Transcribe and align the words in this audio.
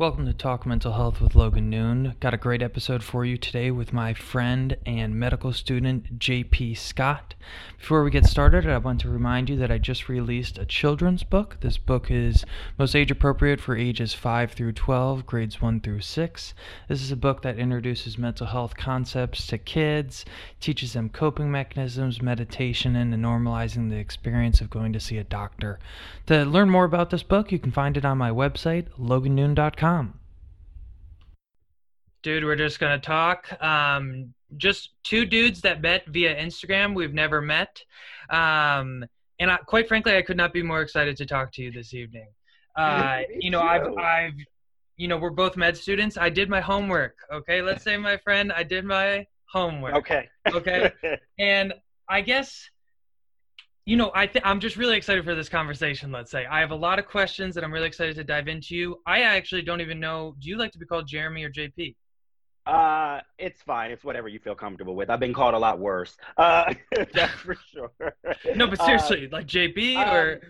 Welcome 0.00 0.24
to 0.24 0.32
Talk 0.32 0.64
Mental 0.64 0.94
Health 0.94 1.20
with 1.20 1.34
Logan 1.34 1.68
Noone. 1.68 2.14
Got 2.20 2.32
a 2.32 2.38
great 2.38 2.62
episode 2.62 3.02
for 3.02 3.26
you 3.26 3.36
today 3.36 3.70
with 3.70 3.92
my 3.92 4.14
friend 4.14 4.74
and 4.86 5.14
medical 5.14 5.52
student 5.52 6.18
JP 6.18 6.78
Scott. 6.78 7.34
Before 7.78 8.02
we 8.02 8.10
get 8.10 8.24
started, 8.24 8.66
I 8.66 8.78
want 8.78 9.02
to 9.02 9.10
remind 9.10 9.50
you 9.50 9.56
that 9.56 9.70
I 9.70 9.76
just 9.76 10.08
released 10.08 10.56
a 10.56 10.64
children's 10.64 11.22
book. 11.22 11.58
This 11.60 11.76
book 11.76 12.10
is 12.10 12.46
most 12.78 12.96
age 12.96 13.10
appropriate 13.10 13.60
for 13.60 13.76
ages 13.76 14.14
5 14.14 14.52
through 14.52 14.72
12, 14.72 15.26
grades 15.26 15.60
1 15.60 15.80
through 15.80 16.00
6. 16.00 16.54
This 16.88 17.02
is 17.02 17.12
a 17.12 17.16
book 17.16 17.42
that 17.42 17.58
introduces 17.58 18.16
mental 18.16 18.46
health 18.46 18.78
concepts 18.78 19.46
to 19.48 19.58
kids, 19.58 20.24
teaches 20.60 20.94
them 20.94 21.10
coping 21.10 21.50
mechanisms, 21.50 22.22
meditation, 22.22 22.96
and 22.96 23.12
normalizing 23.12 23.90
the 23.90 23.98
experience 23.98 24.62
of 24.62 24.70
going 24.70 24.94
to 24.94 25.00
see 25.00 25.18
a 25.18 25.24
doctor. 25.24 25.78
To 26.24 26.46
learn 26.46 26.70
more 26.70 26.86
about 26.86 27.10
this 27.10 27.22
book, 27.22 27.52
you 27.52 27.58
can 27.58 27.70
find 27.70 27.98
it 27.98 28.06
on 28.06 28.16
my 28.16 28.30
website, 28.30 28.86
logannoone.com. 28.98 29.89
Dude, 32.22 32.44
we're 32.44 32.56
just 32.56 32.78
gonna 32.78 32.98
talk. 32.98 33.50
Um, 33.62 34.34
just 34.56 34.90
two 35.04 35.24
dudes 35.24 35.62
that 35.62 35.80
met 35.80 36.06
via 36.06 36.34
Instagram. 36.36 36.94
We've 36.94 37.14
never 37.14 37.40
met, 37.40 37.82
um, 38.28 39.04
and 39.38 39.50
I, 39.50 39.56
quite 39.56 39.88
frankly, 39.88 40.16
I 40.16 40.22
could 40.22 40.36
not 40.36 40.52
be 40.52 40.62
more 40.62 40.82
excited 40.82 41.16
to 41.16 41.26
talk 41.26 41.52
to 41.52 41.62
you 41.62 41.72
this 41.72 41.94
evening. 41.94 42.28
Uh, 42.76 43.22
you 43.38 43.50
know, 43.50 43.62
I've, 43.62 43.92
I've, 43.96 44.34
you 44.96 45.08
know, 45.08 45.16
we're 45.16 45.30
both 45.30 45.56
med 45.56 45.76
students. 45.76 46.16
I 46.16 46.28
did 46.28 46.48
my 46.48 46.60
homework. 46.60 47.16
Okay, 47.32 47.62
let's 47.62 47.82
say, 47.82 47.96
my 47.96 48.16
friend, 48.18 48.52
I 48.52 48.62
did 48.62 48.84
my 48.84 49.26
homework. 49.50 49.94
Okay. 49.96 50.28
Okay, 50.46 50.92
and 51.38 51.74
I 52.08 52.20
guess 52.20 52.70
you 53.86 53.96
know, 53.96 54.12
I 54.14 54.26
th- 54.26 54.44
I'm 54.44 54.60
just 54.60 54.76
really 54.76 54.96
excited 54.96 55.24
for 55.24 55.34
this 55.34 55.48
conversation. 55.48 56.12
Let's 56.12 56.30
say 56.30 56.46
I 56.46 56.60
have 56.60 56.70
a 56.70 56.76
lot 56.76 56.98
of 56.98 57.06
questions 57.06 57.54
that 57.54 57.64
I'm 57.64 57.72
really 57.72 57.86
excited 57.86 58.14
to 58.16 58.24
dive 58.24 58.48
into. 58.48 58.74
You, 58.74 59.00
I 59.06 59.22
actually 59.22 59.62
don't 59.62 59.80
even 59.80 59.98
know. 59.98 60.36
Do 60.38 60.48
you 60.48 60.58
like 60.58 60.72
to 60.72 60.78
be 60.78 60.86
called 60.86 61.06
Jeremy 61.06 61.44
or 61.44 61.50
JP? 61.50 61.94
Uh, 62.66 63.20
it's 63.38 63.62
fine. 63.62 63.90
It's 63.90 64.04
whatever 64.04 64.28
you 64.28 64.38
feel 64.38 64.54
comfortable 64.54 64.94
with. 64.94 65.10
I've 65.10 65.18
been 65.18 65.32
called 65.32 65.54
a 65.54 65.58
lot 65.58 65.78
worse. 65.78 66.16
Uh, 66.36 66.74
that's 67.12 67.32
for 67.32 67.56
sure. 67.72 67.90
No, 68.54 68.66
but 68.66 68.80
seriously, 68.82 69.26
uh, 69.26 69.36
like 69.36 69.46
JP 69.46 70.12
or. 70.12 70.34
Um, 70.34 70.40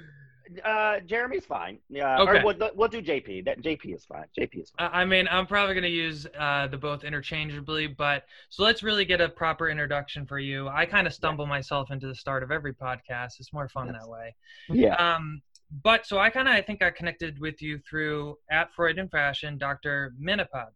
uh, 0.64 1.00
Jeremy's 1.00 1.44
fine. 1.44 1.78
Yeah, 1.88 2.20
okay. 2.20 2.42
we'll, 2.44 2.70
we'll, 2.74 2.88
do 2.88 3.00
JP. 3.02 3.44
That 3.44 3.62
JP 3.62 3.94
is 3.94 4.04
fine. 4.04 4.24
JP 4.38 4.62
is 4.62 4.72
fine. 4.76 4.90
I 4.92 5.04
mean, 5.04 5.28
I'm 5.30 5.46
probably 5.46 5.74
going 5.74 5.84
to 5.84 5.88
use 5.88 6.26
uh, 6.38 6.66
the 6.66 6.76
both 6.76 7.04
interchangeably, 7.04 7.86
but 7.86 8.24
so 8.48 8.62
let's 8.62 8.82
really 8.82 9.04
get 9.04 9.20
a 9.20 9.28
proper 9.28 9.68
introduction 9.68 10.26
for 10.26 10.38
you. 10.38 10.68
I 10.68 10.86
kind 10.86 11.06
of 11.06 11.14
stumble 11.14 11.44
yeah. 11.44 11.50
myself 11.50 11.90
into 11.90 12.06
the 12.06 12.14
start 12.14 12.42
of 12.42 12.50
every 12.50 12.74
podcast. 12.74 13.38
It's 13.38 13.52
more 13.52 13.68
fun 13.68 13.92
that 13.92 14.08
way. 14.08 14.34
Yeah. 14.68 14.94
Um, 14.94 15.42
but 15.82 16.06
so 16.06 16.18
I 16.18 16.30
kind 16.30 16.48
of 16.48 16.54
I 16.54 16.62
think 16.62 16.82
I 16.82 16.90
connected 16.90 17.38
with 17.38 17.62
you 17.62 17.78
through 17.88 18.36
at 18.50 18.74
Freud 18.74 18.98
and 18.98 19.10
Fashion, 19.10 19.56
Dr. 19.56 20.14
Minipod. 20.20 20.70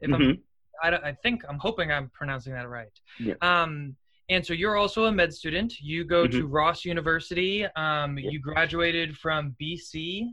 If 0.00 0.10
mm-hmm. 0.10 0.40
I'm, 0.82 0.94
I, 0.94 1.08
I 1.08 1.12
think 1.22 1.42
I'm 1.48 1.58
hoping 1.58 1.90
I'm 1.90 2.10
pronouncing 2.14 2.52
that 2.52 2.68
right. 2.68 2.88
Yeah. 3.18 3.34
Um, 3.40 3.96
and 4.28 4.44
so 4.44 4.52
you're 4.52 4.76
also 4.76 5.04
a 5.04 5.12
med 5.12 5.32
student. 5.32 5.80
You 5.80 6.04
go 6.04 6.24
mm-hmm. 6.24 6.40
to 6.40 6.46
Ross 6.46 6.84
University. 6.84 7.66
Um, 7.76 8.18
You 8.18 8.40
graduated 8.40 9.16
from 9.16 9.54
BC 9.60 10.28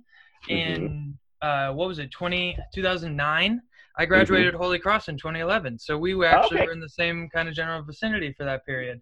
in 0.50 1.18
mm-hmm. 1.42 1.48
uh, 1.48 1.74
what 1.74 1.88
was 1.88 2.00
it, 2.00 2.12
20, 2.12 2.58
2009? 2.74 3.62
I 3.96 4.06
graduated 4.06 4.54
mm-hmm. 4.54 4.64
Holy 4.64 4.80
Cross 4.80 5.10
in 5.10 5.18
2011. 5.18 5.78
So 5.78 5.98
we 5.98 6.16
were 6.16 6.26
actually 6.26 6.58
okay. 6.58 6.66
were 6.66 6.72
in 6.72 6.80
the 6.80 6.90
same 6.90 7.30
kind 7.30 7.48
of 7.48 7.54
general 7.54 7.84
vicinity 7.84 8.34
for 8.34 8.44
that 8.44 8.66
period. 8.66 9.00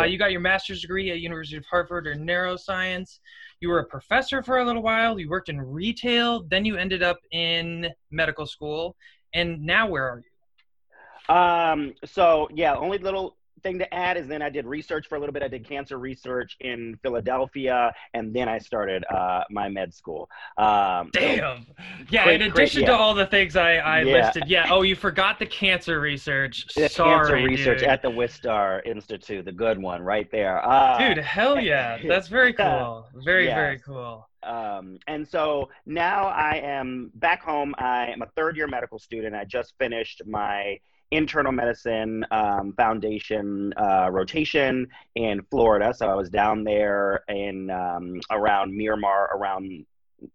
Uh, 0.00 0.04
you 0.04 0.18
got 0.18 0.32
your 0.32 0.40
master's 0.40 0.80
degree 0.80 1.10
at 1.10 1.20
University 1.20 1.56
of 1.56 1.64
Hartford 1.66 2.06
in 2.06 2.26
neuroscience. 2.26 3.18
You 3.60 3.68
were 3.68 3.80
a 3.80 3.84
professor 3.84 4.42
for 4.42 4.58
a 4.58 4.64
little 4.64 4.82
while. 4.82 5.18
You 5.18 5.28
worked 5.28 5.48
in 5.48 5.60
retail. 5.60 6.44
Then 6.50 6.64
you 6.64 6.76
ended 6.76 7.02
up 7.02 7.18
in 7.30 7.88
medical 8.10 8.46
school. 8.46 8.96
And 9.34 9.62
now 9.62 9.88
where 9.88 10.08
are 10.08 10.18
you? 10.18 11.34
Um, 11.34 11.94
so 12.04 12.48
yeah, 12.52 12.74
only 12.74 12.98
little 12.98 13.36
thing 13.62 13.78
to 13.78 13.94
add 13.94 14.16
is 14.16 14.26
then 14.26 14.42
I 14.42 14.50
did 14.50 14.66
research 14.66 15.06
for 15.08 15.16
a 15.16 15.18
little 15.18 15.32
bit. 15.32 15.42
I 15.42 15.48
did 15.48 15.66
cancer 15.66 15.98
research 15.98 16.56
in 16.60 16.98
Philadelphia, 17.02 17.92
and 18.14 18.34
then 18.34 18.48
I 18.48 18.58
started 18.58 19.04
uh, 19.10 19.44
my 19.50 19.68
med 19.68 19.94
school. 19.94 20.28
Um, 20.58 21.10
Damn. 21.12 21.66
Yeah. 22.10 22.24
Great, 22.24 22.42
in 22.42 22.50
addition 22.50 22.82
great, 22.82 22.90
yeah. 22.90 22.96
to 22.96 22.98
all 22.98 23.14
the 23.14 23.26
things 23.26 23.56
I, 23.56 23.76
I 23.76 24.02
yeah. 24.02 24.12
listed, 24.12 24.44
yeah. 24.46 24.66
Oh, 24.70 24.82
you 24.82 24.96
forgot 24.96 25.38
the 25.38 25.46
cancer 25.46 26.00
research. 26.00 26.66
The 26.74 26.88
Sorry, 26.88 27.18
cancer 27.18 27.48
research 27.48 27.78
dude. 27.80 27.88
at 27.88 28.02
the 28.02 28.10
Wistar 28.10 28.84
Institute, 28.84 29.44
the 29.44 29.52
good 29.52 29.80
one, 29.80 30.02
right 30.02 30.30
there. 30.30 30.64
Uh, 30.66 30.98
dude, 30.98 31.18
hell 31.18 31.60
yeah, 31.60 31.98
that's 32.06 32.28
very 32.28 32.52
cool. 32.52 33.06
Very 33.24 33.46
yes. 33.46 33.54
very 33.54 33.78
cool. 33.78 34.28
Um, 34.42 34.98
and 35.06 35.26
so 35.26 35.70
now 35.86 36.26
I 36.26 36.56
am 36.56 37.12
back 37.14 37.42
home. 37.42 37.74
I 37.78 38.08
am 38.08 38.22
a 38.22 38.26
third 38.36 38.56
year 38.56 38.66
medical 38.66 38.98
student. 38.98 39.34
I 39.34 39.44
just 39.44 39.74
finished 39.78 40.22
my 40.26 40.78
internal 41.12 41.52
medicine 41.52 42.24
um, 42.30 42.72
foundation 42.72 43.72
uh, 43.76 44.08
rotation 44.10 44.88
in 45.14 45.42
Florida. 45.50 45.92
So 45.94 46.08
I 46.08 46.14
was 46.14 46.30
down 46.30 46.64
there 46.64 47.22
in 47.28 47.70
um, 47.70 48.20
around 48.30 48.74
Miramar, 48.74 49.30
around 49.36 49.84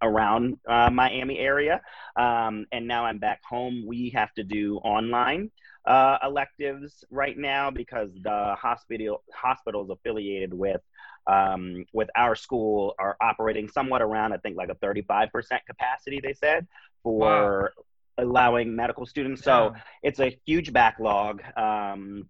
around 0.02 0.58
uh, 0.68 0.90
Miami 0.92 1.40
area, 1.40 1.82
um, 2.16 2.66
and 2.72 2.88
now 2.88 3.06
I'm 3.06 3.18
back 3.18 3.42
home. 3.44 3.86
We 3.88 4.12
have 4.12 4.34
to 4.36 4.44
do 4.44 4.78
online 4.78 5.50
uh, 5.86 6.18
electives 6.24 7.04
right 7.10 7.38
now 7.38 7.72
because 7.72 8.10
the 8.22 8.56
hospital 8.60 9.24
hospitals 9.34 9.90
affiliated 9.90 10.54
with 10.54 10.82
um, 11.26 11.86
with 11.92 12.10
our 12.16 12.36
school 12.36 12.94
are 13.00 13.18
operating 13.20 13.68
somewhat 13.68 14.02
around 14.04 14.32
I 14.32 14.38
think 14.38 14.58
like 14.58 14.70
a 14.70 14.76
35% 14.76 15.30
capacity. 15.68 16.20
They 16.22 16.34
said 16.34 16.68
for 17.02 17.74
wow 17.74 17.84
allowing 18.18 18.76
medical 18.76 19.06
students. 19.06 19.44
So 19.44 19.74
yeah. 19.74 19.82
it's 20.04 20.20
a 20.20 20.38
huge 20.46 20.74
backlog. 20.74 21.42
Um, 21.56 22.28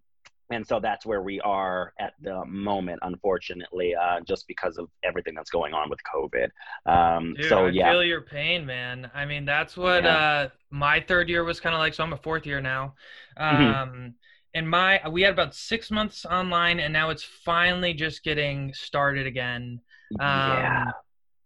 and 0.50 0.66
so 0.66 0.80
that's 0.80 1.06
where 1.06 1.22
we 1.22 1.42
are 1.42 1.94
at 2.00 2.14
the 2.22 2.46
moment, 2.46 3.00
unfortunately, 3.02 3.94
uh, 3.96 4.22
just 4.22 4.48
because 4.48 4.78
of 4.78 4.90
everything 5.04 5.36
that's 5.36 5.50
going 5.50 5.74
on 5.74 5.90
with 5.90 6.00
COVID. 6.04 6.50
Um, 6.86 7.34
Dude, 7.34 7.50
so 7.50 7.66
I 7.66 7.70
yeah, 7.70 7.92
feel 7.92 8.04
your 8.04 8.22
pain, 8.22 8.66
man. 8.66 9.12
I 9.14 9.26
mean, 9.26 9.44
that's 9.44 9.76
what 9.76 10.04
yeah. 10.04 10.18
uh, 10.18 10.50
my 10.70 11.02
third 11.02 11.28
year 11.28 11.44
was 11.44 11.60
kind 11.60 11.76
of 11.76 11.80
like. 11.80 11.94
So 11.94 12.04
I'm 12.04 12.14
a 12.14 12.18
fourth 12.18 12.46
year 12.46 12.62
now, 12.62 12.96
mm-hmm. 13.38 13.66
um, 13.66 13.90
mm-hmm. 13.90 14.08
and 14.54 14.70
my 14.70 15.02
we 15.10 15.22
had 15.22 15.34
about 15.34 15.54
six 15.54 15.92
months 15.92 16.26
online, 16.26 16.80
and 16.80 16.94
now 16.94 17.10
it's 17.10 17.24
finally 17.24 17.94
just 17.94 18.24
getting 18.24 18.74
started 18.74 19.28
again. 19.28 19.82
Um, 20.18 20.28
yeah, 20.28 20.92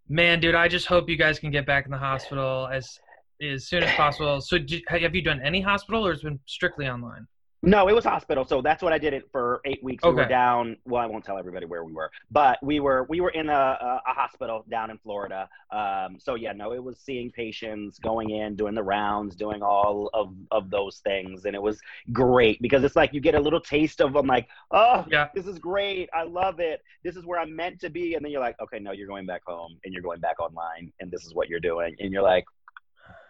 man, 0.10 0.40
dude, 0.40 0.54
I 0.54 0.68
just 0.68 0.86
hope 0.86 1.10
you 1.10 1.18
guys 1.18 1.40
can 1.40 1.50
get 1.50 1.66
back 1.66 1.86
in 1.86 1.92
the 1.92 1.98
hospital 1.98 2.70
as 2.72 3.00
as 3.42 3.68
soon 3.68 3.84
as 3.84 3.96
possible. 3.96 4.42
So, 4.42 4.58
have 4.88 5.16
you 5.16 5.22
done 5.22 5.42
any 5.42 5.62
hospital, 5.62 6.06
or 6.06 6.12
has 6.12 6.22
it 6.22 6.26
been 6.26 6.40
strictly 6.46 6.88
online? 6.88 7.28
No, 7.64 7.88
it 7.88 7.94
was 7.94 8.04
hospital. 8.04 8.44
So 8.44 8.62
that's 8.62 8.82
what 8.82 8.92
I 8.92 8.98
did 8.98 9.14
it 9.14 9.30
for 9.32 9.62
eight 9.66 9.84
weeks. 9.84 10.04
Okay. 10.04 10.16
We 10.16 10.22
were 10.24 10.28
down. 10.28 10.78
Well, 10.86 11.02
I 11.02 11.06
won't 11.06 11.24
tell 11.24 11.38
everybody 11.38 11.68
where 11.68 11.84
we 11.84 11.94
were, 11.94 12.10
but 12.32 12.58
we 12.64 12.80
were 12.80 13.06
we 13.08 13.22
were 13.22 13.30
in 13.30 13.50
a, 13.50 13.54
a, 13.54 14.02
a 14.08 14.14
hospital 14.14 14.66
down 14.70 14.90
in 14.90 14.98
Florida. 14.98 15.48
Um, 15.72 16.18
so 16.20 16.34
yeah, 16.34 16.54
no, 16.54 16.74
it 16.74 16.84
was 16.84 16.98
seeing 16.98 17.30
patients, 17.30 18.00
going 18.00 18.32
in, 18.32 18.56
doing 18.56 18.74
the 18.74 18.82
rounds, 18.82 19.36
doing 19.36 19.62
all 19.62 20.10
of 20.14 20.34
of 20.50 20.72
those 20.72 21.02
things, 21.04 21.46
and 21.46 21.56
it 21.56 21.62
was 21.62 21.80
great 22.12 22.60
because 22.64 22.84
it's 22.84 22.96
like 22.96 23.14
you 23.14 23.22
get 23.22 23.36
a 23.36 23.40
little 23.40 23.62
taste 23.62 24.02
of 24.02 24.14
them, 24.14 24.26
like, 24.26 24.48
oh, 24.72 25.06
yeah, 25.08 25.28
this 25.36 25.46
is 25.46 25.60
great, 25.60 26.10
I 26.14 26.24
love 26.24 26.60
it, 26.60 26.82
this 27.04 27.16
is 27.16 27.26
where 27.26 27.40
I'm 27.40 27.56
meant 27.56 27.80
to 27.82 27.92
be, 27.92 28.16
and 28.16 28.26
then 28.26 28.32
you're 28.32 28.42
like, 28.42 28.60
okay, 28.60 28.80
no, 28.80 28.92
you're 28.92 29.08
going 29.08 29.28
back 29.28 29.44
home, 29.46 29.78
and 29.86 29.94
you're 29.94 30.04
going 30.04 30.20
back 30.20 30.40
online, 30.40 30.92
and 31.00 31.12
this 31.12 31.26
is 31.26 31.36
what 31.36 31.48
you're 31.48 31.60
doing, 31.60 31.96
and 32.00 32.12
you're 32.12 32.24
like, 32.24 32.46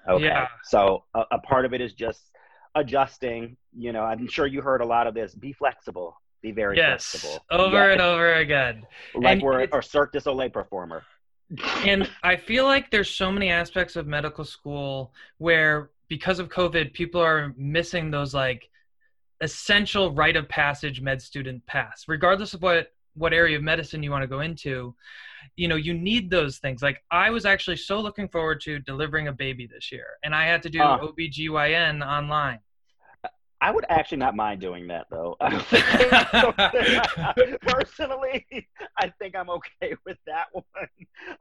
Okay. 0.07 0.25
Yeah. 0.25 0.47
So 0.63 1.03
a, 1.13 1.23
a 1.31 1.39
part 1.39 1.66
of 1.66 1.73
it 1.73 1.81
is 1.81 1.94
just 1.94 2.31
adjusting. 2.75 3.57
You 3.75 3.94
know, 3.94 4.03
I'm 4.03 4.28
sure 4.28 4.47
you 4.47 4.62
heard 4.62 4.81
a 4.81 4.85
lot 4.85 5.07
of 5.07 5.13
this. 5.13 5.35
Be 5.35 5.53
flexible. 5.53 6.19
Be 6.41 6.51
very 6.51 6.78
yes, 6.78 7.06
flexible. 7.06 7.45
Over 7.51 7.88
yeah. 7.88 7.91
and 7.94 8.01
over 8.01 8.34
again. 8.35 8.84
Like 9.13 9.34
and 9.34 9.41
we're 9.41 9.62
a 9.62 9.84
Cirque 9.84 10.12
du 10.12 10.19
Soleil 10.19 10.50
performer. 10.50 11.03
and 11.85 12.09
I 12.23 12.35
feel 12.35 12.66
like 12.66 12.89
there's 12.89 13.09
so 13.09 13.31
many 13.31 13.50
aspects 13.50 13.95
of 13.95 14.07
medical 14.07 14.45
school 14.45 15.13
where 15.38 15.92
because 16.07 16.39
of 16.39 16.50
COVID, 16.50 16.94
people 16.94 17.21
are 17.21 17.54
missing 17.57 18.09
those 18.09 18.33
like 18.33 18.69
essential 19.42 20.13
rite 20.13 20.36
of 20.36 20.47
passage 20.50 21.01
med 21.01 21.21
student 21.21 21.65
pass, 21.65 22.06
regardless 22.07 22.54
of 22.54 22.62
what 22.62 22.94
what 23.15 23.33
area 23.33 23.57
of 23.57 23.63
medicine 23.63 24.01
you 24.01 24.09
want 24.09 24.24
to 24.24 24.27
go 24.27 24.39
into 24.39 24.95
you 25.56 25.68
know 25.68 25.76
you 25.76 25.94
need 25.94 26.30
those 26.30 26.58
things 26.58 26.82
like 26.82 27.04
i 27.12 27.30
was 27.30 27.46
actually 27.46 27.78
so 27.78 28.00
looking 28.00 28.28
forward 28.28 28.62
to 28.62 28.80
delivering 28.80 29.28
a 29.28 29.34
baby 29.34 29.68
this 29.68 29.92
year 29.92 30.08
and 30.24 30.36
i 30.36 30.46
had 30.46 30.62
to 30.62 30.70
do 30.70 30.82
uh, 30.82 31.00
obgyn 31.00 32.06
online 32.06 32.60
I 33.64 33.70
would 33.70 33.86
actually 33.90 34.18
not 34.18 34.36
mind 34.36 34.60
doing 34.60 34.88
that 34.88 35.06
though. 35.12 35.38
Personally, 37.62 38.44
I 38.98 39.14
think 39.20 39.36
I'm 39.36 39.52
okay 39.52 39.94
with 40.04 40.18
that 40.26 40.48
one. 40.52 40.64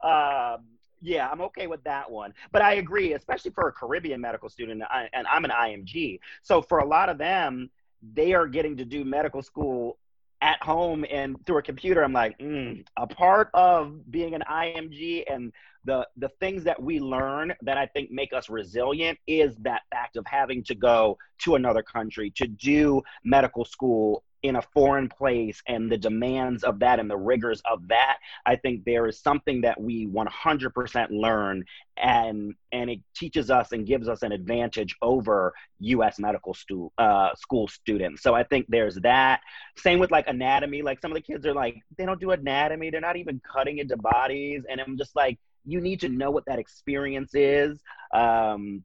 Um, 0.03 0.65
yeah, 1.01 1.27
I'm 1.29 1.41
okay 1.41 1.65
with 1.65 1.83
that 1.83 2.09
one. 2.09 2.33
But 2.51 2.61
I 2.61 2.73
agree, 2.73 3.13
especially 3.13 3.51
for 3.51 3.67
a 3.67 3.71
Caribbean 3.71 4.21
medical 4.21 4.49
student, 4.49 4.83
and 5.13 5.27
I'm 5.27 5.45
an 5.45 5.51
IMG. 5.51 6.19
So 6.43 6.61
for 6.61 6.79
a 6.79 6.85
lot 6.85 7.09
of 7.09 7.17
them, 7.17 7.71
they 8.13 8.33
are 8.33 8.47
getting 8.47 8.77
to 8.77 8.85
do 8.85 9.03
medical 9.03 9.41
school 9.41 9.97
at 10.41 10.61
home 10.63 11.05
and 11.09 11.37
through 11.45 11.59
a 11.59 11.63
computer, 11.63 12.03
I'm 12.03 12.13
like, 12.13 12.37
mm, 12.39 12.83
a 12.97 13.07
part 13.07 13.49
of 13.53 14.11
being 14.11 14.33
an 14.33 14.43
IMG 14.49 15.23
and 15.31 15.51
the 15.83 16.07
the 16.17 16.29
things 16.39 16.63
that 16.63 16.81
we 16.81 16.99
learn 16.99 17.53
that 17.61 17.77
I 17.77 17.87
think 17.87 18.11
make 18.11 18.33
us 18.33 18.49
resilient 18.49 19.17
is 19.27 19.55
that 19.57 19.81
fact 19.91 20.15
of 20.15 20.25
having 20.27 20.63
to 20.65 20.75
go 20.75 21.17
to 21.39 21.55
another 21.55 21.81
country 21.81 22.31
to 22.35 22.47
do 22.47 23.01
medical 23.23 23.65
school 23.65 24.23
in 24.43 24.55
a 24.55 24.61
foreign 24.61 25.07
place 25.07 25.61
and 25.67 25.91
the 25.91 25.97
demands 25.97 26.63
of 26.63 26.79
that 26.79 26.99
and 26.99 27.09
the 27.09 27.17
rigors 27.17 27.61
of 27.69 27.87
that 27.87 28.17
i 28.45 28.55
think 28.55 28.83
there 28.85 29.07
is 29.07 29.19
something 29.19 29.61
that 29.61 29.79
we 29.79 30.07
100% 30.07 31.07
learn 31.11 31.63
and 31.97 32.53
and 32.71 32.89
it 32.89 32.99
teaches 33.15 33.51
us 33.51 33.71
and 33.71 33.85
gives 33.85 34.07
us 34.07 34.23
an 34.23 34.31
advantage 34.31 34.95
over 35.01 35.53
us 35.81 36.19
medical 36.19 36.53
stu- 36.53 36.91
uh, 36.97 37.33
school 37.35 37.67
students. 37.67 38.21
So 38.23 38.33
i 38.33 38.43
think 38.43 38.65
there's 38.69 38.95
that. 38.95 39.41
Same 39.77 39.99
with 39.99 40.11
like 40.11 40.27
anatomy. 40.27 40.81
Like 40.81 40.99
some 41.01 41.11
of 41.11 41.15
the 41.15 41.21
kids 41.21 41.45
are 41.45 41.53
like 41.53 41.75
they 41.97 42.05
don't 42.05 42.19
do 42.19 42.31
anatomy. 42.31 42.89
They're 42.89 43.01
not 43.01 43.17
even 43.17 43.41
cutting 43.51 43.79
into 43.79 43.97
bodies. 43.97 44.63
And 44.69 44.81
i'm 44.81 44.97
just 44.97 45.15
like 45.15 45.37
you 45.65 45.79
need 45.79 45.99
to 46.01 46.09
know 46.09 46.31
what 46.31 46.45
that 46.45 46.59
experience 46.59 47.35
is. 47.35 47.79
Um, 48.13 48.83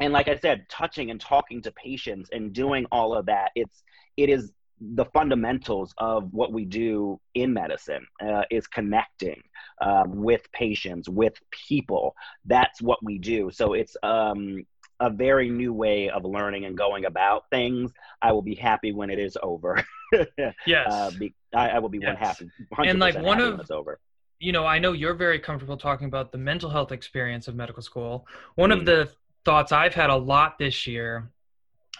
and 0.00 0.12
like 0.12 0.28
i 0.28 0.36
said 0.38 0.66
touching 0.68 1.10
and 1.10 1.20
talking 1.20 1.62
to 1.62 1.70
patients 1.72 2.28
and 2.32 2.52
doing 2.52 2.86
all 2.90 3.14
of 3.14 3.26
that 3.26 3.52
it's 3.54 3.84
it 4.16 4.28
is 4.28 4.50
the 4.94 5.04
fundamentals 5.06 5.94
of 5.98 6.32
what 6.32 6.52
we 6.52 6.64
do 6.64 7.20
in 7.34 7.52
medicine 7.52 8.06
uh, 8.24 8.42
is 8.50 8.66
connecting 8.66 9.40
um, 9.80 10.22
with 10.22 10.50
patients, 10.52 11.08
with 11.08 11.34
people. 11.50 12.14
That's 12.44 12.82
what 12.82 13.02
we 13.02 13.18
do. 13.18 13.50
So 13.52 13.74
it's 13.74 13.96
um, 14.02 14.64
a 15.00 15.10
very 15.10 15.48
new 15.50 15.72
way 15.72 16.08
of 16.10 16.24
learning 16.24 16.64
and 16.64 16.76
going 16.76 17.04
about 17.04 17.44
things. 17.50 17.92
I 18.20 18.32
will 18.32 18.42
be 18.42 18.54
happy 18.54 18.92
when 18.92 19.10
it 19.10 19.18
is 19.18 19.38
over. 19.42 19.82
yes, 20.66 20.86
uh, 20.90 21.10
be, 21.18 21.34
I, 21.54 21.70
I, 21.70 21.78
will 21.78 21.88
be 21.88 21.98
yes. 21.98 22.08
one 22.08 22.16
happy. 22.16 22.50
And 22.88 22.98
like 22.98 23.20
one 23.20 23.40
of 23.40 23.60
it's 23.60 23.70
over. 23.70 24.00
You 24.40 24.50
know, 24.50 24.66
I 24.66 24.80
know 24.80 24.92
you're 24.92 25.14
very 25.14 25.38
comfortable 25.38 25.76
talking 25.76 26.08
about 26.08 26.32
the 26.32 26.38
mental 26.38 26.68
health 26.68 26.90
experience 26.90 27.46
of 27.46 27.54
medical 27.54 27.82
school. 27.82 28.26
One 28.56 28.70
mm. 28.70 28.78
of 28.78 28.84
the 28.84 29.12
thoughts 29.44 29.70
I've 29.70 29.94
had 29.94 30.10
a 30.10 30.16
lot 30.16 30.58
this 30.58 30.86
year 30.86 31.30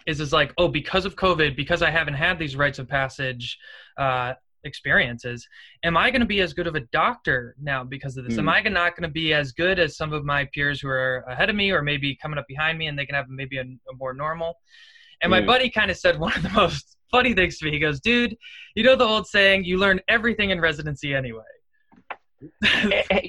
is 0.06 0.20
is 0.20 0.32
like 0.32 0.52
oh 0.58 0.68
because 0.68 1.04
of 1.04 1.16
covid 1.16 1.56
because 1.56 1.82
i 1.82 1.90
haven't 1.90 2.14
had 2.14 2.38
these 2.38 2.56
rites 2.56 2.78
of 2.78 2.88
passage 2.88 3.58
uh, 3.98 4.32
experiences 4.64 5.46
am 5.84 5.96
i 5.96 6.10
going 6.10 6.20
to 6.20 6.26
be 6.26 6.40
as 6.40 6.52
good 6.52 6.66
of 6.66 6.76
a 6.76 6.80
doctor 6.92 7.54
now 7.60 7.82
because 7.82 8.16
of 8.16 8.24
this 8.24 8.34
mm. 8.34 8.38
am 8.38 8.44
hmm. 8.44 8.50
i 8.50 8.60
not 8.62 8.96
going 8.96 9.08
to 9.08 9.12
be 9.12 9.34
as 9.34 9.52
good 9.52 9.78
as 9.78 9.96
some 9.96 10.12
of 10.12 10.24
my 10.24 10.48
peers 10.54 10.80
who 10.80 10.88
are 10.88 11.24
ahead 11.28 11.50
of 11.50 11.56
me 11.56 11.70
or 11.70 11.82
maybe 11.82 12.16
coming 12.22 12.38
up 12.38 12.46
behind 12.46 12.78
me 12.78 12.86
and 12.86 12.98
they 12.98 13.06
can 13.06 13.14
have 13.14 13.26
maybe 13.28 13.58
a, 13.58 13.62
a 13.62 13.96
more 13.98 14.14
normal 14.14 14.54
and 15.22 15.28
mm. 15.28 15.36
my 15.36 15.40
hmm. 15.40 15.46
buddy 15.46 15.68
kind 15.68 15.90
of 15.90 15.96
said 15.96 16.18
one 16.18 16.32
of 16.34 16.42
the 16.42 16.48
most 16.54 16.96
funny 17.10 17.34
things 17.34 17.58
to 17.58 17.64
me 17.64 17.72
he 17.72 17.78
goes 17.78 18.00
dude 18.00 18.36
you 18.74 18.84
know 18.84 18.96
the 18.96 19.04
old 19.04 19.26
saying 19.26 19.64
you 19.64 19.78
learn 19.78 20.00
everything 20.08 20.50
in 20.50 20.60
residency 20.60 21.14
anyway 21.14 21.42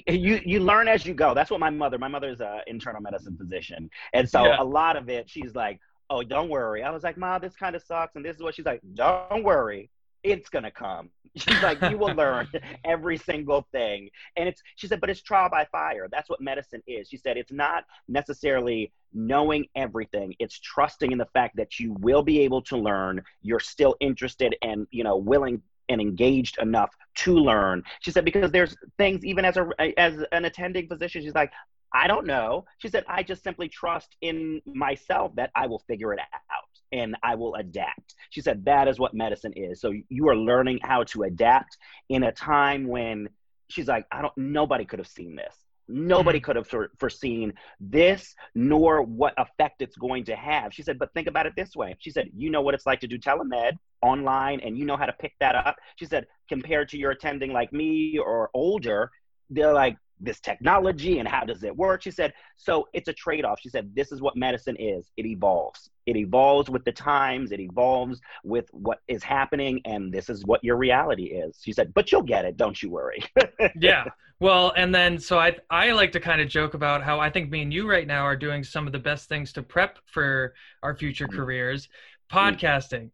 you 0.08 0.42
you 0.46 0.60
learn 0.60 0.88
as 0.88 1.06
you 1.06 1.14
go 1.14 1.34
that's 1.34 1.52
what 1.52 1.60
my 1.60 1.70
mother 1.70 1.98
my 1.98 2.08
mother's 2.08 2.42
an 2.42 2.62
internal 2.68 3.02
medicine 3.02 3.38
physician 3.38 3.90
and 4.14 4.28
so 4.28 4.46
yeah. 4.46 4.62
a 4.62 4.64
lot 4.64 4.96
of 4.96 5.10
it 5.10 5.30
she's 5.30 5.54
like 5.56 5.80
oh, 6.14 6.22
don't 6.24 6.50
worry. 6.50 6.84
I 6.84 6.92
was 6.92 7.04
like, 7.04 7.18
Mom, 7.18 7.42
this 7.42 7.56
kind 7.56 7.76
of 7.76 7.82
sucks. 7.82 8.16
And 8.16 8.24
this 8.24 8.36
is 8.36 8.44
what 8.44 8.54
she's 8.54 8.66
like, 8.66 8.82
don't 8.94 9.44
worry. 9.44 9.90
It's 10.24 10.48
gonna 10.48 10.72
come. 10.72 11.10
She's 11.36 11.62
like, 11.62 11.82
you 11.82 11.98
will 11.98 12.14
learn 12.14 12.48
every 12.86 13.18
single 13.18 13.68
thing. 13.74 14.10
And 14.38 14.48
it's 14.48 14.62
she 14.76 14.88
said, 14.88 15.02
but 15.02 15.10
it's 15.10 15.22
trial 15.22 15.50
by 15.50 15.66
fire. 15.72 16.08
That's 16.10 16.30
what 16.30 16.40
medicine 16.40 16.82
is. 16.88 17.10
She 17.10 17.18
said 17.18 17.36
it's 17.36 17.52
not 17.52 17.84
necessarily 18.08 18.94
knowing 19.12 19.66
everything. 19.76 20.34
It's 20.40 20.60
trusting 20.60 21.12
in 21.12 21.18
the 21.18 21.28
fact 21.34 21.58
that 21.58 21.78
you 21.78 21.94
will 22.00 22.24
be 22.24 22.40
able 22.42 22.62
to 22.64 22.78
learn. 22.78 23.22
You're 23.42 23.60
still 23.60 23.96
interested 24.00 24.56
and 24.62 24.88
you 24.92 25.04
know 25.04 25.18
willing 25.18 25.62
and 25.90 26.02
engaged 26.02 26.58
enough 26.62 26.92
to 27.16 27.36
learn. 27.36 27.84
She 28.02 28.12
said 28.12 28.26
because 28.26 28.52
there's 28.52 28.76
things 28.98 29.24
even 29.24 29.46
as 29.46 29.58
a 29.58 30.00
as 30.00 30.24
an 30.32 30.46
attending 30.46 30.88
physician, 30.88 31.22
she's 31.22 31.36
like, 31.36 31.52
I 31.94 32.08
don't 32.08 32.26
know. 32.26 32.66
She 32.80 32.90
said, 32.90 33.06
I 33.08 33.22
just 33.24 33.44
simply 33.44 33.70
trust 33.70 34.16
in 34.22 34.62
myself 34.66 35.36
that 35.36 35.52
I 35.56 35.68
will 35.68 35.84
figure 35.88 36.14
it 36.14 36.20
out 36.20 36.64
and 36.92 37.16
I 37.24 37.36
will 37.36 37.56
adapt. 37.56 38.16
She 38.32 38.42
said, 38.42 38.66
that 38.66 38.88
is 38.88 39.00
what 39.00 39.14
medicine 39.14 39.54
is. 39.56 39.80
So 39.80 39.94
you 40.10 40.28
are 40.30 40.36
learning 40.36 40.80
how 40.82 41.04
to 41.06 41.24
adapt 41.24 41.78
in 42.10 42.24
a 42.24 42.32
time 42.32 42.88
when 42.88 43.30
she's 43.70 43.88
like, 43.88 44.06
I 44.12 44.22
don't, 44.22 44.38
nobody 44.38 44.86
could 44.86 45.00
have 45.00 45.08
seen 45.08 45.36
this. 45.36 45.56
Nobody 45.88 46.40
mm-hmm. 46.40 46.46
could 46.46 46.56
have 46.56 46.90
foreseen 46.98 47.54
this, 47.80 48.34
nor 48.56 49.02
what 49.02 49.34
effect 49.38 49.82
it's 49.82 49.98
going 49.98 50.24
to 50.26 50.36
have. 50.36 50.74
She 50.74 50.84
said, 50.84 50.98
but 50.98 51.14
think 51.14 51.28
about 51.28 51.46
it 51.46 51.54
this 51.56 51.76
way. 51.76 51.96
She 52.00 52.12
said, 52.12 52.30
you 52.36 52.50
know 52.50 52.62
what 52.62 52.74
it's 52.74 52.86
like 52.86 53.00
to 53.02 53.08
do 53.08 53.18
telemed 53.18 53.74
online 54.02 54.60
and 54.62 54.78
you 54.78 54.86
know 54.86 54.98
how 54.98 55.06
to 55.06 55.14
pick 55.14 55.34
that 55.40 55.56
up. 55.56 55.76
She 55.98 56.06
said, 56.06 56.28
compared 56.50 56.90
to 56.90 56.98
your 56.98 57.12
attending 57.12 57.52
like 57.52 57.74
me 57.74 58.18
or 58.18 58.50
older, 58.54 59.12
they're 59.50 59.74
like, 59.74 59.98
this 60.24 60.40
technology 60.40 61.20
and 61.20 61.28
how 61.28 61.44
does 61.44 61.64
it 61.64 61.76
work? 61.76 62.02
She 62.02 62.12
said, 62.12 62.34
so 62.58 62.88
it's 62.94 63.08
a 63.08 63.14
trade 63.14 63.46
off. 63.46 63.60
She 63.60 63.70
said, 63.70 63.92
this 63.96 64.12
is 64.12 64.22
what 64.22 64.36
medicine 64.36 64.76
is 64.78 65.12
it 65.18 65.26
evolves. 65.26 65.90
It 66.06 66.18
evolves 66.18 66.70
with 66.70 66.84
the 66.84 66.92
times, 66.92 67.52
it 67.52 67.60
evolves 67.60 68.20
with 68.44 68.66
what 68.72 69.00
is 69.08 69.24
happening, 69.24 69.82
and 69.86 70.12
this 70.12 70.30
is 70.30 70.46
what 70.46 70.64
your 70.64 70.76
reality 70.76 71.26
is. 71.26 71.60
She 71.62 71.72
said, 71.72 71.94
but 71.94 72.12
you'll 72.12 72.24
get 72.24 72.46
it, 72.46 72.58
don't 72.58 72.82
you 72.82 72.90
worry. 72.90 73.24
yeah. 73.80 74.06
Well, 74.40 74.74
and 74.76 74.94
then 74.94 75.20
so 75.20 75.40
I 75.40 75.56
I 75.70 75.92
like 75.92 76.12
to 76.14 76.20
kind 76.20 76.42
of 76.42 76.50
joke 76.50 76.74
about 76.74 77.02
how 77.02 77.20
I 77.20 77.30
think 77.30 77.50
me 77.50 77.62
and 77.62 77.74
you 77.74 77.90
right 77.90 78.06
now 78.06 78.24
are 78.24 78.36
doing 78.36 78.64
some 78.64 78.86
of 78.88 78.92
the 78.92 79.00
best 79.00 79.30
things 79.30 79.54
to 79.54 79.64
prep 79.64 80.00
for 80.06 80.54
our 80.82 80.96
future 80.96 81.28
mm-hmm. 81.28 81.38
careers. 81.38 81.88
Podcasting, 82.32 83.12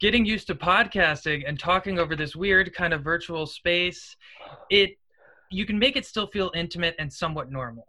getting 0.00 0.24
used 0.24 0.46
to 0.46 0.54
podcasting 0.54 1.44
and 1.46 1.58
talking 1.58 1.98
over 1.98 2.16
this 2.16 2.34
weird 2.34 2.74
kind 2.74 2.92
of 2.92 3.02
virtual 3.02 3.46
space. 3.46 4.16
It 4.70 4.96
you 5.54 5.64
can 5.66 5.78
make 5.78 5.96
it 5.96 6.04
still 6.04 6.26
feel 6.26 6.50
intimate 6.54 6.94
and 6.98 7.12
somewhat 7.12 7.50
normal, 7.50 7.86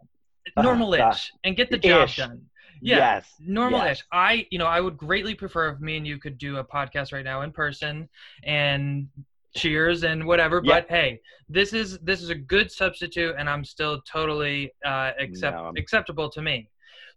uh, 0.56 0.62
normal-ish, 0.62 1.00
uh, 1.00 1.38
and 1.44 1.56
get 1.56 1.70
the 1.70 1.78
job 1.78 2.08
ish. 2.08 2.16
done. 2.16 2.40
Yeah, 2.80 2.96
yes. 2.96 3.34
normal-ish. 3.40 3.98
Yes. 3.98 4.04
I, 4.12 4.46
you 4.50 4.58
know, 4.58 4.66
I 4.66 4.80
would 4.80 4.96
greatly 4.96 5.34
prefer 5.34 5.70
if 5.70 5.80
me 5.80 5.96
and 5.96 6.06
you 6.06 6.18
could 6.18 6.38
do 6.38 6.58
a 6.58 6.64
podcast 6.64 7.12
right 7.12 7.24
now 7.24 7.42
in 7.42 7.50
person 7.50 8.08
and 8.44 9.08
cheers 9.54 10.04
and 10.04 10.26
whatever. 10.26 10.60
But 10.60 10.86
hey, 10.88 11.20
this 11.48 11.72
is 11.72 11.98
this 12.00 12.22
is 12.22 12.30
a 12.30 12.34
good 12.34 12.70
substitute, 12.70 13.34
and 13.38 13.48
I'm 13.48 13.64
still 13.64 14.00
totally 14.02 14.72
uh, 14.84 15.12
accept 15.18 15.56
no, 15.56 15.72
acceptable 15.76 16.30
to 16.30 16.42
me. 16.42 16.68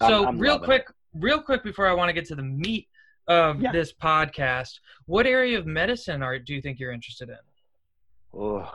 So 0.01 0.23
I'm, 0.23 0.29
I'm 0.29 0.39
real 0.39 0.57
quick, 0.57 0.85
it. 0.89 0.95
real 1.13 1.41
quick 1.41 1.63
before 1.63 1.87
I 1.87 1.93
want 1.93 2.09
to 2.09 2.13
get 2.13 2.25
to 2.27 2.35
the 2.35 2.43
meat 2.43 2.87
of 3.27 3.61
yeah. 3.61 3.71
this 3.71 3.93
podcast, 3.93 4.79
what 5.05 5.27
area 5.27 5.59
of 5.59 5.65
medicine 5.65 6.23
are 6.23 6.39
do 6.39 6.53
you 6.55 6.61
think 6.61 6.79
you're 6.79 6.93
interested 6.93 7.29
in? 7.29 7.37
Oh, 8.33 8.71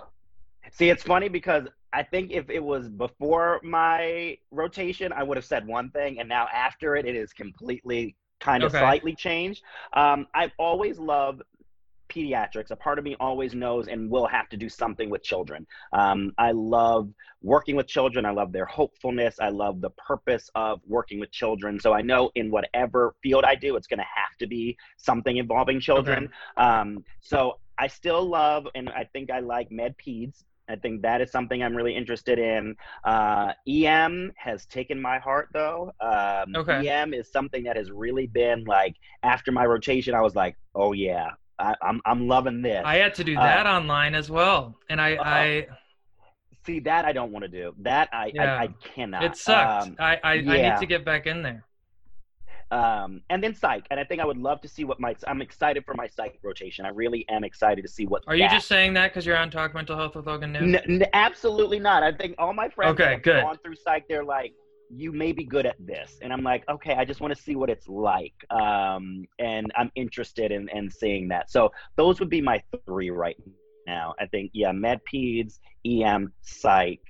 See, 0.72 0.90
it's 0.90 1.02
funny 1.02 1.28
because 1.28 1.66
I 1.93 2.02
think 2.02 2.32
if 2.32 2.50
it 2.50 2.62
was 2.62 2.88
before 2.88 3.61
my 3.62 4.37
rotation, 4.50 5.12
I 5.12 5.22
would 5.22 5.37
have 5.37 5.44
said 5.44 5.66
one 5.66 5.90
thing, 5.90 6.19
and 6.19 6.28
now 6.28 6.49
after 6.52 6.96
it, 6.96 7.06
it 7.06 7.14
is 7.14 7.32
completely 7.32 8.16
kind 8.40 8.62
of 8.62 8.75
okay. 8.75 8.80
slightly 8.80 9.14
changed. 9.14 9.62
Um, 9.92 10.26
I've 10.35 10.52
always 10.59 10.99
loved 10.99 11.42
pediatrics. 12.09 12.71
A 12.71 12.76
part 12.76 12.99
of 12.99 13.04
me 13.04 13.16
always 13.21 13.54
knows 13.54 13.88
and 13.88 14.11
will 14.11 14.26
have 14.26 14.49
to 14.50 14.56
do 14.56 14.68
something 14.68 15.11
with 15.11 15.23
children. 15.23 15.66
Um, 15.92 16.33
I 16.38 16.52
love 16.52 17.11
working 17.42 17.76
with 17.76 17.87
children. 17.87 18.26
I 18.26 18.30
love 18.30 18.52
their 18.52 18.66
hopefulness. 18.66 19.37
I 19.40 19.49
love 19.49 19.80
the 19.80 19.90
purpose 19.90 20.50
of 20.54 20.80
working 20.87 21.18
with 21.21 21.30
children. 21.33 21.80
So 21.80 21.92
I 21.92 22.02
know 22.02 22.30
in 22.35 22.50
whatever 22.50 23.14
field 23.23 23.44
I 23.44 23.54
do, 23.54 23.76
it's 23.76 23.87
going 23.87 23.99
to 23.99 24.04
have 24.04 24.37
to 24.38 24.47
be 24.47 24.76
something 24.97 25.37
involving 25.37 25.80
children. 25.80 26.25
Okay. 26.59 26.68
Um, 26.68 27.04
so 27.21 27.59
I 27.78 27.88
still 27.88 28.25
love, 28.25 28.68
and 28.75 28.88
I 28.90 29.04
think 29.12 29.30
I 29.30 29.40
like 29.40 29.71
med 29.71 29.97
peds. 29.99 30.44
I 30.68 30.76
think 30.76 31.02
that 31.02 31.21
is 31.21 31.30
something 31.30 31.62
I'm 31.62 31.76
really 31.76 31.94
interested 31.94 32.38
in. 32.38 32.76
Uh, 33.04 33.52
EM 33.68 34.33
has 34.37 34.66
taken 34.66 35.00
my 35.00 35.18
heart 35.18 35.49
though. 35.52 35.92
Um, 36.00 36.54
okay. 36.56 36.88
EM 36.88 37.14
is 37.14 37.30
something 37.30 37.64
that 37.64 37.76
has 37.76 37.90
really 37.90 38.26
been 38.26 38.64
like 38.64 38.97
after 39.23 39.52
my 39.52 39.66
rotation, 39.66 40.14
I 40.14 40.21
was 40.21 40.35
like, 40.35 40.56
oh 40.75 40.92
yeah, 40.92 41.28
I, 41.59 41.71
am 41.71 41.76
I'm, 41.83 42.00
I'm 42.06 42.28
loving 42.28 42.62
this. 42.62 42.83
I 42.85 42.97
had 42.97 43.14
to 43.16 43.25
do 43.25 43.35
that 43.35 43.66
uh, 43.66 43.71
online 43.71 44.14
as 44.14 44.30
well, 44.30 44.76
and 44.88 45.00
I 45.00 45.16
uh, 45.16 45.23
I 45.25 45.66
see 46.66 46.80
that 46.80 47.04
I 47.04 47.12
don't 47.12 47.33
want 47.33 47.44
to 47.44 47.50
do 47.50 47.75
that. 47.80 48.09
I 48.12 48.33
yeah. 48.35 48.56
I, 48.56 48.62
I, 48.64 48.68
cannot. 48.83 49.25
It 49.25 49.37
sucked. 49.37 49.88
Um, 49.88 49.97
I 49.99 50.18
I, 50.23 50.35
yeah. 50.35 50.52
I 50.52 50.71
need 50.71 50.80
to 50.80 50.87
get 50.87 51.04
back 51.04 51.26
in 51.26 51.42
there 51.42 51.64
um, 52.75 53.23
and 53.31 53.43
then 53.43 53.54
psych. 53.54 53.87
And 53.90 54.00
I 54.00 54.04
think 54.04 54.21
I 54.21 54.25
would 54.25 54.37
love 54.37 54.61
to 54.62 54.69
see 54.69 54.85
what 54.85 54.99
my 54.99 55.14
I'm 55.28 55.40
excited 55.40 55.85
for 55.85 55.95
my 55.95 56.09
psych 56.09 56.38
rotation. 56.43 56.85
I 56.85 56.88
really 56.88 57.25
am 57.28 57.45
excited 57.45 57.83
to 57.83 57.88
see 57.88 58.04
what. 58.04 58.25
Are 58.26 58.35
you 58.35 58.49
just 58.49 58.66
saying 58.66 58.95
that 58.95 59.12
because 59.12 59.25
you're 59.25 59.37
on 59.37 59.50
Talk 59.50 59.75
Mental 59.75 59.97
Health 59.97 60.16
with 60.16 60.26
Logan 60.26 60.52
Noone? 60.52 60.75
N- 60.75 61.02
n- 61.02 61.09
absolutely 61.12 61.78
not. 61.78 62.02
I 62.02 62.12
think 62.12 62.35
all 62.37 62.52
my 62.52 62.69
friends 62.69 62.95
okay, 62.95 63.21
that 63.25 63.35
have 63.35 63.45
gone 63.45 63.59
through 63.64 63.76
psych, 63.76 64.07
they're 64.09 64.25
like, 64.25 64.52
you 64.90 65.12
may 65.12 65.31
be 65.31 65.45
good 65.45 65.66
at 65.66 65.76
this, 65.78 66.19
and 66.21 66.33
I'm 66.33 66.43
like, 66.43 66.69
okay, 66.69 66.95
I 66.95 67.04
just 67.04 67.21
want 67.21 67.35
to 67.35 67.40
see 67.40 67.54
what 67.54 67.71
it's 67.71 67.88
like, 67.88 68.35
um, 68.50 69.25
and 69.38 69.71
I'm 69.76 69.90
interested 69.95 70.50
in 70.50 70.69
in 70.71 70.90
seeing 70.90 71.28
that. 71.28 71.50
So 71.50 71.73
those 71.97 72.19
would 72.19 72.28
be 72.28 72.40
my 72.40 72.61
three 72.87 73.11
right 73.11 73.37
now. 73.87 74.14
I 74.21 74.26
think 74.26 74.50
yeah, 74.52 74.73
med 74.73 75.00
peds, 75.12 75.61
EM, 75.87 76.33
psych. 76.43 77.00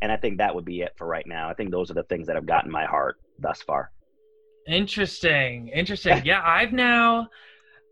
And 0.00 0.12
I 0.12 0.16
think 0.16 0.38
that 0.38 0.54
would 0.54 0.64
be 0.64 0.82
it 0.82 0.92
for 0.96 1.08
right 1.08 1.26
now. 1.26 1.50
I 1.50 1.54
think 1.54 1.72
those 1.72 1.90
are 1.90 1.94
the 1.94 2.04
things 2.04 2.28
that 2.28 2.36
have 2.36 2.46
gotten 2.46 2.70
my 2.70 2.84
heart 2.84 3.16
thus 3.40 3.62
far. 3.62 3.90
Interesting. 4.68 5.68
Interesting. 5.68 6.22
yeah, 6.24 6.42
I've 6.44 6.72
now 6.72 7.28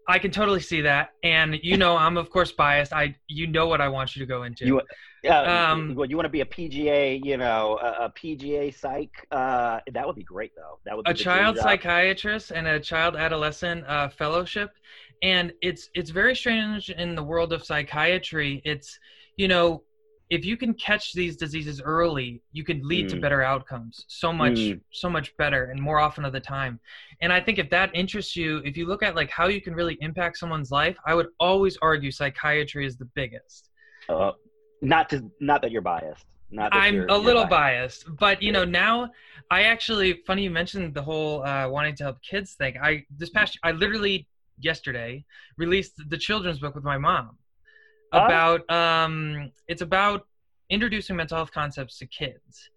I 0.09 0.19
can 0.19 0.31
totally 0.31 0.61
see 0.61 0.83
that, 0.83 1.11
and 1.25 1.59
you 1.63 1.77
know, 1.77 1.97
I'm 1.97 2.17
of 2.17 2.31
course 2.31 2.53
biased. 2.53 2.93
I, 2.93 3.17
you 3.27 3.49
know, 3.49 3.67
what 3.67 3.81
I 3.81 3.89
want 3.89 4.15
you 4.15 4.21
to 4.21 4.27
go 4.27 4.45
into. 4.45 4.65
You, 4.65 4.81
uh, 5.29 5.33
um, 5.33 5.91
you, 5.91 6.05
you 6.05 6.17
want 6.17 6.27
to 6.27 6.31
be 6.31 6.43
a 6.43 6.45
PGA, 6.45 7.21
you 7.25 7.37
know, 7.37 7.79
a, 7.83 8.05
a 8.05 8.11
PGA 8.11 8.73
psych. 8.73 9.11
Uh, 9.33 9.81
that 9.93 10.07
would 10.07 10.15
be 10.15 10.23
great, 10.23 10.53
though. 10.55 10.79
That 10.85 10.97
would 10.97 11.07
be 11.07 11.11
a 11.11 11.15
child 11.15 11.59
psychiatrist 11.59 12.53
and 12.53 12.69
a 12.69 12.79
child 12.79 13.17
adolescent 13.17 13.85
uh, 13.89 14.09
fellowship, 14.09 14.71
and 15.23 15.53
it's 15.61 15.89
it's 15.95 16.11
very 16.11 16.37
strange 16.37 16.91
in 16.91 17.17
the 17.17 17.23
world 17.23 17.53
of 17.53 17.65
psychiatry. 17.65 18.63
It's 18.65 18.99
you 19.37 19.49
know 19.49 19.83
if 20.31 20.45
you 20.45 20.57
can 20.57 20.75
catch 20.75 21.13
these 21.13 21.37
diseases 21.37 21.81
early 21.81 22.43
you 22.53 22.65
can 22.65 22.87
lead 22.87 23.07
mm. 23.07 23.11
to 23.11 23.21
better 23.21 23.43
outcomes 23.43 24.05
so 24.09 24.33
much 24.33 24.55
mm. 24.55 24.81
so 24.93 25.09
much 25.09 25.37
better 25.37 25.67
and 25.67 25.81
more 25.81 25.99
often 25.99 26.25
of 26.25 26.33
the 26.33 26.41
time 26.41 26.81
and 27.21 27.33
i 27.33 27.41
think 27.41 27.59
if 27.59 27.71
that 27.71 27.91
interests 27.95 28.37
you 28.37 28.59
if 28.65 28.77
you 28.77 28.87
look 28.87 29.03
at 29.03 29.15
like 29.15 29.31
how 29.31 29.47
you 29.47 29.61
can 29.61 29.75
really 29.75 29.97
impact 30.01 30.39
someone's 30.39 30.71
life 30.71 30.97
i 31.07 31.15
would 31.15 31.29
always 31.39 31.77
argue 31.83 32.11
psychiatry 32.11 32.87
is 32.87 32.97
the 32.97 33.09
biggest 33.15 33.71
uh, 34.09 34.33
not 34.83 35.09
to 35.09 35.31
not 35.41 35.63
that 35.63 35.71
you're 35.71 35.83
biased 35.83 36.27
not 36.51 36.75
i'm 36.75 36.95
you're, 36.95 37.07
a 37.07 37.17
little 37.17 37.47
biased. 37.47 38.07
biased. 38.07 38.19
but 38.19 38.43
you 38.43 38.53
know 38.53 38.65
now 38.65 39.09
i 39.51 39.63
actually 39.63 40.23
funny 40.27 40.43
you 40.43 40.51
mentioned 40.51 40.95
the 40.95 41.03
whole 41.03 41.45
uh, 41.45 41.69
wanting 41.69 41.95
to 41.95 42.05
help 42.05 42.21
kids 42.23 42.55
thing 42.55 42.77
i 42.83 43.03
this 43.17 43.31
past 43.31 43.59
i 43.63 43.73
literally 43.73 44.27
yesterday 44.59 45.25
released 45.59 45.93
the 46.09 46.17
children's 46.17 46.59
book 46.59 46.75
with 46.75 46.85
my 46.85 46.99
mom 46.99 47.37
about 48.13 48.69
um 48.71 49.51
it's 49.69 49.83
about 49.83 50.27
introducing 50.71 51.17
mental 51.17 51.37
health 51.37 51.53
concepts 51.53 51.99
to 51.99 52.07
kids 52.07 52.71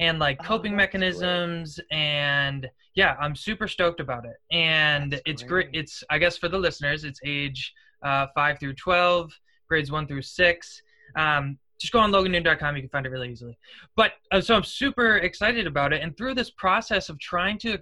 and 0.00 0.18
like 0.18 0.36
oh, 0.40 0.44
coping 0.44 0.74
oh, 0.74 0.76
mechanisms 0.76 1.76
great. 1.90 1.98
and 1.98 2.68
yeah 2.94 3.16
i'm 3.20 3.34
super 3.34 3.66
stoked 3.66 4.00
about 4.00 4.24
it 4.24 4.36
and 4.52 5.12
that's 5.12 5.22
it's 5.26 5.42
great. 5.42 5.70
great. 5.70 5.80
it's 5.80 6.04
i 6.10 6.18
guess 6.18 6.36
for 6.36 6.48
the 6.48 6.58
listeners 6.58 7.04
it's 7.04 7.20
age 7.24 7.72
uh, 8.04 8.26
5 8.34 8.60
through 8.60 8.74
12 8.74 9.32
grades 9.68 9.90
1 9.90 10.06
through 10.06 10.22
6 10.22 10.82
um, 11.16 11.58
just 11.80 11.92
go 11.92 11.98
on 11.98 12.10
logannoone.com 12.12 12.76
you 12.76 12.82
can 12.82 12.90
find 12.90 13.06
it 13.06 13.10
really 13.10 13.30
easily 13.30 13.58
but 13.96 14.12
uh, 14.32 14.40
so 14.40 14.54
i'm 14.54 14.64
super 14.64 15.18
excited 15.18 15.66
about 15.66 15.92
it 15.92 16.02
and 16.02 16.16
through 16.16 16.34
this 16.34 16.50
process 16.50 17.08
of 17.08 17.18
trying 17.18 17.58
to 17.58 17.78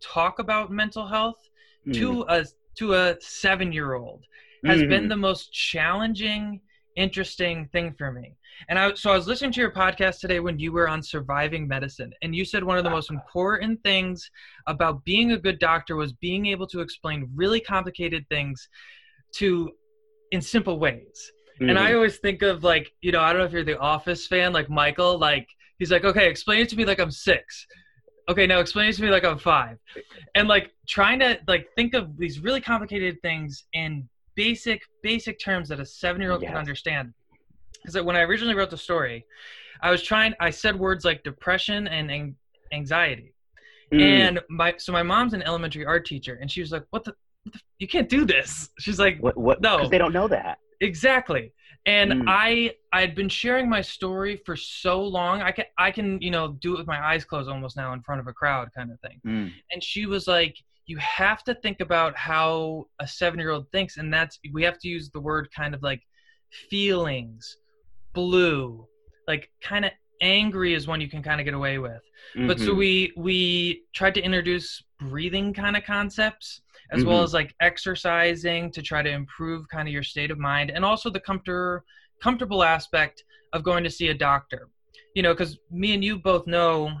talk 0.00 0.38
about 0.38 0.70
mental 0.70 1.06
health 1.06 1.48
mm. 1.86 1.94
to 1.94 2.24
a 2.28 2.44
to 2.74 2.94
a 2.94 3.16
seven 3.20 3.72
year 3.72 3.94
old 3.94 4.24
has 4.64 4.80
mm-hmm. 4.80 4.90
been 4.90 5.08
the 5.08 5.16
most 5.16 5.52
challenging, 5.52 6.60
interesting 6.96 7.68
thing 7.72 7.94
for 7.96 8.12
me. 8.12 8.36
And 8.68 8.78
I, 8.78 8.94
so 8.94 9.10
I 9.10 9.16
was 9.16 9.26
listening 9.26 9.52
to 9.52 9.60
your 9.60 9.72
podcast 9.72 10.20
today 10.20 10.40
when 10.40 10.58
you 10.58 10.72
were 10.72 10.88
on 10.88 11.02
surviving 11.02 11.66
medicine, 11.66 12.12
and 12.22 12.34
you 12.34 12.44
said 12.44 12.62
one 12.62 12.78
of 12.78 12.84
the 12.84 12.90
most 12.90 13.10
important 13.10 13.82
things 13.82 14.30
about 14.66 15.04
being 15.04 15.32
a 15.32 15.38
good 15.38 15.58
doctor 15.58 15.96
was 15.96 16.12
being 16.12 16.46
able 16.46 16.66
to 16.68 16.80
explain 16.80 17.30
really 17.34 17.60
complicated 17.60 18.24
things 18.28 18.68
to 19.32 19.70
in 20.30 20.40
simple 20.40 20.78
ways. 20.78 21.32
Mm-hmm. 21.56 21.70
And 21.70 21.78
I 21.78 21.86
mm-hmm. 21.88 21.96
always 21.96 22.18
think 22.18 22.42
of 22.42 22.62
like, 22.62 22.92
you 23.00 23.12
know, 23.12 23.20
I 23.20 23.32
don't 23.32 23.40
know 23.40 23.46
if 23.46 23.52
you're 23.52 23.64
the 23.64 23.78
Office 23.78 24.26
fan, 24.26 24.52
like 24.52 24.70
Michael, 24.70 25.18
like 25.18 25.48
he's 25.78 25.90
like, 25.90 26.04
okay, 26.04 26.28
explain 26.28 26.60
it 26.60 26.68
to 26.70 26.76
me 26.76 26.84
like 26.84 27.00
I'm 27.00 27.10
six 27.10 27.66
okay 28.28 28.46
now 28.46 28.60
explain 28.60 28.88
it 28.88 28.94
to 28.94 29.02
me 29.02 29.10
like 29.10 29.24
i'm 29.24 29.38
five 29.38 29.78
and 30.34 30.48
like 30.48 30.70
trying 30.86 31.18
to 31.18 31.38
like 31.48 31.66
think 31.74 31.94
of 31.94 32.16
these 32.16 32.40
really 32.40 32.60
complicated 32.60 33.20
things 33.22 33.64
in 33.72 34.08
basic 34.34 34.82
basic 35.02 35.38
terms 35.38 35.68
that 35.68 35.80
a 35.80 35.86
seven 35.86 36.20
year 36.20 36.32
old 36.32 36.42
can 36.42 36.56
understand. 36.56 37.12
Because 37.82 38.02
when 38.02 38.16
I 38.16 38.20
originally 38.20 38.54
wrote 38.54 38.70
the 38.70 38.76
story, 38.76 39.26
I 39.80 39.90
was 39.90 40.02
trying. 40.02 40.34
I 40.40 40.50
said 40.50 40.78
words 40.78 41.04
like 41.04 41.22
depression 41.24 41.88
and 41.88 42.34
anxiety, 42.72 43.34
mm. 43.92 44.00
and 44.00 44.40
my 44.48 44.74
so 44.78 44.92
my 44.92 45.02
mom's 45.02 45.34
an 45.34 45.42
elementary 45.42 45.84
art 45.84 46.06
teacher, 46.06 46.38
and 46.40 46.50
she 46.50 46.60
was 46.60 46.72
like, 46.72 46.84
"What 46.90 47.04
the? 47.04 47.14
What 47.42 47.54
the 47.54 47.60
you 47.78 47.88
can't 47.88 48.08
do 48.08 48.24
this." 48.24 48.70
She's 48.78 48.98
like, 48.98 49.18
"What? 49.18 49.36
what 49.36 49.60
no, 49.60 49.88
they 49.88 49.98
don't 49.98 50.12
know 50.12 50.28
that." 50.28 50.58
Exactly. 50.80 51.52
And 51.86 52.12
mm. 52.12 52.24
I 52.28 52.72
I 52.92 53.00
had 53.00 53.16
been 53.16 53.28
sharing 53.28 53.68
my 53.68 53.80
story 53.80 54.40
for 54.46 54.54
so 54.54 55.02
long. 55.02 55.42
I 55.42 55.50
can 55.50 55.64
I 55.78 55.90
can 55.90 56.20
you 56.22 56.30
know 56.30 56.52
do 56.60 56.74
it 56.74 56.78
with 56.78 56.86
my 56.86 57.04
eyes 57.04 57.24
closed 57.24 57.48
almost 57.48 57.76
now 57.76 57.92
in 57.92 58.02
front 58.02 58.20
of 58.20 58.28
a 58.28 58.32
crowd 58.32 58.68
kind 58.76 58.92
of 58.92 59.00
thing. 59.00 59.20
Mm. 59.26 59.52
And 59.72 59.82
she 59.82 60.06
was 60.06 60.28
like, 60.28 60.56
you 60.86 60.96
have 60.98 61.44
to 61.44 61.54
think 61.54 61.80
about 61.80 62.16
how 62.16 62.84
a 63.00 63.06
seven 63.06 63.38
year 63.38 63.50
old 63.50 63.70
thinks 63.70 63.96
and 63.96 64.12
that's 64.12 64.38
we 64.52 64.62
have 64.62 64.78
to 64.78 64.88
use 64.88 65.10
the 65.10 65.20
word 65.20 65.48
kind 65.54 65.74
of 65.74 65.82
like 65.82 66.02
feelings 66.68 67.58
blue 68.14 68.86
like 69.28 69.50
kind 69.62 69.84
of 69.84 69.92
angry 70.20 70.74
is 70.74 70.86
one 70.86 71.00
you 71.00 71.08
can 71.08 71.22
kind 71.22 71.40
of 71.40 71.44
get 71.44 71.54
away 71.54 71.78
with 71.78 72.02
mm-hmm. 72.36 72.46
but 72.46 72.58
so 72.58 72.68
mm-hmm. 72.68 72.78
we 72.78 73.12
we 73.16 73.82
tried 73.94 74.14
to 74.14 74.22
introduce 74.22 74.82
breathing 74.98 75.52
kind 75.52 75.76
of 75.76 75.84
concepts 75.84 76.62
as 76.92 77.00
mm-hmm. 77.00 77.08
well 77.08 77.22
as 77.22 77.32
like 77.32 77.54
exercising 77.60 78.70
to 78.70 78.82
try 78.82 79.02
to 79.02 79.10
improve 79.10 79.68
kind 79.68 79.88
of 79.88 79.92
your 79.92 80.02
state 80.02 80.30
of 80.30 80.38
mind 80.38 80.70
and 80.70 80.84
also 80.84 81.10
the 81.10 81.20
comfort 81.20 81.82
comfortable 82.22 82.62
aspect 82.62 83.24
of 83.52 83.64
going 83.64 83.82
to 83.82 83.90
see 83.90 84.08
a 84.08 84.14
doctor 84.14 84.68
you 85.14 85.22
know 85.22 85.32
because 85.32 85.58
me 85.70 85.92
and 85.94 86.04
you 86.04 86.18
both 86.18 86.46
know 86.46 86.92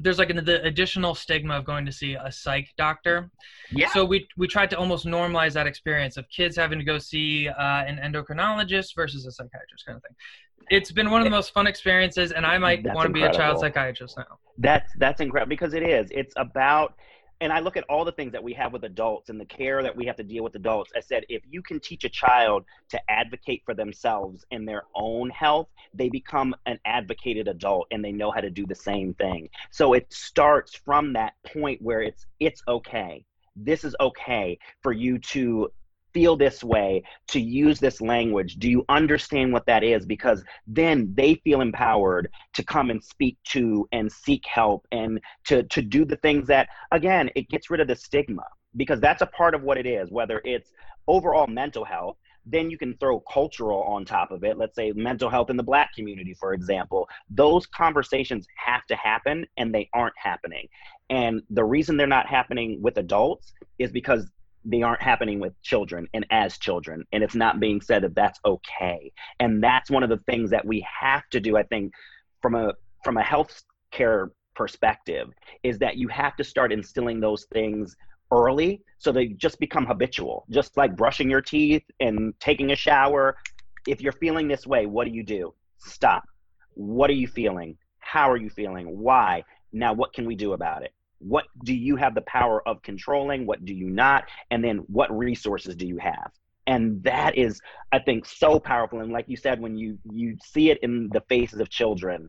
there's 0.00 0.18
like 0.18 0.30
an, 0.30 0.44
the 0.44 0.62
additional 0.62 1.14
stigma 1.14 1.54
of 1.54 1.64
going 1.64 1.86
to 1.86 1.92
see 1.92 2.14
a 2.14 2.30
psych 2.30 2.68
doctor. 2.76 3.30
Yeah. 3.70 3.92
So 3.92 4.04
we 4.04 4.28
we 4.36 4.46
tried 4.46 4.70
to 4.70 4.78
almost 4.78 5.06
normalize 5.06 5.52
that 5.54 5.66
experience 5.66 6.16
of 6.16 6.28
kids 6.28 6.56
having 6.56 6.78
to 6.78 6.84
go 6.84 6.98
see 6.98 7.48
uh, 7.48 7.84
an 7.84 7.98
endocrinologist 7.98 8.94
versus 8.94 9.26
a 9.26 9.32
psychiatrist 9.32 9.86
kind 9.86 9.96
of 9.96 10.02
thing. 10.02 10.16
It's 10.68 10.90
been 10.90 11.10
one 11.10 11.20
of 11.20 11.24
the 11.24 11.30
most 11.30 11.52
fun 11.52 11.66
experiences, 11.66 12.32
and 12.32 12.44
I 12.44 12.58
might 12.58 12.82
want 12.84 13.06
to 13.06 13.12
be 13.12 13.22
a 13.22 13.32
child 13.32 13.60
psychiatrist 13.60 14.16
now. 14.16 14.38
That's 14.58 14.90
that's 14.98 15.20
incredible 15.20 15.50
because 15.50 15.74
it 15.74 15.82
is. 15.82 16.10
It's 16.10 16.34
about 16.36 16.94
and 17.40 17.52
I 17.52 17.60
look 17.60 17.76
at 17.76 17.84
all 17.84 18.04
the 18.04 18.12
things 18.12 18.32
that 18.32 18.42
we 18.42 18.54
have 18.54 18.72
with 18.72 18.84
adults 18.84 19.28
and 19.28 19.38
the 19.38 19.44
care 19.44 19.82
that 19.82 19.94
we 19.94 20.06
have 20.06 20.16
to 20.16 20.22
deal 20.22 20.42
with 20.42 20.54
adults. 20.54 20.92
I 20.96 21.00
said, 21.00 21.24
if 21.28 21.42
you 21.48 21.62
can 21.62 21.80
teach 21.80 22.04
a 22.04 22.08
child 22.08 22.64
to 22.90 23.10
advocate 23.10 23.62
for 23.64 23.74
themselves 23.74 24.44
in 24.50 24.64
their 24.64 24.84
own 24.94 25.30
health, 25.30 25.68
they 25.92 26.08
become 26.08 26.54
an 26.64 26.78
advocated 26.86 27.48
adult 27.48 27.88
and 27.90 28.04
they 28.04 28.12
know 28.12 28.30
how 28.30 28.40
to 28.40 28.50
do 28.50 28.66
the 28.66 28.74
same 28.74 29.14
thing. 29.14 29.50
So 29.70 29.92
it 29.92 30.10
starts 30.12 30.74
from 30.74 31.12
that 31.14 31.34
point 31.52 31.82
where 31.82 32.00
it's 32.00 32.26
it's 32.40 32.62
okay. 32.66 33.24
This 33.54 33.84
is 33.84 33.94
okay 34.00 34.58
for 34.82 34.92
you 34.92 35.18
to 35.18 35.70
feel 36.16 36.34
this 36.34 36.64
way, 36.64 37.02
to 37.28 37.38
use 37.38 37.78
this 37.78 38.00
language? 38.00 38.54
Do 38.54 38.70
you 38.70 38.86
understand 38.88 39.52
what 39.52 39.66
that 39.66 39.84
is? 39.84 40.06
Because 40.06 40.42
then 40.66 41.12
they 41.14 41.34
feel 41.44 41.60
empowered 41.60 42.30
to 42.54 42.64
come 42.64 42.88
and 42.88 43.04
speak 43.04 43.36
to 43.48 43.86
and 43.92 44.10
seek 44.10 44.42
help 44.46 44.86
and 44.92 45.20
to, 45.48 45.62
to 45.64 45.82
do 45.82 46.06
the 46.06 46.16
things 46.16 46.46
that, 46.48 46.70
again, 46.90 47.28
it 47.36 47.50
gets 47.50 47.68
rid 47.68 47.80
of 47.80 47.88
the 47.88 47.94
stigma 47.94 48.44
because 48.76 48.98
that's 48.98 49.20
a 49.20 49.26
part 49.26 49.54
of 49.54 49.62
what 49.62 49.76
it 49.76 49.84
is, 49.84 50.10
whether 50.10 50.40
it's 50.46 50.72
overall 51.06 51.46
mental 51.46 51.84
health. 51.84 52.16
Then 52.46 52.70
you 52.70 52.78
can 52.78 52.96
throw 52.96 53.20
cultural 53.20 53.82
on 53.82 54.06
top 54.06 54.30
of 54.30 54.42
it. 54.42 54.56
Let's 54.56 54.76
say 54.76 54.92
mental 54.92 55.28
health 55.28 55.50
in 55.50 55.58
the 55.58 55.62
black 55.62 55.92
community, 55.94 56.32
for 56.32 56.54
example. 56.54 57.10
Those 57.28 57.66
conversations 57.66 58.46
have 58.56 58.86
to 58.86 58.96
happen 58.96 59.44
and 59.58 59.74
they 59.74 59.90
aren't 59.92 60.14
happening. 60.16 60.66
And 61.10 61.42
the 61.50 61.64
reason 61.64 61.98
they're 61.98 62.06
not 62.06 62.26
happening 62.26 62.80
with 62.80 62.96
adults 62.96 63.52
is 63.78 63.92
because 63.92 64.30
they 64.68 64.82
aren't 64.82 65.02
happening 65.02 65.38
with 65.38 65.60
children 65.62 66.08
and 66.12 66.26
as 66.30 66.58
children. 66.58 67.04
And 67.12 67.22
it's 67.22 67.34
not 67.34 67.60
being 67.60 67.80
said 67.80 68.02
that 68.02 68.14
that's 68.14 68.40
okay. 68.44 69.12
And 69.40 69.62
that's 69.62 69.90
one 69.90 70.02
of 70.02 70.10
the 70.10 70.20
things 70.28 70.50
that 70.50 70.66
we 70.66 70.84
have 71.00 71.22
to 71.30 71.40
do 71.40 71.56
i 71.56 71.62
think 71.62 71.92
from 72.42 72.54
a 72.54 72.72
from 73.04 73.16
a 73.16 73.22
health 73.22 73.62
care 73.90 74.30
perspective 74.54 75.28
is 75.62 75.78
that 75.78 75.96
you 75.96 76.08
have 76.08 76.34
to 76.36 76.44
start 76.44 76.72
instilling 76.72 77.20
those 77.20 77.46
things 77.52 77.96
early 78.32 78.82
so 78.98 79.12
they 79.12 79.26
just 79.28 79.60
become 79.60 79.86
habitual. 79.86 80.46
Just 80.50 80.76
like 80.76 80.96
brushing 80.96 81.30
your 81.30 81.42
teeth 81.42 81.84
and 82.00 82.34
taking 82.40 82.72
a 82.72 82.76
shower. 82.76 83.36
If 83.86 84.00
you're 84.00 84.12
feeling 84.12 84.48
this 84.48 84.66
way 84.66 84.86
what 84.86 85.06
do 85.06 85.12
you 85.12 85.22
do? 85.22 85.54
Stop. 85.78 86.24
What 86.74 87.10
are 87.10 87.14
you 87.14 87.28
feeling? 87.28 87.76
How 88.00 88.30
are 88.30 88.36
you 88.36 88.50
feeling? 88.50 88.98
Why? 88.98 89.44
Now 89.72 89.92
what 89.92 90.12
can 90.12 90.26
we 90.26 90.34
do 90.34 90.54
about 90.54 90.82
it 90.82 90.92
what 91.26 91.46
do 91.64 91.74
you 91.74 91.96
have 91.96 92.14
the 92.14 92.22
power 92.22 92.66
of 92.68 92.82
controlling? 92.82 93.46
What 93.46 93.64
do 93.64 93.74
you 93.74 93.88
not? 93.90 94.24
And 94.50 94.62
then 94.62 94.78
what 94.88 95.16
resources 95.16 95.76
do 95.76 95.86
you 95.86 95.98
have? 95.98 96.30
And 96.68 97.02
that 97.04 97.38
is 97.38 97.60
i 97.92 97.98
think 97.98 98.26
so 98.26 98.58
powerful. 98.58 99.00
And 99.00 99.12
like 99.12 99.28
you 99.28 99.36
said 99.36 99.60
when 99.60 99.76
you 99.76 99.98
you 100.10 100.36
see 100.44 100.70
it 100.70 100.78
in 100.82 101.08
the 101.12 101.22
faces 101.28 101.60
of 101.60 101.68
children 101.70 102.28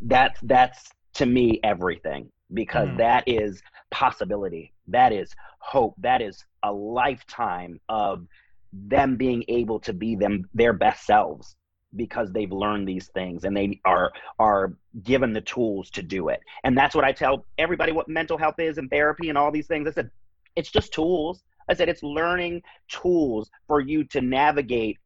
that's 0.00 0.38
that's 0.42 0.90
to 1.14 1.26
me 1.26 1.60
everything. 1.62 2.30
Because 2.52 2.88
mm. 2.88 2.98
that 2.98 3.24
is 3.26 3.62
possibility. 3.90 4.72
That 4.86 5.12
is 5.12 5.34
hope. 5.58 5.94
That 5.98 6.22
is 6.22 6.44
a 6.62 6.72
lifetime 6.72 7.80
of 7.88 8.26
them 8.72 9.16
being 9.16 9.44
able 9.48 9.80
to 9.80 9.92
be 9.92 10.14
them 10.14 10.48
their 10.54 10.72
best 10.72 11.06
selves 11.06 11.56
because 11.94 12.32
they've 12.32 12.52
learned 12.52 12.88
these 12.88 13.08
things 13.08 13.44
and 13.44 13.56
they 13.56 13.80
are 13.84 14.12
are 14.38 14.74
given 15.02 15.32
the 15.32 15.40
tools 15.42 15.90
to 15.90 16.02
do 16.02 16.28
it. 16.28 16.40
And 16.64 16.76
that's 16.76 16.94
what 16.94 17.04
I 17.04 17.12
tell 17.12 17.46
everybody 17.58 17.92
what 17.92 18.08
mental 18.08 18.36
health 18.38 18.58
is 18.58 18.78
and 18.78 18.90
therapy 18.90 19.28
and 19.28 19.38
all 19.38 19.50
these 19.52 19.66
things. 19.66 19.86
I 19.88 19.92
said 19.92 20.10
it's 20.56 20.70
just 20.70 20.92
tools. 20.92 21.42
I 21.68 21.74
said 21.74 21.88
it's 21.88 22.02
learning 22.02 22.62
tools 22.88 23.50
for 23.66 23.80
you 23.80 24.04
to 24.04 24.20
navigate 24.20 24.98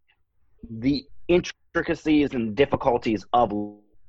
the 0.70 1.04
intricacies 1.28 2.34
and 2.34 2.54
difficulties 2.56 3.24
of 3.32 3.52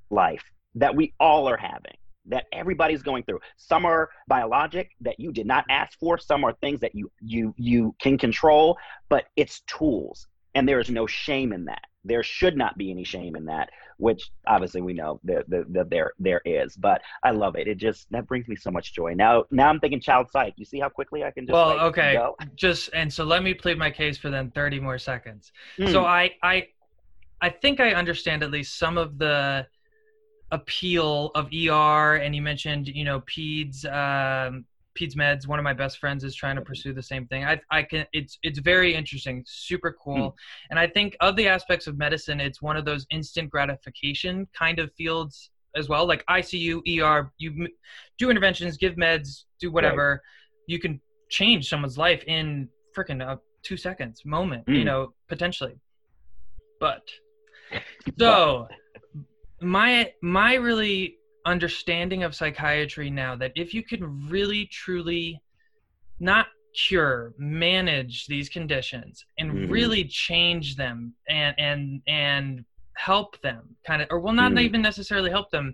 life 0.09 0.43
that 0.75 0.95
we 0.95 1.13
all 1.19 1.47
are 1.47 1.57
having. 1.57 1.95
that 2.25 2.45
everybody's 2.53 3.01
going 3.03 3.23
through. 3.23 3.39
Some 3.57 3.85
are 3.85 4.09
biologic 4.27 4.91
that 5.01 5.19
you 5.19 5.31
did 5.31 5.47
not 5.47 5.65
ask 5.69 5.97
for. 5.99 6.17
Some 6.17 6.43
are 6.43 6.53
things 6.61 6.79
that 6.81 6.93
you 6.95 7.11
you 7.19 7.53
you 7.57 7.95
can 7.99 8.17
control, 8.17 8.77
but 9.09 9.25
it's 9.35 9.61
tools, 9.61 10.27
and 10.55 10.67
there 10.67 10.79
is 10.79 10.89
no 10.89 11.07
shame 11.07 11.53
in 11.53 11.65
that. 11.65 11.83
There 12.03 12.23
should 12.23 12.57
not 12.57 12.77
be 12.77 12.91
any 12.91 13.03
shame 13.03 13.35
in 13.35 13.45
that, 13.45 13.69
which 13.97 14.31
obviously 14.47 14.81
we 14.81 14.93
know 14.93 15.19
that, 15.23 15.49
that, 15.49 15.71
that 15.73 15.89
there 15.89 16.13
there 16.19 16.41
is. 16.45 16.75
But 16.75 17.01
I 17.23 17.31
love 17.31 17.55
it. 17.55 17.67
It 17.67 17.77
just 17.77 18.07
that 18.11 18.27
brings 18.27 18.47
me 18.47 18.55
so 18.55 18.71
much 18.71 18.93
joy. 18.93 19.13
Now 19.13 19.45
now 19.51 19.69
I'm 19.69 19.79
thinking 19.79 19.99
child 19.99 20.29
psych. 20.31 20.53
You 20.57 20.65
see 20.65 20.79
how 20.79 20.89
quickly 20.89 21.23
I 21.23 21.31
can 21.31 21.45
just 21.45 21.53
well, 21.53 21.69
like, 21.69 21.81
okay, 21.81 22.13
go? 22.13 22.35
just 22.55 22.89
and 22.93 23.11
so 23.11 23.23
let 23.23 23.43
me 23.43 23.53
plead 23.53 23.77
my 23.77 23.91
case 23.91 24.17
for 24.17 24.29
then 24.29 24.51
30 24.51 24.79
more 24.79 24.97
seconds. 24.97 25.51
Hmm. 25.77 25.87
So 25.87 26.05
I 26.05 26.31
I 26.41 26.67
I 27.41 27.49
think 27.49 27.79
I 27.79 27.93
understand 27.93 28.43
at 28.43 28.51
least 28.51 28.77
some 28.77 28.97
of 28.97 29.17
the 29.17 29.67
appeal 30.51 31.31
of 31.33 31.47
ER, 31.53 32.15
and 32.15 32.35
you 32.35 32.41
mentioned 32.41 32.87
you 32.87 33.03
know 33.03 33.21
peds. 33.21 33.85
Um, 33.85 34.65
Peds 34.99 35.15
Meds, 35.15 35.47
one 35.47 35.59
of 35.59 35.63
my 35.63 35.73
best 35.73 35.99
friends 35.99 36.23
is 36.23 36.35
trying 36.35 36.55
to 36.55 36.61
pursue 36.61 36.93
the 36.93 37.01
same 37.03 37.25
thing. 37.27 37.45
I, 37.45 37.59
I 37.71 37.83
can, 37.83 38.05
it's, 38.13 38.37
it's 38.43 38.59
very 38.59 38.93
interesting, 38.93 39.43
super 39.47 39.95
cool. 40.03 40.35
And 40.69 40.77
I 40.79 40.87
think 40.87 41.15
of 41.21 41.35
the 41.35 41.47
aspects 41.47 41.87
of 41.87 41.97
medicine, 41.97 42.39
it's 42.39 42.61
one 42.61 42.77
of 42.77 42.85
those 42.85 43.05
instant 43.11 43.49
gratification 43.49 44.47
kind 44.57 44.79
of 44.79 44.91
fields 44.97 45.49
as 45.75 45.87
well. 45.87 46.05
Like 46.05 46.25
ICU, 46.29 46.81
ER, 47.01 47.31
you 47.37 47.51
m- 47.51 47.67
do 48.17 48.29
interventions, 48.29 48.77
give 48.77 48.95
meds, 48.95 49.45
do 49.59 49.71
whatever. 49.71 50.21
You 50.67 50.79
can 50.79 50.99
change 51.29 51.69
someone's 51.69 51.97
life 51.97 52.23
in 52.27 52.67
freaking 52.95 53.25
uh, 53.25 53.37
two 53.63 53.77
seconds, 53.77 54.23
moment, 54.25 54.63
you 54.67 54.81
Mm. 54.81 54.85
know, 54.85 55.13
potentially. 55.29 55.79
But 56.79 57.03
so 58.19 58.67
my 59.61 60.11
my 60.21 60.55
really 60.55 61.15
understanding 61.45 62.23
of 62.23 62.35
psychiatry 62.35 63.09
now 63.09 63.35
that 63.35 63.51
if 63.55 63.73
you 63.73 63.83
can 63.83 64.29
really 64.29 64.65
truly 64.67 65.41
not 66.19 66.47
cure 66.87 67.33
manage 67.37 68.27
these 68.27 68.47
conditions 68.49 69.25
and 69.37 69.51
Mhm. 69.51 69.71
really 69.71 70.05
change 70.05 70.75
them 70.75 71.13
and 71.27 71.53
and 71.59 72.01
and 72.07 72.65
help 72.95 73.39
them 73.41 73.75
kind 73.85 74.01
of 74.01 74.07
or 74.11 74.19
well 74.19 74.33
not 74.33 74.53
Mm. 74.53 74.61
even 74.61 74.81
necessarily 74.81 75.29
help 75.29 75.49
them 75.51 75.73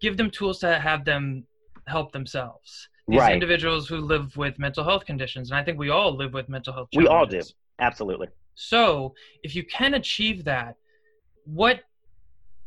give 0.00 0.16
them 0.16 0.30
tools 0.30 0.58
to 0.60 0.78
have 0.78 1.04
them 1.04 1.46
help 1.86 2.12
themselves 2.12 2.88
these 3.08 3.20
Right. 3.20 3.32
individuals 3.34 3.86
who 3.88 3.98
live 3.98 4.36
with 4.36 4.58
mental 4.58 4.82
health 4.84 5.04
conditions 5.06 5.50
and 5.50 5.58
i 5.58 5.62
think 5.62 5.78
we 5.78 5.90
all 5.90 6.16
live 6.16 6.32
with 6.32 6.48
mental 6.48 6.72
health 6.72 6.88
We 6.92 7.06
all 7.06 7.26
do. 7.26 7.40
Absolutely. 7.78 8.28
So, 8.54 9.14
if 9.42 9.54
you 9.54 9.64
can 9.64 9.94
achieve 9.94 10.44
that, 10.44 10.76
what 11.44 11.80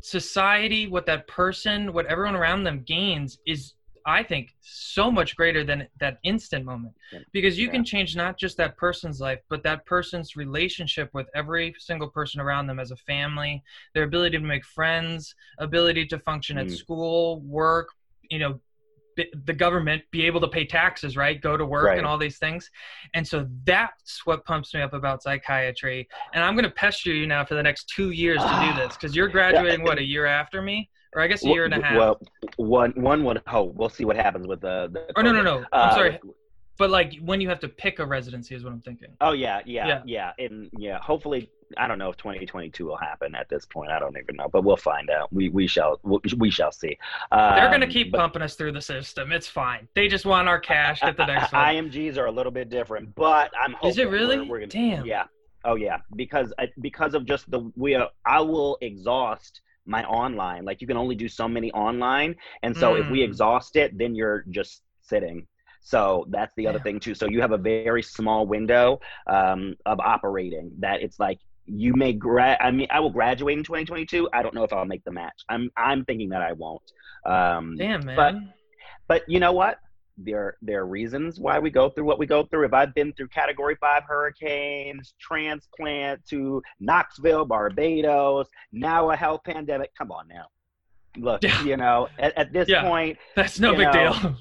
society, 0.02 0.88
what 0.88 1.06
that 1.06 1.28
person, 1.28 1.94
what 1.94 2.06
everyone 2.08 2.36
around 2.36 2.64
them 2.64 2.84
gains 2.84 3.38
is, 3.46 3.74
I 4.06 4.24
think, 4.24 4.56
so 4.62 5.12
much 5.12 5.36
greater 5.36 5.64
than 5.64 5.88
that 6.00 6.20
instant 6.24 6.66
moment. 6.66 6.96
Because 7.32 7.60
you 7.60 7.68
Yeah. 7.68 7.74
can 7.74 7.84
change 7.84 8.16
not 8.16 8.38
just 8.38 8.58
that 8.58 8.78
person's 8.78 9.20
life, 9.20 9.40
but 9.50 9.64
that 9.64 9.86
person's 9.86 10.36
relationship 10.36 11.10
with 11.14 11.28
every 11.36 11.76
single 11.78 12.10
person 12.10 12.40
around 12.40 12.68
them 12.68 12.80
as 12.80 12.92
a 12.92 12.96
family, 12.98 13.62
their 13.94 14.04
ability 14.04 14.38
to 14.38 14.44
make 14.44 14.66
friends, 14.66 15.36
ability 15.60 16.06
to 16.08 16.20
function 16.20 16.58
at 16.58 16.68
Mm. 16.68 16.78
school, 16.78 17.42
work, 17.42 17.90
you 18.30 18.40
know, 18.40 18.60
the 19.18 19.54
government, 19.54 20.04
be 20.12 20.26
able 20.26 20.40
to 20.42 20.48
pay 20.48 20.66
taxes, 20.66 21.18
right? 21.18 21.42
Go 21.42 21.58
to 21.58 21.66
work 21.66 21.86
Right. 21.88 21.98
and 21.98 22.08
all 22.08 22.18
these 22.18 22.38
things. 22.38 22.70
And 23.14 23.28
so 23.28 23.48
that's 23.66 24.26
what 24.26 24.46
pumps 24.46 24.74
me 24.74 24.82
up 24.82 24.94
about 24.94 25.22
psychiatry. 25.24 26.08
And 26.34 26.44
I'm 26.44 26.54
going 26.56 26.64
to 26.66 26.72
pester 26.72 27.12
you 27.14 27.28
now 27.28 27.44
for 27.46 27.56
the 27.56 27.64
next 27.64 27.90
two 27.90 28.12
years 28.12 28.42
to 28.42 28.60
do 28.62 28.74
this 28.82 28.94
because 28.96 29.16
you're 29.16 29.28
graduating, 29.28 29.84
what, 29.84 29.98
a 29.98 30.04
year 30.04 30.26
after 30.26 30.62
me? 30.62 30.90
Or 31.16 31.22
I 31.22 31.28
guess 31.28 31.44
a 31.44 31.48
year 31.50 31.66
and 31.66 31.74
a 31.74 31.82
half. 31.82 31.98
Well, 31.98 32.22
one 32.58 32.92
one 32.96 33.24
would 33.24 33.42
hope. 33.48 33.74
We'll 33.76 33.90
see 33.90 34.06
what 34.06 34.16
happens 34.16 34.46
with 34.46 34.62
the. 34.62 34.90
the 34.94 35.08
or 35.16 35.24
no, 35.24 35.32
no, 35.32 35.42
no. 35.42 35.58
I'm 35.74 35.90
Uh, 35.90 35.96
sorry. 35.96 36.20
But 36.78 36.92
like 36.92 37.16
when 37.22 37.42
you 37.42 37.50
have 37.50 37.60
to 37.62 37.68
pick 37.68 37.98
a 38.00 38.06
residency 38.06 38.54
is 38.56 38.64
what 38.64 38.72
I'm 38.72 38.82
thinking. 38.82 39.10
Oh 39.20 39.32
yeah, 39.32 39.60
yeah, 39.66 39.88
Yeah. 39.88 40.02
yeah, 40.06 40.32
and 40.46 40.70
yeah. 40.78 41.00
Hopefully, 41.02 41.50
I 41.78 41.88
don't 41.88 42.00
know 42.00 42.10
if 42.10 42.18
2022 42.18 42.86
will 42.86 42.98
happen 42.98 43.36
at 43.36 43.48
this 43.50 43.66
point. 43.66 43.92
I 43.92 44.00
don't 44.00 44.18
even 44.18 44.36
know, 44.36 44.48
but 44.52 44.64
we'll 44.64 44.78
find 44.78 45.10
out. 45.10 45.32
We 45.32 45.50
we 45.50 45.68
shall 45.68 46.00
we, 46.04 46.20
we 46.38 46.50
shall 46.52 46.72
see. 46.72 46.98
Um, 47.32 47.56
They're 47.56 47.68
going 47.70 47.82
to 47.82 47.88
keep 47.88 48.12
but 48.12 48.18
pumping 48.20 48.42
us 48.42 48.56
through 48.56 48.72
the 48.74 48.82
system. 48.82 49.32
It's 49.32 49.48
fine. 49.48 49.88
They 49.96 50.08
just 50.08 50.26
want 50.26 50.48
our 50.48 50.60
cash. 50.60 51.04
at 51.04 51.18
the 51.18 51.26
next 51.26 51.52
one. 51.54 51.62
IMGs 51.66 52.18
are 52.18 52.26
a 52.26 52.32
little 52.32 52.52
bit 52.52 52.70
different, 52.70 53.14
but 53.16 53.52
I'm. 53.62 53.76
Is 53.84 53.98
it 53.98 54.10
really? 54.10 54.38
We're, 54.40 54.46
we're 54.46 54.60
gonna, 54.60 54.72
Damn. 54.72 55.06
Yeah. 55.06 55.26
Oh 55.66 55.76
yeah, 55.76 55.98
because 56.16 56.54
I, 56.58 56.70
because 56.80 57.14
of 57.14 57.26
just 57.26 57.50
the 57.52 57.70
we 57.76 57.94
are, 57.96 58.08
I 58.26 58.40
will 58.40 58.78
exhaust 58.82 59.62
my 59.86 60.06
online. 60.06 60.64
Like 60.66 60.80
you 60.82 60.88
can 60.88 60.96
only 60.98 61.16
do 61.16 61.28
so 61.28 61.48
many 61.48 61.72
online, 61.74 62.36
and 62.64 62.76
so 62.76 62.96
if 62.96 63.10
we 63.10 63.20
Mm. 63.20 63.26
exhaust 63.26 63.76
it, 63.76 63.98
then 63.98 64.16
you're 64.16 64.46
just 64.50 64.84
sitting. 65.02 65.46
So 65.82 66.26
that's 66.30 66.54
the 66.56 66.68
other 66.68 66.78
Yeah. 66.78 66.84
thing 66.84 67.00
too. 67.00 67.14
So 67.16 67.26
you 67.28 67.42
have 67.42 67.52
a 67.52 67.58
very 67.58 68.04
small 68.04 68.46
window 68.46 69.00
um, 69.28 69.76
of 69.86 70.00
operating 70.00 70.72
that 70.80 71.02
it's 71.02 71.20
like 71.20 71.40
you 71.70 71.94
may 71.96 72.14
grad. 72.14 72.58
I 72.62 72.72
mean, 72.72 72.88
I 72.92 73.00
will 73.00 73.10
graduate 73.12 73.58
in 73.58 73.64
2022. 73.64 74.30
I 74.34 74.42
don't 74.42 74.54
know 74.56 74.64
if 74.64 74.74
I'll 74.74 74.86
make 74.86 75.04
the 75.04 75.12
match. 75.12 75.42
I'm 75.50 75.70
I'm 75.78 76.04
thinking 76.06 76.30
that 76.30 76.42
I 76.42 76.54
won't. 76.54 76.82
Um, 77.26 77.76
Damn, 77.78 78.06
man. 78.06 78.16
but- 78.16 78.36
but 79.08 79.24
you 79.28 79.40
know 79.40 79.54
what? 79.54 79.80
There 80.20 80.58
there 80.62 80.82
are 80.82 80.86
reasons 80.86 81.40
why 81.40 81.58
we 81.60 81.70
go 81.72 81.90
through 81.90 82.04
what 82.06 82.20
we 82.20 82.26
go 82.28 82.44
through. 82.44 82.66
If 82.66 82.74
I've 82.74 82.94
been 82.94 83.12
through 83.14 83.30
Category 83.30 83.76
Five 83.82 84.04
hurricanes, 84.04 85.16
transplant 85.20 86.26
to 86.28 86.62
Knoxville, 86.80 87.46
Barbados, 87.46 88.48
now 88.72 89.10
a 89.12 89.16
health 89.16 89.42
pandemic. 89.46 89.92
Come 89.98 90.12
on 90.12 90.28
now. 90.28 90.46
Look, 91.18 91.42
Yeah. 91.44 91.64
you 91.64 91.78
know, 91.78 92.08
at, 92.20 92.38
at 92.38 92.54
this 92.54 92.70
Yeah. 92.70 92.84
point, 92.84 93.18
That's 93.36 93.60
no 93.60 93.74
big 93.74 93.88
know, 93.94 94.14
deal. 94.14 94.36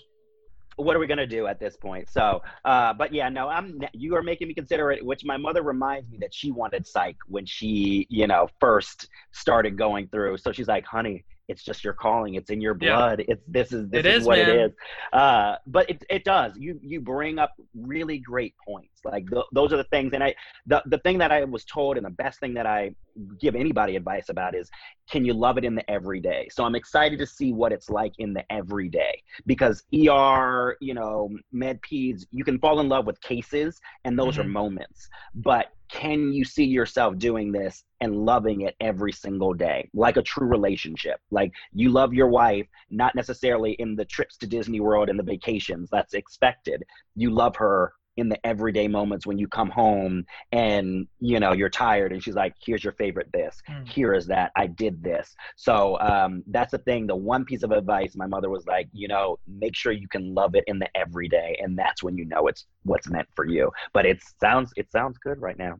What 0.78 0.94
are 0.94 0.98
we 0.98 1.06
gonna 1.06 1.26
do 1.26 1.46
at 1.46 1.58
this 1.58 1.76
point? 1.76 2.08
So, 2.08 2.40
uh, 2.64 2.94
but 2.94 3.12
yeah, 3.12 3.28
no, 3.28 3.48
I'm. 3.48 3.80
You 3.92 4.14
are 4.16 4.22
making 4.22 4.48
me 4.48 4.54
consider 4.54 4.90
it. 4.92 5.04
Which 5.04 5.24
my 5.24 5.36
mother 5.36 5.62
reminds 5.62 6.08
me 6.10 6.18
that 6.20 6.32
she 6.32 6.50
wanted 6.50 6.86
psych 6.86 7.16
when 7.26 7.44
she, 7.44 8.06
you 8.08 8.26
know, 8.26 8.48
first 8.60 9.08
started 9.32 9.76
going 9.76 10.08
through. 10.08 10.38
So 10.38 10.52
she's 10.52 10.68
like, 10.68 10.84
"Honey, 10.86 11.24
it's 11.48 11.64
just 11.64 11.82
your 11.82 11.94
calling. 11.94 12.34
It's 12.34 12.50
in 12.50 12.60
your 12.60 12.74
Yeah. 12.80 12.96
blood. 12.96 13.24
It's 13.26 13.42
this 13.48 13.72
is 13.72 13.88
this 13.88 14.04
It 14.04 14.10
is, 14.10 14.20
is, 14.20 14.26
what 14.26 14.38
man. 14.38 14.50
it 14.50 14.56
is." 14.66 14.72
Uh, 15.12 15.56
but 15.66 15.88
it 15.90 16.04
it 16.10 16.24
does. 16.24 16.56
You 16.56 16.78
you 16.82 17.00
bring 17.00 17.38
up 17.38 17.52
really 17.74 18.18
great 18.18 18.54
points. 18.66 19.00
Like 19.04 19.28
th- 19.30 19.44
those 19.52 19.72
are 19.72 19.78
the 19.78 19.84
things. 19.84 20.12
And 20.12 20.22
I 20.22 20.34
the 20.66 20.82
the 20.86 20.98
thing 20.98 21.18
that 21.18 21.32
I 21.32 21.44
was 21.44 21.64
told, 21.64 21.96
and 21.96 22.04
the 22.04 22.10
best 22.10 22.38
thing 22.40 22.54
that 22.54 22.66
I 22.66 22.94
give 23.40 23.56
anybody 23.56 23.96
advice 23.96 24.28
about 24.28 24.54
is, 24.54 24.68
can 25.10 25.24
you 25.24 25.32
love 25.34 25.58
it 25.58 25.64
in 25.64 25.74
the 25.74 25.88
everyday? 25.90 26.48
So 26.50 26.64
I'm 26.64 26.74
excited 26.74 27.18
to 27.18 27.26
see 27.26 27.52
what 27.52 27.72
it's 27.72 27.88
like 27.88 28.12
in 28.18 28.32
the 28.32 28.44
everyday 28.52 29.20
because 29.46 29.82
ER, 29.94 30.76
you 30.80 30.94
know, 30.94 31.30
med 31.50 31.80
peds, 31.82 32.26
you 32.30 32.44
can 32.44 32.58
fall 32.58 32.80
in 32.80 32.88
love 32.88 33.06
with 33.06 33.20
cases 33.22 33.80
and 34.04 34.18
those 34.18 34.38
are 34.38 34.44
Mhm. 34.44 34.50
moments. 34.52 35.08
But 35.34 35.72
can 35.90 36.32
you 36.32 36.44
see 36.44 36.64
yourself 36.64 37.16
doing 37.18 37.50
this 37.50 37.84
and 38.00 38.14
loving 38.14 38.62
it 38.62 38.76
every 38.80 39.12
single 39.12 39.54
day? 39.54 39.88
Like 39.94 40.16
a 40.16 40.22
true 40.22 40.46
relationship. 40.46 41.20
Like 41.30 41.52
you 41.72 41.90
love 41.90 42.12
your 42.12 42.28
wife, 42.28 42.66
not 42.90 43.14
necessarily 43.14 43.72
in 43.72 43.96
the 43.96 44.04
trips 44.04 44.36
to 44.38 44.46
Disney 44.46 44.80
World 44.80 45.08
and 45.08 45.18
the 45.18 45.22
vacations, 45.22 45.88
that's 45.90 46.14
expected. 46.14 46.84
You 47.16 47.30
love 47.30 47.56
her 47.56 47.92
in 48.18 48.28
the 48.28 48.46
everyday 48.46 48.88
moments 48.88 49.26
when 49.26 49.38
you 49.38 49.48
come 49.48 49.70
home 49.70 50.24
and 50.52 51.06
you 51.20 51.40
know 51.40 51.52
you're 51.52 51.70
tired 51.70 52.12
and 52.12 52.22
she's 52.22 52.34
like 52.34 52.52
here's 52.64 52.84
your 52.84 52.92
favorite 52.94 53.28
this 53.32 53.56
Mm. 53.68 53.86
here 53.88 54.14
is 54.14 54.26
that 54.26 54.50
i 54.56 54.66
did 54.66 55.02
this 55.02 55.34
so 55.56 55.98
um, 56.00 56.42
that's 56.48 56.72
the 56.72 56.78
thing 56.78 57.06
the 57.06 57.16
one 57.16 57.44
piece 57.44 57.62
of 57.62 57.70
advice 57.70 58.14
my 58.16 58.26
mother 58.26 58.50
was 58.50 58.66
like 58.66 58.88
you 58.92 59.08
know 59.08 59.38
make 59.46 59.74
sure 59.76 59.92
you 59.92 60.08
can 60.08 60.34
love 60.34 60.54
it 60.54 60.64
in 60.66 60.78
the 60.78 60.88
everyday 60.96 61.56
and 61.60 61.78
that's 61.78 62.02
when 62.02 62.16
you 62.16 62.24
know 62.24 62.46
it's 62.48 62.66
what's 62.84 63.08
meant 63.08 63.28
for 63.34 63.46
you 63.46 63.70
but 63.92 64.04
it 64.06 64.18
sounds 64.40 64.72
it 64.76 64.90
sounds 64.90 65.18
good 65.18 65.40
right 65.40 65.58
now 65.58 65.76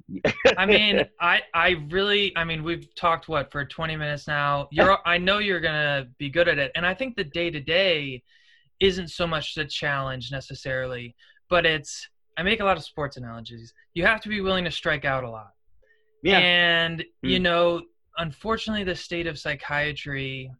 I 0.57 0.67
mean, 0.67 1.05
I 1.21 1.43
I 1.55 1.77
really 1.91 2.37
I 2.37 2.45
mean, 2.45 2.65
we've 2.65 2.93
talked 2.95 3.29
what 3.29 3.53
for 3.53 3.65
20 3.65 3.97
minutes 3.97 4.27
now. 4.27 4.69
You're 4.71 4.99
I 5.07 5.19
know 5.19 5.39
you're 5.39 5.61
going 5.61 5.75
to 5.75 6.09
be 6.19 6.31
good 6.31 6.49
at 6.49 6.59
it. 6.59 6.73
And 6.75 6.85
I 6.87 6.95
think 6.95 7.17
the 7.17 7.25
day 7.25 7.51
to 7.51 7.61
day 7.61 8.23
isn't 8.81 9.09
so 9.09 9.27
much 9.27 9.55
the 9.55 9.65
challenge 9.65 10.31
necessarily, 10.31 11.15
but 11.49 11.67
it's 11.67 12.09
I 12.39 12.43
make 12.45 12.61
a 12.61 12.65
lot 12.65 12.77
of 12.77 12.85
sports 12.85 13.17
analogies. 13.17 13.75
You 13.95 14.07
have 14.07 14.21
to 14.23 14.29
be 14.29 14.41
willing 14.41 14.65
to 14.65 14.71
strike 14.71 15.05
out 15.05 15.25
a 15.25 15.31
lot. 15.31 15.51
yeah 16.23 16.39
And 16.39 17.05
you 17.23 17.39
Mm. 17.39 17.43
know, 17.43 17.83
unfortunately 18.17 18.85
the 18.85 18.95
state 18.97 19.27
of 19.27 19.39
psychiatry, 19.39 20.51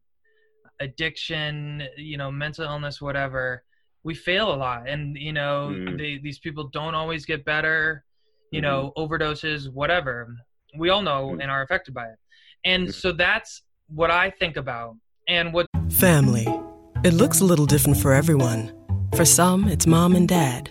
addiction, 0.81 1.83
you 1.97 2.17
know, 2.17 2.31
mental 2.31 2.65
illness 2.65 3.01
whatever, 3.01 3.65
we 4.05 4.15
fail 4.15 4.55
a 4.55 4.59
lot 4.67 4.89
and 4.89 5.17
you 5.17 5.33
know, 5.33 5.71
Mm. 5.77 5.99
they, 5.99 6.19
these 6.19 6.39
people 6.39 6.65
don't 6.69 6.95
always 6.95 7.25
get 7.25 7.45
better 7.45 8.05
you 8.51 8.61
Mhm. 8.61 8.63
know, 8.63 8.93
overdoses, 8.97 9.71
whatever. 9.71 10.35
We 10.75 10.89
all 10.89 11.03
know 11.03 11.23
Mm. 11.35 11.43
and 11.43 11.51
are 11.51 11.61
affected 11.63 11.93
by 11.93 12.07
it. 12.07 12.19
And 12.65 12.95
so 12.95 13.13
that's 13.13 13.63
what 13.89 14.11
I 14.11 14.31
think 14.31 14.57
about. 14.57 14.97
And 15.29 15.53
what 15.53 15.67
Family. 15.91 16.47
It 17.05 17.13
looks 17.13 17.41
a 17.41 17.45
little 17.45 17.67
different 17.67 17.99
for 17.99 18.13
everyone. 18.15 18.73
For 19.15 19.27
some, 19.27 19.69
it's 19.69 19.87
mom 19.87 20.17
and 20.17 20.27
dad. 20.27 20.71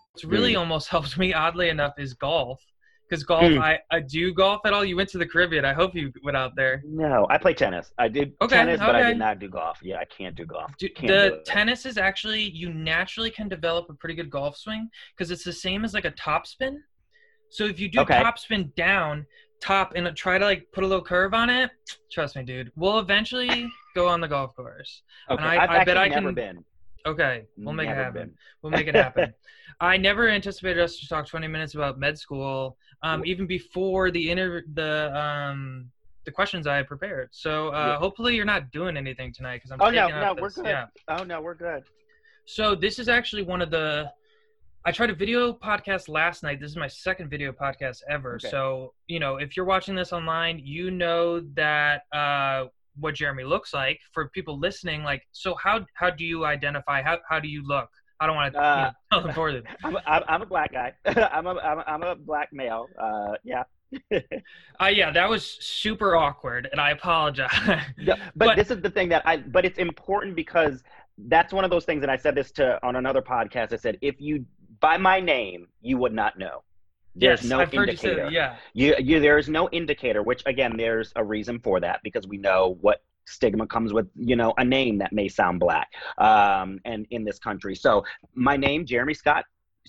What's 0.13 0.25
really 0.25 0.53
Mm. 0.53 0.59
almost 0.59 0.87
helped 0.89 1.17
me, 1.17 1.33
oddly 1.33 1.69
enough, 1.69 1.93
is 1.97 2.13
golf. 2.13 2.61
Because 3.09 3.23
golf, 3.25 3.43
Mm. 3.43 3.61
I, 3.61 3.79
I 3.91 3.99
do 3.99 4.33
golf 4.33 4.61
at 4.65 4.71
all. 4.73 4.85
You 4.85 4.95
went 4.95 5.09
to 5.09 5.17
the 5.17 5.25
Caribbean. 5.25 5.65
I 5.65 5.73
hope 5.73 5.93
you 5.95 6.13
went 6.23 6.37
out 6.37 6.55
there. 6.55 6.81
No, 6.85 7.27
I 7.29 7.37
play 7.37 7.53
tennis. 7.53 7.91
I 7.97 8.07
did 8.07 8.33
Okay, 8.41 8.55
tennis, 8.55 8.79
but 8.79 8.95
I 8.95 9.03
did 9.09 9.17
not 9.17 9.39
do 9.39 9.49
golf. 9.49 9.79
Yeah, 9.83 9.97
I 9.97 10.05
can't 10.05 10.33
do 10.35 10.45
golf. 10.45 10.71
Do, 10.77 10.87
Can't 10.89 11.07
the 11.09 11.29
do 11.31 11.41
tennis 11.45 11.85
is 11.85 11.97
actually 11.97 12.43
you 12.43 12.73
naturally 12.73 13.29
can 13.29 13.49
develop 13.49 13.89
a 13.89 13.93
pretty 13.95 14.15
good 14.15 14.29
golf 14.29 14.55
swing 14.55 14.89
because 15.15 15.29
it's 15.29 15.43
the 15.43 15.51
same 15.51 15.83
as 15.83 15.93
like 15.93 16.05
a 16.05 16.11
top 16.11 16.47
spin. 16.47 16.81
So 17.49 17.65
if 17.65 17.81
you 17.81 17.89
do 17.89 17.99
Okay. 17.99 18.21
top 18.23 18.39
spin 18.39 18.71
down, 18.77 19.25
top 19.59 19.91
and 19.97 20.15
try 20.15 20.37
to 20.37 20.45
like 20.45 20.67
put 20.71 20.85
a 20.85 20.87
little 20.87 21.03
curve 21.03 21.33
on 21.33 21.49
it, 21.49 21.69
trust 22.13 22.37
me, 22.37 22.43
dude, 22.43 22.71
we'll 22.77 22.99
eventually 22.99 23.69
go 23.95 24.07
on 24.07 24.21
the 24.21 24.27
golf 24.29 24.55
course. 24.55 25.01
Okay, 25.29 25.43
I- 25.43 25.63
I've 25.65 25.69
I 25.69 25.83
bet 25.83 25.97
I 25.97 26.07
never 26.07 26.27
can- 26.27 26.33
been. 26.35 26.65
Okay, 27.05 27.43
we'll 27.57 27.73
make 27.73 27.89
it 27.89 27.95
happen. 27.95 28.13
been. 28.27 28.33
We'll 28.61 28.71
make 28.71 28.87
it 28.87 28.95
happen. 28.95 29.33
I 29.79 29.97
never 29.97 30.29
anticipated 30.29 30.81
us 30.81 30.97
to 30.99 31.07
talk 31.07 31.27
20 31.27 31.47
minutes 31.47 31.75
about 31.75 31.97
med 31.99 32.17
school, 32.17 32.77
um, 33.03 33.25
even 33.25 33.47
before 33.47 34.11
the 34.11 34.29
inter 34.31 34.63
the 34.73 35.15
um 35.17 35.89
the 36.25 36.31
questions 36.31 36.67
I 36.67 36.75
had 36.77 36.87
prepared. 36.87 37.29
So 37.31 37.69
uh, 37.69 37.87
Yeah. 37.87 37.97
hopefully 37.97 38.35
you're 38.35 38.45
not 38.45 38.71
doing 38.71 38.95
anything 38.95 39.33
tonight 39.33 39.57
because 39.57 39.71
I'm 39.71 39.81
Oh 39.81 39.89
no, 39.89 40.07
no, 40.07 40.33
we're 40.39 40.49
this. 40.49 40.55
good. 40.55 40.65
Yeah. 40.67 40.85
Oh 41.07 41.23
no, 41.23 41.41
we're 41.41 41.55
good. 41.55 41.83
So 42.45 42.75
this 42.75 42.99
is 42.99 43.07
actually 43.09 43.43
one 43.43 43.61
of 43.61 43.71
the. 43.71 44.11
I 44.83 44.91
tried 44.91 45.11
a 45.11 45.15
video 45.15 45.53
podcast 45.53 46.09
last 46.09 46.41
night. 46.41 46.59
This 46.59 46.71
is 46.71 46.77
my 46.77 46.87
second 46.87 47.29
video 47.29 47.51
podcast 47.51 47.99
ever. 48.09 48.35
Okay. 48.35 48.49
So 48.49 48.93
you 49.07 49.19
know, 49.19 49.37
if 49.37 49.55
you're 49.55 49.65
watching 49.65 49.95
this 49.95 50.11
online, 50.11 50.59
you 50.59 50.91
know 50.91 51.39
that 51.55 52.01
uh, 52.11 52.65
what 52.99 53.15
Jeremy 53.15 53.43
looks 53.43 53.73
like. 53.73 53.99
For 54.11 54.29
people 54.29 54.59
listening, 54.59 55.03
like, 55.03 55.23
so 55.31 55.55
how 55.55 55.85
how 55.95 56.09
do 56.09 56.25
you 56.25 56.45
identify? 56.45 57.01
How 57.01 57.19
how 57.29 57.39
do 57.39 57.47
you 57.47 57.63
look? 57.65 57.89
I 58.21 58.27
don't 58.27 58.35
want 58.35 58.53
to 58.53 58.59
Uh, 58.61 58.75
you 58.77 58.81
know, 58.83 58.91
tell 59.11 59.21
them 59.23 59.33
for 59.35 59.51
them. 59.55 59.63
I'm 59.83 59.95
a, 59.95 60.03
I'm 60.05 60.23
I'm 60.27 60.41
a 60.43 60.45
black 60.45 60.71
guy. 60.71 60.93
I'm 61.05 61.47
a 61.47 61.55
I'm 61.55 61.79
a, 61.79 61.83
I'm 61.87 62.03
a 62.03 62.15
black 62.15 62.53
male. 62.53 62.87
Uh, 62.97 63.33
yeah. 63.43 63.63
Uh, 64.79 64.85
yeah, 64.87 65.11
that 65.11 65.29
was 65.29 65.45
super 65.59 66.15
awkward, 66.15 66.67
and 66.71 66.79
I 66.81 66.91
apologize. 66.91 67.51
Yeah, 67.97 68.15
but, 68.35 68.45
But- 68.47 68.55
this 68.55 68.71
is 68.71 68.81
the 68.81 68.89
thing 68.89 69.09
that 69.09 69.21
I 69.25 69.37
but 69.37 69.65
it's 69.65 69.77
important 69.79 70.35
because 70.35 70.81
that's 71.27 71.51
one 71.53 71.63
of 71.65 71.69
those 71.69 71.85
things 71.85 72.01
and 72.01 72.09
I 72.11 72.15
said 72.15 72.33
this 72.35 72.51
to 72.53 72.79
on 72.85 72.95
another 72.95 73.21
podcast. 73.21 73.73
I 73.73 73.75
said 73.75 73.97
if 74.01 74.15
you 74.21 74.45
by 74.79 74.97
my 74.97 75.19
name 75.19 75.67
you 75.81 75.97
would 75.97 76.13
not 76.13 76.37
know. 76.39 76.63
There's 77.15 77.41
yes, 77.41 77.49
no 77.49 77.59
I've 77.59 77.71
heard 77.73 77.89
you 77.89 77.93
indicator. 77.93 78.23
that. 78.23 78.31
Yeah, 78.31 78.55
You, 78.73 78.95
you 78.97 79.19
there 79.19 79.37
is 79.37 79.49
no 79.49 79.67
indicator, 79.69 80.23
which 80.23 80.41
again 80.45 80.77
there's 80.77 81.11
a 81.17 81.23
reason 81.23 81.59
for 81.59 81.79
that 81.81 81.99
because 82.03 82.25
we 82.25 82.37
know 82.37 82.77
what 82.79 83.03
stigma 83.25 83.65
comes 83.67 83.93
with 83.93 84.07
you 84.15 84.35
know 84.35 84.53
a 84.57 84.65
name 84.65 84.97
that 84.97 85.13
may 85.13 85.27
sound 85.27 85.59
black 85.59 85.89
um 86.17 86.79
and 86.85 87.05
in 87.11 87.23
this 87.23 87.39
country 87.39 87.75
so 87.75 88.03
my 88.33 88.57
name 88.57 88.85
jeremy 88.85 89.13
scott 89.13 89.45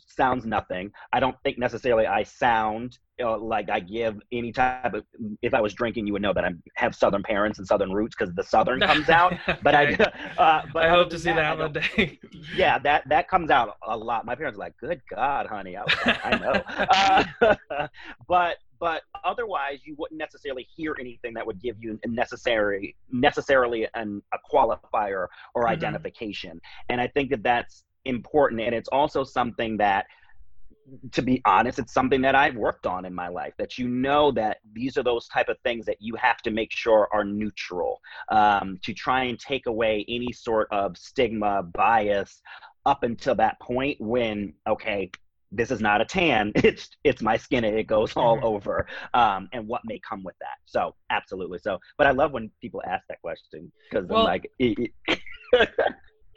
sounds 0.06 0.44
nothing 0.44 0.90
i 1.12 1.20
don't 1.20 1.36
think 1.42 1.58
necessarily 1.58 2.06
i 2.06 2.22
sound 2.22 2.98
uh, 3.22 3.38
like 3.38 3.70
i 3.70 3.78
give 3.78 4.18
any 4.32 4.52
type 4.52 4.94
of 4.94 5.04
if 5.42 5.54
i 5.54 5.60
was 5.60 5.74
drinking 5.74 6.06
you 6.06 6.12
would 6.12 6.22
know 6.22 6.32
that 6.32 6.44
i 6.44 6.50
have 6.76 6.94
southern 6.94 7.22
parents 7.22 7.58
and 7.58 7.66
southern 7.66 7.92
roots 7.92 8.14
because 8.18 8.34
the 8.34 8.42
southern 8.42 8.80
comes 8.90 9.08
out 9.08 9.34
but 9.62 9.74
i 9.74 9.92
uh, 10.38 10.62
but 10.72 10.84
I 10.84 10.88
hope 10.88 11.10
to 11.10 11.18
see 11.18 11.30
I 11.30 11.34
that 11.34 11.58
one 11.58 11.72
day. 11.72 12.18
yeah, 12.56 12.78
that 12.80 13.08
that 13.08 13.28
comes 13.28 13.50
out 13.50 13.76
a 13.86 13.96
lot. 13.96 14.24
My 14.24 14.34
parents 14.34 14.56
are 14.56 14.60
like, 14.60 14.76
"Good 14.78 15.00
God, 15.08 15.46
honey," 15.46 15.76
I 15.76 15.82
like, 15.82 16.24
"I 16.24 16.38
know," 16.38 17.56
uh, 17.70 17.86
but 18.28 18.58
but 18.82 19.02
otherwise, 19.24 19.78
you 19.84 19.94
wouldn't 19.96 20.18
necessarily 20.18 20.66
hear 20.76 20.96
anything 20.98 21.32
that 21.34 21.46
would 21.46 21.62
give 21.62 21.76
you 21.80 21.96
a 22.04 22.08
necessary 22.08 22.96
necessarily 23.12 23.86
an, 23.94 24.20
a 24.34 24.38
qualifier 24.52 25.28
or 25.54 25.62
Mhm. 25.62 25.68
identification. 25.68 26.60
And 26.88 27.00
I 27.00 27.06
think 27.06 27.30
that 27.30 27.44
that's 27.44 27.84
important, 28.06 28.60
and 28.60 28.74
it's 28.74 28.88
also 28.88 29.22
something 29.22 29.76
that. 29.76 30.06
To 31.12 31.22
be 31.22 31.40
honest, 31.44 31.78
it's 31.78 31.94
something 31.94 32.20
that 32.22 32.34
I've 32.34 32.56
worked 32.56 32.86
on 32.86 33.04
in 33.04 33.14
my 33.14 33.28
life. 33.28 33.54
That 33.56 33.78
you 33.78 33.86
know 33.88 34.32
that 34.32 34.58
these 34.72 34.98
are 34.98 35.04
those 35.04 35.28
type 35.28 35.48
of 35.48 35.56
things 35.60 35.86
that 35.86 35.98
you 36.00 36.16
have 36.16 36.38
to 36.38 36.50
make 36.50 36.72
sure 36.72 37.08
are 37.12 37.24
neutral 37.24 38.00
um, 38.30 38.78
to 38.82 38.92
try 38.92 39.24
and 39.24 39.38
take 39.38 39.66
away 39.66 40.04
any 40.08 40.32
sort 40.32 40.66
of 40.72 40.96
stigma, 40.96 41.62
bias, 41.62 42.42
up 42.84 43.04
until 43.04 43.36
that 43.36 43.60
point 43.60 43.96
when 44.00 44.54
okay 44.66 45.08
this 45.52 45.70
is 45.70 45.80
not 45.80 46.00
a 46.00 46.04
tan 46.04 46.50
it's 46.56 46.88
it's 47.04 47.22
my 47.22 47.36
skin 47.36 47.64
and 47.64 47.78
it 47.78 47.86
goes 47.86 48.12
all 48.16 48.38
Mhm. 48.38 48.42
over 48.44 48.86
um 49.14 49.48
and 49.52 49.66
what 49.68 49.82
may 49.84 50.00
come 50.08 50.22
with 50.24 50.34
that 50.40 50.56
so 50.66 50.94
absolutely 51.10 51.58
so 51.58 51.78
but 51.98 52.06
i 52.06 52.10
love 52.10 52.32
when 52.32 52.50
people 52.60 52.82
ask 52.86 53.04
that 53.08 53.20
question 53.20 53.70
because 53.90 54.06
Well- 54.08 54.20
i'm 54.20 54.24
like 54.24 54.50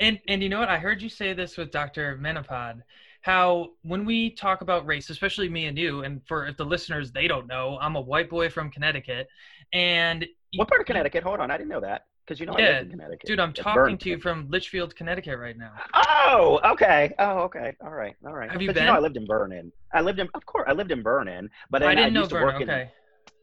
And 0.02 0.20
and 0.28 0.44
you 0.44 0.50
know 0.50 0.60
what? 0.60 0.68
I 0.68 0.78
heard 0.78 1.02
you 1.02 1.08
say 1.08 1.32
this 1.32 1.56
with 1.56 1.72
Dr. 1.72 2.18
Menopod. 2.22 2.82
How 3.22 3.70
when 3.84 4.04
we 4.04 4.30
talk 4.32 4.60
about 4.60 4.86
race, 4.86 5.10
especially 5.10 5.48
me 5.48 5.68
and 5.68 5.78
you, 5.78 6.04
and 6.04 6.22
for 6.28 6.48
if 6.48 6.58
the 6.58 6.66
listeners 6.66 7.14
they 7.14 7.30
don't 7.30 7.48
know, 7.48 7.78
I'm 7.82 7.96
a 7.96 8.02
white 8.02 8.30
boy 8.30 8.50
from 8.50 8.70
Connecticut, 8.70 9.30
and 9.72 10.26
what 10.58 10.68
part 10.68 10.80
of 10.80 10.88
connecticut 10.88 11.22
hold 11.24 11.40
on 11.42 11.52
i 11.52 11.58
didn't 11.58 11.70
know 11.70 11.82
that 11.82 12.04
because 12.26 12.40
you 12.40 12.46
know 12.46 12.54
i 12.54 12.60
Yeah, 12.60 12.68
live 12.70 12.82
in 12.84 12.90
connecticut 12.92 13.28
dude, 13.28 13.40
I'm 13.40 13.50
It's 13.52 13.60
talking 13.60 13.98
to 13.98 14.10
you 14.10 14.20
from 14.20 14.50
Litchfield, 14.50 14.96
Connecticut 14.96 15.38
right 15.40 15.58
now. 15.58 15.72
oh 15.94 16.60
okay 16.74 17.14
oh 17.20 17.40
okay 17.44 17.74
all 17.84 17.92
right 17.94 18.16
all 18.26 18.34
right 18.34 18.52
Have 18.52 18.62
you 18.62 18.74
been? 18.74 18.86
know 18.86 18.94
i 18.94 19.00
lived 19.00 19.18
in 19.18 19.26
vernon 19.28 19.72
i 19.94 20.02
lived 20.02 20.20
in 20.20 20.28
of 20.34 20.46
course 20.46 20.66
i 20.68 20.74
lived 20.74 20.92
in 20.92 21.04
vernon 21.04 21.50
but 21.70 21.84
I 21.84 21.94
didn't 21.96 22.14
know 22.14 22.22
used 22.22 22.32
to 22.32 22.36
Vernon. 22.38 22.54
work 22.54 22.62
in 22.62 22.70
Okay. 22.70 22.92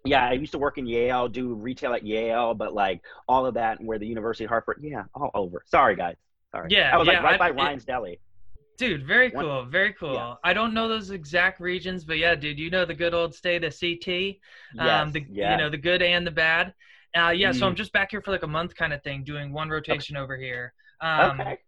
yeah, 0.05 0.29
I 0.29 0.33
used 0.33 0.51
to 0.53 0.59
work 0.59 0.79
in 0.79 0.87
Yale, 0.87 1.29
do 1.29 1.55
retail 1.55 1.95
at 1.95 2.05
Yale, 2.05 2.55
but 2.55 2.75
like 2.75 3.03
all 3.29 3.47
of 3.47 3.55
that 3.55 3.79
and 3.79 3.87
where 3.87 3.99
the 4.01 4.07
University 4.07 4.42
of 4.45 4.49
Hartford, 4.51 4.81
yeah, 4.83 5.05
all 5.14 5.31
over. 5.35 5.62
Sorry, 5.66 5.95
guys. 5.95 6.16
Sorry. 6.51 6.66
Yeah, 6.71 6.90
I 6.92 6.97
was 6.97 7.07
yeah, 7.07 7.14
like 7.14 7.23
right 7.23 7.35
I- 7.35 7.38
by 7.38 7.49
it- 7.51 7.55
Ryan's 7.55 7.85
Deli. 7.85 8.18
Dude, 8.79 9.07
very 9.07 9.31
One- 9.31 9.45
cool, 9.45 9.64
very 9.66 9.92
cool. 9.92 10.14
Yeah. 10.14 10.35
I 10.42 10.55
don't 10.55 10.75
know 10.75 10.88
those 10.88 11.11
exact 11.11 11.61
regions, 11.61 12.05
but 12.05 12.18
yeah, 12.18 12.35
dude, 12.35 12.59
you 12.59 12.68
know 12.68 12.85
the 12.85 12.95
good 12.95 13.14
old 13.14 13.33
state 13.33 13.62
of 13.62 13.73
CT, 13.79 14.40
um, 14.79 15.12
the 15.12 15.25
yeah. 15.31 15.53
you 15.53 15.57
know 15.59 15.71
the 15.71 15.77
good 15.79 16.03
and 16.03 16.27
the 16.27 16.33
bad. 16.33 16.75
Uh, 17.16 17.31
yeah, 17.31 17.53
so 17.53 17.64
Mm. 17.64 17.68
I'm 17.68 17.75
just 17.77 17.92
back 17.92 18.11
here 18.11 18.22
for 18.22 18.31
like 18.31 18.42
a 18.42 18.46
month 18.48 18.75
kind 18.75 18.92
of 18.92 19.03
thing, 19.03 19.22
doing 19.25 19.53
one 19.53 19.68
rotation 19.68 20.16
over 20.16 20.37
here. 20.37 20.72
Um, 21.01 21.40
okay. 21.40 21.59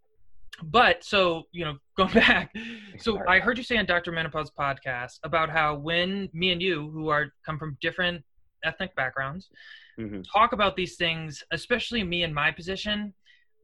But 0.63 1.05
so 1.05 1.45
you 1.53 1.65
know, 1.65 1.79
going 1.97 2.13
back, 2.15 2.55
so 2.99 3.21
I 3.27 3.41
heard 3.41 3.59
you 3.59 3.65
say 3.65 3.77
on 3.77 3.87
Dr. 3.87 4.13
Menopause 4.13 4.51
podcast 4.51 5.19
about 5.25 5.51
how 5.51 5.75
when 5.75 6.29
me 6.33 6.53
and 6.53 6.63
you, 6.63 6.91
who 6.91 7.09
are 7.09 7.33
come 7.45 7.59
from 7.59 7.77
different 7.81 8.25
ethnic 8.63 8.95
backgrounds, 8.97 9.51
Mhm. 9.99 10.25
talk 10.33 10.53
about 10.53 10.77
these 10.77 10.97
things, 10.97 11.45
especially 11.51 12.03
me 12.03 12.23
in 12.23 12.33
my 12.33 12.51
position, 12.51 13.13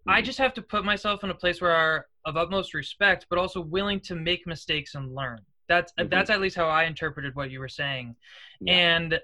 I 0.06 0.20
Mhm. 0.20 0.24
just 0.26 0.38
have 0.38 0.52
to 0.54 0.62
put 0.62 0.84
myself 0.84 1.24
in 1.24 1.30
a 1.30 1.34
place 1.34 1.60
where 1.60 1.70
are 1.74 2.06
of 2.24 2.36
utmost 2.36 2.74
respect, 2.74 3.26
but 3.30 3.38
also 3.38 3.60
willing 3.60 3.98
to 4.00 4.14
make 4.14 4.46
mistakes 4.46 4.94
and 4.94 5.14
learn. 5.14 5.40
That's 5.68 5.92
Mhm. 5.94 6.10
that's 6.10 6.28
at 6.30 6.40
least 6.40 6.56
how 6.56 6.68
I 6.68 6.84
interpreted 6.84 7.34
what 7.36 7.50
you 7.50 7.60
were 7.60 7.68
saying, 7.68 8.16
Yeah. 8.60 8.74
and 8.74 9.20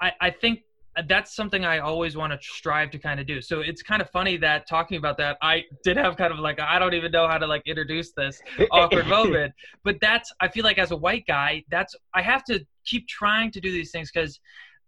I 0.00 0.12
I 0.20 0.30
think 0.30 0.62
Uh, 0.96 1.02
that's 1.08 1.34
something 1.34 1.64
I 1.64 1.78
always 1.78 2.16
want 2.16 2.32
to 2.32 2.38
strive 2.40 2.90
to 2.92 2.98
kind 2.98 3.20
of 3.20 3.26
do. 3.26 3.42
So 3.42 3.60
it's 3.60 3.82
kind 3.82 4.00
of 4.00 4.08
funny 4.10 4.36
that 4.38 4.66
talking 4.68 4.96
about 4.96 5.18
that, 5.18 5.36
I 5.42 5.64
did 5.84 5.96
have 5.96 6.16
kind 6.16 6.32
of 6.32 6.38
like 6.38 6.58
I 6.58 6.78
don't 6.78 6.94
even 6.94 7.12
know 7.12 7.28
how 7.28 7.38
to 7.38 7.46
like 7.46 7.62
introduce 7.66 8.12
this 8.12 8.40
awkward 8.70 9.06
moment. 9.18 9.52
But 9.84 9.96
that's 10.00 10.32
I 10.40 10.48
feel 10.48 10.64
like 10.64 10.78
as 10.78 10.90
a 10.90 10.96
white 10.96 11.24
guy, 11.26 11.64
that's 11.70 11.94
I 12.14 12.22
have 12.22 12.44
to 12.44 12.64
keep 12.84 13.06
trying 13.08 13.50
to 13.52 13.60
do 13.60 13.70
these 13.70 13.90
things 13.90 14.10
because 14.10 14.40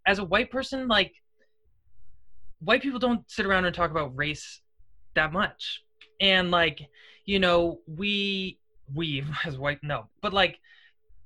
as 0.07 0.19
a 0.19 0.25
white 0.25 0.51
person, 0.51 0.89
like 0.89 1.13
white 2.61 2.83
people 2.83 2.99
don't 2.99 3.29
sit 3.31 3.47
around 3.47 3.67
and 3.67 3.75
talk 3.75 3.91
about 3.91 4.17
race 4.17 4.61
that 5.15 5.33
much. 5.33 5.83
And 6.21 6.51
like, 6.51 6.81
you 7.27 7.39
know, 7.39 7.81
we 7.87 8.59
we 8.95 9.25
as 9.45 9.59
white 9.59 9.79
no, 9.83 10.07
but 10.23 10.33
like 10.33 10.59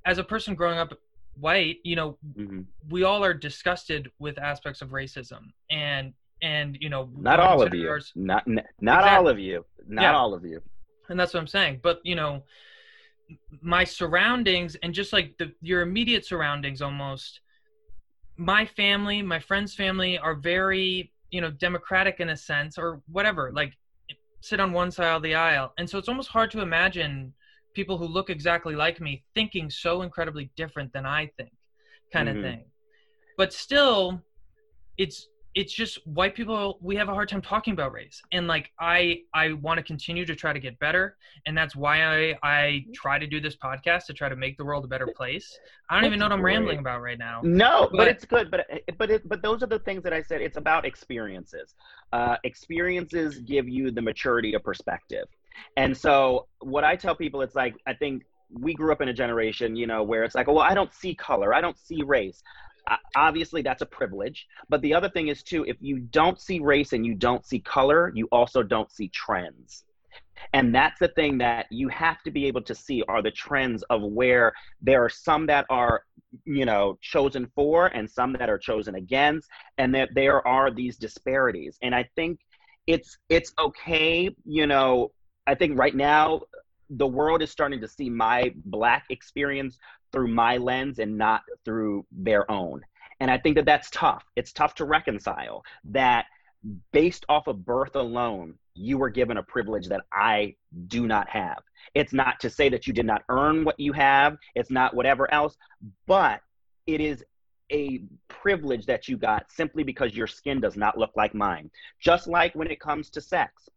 as 0.04 0.18
a 0.18 0.24
person 0.24 0.54
growing 0.54 0.78
up 0.78 0.92
white, 1.34 1.78
you 1.84 1.96
know, 1.96 2.18
Mhm. 2.36 2.66
we 2.88 3.02
all 3.04 3.24
are 3.24 3.34
disgusted 3.34 4.10
with 4.18 4.38
aspects 4.38 4.82
of 4.82 4.90
racism 4.90 5.52
and 5.70 6.14
and 6.42 6.76
you 6.80 6.88
know 6.88 7.08
not 7.16 7.38
all 7.38 7.62
of 7.62 7.72
you 7.72 7.88
not 8.16 8.44
not 8.46 8.64
exactly. 9.00 9.10
all 9.10 9.28
of 9.28 9.38
you 9.38 9.64
not 9.86 10.02
yeah. 10.02 10.16
all 10.16 10.34
of 10.34 10.44
you 10.44 10.60
and 11.08 11.18
that's 11.18 11.32
what 11.32 11.38
i'm 11.38 11.46
saying 11.46 11.78
but 11.82 12.00
you 12.02 12.16
know 12.16 12.42
my 13.60 13.84
surroundings 13.84 14.74
and 14.82 14.92
just 14.92 15.12
like 15.12 15.38
the 15.38 15.52
your 15.62 15.82
immediate 15.82 16.26
surroundings 16.26 16.82
almost 16.82 17.40
my 18.36 18.66
family 18.66 19.22
my 19.22 19.38
friends 19.38 19.72
family 19.74 20.18
are 20.18 20.34
very 20.34 21.12
you 21.30 21.40
know 21.40 21.50
democratic 21.50 22.18
in 22.18 22.30
a 22.30 22.36
sense 22.36 22.76
or 22.76 23.00
whatever 23.06 23.52
like 23.54 23.72
sit 24.40 24.58
on 24.58 24.72
one 24.72 24.90
side 24.90 25.14
of 25.14 25.22
the 25.22 25.34
aisle 25.34 25.72
and 25.78 25.88
so 25.88 25.96
it's 25.96 26.08
almost 26.08 26.28
hard 26.28 26.50
to 26.50 26.60
imagine 26.60 27.32
people 27.74 27.98
who 27.98 28.06
look 28.06 28.30
exactly 28.30 28.74
like 28.74 29.00
me 29.00 29.22
thinking 29.34 29.70
so 29.70 30.02
incredibly 30.02 30.50
different 30.56 30.92
than 30.92 31.06
i 31.06 31.26
think 31.36 31.52
kind 32.12 32.28
mm-hmm. 32.28 32.38
of 32.38 32.44
thing. 32.44 32.64
But 33.36 33.52
still 33.52 34.22
it's 34.98 35.28
it's 35.54 35.72
just 35.74 35.98
white 36.06 36.34
people 36.34 36.78
we 36.80 36.96
have 36.96 37.10
a 37.10 37.12
hard 37.12 37.28
time 37.28 37.42
talking 37.42 37.74
about 37.74 37.92
race. 37.92 38.22
And 38.32 38.46
like 38.46 38.70
i 38.78 39.20
i 39.34 39.52
want 39.54 39.78
to 39.78 39.82
continue 39.82 40.24
to 40.24 40.34
try 40.34 40.52
to 40.52 40.60
get 40.60 40.78
better. 40.78 41.16
And 41.46 41.56
that's 41.56 41.74
why 41.74 42.04
i 42.04 42.38
i 42.42 42.84
try 42.94 43.18
to 43.18 43.26
do 43.26 43.40
this 43.40 43.56
podcast 43.56 44.06
to 44.06 44.12
try 44.12 44.28
to 44.28 44.36
make 44.36 44.56
the 44.56 44.64
world 44.64 44.84
a 44.84 44.88
better 44.88 45.08
place. 45.16 45.58
I 45.88 45.94
don't 45.94 46.02
that's 46.02 46.10
even 46.10 46.18
know 46.20 46.26
what 46.26 46.32
i'm 46.32 46.44
rambling 46.44 46.78
about 46.78 47.00
right 47.00 47.18
now. 47.18 47.40
No 47.42 47.88
but, 47.90 47.98
but 47.98 48.08
it's 48.08 48.24
good. 48.24 48.50
But 48.50 48.66
but 48.98 49.10
it, 49.10 49.28
but 49.28 49.42
those 49.42 49.62
are 49.62 49.66
the 49.66 49.80
things 49.80 50.02
that 50.04 50.12
i 50.12 50.22
said. 50.22 50.40
It's 50.40 50.56
about 50.58 50.84
experiences. 50.84 51.74
Uh, 52.12 52.36
experiences 52.44 53.40
give 53.40 53.68
you 53.68 53.90
the 53.90 54.02
maturity 54.02 54.54
of 54.54 54.62
perspective 54.62 55.26
and 55.76 55.96
so 55.96 56.46
what 56.60 56.84
i 56.84 56.96
tell 56.96 57.14
people 57.14 57.42
it's 57.42 57.54
like 57.54 57.74
i 57.86 57.92
think 57.94 58.22
we 58.52 58.74
grew 58.74 58.92
up 58.92 59.00
in 59.00 59.08
a 59.08 59.12
generation, 59.12 59.76
you 59.76 59.86
know, 59.86 60.02
where 60.02 60.24
it's 60.24 60.34
like, 60.34 60.46
well, 60.46 60.58
I 60.58 60.74
don't 60.74 60.92
see 60.92 61.14
color, 61.14 61.54
I 61.54 61.60
don't 61.60 61.78
see 61.78 62.02
race. 62.02 62.42
Obviously 63.16 63.62
that's 63.62 63.82
a 63.82 63.86
privilege. 63.86 64.46
But 64.68 64.82
the 64.82 64.92
other 64.92 65.08
thing 65.08 65.28
is 65.28 65.42
too 65.42 65.64
if 65.64 65.76
you 65.80 66.00
don't 66.00 66.40
see 66.40 66.58
race 66.58 66.92
and 66.92 67.06
you 67.06 67.14
don't 67.14 67.46
see 67.46 67.60
color 67.60 68.10
you 68.14 68.28
also 68.32 68.62
don't 68.62 68.90
see 68.90 69.08
trends. 69.08 69.84
And 70.52 70.74
that's 70.74 70.98
the 70.98 71.08
thing 71.08 71.38
that 71.38 71.66
you 71.70 71.86
have 71.88 72.20
to 72.24 72.32
be 72.32 72.46
able 72.46 72.62
to 72.62 72.74
see 72.74 73.04
are 73.06 73.22
the 73.22 73.30
trends 73.30 73.84
of 73.84 74.02
where 74.02 74.52
there 74.80 75.04
are 75.04 75.08
some 75.08 75.46
that 75.46 75.64
are 75.70 76.02
you 76.44 76.64
know 76.64 76.98
chosen 77.02 77.46
for 77.54 77.86
and 77.86 78.10
some 78.10 78.32
that 78.32 78.50
are 78.50 78.58
chosen 78.58 78.96
against 78.96 79.48
and 79.78 79.94
that 79.94 80.08
there 80.14 80.46
are 80.46 80.70
these 80.70 80.96
disparities. 80.96 81.78
And 81.82 81.94
i 81.94 82.08
think 82.16 82.40
it's 82.88 83.18
it's 83.28 83.52
okay 83.60 84.28
you 84.44 84.66
know 84.66 85.12
i 85.46 85.54
think 85.54 85.78
right 85.78 85.94
now 85.94 86.40
the 86.90 87.06
world 87.06 87.42
is 87.42 87.50
starting 87.50 87.80
to 87.80 87.88
see 87.88 88.10
my 88.10 88.52
black 88.66 89.04
experience 89.08 89.78
through 90.12 90.28
my 90.28 90.58
lens 90.58 90.98
and 90.98 91.16
not 91.16 91.42
through 91.64 92.04
their 92.12 92.48
own. 92.50 92.82
And 93.20 93.30
I 93.30 93.38
think 93.38 93.56
that 93.56 93.64
that's 93.64 93.90
tough. 93.90 94.24
It's 94.36 94.52
tough 94.52 94.74
to 94.76 94.84
reconcile 94.84 95.64
that 95.84 96.26
based 96.92 97.24
off 97.28 97.46
of 97.46 97.64
birth 97.64 97.96
alone, 97.96 98.54
you 98.74 98.98
were 98.98 99.10
given 99.10 99.38
a 99.38 99.42
privilege 99.42 99.88
that 99.88 100.02
I 100.12 100.54
do 100.86 101.06
not 101.06 101.28
have. 101.28 101.62
It's 101.94 102.12
not 102.12 102.40
to 102.40 102.50
say 102.50 102.68
that 102.68 102.86
you 102.86 102.92
did 102.92 103.06
not 103.06 103.22
earn 103.28 103.64
what 103.64 103.78
you 103.80 103.92
have, 103.92 104.36
it's 104.54 104.70
not 104.70 104.94
whatever 104.94 105.32
else, 105.32 105.56
but 106.06 106.40
it 106.86 107.00
is 107.00 107.24
a 107.70 108.02
privilege 108.28 108.86
that 108.86 109.08
you 109.08 109.16
got 109.16 109.50
simply 109.50 109.82
because 109.82 110.14
your 110.14 110.26
skin 110.26 110.60
does 110.60 110.76
not 110.76 110.98
look 110.98 111.12
like 111.16 111.34
mine. 111.34 111.70
Just 112.00 112.26
like 112.26 112.54
when 112.54 112.70
it 112.70 112.80
comes 112.80 113.08
to 113.10 113.20
sex 113.20 113.68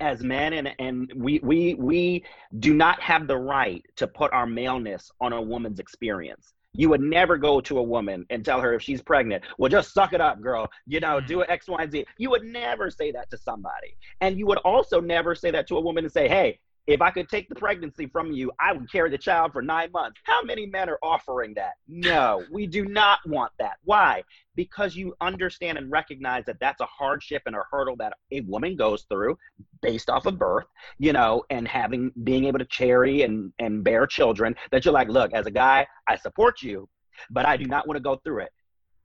as 0.00 0.22
men 0.22 0.54
and 0.54 0.74
and 0.78 1.12
we 1.14 1.40
we 1.42 1.74
we 1.74 2.24
do 2.58 2.74
not 2.74 3.00
have 3.00 3.26
the 3.26 3.36
right 3.36 3.84
to 3.96 4.06
put 4.06 4.32
our 4.32 4.46
maleness 4.46 5.10
on 5.20 5.32
a 5.32 5.40
woman's 5.40 5.78
experience. 5.78 6.54
You 6.72 6.88
would 6.88 7.00
never 7.00 7.36
go 7.36 7.60
to 7.60 7.78
a 7.78 7.82
woman 7.82 8.24
and 8.30 8.44
tell 8.44 8.60
her 8.60 8.74
if 8.74 8.82
she's 8.82 9.02
pregnant 9.02 9.44
well 9.58 9.68
just 9.68 9.92
suck 9.92 10.12
it 10.12 10.20
up 10.20 10.40
girl. 10.40 10.68
You 10.86 11.00
know 11.00 11.20
do 11.20 11.38
mm-hmm. 11.38 11.52
x 11.52 11.68
y 11.68 11.82
and 11.82 11.92
z. 11.92 12.04
You 12.18 12.30
would 12.30 12.44
never 12.44 12.90
say 12.90 13.12
that 13.12 13.30
to 13.30 13.38
somebody. 13.38 13.96
And 14.20 14.38
you 14.38 14.46
would 14.46 14.58
also 14.58 15.00
never 15.00 15.34
say 15.34 15.50
that 15.50 15.66
to 15.68 15.76
a 15.76 15.80
woman 15.80 16.04
and 16.04 16.12
say 16.12 16.28
hey 16.28 16.58
if 16.90 17.00
I 17.00 17.12
could 17.12 17.28
take 17.28 17.48
the 17.48 17.54
pregnancy 17.54 18.06
from 18.06 18.32
you, 18.32 18.50
I 18.58 18.72
would 18.72 18.90
carry 18.90 19.10
the 19.10 19.18
child 19.18 19.52
for 19.52 19.62
nine 19.62 19.92
months. 19.92 20.20
How 20.24 20.42
many 20.42 20.66
men 20.66 20.90
are 20.90 20.98
offering 21.04 21.54
that? 21.54 21.74
No, 21.86 22.44
we 22.50 22.66
do 22.66 22.84
not 22.84 23.20
want 23.26 23.52
that. 23.60 23.76
Why? 23.84 24.24
Because 24.56 24.96
you 24.96 25.14
understand 25.20 25.78
and 25.78 25.88
recognize 25.88 26.44
that 26.46 26.58
that's 26.60 26.80
a 26.80 26.86
hardship 26.86 27.42
and 27.46 27.54
a 27.54 27.62
hurdle 27.70 27.94
that 27.98 28.14
a 28.32 28.40
woman 28.40 28.74
goes 28.74 29.06
through 29.08 29.38
based 29.82 30.10
off 30.10 30.26
of 30.26 30.36
birth, 30.36 30.66
you 30.98 31.12
know, 31.12 31.44
and 31.50 31.68
having 31.68 32.10
being 32.24 32.44
able 32.46 32.58
to 32.58 32.66
carry 32.66 33.22
and, 33.22 33.52
and 33.60 33.84
bear 33.84 34.04
children. 34.04 34.56
That 34.72 34.84
you're 34.84 34.92
like, 34.92 35.08
look, 35.08 35.32
as 35.32 35.46
a 35.46 35.52
guy, 35.52 35.86
I 36.08 36.16
support 36.16 36.60
you, 36.60 36.88
but 37.30 37.46
I 37.46 37.56
do 37.56 37.66
not 37.66 37.86
want 37.86 37.98
to 37.98 38.02
go 38.02 38.16
through 38.24 38.40
it. 38.40 38.50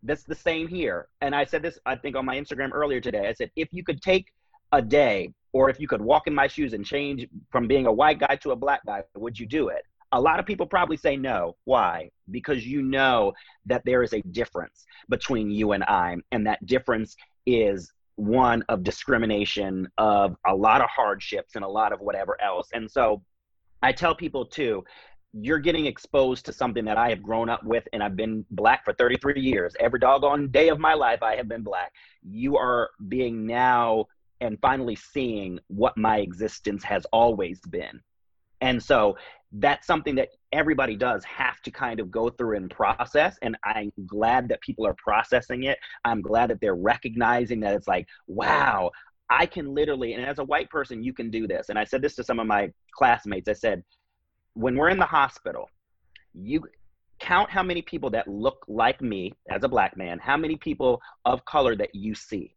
That's 0.01 0.23
the 0.23 0.33
same 0.33 0.67
here. 0.67 1.07
And 1.21 1.35
I 1.35 1.45
said 1.45 1.61
this, 1.61 1.77
I 1.85 1.97
think, 1.97 2.15
on 2.15 2.25
my 2.25 2.35
Instagram 2.35 2.71
earlier 2.73 2.99
today. 2.99 3.27
I 3.27 3.33
said, 3.33 3.51
if 3.55 3.69
you 3.71 3.83
could 3.83 4.01
take 4.01 4.25
a 4.71 4.81
day 4.81 5.31
or 5.55 5.69
if 5.69 5.79
you 5.79 5.87
could 5.87 6.01
walk 6.01 6.27
in 6.27 6.35
my 6.35 6.47
shoes 6.47 6.73
and 6.73 6.85
change 6.85 7.25
from 7.49 7.65
being 7.65 7.85
a 7.85 7.91
white 7.91 8.19
guy 8.19 8.35
to 8.35 8.51
a 8.51 8.55
black 8.57 8.85
guy, 8.85 9.01
would 9.15 9.39
you 9.39 9.45
do 9.45 9.69
it? 9.69 9.83
A 10.11 10.19
lot 10.19 10.37
of 10.37 10.45
people 10.45 10.65
probably 10.65 10.97
say 10.97 11.15
no. 11.15 11.55
Why? 11.63 12.11
Because 12.29 12.67
you 12.67 12.81
know 12.81 13.31
that 13.65 13.81
there 13.85 14.03
is 14.03 14.11
a 14.11 14.21
difference 14.21 14.85
between 15.07 15.49
you 15.49 15.71
and 15.71 15.81
I, 15.85 16.17
and 16.33 16.45
that 16.45 16.65
difference 16.65 17.15
is 17.45 17.89
one 18.17 18.65
of 18.67 18.83
discrimination, 18.83 19.87
of 19.97 20.35
a 20.45 20.53
lot 20.53 20.81
of 20.81 20.89
hardships, 20.89 21.55
and 21.55 21.63
a 21.63 21.69
lot 21.69 21.93
of 21.93 22.01
whatever 22.01 22.35
else. 22.41 22.67
And 22.73 22.91
so 22.91 23.23
I 23.81 23.93
tell 23.93 24.13
people 24.13 24.45
too, 24.45 24.83
you're 25.31 25.59
getting 25.59 25.85
exposed 25.85 26.45
to 26.47 26.53
something 26.53 26.83
that 26.83 26.97
I 26.97 27.07
have 27.09 27.23
grown 27.23 27.47
up 27.47 27.63
with, 27.63 27.87
and 27.93 28.03
I've 28.03 28.17
been 28.17 28.45
black 28.51 28.83
for 28.83 28.91
33 28.91 29.39
years. 29.39 29.73
Every 29.79 29.99
doggone 29.99 30.49
day 30.49 30.67
of 30.67 30.79
my 30.79 30.95
life, 30.95 31.23
I 31.23 31.37
have 31.37 31.47
been 31.47 31.63
black. 31.63 31.93
You 32.23 32.57
are 32.57 32.89
being 33.07 33.45
now 33.45 34.07
and 34.41 34.59
finally 34.61 34.95
seeing 34.95 35.59
what 35.67 35.97
my 35.97 36.19
existence 36.19 36.83
has 36.83 37.05
always 37.11 37.59
been. 37.69 38.01
And 38.61 38.81
so 38.81 39.17
that's 39.53 39.87
something 39.87 40.15
that 40.15 40.29
everybody 40.51 40.95
does 40.95 41.23
have 41.23 41.61
to 41.61 41.71
kind 41.71 41.99
of 41.99 42.11
go 42.11 42.29
through 42.29 42.57
and 42.57 42.69
process. 42.69 43.37
And 43.41 43.57
I'm 43.63 43.91
glad 44.05 44.49
that 44.49 44.61
people 44.61 44.85
are 44.85 44.95
processing 44.95 45.63
it. 45.63 45.77
I'm 46.03 46.21
glad 46.21 46.49
that 46.49 46.59
they're 46.61 46.75
recognizing 46.75 47.59
that 47.61 47.73
it's 47.73 47.87
like, 47.87 48.07
wow, 48.27 48.91
I 49.29 49.45
can 49.45 49.73
literally, 49.73 50.13
and 50.13 50.25
as 50.25 50.39
a 50.39 50.43
white 50.43 50.69
person, 50.69 51.03
you 51.03 51.13
can 51.13 51.29
do 51.29 51.47
this. 51.47 51.69
And 51.69 51.79
I 51.79 51.83
said 51.83 52.01
this 52.01 52.15
to 52.15 52.23
some 52.23 52.39
of 52.39 52.47
my 52.47 52.71
classmates. 52.93 53.47
I 53.47 53.53
said, 53.53 53.83
when 54.53 54.75
we're 54.75 54.89
in 54.89 54.99
the 54.99 55.05
hospital, 55.05 55.69
you 56.33 56.63
count 57.19 57.49
how 57.49 57.63
many 57.63 57.81
people 57.81 58.09
that 58.11 58.27
look 58.27 58.65
like 58.67 59.01
me 59.01 59.33
as 59.49 59.63
a 59.63 59.69
black 59.69 59.95
man, 59.97 60.19
how 60.19 60.37
many 60.37 60.57
people 60.57 61.01
of 61.23 61.43
color 61.45 61.75
that 61.75 61.95
you 61.95 62.13
see 62.13 62.55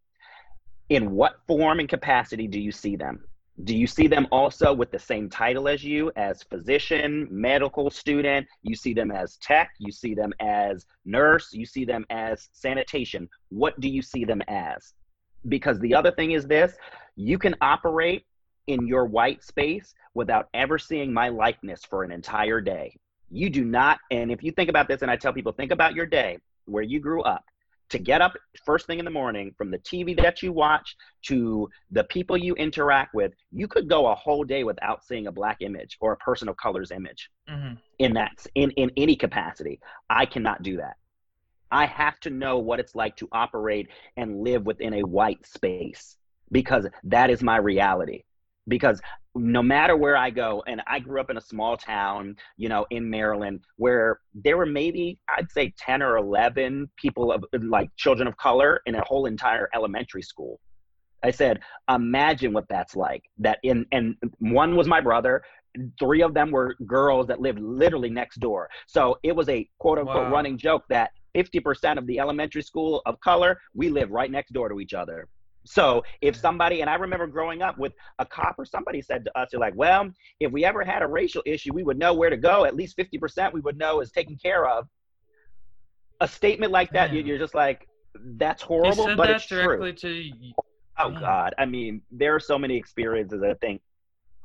in 0.88 1.11
what 1.11 1.40
form 1.46 1.81
and 1.81 1.88
capacity 1.88 2.46
do 2.46 2.59
you 2.59 2.72
see 2.72 2.96
them? 2.96 3.24
Do 3.64 3.77
you 3.77 3.88
see 3.88 4.07
them 4.07 4.29
also 4.31 4.72
with 4.72 4.92
the 4.92 4.98
same 4.98 5.29
title 5.29 5.66
as 5.66 5.83
you, 5.83 6.12
as 6.14 6.44
physician, 6.44 7.27
medical 7.29 7.90
student? 7.90 8.46
You 8.62 8.77
see 8.77 8.94
them 8.94 9.11
as 9.11 9.37
tech, 9.38 9.72
you 9.79 9.90
see 9.90 10.14
them 10.14 10.33
as 10.38 10.87
nurse, 11.05 11.53
you 11.53 11.66
see 11.66 11.85
them 11.85 12.07
as 12.09 12.48
sanitation. 12.53 13.29
What 13.48 13.79
do 13.81 13.88
you 13.88 14.01
see 14.01 14.24
them 14.24 14.42
as? 14.46 14.94
Because 15.48 15.81
the 15.81 15.94
other 15.94 16.12
thing 16.12 16.33
is 16.33 16.46
this 16.46 16.74
you 17.16 17.37
can 17.37 17.57
operate 17.61 18.24
in 18.68 18.87
your 18.87 19.07
white 19.07 19.42
space 19.42 19.92
without 20.14 20.48
ever 20.55 20.79
seeing 20.79 21.12
my 21.12 21.29
likeness 21.29 21.85
for 21.85 22.05
an 22.05 22.12
entire 22.12 22.61
day. 22.61 22.96
You 23.31 23.51
do 23.51 23.64
not, 23.64 23.98
and 24.12 24.31
if 24.31 24.42
you 24.42 24.53
think 24.53 24.70
about 24.70 24.87
this, 24.87 25.03
and 25.03 25.11
I 25.11 25.16
tell 25.16 25.33
people, 25.33 25.53
think 25.53 25.72
about 25.72 25.94
your 25.94 26.07
day 26.07 26.38
where 26.66 26.85
you 26.85 27.01
grew 27.01 27.22
up 27.22 27.44
to 27.90 27.98
get 27.98 28.20
up 28.20 28.35
first 28.64 28.87
thing 28.87 28.98
in 28.98 29.05
the 29.05 29.11
morning 29.11 29.55
from 29.57 29.70
the 29.70 29.79
TV 29.79 30.16
that 30.20 30.42
you 30.42 30.53
watch 30.53 30.96
to 31.27 31.68
the 31.90 32.05
people 32.05 32.37
you 32.37 32.55
interact 32.55 33.14
with, 33.14 33.33
you 33.53 33.66
could 33.66 33.88
go 33.88 34.09
a 34.09 34.14
whole 34.14 34.44
day 34.44 34.64
without 34.64 35.05
seeing 35.05 35.27
a 35.27 35.33
black 35.33 35.59
image 35.61 35.96
or 36.01 36.12
a 36.12 36.16
person 36.18 36.48
of 36.48 36.57
color's 36.57 36.90
image 36.90 37.31
mm-hmm. 37.48 37.74
in 37.98 38.14
that 38.14 38.46
in, 38.55 38.70
in 38.72 38.90
any 38.96 39.16
capacity. 39.16 39.81
I 40.11 40.27
cannot 40.27 40.62
do 40.62 40.77
that. 40.79 40.96
I 41.70 41.87
have 41.87 42.18
to 42.20 42.31
know 42.31 42.59
what 42.59 42.81
it's 42.81 42.94
like 42.94 43.16
to 43.16 43.29
operate 43.33 43.88
and 44.16 44.40
live 44.40 44.64
within 44.64 44.94
a 44.94 45.03
white 45.03 45.46
space 45.46 46.16
because 46.51 46.87
that 47.05 47.31
is 47.31 47.42
my 47.42 47.59
reality 47.59 48.22
because 48.68 49.00
no 49.35 49.62
matter 49.62 49.96
where 49.96 50.16
I 50.16 50.31
go, 50.31 50.62
and 50.66 50.83
I 50.87 50.98
grew 50.98 51.20
up 51.20 51.31
in 51.31 51.37
a 51.37 51.40
small 51.40 51.76
town, 51.76 52.37
you 52.57 52.68
know, 52.68 52.87
in 52.90 53.09
Maryland, 53.09 53.61
where 53.76 54.20
there 54.35 54.57
were 54.57 54.66
maybe 54.66 55.20
I'd 55.28 55.50
say 55.50 55.72
ten 55.78 56.02
or 56.02 56.16
eleven 56.16 56.90
people 56.96 57.33
of 57.33 57.44
like 57.52 57.90
children 57.96 58.28
of 58.28 58.37
color 58.37 58.81
in 58.87 58.94
a 58.94 59.04
whole 59.04 59.26
entire 59.26 59.68
elementary 59.74 60.22
school. 60.22 60.61
I 61.24 61.31
said, 61.31 61.61
imagine 61.90 62.52
what 62.52 62.68
that's 62.68 62.94
like. 62.94 63.24
That 63.38 63.59
in 63.62 63.87
and 63.92 64.16
one 64.38 64.76
was 64.76 64.87
my 64.87 65.00
brother. 65.00 65.42
Three 65.98 66.22
of 66.22 66.35
them 66.35 66.50
were 66.50 66.76
girls 66.87 67.26
that 67.28 67.40
lived 67.40 67.61
literally 67.61 68.11
next 68.11 68.40
door. 68.40 68.68
So 68.87 69.18
it 69.22 69.35
was 69.35 69.48
a 69.48 69.68
quote 69.78 69.98
unquote 69.98 70.24
wow. 70.24 70.33
running 70.33 70.59
joke 70.59 70.85
that 70.88 71.11
50% 71.37 71.98
of 71.98 72.07
the 72.07 72.18
elementary 72.18 72.62
school 72.62 73.02
of 73.07 73.20
color, 73.20 73.61
we 73.74 73.90
live 73.90 74.11
right 74.11 74.31
next 74.31 74.52
door 74.52 74.68
to 74.68 74.81
each 74.81 74.94
other. 74.94 75.28
So 75.68 76.02
if 76.22 76.35
somebody, 76.35 76.81
and 76.81 76.88
I 76.88 76.94
remember 76.94 77.26
growing 77.26 77.61
up 77.61 77.76
with 77.76 77.92
a 78.18 78.24
cop 78.24 78.54
or 78.59 78.64
somebody 78.64 79.02
said 79.02 79.24
to 79.26 79.38
us, 79.38 79.48
they're 79.50 79.61
like, 79.61 79.74
well, 79.76 80.11
if 80.40 80.50
we 80.50 80.64
ever 80.64 80.83
had 80.83 81.02
a 81.02 81.07
racial 81.07 81.42
issue, 81.44 81.74
we 81.74 81.83
would 81.83 81.98
know 81.98 82.14
where 82.14 82.31
to 82.31 82.38
go. 82.38 82.64
At 82.64 82.74
least 82.74 82.96
50% 82.96 83.52
we 83.52 83.61
would 83.61 83.76
know 83.76 84.00
is 84.00 84.11
taken 84.11 84.37
care 84.37 84.66
of. 84.66 84.88
A 86.20 86.26
statement 86.26 86.72
like 86.72 86.90
that, 86.92 87.12
you're 87.12 87.38
just 87.38 87.54
like, 87.54 87.87
that's 88.37 88.62
horrible, 88.62 89.14
but 89.14 89.26
that 89.26 89.37
it's 89.37 89.46
directly 89.46 89.92
true. 89.92 90.31
to. 90.31 90.52
Oh 90.98 91.11
Yeah. 91.11 91.20
God, 91.20 91.54
I 91.59 91.66
mean, 91.66 92.00
there 92.11 92.35
are 92.35 92.40
so 92.40 92.59
many 92.59 92.76
experiences. 92.76 93.42
I 93.42 93.54
think 93.54 93.83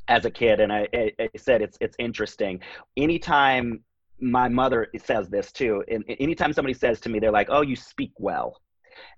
as 0.09 0.25
a 0.25 0.31
kid, 0.31 0.59
and 0.59 0.71
I, 0.71 0.87
I, 0.93 1.11
I 1.19 1.29
said 1.37 1.61
it's 1.61 1.77
it's 1.81 1.95
interesting. 1.97 2.59
Anytime 2.97 3.83
my 4.19 4.49
mother 4.49 4.87
says 4.97 5.29
this 5.29 5.51
too, 5.51 5.83
and 5.89 6.03
anytime 6.19 6.53
somebody 6.53 6.73
says 6.73 6.99
to 7.01 7.09
me, 7.09 7.19
they're 7.19 7.31
like, 7.31 7.47
"Oh, 7.49 7.61
you 7.61 7.75
speak 7.75 8.11
well," 8.19 8.61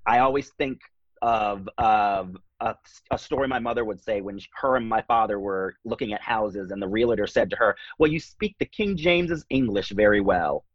I 0.06 0.20
always 0.20 0.52
think 0.58 0.80
of 1.26 1.68
of 1.80 2.38
a, 2.60 2.76
a 3.10 3.18
story 3.18 3.48
my 3.48 3.58
mother 3.58 3.84
would 3.84 4.00
say 4.00 4.22
when 4.22 4.40
her 4.62 4.76
and 4.76 4.88
my 4.88 5.02
father 5.02 5.40
were 5.40 5.76
looking 5.84 6.14
at 6.14 6.22
houses, 6.22 6.70
and 6.70 6.80
the 6.80 6.88
realtor 6.88 7.26
said 7.26 7.50
to 7.50 7.56
her, 7.56 7.76
"Well, 7.98 8.12
you 8.12 8.20
speak 8.20 8.56
the 8.60 8.66
King 8.66 8.96
James's 8.96 9.44
English 9.50 9.90
very 9.90 10.22
well." 10.22 10.66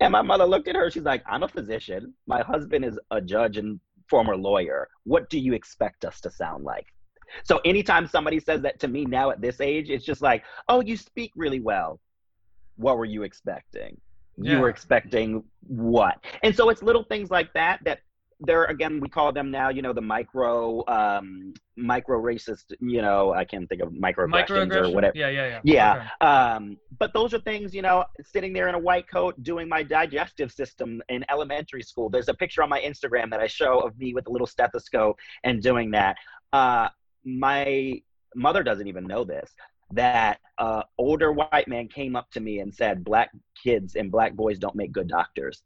And 0.00 0.12
my 0.12 0.20
mother 0.20 0.44
looked 0.44 0.68
at 0.68 0.76
her. 0.76 0.90
She's 0.90 1.04
like, 1.04 1.24
"I'm 1.26 1.44
a 1.44 1.48
physician. 1.48 2.12
My 2.26 2.42
husband 2.42 2.84
is 2.84 2.98
a 3.10 3.22
judge 3.22 3.56
and 3.56 3.80
former 4.10 4.36
lawyer. 4.36 4.88
What 5.04 5.30
do 5.30 5.38
you 5.38 5.54
expect 5.54 6.04
us 6.04 6.20
to 6.20 6.30
sound 6.30 6.62
like?" 6.62 6.86
So 7.44 7.60
anytime 7.64 8.06
somebody 8.06 8.38
says 8.38 8.60
that 8.62 8.78
to 8.80 8.88
me 8.88 9.06
now 9.06 9.30
at 9.30 9.40
this 9.40 9.62
age, 9.62 9.88
it's 9.88 10.04
just 10.04 10.20
like, 10.20 10.44
"Oh, 10.68 10.82
you 10.82 10.98
speak 10.98 11.32
really 11.36 11.60
well." 11.60 12.00
What 12.76 12.98
were 12.98 13.06
you 13.06 13.22
expecting? 13.22 13.98
You 14.38 14.60
were 14.60 14.68
expecting 14.68 15.42
what? 15.66 16.22
And 16.42 16.54
so 16.54 16.68
it's 16.68 16.82
little 16.82 17.04
things 17.04 17.30
like 17.30 17.50
that 17.54 17.80
that 17.84 18.00
there 18.40 18.64
again 18.64 19.00
we 19.00 19.08
call 19.08 19.32
them 19.32 19.50
now, 19.50 19.70
you 19.70 19.80
know, 19.80 19.92
the 19.92 20.00
micro 20.00 20.86
um 20.88 21.54
micro 21.76 22.20
racist, 22.20 22.72
you 22.80 23.00
know, 23.00 23.32
I 23.32 23.44
can't 23.44 23.68
think 23.68 23.80
of 23.80 23.92
micro 23.92 24.26
microaggressions 24.26 24.74
or 24.74 24.94
whatever. 24.94 25.16
Yeah, 25.16 25.28
yeah, 25.28 25.46
yeah. 25.48 25.60
Yeah. 25.64 25.94
Okay. 25.94 26.30
Um, 26.30 26.76
but 26.98 27.12
those 27.14 27.32
are 27.32 27.40
things, 27.40 27.74
you 27.74 27.82
know, 27.82 28.04
sitting 28.24 28.52
there 28.52 28.68
in 28.68 28.74
a 28.74 28.78
white 28.78 29.08
coat 29.08 29.42
doing 29.42 29.68
my 29.68 29.82
digestive 29.82 30.52
system 30.52 31.02
in 31.08 31.24
elementary 31.30 31.82
school. 31.82 32.10
There's 32.10 32.28
a 32.28 32.34
picture 32.34 32.62
on 32.62 32.68
my 32.68 32.80
Instagram 32.80 33.30
that 33.30 33.40
I 33.40 33.46
show 33.46 33.80
of 33.80 33.98
me 33.98 34.12
with 34.12 34.26
a 34.26 34.30
little 34.30 34.46
stethoscope 34.46 35.18
and 35.44 35.62
doing 35.62 35.90
that. 35.92 36.16
Uh, 36.52 36.88
my 37.24 38.00
mother 38.34 38.62
doesn't 38.62 38.86
even 38.86 39.06
know 39.06 39.24
this. 39.24 39.50
That 39.92 40.40
uh, 40.58 40.82
older 40.98 41.32
white 41.32 41.68
man 41.68 41.88
came 41.88 42.16
up 42.16 42.30
to 42.32 42.40
me 42.40 42.58
and 42.58 42.74
said, 42.74 43.04
"Black 43.04 43.30
kids 43.62 43.94
and 43.94 44.10
black 44.10 44.34
boys 44.34 44.58
don't 44.58 44.74
make 44.74 44.92
good 44.92 45.08
doctors." 45.08 45.62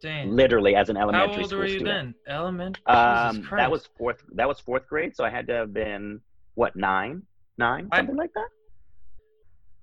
Dang. 0.00 0.30
Literally, 0.36 0.74
as 0.76 0.88
an 0.90 0.96
elementary 0.96 1.34
How 1.34 1.40
old 1.40 1.48
school 1.48 1.58
were 1.60 1.66
you 1.66 1.78
student. 1.78 2.16
then? 2.26 2.34
Elementary. 2.34 2.84
Um, 2.86 3.46
that 3.52 3.70
was 3.70 3.86
fourth. 3.98 4.22
That 4.34 4.46
was 4.46 4.60
fourth 4.60 4.86
grade, 4.86 5.16
so 5.16 5.24
I 5.24 5.30
had 5.30 5.46
to 5.48 5.54
have 5.54 5.72
been 5.72 6.20
what 6.54 6.76
nine, 6.76 7.22
nine, 7.58 7.88
I- 7.92 7.98
something 7.98 8.16
like 8.16 8.32
that. 8.34 8.48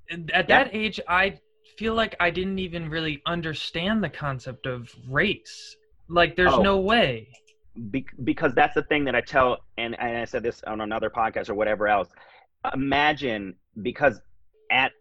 And 0.10 0.30
at 0.32 0.48
Yeah. 0.50 0.64
that 0.66 0.76
age 0.76 1.00
i 1.08 1.40
feel 1.78 1.96
like 1.96 2.16
i 2.20 2.30
didn't 2.30 2.60
even 2.60 2.90
really 2.90 3.22
understand 3.26 4.04
the 4.04 4.10
concept 4.10 4.66
of 4.68 4.94
race 5.10 5.76
like 6.10 6.36
there's 6.36 6.54
Oh. 6.54 6.62
no 6.62 6.80
way 6.80 7.30
Be- 7.90 8.06
because 8.24 8.54
that's 8.54 8.76
the 8.76 8.84
thing 8.84 9.04
that 9.06 9.16
I 9.16 9.22
tell, 9.22 9.58
and, 9.80 9.98
and 10.00 10.18
I 10.18 10.26
said 10.26 10.44
this 10.44 10.62
on 10.66 10.82
another 10.82 11.10
podcast 11.10 11.50
or 11.50 11.56
whatever 11.56 11.88
else. 11.88 12.08
Imagine 12.76 13.56
because 13.82 14.22
at 14.70 14.92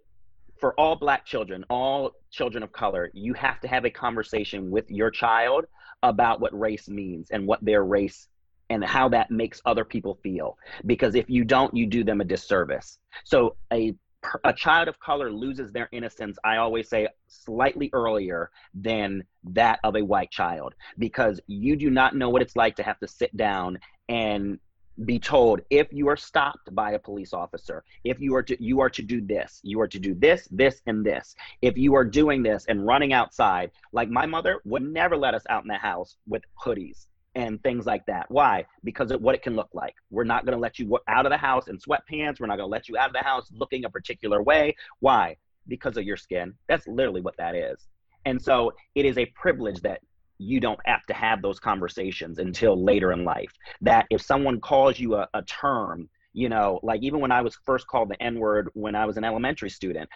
for 0.63 0.79
all 0.79 0.95
black 0.95 1.27
children, 1.27 1.65
all 1.69 2.13
children 2.31 2.63
of 2.63 2.71
color, 2.71 3.11
you 3.15 3.35
have 3.35 3.59
to 3.59 3.67
have 3.67 3.85
a 3.85 3.91
conversation 3.91 4.71
with 4.71 4.89
your 4.89 5.11
child 5.11 5.65
about 6.05 6.41
what 6.41 6.57
race 6.57 6.89
means 6.89 7.33
and 7.33 7.49
what 7.49 7.59
their 7.65 7.85
race 7.85 8.29
and 8.71 8.85
how 8.85 9.09
that 9.09 9.29
makes 9.29 9.61
other 9.67 9.85
people 9.85 10.21
feel. 10.23 10.57
Because 10.87 11.17
if 11.17 11.29
you 11.29 11.45
don't, 11.45 11.75
you 11.75 11.89
do 11.89 12.05
them 12.05 12.21
a 12.21 12.25
disservice. 12.25 12.99
So 13.25 13.57
a 13.73 13.97
a 14.45 14.53
child 14.53 14.87
of 14.87 15.01
color 15.01 15.33
loses 15.33 15.73
their 15.73 15.89
innocence. 15.91 16.39
I 16.45 16.59
always 16.59 16.89
say 16.89 17.09
slightly 17.27 17.91
earlier 17.93 18.53
than 18.73 19.25
that 19.43 19.81
of 19.83 19.97
a 19.97 20.05
white 20.05 20.31
child 20.31 20.77
because 20.97 21.41
you 21.49 21.75
do 21.75 21.91
not 21.91 22.15
know 22.15 22.31
what 22.31 22.41
it's 22.41 22.55
like 22.55 22.77
to 22.77 22.85
have 22.85 23.01
to 23.01 23.09
sit 23.09 23.37
down 23.37 23.81
and 24.09 24.61
be 25.05 25.19
told 25.19 25.61
if 25.71 25.93
you 25.93 26.09
are 26.09 26.17
stopped 26.17 26.75
by 26.75 26.93
a 26.93 26.99
police 26.99 27.33
officer 27.33 27.83
if 28.05 28.21
you 28.21 28.35
are 28.35 28.43
to 28.43 28.63
you 28.63 28.79
are 28.81 28.91
to 28.91 29.03
do 29.03 29.23
this 29.23 29.59
you 29.63 29.81
are 29.81 29.89
to 29.89 29.99
do 29.99 30.15
this 30.15 30.49
this 30.51 30.83
and 30.87 31.05
this. 31.05 31.35
If 31.63 31.77
you 31.77 31.95
are 31.95 32.05
doing 32.05 32.43
this 32.43 32.67
and 32.69 32.87
running 32.87 33.13
outside 33.13 33.71
like 33.93 34.09
my 34.09 34.27
mother 34.27 34.61
would 34.65 34.83
never 34.83 35.17
let 35.17 35.35
us 35.35 35.45
out 35.49 35.63
in 35.63 35.69
the 35.69 35.75
house 35.75 36.17
with 36.27 36.43
hoodies 36.63 37.07
and 37.35 37.63
things 37.63 37.87
like 37.87 38.05
that. 38.07 38.31
Why? 38.31 38.67
Because 38.85 39.11
of 39.11 39.23
what 39.23 39.35
it 39.35 39.43
can 39.43 39.57
look 39.57 39.71
like. 39.73 39.95
We're 40.11 40.25
not 40.25 40.45
going 40.45 40.57
to 40.57 40.61
let 40.61 40.79
you 40.79 40.99
out 41.09 41.25
of 41.25 41.31
the 41.31 41.39
house 41.39 41.69
in 41.69 41.79
sweatpants. 41.79 42.39
We're 42.39 42.47
not 42.47 42.59
going 42.59 42.69
to 42.69 42.73
let 42.73 42.89
you 42.89 42.99
out 42.99 43.09
of 43.09 43.15
the 43.15 43.25
house 43.25 43.51
looking 43.55 43.87
a 43.87 43.91
particular 43.91 44.43
way. 44.43 44.77
Why? 45.01 45.37
Because 45.67 45.97
of 45.97 46.05
your 46.05 46.19
skin. 46.19 46.53
That's 46.69 46.87
literally 46.87 47.23
what 47.23 47.37
that 47.39 47.55
is. 47.55 47.87
And 48.27 48.41
so 48.41 48.75
it 48.95 49.07
is 49.07 49.17
a 49.17 49.27
privilege 49.27 49.81
that 49.81 50.01
you 50.43 50.61
don't 50.61 50.81
have 50.85 51.05
to 51.07 51.15
have 51.15 51.43
those 51.43 51.59
conversations 51.59 52.39
until 52.39 52.83
later 52.83 53.13
in 53.13 53.25
life. 53.25 53.53
That 53.81 54.07
if 54.11 54.21
someone 54.21 54.61
calls 54.61 54.99
you 54.99 55.15
a, 55.15 55.29
a 55.35 55.43
term, 55.43 56.09
you 56.33 56.49
know, 56.49 56.81
like 56.83 57.03
even 57.03 57.21
when 57.21 57.33
I 57.33 57.43
was 57.43 57.57
first 57.65 57.87
called 57.87 58.09
the 58.11 58.23
N 58.23 58.39
word 58.39 58.71
when 58.75 58.95
I 58.95 59.07
was 59.07 59.17
an 59.17 59.25
elementary 59.25 59.71
student, 59.71 60.09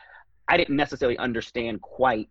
I 0.49 0.57
didn't 0.57 0.77
necessarily 0.77 1.19
understand 1.19 1.81
quite 1.81 2.29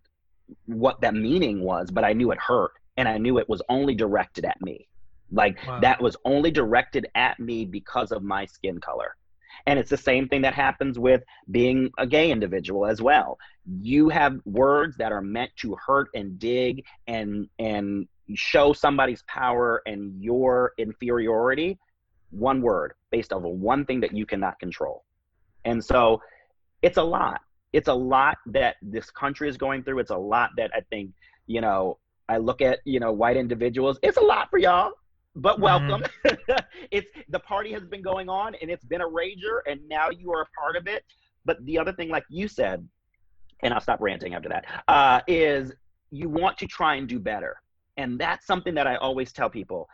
what 0.66 1.00
that 1.00 1.14
meaning 1.14 1.60
was, 1.62 1.90
but 1.90 2.04
I 2.04 2.12
knew 2.12 2.30
it 2.30 2.38
hurt 2.38 2.72
and 2.96 3.08
I 3.08 3.18
knew 3.18 3.38
it 3.38 3.48
was 3.48 3.62
only 3.68 3.94
directed 3.94 4.44
at 4.44 4.60
me. 4.60 4.88
Like 5.32 5.58
Wow. 5.66 5.80
that 5.80 6.00
was 6.00 6.16
only 6.24 6.50
directed 6.50 7.06
at 7.14 7.38
me 7.40 7.64
because 7.64 8.12
of 8.12 8.22
my 8.22 8.46
skin 8.46 8.78
color. 8.80 9.16
And 9.66 9.78
it's 9.78 9.90
the 9.90 9.96
same 9.96 10.28
thing 10.28 10.42
that 10.42 10.54
happens 10.54 10.98
with 10.98 11.22
being 11.50 11.90
a 11.98 12.06
gay 12.06 12.30
individual 12.30 12.86
as 12.86 13.02
well. 13.02 13.38
You 13.80 14.08
have 14.10 14.38
words 14.44 14.96
that 14.98 15.10
are 15.10 15.20
meant 15.20 15.50
to 15.56 15.76
hurt 15.84 16.08
and 16.14 16.38
dig 16.38 16.84
and 17.08 17.48
and 17.58 18.06
show 18.34 18.72
somebody's 18.72 19.22
power 19.26 19.82
and 19.86 20.22
your 20.22 20.72
inferiority. 20.78 21.78
One 22.30 22.60
word 22.60 22.94
based 23.10 23.32
of 23.32 23.42
one 23.42 23.84
thing 23.84 24.00
that 24.00 24.16
you 24.16 24.26
cannot 24.26 24.58
control. 24.58 25.04
And 25.64 25.84
so 25.84 26.20
it's 26.82 26.96
a 26.96 27.02
lot. 27.02 27.40
It's 27.72 27.88
a 27.88 27.94
lot 27.94 28.38
that 28.46 28.76
this 28.82 29.10
country 29.10 29.48
is 29.48 29.56
going 29.56 29.82
through. 29.82 29.98
It's 29.98 30.10
a 30.10 30.16
lot 30.16 30.50
that 30.56 30.70
I 30.74 30.80
think, 30.90 31.10
you 31.46 31.60
know, 31.60 31.98
I 32.28 32.38
look 32.38 32.62
at, 32.62 32.80
you 32.84 33.00
know, 33.00 33.12
white 33.12 33.36
individuals. 33.36 33.98
It's 34.02 34.16
a 34.16 34.22
lot 34.22 34.48
for 34.50 34.58
y'all 34.58 34.92
but 35.36 35.60
welcome. 35.60 36.02
it's 36.90 37.10
the 37.28 37.38
party 37.38 37.72
has 37.72 37.84
been 37.84 38.02
going 38.02 38.28
on 38.28 38.54
and 38.60 38.70
it's 38.70 38.84
been 38.84 39.02
a 39.02 39.08
rager, 39.08 39.60
and 39.66 39.80
now 39.88 40.08
you 40.10 40.32
are 40.32 40.42
a 40.42 40.46
part 40.58 40.76
of 40.76 40.88
it. 40.88 41.04
But 41.44 41.64
the 41.66 41.78
other 41.78 41.92
thing, 41.92 42.08
like 42.08 42.24
you 42.28 42.48
said, 42.48 42.86
and 43.62 43.72
I'll 43.72 43.80
stop 43.80 44.00
ranting 44.00 44.34
after 44.34 44.48
that, 44.48 44.64
uh, 44.88 45.20
is 45.28 45.72
you 46.10 46.28
want 46.28 46.56
to 46.58 46.66
try 46.66 46.96
and 46.96 47.06
do 47.06 47.18
better, 47.18 47.60
and 47.96 48.18
that's 48.18 48.46
something 48.46 48.74
that 48.74 48.86
I 48.86 48.96
always 48.96 49.32
tell 49.32 49.50
people: 49.50 49.88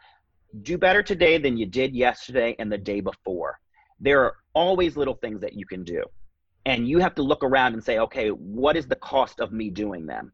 do 0.62 0.78
better 0.78 1.02
today 1.02 1.38
than 1.38 1.56
you 1.56 1.66
did 1.66 1.94
yesterday 1.94 2.54
and 2.58 2.70
the 2.70 2.78
day 2.78 3.00
before. 3.00 3.58
There 4.00 4.20
are 4.24 4.36
always 4.54 4.96
little 4.96 5.14
things 5.14 5.40
that 5.40 5.54
you 5.54 5.66
can 5.66 5.82
do, 5.82 6.04
and 6.66 6.88
you 6.88 6.98
have 7.00 7.16
to 7.16 7.22
look 7.22 7.42
around 7.42 7.74
and 7.74 7.82
say, 7.82 7.98
okay, 7.98 8.28
what 8.28 8.76
is 8.76 8.86
the 8.86 8.96
cost 8.96 9.40
of 9.40 9.52
me 9.52 9.70
doing 9.70 10.06
them? 10.06 10.32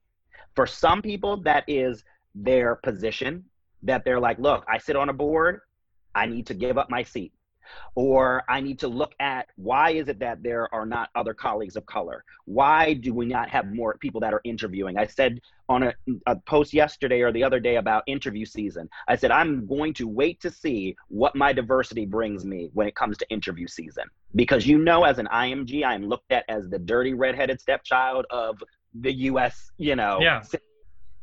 For 0.55 0.67
some 0.67 1.01
people, 1.01 1.39
that 1.43 1.65
is 1.67 2.05
their 2.35 2.77
position 2.77 3.45
that 3.83 4.05
they're 4.05 4.21
like, 4.21 4.39
look, 4.39 4.65
I 4.69 4.79
sit 4.79 4.97
on 4.97 5.09
a 5.09 5.13
board, 5.13 5.61
I 6.15 6.27
need 6.27 6.47
to 6.47 6.55
give 6.55 6.79
up 6.79 6.91
my 6.91 7.03
seat. 7.03 7.33
Or 7.95 8.45
I 8.49 8.61
need 8.61 8.79
to 8.81 8.89
look 8.89 9.13
at 9.21 9.49
why 9.57 9.91
is 9.91 10.09
it 10.09 10.19
that 10.21 10.43
there 10.43 10.73
are 10.75 10.87
not 10.87 11.11
other 11.15 11.35
colleagues 11.35 11.77
of 11.77 11.85
color? 11.87 12.25
Why 12.47 12.95
do 12.95 13.13
we 13.13 13.27
not 13.27 13.51
have 13.51 13.67
more 13.67 13.97
people 13.99 14.21
that 14.23 14.33
are 14.33 14.41
interviewing? 14.45 14.97
I 14.97 15.07
said 15.07 15.41
on 15.69 15.83
a, 15.83 15.95
a 16.27 16.37
post 16.37 16.73
yesterday 16.73 17.21
or 17.21 17.31
the 17.31 17.45
other 17.45 17.61
day 17.61 17.77
about 17.77 18.05
interview 18.07 18.47
season, 18.47 18.89
I 19.07 19.17
said, 19.17 19.31
I'm 19.31 19.67
going 19.67 19.93
to 19.95 20.09
wait 20.09 20.41
to 20.41 20.51
see 20.51 20.97
what 21.09 21.37
my 21.37 21.53
diversity 21.53 22.07
brings 22.07 22.45
me 22.45 22.71
when 22.73 22.89
it 22.89 22.95
comes 22.95 23.19
to 23.19 23.29
interview 23.29 23.67
season. 23.67 24.05
Because 24.35 24.67
you 24.67 24.79
know, 24.79 25.05
as 25.05 25.19
an 25.19 25.29
IMG, 25.33 25.85
I 25.85 25.95
am 25.95 26.09
looked 26.09 26.33
at 26.33 26.45
as 26.49 26.69
the 26.71 26.79
dirty 26.79 27.13
redheaded 27.13 27.61
stepchild 27.61 28.25
of 28.31 28.63
the 28.95 29.13
US, 29.13 29.71
you 29.77 29.97
know, 29.97 30.19
Yeah. 30.21 30.43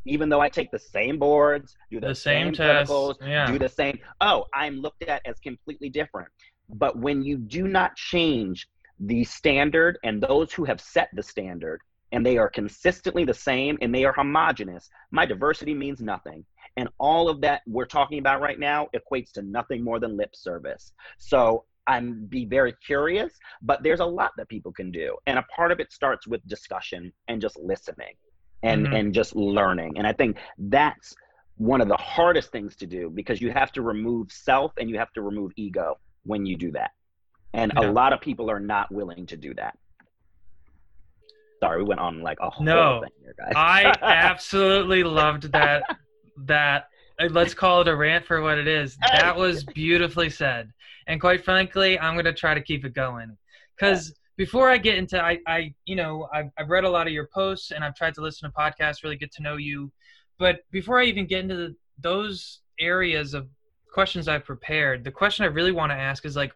Even 0.06 0.30
though 0.30 0.42
I 0.42 0.50
take 0.50 0.72
the 0.72 0.80
same 0.80 1.18
boards, 1.18 1.76
do 1.92 2.00
the, 2.00 2.10
the 2.10 2.16
same, 2.16 2.48
same, 2.48 2.54
test 2.54 2.92
clinicals, 2.92 3.16
yeah 3.22 3.52
do 3.52 3.60
the 3.60 3.70
same. 3.70 4.00
Oh, 4.22 4.46
I'm 4.54 4.82
looked 4.82 5.04
at 5.04 5.22
as 5.26 5.40
completely 5.40 5.90
different. 5.90 6.30
But 6.70 6.98
when 6.98 7.24
you 7.24 7.38
do 7.38 7.68
not 7.68 7.96
change 7.96 8.68
the 9.00 9.24
standard 9.24 10.00
and 10.04 10.22
those 10.22 10.54
who 10.54 10.64
have 10.66 10.80
set 10.80 11.10
the 11.14 11.24
standard 11.24 11.82
and 12.12 12.26
they 12.26 12.38
are 12.38 12.50
consistently 12.50 13.26
the 13.26 13.34
same 13.34 13.78
and 13.82 13.94
they 13.94 14.06
are 14.06 14.14
homogenous, 14.14 14.90
my 15.12 15.26
diversity 15.26 15.74
means 15.74 16.02
nothing. 16.02 16.46
And 16.78 16.90
all 17.00 17.30
of 17.30 17.42
that 17.42 17.62
we're 17.68 17.86
talking 17.86 18.20
about 18.20 18.42
right 18.42 18.60
now 18.60 18.88
equates 18.96 19.32
to 19.34 19.42
nothing 19.42 19.84
more 19.84 20.00
than 20.00 20.18
lip 20.18 20.36
service. 20.36 20.92
So 21.18 21.66
I'm 21.88 22.26
be 22.26 22.46
very 22.46 22.74
curious, 22.86 23.34
but 23.62 23.84
there's 23.84 24.00
a 24.00 24.06
lot 24.06 24.32
that 24.38 24.50
people 24.50 24.72
can 24.72 24.92
do. 24.92 25.16
And 25.28 25.38
a 25.38 25.44
part 25.44 25.72
of 25.72 25.80
it 25.80 25.94
starts 25.94 26.26
with 26.26 26.46
discussion 26.48 27.14
and 27.28 27.40
just 27.40 27.60
listening 27.60 28.16
and 28.64 28.88
Mhm. 28.88 28.96
and 28.96 29.14
just 29.14 29.36
learning. 29.36 29.98
And 29.98 30.08
I 30.08 30.14
think 30.14 30.38
that's 30.58 31.16
one 31.58 31.82
of 31.82 31.88
the 31.88 31.98
hardest 31.98 32.52
things 32.52 32.76
to 32.78 32.86
do 32.86 33.10
because 33.10 33.42
you 33.42 33.52
have 33.52 33.72
to 33.74 33.82
remove 33.82 34.32
self 34.32 34.74
and 34.78 34.90
you 34.90 34.98
have 34.98 35.12
to 35.14 35.22
remove 35.22 35.52
ego 35.56 36.00
when 36.24 36.46
you 36.46 36.58
do 36.58 36.72
that. 36.72 36.92
And 37.54 37.72
Yeah. 37.74 37.90
a 37.90 37.92
lot 37.92 38.12
of 38.12 38.20
people 38.22 38.52
are 38.52 38.60
not 38.60 38.92
willing 38.92 39.26
to 39.28 39.38
do 39.38 39.54
that. 39.56 39.78
Sorry, 41.62 41.78
we 41.78 41.88
went 41.88 42.02
on 42.02 42.22
like 42.22 42.38
a 42.42 42.50
whole 42.50 42.66
No, 42.66 43.00
thing 43.02 43.12
here, 43.22 43.34
guys. 43.38 43.54
i 43.56 43.84
absolutely 44.02 45.04
loved 45.04 45.52
that 45.54 45.84
that 46.46 46.90
let's 47.30 47.54
call 47.54 47.80
it 47.82 47.88
a 47.88 47.96
rant 47.96 48.26
for 48.26 48.42
what 48.42 48.58
it 48.58 48.68
is. 48.68 48.98
That 48.98 49.38
was 49.38 49.64
beautifully 49.64 50.30
said. 50.30 50.74
And 51.08 51.22
quite 51.22 51.46
frankly, 51.46 51.98
I'm 51.98 52.16
going 52.16 52.26
to 52.26 52.34
try 52.34 52.54
to 52.54 52.62
keep 52.62 52.84
it 52.84 52.94
going. 52.94 53.38
Because 53.78 54.14
before 54.38 54.70
I 54.70 54.78
get 54.78 54.98
into, 54.98 55.22
I, 55.22 55.40
I 55.48 55.74
you 55.86 55.96
know, 55.96 56.28
I've, 56.34 56.50
I've 56.58 56.70
read 56.70 56.84
a 56.84 56.90
lot 56.90 57.08
of 57.08 57.14
your 57.14 57.28
posts 57.34 57.72
and 57.72 57.84
I've 57.84 57.96
tried 57.96 58.16
to 58.16 58.22
listen 58.22 58.50
to 58.50 58.56
podcasts, 58.56 59.04
really 59.04 59.16
get 59.16 59.32
to 59.34 59.44
know 59.44 59.58
you. 59.58 59.92
But 60.38 60.60
before 60.72 61.00
I 61.00 61.06
even 61.06 61.26
get 61.26 61.42
into 61.42 61.56
the, 61.56 61.76
those 62.00 62.60
areas 62.80 63.34
of 63.34 63.48
questions 63.94 64.28
I've 64.28 64.44
prepared, 64.44 65.04
the 65.04 65.12
question 65.12 65.46
I 65.46 65.48
really 65.48 65.72
want 65.72 65.92
to 65.92 65.96
ask 65.96 66.26
is 66.26 66.36
like, 66.36 66.54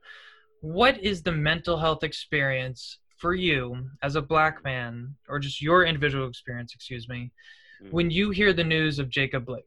what 0.61 1.01
is 1.01 1.21
the 1.21 1.31
mental 1.31 1.77
health 1.77 2.03
experience 2.03 2.99
for 3.15 3.33
you 3.33 3.89
as 4.01 4.15
a 4.15 4.21
black 4.21 4.63
man, 4.63 5.15
or 5.27 5.39
just 5.39 5.61
your 5.61 5.85
individual 5.85 6.27
experience, 6.27 6.73
excuse 6.73 7.07
me, 7.07 7.31
mm-hmm. 7.81 7.91
when 7.95 8.09
you 8.11 8.29
hear 8.31 8.51
the 8.51 8.63
news 8.63 8.99
of 8.99 9.09
Jacob 9.09 9.45
Blake? 9.45 9.63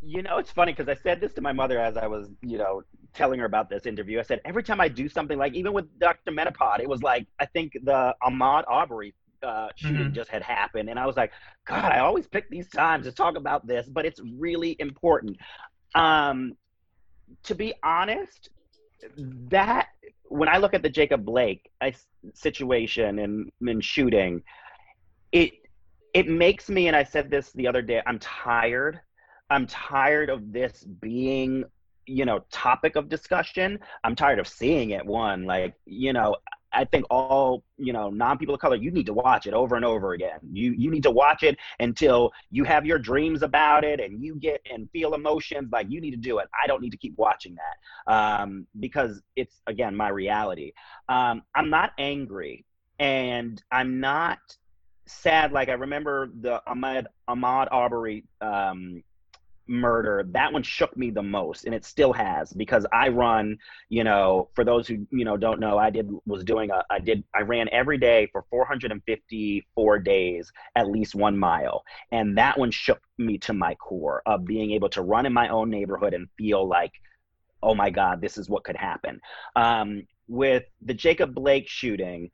You 0.00 0.22
know, 0.22 0.38
it's 0.38 0.50
funny 0.50 0.72
because 0.72 0.88
I 0.88 1.00
said 1.00 1.20
this 1.20 1.32
to 1.34 1.40
my 1.40 1.52
mother 1.52 1.78
as 1.78 1.96
I 1.96 2.06
was, 2.06 2.28
you 2.40 2.58
know, 2.58 2.82
telling 3.14 3.40
her 3.40 3.46
about 3.46 3.68
this 3.68 3.86
interview. 3.86 4.18
I 4.18 4.22
said, 4.22 4.40
every 4.44 4.62
time 4.62 4.80
I 4.80 4.88
do 4.88 5.08
something 5.08 5.38
like, 5.38 5.54
even 5.54 5.72
with 5.72 5.86
Dr. 5.98 6.32
Metapod, 6.32 6.80
it 6.80 6.88
was 6.88 7.02
like, 7.02 7.26
I 7.38 7.46
think 7.46 7.72
the 7.84 8.14
Ahmaud 8.22 8.64
Arbery 8.68 9.14
uh, 9.42 9.68
shooting 9.76 9.96
mm-hmm. 9.96 10.14
just 10.14 10.30
had 10.30 10.42
happened. 10.42 10.88
And 10.88 10.98
I 10.98 11.06
was 11.06 11.16
like, 11.16 11.32
God, 11.66 11.92
I 11.92 11.98
always 11.98 12.26
pick 12.26 12.48
these 12.48 12.68
times 12.68 13.06
to 13.06 13.12
talk 13.12 13.36
about 13.36 13.66
this, 13.66 13.88
but 13.88 14.06
it's 14.06 14.20
really 14.38 14.76
important. 14.78 15.36
Um, 15.94 16.56
to 17.44 17.54
be 17.54 17.74
honest, 17.82 18.50
that 19.16 19.88
when 20.24 20.48
I 20.48 20.58
look 20.58 20.74
at 20.74 20.82
the 20.82 20.88
Jacob 20.88 21.24
Blake 21.24 21.70
situation 22.34 23.18
and, 23.18 23.50
and 23.60 23.84
shooting, 23.84 24.42
it 25.32 25.52
it 26.14 26.28
makes 26.28 26.68
me, 26.68 26.88
and 26.88 26.96
I 26.96 27.04
said 27.04 27.30
this 27.30 27.52
the 27.52 27.66
other 27.66 27.82
day, 27.82 28.02
I'm 28.06 28.18
tired. 28.18 29.00
I'm 29.50 29.66
tired 29.66 30.30
of 30.30 30.52
this 30.52 30.84
being, 30.84 31.64
you 32.06 32.24
know, 32.24 32.44
topic 32.50 32.96
of 32.96 33.08
discussion. 33.08 33.78
I'm 34.04 34.16
tired 34.16 34.38
of 34.38 34.48
seeing 34.48 34.90
it. 34.90 35.04
One, 35.04 35.44
like, 35.44 35.74
you 35.86 36.12
know, 36.12 36.36
I 36.72 36.84
think 36.84 37.04
all 37.10 37.64
you 37.76 37.92
know 37.92 38.10
non 38.10 38.38
people 38.38 38.54
of 38.54 38.60
color 38.60 38.76
you 38.76 38.90
need 38.90 39.06
to 39.06 39.12
watch 39.12 39.46
it 39.46 39.54
over 39.54 39.76
and 39.76 39.84
over 39.84 40.14
again. 40.14 40.38
You 40.52 40.72
you 40.72 40.90
need 40.90 41.02
to 41.02 41.10
watch 41.10 41.42
it 41.42 41.58
until 41.80 42.32
you 42.50 42.64
have 42.64 42.86
your 42.86 42.98
dreams 42.98 43.42
about 43.42 43.84
it 43.84 44.00
and 44.00 44.22
you 44.22 44.36
get 44.36 44.60
and 44.70 44.88
feel 44.90 45.14
emotions. 45.14 45.68
Like 45.70 45.90
you 45.90 46.00
need 46.00 46.12
to 46.12 46.16
do 46.16 46.38
it. 46.38 46.48
I 46.62 46.66
don't 46.66 46.80
need 46.80 46.90
to 46.90 46.96
keep 46.96 47.16
watching 47.16 47.56
that 47.56 48.12
um, 48.12 48.66
because 48.80 49.20
it's 49.36 49.60
again 49.66 49.94
my 49.94 50.08
reality. 50.08 50.72
Um, 51.08 51.42
I'm 51.54 51.70
not 51.70 51.92
angry 51.98 52.64
and 52.98 53.62
I'm 53.70 54.00
not 54.00 54.38
sad. 55.06 55.52
Like 55.52 55.68
I 55.68 55.74
remember 55.74 56.30
the 56.40 56.62
Ahmad 56.66 57.08
Ahmaud 57.28 57.68
Arbery 57.70 58.24
um, 58.40 59.02
murder 59.72 60.24
that 60.28 60.52
one 60.52 60.62
shook 60.62 60.94
me 60.96 61.10
the 61.10 61.22
most 61.22 61.64
and 61.64 61.74
it 61.74 61.84
still 61.84 62.12
has 62.12 62.52
because 62.52 62.84
i 62.92 63.08
run 63.08 63.56
you 63.88 64.04
know 64.04 64.48
for 64.54 64.64
those 64.64 64.86
who 64.86 65.06
you 65.10 65.24
know 65.24 65.36
don't 65.36 65.58
know 65.58 65.78
i 65.78 65.88
did 65.88 66.10
was 66.26 66.44
doing 66.44 66.70
a 66.70 66.84
i 66.90 66.98
did 66.98 67.24
i 67.34 67.40
ran 67.40 67.68
every 67.72 67.96
day 67.96 68.28
for 68.30 68.44
454 68.50 69.98
days 70.00 70.52
at 70.76 70.90
least 70.90 71.14
one 71.14 71.36
mile 71.36 71.82
and 72.12 72.36
that 72.36 72.58
one 72.58 72.70
shook 72.70 73.00
me 73.16 73.38
to 73.38 73.54
my 73.54 73.74
core 73.76 74.22
of 74.26 74.44
being 74.44 74.72
able 74.72 74.90
to 74.90 75.00
run 75.00 75.24
in 75.24 75.32
my 75.32 75.48
own 75.48 75.70
neighborhood 75.70 76.12
and 76.12 76.28
feel 76.36 76.68
like 76.68 76.92
oh 77.62 77.74
my 77.74 77.88
god 77.88 78.20
this 78.20 78.36
is 78.36 78.50
what 78.50 78.64
could 78.64 78.76
happen. 78.76 79.20
Um, 79.56 80.06
with 80.28 80.64
the 80.82 80.94
jacob 80.94 81.34
blake 81.34 81.68
shooting 81.68 82.30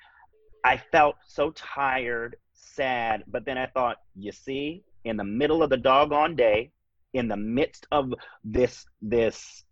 i 0.64 0.76
felt 0.76 1.16
so 1.26 1.52
tired 1.52 2.36
sad 2.52 3.22
but 3.28 3.44
then 3.46 3.56
i 3.56 3.66
thought 3.66 3.96
you 4.16 4.32
see 4.32 4.82
in 5.04 5.16
the 5.16 5.24
middle 5.24 5.62
of 5.62 5.70
the 5.70 5.76
doggone 5.76 6.36
day 6.36 6.70
in 7.12 7.28
the 7.28 7.36
midst 7.36 7.86
of 7.90 8.12
this 8.44 8.86
this 9.02 9.64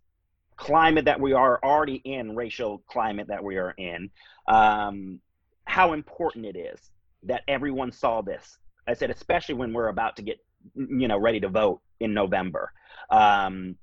climate 0.55 1.05
that 1.05 1.19
we 1.19 1.33
are 1.33 1.59
already 1.63 2.01
in, 2.03 2.35
racial 2.35 2.79
climate 2.87 3.27
that 3.27 3.43
we 3.43 3.57
are 3.57 3.75
in, 3.77 4.09
um, 4.47 5.19
how 5.65 5.93
important 5.93 6.45
it 6.45 6.57
is 6.57 6.79
that 7.23 7.43
everyone 7.47 7.91
saw 7.91 8.21
this. 8.21 8.57
I 8.87 8.93
said, 8.93 9.11
especially 9.11 9.55
when 9.55 9.71
we're 9.71 9.89
about 9.89 10.15
to 10.15 10.23
get, 10.23 10.39
you 10.75 11.07
know, 11.07 11.17
ready 11.17 11.39
to 11.41 11.49
vote 11.49 11.81
in 11.99 12.13
November. 12.13 12.71
Um, 13.11 13.75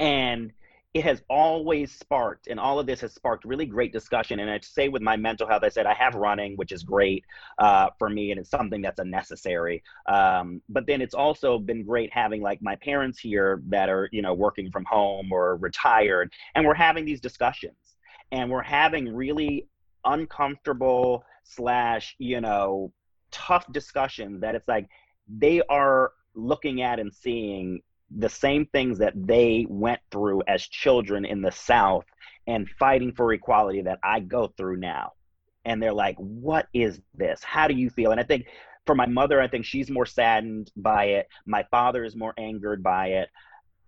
and 0.00 0.52
it 0.96 1.04
has 1.04 1.20
always 1.28 1.92
sparked, 1.92 2.46
and 2.46 2.58
all 2.58 2.78
of 2.78 2.86
this 2.86 3.02
has 3.02 3.12
sparked 3.12 3.44
really 3.44 3.66
great 3.66 3.92
discussion. 3.92 4.40
And 4.40 4.50
I'd 4.50 4.64
say 4.64 4.88
with 4.88 5.02
my 5.02 5.14
mental 5.14 5.46
health, 5.46 5.62
I 5.62 5.68
said 5.68 5.84
I 5.84 5.92
have 5.92 6.14
running, 6.14 6.56
which 6.56 6.72
is 6.72 6.82
great 6.82 7.22
uh, 7.58 7.90
for 7.98 8.08
me, 8.08 8.30
and 8.30 8.40
it's 8.40 8.48
something 8.48 8.80
that's 8.80 8.98
a 8.98 9.04
necessary. 9.04 9.82
Um, 10.06 10.62
but 10.70 10.86
then 10.86 11.02
it's 11.02 11.12
also 11.12 11.58
been 11.58 11.84
great 11.84 12.10
having 12.14 12.40
like 12.40 12.62
my 12.62 12.76
parents 12.76 13.18
here 13.18 13.60
that 13.66 13.90
are, 13.90 14.08
you 14.10 14.22
know, 14.22 14.32
working 14.32 14.70
from 14.70 14.86
home 14.86 15.30
or 15.30 15.56
retired, 15.56 16.32
and 16.54 16.66
we're 16.66 16.72
having 16.72 17.04
these 17.04 17.20
discussions, 17.20 17.76
and 18.32 18.50
we're 18.50 18.62
having 18.62 19.14
really 19.14 19.68
uncomfortable 20.06 21.24
slash, 21.44 22.16
you 22.18 22.40
know, 22.40 22.90
tough 23.30 23.70
discussions 23.70 24.40
that 24.40 24.54
it's 24.54 24.66
like 24.66 24.88
they 25.28 25.60
are 25.68 26.12
looking 26.34 26.80
at 26.80 26.98
and 26.98 27.12
seeing 27.12 27.82
the 28.14 28.28
same 28.28 28.66
things 28.66 28.98
that 28.98 29.14
they 29.16 29.66
went 29.68 30.00
through 30.10 30.42
as 30.46 30.62
children 30.62 31.24
in 31.24 31.42
the 31.42 31.50
South 31.50 32.04
and 32.46 32.68
fighting 32.78 33.12
for 33.12 33.32
equality 33.32 33.82
that 33.82 33.98
I 34.02 34.20
go 34.20 34.52
through 34.56 34.76
now. 34.76 35.12
And 35.64 35.82
they're 35.82 35.92
like, 35.92 36.16
what 36.18 36.68
is 36.72 37.00
this? 37.14 37.42
How 37.42 37.66
do 37.66 37.74
you 37.74 37.90
feel? 37.90 38.12
And 38.12 38.20
I 38.20 38.22
think 38.22 38.46
for 38.86 38.94
my 38.94 39.06
mother, 39.06 39.40
I 39.40 39.48
think 39.48 39.64
she's 39.64 39.90
more 39.90 40.06
saddened 40.06 40.70
by 40.76 41.06
it. 41.06 41.28
My 41.44 41.64
father 41.70 42.04
is 42.04 42.14
more 42.14 42.34
angered 42.38 42.82
by 42.82 43.08
it. 43.08 43.28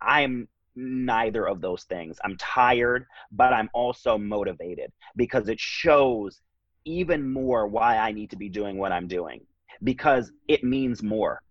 I'm 0.01 0.49
neither 0.75 1.47
of 1.47 1.61
those 1.61 1.85
things. 1.85 2.19
I'm 2.25 2.37
tired, 2.37 3.07
but 3.31 3.53
I'm 3.53 3.71
also 3.73 4.19
motivated 4.19 4.93
because 5.17 5.49
it 5.49 5.61
shows 5.61 6.41
even 6.85 7.31
more 7.31 7.69
why 7.69 7.99
I 7.99 8.13
need 8.13 8.31
to 8.31 8.37
be 8.37 8.49
doing 8.49 8.79
what 8.79 8.93
I'm 8.93 9.07
doing 9.07 9.41
because 9.83 10.33
it 10.49 10.65
means 10.65 11.03
more 11.03 11.43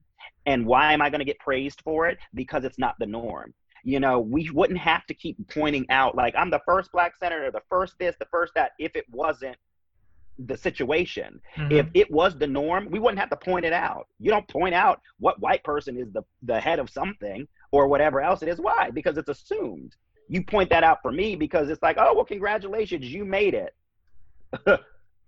and 0.48 0.66
why 0.66 0.94
am 0.94 1.02
I 1.02 1.10
going 1.12 1.20
to 1.20 1.26
get 1.26 1.38
praised 1.38 1.82
for 1.84 2.08
it? 2.08 2.18
Because 2.34 2.64
it's 2.64 2.80
not 2.80 2.96
the 3.00 3.06
norm. 3.06 3.54
You 3.84 4.00
know, 4.00 4.20
we 4.20 4.50
wouldn't 4.50 4.80
have 4.80 5.06
to 5.06 5.14
keep 5.14 5.38
pointing 5.50 5.86
out, 5.90 6.16
like, 6.16 6.34
I'm 6.36 6.50
the 6.50 6.62
first 6.66 6.92
black 6.92 7.16
senator, 7.18 7.52
the 7.52 7.62
first 7.70 7.94
this, 8.00 8.16
the 8.18 8.26
first 8.32 8.54
that, 8.56 8.72
if 8.80 8.96
it 8.96 9.06
wasn't 9.12 9.58
the 10.40 10.58
situation. 10.58 11.40
Mm-hmm. 11.58 11.72
If 11.72 11.88
it 11.94 12.12
was 12.12 12.38
the 12.38 12.48
norm, 12.48 12.90
we 12.90 13.00
wouldn't 13.00 13.20
have 13.20 13.30
to 13.30 13.38
point 13.38 13.66
it 13.66 13.74
out. 13.74 14.08
You 14.20 14.32
don't 14.32 14.48
point 14.48 14.74
out 14.74 15.02
what 15.20 15.40
white 15.40 15.64
person 15.64 15.98
is 15.98 16.12
the, 16.12 16.24
the 16.44 16.60
head 16.60 16.80
of 16.80 16.90
something 16.90 17.48
or 17.72 17.88
whatever 17.88 18.22
else 18.22 18.42
it 18.42 18.50
is. 18.50 18.60
Why? 18.60 18.90
Because 18.90 19.18
it's 19.18 19.30
assumed. 19.30 19.96
You 20.30 20.44
point 20.44 20.70
that 20.70 20.84
out 20.84 21.00
for 21.02 21.12
me 21.12 21.36
because 21.36 21.70
it's 21.70 21.82
like, 21.82 21.98
oh, 22.00 22.14
well, 22.16 22.26
congratulations, 22.26 23.06
you 23.06 23.26
made 23.26 23.54
it. 23.54 23.76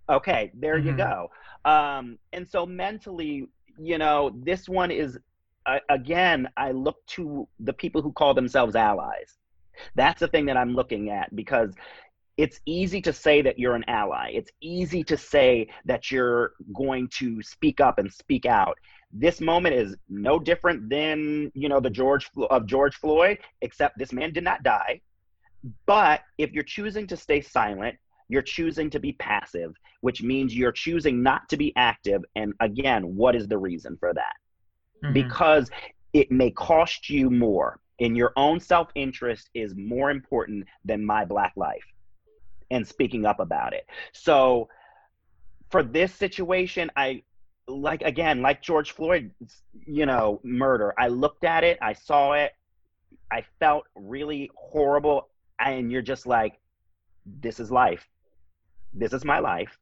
okay, 0.08 0.50
there 0.54 0.78
mm-hmm. 0.78 0.88
you 0.88 0.96
go. 0.96 1.30
Um, 1.64 2.18
and 2.32 2.48
so 2.48 2.64
mentally, 2.64 3.48
you 3.78 3.98
know, 3.98 4.30
this 4.34 4.68
one 4.68 4.90
is, 4.90 5.18
again, 5.88 6.48
I 6.56 6.72
look 6.72 7.04
to 7.08 7.46
the 7.60 7.72
people 7.72 8.02
who 8.02 8.12
call 8.12 8.34
themselves 8.34 8.74
allies. 8.74 9.38
That's 9.94 10.20
the 10.20 10.28
thing 10.28 10.46
that 10.46 10.56
I'm 10.56 10.74
looking 10.74 11.10
at 11.10 11.34
because 11.34 11.74
it's 12.36 12.60
easy 12.64 13.02
to 13.02 13.12
say 13.12 13.42
that 13.42 13.58
you're 13.58 13.74
an 13.74 13.84
ally. 13.86 14.30
It's 14.32 14.50
easy 14.62 15.04
to 15.04 15.16
say 15.16 15.68
that 15.84 16.10
you're 16.10 16.52
going 16.74 17.08
to 17.18 17.42
speak 17.42 17.80
up 17.80 17.98
and 17.98 18.10
speak 18.10 18.46
out. 18.46 18.78
This 19.12 19.40
moment 19.40 19.74
is 19.74 19.96
no 20.08 20.38
different 20.38 20.88
than, 20.88 21.50
you 21.54 21.68
know, 21.68 21.80
the 21.80 21.90
George 21.90 22.30
of 22.50 22.66
George 22.66 22.96
Floyd, 22.96 23.38
except 23.60 23.98
this 23.98 24.12
man 24.12 24.32
did 24.32 24.44
not 24.44 24.62
die. 24.62 25.00
But 25.84 26.20
if 26.38 26.52
you're 26.52 26.64
choosing 26.64 27.06
to 27.08 27.16
stay 27.16 27.42
silent, 27.42 27.96
you're 28.30 28.42
choosing 28.42 28.88
to 28.90 29.00
be 29.00 29.12
passive, 29.14 29.74
which 30.02 30.22
means 30.22 30.54
you're 30.54 30.72
choosing 30.72 31.22
not 31.22 31.48
to 31.48 31.56
be 31.56 31.72
active. 31.76 32.22
And 32.36 32.54
again, 32.60 33.16
what 33.16 33.34
is 33.34 33.48
the 33.48 33.58
reason 33.58 33.96
for 33.98 34.14
that? 34.14 34.34
Mm-hmm. 35.04 35.12
Because 35.14 35.70
it 36.12 36.30
may 36.30 36.50
cost 36.50 37.10
you 37.10 37.30
more. 37.30 37.80
and 38.00 38.16
your 38.16 38.32
own 38.36 38.58
self 38.60 38.88
interest 38.94 39.50
is 39.54 39.74
more 39.76 40.10
important 40.10 40.66
than 40.84 41.04
my 41.04 41.24
Black 41.24 41.52
life 41.56 41.84
and 42.70 42.86
speaking 42.86 43.26
up 43.26 43.40
about 43.40 43.74
it. 43.74 43.86
So 44.12 44.68
for 45.70 45.82
this 45.82 46.14
situation, 46.14 46.90
I 46.96 47.22
like 47.68 48.02
again, 48.02 48.42
like 48.42 48.62
George 48.62 48.92
Floyd, 48.92 49.30
you 49.86 50.06
know, 50.06 50.40
murder. 50.42 50.94
I 50.98 51.08
looked 51.08 51.44
at 51.44 51.62
it, 51.62 51.78
I 51.82 51.92
saw 51.92 52.32
it, 52.32 52.52
I 53.30 53.44
felt 53.60 53.84
really 53.94 54.50
horrible, 54.56 55.28
and 55.60 55.92
you're 55.92 56.02
just 56.02 56.26
like, 56.26 56.58
this 57.26 57.60
is 57.60 57.70
life 57.70 58.08
this 58.92 59.12
is 59.12 59.24
my 59.24 59.38
life 59.38 59.78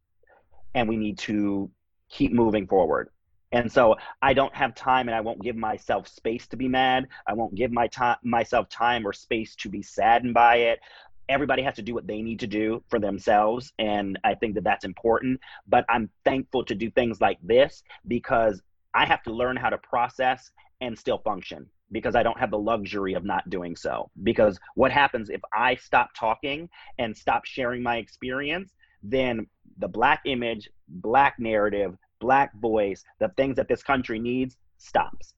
and 0.74 0.88
we 0.88 0.96
need 0.96 1.18
to 1.18 1.70
keep 2.08 2.32
moving 2.32 2.66
forward. 2.66 3.10
And 3.52 3.70
so 3.70 3.96
i 4.20 4.34
don't 4.34 4.54
have 4.54 4.74
time 4.74 5.08
and 5.08 5.14
i 5.14 5.20
won't 5.20 5.42
give 5.42 5.56
myself 5.56 6.06
space 6.06 6.46
to 6.48 6.56
be 6.56 6.68
mad. 6.68 7.08
I 7.26 7.32
won't 7.32 7.54
give 7.54 7.72
my 7.72 7.86
time 7.88 8.18
myself 8.22 8.68
time 8.68 9.06
or 9.06 9.12
space 9.12 9.56
to 9.56 9.68
be 9.68 9.82
saddened 9.82 10.34
by 10.34 10.56
it. 10.56 10.80
Everybody 11.28 11.62
has 11.62 11.74
to 11.76 11.82
do 11.82 11.94
what 11.94 12.06
they 12.06 12.22
need 12.22 12.40
to 12.40 12.46
do 12.46 12.82
for 12.88 12.98
themselves 12.98 13.72
and 13.78 14.18
i 14.24 14.34
think 14.34 14.54
that 14.54 14.64
that's 14.64 14.84
important. 14.84 15.40
But 15.66 15.86
i'm 15.88 16.10
thankful 16.24 16.64
to 16.66 16.74
do 16.74 16.90
things 16.90 17.20
like 17.20 17.38
this 17.42 17.82
because 18.06 18.60
i 18.94 19.06
have 19.06 19.22
to 19.22 19.32
learn 19.32 19.56
how 19.56 19.70
to 19.70 19.78
process 19.78 20.50
and 20.80 20.98
still 20.98 21.18
function 21.18 21.66
because 21.90 22.14
I 22.14 22.22
don't 22.22 22.38
have 22.38 22.50
the 22.50 22.58
luxury 22.58 23.14
of 23.14 23.24
not 23.24 23.48
doing 23.50 23.76
so. 23.76 24.10
Because 24.22 24.58
what 24.74 24.92
happens 24.92 25.30
if 25.30 25.40
I 25.54 25.74
stop 25.76 26.10
talking 26.14 26.68
and 26.98 27.16
stop 27.16 27.44
sharing 27.44 27.82
my 27.82 27.96
experience, 27.96 28.72
then 29.02 29.46
the 29.78 29.88
black 29.88 30.20
image, 30.24 30.68
black 30.88 31.38
narrative, 31.38 31.96
black 32.20 32.54
voice, 32.58 33.04
the 33.20 33.28
things 33.36 33.56
that 33.56 33.68
this 33.68 33.82
country 33.82 34.18
needs 34.18 34.56
stops. 34.78 35.34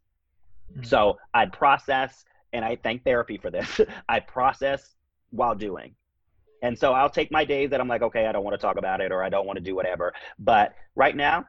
Mm-hmm. 0.73 0.85
So 0.85 1.19
I 1.35 1.47
process, 1.47 2.25
and 2.53 2.65
I 2.65 2.77
thank 2.77 3.05
therapy 3.05 3.39
for 3.39 3.51
this. 3.51 3.81
I 4.09 4.21
process 4.21 4.95
while 5.31 5.55
doing. 5.55 5.95
And 6.63 6.79
so 6.79 6.93
I'll 6.93 7.11
take 7.11 7.31
my 7.31 7.45
days 7.45 7.71
that 7.71 7.81
I'm 7.81 7.89
like, 7.89 8.03
okay, 8.03 8.27
I 8.27 8.33
don't 8.33 8.45
want 8.45 8.55
to 8.55 8.65
talk 8.65 8.77
about 8.77 9.01
it 9.01 9.13
or 9.13 9.23
I 9.23 9.31
don't 9.31 9.47
want 9.47 9.57
to 9.57 9.63
do 9.63 9.75
whatever. 9.75 10.13
But 10.39 10.75
right 10.95 11.17
now, 11.17 11.47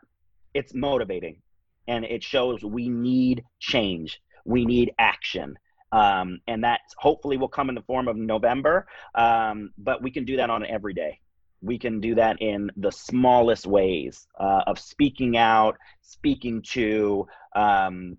it's 0.54 0.74
motivating 0.74 1.42
and 1.88 2.06
it 2.06 2.24
shows 2.24 2.64
we 2.64 2.90
need 2.90 3.44
change 3.60 4.22
we 4.46 4.66
need 4.66 4.92
action 5.00 5.56
um, 5.92 6.40
and 6.48 6.64
that 6.64 6.80
hopefully 6.98 7.38
will 7.38 7.48
come 7.48 7.70
in 7.70 7.76
the 7.76 7.82
form 7.82 8.08
of 8.08 8.16
november 8.16 8.88
um, 9.16 9.72
but 9.78 10.02
we 10.02 10.12
can 10.12 10.26
do 10.26 10.38
that 10.38 10.50
on 10.50 10.66
every 10.66 10.94
day 10.94 11.20
we 11.62 11.78
can 11.78 12.00
do 12.00 12.16
that 12.16 12.42
in 12.42 12.72
the 12.78 12.92
smallest 12.92 13.68
ways 13.68 14.28
uh, 14.40 14.62
of 14.68 14.80
speaking 14.80 15.38
out 15.38 15.78
speaking 16.02 16.62
to 16.62 17.26
um, 17.56 18.18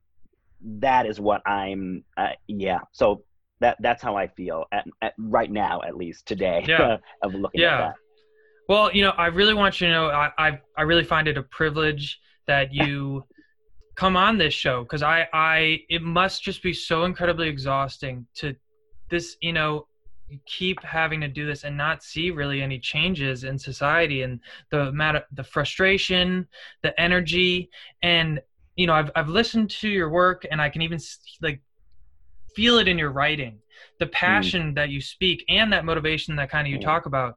that 0.60 1.06
is 1.06 1.20
what 1.20 1.42
i'm 1.46 2.04
uh, 2.16 2.28
yeah 2.46 2.78
so 2.92 3.22
that 3.60 3.76
that's 3.80 4.02
how 4.02 4.16
i 4.16 4.26
feel 4.26 4.64
at, 4.72 4.84
at 5.02 5.14
right 5.18 5.50
now 5.50 5.80
at 5.82 5.96
least 5.96 6.26
today 6.26 6.64
yeah. 6.68 6.96
of 7.22 7.34
looking 7.34 7.60
yeah. 7.60 7.74
at 7.74 7.78
that 7.78 7.94
well 8.68 8.92
you 8.92 9.02
know 9.02 9.10
i 9.18 9.26
really 9.26 9.54
want 9.54 9.80
you 9.80 9.88
to 9.88 9.92
know 9.92 10.06
i 10.08 10.30
i, 10.38 10.60
I 10.76 10.82
really 10.82 11.04
find 11.04 11.26
it 11.28 11.36
a 11.36 11.42
privilege 11.42 12.20
that 12.46 12.68
you 12.72 13.24
come 13.94 14.16
on 14.16 14.38
this 14.38 14.54
show 14.54 14.82
because 14.82 15.02
I 15.02 15.28
I 15.32 15.80
it 15.88 16.02
must 16.02 16.42
just 16.42 16.62
be 16.62 16.72
so 16.72 17.04
incredibly 17.04 17.48
exhausting 17.48 18.26
to 18.36 18.54
this 19.10 19.36
you 19.40 19.52
know 19.52 19.86
keep 20.46 20.82
having 20.82 21.20
to 21.20 21.28
do 21.28 21.46
this 21.46 21.64
and 21.64 21.76
not 21.76 22.02
see 22.02 22.30
really 22.30 22.62
any 22.62 22.78
changes 22.78 23.44
in 23.44 23.58
society 23.58 24.22
and 24.22 24.40
the 24.70 24.92
matter 24.92 25.22
the 25.32 25.44
frustration 25.44 26.46
the 26.82 26.98
energy 27.00 27.70
and 28.02 28.40
you 28.76 28.86
know 28.86 28.94
I've 28.94 29.10
I've 29.14 29.28
listened 29.28 29.70
to 29.70 29.88
your 29.88 30.10
work 30.10 30.46
and 30.50 30.60
I 30.60 30.68
can 30.68 30.82
even 30.82 30.98
like 31.40 31.60
feel 32.54 32.78
it 32.78 32.88
in 32.88 32.98
your 32.98 33.10
writing 33.10 33.58
the 33.98 34.06
mm. 34.06 34.12
passion 34.12 34.72
mm. 34.72 34.74
that 34.74 34.90
you 34.90 35.00
speak 35.00 35.44
and 35.48 35.72
that 35.72 35.84
motivation 35.84 36.36
that 36.36 36.50
kind 36.50 36.66
of 36.66 36.72
you 36.72 36.78
talk 36.78 37.06
about 37.06 37.36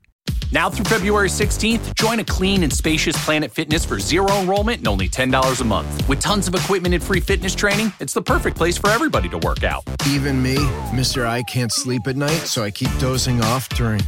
Now 0.53 0.69
through 0.69 0.85
February 0.85 1.29
16th, 1.29 1.95
join 1.95 2.19
a 2.19 2.25
clean 2.25 2.63
and 2.63 2.73
spacious 2.73 3.15
Planet 3.23 3.51
Fitness 3.51 3.85
for 3.85 3.99
zero 3.99 4.29
enrollment 4.33 4.79
and 4.79 4.87
only 4.87 5.07
$10 5.07 5.61
a 5.61 5.63
month. 5.63 6.09
With 6.09 6.19
tons 6.19 6.47
of 6.49 6.55
equipment 6.55 6.93
and 6.93 7.01
free 7.01 7.21
fitness 7.21 7.55
training, 7.55 7.93
it's 8.01 8.13
the 8.13 8.21
perfect 8.21 8.57
place 8.57 8.77
for 8.77 8.89
everybody 8.89 9.29
to 9.29 9.37
work 9.37 9.63
out. 9.63 9.83
Even 10.07 10.43
me, 10.43 10.57
Mr. 10.91 11.25
I 11.25 11.43
can't 11.43 11.71
sleep 11.71 12.05
at 12.07 12.17
night, 12.17 12.47
so 12.47 12.63
I 12.63 12.71
keep 12.71 12.89
dozing 12.99 13.41
off 13.41 13.69
during 13.69 14.01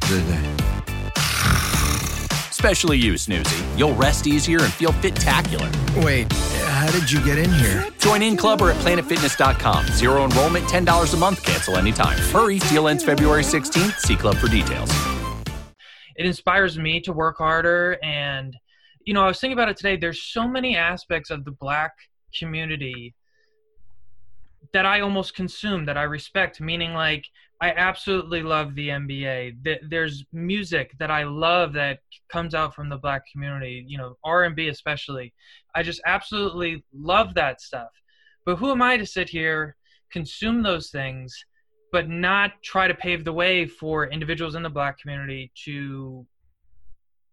the 0.00 0.22
day. 0.28 0.82
Especially 2.50 2.98
you, 2.98 3.14
Snoozy. 3.14 3.78
You'll 3.78 3.94
rest 3.94 4.26
easier 4.26 4.60
and 4.60 4.72
feel 4.72 4.92
fit-tacular. 4.92 5.70
Wait, 6.04 6.30
how 6.32 6.90
did 6.90 7.10
you 7.10 7.24
get 7.24 7.38
in 7.38 7.50
here? 7.52 7.86
Join 8.00 8.22
in 8.22 8.36
club 8.36 8.60
or 8.60 8.70
at 8.70 8.76
planetfitness.com. 8.78 9.86
Zero 9.88 10.24
enrollment, 10.24 10.66
$10 10.66 11.14
a 11.14 11.16
month, 11.16 11.42
cancel 11.42 11.76
anytime. 11.76 12.18
Hurry, 12.18 12.58
deal 12.58 12.88
ends 12.88 13.04
February 13.04 13.42
16th. 13.42 13.98
See 14.00 14.16
club 14.16 14.36
for 14.36 14.48
details 14.48 14.90
it 16.16 16.26
inspires 16.26 16.78
me 16.78 17.00
to 17.00 17.12
work 17.12 17.38
harder. 17.38 17.98
And 18.02 18.56
you 19.06 19.14
know 19.14 19.22
i 19.22 19.28
was 19.28 19.40
thinking 19.40 19.56
about 19.56 19.68
it 19.68 19.76
today. 19.76 19.96
There's 19.96 20.22
so 20.22 20.46
many 20.46 20.76
aspects 20.76 21.30
of 21.30 21.44
the 21.44 21.52
black 21.52 21.92
community 22.36 23.14
that 24.72 24.84
i 24.84 25.00
almost 25.00 25.34
consume 25.34 25.86
that 25.86 25.96
i 25.96 26.02
respect 26.02 26.60
meaning 26.60 26.92
like 26.92 27.24
i 27.60 27.70
absolutely 27.70 28.42
love 28.42 28.74
the 28.74 28.88
nba 28.88 29.54
there's 29.88 30.24
music 30.32 30.90
that 30.98 31.10
i 31.10 31.22
love 31.22 31.72
that 31.72 32.00
comes 32.30 32.54
out 32.54 32.74
from 32.74 32.88
the 32.88 32.96
black 32.96 33.22
community 33.32 33.84
you 33.86 33.96
know 33.96 34.16
r&b 34.24 34.68
especially. 34.68 35.32
I 35.74 35.82
just 35.82 36.00
absolutely 36.04 36.84
love 36.92 37.34
that 37.34 37.60
stuff. 37.60 37.90
But 38.44 38.56
who 38.56 38.70
am 38.70 38.82
i 38.82 38.96
to 38.96 39.06
sit 39.06 39.28
here 39.28 39.76
consume 40.10 40.62
those 40.62 40.90
things 40.90 41.44
but 41.96 42.10
not 42.10 42.52
try 42.62 42.86
to 42.86 42.92
pave 42.92 43.24
the 43.24 43.32
way 43.32 43.66
for 43.66 44.06
individuals 44.08 44.54
in 44.54 44.62
the 44.62 44.68
black 44.68 45.00
community 45.00 45.50
to 45.64 46.26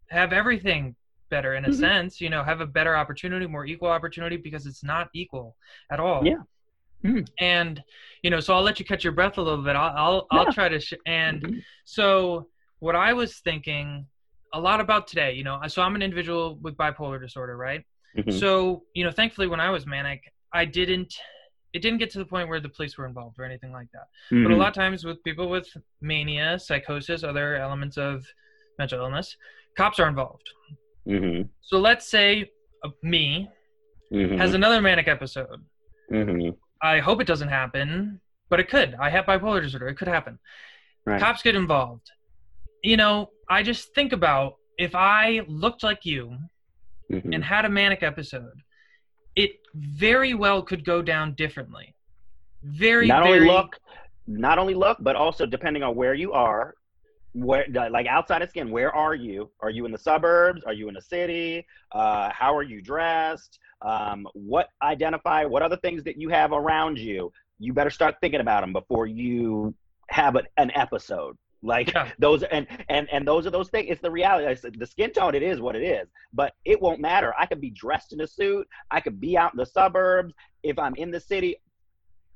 have 0.09 0.31
everything 0.31 0.95
better 1.29 1.55
in 1.55 1.65
a 1.65 1.67
mm-hmm. 1.67 1.81
sense 1.81 2.21
you 2.21 2.29
know 2.29 2.41
have 2.41 2.61
a 2.61 2.65
better 2.65 2.95
opportunity 2.95 3.45
more 3.45 3.65
equal 3.65 3.89
opportunity 3.89 4.37
because 4.37 4.65
it's 4.65 4.81
not 4.81 5.09
equal 5.13 5.57
at 5.91 5.99
all 5.99 6.25
yeah 6.25 6.43
mm. 7.03 7.27
and 7.41 7.83
you 8.21 8.29
know 8.29 8.39
so 8.39 8.53
i'll 8.53 8.61
let 8.61 8.79
you 8.79 8.85
catch 8.85 9.03
your 9.03 9.11
breath 9.11 9.37
a 9.37 9.41
little 9.41 9.65
bit 9.65 9.75
i'll 9.75 9.97
i'll, 9.97 10.27
yeah. 10.31 10.39
I'll 10.39 10.53
try 10.53 10.69
to 10.69 10.79
sh- 10.79 10.93
and 11.05 11.41
mm-hmm. 11.41 11.59
so 11.83 12.47
what 12.79 12.95
i 12.95 13.11
was 13.11 13.39
thinking 13.39 14.07
a 14.53 14.59
lot 14.61 14.79
about 14.79 15.07
today 15.07 15.33
you 15.33 15.43
know 15.43 15.59
so 15.67 15.81
i'm 15.81 15.95
an 15.95 16.01
individual 16.01 16.57
with 16.61 16.77
bipolar 16.77 17.19
disorder 17.19 17.57
right 17.57 17.83
mm-hmm. 18.17 18.31
so 18.31 18.83
you 18.93 19.03
know 19.03 19.11
thankfully 19.11 19.47
when 19.47 19.59
i 19.59 19.69
was 19.69 19.85
manic 19.85 20.21
i 20.53 20.63
didn't 20.63 21.13
it 21.73 21.81
didn't 21.81 21.97
get 21.97 22.11
to 22.11 22.19
the 22.19 22.25
point 22.25 22.47
where 22.47 22.59
the 22.59 22.69
police 22.69 22.97
were 22.97 23.05
involved 23.05 23.39
or 23.39 23.43
anything 23.43 23.71
like 23.71 23.87
that. 23.93 24.07
Mm-hmm. 24.31 24.43
But 24.43 24.49
a 24.49 24.53
mm-hmm. 24.53 24.61
lot 24.61 24.67
of 24.69 24.73
times 24.75 25.03
with 25.03 25.23
people 25.23 25.49
with 25.49 25.67
mania, 26.01 26.59
psychosis, 26.59 27.23
other 27.23 27.55
elements 27.55 27.97
of 27.97 28.25
mental 28.77 28.99
illness, 28.99 29.35
cops 29.75 29.99
are 29.99 30.07
involved. 30.07 30.49
Mm-hmm. 31.07 31.47
So 31.61 31.79
let's 31.79 32.07
say 32.07 32.51
uh, 32.85 32.89
me 33.01 33.49
mm-hmm. 34.11 34.37
has 34.37 34.53
another 34.53 34.81
manic 34.81 35.07
episode. 35.07 35.65
Mm-hmm. 36.11 36.51
I 36.81 36.99
hope 36.99 37.21
it 37.21 37.27
doesn't 37.27 37.49
happen, 37.49 38.21
but 38.49 38.59
it 38.59 38.69
could. 38.69 38.95
I 38.99 39.09
have 39.09 39.25
bipolar 39.25 39.61
disorder. 39.61 39.87
It 39.87 39.97
could 39.97 40.07
happen. 40.07 40.37
Right. 41.05 41.19
Cops 41.19 41.41
get 41.41 41.55
involved. 41.55 42.11
You 42.83 42.97
know, 42.97 43.31
I 43.49 43.63
just 43.63 43.95
think 43.95 44.13
about 44.13 44.57
if 44.77 44.93
I 44.93 45.41
looked 45.47 45.81
like 45.81 46.05
you 46.05 46.37
mm-hmm. 47.11 47.33
and 47.33 47.43
had 47.43 47.65
a 47.65 47.69
manic 47.69 48.03
episode– 48.03 48.53
it 49.35 49.51
very 49.73 50.33
well 50.33 50.61
could 50.61 50.85
go 50.85 51.01
down 51.01 51.33
differently. 51.33 51.93
Very 52.63 53.07
not 53.07 53.23
very... 53.23 53.39
only 53.39 53.47
look, 53.51 53.79
not 54.27 54.57
only 54.57 54.73
look, 54.73 54.97
but 55.01 55.15
also 55.15 55.45
depending 55.45 55.83
on 55.83 55.95
where 55.95 56.13
you 56.13 56.31
are, 56.33 56.75
where 57.33 57.65
like 57.69 58.05
outside 58.07 58.41
of 58.41 58.49
skin, 58.49 58.69
where 58.69 58.93
are 58.93 59.15
you? 59.15 59.49
Are 59.59 59.69
you 59.69 59.85
in 59.85 59.91
the 59.91 59.97
suburbs? 59.97 60.63
Are 60.63 60.73
you 60.73 60.87
in 60.87 60.93
the 60.93 61.01
city? 61.01 61.65
Uh, 61.91 62.29
how 62.31 62.55
are 62.55 62.63
you 62.63 62.81
dressed? 62.81 63.59
Um, 63.81 64.27
what 64.33 64.69
identify? 64.81 65.43
What 65.45 65.61
other 65.61 65.77
things 65.77 66.03
that 66.03 66.17
you 66.17 66.29
have 66.29 66.51
around 66.51 66.97
you? 66.97 67.31
You 67.59 67.73
better 67.73 67.89
start 67.89 68.15
thinking 68.21 68.39
about 68.39 68.61
them 68.61 68.73
before 68.73 69.07
you 69.07 69.73
have 70.09 70.35
an 70.35 70.71
episode 70.75 71.35
like 71.63 71.93
yeah. 71.93 72.11
those 72.19 72.43
and 72.43 72.67
and 72.89 73.07
and 73.11 73.27
those 73.27 73.47
are 73.47 73.49
those 73.49 73.69
things 73.69 73.87
it's 73.89 74.01
the 74.01 74.11
reality 74.11 74.69
the 74.77 74.85
skin 74.85 75.11
tone 75.11 75.33
it 75.33 75.41
is 75.41 75.59
what 75.59 75.75
it 75.75 75.83
is 75.83 76.07
but 76.33 76.53
it 76.65 76.81
won't 76.81 76.99
matter. 76.99 77.33
I 77.39 77.45
could 77.45 77.61
be 77.61 77.69
dressed 77.71 78.13
in 78.13 78.21
a 78.21 78.27
suit 78.27 78.67
i 78.91 78.99
could 78.99 79.19
be 79.19 79.37
out 79.37 79.53
in 79.53 79.57
the 79.57 79.65
suburbs 79.65 80.33
if 80.61 80.77
i'm 80.77 80.95
in 80.95 81.09
the 81.09 81.19
city 81.19 81.57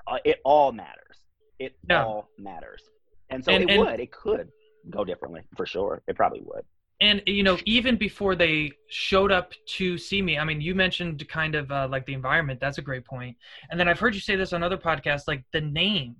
uh, 0.07 0.17
it 0.23 0.39
all 0.43 0.71
matters. 0.71 1.17
It 1.59 1.75
yeah. 1.89 2.03
all 2.03 2.29
matters. 2.37 2.83
And 3.29 3.43
so 3.43 3.51
and, 3.51 3.63
it 3.63 3.73
and, 3.73 3.79
would 3.81 3.99
it 3.99 4.11
could 4.11 4.49
go 4.89 5.03
differently 5.03 5.41
for 5.55 5.65
sure. 5.65 6.01
It 6.07 6.15
probably 6.15 6.41
would. 6.43 6.63
And 6.99 7.21
you 7.27 7.43
know 7.43 7.57
even 7.65 7.95
before 7.95 8.35
they 8.35 8.71
showed 8.89 9.31
up 9.31 9.53
to 9.75 9.99
see 9.99 10.19
me 10.19 10.39
i 10.39 10.43
mean 10.43 10.61
you 10.61 10.73
mentioned 10.73 11.27
kind 11.29 11.53
of 11.53 11.71
uh, 11.71 11.87
like 11.91 12.07
the 12.07 12.13
environment 12.13 12.59
that's 12.59 12.79
a 12.79 12.81
great 12.81 13.05
point. 13.05 13.37
And 13.69 13.79
then 13.79 13.87
i've 13.87 13.99
heard 13.99 14.15
you 14.15 14.21
say 14.21 14.35
this 14.35 14.51
on 14.51 14.63
other 14.63 14.77
podcasts 14.77 15.27
like 15.27 15.43
the 15.53 15.61
name 15.61 16.15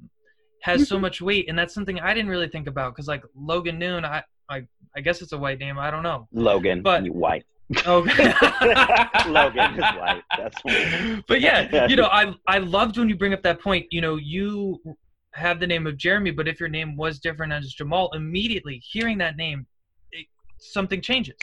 has 0.62 0.88
so 0.88 0.96
mm-hmm. 0.96 1.04
much 1.04 1.22
weight 1.22 1.48
and 1.50 1.58
that's 1.58 1.74
something 1.74 2.00
i 2.00 2.14
didn't 2.14 2.30
really 2.30 2.50
think 2.50 2.68
about 2.68 2.94
because 2.94 3.08
like 3.08 3.24
Logan 3.36 3.78
Noone 3.80 4.04
I, 4.06 4.24
I 4.50 4.64
i 4.96 5.02
guess 5.02 5.22
it's 5.22 5.32
a 5.34 5.38
white 5.38 5.60
name 5.60 5.78
i 5.78 5.90
don't 5.92 6.04
know 6.04 6.28
Logan, 6.32 6.82
But- 6.82 7.08
white. 7.10 7.46
okay 7.86 8.34
Logan 9.28 9.74
is 9.74 9.80
white. 9.80 10.24
That's 10.38 10.64
weird. 10.64 11.24
but 11.28 11.42
yeah, 11.42 11.86
you 11.92 11.98
know, 11.98 12.06
I 12.06 12.34
I 12.48 12.60
loved 12.60 12.98
when 12.98 13.10
you 13.10 13.18
bring 13.18 13.34
up 13.34 13.44
that 13.44 13.60
point. 13.60 13.88
You 13.92 14.00
know, 14.00 14.16
you 14.16 14.80
have 15.34 15.60
the 15.60 15.68
name 15.68 15.86
of 15.86 15.98
Jeremy, 15.98 16.32
but 16.32 16.48
if 16.48 16.62
your 16.62 16.70
name 16.70 16.96
was 16.96 17.20
different 17.20 17.52
as 17.52 17.74
Jamal, 17.74 18.10
immediately 18.14 18.82
hearing 18.90 19.18
that 19.18 19.36
name, 19.36 19.68
it, 20.14 20.28
something 20.60 21.02
changes. 21.02 21.36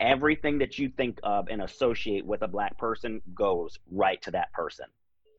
everything 0.00 0.58
that 0.58 0.78
you 0.78 0.88
think 0.96 1.18
of 1.22 1.46
and 1.48 1.62
associate 1.62 2.24
with 2.24 2.42
a 2.42 2.48
black 2.48 2.76
person 2.78 3.20
goes 3.34 3.78
right 3.90 4.20
to 4.22 4.30
that 4.30 4.52
person 4.52 4.86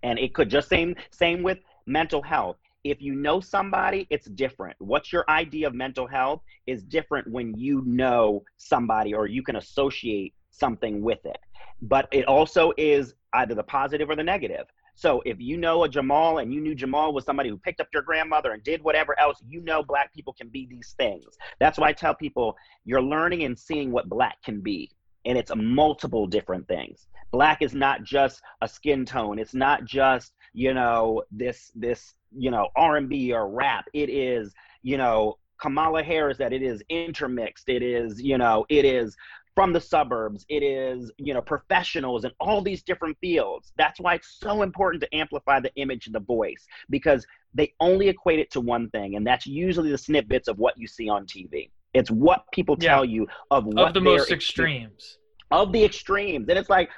and 0.03 0.19
it 0.19 0.33
could 0.33 0.49
just 0.49 0.69
same 0.69 0.95
same 1.11 1.43
with 1.43 1.59
mental 1.85 2.21
health 2.21 2.57
if 2.83 3.01
you 3.01 3.13
know 3.13 3.39
somebody 3.39 4.07
it's 4.09 4.27
different 4.27 4.75
what's 4.79 5.11
your 5.11 5.25
idea 5.29 5.67
of 5.67 5.73
mental 5.73 6.07
health 6.07 6.41
is 6.67 6.83
different 6.83 7.29
when 7.29 7.53
you 7.57 7.83
know 7.85 8.43
somebody 8.57 9.13
or 9.13 9.27
you 9.27 9.43
can 9.43 9.57
associate 9.57 10.33
something 10.51 11.01
with 11.01 11.25
it 11.25 11.39
but 11.81 12.07
it 12.11 12.25
also 12.25 12.71
is 12.77 13.13
either 13.33 13.53
the 13.53 13.63
positive 13.63 14.09
or 14.09 14.15
the 14.15 14.23
negative 14.23 14.65
so 14.99 15.21
if 15.25 15.39
you 15.39 15.55
know 15.55 15.85
a 15.85 15.89
Jamal 15.89 16.39
and 16.39 16.53
you 16.53 16.59
knew 16.59 16.75
Jamal 16.75 17.13
was 17.13 17.23
somebody 17.23 17.47
who 17.47 17.57
picked 17.57 17.79
up 17.79 17.87
your 17.93 18.01
grandmother 18.01 18.51
and 18.51 18.61
did 18.65 18.83
whatever 18.83 19.17
else, 19.17 19.41
you 19.47 19.61
know 19.61 19.81
black 19.81 20.13
people 20.13 20.33
can 20.33 20.49
be 20.49 20.67
these 20.69 20.93
things. 20.97 21.37
That's 21.57 21.77
why 21.77 21.87
I 21.87 21.93
tell 21.93 22.13
people 22.13 22.57
you're 22.83 23.01
learning 23.01 23.43
and 23.43 23.57
seeing 23.57 23.93
what 23.93 24.09
black 24.09 24.43
can 24.43 24.59
be. 24.59 24.91
And 25.23 25.37
it's 25.37 25.53
multiple 25.55 26.27
different 26.27 26.67
things. 26.67 27.07
Black 27.31 27.61
is 27.61 27.73
not 27.73 28.03
just 28.03 28.41
a 28.61 28.67
skin 28.67 29.05
tone. 29.05 29.39
It's 29.39 29.53
not 29.53 29.85
just, 29.85 30.33
you 30.53 30.73
know, 30.73 31.23
this 31.31 31.71
this, 31.75 32.13
you 32.35 32.51
know, 32.51 32.67
R&B 32.75 33.33
or 33.33 33.49
rap. 33.49 33.85
It 33.93 34.09
is, 34.09 34.53
you 34.83 34.97
know, 34.97 35.37
Kamala 35.59 36.03
Harris 36.03 36.37
that 36.37 36.53
it 36.53 36.61
is 36.61 36.81
intermixed. 36.89 37.69
It 37.69 37.83
is, 37.83 38.21
you 38.21 38.37
know, 38.37 38.65
it 38.69 38.85
is 38.85 39.15
from 39.55 39.73
the 39.73 39.81
suburbs 39.81 40.45
it 40.47 40.63
is 40.63 41.11
you 41.17 41.33
know 41.33 41.41
professionals 41.41 42.23
and 42.23 42.33
all 42.39 42.61
these 42.61 42.81
different 42.81 43.17
fields 43.19 43.73
that's 43.77 43.99
why 43.99 44.13
it's 44.13 44.37
so 44.39 44.61
important 44.61 45.03
to 45.03 45.13
amplify 45.13 45.59
the 45.59 45.73
image 45.75 46.05
and 46.05 46.15
the 46.15 46.19
voice 46.21 46.65
because 46.89 47.27
they 47.53 47.73
only 47.81 48.07
equate 48.07 48.39
it 48.39 48.49
to 48.49 48.61
one 48.61 48.89
thing 48.91 49.15
and 49.17 49.27
that's 49.27 49.45
usually 49.45 49.91
the 49.91 49.97
snippets 49.97 50.47
of 50.47 50.57
what 50.59 50.77
you 50.77 50.87
see 50.87 51.09
on 51.09 51.25
tv 51.25 51.69
it's 51.93 52.09
what 52.09 52.45
people 52.53 52.77
Yeah. 52.79 52.95
tell 52.95 53.03
you 53.03 53.27
of 53.51 53.65
what 53.65 53.87
of 53.89 53.93
the 53.95 53.99
most 53.99 54.31
extremes. 54.31 55.17
of 55.51 55.73
the 55.73 55.83
extremes 55.83 56.47
and 56.47 56.57
it's 56.57 56.69
like 56.69 56.89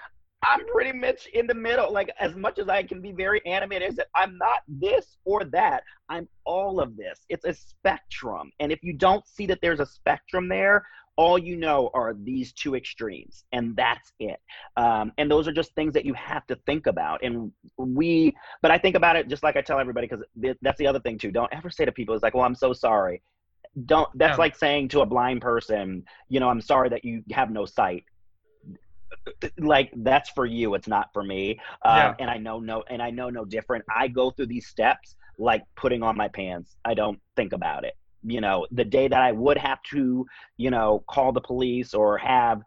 i'm 0.43 0.65
pretty 0.67 0.91
much 0.97 1.27
in 1.33 1.45
the 1.47 1.53
middle. 1.53 1.91
Like 1.91 2.11
as 2.19 2.35
much 2.35 2.59
as 2.59 2.67
i 2.69 2.83
can 2.83 3.01
be 3.01 3.11
very 3.11 3.45
animated 3.45 3.89
is 3.93 3.99
i'm 4.15 4.37
not 4.37 4.59
this 4.67 5.17
or 5.25 5.43
that. 5.45 5.83
I'm 6.09 6.27
all 6.45 6.79
of 6.81 6.97
this. 6.97 7.19
It's 7.29 7.45
a 7.45 7.53
spectrum. 7.53 8.51
And 8.59 8.71
if 8.71 8.83
you 8.83 8.93
don't 8.93 9.25
see 9.25 9.45
that 9.47 9.59
there's 9.61 9.79
a 9.79 9.85
spectrum 9.85 10.49
there 10.49 10.85
all 11.17 11.37
you 11.37 11.55
know 11.57 11.89
are 11.93 12.13
these 12.23 12.51
two 12.53 12.75
extremes. 12.75 13.43
And 13.51 13.75
that's 13.75 14.11
it. 14.19 14.39
Um, 14.77 15.11
and 15.17 15.29
those 15.29 15.47
are 15.47 15.51
just 15.51 15.75
things 15.75 15.93
that 15.93 16.05
you 16.05 16.13
have 16.15 16.47
to 16.47 16.55
think 16.65 16.87
about. 16.87 17.21
And 17.23 17.51
we 17.77 18.33
but 18.61 18.71
i 18.71 18.77
think 18.77 18.95
about 18.95 19.15
it 19.15 19.27
just 19.27 19.43
like 19.43 19.55
i 19.57 19.61
tell 19.61 19.79
everybody 19.79 20.07
because 20.07 20.25
that's 20.61 20.77
the 20.79 20.87
other 20.87 20.99
thing 20.99 21.17
too. 21.17 21.31
Don't 21.31 21.53
ever 21.53 21.69
say 21.69 21.85
to 21.85 21.91
people 21.91 22.15
it's 22.15 22.23
like 22.23 22.33
well 22.33 22.45
i'm 22.45 22.55
so 22.55 22.73
sorry. 22.73 23.21
Don't 23.85 24.09
that's 24.15 24.37
Yeah. 24.37 24.41
like 24.41 24.55
saying 24.57 24.89
to 24.89 25.01
a 25.01 25.05
blind 25.05 25.41
person 25.41 26.03
you 26.27 26.39
know 26.41 26.49
i'm 26.49 26.61
sorry 26.61 26.89
that 26.89 27.05
you 27.05 27.23
have 27.31 27.49
no 27.51 27.65
sight 27.65 28.03
like 29.59 29.91
that's 29.97 30.29
for 30.31 30.45
you 30.45 30.73
it's 30.75 30.87
not 30.87 31.09
for 31.13 31.23
me. 31.23 31.59
Um, 31.85 31.95
Yeah. 31.97 32.13
and 32.19 32.29
i 32.29 32.37
know 32.37 32.59
no 32.59 32.83
and 32.89 33.01
i 33.01 33.09
know 33.09 33.29
no 33.29 33.45
different. 33.45 33.83
I 33.95 34.07
go 34.07 34.31
through 34.31 34.47
these 34.47 34.67
steps 34.67 35.15
like 35.37 35.63
putting 35.75 36.03
on 36.03 36.15
my 36.17 36.27
pants. 36.27 36.75
I 36.85 36.93
don't 36.93 37.19
think 37.35 37.53
about 37.53 37.83
it. 37.85 37.93
You 38.23 38.41
know 38.41 38.67
the 38.71 38.85
day 38.85 39.07
that 39.07 39.21
i 39.21 39.31
would 39.31 39.57
have 39.57 39.81
to 39.91 40.25
you 40.57 40.69
know 40.71 41.03
call 41.09 41.31
the 41.31 41.41
police 41.41 41.93
or 41.93 42.17
have 42.17 42.61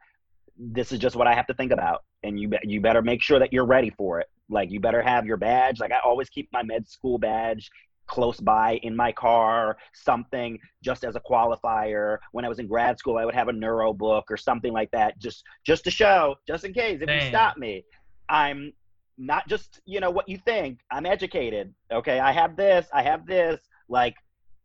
this 0.57 0.92
is 0.92 0.99
just 0.99 1.16
what 1.16 1.26
i 1.26 1.34
have 1.34 1.47
to 1.49 1.55
think 1.55 1.72
about. 1.72 2.03
And 2.22 2.38
you 2.40 2.51
you 2.62 2.80
better 2.80 3.03
make 3.03 3.22
sure 3.22 3.38
that 3.38 3.53
you're 3.53 3.66
ready 3.66 3.90
for 3.90 4.20
it. 4.20 4.28
Like 4.49 4.70
you 4.70 4.80
better 4.80 5.03
have 5.03 5.26
your 5.26 5.36
badge. 5.36 5.80
Like 5.80 5.92
i 5.92 5.99
always 6.05 6.28
keep 6.28 6.49
my 6.53 6.62
med 6.62 6.88
school 6.88 7.18
badge 7.18 7.70
close 8.07 8.38
by 8.40 8.78
in 8.82 8.94
my 8.94 9.11
car 9.12 9.76
something 9.94 10.59
just 10.82 11.05
as 11.05 11.16
a 11.16 11.20
qualifier 11.20 12.18
when 12.32 12.44
i 12.44 12.48
was 12.48 12.59
in 12.59 12.66
grad 12.66 12.98
school 12.98 13.16
i 13.16 13.24
would 13.24 13.34
have 13.34 13.48
a 13.48 13.52
neuro 13.52 13.92
book 13.92 14.24
or 14.30 14.36
something 14.36 14.72
like 14.72 14.90
that 14.90 15.18
just 15.18 15.42
just 15.64 15.84
to 15.84 15.90
show 15.90 16.34
just 16.46 16.64
in 16.64 16.72
case 16.72 17.00
if 17.00 17.07
Dang. 17.07 17.20
you 17.22 17.28
stop 17.28 17.57
me 17.57 17.82
i'm 18.28 18.72
not 19.16 19.46
just 19.48 19.80
you 19.86 20.00
know 20.00 20.11
what 20.11 20.28
you 20.28 20.38
think 20.44 20.80
i'm 20.90 21.07
educated 21.07 21.72
okay 21.92 22.20
i 22.20 22.30
have 22.32 22.57
this 22.57 22.86
i 22.92 23.02
have 23.02 23.26
this 23.26 23.61
like 23.88 24.14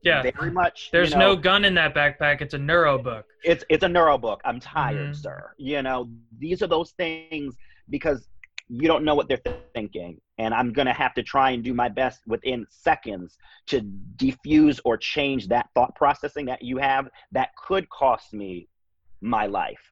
Yeah. 0.01 0.21
very 0.37 0.51
much 0.51 0.89
There's 0.91 1.11
you 1.11 1.17
know, 1.17 1.35
no 1.35 1.35
gun 1.35 1.65
in 1.65 1.73
that 1.75 1.93
backpack. 1.93 2.41
It's 2.41 2.53
a 2.53 2.57
neuro 2.57 2.97
book. 2.97 3.25
it's 3.43 3.63
it's 3.69 3.83
a 3.83 3.87
neuro 3.89 4.17
book. 4.17 4.39
I'm 4.45 4.59
tired, 4.59 5.09
Mhm. 5.11 5.15
sir. 5.15 5.51
You 5.57 5.81
know, 5.83 6.09
these 6.39 6.61
are 6.63 6.67
those 6.67 6.91
things 6.91 7.55
because 7.89 8.27
you 8.70 8.88
don't 8.88 9.03
know 9.03 9.15
what 9.15 9.28
they're 9.28 9.41
thinking, 9.74 10.22
and 10.38 10.53
I'm 10.53 10.72
gonna 10.72 10.93
have 10.93 11.13
to 11.15 11.24
try 11.24 11.51
and 11.51 11.63
do 11.63 11.74
my 11.74 11.89
best 11.89 12.22
within 12.28 12.65
seconds 12.70 13.38
to 13.67 13.82
defuse 14.15 14.80
or 14.86 14.95
change 14.97 15.47
that 15.47 15.70
thought 15.74 15.95
processing 15.95 16.45
that 16.45 16.61
you 16.61 16.78
have 16.78 17.09
that 17.32 17.49
could 17.55 17.89
cost 17.89 18.34
me 18.34 18.67
my 19.22 19.47
life. 19.47 19.91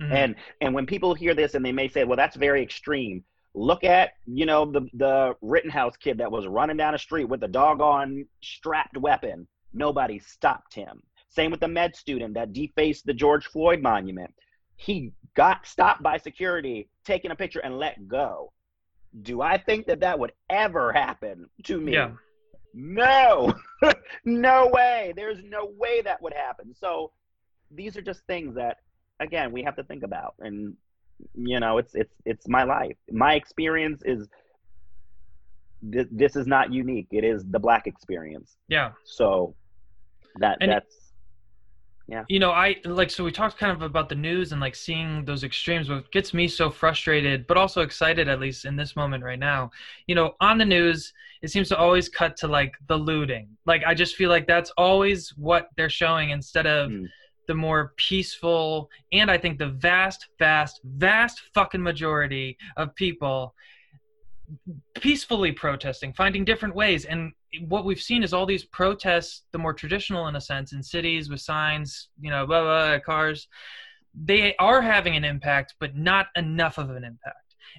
Mhm. 0.00 0.12
And 0.12 0.36
and 0.60 0.74
when 0.74 0.86
people 0.86 1.14
hear 1.14 1.34
this 1.34 1.54
and 1.54 1.64
they 1.64 1.72
may 1.72 1.88
say, 1.88 2.04
"Well, 2.04 2.16
that's 2.16 2.36
very 2.36 2.62
extreme." 2.62 3.24
Look 3.54 3.84
at 3.84 4.12
you 4.26 4.46
know 4.46 4.64
the 4.64 4.82
the 4.94 5.36
Rittenhouse 5.40 5.96
kid 5.96 6.18
that 6.18 6.30
was 6.30 6.46
running 6.46 6.76
down 6.76 6.94
a 6.94 6.98
street 6.98 7.24
with 7.26 7.42
a 7.44 7.48
doggone 7.48 8.26
strapped 8.42 8.96
weapon. 8.98 9.46
Nobody 9.72 10.18
stopped 10.18 10.74
him. 10.74 11.02
Same 11.28 11.50
with 11.50 11.60
the 11.60 11.68
med 11.68 11.96
student 11.96 12.34
that 12.34 12.52
defaced 12.52 13.06
the 13.06 13.14
George 13.14 13.46
Floyd 13.46 13.80
monument. 13.80 14.32
He 14.76 15.12
got 15.34 15.66
stopped 15.66 16.02
by 16.02 16.16
security, 16.18 16.88
taking 17.04 17.30
a 17.30 17.34
picture 17.36 17.60
and 17.60 17.78
let 17.78 18.06
go. 18.08 18.52
Do 19.22 19.42
I 19.42 19.58
think 19.58 19.86
that 19.86 20.00
that 20.00 20.18
would 20.18 20.32
ever 20.50 20.92
happen 20.92 21.48
to 21.64 21.80
me? 21.80 21.92
Yeah. 21.92 22.10
No, 22.72 23.54
no 24.24 24.68
way. 24.72 25.12
There's 25.14 25.38
no 25.44 25.70
way 25.78 26.02
that 26.02 26.20
would 26.20 26.32
happen. 26.34 26.74
So 26.74 27.12
these 27.70 27.96
are 27.96 28.02
just 28.02 28.22
things 28.26 28.56
that, 28.56 28.78
again, 29.20 29.52
we 29.52 29.62
have 29.62 29.76
to 29.76 29.84
think 29.84 30.02
about. 30.02 30.34
And 30.40 30.74
you 31.36 31.60
know, 31.60 31.78
it's 31.78 31.94
it's 31.94 32.14
it's 32.24 32.48
my 32.48 32.64
life. 32.64 32.96
My 33.10 33.34
experience 33.34 34.02
is. 34.04 34.26
Th- 35.92 36.08
this 36.10 36.34
is 36.34 36.46
not 36.46 36.72
unique. 36.72 37.08
It 37.10 37.24
is 37.24 37.44
the 37.50 37.58
black 37.58 37.86
experience. 37.86 38.56
Yeah. 38.68 38.92
So 39.04 39.54
that 40.36 40.58
And- 40.60 40.70
that's 40.72 41.03
you 42.28 42.38
know 42.38 42.50
i 42.50 42.76
like 42.84 43.10
so 43.10 43.24
we 43.24 43.32
talked 43.32 43.56
kind 43.58 43.72
of 43.72 43.80
about 43.82 44.08
the 44.10 44.14
news 44.14 44.52
and 44.52 44.60
like 44.60 44.74
seeing 44.74 45.24
those 45.24 45.42
extremes 45.42 45.88
what 45.88 46.10
gets 46.12 46.34
me 46.34 46.46
so 46.46 46.68
frustrated 46.70 47.46
but 47.46 47.56
also 47.56 47.80
excited 47.80 48.28
at 48.28 48.40
least 48.40 48.64
in 48.66 48.76
this 48.76 48.94
moment 48.94 49.24
right 49.24 49.38
now. 49.38 49.70
You 50.06 50.14
know 50.14 50.34
on 50.40 50.58
the 50.58 50.64
news 50.66 51.12
it 51.42 51.50
seems 51.50 51.68
to 51.70 51.76
always 51.78 52.08
cut 52.08 52.36
to 52.38 52.46
like 52.48 52.74
the 52.88 52.96
looting. 52.96 53.48
Like 53.66 53.82
i 53.86 53.94
just 53.94 54.16
feel 54.16 54.30
like 54.30 54.46
that's 54.46 54.70
always 54.76 55.30
what 55.36 55.68
they're 55.76 55.90
showing 55.90 56.30
instead 56.30 56.66
of 56.66 56.90
Mm. 56.90 57.06
the 57.48 57.54
more 57.54 57.92
peaceful 57.96 58.88
and 59.12 59.30
i 59.30 59.38
think 59.38 59.58
the 59.58 59.68
vast 59.90 60.20
vast 60.38 60.80
vast 60.84 61.36
fucking 61.54 61.82
majority 61.82 62.56
of 62.76 62.94
people 62.94 63.54
peacefully 64.94 65.52
protesting, 65.52 66.12
finding 66.12 66.44
different 66.44 66.74
ways. 66.74 67.04
And 67.04 67.32
what 67.68 67.84
we've 67.84 68.00
seen 68.00 68.22
is 68.22 68.32
all 68.32 68.46
these 68.46 68.64
protests, 68.64 69.42
the 69.52 69.58
more 69.58 69.72
traditional 69.72 70.28
in 70.28 70.36
a 70.36 70.40
sense, 70.40 70.72
in 70.72 70.82
cities 70.82 71.30
with 71.30 71.40
signs, 71.40 72.08
you 72.20 72.30
know, 72.30 72.46
blah, 72.46 72.62
blah, 72.62 72.98
cars, 73.00 73.48
they 74.14 74.54
are 74.56 74.80
having 74.80 75.16
an 75.16 75.24
impact, 75.24 75.74
but 75.80 75.96
not 75.96 76.26
enough 76.36 76.78
of 76.78 76.90
an 76.90 77.04
impact. 77.04 77.38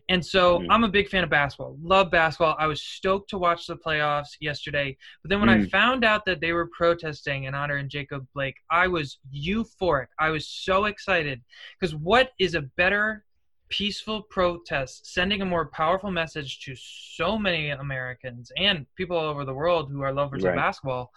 And 0.10 0.26
so 0.26 0.60
Mm. 0.60 0.68
I'm 0.70 0.84
a 0.84 0.90
big 0.90 1.10
fan 1.10 1.24
of 1.24 1.30
basketball. 1.30 1.78
Love 1.82 2.12
basketball. 2.12 2.56
I 2.60 2.68
was 2.68 2.82
stoked 2.82 3.30
to 3.30 3.38
watch 3.38 3.68
the 3.68 3.78
playoffs 3.78 4.36
yesterday. 4.42 4.98
But 5.22 5.30
then 5.30 5.40
when 5.40 5.50
I 5.50 5.60
Mm. 5.60 5.70
found 5.70 6.04
out 6.04 6.26
that 6.26 6.42
they 6.42 6.54
were 6.54 6.68
protesting 6.68 7.46
in 7.46 7.56
honor 7.56 7.78
of 7.78 7.88
Jacob 7.88 8.28
Blake, 8.34 8.58
I 8.70 8.88
was 8.88 9.20
euphoric. 9.34 10.08
I 10.20 10.30
was 10.32 10.48
so 10.48 10.86
excited 10.86 11.42
because 11.80 11.96
what 11.96 12.34
is 12.40 12.56
a 12.56 12.62
better 12.62 13.25
peaceful 13.70 14.22
protest 14.24 15.12
sending 15.12 15.42
a 15.42 15.46
more 15.46 15.68
powerful 15.68 16.12
message 16.12 16.60
to 16.60 16.76
so 16.76 17.38
many 17.38 17.70
Americans 17.70 18.52
and 18.58 18.86
people 18.96 19.18
all 19.18 19.26
over 19.26 19.46
the 19.46 19.54
world 19.54 19.90
who 19.92 20.02
are 20.02 20.14
lovers 20.14 20.44
of 20.44 20.56
basketball 20.56 21.12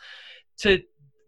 to 0.56 0.80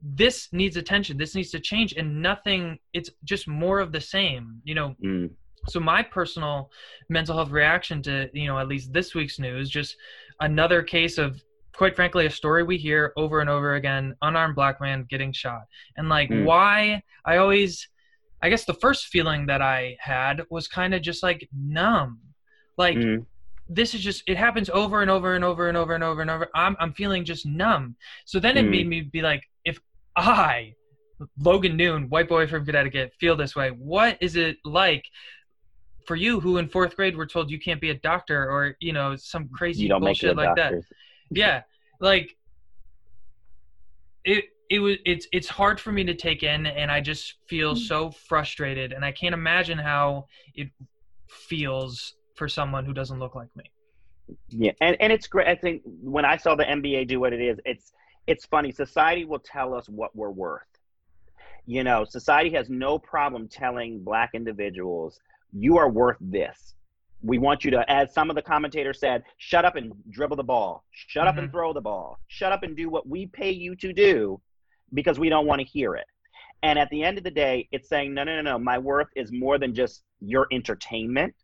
this 0.03 0.49
needs 0.53 0.77
attention 0.77 1.19
this 1.19 1.35
needs 1.35 1.51
to 1.51 1.61
change 1.61 1.93
and 1.93 2.23
nothing 2.23 2.79
it's 2.95 3.11
just 3.25 3.47
more 3.47 3.81
of 3.81 3.93
the 3.93 4.01
same 4.01 4.61
you 4.65 4.75
know? 4.75 4.95
Mm, 5.05 5.31
so 5.69 5.79
my 5.79 6.03
personal 6.03 6.71
mental 7.11 7.37
health 7.37 7.51
reaction 7.51 8.01
to 8.03 8.31
you 8.33 8.47
know 8.47 8.59
at 8.59 8.67
least 8.67 8.93
this 8.93 9.15
week's 9.15 9.39
news 9.39 9.69
just 9.69 9.97
another 10.41 10.83
case 10.83 11.19
of 11.19 11.43
quite 11.75 11.95
frankly 11.95 12.27
a 12.27 12.31
story 12.31 12.63
we 12.63 12.77
hear 12.77 13.13
over 13.17 13.41
and 13.41 13.51
over 13.51 13.75
again 13.75 14.15
unarmed 14.23 14.55
black 14.55 14.81
man 14.81 15.07
getting 15.09 15.33
shot. 15.33 15.63
And 15.97 16.09
like 16.09 16.31
Mm. 16.31 16.45
why 16.45 17.03
i 17.25 17.37
always 17.37 17.89
I 18.43 18.49
guess 18.49 18.65
the 18.65 18.75
first 18.75 19.07
feeling 19.07 19.47
that 19.47 19.61
I 19.63 19.97
had 20.01 20.43
was 20.51 20.67
kind 20.69 20.95
of 20.95 21.03
just 21.03 21.23
like 21.23 21.49
numb. 21.53 22.21
Like 22.79 22.97
Mhm. 22.97 23.27
this 23.69 23.95
is 23.95 24.01
just 24.01 24.23
it 24.27 24.37
happens 24.37 24.69
over 24.71 25.03
and 25.03 25.11
over 25.11 25.35
and 25.35 25.45
over 25.45 25.69
and 25.69 25.77
over 25.77 25.95
and 25.95 26.03
over 26.05 26.21
and 26.23 26.31
over. 26.31 26.49
I'm 26.55 26.77
I'm 26.81 26.93
feeling 26.95 27.25
just 27.25 27.45
numb. 27.47 27.97
So 28.25 28.41
then 28.41 28.57
it 28.57 28.65
Mm. 28.65 28.71
made 28.71 28.89
me 28.89 29.01
be 29.03 29.23
like, 29.23 29.43
if 29.65 29.79
I, 30.17 30.75
Logan 31.39 31.77
Noone, 31.77 32.09
white 32.09 32.29
boy 32.29 32.47
from 32.47 32.65
Connecticut, 32.65 33.13
feel 33.21 33.37
this 33.37 33.55
way, 33.55 33.71
what 33.71 34.17
is 34.21 34.37
it 34.37 34.57
like 34.65 35.05
for 36.07 36.17
you 36.17 36.41
who 36.41 36.57
in 36.57 36.67
fourth 36.69 36.97
grade 36.97 37.15
were 37.17 37.27
told 37.27 37.51
you 37.51 37.61
can't 37.61 37.81
be 37.81 37.91
a 37.91 37.95
doctor 37.95 38.51
or 38.51 38.75
you 38.81 38.93
know 38.93 39.15
some 39.17 39.49
crazy 39.51 39.83
You 39.83 39.91
don't 39.91 40.01
make 40.01 40.19
bullshit 40.21 40.35
like 40.37 40.57
that? 40.57 40.73
yeah 41.31 41.63
like 42.01 42.37
it 44.25 44.47
it 44.71 44.79
was 44.79 44.97
it's 45.05 45.27
it's 45.33 45.49
hard 45.49 45.79
for 45.81 45.93
me 45.93 46.05
to 46.05 46.15
take 46.15 46.43
in 46.43 46.67
and 46.67 46.91
i 46.91 47.01
just 47.01 47.35
feel 47.49 47.75
so 47.75 48.11
frustrated 48.11 48.93
and 48.93 49.05
i 49.05 49.13
can't 49.13 49.35
imagine 49.35 49.77
how 49.79 50.25
it 50.55 50.69
feels 51.29 52.15
for 52.37 52.49
someone 52.49 52.85
who 52.85 52.95
doesn't 52.95 53.19
look 53.19 53.35
like 53.35 53.49
me 53.57 53.65
Yeah, 54.49 54.73
and 54.81 54.97
and 55.01 55.13
it's 55.13 55.27
great. 55.27 55.49
I 55.49 55.57
think 55.57 55.83
when 55.85 56.25
I 56.25 56.37
saw 56.37 56.55
the 56.55 56.65
NBA 56.65 57.09
do 57.09 57.19
what 57.21 57.33
it 57.33 57.41
is, 57.41 57.59
it's 57.65 57.93
it's 58.27 58.47
funny. 58.47 58.71
Society 58.71 59.25
will 59.25 59.41
tell 59.41 59.75
us 59.75 59.89
what 59.89 60.15
we're 60.15 60.31
worth. 60.31 60.63
You 61.67 61.85
know, 61.85 62.05
society 62.05 62.51
has 62.51 62.69
no 62.71 62.99
problem 62.99 63.49
telling 63.49 64.03
black 64.03 64.31
individuals 64.35 65.21
you 65.53 65.79
are 65.79 65.89
worth 65.89 66.17
this. 66.21 66.75
We 67.23 67.39
want 67.39 67.65
you 67.65 67.71
to, 67.73 67.91
as 67.91 68.15
some 68.15 68.31
of 68.31 68.37
the 68.37 68.43
commentators 68.43 68.99
said, 69.01 69.25
shut 69.39 69.65
up 69.65 69.77
and 69.77 69.93
dribble 70.11 70.37
the 70.37 70.45
ball, 70.45 70.85
shut 70.91 71.27
up 71.27 71.37
and 71.39 71.49
Mhm. 71.49 71.53
throw 71.53 71.73
the 71.73 71.81
ball, 71.81 72.19
shut 72.29 72.53
up 72.53 72.63
and 72.63 72.77
do 72.77 72.89
what 72.89 73.07
we 73.07 73.27
pay 73.27 73.51
you 73.51 73.75
to 73.77 73.93
do, 73.93 74.41
because 74.95 75.19
we 75.19 75.29
don't 75.29 75.47
want 75.47 75.61
to 75.61 75.67
hear 75.67 75.95
it. 75.95 76.07
And 76.63 76.79
at 76.79 76.91
the 76.91 77.03
end 77.03 77.17
of 77.19 77.25
the 77.25 77.31
day, 77.31 77.69
it's 77.73 77.89
saying, 77.89 78.13
no, 78.13 78.25
no, 78.25 78.37
no, 78.37 78.43
no. 78.43 78.59
My 78.59 78.79
worth 78.79 79.09
is 79.17 79.33
more 79.33 79.59
than 79.59 79.75
just 79.75 80.03
your 80.21 80.47
entertainment 80.53 81.35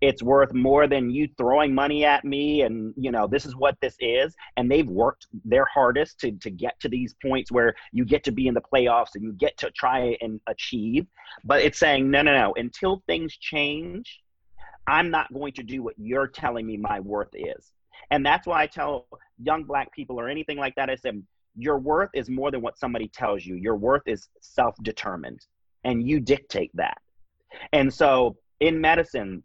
it's 0.00 0.22
worth 0.22 0.52
more 0.52 0.86
than 0.86 1.10
you 1.10 1.28
throwing 1.36 1.74
money 1.74 2.04
at 2.04 2.24
me 2.24 2.62
and 2.62 2.94
you 2.96 3.10
know 3.10 3.26
this 3.26 3.44
is 3.44 3.56
what 3.56 3.76
this 3.80 3.96
is 4.00 4.34
and 4.56 4.70
they've 4.70 4.88
worked 4.88 5.26
their 5.44 5.64
hardest 5.64 6.20
to 6.20 6.32
to 6.32 6.50
get 6.50 6.78
to 6.80 6.88
these 6.88 7.14
points 7.22 7.50
where 7.50 7.74
you 7.92 8.04
get 8.04 8.22
to 8.24 8.32
be 8.32 8.46
in 8.46 8.54
the 8.54 8.60
playoffs 8.60 9.14
and 9.14 9.24
you 9.24 9.32
get 9.32 9.56
to 9.58 9.70
try 9.72 10.16
and 10.20 10.40
achieve 10.46 11.06
but 11.44 11.60
it's 11.62 11.78
saying 11.78 12.10
no 12.10 12.22
no 12.22 12.32
no 12.32 12.52
until 12.56 13.02
things 13.06 13.36
change 13.38 14.20
i'm 14.86 15.10
not 15.10 15.32
going 15.32 15.52
to 15.52 15.62
do 15.62 15.82
what 15.82 15.94
you're 15.98 16.28
telling 16.28 16.66
me 16.66 16.76
my 16.76 17.00
worth 17.00 17.34
is 17.34 17.72
and 18.10 18.24
that's 18.24 18.46
why 18.46 18.62
i 18.62 18.66
tell 18.66 19.06
young 19.42 19.64
black 19.64 19.92
people 19.92 20.18
or 20.20 20.28
anything 20.28 20.58
like 20.58 20.74
that 20.76 20.90
i 20.90 20.94
said 20.94 21.22
your 21.58 21.78
worth 21.78 22.10
is 22.14 22.30
more 22.30 22.50
than 22.50 22.60
what 22.60 22.78
somebody 22.78 23.08
tells 23.08 23.44
you 23.44 23.56
your 23.56 23.76
worth 23.76 24.02
is 24.06 24.28
self-determined 24.40 25.46
and 25.84 26.06
you 26.06 26.20
dictate 26.20 26.70
that 26.74 26.98
and 27.72 27.92
so 27.92 28.36
in 28.60 28.80
medicine 28.80 29.42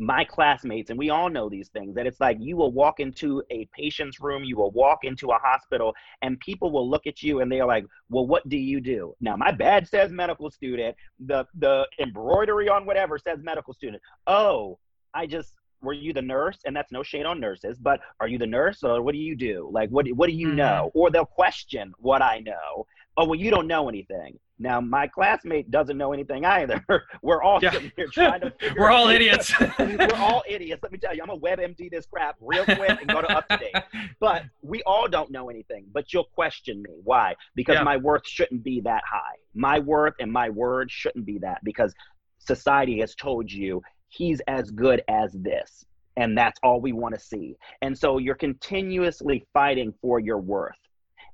my 0.00 0.24
classmates, 0.24 0.88
and 0.88 0.98
we 0.98 1.10
all 1.10 1.28
know 1.28 1.50
these 1.50 1.68
things, 1.68 1.94
that 1.94 2.06
it's 2.06 2.20
like 2.20 2.38
you 2.40 2.56
will 2.56 2.72
walk 2.72 3.00
into 3.00 3.42
a 3.50 3.68
patient's 3.76 4.18
room, 4.18 4.42
you 4.42 4.56
will 4.56 4.70
walk 4.70 5.00
into 5.04 5.30
a 5.30 5.38
hospital, 5.38 5.94
and 6.22 6.40
people 6.40 6.72
will 6.72 6.88
look 6.88 7.06
at 7.06 7.22
you 7.22 7.40
and 7.40 7.52
they're 7.52 7.66
like, 7.66 7.84
Well, 8.08 8.26
what 8.26 8.48
do 8.48 8.56
you 8.56 8.80
do? 8.80 9.14
Now, 9.20 9.36
my 9.36 9.52
badge 9.52 9.88
says 9.88 10.10
medical 10.10 10.50
student, 10.50 10.96
the, 11.26 11.46
the 11.58 11.86
embroidery 11.98 12.68
on 12.70 12.86
whatever 12.86 13.18
says 13.18 13.40
medical 13.42 13.74
student. 13.74 14.02
Oh, 14.26 14.78
I 15.12 15.26
just, 15.26 15.52
were 15.82 15.92
you 15.92 16.12
the 16.12 16.22
nurse? 16.22 16.58
And 16.64 16.74
that's 16.74 16.92
no 16.92 17.02
shade 17.02 17.26
on 17.26 17.40
nurses, 17.40 17.78
but 17.78 18.00
are 18.20 18.28
you 18.28 18.38
the 18.38 18.46
nurse 18.46 18.82
or 18.82 19.02
what 19.02 19.12
do 19.12 19.18
you 19.18 19.34
do? 19.36 19.68
Like, 19.72 19.90
what, 19.90 20.06
what 20.08 20.28
do 20.28 20.34
you 20.34 20.48
Mhm. 20.48 20.54
know? 20.56 20.90
Or 20.94 21.10
they'll 21.10 21.24
question 21.24 21.92
what 21.98 22.22
I 22.22 22.38
know. 22.40 22.86
Oh, 23.16 23.24
well, 23.26 23.34
you 23.38 23.50
don't 23.50 23.66
know 23.66 23.88
anything. 23.88 24.38
Now, 24.58 24.78
my 24.80 25.06
classmate 25.06 25.70
doesn't 25.70 25.96
know 25.96 26.12
anything 26.12 26.44
either. 26.44 26.84
We're 27.22 27.42
all 27.42 27.60
Yeah. 27.62 27.70
sitting 27.72 27.92
here 27.96 28.08
trying 28.08 28.42
to 28.42 28.52
we're 28.78 28.90
all 28.90 29.08
idiots 29.08 29.52
we're 29.78 30.14
all 30.16 30.42
idiots. 30.46 30.82
Let 30.82 30.92
me 30.92 30.98
tell 30.98 31.14
you, 31.16 31.22
I'm 31.22 31.30
a 31.30 31.38
WebMD 31.38 31.90
this 31.90 32.04
crap 32.06 32.36
real 32.40 32.64
quick 32.66 32.98
and 33.00 33.08
go 33.08 33.22
to 33.22 33.26
UpToDate. 33.28 33.82
But 34.20 34.44
we 34.62 34.82
all 34.82 35.08
don't 35.08 35.30
know 35.30 35.48
anything. 35.48 35.86
But 35.92 36.12
you'll 36.12 36.24
question 36.34 36.82
me. 36.82 36.90
Why? 37.04 37.34
Because 37.54 37.76
Yeah. 37.76 37.84
my 37.84 37.96
worth 37.96 38.26
shouldn't 38.28 38.62
be 38.62 38.80
that 38.82 39.02
high. 39.10 39.36
My 39.54 39.78
worth 39.78 40.14
and 40.20 40.30
my 40.30 40.50
word 40.50 40.90
shouldn't 40.90 41.24
be 41.24 41.38
that 41.38 41.64
because 41.64 41.94
society 42.38 43.00
has 43.00 43.14
told 43.14 43.50
you 43.50 43.82
he's 44.10 44.40
as 44.46 44.70
good 44.70 45.02
as 45.08 45.32
this. 45.32 45.86
And 46.16 46.36
that's 46.36 46.58
all 46.62 46.80
we 46.80 46.92
want 46.92 47.14
to 47.14 47.20
see. 47.20 47.56
And 47.80 47.96
so 47.96 48.18
you're 48.18 48.34
continuously 48.34 49.46
fighting 49.54 49.94
for 50.02 50.20
your 50.20 50.38
worth 50.38 50.76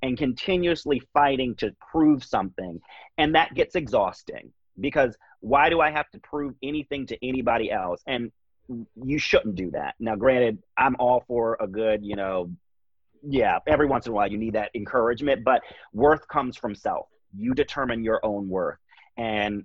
and 0.02 0.16
continuously 0.16 1.02
fighting 1.12 1.56
to 1.56 1.74
prove 1.90 2.22
something. 2.22 2.80
And 3.18 3.34
that 3.34 3.54
gets 3.54 3.74
exhausting 3.74 4.52
because 4.78 5.16
why 5.40 5.70
do 5.70 5.80
I 5.80 5.90
have 5.90 6.08
to 6.10 6.20
prove 6.20 6.54
anything 6.62 7.06
to 7.06 7.26
anybody 7.26 7.72
else? 7.72 8.02
And 8.06 8.30
you 9.02 9.18
shouldn't 9.18 9.56
do 9.56 9.70
that. 9.72 9.94
Now, 9.98 10.14
granted, 10.14 10.58
I'm 10.76 10.96
all 10.98 11.24
for 11.26 11.56
a 11.60 11.66
good, 11.66 12.04
you 12.04 12.14
know, 12.14 12.50
yeah, 13.26 13.58
every 13.66 13.86
once 13.86 14.06
in 14.06 14.12
a 14.12 14.14
while 14.14 14.30
you 14.30 14.38
need 14.38 14.52
that 14.52 14.70
encouragement, 14.74 15.42
but 15.42 15.62
worth 15.94 16.28
comes 16.28 16.56
from 16.56 16.74
self. 16.74 17.08
You 17.36 17.54
determine 17.54 18.04
your 18.04 18.24
own 18.24 18.48
worth. 18.48 18.78
And 19.16 19.64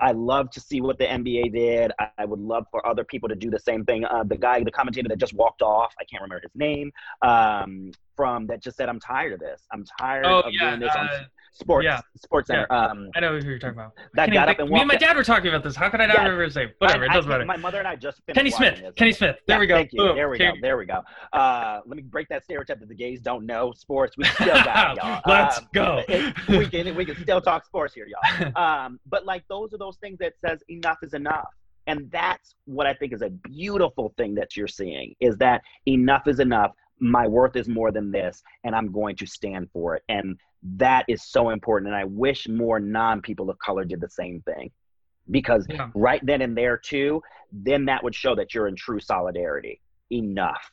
I, 0.00 0.12
love 0.12 0.50
to 0.50 0.60
see 0.60 0.80
what 0.80 0.98
the 0.98 1.04
NBA 1.04 1.52
did. 1.52 1.92
I, 1.98 2.08
I 2.18 2.24
would 2.24 2.40
love 2.40 2.66
for 2.70 2.86
other 2.86 3.04
people 3.04 3.28
to 3.28 3.34
do 3.34 3.50
the 3.50 3.58
same 3.58 3.84
thing. 3.84 4.04
Uh, 4.04 4.24
the 4.24 4.36
guy, 4.36 4.62
the 4.62 4.70
commentator 4.70 5.08
that 5.08 5.18
just 5.18 5.34
walked 5.34 5.62
off, 5.62 5.94
I 6.00 6.04
can't 6.04 6.22
remember 6.22 6.42
his 6.42 6.52
name, 6.54 6.92
um, 7.22 7.92
from 8.16 8.46
that 8.46 8.62
just 8.62 8.76
said, 8.76 8.88
I'm 8.88 9.00
tired 9.00 9.32
of 9.32 9.40
this. 9.40 9.62
I'm 9.72 9.84
tired 9.98 10.24
oh 10.26 10.40
of 10.40 10.52
yeah 10.52 10.70
doing 10.70 10.80
this 10.80 10.94
on 10.96 11.06
uh, 11.08 11.22
sports, 11.54 11.84
yeah. 11.84 12.00
sports 12.16 12.46
center. 12.46 12.66
Um, 12.72 13.10
i 13.14 13.20
know 13.20 13.38
who 13.38 13.44
you're 13.46 13.58
talking 13.58 13.78
about 13.78 13.92
that 14.14 14.26
can't 14.30 14.34
got 14.34 14.48
up 14.48 14.58
and 14.58 14.70
me 14.70 14.78
and 14.80 14.88
my 14.88 14.96
dad 14.96 15.16
were 15.16 15.22
talking 15.22 15.48
about 15.48 15.62
this 15.62 15.76
how 15.76 15.90
could 15.90 16.00
i 16.00 16.06
not 16.06 16.16
Yeah. 16.16 16.22
remember 16.22 16.44
his 16.44 16.56
name 16.56 16.70
whatever 16.78 17.04
I- 17.04 17.06
it 17.06 17.08
doesn't 17.08 17.30
can't- 17.30 17.40
matter 17.40 17.44
My 17.44 17.56
mother 17.58 17.78
and 17.78 17.86
I 17.86 17.94
just 17.94 18.22
kenny 18.34 18.50
smith 18.50 18.80
this. 18.80 18.94
kenny 18.94 19.12
smith 19.12 19.36
there 19.46 19.56
Yeah, 19.56 19.60
we 19.60 19.66
go 19.66 19.74
Thank 19.76 19.92
you. 19.92 19.98
Boom. 20.02 20.16
There 20.16 20.30
we 20.30 20.38
go. 20.38 20.52
There 20.62 20.78
we 20.78 20.86
go. 20.86 21.02
Uh, 21.34 21.80
let 21.84 21.96
me 21.96 22.02
break 22.02 22.28
that 22.30 22.44
stereotype 22.44 22.80
that 22.80 22.88
the 22.88 22.94
gays 22.94 23.20
don't 23.20 23.44
know 23.44 23.72
sports. 23.76 24.16
We 24.16 24.24
still 24.24 24.46
got 24.46 24.96
it, 24.96 25.02
y'all. 25.04 25.20
Let's 25.26 25.58
Um, 25.58 25.68
go. 25.74 26.02
it- 26.08 26.34
we 26.48 26.66
can 26.66 26.94
we 26.94 27.04
can 27.04 27.16
still 27.16 27.40
talk 27.42 27.66
sports 27.66 27.92
here, 27.94 28.06
y'all. 28.06 28.56
Um, 28.56 28.98
but 29.06 29.26
like 29.26 29.44
those 29.50 29.74
are 29.74 29.78
those 29.78 29.98
things 29.98 30.18
that 30.20 30.32
says 30.44 30.62
enough 30.68 30.98
is 31.02 31.12
enough, 31.12 31.48
and 31.86 32.10
that's 32.10 32.54
what 32.64 32.86
I 32.86 32.94
think 32.94 33.12
is 33.12 33.20
a 33.20 33.28
beautiful 33.30 34.14
thing 34.16 34.34
that 34.36 34.56
you're 34.56 34.68
seeing 34.68 35.14
is 35.20 35.36
that 35.36 35.60
enough 35.86 36.26
is 36.26 36.40
enough. 36.40 36.70
My 37.02 37.26
worth 37.26 37.56
is 37.56 37.68
more 37.68 37.90
than 37.90 38.12
this, 38.12 38.42
and 38.64 38.74
I'm 38.74 38.92
going 38.92 39.16
to 39.16 39.26
stand 39.26 39.68
for 39.72 39.96
it. 39.96 40.04
And 40.08 40.38
that 40.76 41.04
is 41.08 41.24
so 41.24 41.50
important. 41.50 41.88
And 41.88 41.96
I 41.96 42.04
wish 42.04 42.48
more 42.48 42.78
non-people 42.78 43.50
of 43.50 43.58
color 43.58 43.84
did 43.84 44.00
the 44.00 44.08
same 44.08 44.40
thing, 44.42 44.70
because 45.30 45.66
Yeah. 45.68 45.90
right 45.94 46.24
then 46.24 46.40
and 46.42 46.56
there 46.56 46.78
too, 46.78 47.20
then 47.50 47.84
that 47.86 48.02
would 48.04 48.14
show 48.14 48.34
that 48.36 48.54
you're 48.54 48.68
in 48.68 48.76
true 48.76 49.00
solidarity. 49.00 49.80
Enough. 50.10 50.70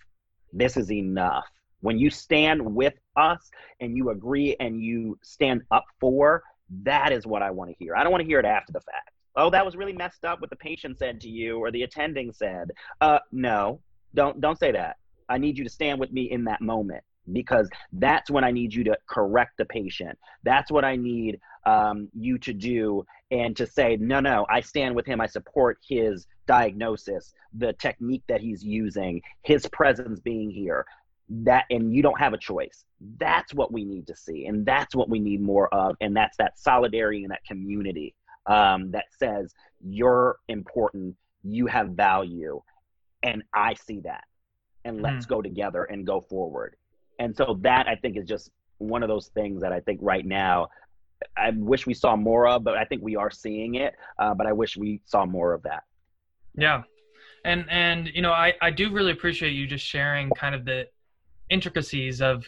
This 0.53 0.77
is 0.77 0.91
enough. 0.91 1.47
When 1.82 1.97
you 1.97 2.09
stand 2.09 2.63
with 2.75 2.93
us 3.15 3.49
and 3.80 3.97
you 3.97 4.11
agree 4.11 4.55
and 4.59 4.82
you 4.84 5.17
stand 5.23 5.63
up 5.71 5.86
for, 5.99 6.43
that 6.84 7.11
is 7.11 7.25
what 7.25 7.41
I 7.41 7.49
want 7.49 7.71
to 7.71 7.75
hear. 7.80 7.95
I 7.95 8.03
don't 8.03 8.11
want 8.11 8.21
to 8.21 8.27
hear 8.27 8.39
it 8.39 8.45
after 8.45 8.71
the 8.71 8.82
fact. 8.82 9.11
Oh, 9.36 9.49
that 9.49 9.65
was 9.65 9.75
really 9.75 9.93
messed 9.93 10.25
up 10.25 10.41
what 10.41 10.49
the 10.49 10.55
patient 10.57 10.99
said 10.99 11.21
to 11.21 11.30
you 11.30 11.57
or 11.57 11.71
the 11.71 11.84
attending 11.84 12.32
said. 12.34 12.71
Uh 13.01 13.19
no. 13.32 13.80
Don't 14.13 14.39
don't 14.41 14.59
say 14.59 14.71
that. 14.73 14.97
I 15.30 15.38
need 15.38 15.57
you 15.57 15.63
to 15.63 15.69
stand 15.69 15.99
with 15.99 16.11
me 16.11 16.32
in 16.32 16.43
that 16.45 16.61
moment 16.61 17.03
because 17.32 17.69
that's 17.93 18.32
when 18.32 18.43
I 18.43 18.51
need 18.51 18.73
you 18.73 18.84
to 18.86 18.97
correct 19.07 19.57
the 19.57 19.65
patient. 19.65 20.17
That's 20.43 20.71
what 20.71 20.84
I 20.84 20.95
need 20.95 21.39
um, 21.65 22.09
you 22.13 22.38
to 22.39 22.53
do 22.53 23.05
and 23.32 23.55
to 23.57 23.67
say, 23.67 23.97
no, 23.97 24.19
no, 24.19 24.45
I 24.49 24.61
stand 24.61 24.95
with 24.95 25.05
him. 25.05 25.21
I 25.21 25.27
support 25.27 25.77
his 25.88 26.25
diagnosis, 26.47 27.34
the 27.53 27.73
technique 27.73 28.23
that 28.27 28.41
he's 28.41 28.63
using, 28.63 29.21
his 29.43 29.67
presence 29.67 30.19
being 30.19 30.49
here. 30.49 30.86
That 31.32 31.65
and 31.69 31.93
you 31.93 32.01
don't 32.01 32.19
have 32.19 32.34
a 32.34 32.39
choice. 32.39 32.84
That's 33.19 33.53
what 33.53 33.71
we 33.71 33.86
need 33.86 34.07
to 34.07 34.15
see, 34.15 34.47
and 34.47 34.65
that's 34.65 34.95
what 34.95 35.09
we 35.09 35.19
need 35.19 35.41
more 35.41 35.71
of, 35.71 35.95
and 36.01 36.17
that's 36.17 36.36
that 36.38 36.57
solidarity 36.57 37.23
and 37.23 37.32
that 37.32 37.45
community 37.45 38.15
um, 38.47 38.89
that 38.91 39.05
says 39.19 39.53
you're 39.80 40.38
important, 40.47 41.15
you 41.43 41.67
have 41.67 41.89
value, 41.89 42.59
and 43.21 43.43
I 43.53 43.75
see 43.75 43.99
that, 44.01 44.23
and 44.86 45.01
let's 45.01 45.25
go 45.25 45.41
together 45.41 45.84
and 45.86 46.05
go 46.05 46.21
forward. 46.21 46.75
And 47.19 47.36
so 47.36 47.57
that 47.61 47.88
I 47.88 47.95
think 47.95 48.17
is 48.17 48.27
just 48.27 48.51
one 48.77 49.03
of 49.03 49.09
those 49.09 49.27
things 49.27 49.61
that 49.61 49.73
I 49.73 49.82
think 49.82 49.99
right 50.01 50.25
now 50.25 50.69
I 51.38 51.51
wish 51.51 51.86
we 51.86 51.93
saw 51.93 52.15
more 52.15 52.47
of, 52.47 52.63
but 52.63 52.77
I 52.77 52.86
think 52.86 53.01
we 53.01 53.15
are 53.15 53.32
seeing 53.32 53.75
it. 53.75 53.95
Uh, 54.17 54.34
but 54.34 54.47
I 54.47 54.53
wish 54.53 54.77
we 54.77 55.01
saw 55.05 55.25
more 55.25 55.53
of 55.53 55.63
that. 55.63 55.84
Yeah. 56.55 56.84
And 57.45 57.65
and 57.69 58.09
you 58.13 58.21
know, 58.21 58.32
I 58.32 58.53
I 58.61 58.71
do 58.71 58.91
really 58.91 59.11
appreciate 59.11 59.51
you 59.51 59.65
just 59.67 59.86
sharing 59.86 60.30
kind 60.32 60.55
of 60.55 60.65
the 60.65 60.88
intricacies 61.49 62.21
of 62.21 62.45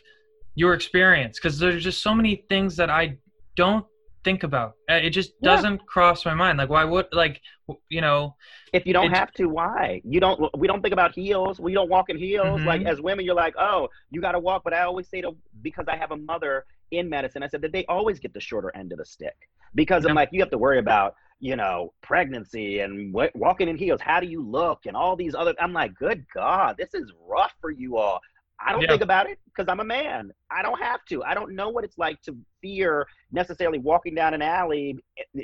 your 0.56 0.74
experience 0.74 1.40
because 1.40 1.58
there's 1.58 1.84
just 1.84 2.02
so 2.02 2.14
many 2.14 2.46
things 2.50 2.76
that 2.76 2.90
I 2.90 3.18
don't 3.56 3.86
think 4.24 4.44
about. 4.44 4.74
Uh, 4.90 4.96
It 4.96 5.12
just 5.12 5.40
doesn't 5.42 5.86
cross 5.86 6.26
my 6.26 6.34
mind. 6.34 6.58
Like 6.58 6.70
why 6.70 6.84
would 6.84 7.08
like 7.12 7.42
you 7.90 8.02
know, 8.02 8.36
If 8.74 8.86
you 8.86 8.94
don't 8.94 9.12
It- 9.12 9.18
have 9.18 9.32
to, 9.34 9.46
why? 9.48 10.02
You 10.04 10.20
don't. 10.20 10.40
We 10.58 10.68
don't 10.68 10.82
think 10.82 10.94
about 10.94 11.14
heels. 11.14 11.60
We 11.60 11.74
don't 11.74 11.90
walk 11.90 12.10
in 12.10 12.18
heels. 12.18 12.62
Mhm. 12.62 12.66
Like 12.66 12.82
as 12.84 13.02
women, 13.02 13.26
you're 13.26 13.36
like, 13.36 13.56
oh, 13.58 13.90
you 14.12 14.22
got 14.22 14.34
to 14.34 14.40
walk. 14.40 14.64
But 14.64 14.74
I 14.74 14.82
always 14.84 15.08
say 15.10 15.22
to 15.22 15.36
because 15.62 15.88
I 15.88 15.96
have 15.98 16.12
a 16.12 16.18
mother 16.18 16.66
in 16.92 17.10
medicine, 17.10 17.44
I 17.44 17.48
said 17.48 17.62
that 17.62 17.72
they 17.72 17.86
always 17.86 18.20
get 18.20 18.34
the 18.34 18.40
shorter 18.42 18.72
end 18.76 18.92
of 18.92 18.98
the 18.98 19.06
stick 19.06 19.36
because 19.76 20.06
I'm 20.06 20.16
like, 20.16 20.30
you 20.32 20.40
have 20.42 20.52
to 20.52 20.58
worry 20.58 20.80
about 20.80 21.16
you 21.44 21.56
know, 21.56 21.92
pregnancy 22.04 22.82
and 22.82 23.12
w- 23.12 23.32
walking 23.34 23.68
in 23.68 23.76
heels. 23.76 24.00
How 24.00 24.20
do 24.20 24.28
you 24.28 24.44
look? 24.46 24.86
And 24.86 24.96
all 24.96 25.16
these 25.16 25.34
other. 25.34 25.56
I'm 25.60 25.74
like, 25.74 25.96
good 25.96 26.24
God, 26.36 26.76
this 26.78 26.94
is 26.94 27.12
rough 27.28 27.56
for 27.60 27.72
you 27.72 27.98
all. 27.98 28.20
I 28.64 28.72
don't 28.72 28.82
Yeah. 28.82 28.90
think 28.90 29.02
about 29.02 29.30
it 29.30 29.40
because 29.46 29.68
I'm 29.68 29.80
a 29.80 29.84
man. 29.84 30.32
I 30.50 30.62
don't 30.62 30.80
have 30.80 31.04
to. 31.06 31.24
I 31.24 31.34
don't 31.34 31.56
know 31.56 31.70
what 31.70 31.84
it's 31.84 31.98
like 31.98 32.22
to 32.24 32.38
fear 32.62 33.08
necessarily 33.32 33.80
walking 33.80 34.14
down 34.16 34.34
an 34.34 34.42
alley 34.42 34.98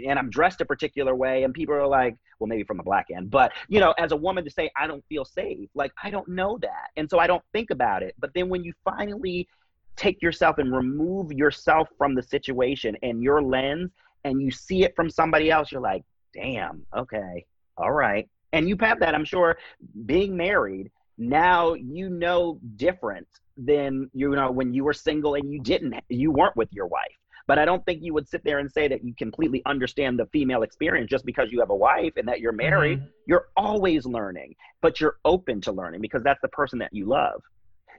and 0.05 0.19
I'm 0.19 0.29
dressed 0.29 0.61
a 0.61 0.65
particular 0.65 1.15
way 1.15 1.43
and 1.43 1.53
people 1.53 1.75
are 1.75 1.87
like, 1.87 2.15
well, 2.39 2.47
maybe 2.47 2.63
from 2.63 2.79
a 2.79 2.83
black 2.83 3.07
end, 3.15 3.31
but 3.31 3.51
you 3.67 3.79
know, 3.79 3.93
as 3.97 4.11
a 4.11 4.15
woman 4.15 4.43
to 4.43 4.51
say 4.51 4.69
I 4.77 4.85
don't 4.87 5.03
feel 5.09 5.25
safe, 5.25 5.69
like 5.73 5.91
I 6.03 6.09
don't 6.11 6.27
know 6.27 6.57
that. 6.61 6.89
And 6.95 7.09
so 7.09 7.17
I 7.17 7.27
don't 7.27 7.43
think 7.53 7.71
about 7.71 8.03
it. 8.03 8.13
But 8.19 8.31
then 8.35 8.49
when 8.49 8.63
you 8.63 8.73
finally 8.83 9.47
take 9.95 10.21
yourself 10.21 10.59
and 10.59 10.75
remove 10.75 11.31
yourself 11.31 11.89
from 11.97 12.13
the 12.13 12.21
situation 12.21 12.95
and 13.01 13.23
your 13.23 13.41
lens 13.41 13.91
and 14.23 14.41
you 14.41 14.51
see 14.51 14.83
it 14.83 14.95
from 14.95 15.09
somebody 15.09 15.49
else, 15.49 15.71
you're 15.71 15.81
like, 15.81 16.03
damn, 16.33 16.85
okay, 16.95 17.45
all 17.77 17.91
right. 17.91 18.29
And 18.53 18.69
you 18.69 18.77
have 18.79 18.99
that, 18.99 19.15
I'm 19.15 19.25
sure, 19.25 19.57
being 20.05 20.37
married 20.37 20.91
now 21.17 21.73
you 21.73 22.09
know 22.09 22.59
different 22.75 23.27
than 23.57 24.09
you 24.13 24.29
know 24.35 24.51
when 24.51 24.73
you 24.73 24.83
were 24.83 24.93
single 24.93 25.35
and 25.35 25.51
you 25.51 25.59
didn't 25.61 25.95
you 26.09 26.31
weren't 26.31 26.55
with 26.55 26.71
your 26.71 26.87
wife. 26.87 27.17
But 27.47 27.57
i 27.57 27.65
don't 27.65 27.83
think 27.85 28.03
you 28.03 28.13
would 28.13 28.27
sit 28.27 28.43
there 28.43 28.59
and 28.59 28.69
say 28.71 28.87
that 28.89 29.03
you 29.05 29.13
completely 29.15 29.61
understand 29.65 30.19
the 30.19 30.25
female 30.27 30.63
experience 30.63 31.09
just 31.09 31.25
because 31.25 31.51
you 31.51 31.59
have 31.59 31.69
a 31.69 31.75
wife 31.75 32.13
and 32.17 32.27
that 32.27 32.39
you're 32.41 32.51
married. 32.51 32.99
Mhm. 32.99 33.09
you're 33.25 33.47
always 33.55 34.05
learning 34.05 34.53
but 34.81 34.99
you're 35.01 35.17
open 35.25 35.59
to 35.61 35.71
learning 35.71 36.01
because 36.01 36.23
that's 36.23 36.41
the 36.41 36.49
person 36.49 36.77
that 36.79 36.93
you 36.93 37.05
love. 37.05 37.41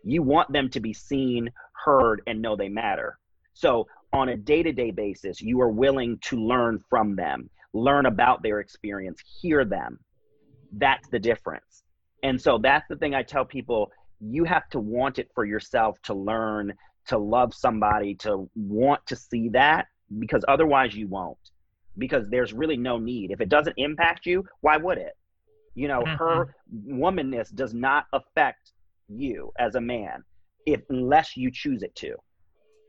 You 0.04 0.22
want 0.22 0.52
them 0.52 0.68
to 0.70 0.80
be 0.80 0.92
seen 0.92 1.50
heard 1.84 2.22
and 2.26 2.40
know 2.40 2.54
they 2.56 2.68
matter. 2.68 3.18
So 3.54 3.88
on 4.12 4.28
a 4.28 4.36
day-to-day 4.36 4.92
basis 4.92 5.40
you 5.40 5.60
are 5.60 5.70
willing 5.70 6.18
to 6.28 6.36
learn 6.36 6.78
from 6.88 7.16
them 7.16 7.50
learn 7.74 8.06
about 8.06 8.42
their 8.42 8.60
experience 8.60 9.18
hear 9.40 9.64
them. 9.64 9.98
That's 10.72 11.08
the 11.08 11.18
difference 11.18 11.82
and 12.22 12.40
so 12.40 12.58
that's 12.58 12.86
the 12.88 12.96
thing 12.96 13.14
I 13.14 13.22
tell 13.22 13.44
people 13.44 13.90
you 14.20 14.44
have 14.44 14.68
to 14.70 14.80
want 14.80 15.18
it 15.18 15.30
for 15.34 15.44
yourself 15.44 16.00
to 16.02 16.14
learn, 16.14 16.74
to 17.06 17.18
love 17.18 17.54
somebody, 17.54 18.14
to 18.16 18.48
want 18.56 19.06
to 19.06 19.16
see 19.16 19.48
that, 19.50 19.86
because 20.18 20.44
otherwise 20.48 20.94
you 20.94 21.06
won't. 21.06 21.38
Because 21.96 22.28
there's 22.28 22.52
really 22.52 22.76
no 22.76 22.98
need. 22.98 23.30
If 23.30 23.40
it 23.40 23.48
doesn't 23.48 23.74
impact 23.76 24.26
you, 24.26 24.44
why 24.60 24.76
would 24.76 24.98
it? 24.98 25.16
You 25.74 25.88
know, 25.88 26.04
her 26.04 26.54
mm-hmm. 26.74 27.00
womanness 27.00 27.54
does 27.54 27.74
not 27.74 28.06
affect 28.12 28.72
you 29.08 29.52
as 29.58 29.74
a 29.74 29.80
man 29.80 30.24
if 30.66 30.80
unless 30.90 31.36
you 31.36 31.50
choose 31.50 31.82
it 31.82 31.94
to. 31.96 32.14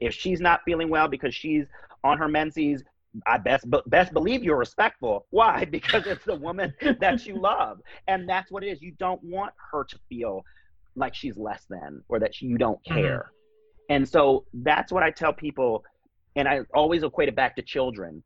If 0.01 0.13
she's 0.13 0.41
not 0.41 0.61
feeling 0.65 0.89
well 0.89 1.07
because 1.07 1.35
she's 1.35 1.65
on 2.03 2.17
her 2.17 2.27
menses, 2.27 2.83
I 3.25 3.37
best 3.37 3.69
be- 3.69 3.81
best 3.87 4.13
believe 4.13 4.43
you're 4.43 4.57
respectful. 4.57 5.25
Why? 5.31 5.65
Because 5.71 6.05
it's 6.05 6.25
the 6.25 6.35
woman 6.35 6.73
that 6.99 7.25
you 7.25 7.39
love, 7.41 7.79
and 8.07 8.27
that's 8.29 8.51
what 8.51 8.63
it 8.63 8.67
is. 8.67 8.81
You 8.81 8.91
don't 8.99 9.21
want 9.23 9.53
her 9.71 9.83
to 9.85 9.99
feel 10.09 10.43
like 10.95 11.15
she's 11.15 11.37
less 11.37 11.65
than 11.69 12.03
or 12.09 12.19
that 12.19 12.41
you 12.41 12.57
don't 12.57 12.79
Mhm. 12.83 12.93
care. 12.95 13.31
And 13.89 14.07
so 14.07 14.45
that's 14.53 14.91
what 14.91 15.01
I 15.03 15.09
tell 15.11 15.33
people, 15.33 15.83
and 16.35 16.47
I 16.47 16.61
always 16.73 17.03
equate 17.03 17.29
it 17.29 17.35
back 17.35 17.55
to 17.55 17.61
children. 17.61 18.23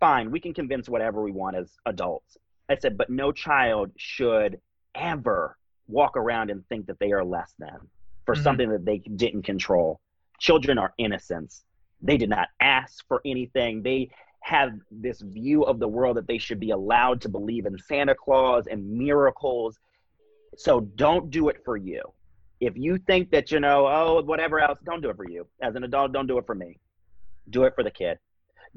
Fine, 0.00 0.30
we 0.30 0.40
can 0.40 0.54
convince 0.54 0.88
whatever 0.88 1.22
we 1.22 1.32
want 1.32 1.56
as 1.56 1.76
adults. 1.86 2.36
I 2.70 2.76
said, 2.76 2.96
but 2.96 3.10
no 3.10 3.32
child 3.32 3.90
should 3.96 4.60
ever 4.94 5.56
walk 5.88 6.16
around 6.16 6.50
and 6.50 6.66
think 6.68 6.86
that 6.86 6.98
they 6.98 7.12
are 7.12 7.24
less 7.24 7.54
than 7.58 7.78
for 8.26 8.34
Mhm. 8.34 8.42
something 8.42 8.68
that 8.70 8.84
they 8.84 8.98
didn't 8.98 9.42
control. 9.42 10.00
Children 10.38 10.78
are 10.78 10.94
innocents. 10.98 11.64
They 12.00 12.16
did 12.16 12.30
not 12.30 12.48
ask 12.60 13.06
for 13.08 13.20
anything. 13.24 13.82
They 13.82 14.10
have 14.40 14.72
this 14.90 15.20
view 15.20 15.64
of 15.64 15.78
the 15.78 15.88
world 15.88 16.16
that 16.16 16.26
they 16.26 16.38
should 16.38 16.60
be 16.60 16.70
allowed 16.70 17.20
to 17.22 17.28
believe 17.28 17.66
in 17.66 17.76
Santa 17.78 18.14
Claus 18.14 18.66
and 18.66 18.88
miracles. 18.88 19.78
So 20.56 20.80
don't 20.80 21.30
do 21.30 21.48
it 21.48 21.56
for 21.64 21.76
you. 21.76 22.02
If 22.60 22.76
you 22.76 22.98
think 22.98 23.30
that, 23.30 23.50
you 23.50 23.60
know, 23.60 23.86
oh, 23.86 24.22
whatever 24.22 24.60
else, 24.60 24.78
don't 24.84 25.00
do 25.00 25.10
it 25.10 25.16
for 25.16 25.28
you. 25.28 25.46
As 25.60 25.74
an 25.76 25.84
adult, 25.84 26.12
don't 26.12 26.26
do 26.26 26.38
it 26.38 26.46
for 26.46 26.54
me. 26.54 26.78
Do 27.50 27.64
it 27.64 27.74
for 27.74 27.84
the 27.84 27.90
kid. 27.90 28.18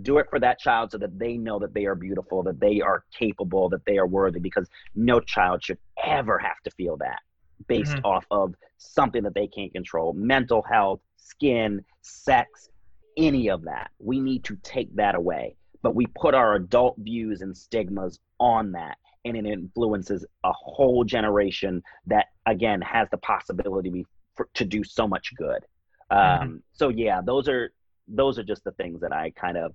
Do 0.01 0.17
it 0.17 0.27
for 0.29 0.39
that 0.39 0.59
child 0.59 0.91
so 0.91 0.97
that 0.99 1.17
they 1.19 1.37
know 1.37 1.59
that 1.59 1.73
they 1.73 1.85
are 1.85 1.95
beautiful, 1.95 2.43
that 2.43 2.59
they 2.59 2.81
are 2.81 3.03
capable, 3.17 3.69
that 3.69 3.85
they 3.85 3.97
are 3.97 4.07
worthy, 4.07 4.39
because 4.39 4.67
no 4.95 5.19
child 5.19 5.63
should 5.63 5.77
ever 6.03 6.37
have 6.39 6.59
to 6.63 6.71
feel 6.71 6.97
that 6.97 7.19
based 7.67 7.97
Mhm. 7.97 8.05
off 8.05 8.25
of 8.31 8.55
something 8.77 9.21
that 9.23 9.35
they 9.35 9.47
can't 9.47 9.71
control 9.73 10.13
mental 10.13 10.63
health, 10.63 11.01
skin, 11.17 11.85
sex, 12.01 12.69
any 13.17 13.49
of 13.49 13.63
that. 13.63 13.91
We 13.99 14.19
need 14.19 14.43
to 14.45 14.57
take 14.63 14.95
that 14.95 15.15
away. 15.15 15.55
But 15.83 15.95
we 15.95 16.05
put 16.07 16.35
our 16.35 16.55
adult 16.55 16.95
views 16.99 17.41
and 17.41 17.57
stigmas 17.57 18.19
on 18.39 18.71
that, 18.73 18.97
and 19.25 19.35
it 19.35 19.45
influences 19.45 20.25
a 20.43 20.51
whole 20.51 21.03
generation 21.03 21.81
that, 22.05 22.27
again, 22.45 22.81
has 22.81 23.07
the 23.09 23.17
possibility 23.17 24.05
for, 24.35 24.47
to 24.53 24.65
do 24.65 24.83
so 24.83 25.07
much 25.07 25.33
good. 25.35 25.65
Um, 26.11 26.61
So 26.73 26.89
yeah, 26.89 27.21
those 27.21 27.47
are 27.47 27.71
those 28.07 28.37
are 28.37 28.43
just 28.43 28.63
the 28.63 28.71
things 28.73 28.99
that 29.01 29.13
I 29.13 29.31
kind 29.31 29.57
of 29.57 29.73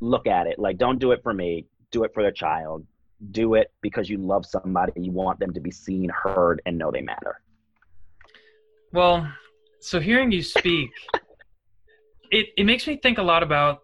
look 0.00 0.26
at 0.26 0.46
it 0.46 0.58
like. 0.58 0.78
Don't 0.78 0.98
do 0.98 1.12
it 1.12 1.22
for 1.22 1.34
me. 1.34 1.66
Do 1.90 2.04
it 2.04 2.12
for 2.14 2.22
the 2.22 2.32
child. 2.32 2.86
Do 3.30 3.54
it 3.54 3.70
because 3.82 4.08
you 4.08 4.16
love 4.16 4.46
somebody. 4.46 4.92
You 4.96 5.12
want 5.12 5.38
them 5.38 5.52
to 5.52 5.60
be 5.60 5.70
seen, 5.70 6.08
heard, 6.08 6.62
and 6.64 6.78
know 6.78 6.90
they 6.90 7.02
matter. 7.02 7.42
Well, 8.92 9.30
so 9.80 10.00
hearing 10.00 10.32
you 10.32 10.42
speak, 10.42 10.90
it, 12.30 12.48
it 12.56 12.64
makes 12.64 12.86
me 12.86 12.96
think 12.96 13.18
a 13.18 13.22
lot 13.22 13.42
about 13.42 13.80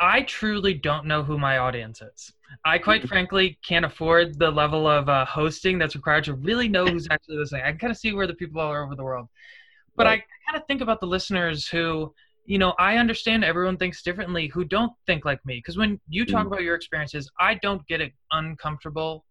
I 0.00 0.22
truly 0.22 0.74
don't 0.74 1.06
know 1.06 1.22
who 1.22 1.38
my 1.38 1.58
audience 1.58 2.02
is. 2.02 2.32
I 2.64 2.78
quite 2.78 3.06
frankly 3.06 3.58
can't 3.66 3.84
afford 3.84 4.38
the 4.38 4.50
level 4.50 4.86
of 4.88 5.08
uh, 5.08 5.24
hosting 5.24 5.78
that's 5.78 5.94
required 5.94 6.24
to 6.24 6.34
really 6.34 6.68
know 6.68 6.90
who's 6.90 7.06
actually 7.10 7.36
listening. 7.36 7.62
I 7.64 7.70
can 7.70 7.78
kind 7.78 7.90
of 7.90 7.96
see 7.96 8.12
where 8.12 8.26
the 8.26 8.34
people 8.34 8.60
are 8.60 8.84
over 8.84 8.96
the 8.96 9.04
world. 9.04 9.28
But 9.96 10.06
Right. 10.06 10.22
I 10.22 10.50
kind 10.50 10.60
of 10.60 10.66
think 10.66 10.80
about 10.80 11.00
the 11.00 11.06
listeners 11.06 11.68
who, 11.68 12.12
you 12.46 12.58
know, 12.58 12.74
I 12.78 12.96
understand 12.96 13.44
everyone 13.44 13.76
thinks 13.76 14.02
differently 14.02 14.48
who 14.48 14.64
don't 14.64 14.92
think 15.06 15.24
like 15.24 15.44
me. 15.46 15.58
Because 15.58 15.76
when 15.76 16.00
you 16.08 16.26
talk 16.26 16.44
Mm. 16.44 16.48
about 16.48 16.62
your 16.62 16.74
experiences, 16.74 17.30
I 17.38 17.54
don't 17.54 17.86
get 17.86 18.00
it 18.00 18.12
uncomfortable, 18.32 19.24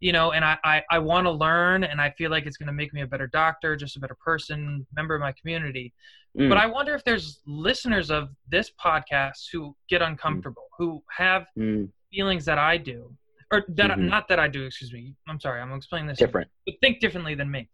you 0.00 0.12
know, 0.12 0.32
and 0.32 0.44
I, 0.44 0.56
I, 0.64 0.82
I 0.90 0.98
want 0.98 1.26
to 1.26 1.30
learn 1.30 1.84
and 1.84 2.00
I 2.00 2.10
feel 2.10 2.30
like 2.30 2.46
it's 2.46 2.56
going 2.56 2.66
to 2.68 2.72
make 2.72 2.92
me 2.92 3.02
a 3.02 3.06
better 3.06 3.26
doctor, 3.26 3.76
just 3.76 3.96
a 3.96 4.00
better 4.00 4.16
person, 4.24 4.86
member 4.94 5.14
of 5.14 5.20
my 5.20 5.32
community. 5.32 5.92
Mm. 6.38 6.48
But 6.48 6.58
I 6.58 6.66
wonder 6.66 6.94
if 6.94 7.04
there's 7.04 7.40
listeners 7.46 8.10
of 8.10 8.28
this 8.48 8.70
podcast 8.82 9.46
who 9.52 9.74
get 9.88 10.02
uncomfortable, 10.02 10.66
who 10.78 11.02
have 11.16 11.46
Mm, 11.58 11.88
feelings 12.12 12.44
that 12.44 12.58
I 12.58 12.76
do, 12.76 13.14
or 13.52 13.64
that 13.68 13.90
Mhm. 13.98 14.08
not 14.08 14.28
that 14.28 14.38
I 14.38 14.48
do. 14.48 14.64
Excuse 14.64 14.92
me. 14.92 15.14
I'm 15.26 15.40
sorry. 15.40 15.60
I'm 15.60 15.72
explaining 15.72 16.08
this. 16.08 16.18
different. 16.18 16.48
But 16.66 16.74
think 16.80 17.00
differently 17.00 17.34
than 17.34 17.50
me. 17.50 17.68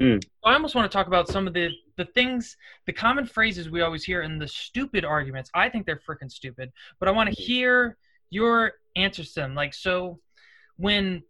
Mm. 0.00 0.22
So 0.22 0.30
I 0.44 0.54
almost 0.54 0.74
want 0.74 0.90
to 0.90 0.96
talk 0.96 1.06
about 1.06 1.28
some 1.28 1.46
of 1.46 1.54
the 1.54 1.70
the 1.96 2.04
things, 2.06 2.56
the 2.86 2.92
common 2.92 3.24
phrases 3.24 3.70
we 3.70 3.80
always 3.80 4.02
hear, 4.04 4.22
and 4.22 4.40
the 4.40 4.48
stupid 4.48 5.04
arguments. 5.04 5.48
I 5.54 5.68
think 5.68 5.86
they're 5.86 6.00
freaking 6.08 6.30
stupid. 6.30 6.72
But 6.98 7.08
I 7.08 7.12
want 7.12 7.32
to 7.32 7.40
hear 7.40 7.96
your 8.30 8.72
answers 8.96 9.32
to 9.34 9.40
them. 9.40 9.54
Like 9.54 9.72
so, 9.74 10.18
when 10.76 11.22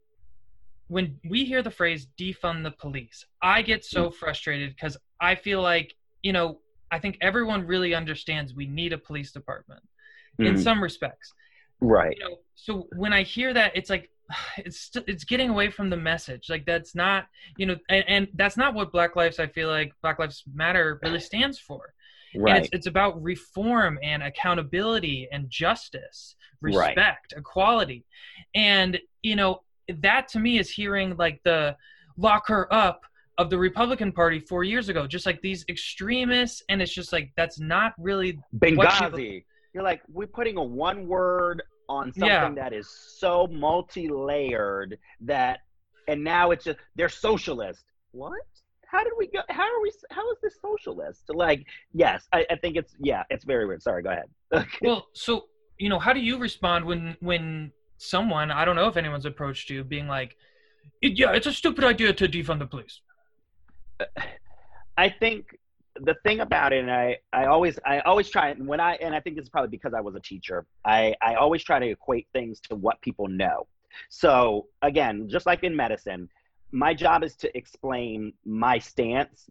when 0.94 1.18
we 1.28 1.44
hear 1.44 1.60
the 1.60 1.72
phrase 1.72 2.06
defund 2.16 2.62
the 2.62 2.70
police, 2.70 3.24
I 3.42 3.62
get 3.62 3.84
so 3.84 4.12
frustrated 4.12 4.70
because 4.70 4.96
I 5.20 5.34
feel 5.34 5.60
like 5.60 5.92
you 6.22 6.32
know 6.32 6.60
I 6.92 7.00
think 7.00 7.18
everyone 7.20 7.66
really 7.66 7.94
understands 7.94 8.54
we 8.54 8.66
need 8.66 8.92
a 8.92 8.98
police 8.98 9.32
department 9.32 9.82
in 10.38 10.54
Mm. 10.54 10.62
some 10.66 10.80
respects 10.82 11.32
Right. 11.80 12.16
you 12.16 12.24
know 12.24 12.36
so 12.54 12.86
when 13.02 13.12
i 13.12 13.22
hear 13.22 13.52
that 13.54 13.70
it's 13.78 13.90
like 13.90 14.08
it's 14.56 14.90
it's 15.06 15.24
getting 15.24 15.50
away 15.50 15.68
from 15.70 15.90
the 15.90 15.96
message 15.96 16.44
like 16.48 16.64
that's 16.64 16.94
not 16.94 17.26
you 17.56 17.66
know 17.66 17.76
and, 17.88 18.04
and 18.08 18.28
that's 18.34 18.56
not 18.56 18.74
what 18.74 18.92
black 18.92 19.16
lives 19.16 19.38
i 19.38 19.46
feel 19.46 19.68
like 19.68 19.92
black 20.02 20.18
lives 20.18 20.44
matter 20.54 20.98
really 21.02 21.20
stands 21.20 21.58
for 21.58 21.92
Right. 22.36 22.62
it's, 22.62 22.68
it's 22.72 22.86
about 22.86 23.22
reform 23.22 23.98
and 24.02 24.22
accountability 24.22 25.28
and 25.32 25.48
justice 25.50 26.36
Right. 26.62 26.96
respect 26.96 27.34
equality 27.36 28.04
and 28.54 28.98
you 29.22 29.36
know 29.36 29.60
that 30.02 30.28
to 30.28 30.38
me 30.38 30.58
is 30.58 30.70
hearing 30.70 31.16
like 31.16 31.40
the 31.44 31.76
lock 32.16 32.46
her 32.48 32.72
up 32.72 33.02
of 33.38 33.50
the 33.50 33.58
republican 33.58 34.12
party 34.12 34.38
four 34.38 34.62
years 34.64 34.88
ago 34.88 35.06
just 35.06 35.26
like 35.26 35.40
these 35.42 35.64
extremists 35.68 36.62
and 36.68 36.80
it's 36.80 36.92
just 36.94 37.12
like 37.12 37.32
that's 37.36 37.58
not 37.58 37.92
really 37.98 38.38
Benghazi. 38.58 39.44
You're 39.72 39.82
like, 39.82 40.02
we're 40.08 40.28
putting 40.28 40.56
a 40.56 40.62
one 40.62 41.08
word 41.08 41.60
on 41.88 42.12
something 42.12 42.28
Yeah. 42.28 42.48
that 42.54 42.72
is 42.72 42.88
so 42.88 43.48
multi 43.48 44.08
layered 44.08 44.96
that, 45.22 45.60
and 46.06 46.22
now 46.22 46.52
it's 46.52 46.64
just, 46.64 46.78
they're 46.94 47.08
socialist. 47.08 47.84
What? 48.12 48.38
How 48.86 49.02
did 49.02 49.14
we 49.18 49.26
go? 49.26 49.40
How 49.48 49.64
are 49.64 49.82
we? 49.82 49.90
How 50.12 50.30
is 50.30 50.38
this 50.40 50.58
socialist? 50.62 51.24
Like, 51.28 51.66
yes, 51.92 52.28
I, 52.32 52.46
I 52.48 52.54
think 52.54 52.76
it's, 52.76 52.94
yeah, 53.00 53.24
it's 53.30 53.44
very 53.44 53.66
weird. 53.66 53.82
Sorry, 53.82 54.04
go 54.04 54.10
ahead. 54.10 54.68
well 54.82 55.08
so 55.14 55.46
you 55.78 55.88
know 55.88 55.98
how 55.98 56.12
do 56.12 56.20
you 56.20 56.38
respond 56.38 56.84
when 56.84 57.16
when 57.18 57.72
someone 57.96 58.50
i 58.50 58.64
don't 58.64 58.76
know 58.76 58.88
if 58.88 58.96
anyone's 58.96 59.26
approached 59.26 59.70
you 59.70 59.84
being 59.84 60.06
like 60.06 60.36
yeah 61.00 61.32
it's 61.32 61.46
a 61.46 61.52
stupid 61.52 61.84
idea 61.84 62.12
to 62.12 62.28
defund 62.28 62.58
the 62.58 62.66
police 62.66 63.00
I 64.96 65.08
think 65.08 65.58
the 66.00 66.14
thing 66.24 66.40
about 66.40 66.72
it, 66.72 66.80
and 66.80 66.90
I, 66.90 67.18
I 67.32 67.46
always, 67.46 67.78
I 67.86 68.00
always 68.00 68.28
try, 68.28 68.52
when 68.54 68.80
I, 68.80 68.94
and 68.94 69.14
I 69.14 69.20
think 69.20 69.38
it's 69.38 69.48
probably 69.48 69.70
because 69.70 69.94
I 69.94 70.00
was 70.00 70.14
a 70.14 70.20
teacher, 70.20 70.66
I, 70.84 71.14
I 71.22 71.34
always 71.34 71.62
try 71.62 71.78
to 71.78 71.86
equate 71.86 72.26
things 72.32 72.60
to 72.68 72.74
what 72.74 73.00
people 73.00 73.28
know. 73.28 73.66
So 74.08 74.66
again, 74.82 75.28
just 75.28 75.46
like 75.46 75.62
in 75.62 75.74
medicine, 75.76 76.28
my 76.72 76.94
job 76.94 77.22
is 77.22 77.36
to 77.36 77.56
explain 77.56 78.32
my 78.44 78.78
stance 78.78 79.48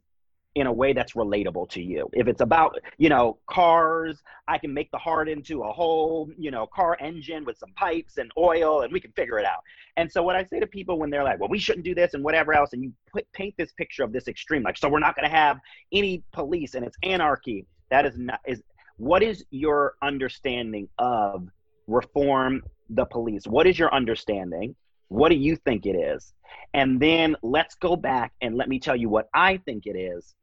in 0.56 0.68
a 0.68 0.72
way 0.72 0.94
that's 0.94 1.14
relatable 1.14 1.68
to 1.70 1.82
you. 1.82 2.08
If 2.14 2.28
it's 2.28 2.42
about, 2.42 2.80
you 2.98 3.10
know, 3.10 3.40
cars, 3.48 4.22
I 4.48 4.60
can 4.60 4.74
make 4.74 4.92
the 4.92 4.98
heart 5.00 5.28
into 5.28 5.64
a 5.64 5.72
whole, 5.72 6.30
you 6.38 6.52
know, 6.52 6.68
car 6.68 6.96
engine 7.00 7.44
with 7.44 7.58
some 7.58 7.72
pipes 7.76 8.18
and 8.18 8.32
oil 8.38 8.82
and 8.82 8.94
we 8.94 9.00
can 9.00 9.12
figure 9.14 9.40
it 9.40 9.46
out. 9.46 9.64
And 9.98 10.12
so 10.12 10.22
what 10.22 10.36
I 10.36 10.44
say 10.44 10.60
to 10.60 10.68
people 10.68 11.00
when 11.00 11.10
they're 11.10 11.24
like, 11.24 11.40
well, 11.40 11.50
we 11.50 11.58
shouldn't 11.58 11.86
do 11.86 11.96
this 11.96 12.14
and 12.14 12.24
whatever 12.24 12.54
else, 12.54 12.74
and 12.74 12.84
you 12.84 12.94
put, 13.12 13.32
paint 13.34 13.56
this 13.58 13.72
picture 13.72 14.04
of 14.04 14.14
this 14.14 14.28
extreme, 14.28 14.62
like, 14.62 14.78
so 14.78 14.88
we're 14.90 15.00
not 15.00 15.16
going 15.16 15.28
to 15.28 15.36
have 15.36 15.60
any 15.92 16.24
police 16.32 16.76
and 16.76 16.86
it's 16.86 16.98
anarchy. 17.02 17.66
That 17.90 18.06
is 18.06 18.18
not, 18.18 18.40
is, 18.46 18.62
what 18.98 19.24
is 19.24 19.44
your 19.50 19.96
understanding 20.04 20.88
of 21.00 21.48
reform 21.88 22.62
the 22.90 23.06
police? 23.06 23.48
What 23.48 23.66
is 23.66 23.80
your 23.80 23.94
understanding? 23.94 24.76
What 25.08 25.30
do 25.30 25.36
you 25.36 25.56
think 25.56 25.88
it 25.88 25.96
is? 25.96 26.34
And 26.76 27.00
then 27.00 27.36
let's 27.42 27.74
go 27.76 27.96
back 27.96 28.34
and 28.42 28.56
let 28.56 28.70
me 28.70 28.80
tell 28.80 28.96
you 28.96 29.10
what 29.10 29.30
I 29.34 29.58
think 29.58 29.88
it 29.88 29.98
is 29.98 30.36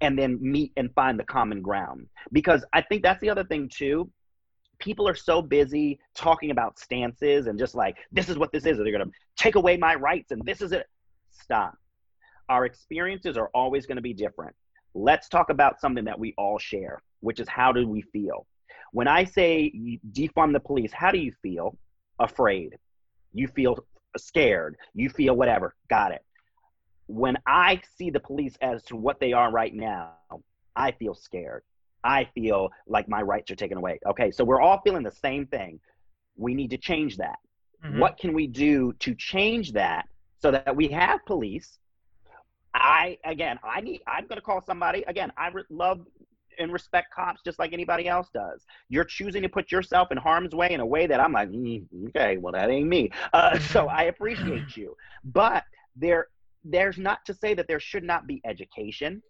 and 0.00 0.18
then 0.18 0.38
meet 0.40 0.72
and 0.76 0.92
find 0.94 1.18
the 1.18 1.24
common 1.24 1.62
ground. 1.62 2.06
Because 2.32 2.64
I 2.72 2.82
think 2.82 3.02
that's 3.02 3.20
the 3.20 3.30
other 3.30 3.44
thing 3.44 3.70
too. 3.72 4.10
People 4.78 5.08
are 5.08 5.14
so 5.14 5.40
busy 5.40 5.98
talking 6.14 6.50
about 6.50 6.78
stances 6.78 7.46
and 7.46 7.58
just 7.58 7.74
like, 7.74 7.96
this 8.12 8.28
is 8.28 8.36
what 8.36 8.52
this 8.52 8.66
is. 8.66 8.76
They're 8.76 8.92
going 8.92 9.06
to 9.06 9.10
take 9.36 9.54
away 9.54 9.76
my 9.76 9.94
rights 9.94 10.32
and 10.32 10.42
this 10.44 10.60
is 10.60 10.72
it. 10.72 10.86
Stop. 11.30 11.74
Our 12.48 12.66
experiences 12.66 13.36
are 13.36 13.50
always 13.54 13.86
to 13.86 14.02
be 14.02 14.12
different. 14.12 14.54
Let's 14.94 15.28
talk 15.28 15.50
about 15.50 15.80
something 15.80 16.04
that 16.04 16.18
we 16.18 16.34
all 16.36 16.58
share, 16.58 17.02
which 17.20 17.40
is 17.40 17.48
how 17.48 17.72
do 17.72 17.88
we 17.88 18.02
feel? 18.02 18.46
When 18.92 19.08
I 19.08 19.24
say 19.24 19.98
defund 20.12 20.52
the 20.52 20.60
police, 20.60 20.92
how 20.92 21.10
do 21.10 21.18
you 21.18 21.32
feel? 21.42 21.76
Afraid. 22.18 22.76
You 23.32 23.48
feel 23.48 23.76
scared. 24.16 24.76
You 24.94 25.10
feel 25.10 25.34
whatever. 25.34 25.74
Got 25.90 26.12
it 26.12 26.22
when 27.06 27.36
I 27.46 27.80
see 27.96 28.10
the 28.10 28.20
police 28.20 28.56
as 28.60 28.82
to 28.84 28.96
what 28.96 29.20
they 29.20 29.32
are 29.32 29.50
right 29.50 29.74
now, 29.74 30.12
I 30.74 30.92
feel 30.92 31.14
scared. 31.14 31.62
I 32.04 32.28
feel 32.34 32.70
like 32.86 33.08
my 33.08 33.22
rights 33.22 33.50
are 33.50 33.56
taken 33.56 33.78
away. 33.78 33.98
Okay, 34.06 34.30
so 34.30 34.44
we're 34.44 34.60
all 34.60 34.80
feeling 34.82 35.02
the 35.02 35.10
same 35.10 35.46
thing. 35.46 35.80
We 36.36 36.54
need 36.54 36.70
to 36.70 36.78
change 36.78 37.16
that. 37.16 37.38
Mm-hmm. 37.84 37.98
What 37.98 38.18
can 38.18 38.32
we 38.32 38.46
do 38.46 38.92
to 39.00 39.14
change 39.14 39.72
that 39.72 40.08
so 40.40 40.50
that 40.50 40.74
we 40.74 40.88
have 40.88 41.24
police? 41.26 41.78
I 42.74 43.18
again, 43.24 43.58
I 43.64 43.80
need. 43.80 44.02
I'm 44.06 44.26
going 44.26 44.36
to 44.36 44.42
call 44.42 44.60
somebody. 44.60 45.02
Again, 45.08 45.32
I 45.36 45.48
re- 45.48 45.64
love 45.70 46.06
and 46.58 46.72
respect 46.72 47.12
cops 47.14 47.42
just 47.42 47.58
like 47.58 47.72
anybody 47.72 48.08
else 48.08 48.28
does. 48.32 48.64
You're 48.88 49.04
choosing 49.04 49.42
to 49.42 49.48
put 49.48 49.70
yourself 49.72 50.08
in 50.10 50.16
harm's 50.16 50.54
way 50.54 50.70
in 50.72 50.80
a 50.80 50.86
way 50.86 51.06
that 51.06 51.20
I'm 51.20 51.32
like, 51.32 51.50
mm, 51.50 51.84
okay, 52.08 52.36
well 52.36 52.52
that 52.52 52.70
ain't 52.70 52.88
me. 52.88 53.10
Uh, 53.32 53.58
so 53.72 53.88
I 53.88 54.04
appreciate 54.04 54.76
you, 54.76 54.96
but 55.24 55.64
there 55.96 56.28
there's 56.70 56.98
not 56.98 57.24
to 57.26 57.34
say 57.34 57.54
that 57.54 57.68
there 57.68 57.80
should 57.80 58.04
not 58.04 58.26
be 58.26 58.40
education 58.44 59.22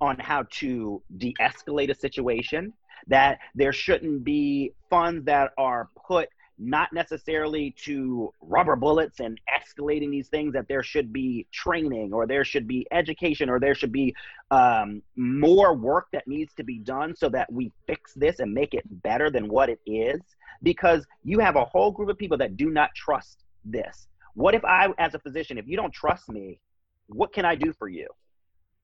on 0.00 0.18
how 0.18 0.44
to 0.50 1.02
de-escalate 1.16 1.90
a 1.90 1.94
situation 1.94 2.72
that 3.06 3.38
there 3.54 3.72
shouldn't 3.72 4.24
be 4.24 4.72
funds 4.90 5.24
that 5.24 5.52
are 5.58 5.88
put 6.06 6.28
not 6.58 6.92
necessarily 6.92 7.70
to 7.84 8.32
rubber 8.40 8.74
bullets 8.74 9.20
and 9.20 9.40
escalating 9.48 10.10
these 10.10 10.28
things 10.28 10.52
that 10.52 10.66
there 10.68 10.82
should 10.82 11.12
be 11.12 11.46
training 11.52 12.12
or 12.12 12.26
there 12.26 12.44
should 12.44 12.66
be 12.66 12.86
education 12.90 13.48
or 13.48 13.60
there 13.60 13.74
should 13.74 13.92
be 13.92 14.14
um, 14.50 15.00
more 15.14 15.74
work 15.74 16.08
that 16.12 16.26
needs 16.26 16.52
to 16.54 16.64
be 16.64 16.78
done 16.78 17.14
so 17.14 17.28
that 17.28 17.50
we 17.52 17.70
fix 17.86 18.12
this 18.14 18.40
and 18.40 18.52
make 18.52 18.74
it 18.74 18.82
better 19.02 19.30
than 19.30 19.48
what 19.48 19.68
it 19.68 19.78
is. 19.86 20.20
Because 20.62 21.06
you 21.22 21.38
have 21.38 21.54
a 21.54 21.64
whole 21.64 21.92
group 21.92 22.08
of 22.08 22.18
people 22.18 22.38
that 22.38 22.56
do 22.56 22.70
not 22.70 22.92
trust 22.96 23.44
this. 23.64 24.08
What 24.34 24.54
if 24.54 24.64
i 24.64 24.88
as 24.98 25.14
a 25.14 25.18
physician 25.18 25.58
if 25.58 25.66
you 25.66 25.76
don't 25.76 25.92
trust 25.92 26.28
me 26.28 26.60
what 27.08 27.32
can 27.32 27.44
I 27.44 27.54
do 27.54 27.72
for 27.72 27.88
you? 27.88 28.06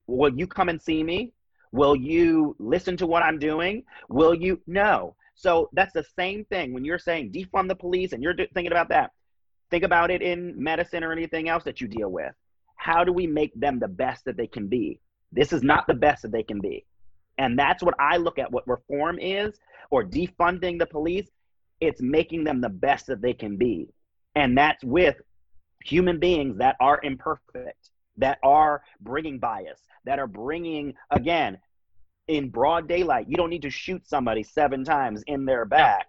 Will 0.07 0.33
you 0.35 0.47
come 0.47 0.69
and 0.69 0.81
see 0.81 1.03
me? 1.03 1.33
Will 1.71 1.95
you 1.95 2.55
listen 2.59 2.95
to 2.97 3.07
what 3.07 3.23
I'm 3.23 3.39
doing? 3.39 3.83
Will 4.09 4.33
you? 4.33 4.61
No. 4.67 5.15
So 5.35 5.69
that's 5.73 5.93
the 5.93 6.05
same 6.17 6.45
thing 6.45 6.73
when 6.73 6.85
you're 6.85 6.99
saying 6.99 7.31
defund 7.31 7.67
the 7.67 7.75
police 7.75 8.13
and 8.13 8.23
you're 8.23 8.35
thinking 8.35 8.71
about 8.71 8.89
that. 8.89 9.11
Think 9.71 9.83
about 9.83 10.11
it 10.11 10.21
in 10.21 10.53
medicine 10.61 11.03
or 11.03 11.11
anything 11.11 11.49
else 11.49 11.63
that 11.63 11.81
you 11.81 11.87
deal 11.87 12.09
with. 12.09 12.33
How 12.77 13.03
do 13.03 13.11
we 13.11 13.27
make 13.27 13.51
them 13.59 13.79
the 13.79 13.87
best 13.87 14.25
that 14.25 14.37
they 14.37 14.47
can 14.47 14.67
be? 14.67 14.99
This 15.31 15.51
is 15.51 15.63
not 15.63 15.87
the 15.87 15.93
best 15.93 16.21
that 16.21 16.31
they 16.31 16.43
can 16.43 16.61
be. 16.61 16.85
And 17.37 17.59
that's 17.59 17.83
what 17.83 17.95
I 17.99 18.17
look 18.17 18.39
at 18.39 18.51
what 18.51 18.67
reform 18.67 19.19
is 19.19 19.59
or 19.91 20.05
defunding 20.05 20.79
the 20.79 20.85
police. 20.85 21.27
It's 21.81 22.01
making 22.01 22.45
them 22.45 22.61
the 22.61 22.69
best 22.69 23.07
that 23.07 23.21
they 23.21 23.33
can 23.33 23.57
be. 23.57 23.89
And 24.35 24.57
that's 24.57 24.83
with 24.83 25.17
human 25.83 26.19
beings 26.19 26.57
that 26.59 26.77
are 26.79 27.01
imperfect 27.03 27.89
that 28.17 28.37
are 28.43 28.81
bringing 29.01 29.39
bias, 29.39 29.81
that 30.05 30.19
are 30.19 30.27
bringing, 30.27 30.93
again, 31.11 31.57
in 32.27 32.49
broad 32.49 32.87
daylight, 32.87 33.27
you 33.29 33.35
don't 33.35 33.49
need 33.49 33.61
to 33.61 33.69
shoot 33.69 34.07
somebody 34.07 34.43
seven 34.43 34.83
times 34.83 35.23
in 35.27 35.45
their 35.45 35.65
back 35.65 36.07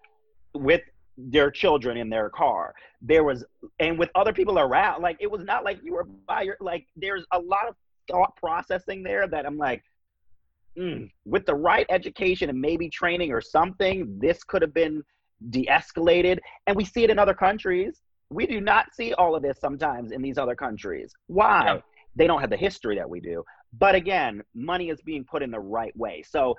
with 0.54 0.82
their 1.18 1.50
children 1.50 1.96
in 1.96 2.08
their 2.08 2.30
car. 2.30 2.74
There 3.02 3.24
was, 3.24 3.44
and 3.78 3.98
with 3.98 4.10
other 4.14 4.32
people 4.32 4.58
around, 4.58 5.02
like 5.02 5.16
it 5.20 5.30
was 5.30 5.42
not 5.42 5.64
like 5.64 5.78
you 5.82 5.94
were 5.94 6.04
by 6.04 6.42
your, 6.42 6.56
like 6.60 6.86
there's 6.96 7.24
a 7.32 7.38
lot 7.38 7.68
of 7.68 7.74
thought 8.10 8.36
processing 8.36 9.02
there 9.02 9.26
that 9.28 9.46
I'm 9.46 9.58
like, 9.58 9.82
mm, 10.78 11.10
with 11.24 11.44
the 11.46 11.54
right 11.54 11.86
education 11.90 12.48
and 12.50 12.60
maybe 12.60 12.88
training 12.88 13.32
or 13.32 13.40
something, 13.40 14.18
this 14.18 14.44
could 14.44 14.62
have 14.62 14.74
been 14.74 15.02
de 15.50 15.66
escalated. 15.66 16.38
And 16.66 16.76
we 16.76 16.84
see 16.84 17.04
it 17.04 17.10
in 17.10 17.18
other 17.18 17.34
countries. 17.34 18.00
We 18.30 18.46
do 18.46 18.60
not 18.60 18.94
see 18.94 19.12
all 19.14 19.34
of 19.34 19.42
this 19.42 19.58
sometimes 19.60 20.12
in 20.12 20.22
these 20.22 20.38
other 20.38 20.54
countries. 20.54 21.14
Why? 21.26 21.64
Yeah 21.66 21.80
they 22.16 22.26
don't 22.26 22.40
have 22.40 22.50
the 22.50 22.56
history 22.56 22.96
that 22.96 23.08
we 23.08 23.20
do. 23.20 23.44
But 23.78 23.94
again, 23.94 24.42
money 24.54 24.88
is 24.88 25.00
being 25.02 25.24
put 25.24 25.42
in 25.42 25.50
the 25.50 25.60
right 25.60 25.96
way. 25.96 26.24
So 26.28 26.56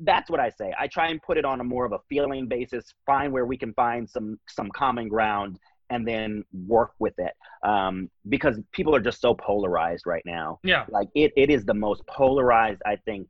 that's 0.00 0.30
what 0.30 0.38
I 0.38 0.50
say. 0.50 0.72
I 0.78 0.86
try 0.86 1.08
and 1.08 1.20
put 1.22 1.38
it 1.38 1.44
on 1.44 1.60
a 1.60 1.64
more 1.64 1.86
of 1.86 1.92
a 1.92 1.98
feeling 2.08 2.46
basis, 2.46 2.92
find 3.06 3.32
where 3.32 3.46
we 3.46 3.56
can 3.56 3.72
find 3.74 4.08
some 4.08 4.38
some 4.46 4.70
common 4.70 5.08
ground 5.08 5.58
and 5.90 6.06
then 6.06 6.44
work 6.66 6.92
with 6.98 7.14
it. 7.18 7.32
Um, 7.62 8.10
because 8.28 8.60
people 8.72 8.94
are 8.94 9.00
just 9.00 9.20
so 9.20 9.34
polarized 9.34 10.06
right 10.06 10.22
now. 10.26 10.60
Yeah. 10.62 10.84
Like 10.90 11.08
it, 11.14 11.32
it 11.36 11.50
is 11.50 11.64
the 11.64 11.74
most 11.74 12.06
polarized 12.06 12.82
I 12.84 12.96
think 12.96 13.28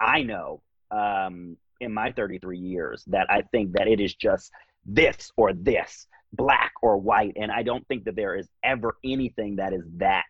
I 0.00 0.22
know 0.22 0.62
um, 0.90 1.56
in 1.80 1.94
my 1.94 2.10
33 2.10 2.58
years 2.58 3.04
that 3.06 3.30
I 3.30 3.42
think 3.52 3.72
that 3.72 3.86
it 3.86 4.00
is 4.00 4.14
just 4.14 4.50
this 4.84 5.30
or 5.36 5.52
this, 5.52 6.06
black 6.32 6.72
or 6.82 6.96
white. 6.96 7.34
And 7.36 7.52
I 7.52 7.62
don't 7.62 7.86
think 7.86 8.04
that 8.04 8.16
there 8.16 8.34
is 8.34 8.48
ever 8.64 8.96
anything 9.04 9.56
that 9.56 9.72
is 9.72 9.84
that 9.98 10.24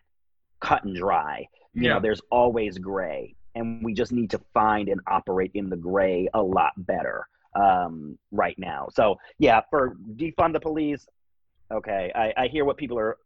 cut 0.61 0.83
and 0.83 0.95
dry. 0.95 1.45
You 1.73 1.83
yeah. 1.83 1.93
know, 1.93 1.99
there's 1.99 2.21
always 2.31 2.77
gray, 2.77 3.35
and 3.55 3.83
we 3.83 3.93
just 3.93 4.11
need 4.11 4.29
to 4.31 4.39
find 4.53 4.89
and 4.89 5.01
operate 5.07 5.51
in 5.53 5.69
the 5.69 5.77
gray 5.77 6.27
a 6.33 6.41
lot 6.41 6.73
better 6.77 7.27
um, 7.55 8.17
right 8.31 8.57
now. 8.57 8.87
So 8.93 9.17
yeah, 9.39 9.61
for 9.69 9.97
defund 10.15 10.53
the 10.53 10.59
police. 10.59 11.07
Okay, 11.71 12.11
I, 12.13 12.33
I 12.35 12.47
hear 12.47 12.65
what 12.65 12.75
people 12.75 12.99
are 12.99 13.17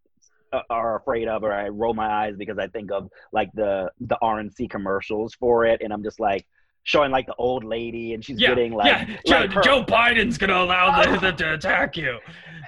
uh, 0.54 0.62
are 0.70 0.98
afraid 0.98 1.28
of, 1.28 1.44
or 1.44 1.52
I 1.52 1.70
roll 1.70 1.94
my 1.94 2.08
eyes 2.08 2.36
because 2.38 2.58
I 2.58 2.68
think 2.68 2.92
of 2.92 3.10
like 3.32 3.52
the 3.54 3.92
the 4.02 4.18
RNC 4.22 4.70
commercials 4.70 5.34
for 5.34 5.66
it, 5.66 5.82
and 5.82 5.92
I'm 5.92 6.04
just 6.04 6.20
like 6.20 6.46
showing 6.84 7.12
like 7.12 7.26
the 7.26 7.36
old 7.36 7.64
lady, 7.64 8.14
and 8.14 8.24
she's 8.24 8.40
yeah, 8.40 8.50
getting 8.50 8.74
like, 8.74 9.08
yeah. 9.26 9.48
Joe, 9.48 9.62
Joe 9.62 9.84
Biden's 9.84 10.38
gonna 10.38 10.58
allow 10.58 11.04
them 11.04 11.36
to 11.36 11.54
attack 11.56 11.98
you, 11.98 12.20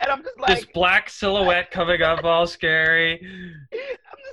and 0.01 0.11
I'm 0.11 0.23
just 0.23 0.39
like 0.39 0.59
this 0.59 0.65
black 0.73 1.09
silhouette 1.09 1.71
coming 1.71 2.01
up, 2.01 2.23
all 2.23 2.47
scary. 2.47 3.25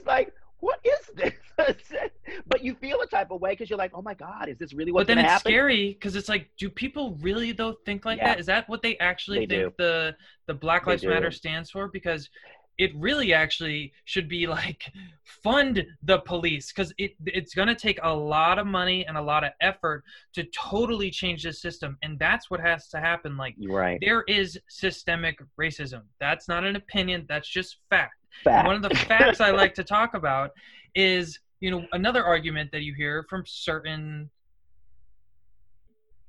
Just 0.04 0.06
like, 0.06 0.32
what 0.60 0.80
is 0.84 1.10
this? 1.14 1.32
but 2.46 2.64
you 2.64 2.74
feel 2.74 3.00
a 3.00 3.06
type 3.06 3.30
of 3.30 3.40
way 3.40 3.50
because 3.50 3.68
you're 3.68 3.78
like, 3.78 3.92
oh 3.94 4.02
my 4.02 4.14
god, 4.14 4.48
is 4.48 4.58
this 4.58 4.72
really 4.72 4.92
what's 4.92 5.02
But 5.02 5.08
then 5.08 5.18
it's 5.18 5.28
happen? 5.28 5.52
scary 5.52 5.88
because 5.88 6.16
it's 6.16 6.28
like, 6.28 6.48
do 6.58 6.68
people 6.70 7.18
really 7.20 7.52
though 7.52 7.76
think 7.84 8.04
like 8.04 8.18
yeah. 8.18 8.28
that? 8.28 8.40
Is 8.40 8.46
that 8.46 8.68
what 8.68 8.82
they 8.82 8.96
actually 8.98 9.46
they 9.46 9.56
think 9.56 9.76
do. 9.76 9.84
the 9.84 10.16
the 10.46 10.54
Black 10.54 10.86
Lives 10.86 11.04
Matter 11.04 11.30
stands 11.30 11.70
for? 11.70 11.88
Because 11.88 12.30
it 12.76 12.90
really 12.96 13.32
actually 13.32 13.92
should 14.04 14.28
be 14.28 14.46
like 14.46 14.90
fund 15.22 15.84
the 16.02 16.18
police 16.20 16.72
because 16.72 16.92
it 16.98 17.12
it's 17.26 17.54
going 17.54 17.68
to 17.68 17.74
take 17.74 18.00
a 18.02 18.12
lot 18.12 18.58
of 18.58 18.66
money 18.66 19.06
and 19.06 19.16
a 19.16 19.22
lot 19.22 19.44
of 19.44 19.52
effort 19.60 20.02
to 20.32 20.44
totally 20.44 21.10
change 21.10 21.44
the 21.44 21.52
system 21.52 21.96
and 22.02 22.18
that's 22.18 22.50
what 22.50 22.58
has 22.58 22.88
to 22.88 22.98
happen 22.98 23.36
like 23.36 23.54
right 23.68 23.98
there 24.00 24.24
is 24.26 24.58
systemic 24.68 25.38
racism 25.60 26.02
that's 26.18 26.48
not 26.48 26.64
an 26.64 26.74
opinion 26.74 27.24
that's 27.28 27.48
just 27.48 27.78
fact 27.90 28.14
Fact. 28.42 28.66
One 28.66 28.76
of 28.76 28.82
the 28.82 28.94
facts 28.94 29.40
I 29.40 29.50
like 29.50 29.74
to 29.74 29.84
talk 29.84 30.14
about 30.14 30.50
is, 30.94 31.38
you 31.60 31.70
know, 31.70 31.86
another 31.92 32.24
argument 32.24 32.70
that 32.72 32.82
you 32.82 32.94
hear 32.94 33.24
from 33.30 33.44
certain 33.46 34.28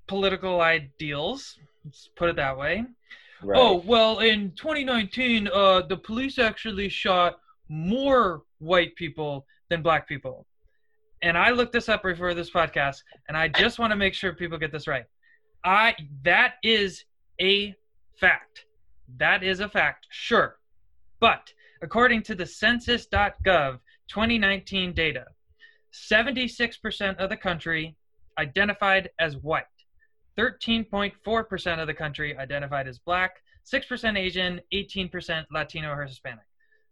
political 0.08 0.62
ideals, 0.62 1.58
let's 1.84 2.10
put 2.16 2.30
it 2.30 2.36
that 2.36 2.58
way. 2.58 2.86
Right. 3.44 3.60
Oh, 3.60 3.84
well, 3.86 4.20
in 4.20 4.52
2019, 4.52 5.50
uh, 5.54 5.82
the 5.82 5.98
police 5.98 6.40
actually 6.40 6.90
shot 6.90 7.38
more 7.70 8.44
white 8.60 8.96
people 8.96 9.46
than 9.70 9.82
black 9.82 10.08
people. 10.08 10.46
and 11.22 11.38
I 11.38 11.50
looked 11.50 11.74
this 11.74 11.90
up 11.90 12.04
before 12.04 12.34
this 12.34 12.52
podcast, 12.52 12.98
and 13.28 13.36
I 13.36 13.48
just 13.48 13.80
want 13.80 13.92
to 13.92 13.96
make 13.96 14.14
sure 14.14 14.34
people 14.34 14.58
get 14.58 14.72
this 14.72 14.88
right. 14.88 15.06
I 15.64 15.96
that 16.24 16.54
is 16.64 17.04
a 17.42 17.74
fact. 18.20 18.66
That 19.18 19.44
is 19.44 19.60
a 19.60 19.68
fact, 19.68 20.06
sure. 20.12 20.58
But 21.20 21.52
according 21.82 22.22
to 22.24 22.36
the 22.36 22.46
census.gov 22.46 23.80
2019 24.08 24.94
data, 24.94 25.26
76% 25.94 27.18
of 27.18 27.30
the 27.30 27.38
country 27.38 27.96
identified 28.38 29.10
as 29.20 29.38
white, 29.38 29.64
13.4% 30.38 31.80
of 31.80 31.88
the 31.88 31.94
country 31.94 32.38
identified 32.38 32.88
as 32.88 33.00
black, 33.00 33.42
6% 33.72 34.18
Asian, 34.18 34.62
18% 34.74 35.46
Latino 35.52 35.92
or 35.92 36.04
Hispanic. 36.04 36.46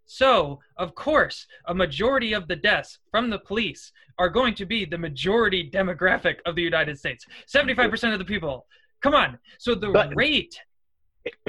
So, 0.05 0.59
of 0.77 0.95
course, 0.95 1.47
a 1.67 1.73
majority 1.73 2.33
of 2.33 2.47
the 2.47 2.55
deaths 2.55 2.99
from 3.11 3.29
the 3.29 3.39
police 3.39 3.91
are 4.17 4.29
going 4.29 4.53
to 4.55 4.65
be 4.65 4.85
the 4.85 4.97
majority 4.97 5.69
demographic 5.69 6.37
of 6.45 6.55
the 6.55 6.61
United 6.61 6.97
States. 6.97 7.25
75% 7.47 8.13
of 8.13 8.19
the 8.19 8.25
people. 8.25 8.65
Come 9.01 9.13
on. 9.13 9.39
So 9.59 9.75
the 9.75 9.89
but, 9.89 10.15
rate 10.15 10.59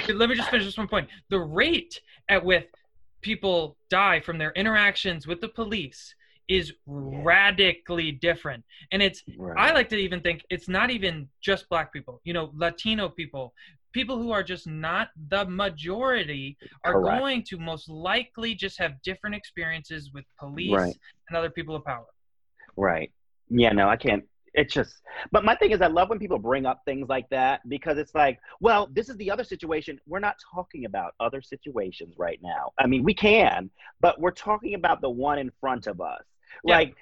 let 0.08 0.28
me 0.28 0.34
just 0.34 0.50
finish 0.50 0.66
this 0.66 0.78
one 0.78 0.88
point. 0.88 1.08
The 1.30 1.38
rate 1.38 2.00
at 2.28 2.44
which 2.44 2.66
people 3.24 3.76
die 3.88 4.20
from 4.20 4.36
their 4.38 4.52
interactions 4.52 5.26
with 5.26 5.40
the 5.40 5.48
police 5.48 6.14
is 6.46 6.74
radically 6.86 8.12
different. 8.12 8.62
And 8.92 9.02
it's 9.02 9.22
right. 9.38 9.56
I 9.58 9.72
like 9.72 9.88
to 9.88 9.96
even 9.96 10.20
think 10.20 10.44
it's 10.50 10.68
not 10.68 10.90
even 10.90 11.26
just 11.40 11.66
black 11.70 11.90
people. 11.90 12.20
You 12.24 12.34
know, 12.34 12.52
Latino 12.54 13.08
people, 13.08 13.54
people 13.92 14.18
who 14.18 14.30
are 14.30 14.42
just 14.42 14.66
not 14.66 15.08
the 15.30 15.46
majority 15.46 16.58
are 16.84 16.92
Correct. 16.92 17.18
going 17.18 17.42
to 17.44 17.56
most 17.58 17.88
likely 17.88 18.54
just 18.54 18.78
have 18.78 19.00
different 19.02 19.34
experiences 19.34 20.10
with 20.12 20.26
police 20.38 20.70
right. 20.70 20.94
and 21.28 21.38
other 21.38 21.50
people 21.50 21.74
of 21.74 21.84
power. 21.84 22.04
Right. 22.76 23.10
Yeah, 23.48 23.72
no, 23.72 23.88
I 23.88 23.96
can't 23.96 24.24
it's 24.54 24.72
just 24.72 25.02
but 25.32 25.44
my 25.44 25.54
thing 25.56 25.72
is 25.72 25.82
i 25.82 25.86
love 25.86 26.08
when 26.08 26.18
people 26.18 26.38
bring 26.38 26.64
up 26.64 26.80
things 26.84 27.08
like 27.08 27.28
that 27.28 27.60
because 27.68 27.98
it's 27.98 28.14
like 28.14 28.38
well 28.60 28.88
this 28.92 29.08
is 29.08 29.16
the 29.16 29.30
other 29.30 29.44
situation. 29.44 30.00
We're 30.06 30.20
not 30.20 30.36
talking 30.54 30.84
about 30.84 31.14
other 31.20 31.42
situations 31.42 32.14
right 32.16 32.38
now. 32.42 32.72
I 32.78 32.86
mean 32.86 33.02
we 33.02 33.14
can 33.14 33.70
but 34.00 34.20
we're 34.20 34.30
talking 34.30 34.74
about 34.74 35.00
the 35.00 35.10
one 35.10 35.38
in 35.38 35.50
front 35.60 35.86
of 35.86 36.00
us. 36.00 36.22
Yeah. 36.64 36.76
like 36.76 36.94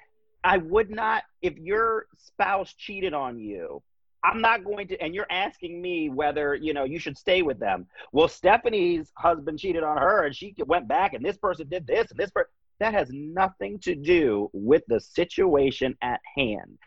i 0.43 0.57
would 0.57 0.89
not 0.89 1.23
if 1.41 1.57
your 1.57 2.07
spouse 2.17 2.73
cheated 2.73 3.13
on 3.13 3.39
you 3.39 3.81
i'm 4.23 4.41
not 4.41 4.63
going 4.63 4.87
to 4.87 4.99
and 4.99 5.13
you're 5.13 5.27
asking 5.29 5.81
me 5.81 6.09
whether 6.09 6.55
you 6.55 6.73
know 6.73 6.83
you 6.83 6.99
should 6.99 7.17
stay 7.17 7.41
with 7.43 7.59
them. 7.59 7.85
Well 8.11 8.27
stephanie's 8.27 9.11
husband 9.15 9.59
cheated 9.59 9.83
on 9.83 9.97
her 9.97 10.25
and 10.25 10.35
she 10.35 10.55
went 10.65 10.87
back 10.87 11.13
and 11.13 11.23
this 11.23 11.37
person 11.37 11.67
did 11.69 11.85
this 11.85 12.09
and 12.09 12.19
this 12.19 12.31
person 12.31 12.51
that 12.79 12.93
has 12.93 13.09
nothing 13.11 13.79
to 13.79 13.95
do 13.95 14.49
with 14.51 14.83
the 14.87 14.99
situation 14.99 15.95
at 16.01 16.19
hand 16.35 16.77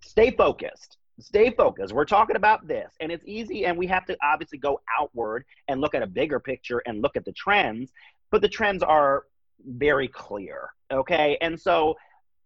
stay 0.00 0.30
focused. 0.30 0.96
Stay 1.20 1.50
focused. 1.50 1.92
We're 1.92 2.04
talking 2.04 2.36
about 2.36 2.68
this. 2.68 2.92
And 3.00 3.10
it's 3.10 3.24
easy 3.26 3.66
and 3.66 3.76
we 3.76 3.86
have 3.88 4.04
to 4.06 4.16
obviously 4.22 4.58
go 4.58 4.80
outward 4.98 5.44
and 5.66 5.80
look 5.80 5.94
at 5.94 6.02
a 6.02 6.06
bigger 6.06 6.38
picture 6.38 6.82
and 6.86 7.02
look 7.02 7.16
at 7.16 7.24
the 7.24 7.32
trends 7.32 7.90
but 8.30 8.42
the 8.42 8.48
trends 8.48 8.82
are 8.82 9.24
very 9.64 10.06
clear 10.06 10.70
okay? 10.92 11.36
And 11.40 11.60
so 11.60 11.96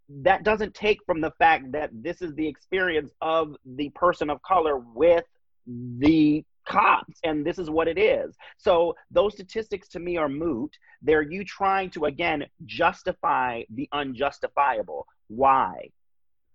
that 0.09 0.45
doesn't 0.45 0.75
take 0.75 1.05
from 1.07 1.21
the 1.21 1.31
fact 1.33 1.73
that 1.73 1.91
this 1.93 2.23
is 2.23 2.35
the 2.35 2.47
experience 2.47 3.13
of 3.21 3.57
the 3.65 3.89
person 3.91 4.31
of 4.31 4.43
color 4.43 4.79
with 4.79 5.25
the 5.67 6.45
cops 6.67 7.19
and 7.25 7.45
this 7.45 7.59
is 7.59 7.71
what 7.71 7.89
it 7.89 7.99
is. 7.99 8.37
So 8.59 8.95
those 9.11 9.35
statistics 9.35 9.89
to 9.89 10.01
me 10.01 10.17
are 10.17 10.29
moot. 10.29 10.77
They're 11.01 11.23
you 11.23 11.45
trying 11.45 11.91
to 11.91 12.07
again 12.07 12.47
justify 12.67 13.63
the 13.71 13.89
unjustifiable. 13.93 15.07
Why 15.29 15.91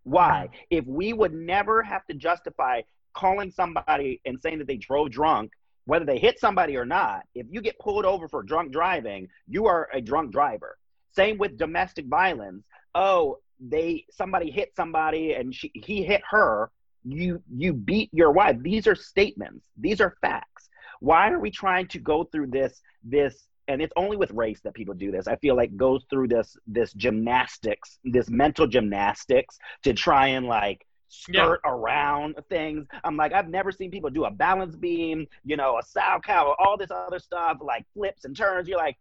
why? 0.08 0.50
If 0.70 0.86
we 0.86 1.12
would 1.12 1.34
never 1.34 1.84
have 1.84 2.06
to 2.06 2.14
justify 2.14 2.82
calling 3.14 3.52
somebody 3.52 4.22
and 4.26 4.42
saying 4.42 4.60
that 4.60 4.68
they 4.68 4.78
drove 4.78 5.12
drunk, 5.12 5.52
whether 5.86 6.06
they 6.06 6.18
hit 6.18 6.40
somebody 6.40 6.78
or 6.78 6.86
not, 6.86 7.24
if 7.36 7.46
you 7.50 7.62
get 7.62 7.78
pulled 7.80 8.06
over 8.06 8.28
for 8.30 8.42
drunk 8.42 8.72
driving, 8.72 9.28
you 9.48 9.66
are 9.66 9.90
a 9.94 10.00
drunk 10.00 10.32
driver. 10.32 10.78
Same 11.14 11.38
with 11.38 11.58
domestic 11.58 12.06
violence. 12.06 12.64
Oh, 12.96 13.40
they 13.60 14.06
somebody 14.12 14.50
hit 14.50 14.74
somebody 14.76 15.34
and 15.34 15.54
she, 15.54 15.72
he 15.74 16.04
hit 16.04 16.22
her. 16.30 16.72
You 17.04 17.42
you 17.54 17.74
beat 17.74 18.10
your 18.14 18.32
wife. 18.32 18.58
These 18.62 18.88
are 18.88 18.96
statements. 18.96 19.68
These 19.78 20.00
are 20.00 20.16
facts. 20.22 20.70
Why 21.00 21.30
are 21.32 21.40
we 21.40 21.52
trying 21.52 21.88
to 21.88 22.00
go 22.00 22.24
through 22.24 22.48
this 22.48 22.82
this 23.04 23.48
and 23.68 23.82
it's 23.82 23.94
only 23.96 24.18
with 24.18 24.32
race 24.32 24.60
that 24.64 24.74
people 24.74 24.94
do 24.94 25.12
this. 25.12 25.28
I 25.28 25.36
feel 25.38 25.56
like 25.56 25.76
goes 25.76 26.06
through 26.10 26.30
this 26.30 26.58
this 26.68 26.94
gymnastics 26.94 28.00
this 28.04 28.30
mental 28.30 28.68
gymnastics 28.68 29.58
to 29.84 29.94
try 29.94 30.28
and 30.28 30.46
like 30.46 30.86
skirt 31.10 31.60
yeah. 31.64 31.72
around 31.72 32.36
things. 32.50 32.86
I'm 33.04 33.18
like 33.18 33.34
i've 33.34 33.50
never 33.50 33.72
seen 33.72 33.92
people 33.92 34.10
do 34.10 34.26
a 34.26 34.32
balance 34.32 34.76
beam 34.76 35.28
you 35.44 35.56
know 35.58 35.80
a 35.80 35.84
salchow 35.84 36.56
all 36.60 36.78
this 36.78 36.92
other 36.92 37.20
stuff 37.20 37.58
like 37.62 37.86
flips 37.94 38.26
and 38.26 38.36
turns. 38.36 38.68
You're 38.68 38.78
like 38.78 38.98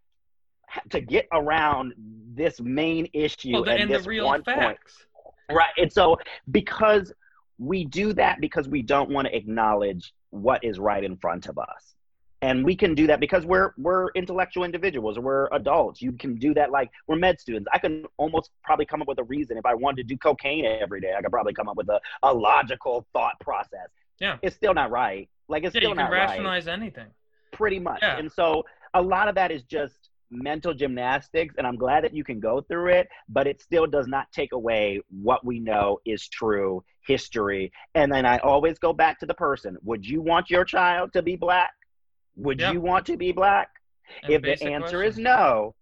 to 0.90 1.00
get 1.00 1.28
around 1.32 1.94
this 2.34 2.60
main 2.60 3.08
issue 3.12 3.52
well, 3.52 3.68
and, 3.68 3.82
and 3.82 3.90
this 3.90 4.02
the 4.02 4.08
real 4.08 4.26
one 4.26 4.42
facts. 4.42 5.06
Point. 5.48 5.58
right 5.58 5.74
and 5.78 5.92
so 5.92 6.16
because 6.50 7.12
we 7.58 7.84
do 7.84 8.12
that 8.12 8.40
because 8.40 8.68
we 8.68 8.82
don't 8.82 9.10
want 9.10 9.26
to 9.28 9.34
acknowledge 9.34 10.12
what 10.30 10.62
is 10.62 10.78
right 10.78 11.04
in 11.04 11.16
front 11.16 11.46
of 11.46 11.56
us 11.58 11.95
and 12.42 12.64
we 12.64 12.76
can 12.76 12.94
do 12.94 13.06
that 13.06 13.20
because 13.20 13.46
we're 13.46 13.72
we're 13.78 14.10
intellectual 14.10 14.64
individuals 14.64 15.16
or 15.16 15.22
we're 15.22 15.48
adults. 15.52 16.02
You 16.02 16.12
can 16.12 16.36
do 16.36 16.54
that 16.54 16.70
like 16.70 16.90
we're 17.06 17.16
med 17.16 17.40
students. 17.40 17.68
I 17.72 17.78
can 17.78 18.04
almost 18.18 18.50
probably 18.62 18.86
come 18.86 19.00
up 19.02 19.08
with 19.08 19.18
a 19.18 19.24
reason. 19.24 19.56
If 19.56 19.66
i 19.66 19.74
wanted 19.74 20.08
to 20.08 20.14
do 20.14 20.18
cocaine 20.18 20.64
every 20.64 21.00
day 21.00 21.12
i 21.16 21.22
could 21.22 21.30
probably 21.30 21.54
come 21.54 21.68
up 21.68 21.76
with 21.76 21.88
a, 21.88 22.00
a 22.22 22.32
logical 22.32 23.06
thought 23.12 23.38
process. 23.40 23.88
Yeah. 24.20 24.38
It's 24.42 24.56
still 24.56 24.74
not 24.74 24.90
right. 24.90 25.28
Like 25.48 25.64
it's 25.64 25.74
yeah, 25.74 25.80
still 25.80 25.90
you 25.90 25.96
can 25.96 26.04
not 26.04 26.12
rationalize 26.12 26.66
right. 26.66 26.72
anything. 26.72 27.08
Pretty 27.52 27.78
much. 27.78 28.00
Yeah. 28.02 28.18
and 28.18 28.30
so 28.30 28.64
a 28.94 29.02
lot 29.02 29.28
of 29.28 29.34
that 29.36 29.50
is 29.50 29.62
just 29.62 30.10
mental 30.28 30.74
gymnastics 30.74 31.54
and 31.56 31.64
i'm 31.64 31.76
glad 31.76 32.02
that 32.02 32.12
you 32.12 32.24
can 32.24 32.40
go 32.40 32.60
through 32.60 32.88
it 32.88 33.06
but 33.28 33.46
it 33.46 33.62
still 33.62 33.86
does 33.86 34.08
not 34.08 34.26
take 34.32 34.50
away 34.52 35.00
what 35.22 35.46
we 35.46 35.60
know 35.60 36.00
is 36.04 36.28
true 36.28 36.82
history. 37.06 37.70
And 37.94 38.12
then 38.12 38.26
i 38.26 38.38
always 38.38 38.78
go 38.78 38.92
back 38.92 39.18
to 39.20 39.26
the 39.26 39.34
person. 39.34 39.76
Would 39.84 40.04
you 40.04 40.20
want 40.20 40.50
your 40.50 40.64
child 40.64 41.12
to 41.12 41.22
be 41.22 41.36
black 41.36 41.70
would 42.36 42.60
yep. 42.60 42.74
you 42.74 42.80
want 42.80 43.06
to 43.06 43.16
be 43.16 43.32
black? 43.32 43.68
And 44.22 44.32
if 44.32 44.42
the 44.42 44.66
answer 44.66 44.98
question. 44.98 45.04
is 45.04 45.18
no, 45.18 45.74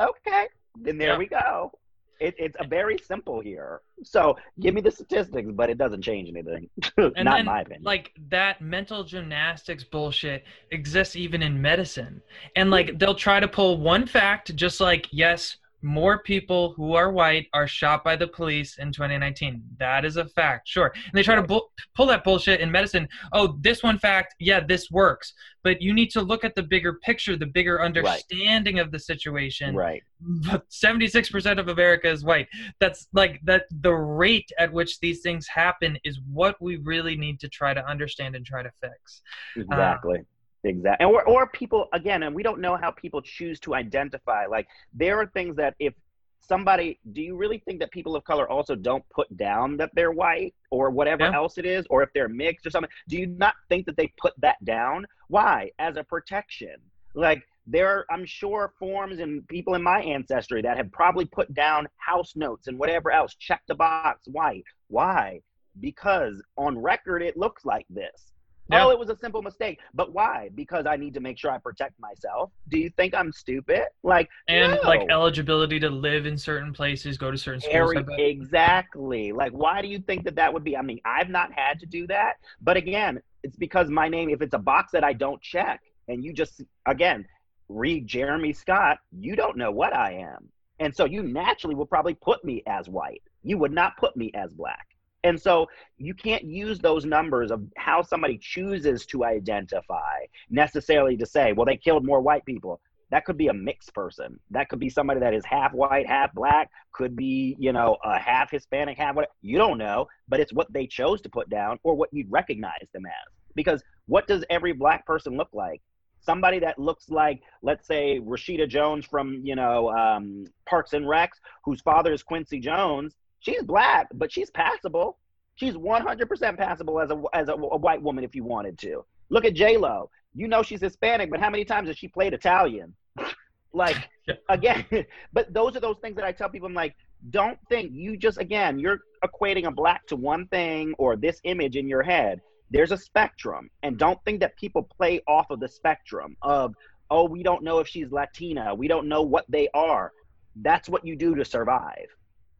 okay, 0.00 0.48
then 0.80 0.98
there 0.98 1.10
yep. 1.10 1.18
we 1.18 1.26
go. 1.26 1.72
It, 2.18 2.34
it's 2.38 2.56
a 2.58 2.66
very 2.66 2.96
simple 2.96 3.40
here. 3.40 3.82
So 4.02 4.38
give 4.60 4.74
me 4.74 4.80
the 4.80 4.90
statistics, 4.90 5.50
but 5.52 5.68
it 5.68 5.76
doesn't 5.76 6.00
change 6.00 6.30
anything. 6.30 6.70
Not 6.96 7.12
then, 7.14 7.44
my 7.44 7.60
opinion. 7.60 7.82
Like 7.82 8.12
that 8.30 8.62
mental 8.62 9.04
gymnastics 9.04 9.84
bullshit 9.84 10.44
exists 10.70 11.14
even 11.14 11.42
in 11.42 11.60
medicine. 11.60 12.22
And 12.56 12.68
hmm. 12.68 12.72
like 12.72 12.98
they'll 12.98 13.14
try 13.14 13.38
to 13.38 13.48
pull 13.48 13.78
one 13.78 14.06
fact, 14.06 14.56
just 14.56 14.80
like, 14.80 15.08
yes, 15.10 15.58
more 15.86 16.18
people 16.18 16.74
who 16.76 16.94
are 16.94 17.12
white 17.12 17.46
are 17.54 17.68
shot 17.68 18.02
by 18.02 18.16
the 18.16 18.26
police 18.26 18.76
in 18.78 18.90
2019. 18.90 19.62
That 19.78 20.04
is 20.04 20.16
a 20.16 20.26
fact, 20.26 20.68
sure. 20.68 20.92
And 20.92 21.12
they 21.14 21.22
try 21.22 21.36
to 21.36 21.42
bu- 21.42 21.60
pull 21.94 22.06
that 22.06 22.24
bullshit 22.24 22.60
in 22.60 22.70
medicine. 22.72 23.08
Oh, 23.32 23.56
this 23.60 23.84
one 23.84 23.98
fact, 23.98 24.34
yeah, 24.40 24.60
this 24.60 24.90
works. 24.90 25.32
But 25.62 25.80
you 25.80 25.94
need 25.94 26.10
to 26.10 26.20
look 26.20 26.44
at 26.44 26.56
the 26.56 26.62
bigger 26.62 26.94
picture, 26.94 27.36
the 27.36 27.46
bigger 27.46 27.80
understanding 27.80 28.76
right. 28.76 28.84
of 28.84 28.90
the 28.90 28.98
situation. 28.98 29.76
Right. 29.76 30.02
But 30.20 30.68
76% 30.70 31.58
of 31.58 31.68
America 31.68 32.10
is 32.10 32.24
white. 32.24 32.48
That's 32.80 33.06
like 33.12 33.40
that 33.44 33.66
the 33.80 33.94
rate 33.94 34.50
at 34.58 34.72
which 34.72 34.98
these 34.98 35.20
things 35.20 35.46
happen 35.46 35.98
is 36.04 36.18
what 36.32 36.60
we 36.60 36.78
really 36.78 37.16
need 37.16 37.38
to 37.40 37.48
try 37.48 37.74
to 37.74 37.86
understand 37.86 38.34
and 38.34 38.44
try 38.44 38.62
to 38.62 38.70
fix. 38.80 39.22
Exactly. 39.56 40.18
Uh, 40.18 40.35
Exactly. 40.66 41.06
Or, 41.06 41.22
or 41.28 41.48
people, 41.50 41.86
again, 41.92 42.24
and 42.24 42.34
we 42.34 42.42
don't 42.42 42.60
know 42.60 42.76
how 42.76 42.90
people 42.90 43.22
choose 43.22 43.60
to 43.60 43.74
identify. 43.74 44.46
Like, 44.46 44.66
there 44.92 45.16
are 45.20 45.26
things 45.26 45.54
that 45.56 45.74
if 45.78 45.94
somebody, 46.40 46.98
do 47.12 47.22
you 47.22 47.36
really 47.36 47.62
think 47.64 47.78
that 47.80 47.92
people 47.92 48.16
of 48.16 48.24
color 48.24 48.48
also 48.50 48.74
don't 48.74 49.04
put 49.10 49.34
down 49.36 49.76
that 49.76 49.90
they're 49.94 50.10
white 50.10 50.54
or 50.70 50.90
whatever 50.90 51.24
yeah. 51.24 51.34
else 51.34 51.56
it 51.56 51.66
is, 51.66 51.86
or 51.88 52.02
if 52.02 52.10
they're 52.14 52.28
mixed 52.28 52.66
or 52.66 52.70
something? 52.70 52.90
Do 53.08 53.16
you 53.16 53.26
not 53.26 53.54
think 53.68 53.86
that 53.86 53.96
they 53.96 54.12
put 54.18 54.32
that 54.38 54.62
down? 54.64 55.06
Why? 55.28 55.70
As 55.78 55.96
a 55.96 56.02
protection. 56.02 56.74
Like, 57.14 57.44
there 57.68 57.88
are, 57.88 58.06
I'm 58.10 58.26
sure, 58.26 58.72
forms 58.78 59.20
and 59.20 59.46
people 59.46 59.74
in 59.74 59.82
my 59.82 60.00
ancestry 60.00 60.62
that 60.62 60.76
have 60.76 60.90
probably 60.90 61.26
put 61.26 61.54
down 61.54 61.88
house 61.96 62.34
notes 62.34 62.66
and 62.66 62.76
whatever 62.76 63.12
else, 63.12 63.36
check 63.38 63.62
the 63.68 63.74
box, 63.76 64.26
white. 64.26 64.64
Why? 64.88 65.40
Because 65.78 66.42
on 66.56 66.76
record, 66.76 67.22
it 67.22 67.36
looks 67.36 67.64
like 67.64 67.86
this. 67.88 68.32
Yeah. 68.68 68.84
Oh, 68.84 68.90
it 68.90 68.98
was 68.98 69.10
a 69.10 69.16
simple 69.16 69.42
mistake. 69.42 69.78
But 69.94 70.12
why? 70.12 70.50
Because 70.54 70.86
I 70.86 70.96
need 70.96 71.14
to 71.14 71.20
make 71.20 71.38
sure 71.38 71.50
I 71.50 71.58
protect 71.58 71.98
myself. 72.00 72.50
Do 72.68 72.78
you 72.78 72.90
think 72.90 73.14
I'm 73.14 73.32
stupid? 73.32 73.84
Like 74.02 74.28
and 74.48 74.72
no. 74.72 74.88
like 74.88 75.08
eligibility 75.10 75.78
to 75.80 75.90
live 75.90 76.26
in 76.26 76.36
certain 76.36 76.72
places, 76.72 77.16
go 77.16 77.30
to 77.30 77.38
certain 77.38 77.60
schools. 77.60 77.94
exactly. 78.18 79.32
Like 79.32 79.52
why 79.52 79.82
do 79.82 79.88
you 79.88 80.00
think 80.00 80.24
that 80.24 80.36
that 80.36 80.52
would 80.52 80.64
be? 80.64 80.76
I 80.76 80.82
mean, 80.82 81.00
I've 81.04 81.28
not 81.28 81.52
had 81.52 81.78
to 81.80 81.86
do 81.86 82.06
that, 82.08 82.34
but 82.60 82.76
again, 82.76 83.20
it's 83.42 83.56
because 83.56 83.88
my 83.88 84.08
name. 84.08 84.30
If 84.30 84.42
it's 84.42 84.54
a 84.54 84.58
box 84.58 84.92
that 84.92 85.04
I 85.04 85.12
don't 85.12 85.40
check, 85.40 85.80
and 86.08 86.24
you 86.24 86.32
just 86.32 86.62
again 86.86 87.26
read 87.68 88.06
Jeremy 88.06 88.52
Scott, 88.52 88.98
you 89.12 89.36
don't 89.36 89.56
know 89.56 89.70
what 89.70 89.94
I 89.94 90.12
am. 90.12 90.48
And 90.78 90.94
so 90.94 91.04
you 91.04 91.22
naturally 91.22 91.74
will 91.74 91.86
probably 91.86 92.14
put 92.14 92.44
me 92.44 92.62
as 92.66 92.88
white. 92.88 93.22
You 93.42 93.58
would 93.58 93.72
not 93.72 93.96
put 93.96 94.16
me 94.16 94.30
as 94.34 94.52
black. 94.52 94.86
And 95.26 95.40
so 95.40 95.66
you 95.98 96.14
can't 96.14 96.44
use 96.44 96.78
those 96.78 97.04
numbers 97.04 97.50
of 97.50 97.60
how 97.76 98.00
somebody 98.00 98.38
chooses 98.38 99.04
to 99.06 99.24
identify 99.24 100.24
necessarily 100.50 101.16
to 101.16 101.26
say, 101.26 101.52
well, 101.52 101.66
they 101.66 101.76
killed 101.76 102.06
more 102.06 102.20
white 102.20 102.44
people. 102.46 102.80
That 103.10 103.24
could 103.24 103.36
be 103.36 103.48
a 103.48 103.52
mixed 103.52 103.92
person. 103.92 104.38
That 104.52 104.68
could 104.68 104.78
be 104.78 104.88
somebody 104.88 105.18
that 105.18 105.34
is 105.34 105.44
half 105.44 105.72
white, 105.72 106.06
half 106.06 106.32
black, 106.32 106.70
could 106.92 107.16
be, 107.16 107.56
you 107.58 107.72
know, 107.72 107.96
a 108.04 108.20
half 108.20 108.52
Hispanic, 108.52 108.98
half 108.98 109.16
what 109.16 109.30
you 109.42 109.58
don't 109.58 109.78
know, 109.78 110.06
but 110.28 110.38
it's 110.38 110.52
what 110.52 110.72
they 110.72 110.86
chose 110.86 111.20
to 111.22 111.28
put 111.28 111.50
down 111.50 111.80
or 111.82 111.96
what 111.96 112.10
you'd 112.12 112.30
recognize 112.30 112.86
them 112.92 113.06
as. 113.06 113.32
Because 113.56 113.82
what 114.06 114.28
does 114.28 114.44
every 114.48 114.72
black 114.72 115.04
person 115.06 115.36
look 115.36 115.50
like? 115.52 115.82
Somebody 116.20 116.60
that 116.60 116.78
looks 116.78 117.08
like, 117.08 117.42
let's 117.62 117.86
say, 117.86 118.20
Rashida 118.20 118.68
Jones 118.68 119.06
from, 119.06 119.40
you 119.42 119.56
know, 119.56 119.90
um, 119.90 120.44
Parks 120.68 120.92
and 120.92 121.04
Recs, 121.04 121.40
whose 121.64 121.80
father 121.80 122.12
is 122.12 122.22
Quincy 122.22 122.60
Jones. 122.60 123.16
She's 123.40 123.62
black, 123.62 124.08
but 124.14 124.32
she's 124.32 124.50
passable. 124.50 125.18
She's 125.56 125.74
100% 125.74 126.56
passable 126.58 127.00
as 127.00 127.10
a 127.10 127.22
as 127.32 127.48
a, 127.48 127.52
a 127.52 127.76
white 127.76 128.02
woman 128.02 128.24
if 128.24 128.34
you 128.34 128.44
wanted 128.44 128.78
to. 128.78 129.04
Look 129.30 129.44
at 129.44 129.54
J 129.54 129.76
Lo. 129.76 130.10
You 130.34 130.48
know 130.48 130.62
she's 130.62 130.80
Hispanic, 130.80 131.30
but 131.30 131.40
how 131.40 131.50
many 131.50 131.64
times 131.64 131.88
has 131.88 131.96
she 131.96 132.08
played 132.08 132.34
Italian? 132.34 132.94
like 133.72 133.96
again, 134.48 134.84
but 135.32 135.52
those 135.52 135.76
are 135.76 135.80
those 135.80 135.96
things 136.02 136.16
that 136.16 136.24
I 136.24 136.32
tell 136.32 136.48
people. 136.48 136.68
I'm 136.68 136.74
like, 136.74 136.94
don't 137.30 137.58
think 137.68 137.90
you 137.92 138.16
just 138.16 138.38
again 138.38 138.78
you're 138.78 139.00
equating 139.24 139.66
a 139.66 139.70
black 139.70 140.06
to 140.06 140.16
one 140.16 140.46
thing 140.48 140.94
or 140.98 141.16
this 141.16 141.40
image 141.44 141.76
in 141.76 141.88
your 141.88 142.02
head 142.02 142.40
there's 142.70 142.92
a 142.92 142.96
spectrum 142.96 143.70
and 143.82 143.98
don't 143.98 144.22
think 144.24 144.40
that 144.40 144.56
people 144.56 144.82
play 144.82 145.20
off 145.26 145.50
of 145.50 145.60
the 145.60 145.68
spectrum 145.68 146.36
of 146.42 146.74
oh 147.10 147.24
we 147.24 147.42
don't 147.42 147.64
know 147.64 147.78
if 147.78 147.88
she's 147.88 148.10
latina 148.12 148.74
we 148.74 148.86
don't 148.86 149.08
know 149.08 149.22
what 149.22 149.44
they 149.48 149.68
are 149.74 150.12
that's 150.56 150.88
what 150.88 151.04
you 151.06 151.16
do 151.16 151.34
to 151.34 151.44
survive 151.44 152.06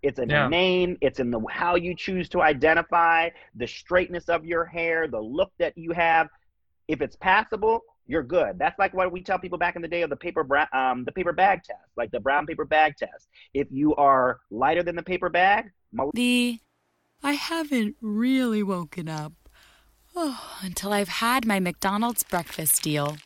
it's 0.07 0.19
in 0.19 0.29
yeah. 0.29 0.45
the 0.45 0.51
name. 0.51 0.97
It's 1.01 1.21
in 1.21 1.31
the 1.31 1.41
how 1.51 1.75
you 1.77 1.95
choose 1.95 2.29
to 2.31 2.43
identify 2.43 3.31
the 3.55 3.67
straightness 3.67 4.29
of 4.29 4.45
your 4.45 4.65
hair 4.65 5.09
the 5.09 5.21
look 5.21 5.53
that 5.59 5.77
you 5.77 5.93
have. 5.93 6.29
If 6.89 7.01
it's 7.01 7.17
passable 7.17 7.83
you're 8.09 8.23
good. 8.23 8.57
That's 8.57 8.79
like 8.79 8.95
what 8.95 9.11
we 9.11 9.21
tell 9.21 9.37
people 9.37 9.59
back 9.59 9.75
in 9.75 9.83
the 9.83 9.89
day 9.89 10.03
of 10.03 10.11
the 10.11 10.17
paper 10.17 10.45
bra- 10.45 10.69
um, 10.73 11.03
the 11.05 11.11
paper 11.11 11.33
bag 11.33 11.65
test 11.65 11.81
like 11.97 12.13
the 12.13 12.21
brown 12.21 12.47
paper 12.47 12.65
bag 12.65 12.95
test. 12.97 13.27
If 13.53 13.67
you 13.73 13.97
are 13.97 14.39
lighter 14.49 14.85
than 14.85 14.95
the 14.95 15.03
paper 15.03 15.29
bag 15.29 15.73
the 16.13 16.59
i 17.23 17.33
haven't 17.33 17.97
really 18.03 18.63
woken 18.63 19.09
up 19.09 19.33
Oh, 20.19 20.57
until 20.63 20.95
I've 20.95 21.09
had 21.09 21.45
my 21.45 21.61
McDonald's 21.61 22.23
breakfast 22.23 22.83
deal. 22.83 23.19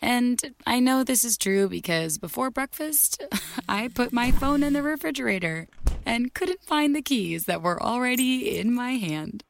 And 0.00 0.54
I 0.64 0.78
know 0.78 1.02
this 1.02 1.24
is 1.24 1.36
true 1.36 1.68
because 1.68 2.16
before 2.16 2.48
breakfast, 2.48 3.20
I 3.68 3.88
put 3.88 4.12
my 4.12 4.30
phone 4.30 4.62
in 4.62 4.72
the 4.72 4.82
refrigerator 4.82 5.66
and 6.08 6.32
couldn't 6.32 6.64
find 6.64 6.96
the 6.96 7.02
keys 7.02 7.44
that 7.44 7.62
were 7.62 7.80
already 7.80 8.58
in 8.58 8.72
my 8.72 8.92
hand. 8.92 9.44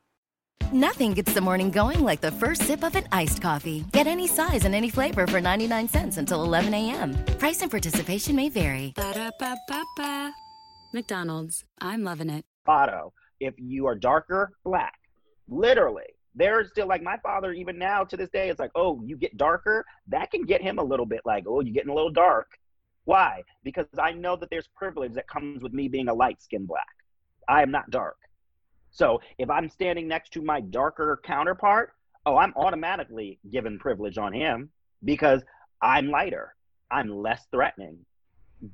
Nothing 0.73 1.15
gets 1.15 1.33
the 1.33 1.41
morning 1.41 1.71
going 1.71 2.01
like 2.01 2.21
the 2.21 2.33
first 2.33 2.63
sip 2.63 2.83
of 2.83 2.97
an 2.97 3.07
iced 3.13 3.41
coffee. 3.41 3.85
Get 3.93 4.07
any 4.07 4.27
size 4.27 4.65
and 4.67 4.75
any 4.75 4.91
flavor 4.91 5.27
for 5.27 5.41
99 5.41 5.89
cents 5.89 6.17
until 6.19 6.43
11 6.43 6.75
a.m. 6.75 7.15
Price 7.39 7.63
and 7.63 7.71
participation 7.71 8.37
may 8.37 8.49
vary. 8.51 8.93
Ba-da-ba-ba-ba. 8.97 10.33
McDonald's, 10.93 11.65
I'm 11.81 12.03
loving 12.03 12.29
it. 12.29 12.45
Auto, 12.67 13.15
if 13.41 13.55
you 13.57 13.87
are 13.87 13.95
darker, 13.95 14.53
black. 14.65 14.99
Literally 15.49 16.19
they're 16.35 16.65
still 16.67 16.87
like 16.87 17.03
my 17.03 17.17
father 17.23 17.53
even 17.53 17.79
now 17.79 18.05
to 18.05 18.17
this 18.17 18.29
day 18.29 18.51
it's 18.51 18.61
like 18.61 18.71
oh 18.75 19.01
you 19.03 19.17
get 19.17 19.37
darker 19.37 19.85
that 20.07 20.31
can 20.31 20.43
get 20.43 20.61
him 20.61 20.79
a 20.79 20.85
little 20.85 21.07
bit 21.07 21.21
like 21.25 21.45
oh 21.49 21.61
you're 21.61 21.73
getting 21.73 21.91
a 21.91 21.95
little 21.95 22.13
dark 22.13 22.47
why? 23.09 23.43
Because 23.65 23.87
i 23.99 24.13
know 24.13 24.37
that 24.37 24.51
there's 24.51 24.69
privilege 24.77 25.15
that 25.15 25.27
comes 25.29 25.63
with 25.63 25.73
me 25.73 25.89
being 25.89 26.09
a 26.09 26.15
light 26.15 26.43
skinned 26.43 26.69
black. 26.69 26.95
I 27.49 27.63
am 27.63 27.71
not 27.71 27.91
dark. 27.91 28.19
So 28.91 29.23
if 29.39 29.49
i'm 29.49 29.71
standing 29.71 30.07
next 30.07 30.35
to 30.35 30.43
my 30.43 30.61
darker 30.61 31.19
counterpart 31.25 31.95
oh 32.27 32.37
i'm 32.37 32.53
automatically 32.55 33.39
given 33.51 33.79
privilege 33.79 34.19
on 34.19 34.35
him 34.35 34.69
because 35.05 35.43
i'm 35.81 36.11
lighter. 36.11 36.55
I'm 36.91 37.09
less 37.09 37.47
threatening 37.51 38.05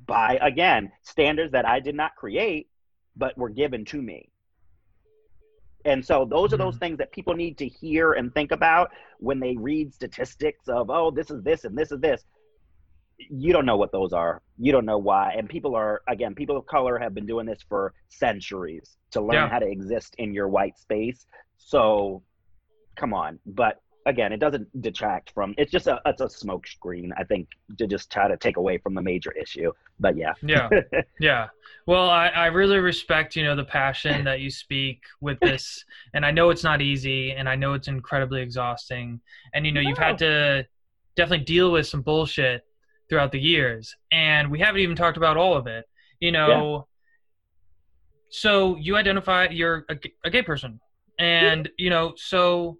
by 0.05 0.37
again 0.41 0.91
standards 1.01 1.53
that 1.53 1.65
i 1.65 1.79
did 1.79 1.95
not 1.95 2.15
create 2.17 2.67
but 3.15 3.37
were 3.37 3.49
given 3.49 3.85
to 3.85 4.01
me. 4.01 4.29
And 5.85 6.03
so 6.03 6.25
those 6.25 6.51
are 6.51 6.57
those 6.57 6.73
mm-hmm. 6.73 6.79
things 6.79 6.97
that 6.97 7.11
people 7.11 7.35
need 7.35 7.57
to 7.59 7.67
hear 7.67 8.13
and 8.13 8.33
think 8.33 8.51
about 8.51 8.91
when 9.19 9.39
they 9.39 9.55
read 9.55 9.93
statistics 9.93 10.67
of, 10.67 10.89
oh, 10.89 11.11
this 11.11 11.29
is 11.29 11.43
this 11.43 11.63
and 11.63 11.77
this 11.77 11.91
is 11.91 11.99
this. 11.99 12.25
You 13.17 13.53
don't 13.53 13.65
know 13.65 13.77
what 13.77 13.91
those 13.91 14.13
are. 14.13 14.41
You 14.57 14.71
don't 14.71 14.85
know 14.85 14.97
why. 14.97 15.33
And 15.37 15.49
people 15.49 15.75
are, 15.75 16.01
again, 16.07 16.35
people 16.35 16.57
of 16.57 16.65
color 16.65 16.97
have 16.99 17.13
been 17.13 17.25
doing 17.25 17.45
this 17.45 17.63
for 17.67 17.93
centuries 18.09 18.97
to 19.11 19.21
learn 19.21 19.35
yeah. 19.35 19.49
how 19.49 19.59
to 19.59 19.67
exist 19.67 20.15
in 20.17 20.33
your 20.33 20.47
white 20.47 20.77
space. 20.77 21.25
So 21.57 22.21
come 22.95 23.13
on. 23.13 23.39
But 23.45 23.81
again, 24.05 24.31
it 24.31 24.39
doesn't 24.39 24.81
detract 24.81 25.31
from. 25.31 25.53
It's 25.57 25.71
just 25.71 25.87
a 25.87 25.99
it's 26.05 26.21
a 26.21 26.29
smoke 26.29 26.67
screen. 26.67 27.11
I 27.17 27.23
think 27.23 27.47
to 27.77 27.87
just 27.87 28.11
try 28.11 28.27
to 28.27 28.37
take 28.37 28.57
away 28.57 28.77
from 28.77 28.93
the 28.93 29.01
major 29.01 29.31
issue. 29.31 29.71
But 29.99 30.17
yeah. 30.17 30.33
yeah, 30.41 30.69
yeah. 31.19 31.47
Well, 31.87 32.09
I 32.09 32.27
I 32.27 32.45
really 32.47 32.77
respect 32.77 33.35
you 33.35 33.43
know 33.43 33.55
the 33.55 33.65
passion 33.65 34.23
that 34.25 34.39
you 34.39 34.49
speak 34.49 35.01
with 35.21 35.39
this, 35.39 35.83
and 36.13 36.25
I 36.25 36.31
know 36.31 36.49
it's 36.49 36.63
not 36.63 36.81
easy, 36.81 37.31
and 37.31 37.49
I 37.49 37.55
know 37.55 37.73
it's 37.73 37.87
incredibly 37.87 38.41
exhausting, 38.41 39.19
and 39.53 39.65
you 39.65 39.71
know 39.71 39.81
no. 39.81 39.89
you've 39.89 39.97
had 39.97 40.17
to 40.19 40.65
definitely 41.15 41.45
deal 41.45 41.71
with 41.71 41.87
some 41.87 42.01
bullshit 42.01 42.65
throughout 43.09 43.31
the 43.31 43.39
years, 43.39 43.95
and 44.11 44.49
we 44.49 44.59
haven't 44.59 44.81
even 44.81 44.95
talked 44.95 45.17
about 45.17 45.37
all 45.37 45.55
of 45.55 45.67
it. 45.67 45.85
You 46.19 46.31
know. 46.31 46.75
Yeah. 46.75 46.81
So 48.29 48.75
you 48.77 48.97
identify 48.97 49.47
you're 49.49 49.85
a, 49.89 49.95
a 50.25 50.29
gay 50.29 50.41
person, 50.41 50.79
and 51.19 51.69
you 51.77 51.89
know 51.89 52.13
so 52.17 52.77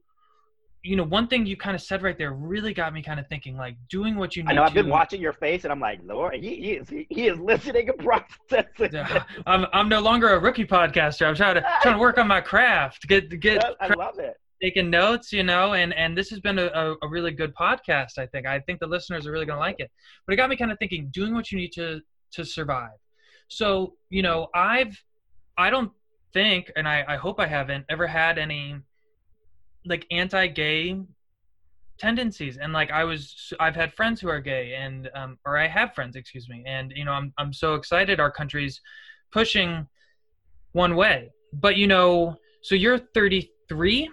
you 0.85 0.95
know, 0.95 1.03
one 1.03 1.27
thing 1.27 1.47
you 1.47 1.57
kind 1.57 1.76
of 1.76 1.81
said 1.81 2.03
right 2.03 2.15
there 2.15 2.31
really 2.31 2.72
got 2.72 2.93
me 2.93 3.02
kind 3.02 3.19
of 3.19 3.27
thinking, 3.27 3.57
like 3.57 3.76
doing 3.89 4.15
what 4.15 4.35
you 4.35 4.43
need. 4.43 4.52
I 4.52 4.53
know 4.53 4.64
I've 4.64 4.69
to, 4.69 4.84
been 4.84 4.89
watching 4.89 5.19
your 5.19 5.34
face, 5.34 5.64
and 5.64 5.73
I'm 5.73 5.80
like, 5.80 5.99
Lord, 6.06 6.35
he, 6.35 6.56
he 6.56 6.72
is 6.73 6.88
he, 6.88 7.07
he, 7.10 7.27
is 7.27 7.39
listening 7.39 7.89
and 7.89 7.97
processing. 8.49 9.03
I'm 9.47 9.65
I'm 9.73 9.89
no 9.89 9.99
longer 9.99 10.30
a 10.30 10.39
rookie 10.39 10.65
podcaster. 10.65 11.26
I'm 11.26 11.35
trying 11.35 11.56
to 11.56 11.65
trying 11.81 11.95
to 11.95 11.99
work 11.99 12.19
on 12.19 12.27
my 12.27 12.39
craft, 12.39 13.07
get 13.07 13.39
get. 13.39 13.65
I 13.81 13.93
love 13.95 14.19
it. 14.19 14.38
Taking 14.65 14.89
notes, 14.89 15.31
you 15.31 15.43
know, 15.43 15.75
and 15.75 15.93
and 15.93 16.17
this 16.17 16.31
has 16.31 16.39
been 16.39 16.57
a, 16.57 16.95
a, 17.03 17.07
really 17.07 17.29
good 17.29 17.53
podcast. 17.53 18.17
I 18.17 18.25
think 18.25 18.47
I 18.47 18.59
think 18.61 18.79
the 18.79 18.87
listeners 18.87 19.27
are 19.27 19.31
really 19.31 19.45
gonna 19.45 19.59
like 19.59 19.75
it. 19.77 19.91
But 20.25 20.33
it 20.33 20.37
got 20.37 20.49
me 20.49 20.55
kind 20.55 20.71
of 20.71 20.79
thinking, 20.79 21.09
doing 21.13 21.35
what 21.35 21.51
you 21.51 21.59
need 21.59 21.71
to 21.73 22.01
to 22.31 22.43
survive. 22.43 22.97
So 23.47 23.93
you 24.09 24.23
know, 24.23 24.47
I've 24.55 24.99
I 25.55 25.69
don't 25.69 25.91
think, 26.33 26.71
and 26.75 26.87
I 26.87 27.05
I 27.07 27.15
hope 27.15 27.39
I 27.39 27.45
haven't 27.45 27.85
ever 27.89 28.07
had 28.07 28.39
any 28.39 28.77
like 29.85 30.07
anti-gay 30.09 30.99
tendencies 31.97 32.57
and 32.57 32.73
like 32.73 32.91
i 32.91 33.05
was 33.05 33.53
i've 33.61 33.75
had 33.75 33.93
friends 33.93 34.19
who 34.19 34.27
are 34.27 34.41
gay 34.41 34.73
and 34.73 35.09
um 35.15 35.37
or 35.45 35.57
i 35.57 35.65
have 35.65 35.93
friends 35.93 36.17
excuse 36.17 36.49
me 36.49 36.61
and 36.67 36.91
you 36.93 37.05
know 37.05 37.13
i'm 37.13 37.31
i'm 37.37 37.53
so 37.53 37.75
excited 37.75 38.19
our 38.19 38.31
country's 38.31 38.81
pushing 39.31 39.87
one 40.73 40.97
way 40.97 41.31
but 41.53 41.77
you 41.77 41.87
know 41.87 42.35
so 42.63 42.75
you're 42.75 42.97
33 42.97 44.09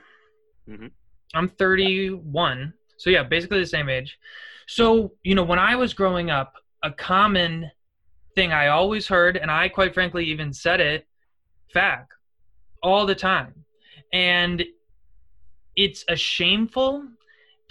mm-hmm. 0.68 0.86
i'm 1.34 1.48
31 1.48 2.72
so 2.96 3.10
yeah 3.10 3.22
basically 3.22 3.60
the 3.60 3.66
same 3.66 3.88
age 3.88 4.18
so 4.66 5.12
you 5.22 5.34
know 5.34 5.44
when 5.44 5.58
i 5.58 5.74
was 5.74 5.94
growing 5.94 6.30
up 6.30 6.54
a 6.82 6.90
common 6.90 7.70
thing 8.34 8.52
i 8.52 8.68
always 8.68 9.06
heard 9.06 9.36
and 9.36 9.50
i 9.50 9.68
quite 9.68 9.94
frankly 9.94 10.24
even 10.24 10.52
said 10.52 10.80
it 10.80 11.06
fag 11.74 12.04
all 12.82 13.06
the 13.06 13.14
time 13.14 13.54
and 14.12 14.64
it's 15.76 16.04
a 16.08 16.16
shameful 16.16 17.06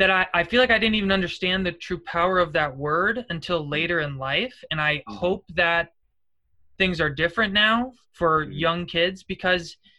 that 0.01 0.09
I, 0.09 0.25
I 0.33 0.43
feel 0.43 0.59
like 0.59 0.71
I 0.71 0.79
didn't 0.79 0.95
even 0.95 1.11
understand 1.11 1.63
the 1.63 1.71
true 1.71 1.99
power 1.99 2.39
of 2.39 2.53
that 2.53 2.75
word 2.75 3.23
until 3.29 3.67
later 3.67 3.99
in 3.99 4.17
life. 4.17 4.55
And 4.71 4.81
I 4.81 4.97
mm-hmm. 4.97 5.13
hope 5.13 5.45
that 5.53 5.93
things 6.79 6.99
are 6.99 7.09
different 7.09 7.53
now 7.53 7.93
for 8.13 8.43
mm-hmm. 8.45 8.53
young 8.53 8.85
kids 8.87 9.21
because 9.21 9.77
oh, 9.77 9.89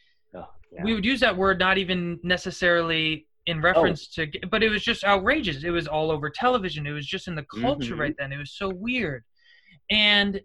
yeah. 0.73 0.83
we 0.83 0.95
would 0.95 1.05
use 1.05 1.21
that 1.21 1.37
word 1.37 1.59
not 1.59 1.79
even 1.79 2.19
necessarily 2.23 3.27
in 3.47 3.61
reference 3.61 4.09
oh. 4.19 4.25
to, 4.25 4.47
but 4.51 4.63
it 4.63 4.69
was 4.69 4.83
just 4.83 5.05
outrageous. 5.05 5.65
It 5.65 5.71
was 5.71 5.89
all 5.89 6.11
over 6.11 6.31
television. 6.31 6.87
It 6.87 6.93
was 6.93 7.07
just 7.07 7.29
in 7.29 7.35
the 7.35 7.45
culture 7.61 7.93
mm-hmm. 7.93 8.01
right 8.01 8.15
then. 8.19 8.33
It 8.33 8.39
was 8.39 8.53
so 8.53 8.69
weird. 8.69 9.25
And, 9.91 10.41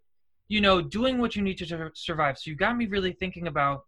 you 0.48 0.62
know, 0.62 0.82
doing 0.82 1.20
what 1.20 1.36
you 1.36 1.42
need 1.42 1.58
to 1.60 1.92
survive. 1.94 2.38
So 2.38 2.50
you 2.50 2.56
got 2.56 2.76
me 2.76 2.88
really 2.88 3.14
thinking 3.14 3.48
about 3.48 3.84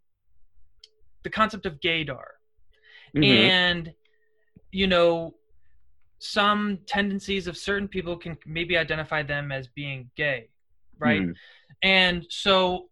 the 1.24 1.30
concept 1.30 1.66
of 1.66 1.80
gaydar 1.80 2.24
mm-hmm. 3.16 3.24
and 3.24 3.94
you 4.72 4.88
know 4.88 5.34
some 6.20 6.80
tendencies 6.86 7.48
of 7.48 7.58
certain 7.58 7.88
people 7.88 8.18
can 8.18 8.38
maybe 8.46 8.78
identify 8.78 9.24
them 9.24 9.52
as 9.52 9.68
being 9.68 10.10
gay 10.16 10.50
right 10.98 11.22
mm. 11.22 11.34
and 11.84 12.26
so 12.30 12.90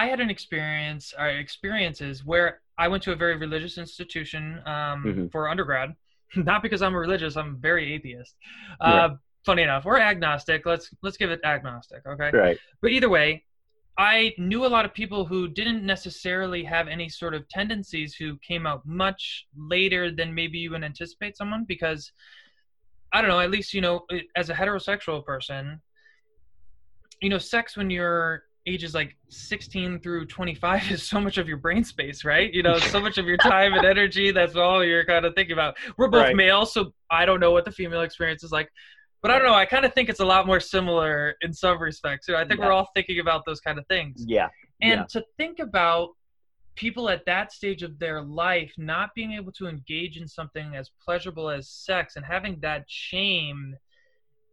i 0.00 0.04
had 0.06 0.20
an 0.20 0.30
experience 0.36 1.04
or 1.18 1.26
experiences 1.28 2.24
where 2.24 2.48
i 2.78 2.86
went 2.92 3.02
to 3.02 3.12
a 3.12 3.18
very 3.24 3.36
religious 3.36 3.78
institution 3.84 4.42
um, 4.66 5.04
mm-hmm. 5.04 5.26
for 5.28 5.48
undergrad 5.48 5.94
not 6.50 6.62
because 6.62 6.80
i'm 6.82 6.94
religious 6.94 7.36
i'm 7.36 7.56
very 7.68 7.84
atheist 7.94 8.34
uh, 8.80 9.10
funny 9.46 9.62
enough, 9.62 9.84
we're 9.84 9.98
agnostic. 9.98 10.66
Let's 10.66 10.90
let's 11.02 11.16
give 11.16 11.30
it 11.30 11.40
agnostic, 11.44 12.02
okay? 12.06 12.30
Right. 12.36 12.58
But 12.82 12.90
either 12.90 13.08
way, 13.08 13.44
I 13.96 14.34
knew 14.36 14.66
a 14.66 14.72
lot 14.76 14.84
of 14.84 14.92
people 14.92 15.24
who 15.24 15.48
didn't 15.48 15.86
necessarily 15.86 16.62
have 16.64 16.88
any 16.88 17.08
sort 17.08 17.32
of 17.32 17.48
tendencies 17.48 18.14
who 18.14 18.36
came 18.38 18.66
out 18.66 18.84
much 18.84 19.46
later 19.56 20.10
than 20.10 20.34
maybe 20.34 20.58
you 20.58 20.72
would 20.72 20.84
anticipate 20.84 21.36
someone 21.36 21.64
because 21.66 22.12
I 23.12 23.22
don't 23.22 23.30
know, 23.30 23.40
at 23.40 23.50
least 23.50 23.72
you 23.72 23.80
know, 23.80 24.04
as 24.36 24.50
a 24.50 24.54
heterosexual 24.54 25.24
person, 25.24 25.80
you 27.22 27.30
know, 27.30 27.38
sex 27.38 27.76
when 27.76 27.88
you're 27.88 28.42
ages 28.66 28.94
like 28.94 29.16
16 29.28 30.00
through 30.00 30.26
25 30.26 30.90
is 30.90 31.02
so 31.02 31.20
much 31.20 31.38
of 31.38 31.48
your 31.48 31.56
brain 31.58 31.84
space, 31.84 32.24
right? 32.24 32.52
You 32.52 32.62
know, 32.62 32.78
so 32.78 33.00
much 33.00 33.18
of 33.18 33.26
your 33.26 33.36
time 33.36 33.74
and 33.74 33.84
energy. 33.84 34.32
That's 34.32 34.56
all 34.56 34.84
you're 34.84 35.04
kind 35.04 35.24
of 35.24 35.34
thinking 35.34 35.52
about. 35.52 35.76
We're 35.96 36.08
both 36.08 36.22
Right. 36.22 36.36
male, 36.36 36.66
so 36.66 36.92
I 37.10 37.24
don't 37.26 37.40
know 37.40 37.52
what 37.52 37.64
the 37.64 37.70
female 37.72 38.02
experience 38.02 38.42
is 38.42 38.52
like. 38.52 38.68
But 39.22 39.30
I 39.30 39.38
don't 39.38 39.46
know. 39.46 39.54
I 39.54 39.66
kind 39.66 39.84
of 39.84 39.92
think 39.94 40.08
it's 40.08 40.20
a 40.20 40.24
lot 40.24 40.46
more 40.46 40.60
similar 40.60 41.34
in 41.40 41.52
some 41.52 41.80
respects. 41.80 42.28
You 42.28 42.34
know, 42.34 42.40
I 42.40 42.46
think 42.46 42.60
Yeah. 42.60 42.66
we're 42.66 42.72
all 42.72 42.90
thinking 42.94 43.18
about 43.20 43.44
those 43.46 43.60
kind 43.60 43.78
of 43.78 43.86
things. 43.86 44.24
Yeah. 44.26 44.48
And 44.82 45.00
yeah. 45.00 45.04
to 45.10 45.24
think 45.36 45.58
about 45.58 46.10
people 46.76 47.08
at 47.08 47.24
that 47.24 47.50
stage 47.52 47.82
of 47.82 47.98
their 47.98 48.22
life 48.22 48.72
not 48.76 49.14
being 49.14 49.32
able 49.32 49.50
to 49.50 49.66
engage 49.66 50.18
in 50.18 50.28
something 50.28 50.76
as 50.76 50.90
pleasurable 51.02 51.48
as 51.48 51.70
sex 51.70 52.16
and 52.16 52.24
having 52.24 52.60
that 52.60 52.84
shame, 52.86 53.74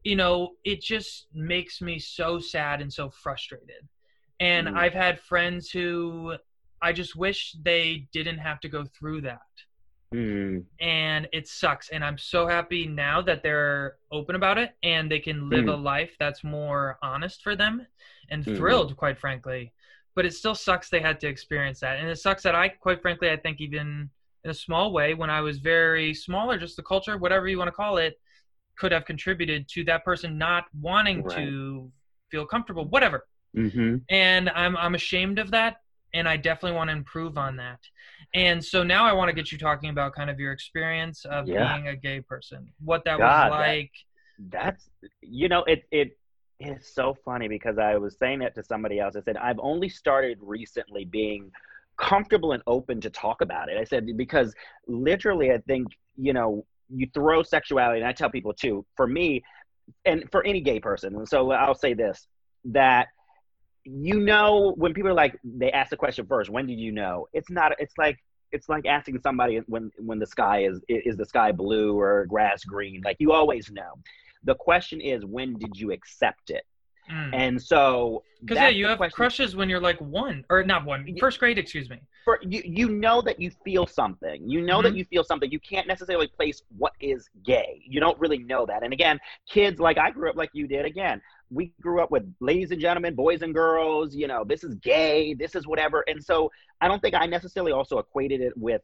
you 0.03 0.15
know, 0.15 0.51
it 0.63 0.81
just 0.81 1.27
makes 1.33 1.81
me 1.81 1.99
so 1.99 2.39
sad 2.39 2.81
and 2.81 2.91
so 2.91 3.09
frustrated. 3.09 3.87
And 4.43 4.67
Mm. 4.67 4.77
I've 4.77 4.93
had 4.93 5.21
friends 5.21 5.69
who 5.71 6.35
I 6.81 6.91
just 6.91 7.15
wish 7.15 7.55
they 7.63 8.07
didn't 8.11 8.39
have 8.39 8.59
to 8.59 8.67
go 8.67 8.83
through 8.83 9.21
that. 9.21 9.39
Mm. 10.13 10.65
And 10.81 11.29
it 11.31 11.47
sucks. 11.47 11.87
And 11.89 12.03
I'm 12.03 12.17
so 12.17 12.45
happy 12.45 12.85
now 12.85 13.21
that 13.21 13.41
they're 13.41 13.95
open 14.11 14.35
about 14.35 14.57
it 14.57 14.71
and 14.83 15.09
they 15.09 15.19
can 15.19 15.49
live 15.49 15.65
Mm. 15.65 15.73
a 15.73 15.77
life 15.77 16.13
that's 16.19 16.43
more 16.43 16.97
honest 17.01 17.41
for 17.41 17.55
them 17.55 17.87
and 18.31 18.43
Mhm. 18.43 18.57
thrilled, 18.57 18.97
quite 18.97 19.17
frankly. 19.17 19.71
But 20.13 20.25
it 20.25 20.33
still 20.33 20.55
sucks 20.55 20.89
they 20.89 20.99
had 20.99 21.21
to 21.21 21.27
experience 21.27 21.79
that. 21.79 21.97
And 21.99 22.09
it 22.09 22.17
sucks 22.17 22.43
that 22.43 22.53
I, 22.53 22.67
quite 22.67 23.01
frankly, 23.01 23.31
I 23.31 23.37
think 23.37 23.61
even 23.61 24.09
in 24.43 24.49
a 24.51 24.53
small 24.53 24.91
way, 24.91 25.13
when 25.13 25.29
I 25.29 25.39
was 25.39 25.59
very 25.59 26.13
small 26.13 26.51
or 26.51 26.57
just 26.57 26.75
the 26.75 26.83
culture, 26.83 27.17
whatever 27.17 27.47
you 27.47 27.57
want 27.57 27.69
to 27.69 27.71
call 27.83 27.95
it, 27.97 28.19
could 28.75 28.91
have 28.91 29.05
contributed 29.05 29.69
to 29.69 29.85
that 29.85 30.03
person 30.03 30.37
not 30.37 30.65
wanting 30.81 31.23
Right. 31.23 31.37
to 31.37 31.91
feel 32.29 32.45
comfortable, 32.45 32.85
whatever 32.85 33.23
Mm-hmm. 33.55 33.97
and 34.09 34.49
I'm 34.49 34.75
I'm 34.77 34.95
ashamed 34.95 35.37
of 35.39 35.51
that, 35.51 35.77
and 36.13 36.27
I 36.27 36.37
definitely 36.37 36.75
want 36.75 36.89
to 36.89 36.95
improve 36.95 37.37
on 37.37 37.55
that. 37.57 37.79
And 38.33 38.63
so 38.63 38.81
now 38.83 39.05
I 39.05 39.13
want 39.13 39.29
to 39.29 39.33
get 39.33 39.51
you 39.51 39.57
talking 39.57 39.89
about 39.91 40.15
kind 40.15 40.29
of 40.29 40.39
your 40.39 40.51
experience 40.51 41.23
of 41.25 41.47
Yeah. 41.47 41.73
being 41.73 41.87
a 41.89 41.95
gay 41.95 42.19
person, 42.21 42.67
what 42.83 43.03
that 43.05 43.19
God, 43.19 43.49
was 43.51 43.57
that- 43.59 43.67
like. 43.67 43.91
That's 44.49 44.89
you 45.21 45.47
know 45.49 45.63
it 45.65 45.83
it 45.91 46.17
is 46.59 46.91
so 46.93 47.15
funny 47.23 47.47
because 47.47 47.77
I 47.77 47.97
was 47.97 48.17
saying 48.17 48.39
that 48.39 48.55
to 48.55 48.63
somebody 48.63 48.99
else. 48.99 49.15
I 49.15 49.21
said 49.21 49.37
I've 49.37 49.59
only 49.59 49.89
started 49.89 50.39
recently 50.41 51.05
being 51.05 51.51
comfortable 51.97 52.53
and 52.53 52.63
open 52.65 52.99
to 53.01 53.11
talk 53.11 53.41
about 53.41 53.69
it. 53.69 53.77
I 53.77 53.83
said 53.83 54.07
because 54.17 54.55
literally 54.87 55.51
I 55.51 55.59
think 55.67 55.87
you 56.17 56.33
know 56.33 56.65
you 56.89 57.07
throw 57.13 57.43
sexuality 57.43 57.99
and 57.99 58.07
I 58.07 58.11
tell 58.13 58.29
people 58.31 58.53
too. 58.53 58.83
For 58.97 59.05
me, 59.05 59.43
and 60.05 60.29
for 60.31 60.43
any 60.43 60.61
gay 60.61 60.79
person, 60.79 61.15
and 61.15 61.29
so 61.29 61.51
I'll 61.51 61.75
say 61.75 61.93
this 61.93 62.27
that 62.65 63.09
you 63.85 64.19
know 64.19 64.73
when 64.77 64.93
people 64.93 65.09
are 65.09 65.13
like 65.13 65.37
they 65.43 65.71
ask 65.71 65.89
the 65.89 65.97
question 65.97 66.25
first 66.25 66.49
when 66.49 66.65
did 66.67 66.79
you 66.79 66.91
know? 66.91 67.27
It's 67.33 67.49
not 67.49 67.73
it's 67.79 67.97
like 67.97 68.17
it's 68.51 68.69
like 68.69 68.85
asking 68.85 69.19
somebody 69.21 69.61
when 69.67 69.91
when 69.97 70.19
the 70.19 70.27
sky 70.27 70.63
is 70.65 70.81
is 70.87 71.17
the 71.17 71.25
sky 71.25 71.51
blue 71.51 71.99
or 71.99 72.25
grass 72.27 72.63
green 72.63 73.01
like 73.03 73.17
you 73.19 73.31
always 73.31 73.71
know. 73.71 73.93
The 74.43 74.55
question 74.55 75.01
is 75.01 75.25
when 75.25 75.57
did 75.57 75.77
you 75.77 75.91
accept 75.91 76.49
it? 76.49 76.63
And 77.31 77.61
so 77.61 78.23
Because 78.41 78.61
yeah, 78.61 78.69
you 78.69 78.85
have 78.87 78.97
question. 78.97 79.15
crushes 79.15 79.55
when 79.55 79.69
you're 79.69 79.79
like 79.79 79.99
one 79.99 80.45
or 80.49 80.63
not 80.63 80.85
one, 80.85 81.05
first 81.19 81.39
grade, 81.39 81.57
excuse 81.57 81.89
me. 81.89 81.99
for 82.23 82.39
you 82.43 82.61
you 82.63 82.89
know 82.89 83.21
that 83.21 83.39
you 83.39 83.51
feel 83.63 83.85
something. 83.85 84.49
You 84.49 84.61
know 84.61 84.81
that 84.81 84.93
Mhm. 84.93 84.97
you 84.97 85.05
feel 85.05 85.23
something. 85.23 85.49
You 85.51 85.59
can't 85.59 85.87
necessarily 85.87 86.27
place 86.27 86.61
what 86.77 86.93
is 86.99 87.29
gay. 87.43 87.81
You 87.85 87.99
don't 87.99 88.19
really 88.19 88.39
know 88.39 88.65
that. 88.65 88.83
And 88.83 88.93
again 88.93 89.19
kids 89.49 89.79
like 89.79 89.97
i 89.97 90.09
grew 90.11 90.29
up 90.29 90.35
like 90.35 90.49
you 90.53 90.67
did 90.67 90.85
again 90.85 91.21
we 91.53 91.71
grew 91.81 92.01
up 92.01 92.11
with 92.11 92.23
ladies 92.39 92.71
and 92.71 92.81
gentlemen 92.81 93.15
boys 93.15 93.41
and 93.41 93.53
girls 93.53 94.15
you 94.15 94.27
know 94.27 94.43
this 94.43 94.63
is 94.63 94.75
gay 94.75 95.33
this 95.33 95.55
is 95.55 95.67
whatever. 95.67 96.03
And 96.07 96.23
so 96.23 96.51
i 96.81 96.87
don't 96.87 97.01
think 97.01 97.15
i 97.15 97.25
necessarily 97.25 97.71
also 97.71 97.99
equated 97.99 98.41
it 98.41 98.53
with 98.57 98.81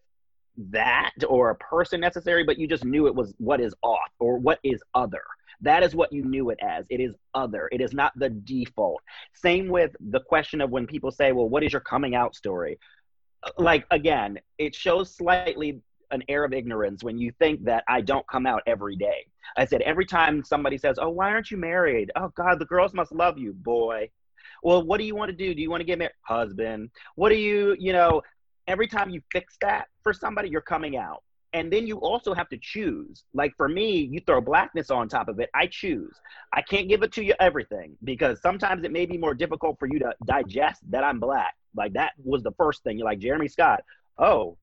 that 0.57 1.11
or 1.27 1.51
a 1.51 1.55
person 1.55 2.01
necessary 2.01 2.43
but 2.43 2.57
you 2.57 2.67
just 2.67 2.83
knew 2.85 3.07
it 3.07 3.15
was 3.15 3.33
what 3.37 3.61
is 3.61 3.73
off 3.81 4.11
or 4.19 4.37
what 4.37 4.59
is 4.63 4.81
other. 4.93 5.23
That 5.61 5.83
is 5.83 5.93
what 5.93 6.13
you 6.13 6.23
knew 6.23 6.51
it 6.51 6.59
as. 6.61 6.85
It 6.89 7.01
is 7.01 7.15
other. 7.33 7.67
It 7.73 7.81
is 7.81 7.93
not 7.93 8.17
the 8.17 8.29
default. 8.29 9.01
Same 9.33 9.67
with 9.67 9.91
the 9.99 10.21
question 10.21 10.61
of 10.61 10.69
when 10.69 10.87
people 10.87 11.11
say 11.11 11.31
well 11.31 11.49
what 11.49 11.63
is 11.63 11.73
your 11.73 11.81
coming 11.81 12.15
out 12.15 12.35
story? 12.35 12.79
Uh, 13.43 13.51
like 13.57 13.85
again, 13.91 14.39
it 14.57 14.75
shows 14.75 15.15
slightly 15.15 15.81
an 16.11 16.23
air 16.27 16.43
of 16.43 16.53
ignorance 16.53 17.03
when 17.03 17.17
you 17.17 17.31
think 17.39 17.63
that 17.65 17.83
I 17.87 18.01
don't 18.01 18.27
come 18.27 18.45
out 18.45 18.63
every 18.65 18.95
day. 18.95 19.27
I 19.57 19.65
said 19.65 19.81
every 19.81 20.05
time 20.05 20.43
somebody 20.43 20.77
says, 20.77 20.97
"Oh, 20.99 21.09
why 21.09 21.29
aren't 21.29 21.51
you 21.51 21.57
married?" 21.57 22.11
"Oh 22.15 22.29
God, 22.35 22.59
the 22.59 22.65
girls 22.65 22.93
must 22.93 23.11
love 23.11 23.37
you, 23.37 23.53
boy." 23.53 24.09
Well, 24.63 24.83
what 24.83 24.97
do 24.97 25.05
you 25.05 25.15
want 25.15 25.29
to 25.29 25.35
do? 25.35 25.53
Do 25.53 25.61
you 25.61 25.69
want 25.69 25.81
to 25.81 25.85
get 25.85 25.99
married? 25.99 26.13
Husband. 26.23 26.89
What 27.15 27.29
do 27.29 27.35
you, 27.35 27.75
you 27.79 27.93
know, 27.93 28.21
every 28.67 28.87
time 28.87 29.09
you 29.09 29.21
fix 29.31 29.57
that 29.61 29.87
for 30.03 30.13
somebody, 30.13 30.49
you're 30.49 30.61
coming 30.61 30.97
out. 30.97 31.23
And 31.53 31.73
then 31.73 31.87
you 31.87 31.97
also 31.97 32.35
have 32.35 32.47
to 32.49 32.59
choose. 32.61 33.23
Like 33.33 33.53
for 33.57 33.67
me, 33.67 34.07
you 34.11 34.21
throw 34.25 34.39
blackness 34.39 34.91
on 34.91 35.09
top 35.09 35.29
of 35.29 35.39
it, 35.39 35.49
I 35.55 35.65
choose. 35.65 36.15
I 36.53 36.61
can't 36.61 36.87
give 36.87 37.01
it 37.01 37.11
to 37.13 37.23
you 37.23 37.33
everything 37.39 37.97
because 38.03 38.39
sometimes 38.41 38.83
it 38.83 38.91
may 38.91 39.07
be 39.07 39.17
more 39.17 39.33
difficult 39.33 39.79
for 39.79 39.87
you 39.87 39.97
to 39.99 40.13
digest 40.25 40.81
that 40.91 41.03
I'm 41.03 41.19
black. 41.19 41.55
Like 41.75 41.93
that 41.93 42.11
was 42.23 42.43
the 42.43 42.51
first 42.51 42.83
thing. 42.83 42.99
You're 42.99 43.05
like, 43.05 43.19
Jeremy 43.19 43.47
Scott, 43.47 43.81
oh, 44.19 44.57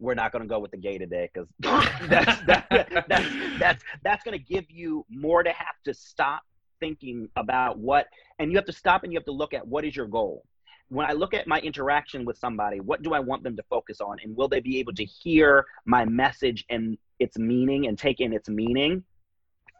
we're 0.00 0.14
not 0.14 0.32
going 0.32 0.42
to 0.42 0.48
go 0.48 0.58
with 0.58 0.70
the 0.70 0.76
gay 0.76 0.98
today 0.98 1.30
because 1.32 1.48
that's, 2.08 2.40
that, 2.46 2.66
that's, 3.08 3.28
that's, 3.58 3.84
that's 4.02 4.24
going 4.24 4.36
to 4.36 4.44
give 4.44 4.64
you 4.70 5.04
more 5.08 5.42
to 5.42 5.50
have 5.50 5.76
to 5.84 5.94
stop 5.94 6.42
thinking 6.80 7.28
about 7.36 7.78
what, 7.78 8.06
and 8.38 8.50
you 8.50 8.56
have 8.56 8.66
to 8.66 8.72
stop 8.72 9.04
and 9.04 9.12
you 9.12 9.18
have 9.18 9.26
to 9.26 9.32
look 9.32 9.54
at 9.54 9.66
what 9.66 9.84
is 9.84 9.94
your 9.94 10.06
goal 10.06 10.44
when 10.90 11.06
I 11.06 11.12
look 11.12 11.34
at 11.34 11.46
my 11.46 11.60
interaction 11.60 12.24
with 12.24 12.36
somebody, 12.36 12.80
what 12.80 13.02
do 13.02 13.14
I 13.14 13.20
want 13.20 13.44
them 13.44 13.56
to 13.56 13.62
focus 13.70 14.00
on? 14.00 14.18
And 14.22 14.36
will 14.36 14.48
they 14.48 14.60
be 14.60 14.80
able 14.80 14.92
to 14.94 15.04
hear 15.04 15.64
my 15.84 16.04
message 16.04 16.64
and 16.68 16.98
its 17.20 17.38
meaning 17.38 17.86
and 17.86 17.96
take 17.96 18.20
in 18.20 18.32
its 18.32 18.48
meaning 18.48 19.04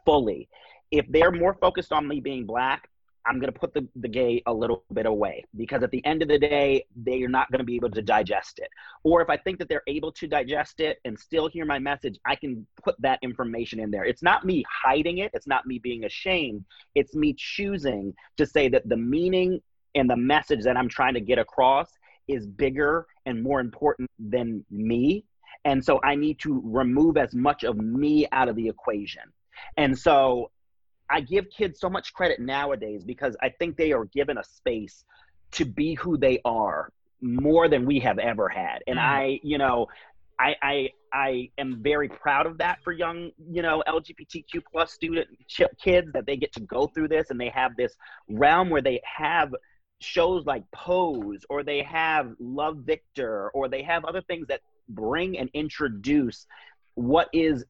fully? 0.05 0.47
If 0.89 1.05
they're 1.09 1.31
more 1.31 1.53
focused 1.53 1.91
on 1.91 2.07
me 2.07 2.21
being 2.21 2.45
black, 2.45 2.89
I'm 3.25 3.39
going 3.39 3.51
to 3.51 3.59
put 3.59 3.73
the, 3.73 3.87
the 3.95 4.07
gay 4.07 4.41
a 4.45 4.53
little 4.53 4.83
bit 4.93 5.05
away 5.05 5.43
because 5.55 5.83
at 5.83 5.91
the 5.91 6.03
end 6.05 6.21
of 6.21 6.27
the 6.27 6.39
day, 6.39 6.85
they 6.95 7.21
are 7.23 7.29
not 7.29 7.51
going 7.51 7.59
to 7.59 7.65
be 7.65 7.75
able 7.75 7.91
to 7.91 8.01
digest 8.01 8.59
it. 8.59 8.69
Or 9.03 9.21
if 9.21 9.29
I 9.29 9.37
think 9.37 9.59
that 9.59 9.69
they're 9.69 9.83
able 9.87 10.11
to 10.13 10.27
digest 10.27 10.79
it 10.79 10.99
and 11.05 11.17
still 11.17 11.47
hear 11.47 11.65
my 11.65 11.79
message, 11.79 12.19
I 12.25 12.35
can 12.35 12.65
put 12.83 12.95
that 13.01 13.19
information 13.21 13.79
in 13.79 13.91
there. 13.91 14.05
It's 14.05 14.23
not 14.23 14.45
me 14.45 14.63
hiding 14.69 15.19
it, 15.19 15.31
it's 15.33 15.47
not 15.47 15.65
me 15.65 15.79
being 15.79 16.05
ashamed, 16.05 16.65
it's 16.95 17.15
me 17.15 17.35
choosing 17.37 18.13
to 18.37 18.45
say 18.45 18.69
that 18.69 18.87
the 18.87 18.97
meaning 18.97 19.61
and 19.95 20.09
the 20.09 20.17
message 20.17 20.63
that 20.63 20.77
I'm 20.77 20.89
trying 20.89 21.13
to 21.13 21.21
get 21.21 21.37
across 21.37 21.89
is 22.27 22.47
bigger 22.47 23.05
and 23.25 23.41
more 23.41 23.59
important 23.59 24.09
than 24.19 24.65
me. 24.71 25.25
And 25.65 25.83
so 25.83 25.99
I 26.03 26.15
need 26.15 26.39
to 26.39 26.61
remove 26.63 27.17
as 27.17 27.35
much 27.35 27.63
of 27.63 27.77
me 27.77 28.27
out 28.31 28.49
of 28.49 28.55
the 28.55 28.67
equation. 28.67 29.23
And 29.77 29.97
so 29.97 30.49
I 31.11 31.21
give 31.21 31.49
kids 31.49 31.79
so 31.79 31.89
much 31.89 32.13
credit 32.13 32.39
nowadays 32.39 33.03
because 33.03 33.35
I 33.41 33.49
think 33.49 33.77
they 33.77 33.91
are 33.91 34.05
given 34.05 34.37
a 34.37 34.43
space 34.43 35.03
to 35.51 35.65
be 35.65 35.93
who 35.95 36.17
they 36.17 36.39
are 36.45 36.91
more 37.21 37.67
than 37.67 37.85
we 37.85 37.99
have 37.99 38.17
ever 38.19 38.49
had. 38.49 38.79
And 38.87 38.97
Mm. 38.97 39.03
I, 39.03 39.39
you 39.43 39.57
know, 39.57 39.87
I, 40.39 40.55
I 40.61 40.89
I 41.13 41.49
am 41.57 41.83
very 41.83 42.07
proud 42.07 42.45
of 42.45 42.57
that 42.59 42.81
for 42.83 42.93
young, 42.93 43.31
you 43.51 43.61
know, 43.61 43.83
LGBTQ 43.85 44.61
plus 44.71 44.93
student 44.93 45.27
ch- 45.47 45.63
kids 45.83 46.11
that 46.13 46.25
they 46.25 46.37
get 46.37 46.53
to 46.53 46.61
go 46.61 46.87
through 46.87 47.09
this 47.09 47.29
and 47.29 47.39
they 47.39 47.49
have 47.49 47.75
this 47.75 47.95
realm 48.29 48.69
where 48.69 48.81
they 48.81 49.01
have 49.03 49.53
shows 49.99 50.45
like 50.45 50.63
Pose 50.71 51.45
or 51.49 51.63
they 51.63 51.83
have 51.83 52.33
Love 52.39 52.77
Victor 52.77 53.49
or 53.53 53.67
they 53.67 53.83
have 53.83 54.05
other 54.05 54.21
things 54.21 54.47
that 54.47 54.61
bring 54.89 55.37
and 55.37 55.49
introduce 55.53 56.47
what 56.95 57.29
is 57.33 57.65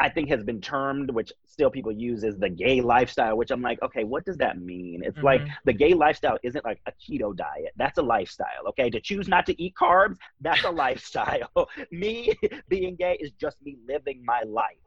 I 0.00 0.08
think 0.08 0.28
has 0.30 0.42
been 0.42 0.60
termed, 0.60 1.10
which 1.10 1.32
still 1.46 1.70
people 1.70 1.92
use, 1.92 2.24
is 2.24 2.38
the 2.38 2.48
gay 2.50 2.80
lifestyle. 2.80 3.36
Which 3.36 3.50
I'm 3.50 3.62
like, 3.62 3.80
okay, 3.82 4.04
what 4.04 4.24
does 4.24 4.38
that 4.38 4.58
mean? 4.58 5.02
It's 5.04 5.22
like 5.22 5.44
Mhm. 5.44 5.50
the 5.64 5.74
gay 5.74 5.94
lifestyle 5.94 6.38
isn't 6.42 6.64
like 6.64 6.80
a 6.86 6.92
keto 6.92 7.36
diet. 7.36 7.72
That's 7.76 7.98
a 7.98 8.02
lifestyle. 8.02 8.66
Okay, 8.70 8.90
to 8.90 9.00
choose 9.00 9.28
not 9.28 9.46
to 9.46 9.62
eat 9.62 9.74
carbs, 9.80 10.16
that's 10.40 10.64
a 10.64 10.70
lifestyle. 10.84 11.50
me 11.92 12.32
being 12.68 12.96
gay 12.96 13.16
is 13.20 13.32
just 13.32 13.60
me 13.62 13.76
living 13.86 14.24
my 14.24 14.42
life. 14.42 14.78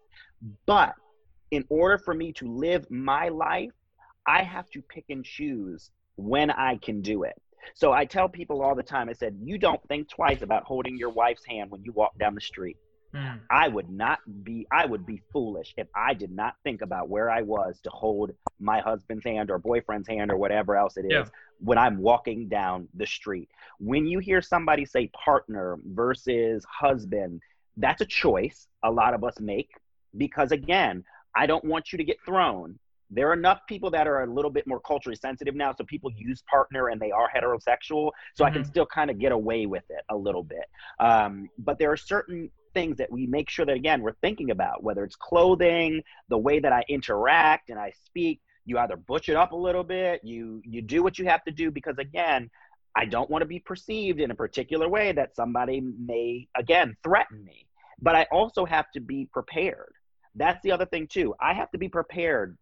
But 0.67 0.95
in 1.51 1.65
order 1.69 1.97
for 1.99 2.13
me 2.13 2.33
to 2.33 2.47
live 2.47 2.89
my 2.89 3.29
life, 3.29 3.71
I 4.25 4.43
have 4.43 4.69
to 4.71 4.81
pick 4.83 5.05
and 5.09 5.23
choose 5.23 5.91
when 6.15 6.49
I 6.51 6.77
can 6.77 7.01
do 7.01 7.23
it. 7.23 7.35
So 7.75 7.93
I 7.93 8.05
tell 8.05 8.27
people 8.29 8.61
all 8.61 8.75
the 8.75 8.83
time, 8.83 9.09
I 9.09 9.13
said, 9.13 9.37
you 9.41 9.57
don't 9.57 9.81
think 9.87 10.09
twice 10.09 10.41
about 10.41 10.63
holding 10.65 10.97
your 10.97 11.11
wife's 11.11 11.45
hand 11.45 11.71
when 11.71 11.83
you 11.83 11.93
walk 11.93 12.17
down 12.19 12.35
the 12.35 12.41
street. 12.41 12.77
Mm. 13.13 13.41
I 13.51 13.67
would 13.67 13.89
not 13.89 14.19
be 14.43 14.65
I 14.71 14.85
would 14.85 15.05
be 15.05 15.21
foolish 15.31 15.73
if 15.77 15.87
I 15.95 16.13
did 16.13 16.31
not 16.31 16.55
think 16.63 16.81
about 16.81 17.09
where 17.09 17.29
I 17.29 17.41
was 17.43 17.79
to 17.83 17.89
hold 17.91 18.31
my 18.59 18.79
husband's 18.79 19.23
hand 19.23 19.51
or 19.51 19.59
boyfriend's 19.59 20.07
hand 20.07 20.31
or 20.31 20.37
whatever 20.37 20.75
else 20.75 20.97
it 20.97 21.05
is 21.05 21.11
yeah. 21.11 21.25
when 21.59 21.77
I'm 21.77 21.99
walking 21.99 22.47
down 22.47 22.87
the 22.95 23.05
street. 23.05 23.49
When 23.79 24.07
you 24.07 24.19
hear 24.19 24.41
somebody 24.41 24.85
say 24.85 25.09
partner 25.09 25.77
versus 25.85 26.65
husband, 26.67 27.41
that's 27.77 28.01
a 28.01 28.05
choice 28.05 28.67
a 28.83 28.91
lot 28.91 29.13
of 29.13 29.23
us 29.23 29.39
make 29.39 29.69
because 30.17 30.51
again, 30.51 31.03
I 31.35 31.45
don't 31.45 31.65
want 31.65 31.91
you 31.91 31.97
to 31.97 32.03
get 32.03 32.17
thrown. 32.25 32.77
There 33.09 33.29
are 33.29 33.33
enough 33.33 33.61
people 33.67 33.91
that 33.91 34.07
are 34.07 34.23
a 34.23 34.27
little 34.27 34.49
bit 34.49 34.65
more 34.65 34.79
culturally 34.79 35.15
sensitive 35.15 35.53
now, 35.53 35.73
so 35.77 35.83
people 35.83 36.11
use 36.15 36.43
partner 36.49 36.89
and 36.89 36.99
they 36.99 37.11
are 37.11 37.29
heterosexual, 37.29 38.11
so 38.33 38.43
mm-hmm. 38.43 38.43
I 38.43 38.49
can 38.49 38.61
mm-hmm. 38.61 38.69
still 38.69 38.85
kind 38.87 39.11
of 39.11 39.19
get 39.19 39.31
away 39.31 39.67
with 39.67 39.83
it 39.89 40.03
a 40.09 40.15
little 40.15 40.43
bit. 40.43 40.65
Um, 40.99 41.49
but 41.59 41.77
there 41.77 41.91
are 41.91 41.97
certain 41.97 42.49
things 42.73 42.97
that 42.97 43.11
we 43.11 43.27
make 43.27 43.49
sure 43.49 43.65
that 43.65 43.75
again 43.75 44.01
we're 44.01 44.13
thinking 44.21 44.51
about, 44.51 44.83
whether 44.83 45.03
it's 45.03 45.15
clothing, 45.15 46.01
the 46.29 46.37
way 46.37 46.59
that 46.59 46.73
I 46.73 46.83
interact 46.89 47.69
and 47.69 47.79
I 47.79 47.93
speak. 48.05 48.41
You 48.65 48.77
either 48.79 48.95
butch 48.95 49.27
it 49.29 49.35
up 49.35 49.51
a 49.51 49.57
little 49.57 49.83
bit, 49.83 50.21
you 50.23 50.61
you 50.63 50.81
do 50.81 51.03
what 51.03 51.19
you 51.19 51.25
have 51.25 51.43
to 51.45 51.51
do 51.51 51.71
because 51.71 51.97
again, 51.97 52.49
I 52.95 53.05
don't 53.05 53.29
want 53.29 53.41
to 53.41 53.47
be 53.47 53.59
perceived 53.59 54.19
in 54.19 54.31
a 54.31 54.35
particular 54.35 54.87
way 54.87 55.11
that 55.11 55.35
somebody 55.35 55.81
may 55.81 56.47
again 56.57 56.95
threaten 57.03 57.43
me. 57.43 57.65
But 58.01 58.15
I 58.15 58.27
also 58.31 58.65
have 58.65 58.89
to 58.91 59.01
be 59.01 59.27
prepared. 59.31 59.93
That's 60.35 60.61
the 60.63 60.71
other 60.71 60.85
thing 60.85 61.07
too. 61.07 61.35
I 61.39 61.53
have 61.53 61.71
to 61.71 61.77
be 61.77 61.89
prepared 61.89 62.57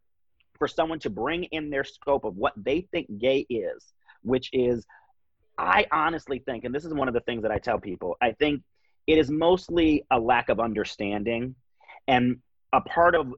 for 0.57 0.67
someone 0.67 0.99
to 0.99 1.09
bring 1.09 1.45
in 1.45 1.69
their 1.69 1.83
scope 1.83 2.23
of 2.23 2.35
what 2.35 2.53
they 2.55 2.81
think 2.91 3.07
gay 3.17 3.45
is, 3.49 3.93
which 4.21 4.49
is 4.53 4.85
I 5.57 5.85
honestly 5.91 6.39
think, 6.39 6.63
and 6.63 6.73
this 6.73 6.85
is 6.85 6.93
one 6.93 7.07
of 7.07 7.13
the 7.13 7.19
things 7.21 7.43
that 7.43 7.51
I 7.51 7.59
tell 7.59 7.79
people, 7.79 8.17
I 8.21 8.31
think 8.31 8.63
it 9.07 9.17
is 9.17 9.29
mostly 9.29 10.05
a 10.11 10.19
lack 10.19 10.49
of 10.49 10.59
understanding. 10.59 11.55
And 12.07 12.37
a 12.73 12.81
part 12.81 13.15
of 13.15 13.33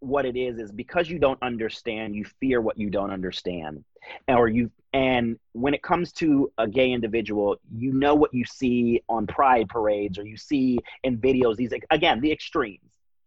what 0.00 0.24
it 0.24 0.36
is 0.36 0.58
is 0.58 0.70
because 0.70 1.10
you 1.10 1.18
don't 1.18 1.42
understand, 1.42 2.14
you 2.14 2.24
fear 2.40 2.60
what 2.60 2.78
you 2.78 2.90
don't 2.90 3.10
understand. 3.10 3.84
Or 4.28 4.48
you 4.48 4.70
and 4.92 5.38
when 5.52 5.74
it 5.74 5.82
comes 5.82 6.12
to 6.12 6.50
a 6.56 6.66
gay 6.66 6.92
individual, 6.92 7.56
you 7.70 7.92
know 7.92 8.14
what 8.14 8.32
you 8.32 8.44
see 8.44 9.02
on 9.08 9.26
pride 9.26 9.68
parades 9.68 10.18
or 10.18 10.26
you 10.26 10.36
see 10.36 10.78
in 11.02 11.18
videos, 11.18 11.56
these 11.56 11.72
again, 11.90 12.20
the 12.20 12.32
extremes. 12.32 12.80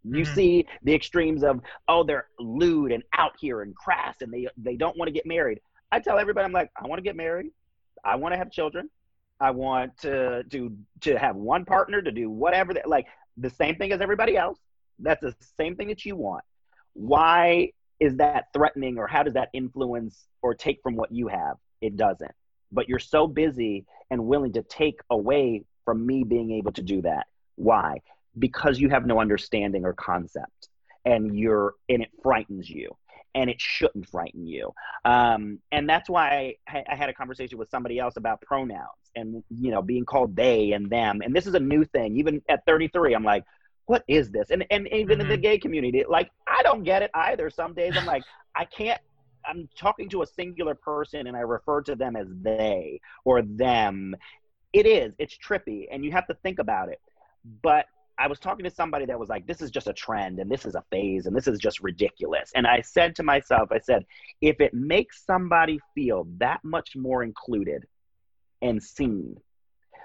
You 0.04 0.24
mm-hmm. 0.24 0.34
see 0.34 0.66
the 0.82 0.96
extremes 0.96 1.44
of, 1.44 1.62
oh, 1.88 2.04
they're 2.04 2.28
lewd 2.40 2.92
and 2.92 3.04
out 3.16 3.34
here 3.40 3.62
and 3.62 3.76
crass 3.76 4.16
and 4.22 4.34
they 4.34 4.48
they 4.58 4.76
don't 4.76 4.98
want 4.98 5.10
to 5.10 5.14
get 5.14 5.26
married. 5.26 5.60
I 5.92 6.00
tell 6.00 6.18
everybody, 6.18 6.46
I'm 6.46 6.54
like, 6.54 6.72
I 6.82 6.88
want 6.88 7.00
to 7.00 7.04
get 7.04 7.16
married. 7.16 7.52
I 8.04 8.16
want 8.16 8.34
to 8.34 8.38
have 8.38 8.50
children. 8.52 8.90
I 9.42 9.52
want 9.52 9.98
to 10.02 10.44
do 10.44 10.78
to 11.02 11.18
have 11.18 11.36
one 11.36 11.66
partner 11.66 12.02
to 12.02 12.12
do 12.12 12.30
whatever 12.30 12.74
that 12.76 12.88
like 12.88 13.08
the 13.38 13.50
same 13.50 13.76
thing 13.76 13.92
as 13.92 14.02
everybody 14.02 14.38
else. 14.38 14.60
That's 15.00 15.22
the 15.22 15.36
same 15.58 15.76
thing 15.76 15.88
that 15.88 16.06
you 16.06 16.16
want. 16.16 16.44
Why 16.94 17.72
is 18.00 18.18
that 18.18 18.46
threatening 18.54 18.98
or 18.98 19.08
how 19.08 19.24
does 19.24 19.34
that 19.34 19.50
influence 19.54 20.28
or 20.42 20.54
take 20.54 20.80
from 20.84 20.96
what 20.96 21.12
you 21.12 21.28
have? 21.28 21.58
It 21.82 21.98
doesn't. 21.98 22.32
But 22.72 22.88
you're 22.88 23.00
so 23.00 23.28
busy 23.28 23.86
and 24.12 24.26
willing 24.26 24.54
to 24.54 24.64
take 24.64 25.00
away 25.10 25.64
from 25.86 26.06
me 26.06 26.24
being 26.24 26.52
able 26.52 26.72
to 26.74 26.82
do 26.82 27.02
that. 27.02 27.26
Why? 27.56 28.02
Because 28.38 28.80
you 28.80 28.90
have 28.90 29.06
no 29.06 29.20
understanding 29.20 29.86
or 29.86 29.94
concept 29.94 30.70
and 31.06 31.36
you're 31.38 31.74
and 31.90 32.04
it 32.04 32.10
frightens 32.22 32.70
you 32.70 32.96
and 33.36 33.50
it 33.50 33.60
shouldn't 33.60 34.10
frighten 34.10 34.46
you. 34.46 34.74
Um, 35.06 35.60
and 35.72 35.90
that's 35.90 36.10
why 36.10 36.56
I, 36.68 36.84
I, 36.90 36.96
had 36.96 37.10
a 37.10 37.14
conversation 37.14 37.58
with 37.58 37.70
somebody 37.70 38.00
else 38.00 38.18
about 38.18 38.42
pronouns 38.42 38.90
and 39.16 39.44
you 39.50 39.72
know 39.72 39.82
being 39.82 40.06
called 40.06 40.36
they 40.36 40.72
and 40.74 40.90
them. 40.90 41.22
And 41.24 41.36
this 41.36 41.48
is 41.48 41.54
a 41.54 41.60
new 41.60 41.86
thing. 41.86 42.18
Even 42.18 42.42
at 42.50 42.66
33, 42.66 43.14
I'm 43.14 43.24
like, 43.24 43.44
what 43.86 44.04
is 44.08 44.32
this? 44.32 44.50
And 44.52 44.66
and 44.70 44.88
even 44.88 45.14
mm-hmm. 45.14 45.22
in 45.22 45.28
the 45.28 45.34
mm-hmm. 45.36 45.42
gay 45.42 45.58
community, 45.60 46.04
like 46.08 46.30
I 46.48 46.62
don't 46.64 46.84
get 46.84 47.02
it 47.02 47.12
either. 47.14 47.50
Some 47.50 47.74
days 47.74 47.96
I'm 47.98 48.06
like, 48.06 48.24
I 48.56 48.66
can't. 48.66 49.00
I'm 49.46 49.68
talking 49.76 50.08
to 50.10 50.22
a 50.22 50.28
singular 50.28 50.76
person 50.76 51.26
and 51.26 51.36
I 51.36 51.40
refer 51.40 51.82
to 51.84 51.96
them 51.96 52.16
as 52.16 52.28
they 52.42 53.02
or 53.26 53.42
them. 53.42 54.16
It 54.72 54.86
is. 54.86 55.14
It's 55.20 55.38
trippy, 55.38 55.88
and 55.92 56.06
you 56.06 56.12
have 56.12 56.28
to 56.28 56.34
think 56.36 56.60
about 56.60 56.90
it. 56.90 57.02
But 57.62 57.88
I 58.22 58.28
was 58.28 58.38
talking 58.38 58.64
to 58.66 58.70
somebody 58.70 59.06
that 59.08 59.18
was 59.18 59.30
like, 59.30 59.48
this 59.48 59.62
is 59.62 59.72
just 59.72 59.88
a 59.88 59.94
trend 59.94 60.38
and 60.38 60.50
this 60.50 60.64
is 60.64 60.76
a 60.76 60.84
phase 60.92 61.26
and 61.26 61.36
this 61.36 61.48
is 61.48 61.58
just 61.58 61.80
ridiculous. 61.80 62.52
And 62.54 62.68
I 62.68 62.82
said 62.82 63.16
to 63.16 63.24
myself, 63.24 63.72
I 63.72 63.80
said, 63.80 64.06
if 64.42 64.62
it 64.62 64.76
makes 64.76 65.26
somebody 65.26 65.80
feel 65.96 66.28
that 66.38 66.60
much 66.64 66.96
more 66.96 67.24
included 67.24 67.88
and 68.62 68.82
seen, 68.82 69.38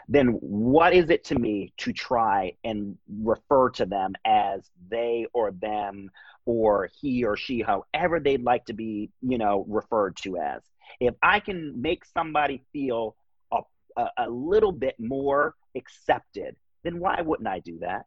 then 0.09 0.29
what 0.29 0.95
is 0.95 1.11
it 1.11 1.25
to 1.25 1.39
me 1.39 1.75
to 1.77 1.93
try 1.93 2.55
and 2.65 2.97
refer 3.21 3.69
to 3.71 3.85
them 3.85 4.15
as 4.25 4.71
they 4.89 5.27
or 5.35 5.51
them 5.51 6.09
or 6.47 6.89
he 6.99 7.23
or 7.23 7.37
she, 7.37 7.61
however 7.61 8.19
they'd 8.19 8.45
like 8.45 8.65
to 8.67 8.73
be, 8.73 9.11
you 9.21 9.37
know, 9.37 9.67
referred 9.69 10.17
to 10.23 10.39
as? 10.39 10.63
If 11.01 11.15
I 11.23 11.41
can 11.41 11.83
make 11.83 12.07
somebody 12.07 12.63
feel 12.73 13.15
a, 13.53 13.59
a, 13.99 14.09
a 14.21 14.31
little 14.31 14.73
bit 14.73 14.95
more 14.99 15.55
accepted 15.77 16.57
then 16.87 17.01
why 17.01 17.21
wouldn't 17.21 17.49
I 17.49 17.59
do 17.59 17.79
that? 17.81 18.07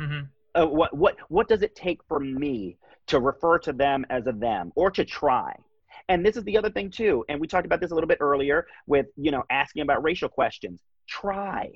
Mm-hmm. 0.00 0.60
Uh, 0.60 0.66
what 0.66 0.96
what 0.96 1.16
what 1.28 1.48
does 1.48 1.62
it 1.62 1.74
take 1.74 2.00
for 2.08 2.20
me 2.20 2.76
to 3.06 3.20
refer 3.20 3.58
to 3.60 3.72
them 3.72 4.04
as 4.10 4.26
a 4.26 4.32
them 4.32 4.72
or 4.74 4.90
to 4.90 5.04
try? 5.04 5.54
And 6.08 6.24
this 6.24 6.36
is 6.36 6.44
the 6.44 6.56
other 6.56 6.70
thing 6.70 6.90
too. 6.90 7.24
And 7.28 7.40
we 7.40 7.46
talked 7.46 7.66
about 7.66 7.80
this 7.80 7.90
a 7.90 7.94
little 7.94 8.08
bit 8.08 8.18
earlier 8.20 8.66
with 8.86 9.06
you 9.16 9.30
know 9.30 9.44
asking 9.50 9.82
about 9.82 10.02
racial 10.02 10.28
questions. 10.28 10.82
Try, 11.08 11.72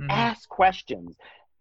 mm-hmm. 0.00 0.10
ask 0.10 0.48
questions 0.48 1.16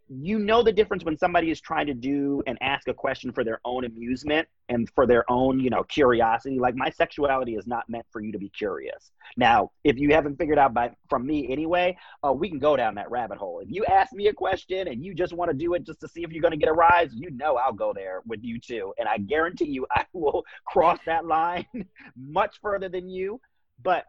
you 0.08 0.38
know 0.38 0.62
the 0.62 0.72
difference 0.72 1.04
when 1.04 1.18
somebody 1.18 1.50
is 1.50 1.60
trying 1.60 1.88
to 1.88 1.94
do 1.94 2.44
and 2.46 2.58
ask 2.62 2.88
a 2.88 2.94
question 2.94 3.32
for 3.32 3.44
their 3.44 3.60
own 3.66 3.86
amusement 3.86 4.48
and 4.70 4.88
for 4.94 5.08
their 5.08 5.30
own 5.32 5.60
you 5.60 5.70
know 5.70 5.84
curiosity. 5.84 6.60
Like 6.60 6.76
my 6.76 6.90
sexuality 6.90 7.56
is 7.56 7.66
not 7.66 7.90
meant 7.90 8.06
for 8.12 8.22
you 8.22 8.32
to 8.32 8.38
be 8.38 8.50
curious. 8.50 9.12
Now 9.36 9.72
if 9.84 9.98
you 9.98 10.14
haven't 10.14 10.38
figured 10.38 10.60
out 10.60 10.74
by 10.74 10.92
from 11.10 11.26
me 11.26 11.52
anyway 11.52 11.98
uh, 12.24 12.32
we 12.32 12.50
can 12.50 12.60
go 12.60 12.76
down 12.76 12.96
that 12.96 13.10
rabbit 13.10 13.38
hole. 13.38 13.62
If 13.62 13.72
you 13.72 13.84
ask 13.86 14.14
me 14.14 14.28
a 14.28 14.34
question 14.34 14.88
and 14.88 15.04
you 15.04 15.16
just 15.16 15.34
want 15.34 15.50
to 15.50 15.58
do 15.58 15.74
it 15.74 15.84
just 15.84 16.00
to 16.02 16.08
see 16.08 16.24
if 16.24 16.32
you're 16.32 16.42
going 16.42 16.52
to 16.52 16.58
get 16.58 16.70
a 16.70 16.74
rise 16.74 17.10
you 17.14 17.32
know 17.32 17.56
i'll 17.56 17.74
go 17.74 17.92
there 17.94 18.22
with 18.28 18.44
you 18.44 18.60
too. 18.60 18.94
And 19.00 19.08
i 19.08 19.18
guarantee 19.18 19.70
you 19.70 19.88
i 19.96 20.06
will 20.14 20.44
cross 20.68 21.00
that 21.06 21.26
line 21.26 21.66
much 22.16 22.60
further 22.62 22.90
than 22.90 23.10
you. 23.10 23.42
But 23.84 24.06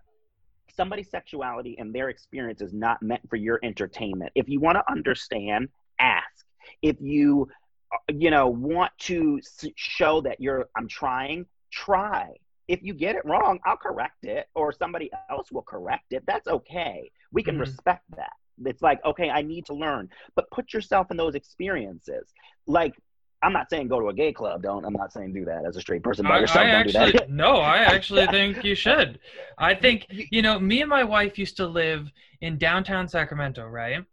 somebody's 0.75 1.11
sexuality 1.11 1.77
and 1.79 1.95
their 1.95 2.11
experience 2.11 2.61
is 2.61 2.73
not 2.73 3.03
meant 3.03 3.23
for 3.29 3.37
your 3.37 3.59
entertainment. 3.63 4.31
If 4.35 4.49
you 4.49 4.61
want 4.61 4.77
to 4.77 4.93
understand 4.93 5.69
ask. 5.99 6.45
If 6.83 6.97
you 7.01 7.49
uh, 7.93 8.13
you 8.13 8.31
know 8.31 8.49
want 8.49 8.93
to 9.01 9.41
show 9.77 10.21
that 10.23 10.41
you're 10.41 10.69
I'm 10.77 10.89
trying, 10.89 11.47
try. 11.73 12.31
If 12.69 12.83
you 12.83 12.95
get 12.95 13.15
it 13.15 13.25
wrong, 13.25 13.61
I'll 13.65 13.77
correct 13.77 14.25
it 14.25 14.49
or 14.55 14.73
somebody 14.73 15.11
else 15.31 15.53
will 15.53 15.63
correct 15.63 16.07
it. 16.13 16.25
That's 16.27 16.49
okay. 16.49 17.11
We 17.33 17.43
can 17.43 17.55
mm-hmm. 17.55 17.61
respect 17.61 18.03
that. 18.17 18.33
It's 18.65 18.83
like, 18.83 19.05
okay, 19.05 19.31
I 19.31 19.43
need 19.43 19.67
to 19.67 19.75
learn, 19.75 20.09
but 20.35 20.51
put 20.51 20.73
yourself 20.73 21.11
in 21.11 21.17
those 21.17 21.35
experiences. 21.35 22.33
Like 22.67 22.95
I'm 23.43 23.53
not 23.53 23.71
saying 23.71 23.89
go 23.89 24.01
to 24.01 24.09
a 24.09 24.15
gay 24.15 24.33
club. 24.33 24.63
Don't. 24.63 24.85
I'm 24.85 24.95
not 24.95 25.13
saying 25.13 25.33
do 25.33 25.45
that 25.45 25.65
as 25.67 25.77
a 25.77 25.81
straight 25.81 26.03
person 26.03 26.27
by 26.27 26.41
yourself. 26.41 26.59
I 26.59 26.65
don't 26.65 26.75
actually, 26.75 27.13
do 27.13 27.19
that. 27.19 27.31
no, 27.45 27.57
I 27.57 27.79
actually 27.79 28.27
think 28.27 28.65
you 28.65 28.75
should. 28.75 29.21
I 29.59 29.75
think 29.75 30.07
you 30.09 30.43
know. 30.43 30.59
Me 30.59 30.81
and 30.81 30.89
my 30.89 31.05
wife 31.05 31.39
used 31.39 31.57
to 31.59 31.67
live 31.67 32.11
in 32.41 32.59
downtown 32.59 33.09
Sacramento, 33.09 33.67
right? 33.67 34.05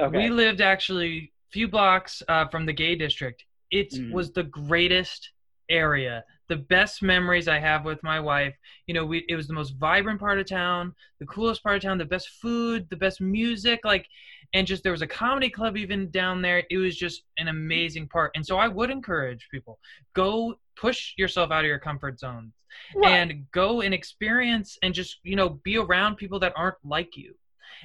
Okay. 0.00 0.16
We 0.16 0.30
lived 0.30 0.60
actually 0.60 1.18
a 1.18 1.30
few 1.52 1.68
blocks 1.68 2.22
uh, 2.28 2.46
from 2.48 2.66
the 2.66 2.72
gay 2.72 2.94
district. 2.94 3.44
It 3.70 3.92
mm. 3.92 4.12
was 4.12 4.32
the 4.32 4.44
greatest 4.44 5.30
area. 5.68 6.24
The 6.48 6.56
best 6.56 7.00
memories 7.02 7.46
I 7.46 7.60
have 7.60 7.84
with 7.84 8.02
my 8.02 8.18
wife. 8.18 8.54
You 8.86 8.94
know, 8.94 9.06
we 9.06 9.24
it 9.28 9.36
was 9.36 9.46
the 9.46 9.54
most 9.54 9.76
vibrant 9.76 10.18
part 10.18 10.40
of 10.40 10.46
town, 10.46 10.94
the 11.20 11.26
coolest 11.26 11.62
part 11.62 11.76
of 11.76 11.82
town, 11.82 11.98
the 11.98 12.04
best 12.04 12.28
food, 12.42 12.88
the 12.90 12.96
best 12.96 13.20
music, 13.20 13.80
like 13.84 14.06
and 14.52 14.66
just 14.66 14.82
there 14.82 14.92
was 14.92 15.02
a 15.02 15.06
comedy 15.06 15.48
club 15.48 15.76
even 15.76 16.10
down 16.10 16.42
there. 16.42 16.64
It 16.70 16.78
was 16.78 16.96
just 16.96 17.22
an 17.38 17.48
amazing 17.48 18.08
part. 18.08 18.32
And 18.34 18.44
so 18.44 18.58
I 18.58 18.68
would 18.68 18.90
encourage 18.90 19.48
people 19.50 19.78
go 20.14 20.58
push 20.76 21.14
yourself 21.16 21.50
out 21.50 21.60
of 21.60 21.68
your 21.68 21.78
comfort 21.78 22.18
zones 22.18 22.52
right. 22.96 23.10
and 23.10 23.46
go 23.52 23.82
and 23.82 23.94
experience 23.94 24.78
and 24.82 24.92
just, 24.92 25.18
you 25.22 25.36
know, 25.36 25.60
be 25.62 25.76
around 25.76 26.16
people 26.16 26.40
that 26.40 26.52
aren't 26.56 26.76
like 26.84 27.16
you. 27.16 27.34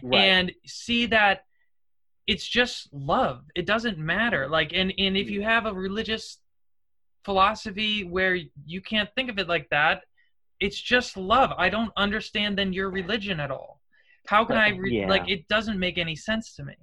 Right. 0.01 0.23
And 0.23 0.51
see 0.65 1.05
that 1.07 1.43
it's 2.27 2.47
just 2.47 2.91
love. 2.91 3.43
It 3.55 3.65
doesn't 3.65 3.97
matter. 3.97 4.47
Like 4.47 4.71
and 4.73 4.93
and 4.97 5.15
if 5.15 5.29
you 5.29 5.41
have 5.43 5.65
a 5.65 5.73
religious 5.73 6.39
philosophy 7.23 8.03
where 8.03 8.37
you 8.65 8.81
can't 8.81 9.09
think 9.15 9.29
of 9.29 9.39
it 9.39 9.47
like 9.47 9.67
that 9.69 10.03
it's 10.59 10.79
just 10.79 11.17
love. 11.17 11.51
I 11.57 11.69
don't 11.69 11.91
understand 11.97 12.57
then 12.57 12.73
your 12.73 12.89
religion 12.89 13.39
at 13.39 13.51
all. 13.51 13.81
How 14.27 14.43
can 14.43 14.57
i 14.57 14.69
re- 14.69 15.01
yeah. 15.01 15.07
like 15.07 15.29
it 15.29 15.47
doesn't 15.47 15.77
make 15.77 15.99
any 15.99 16.15
sense 16.15 16.55
to 16.55 16.63
me 16.63 16.73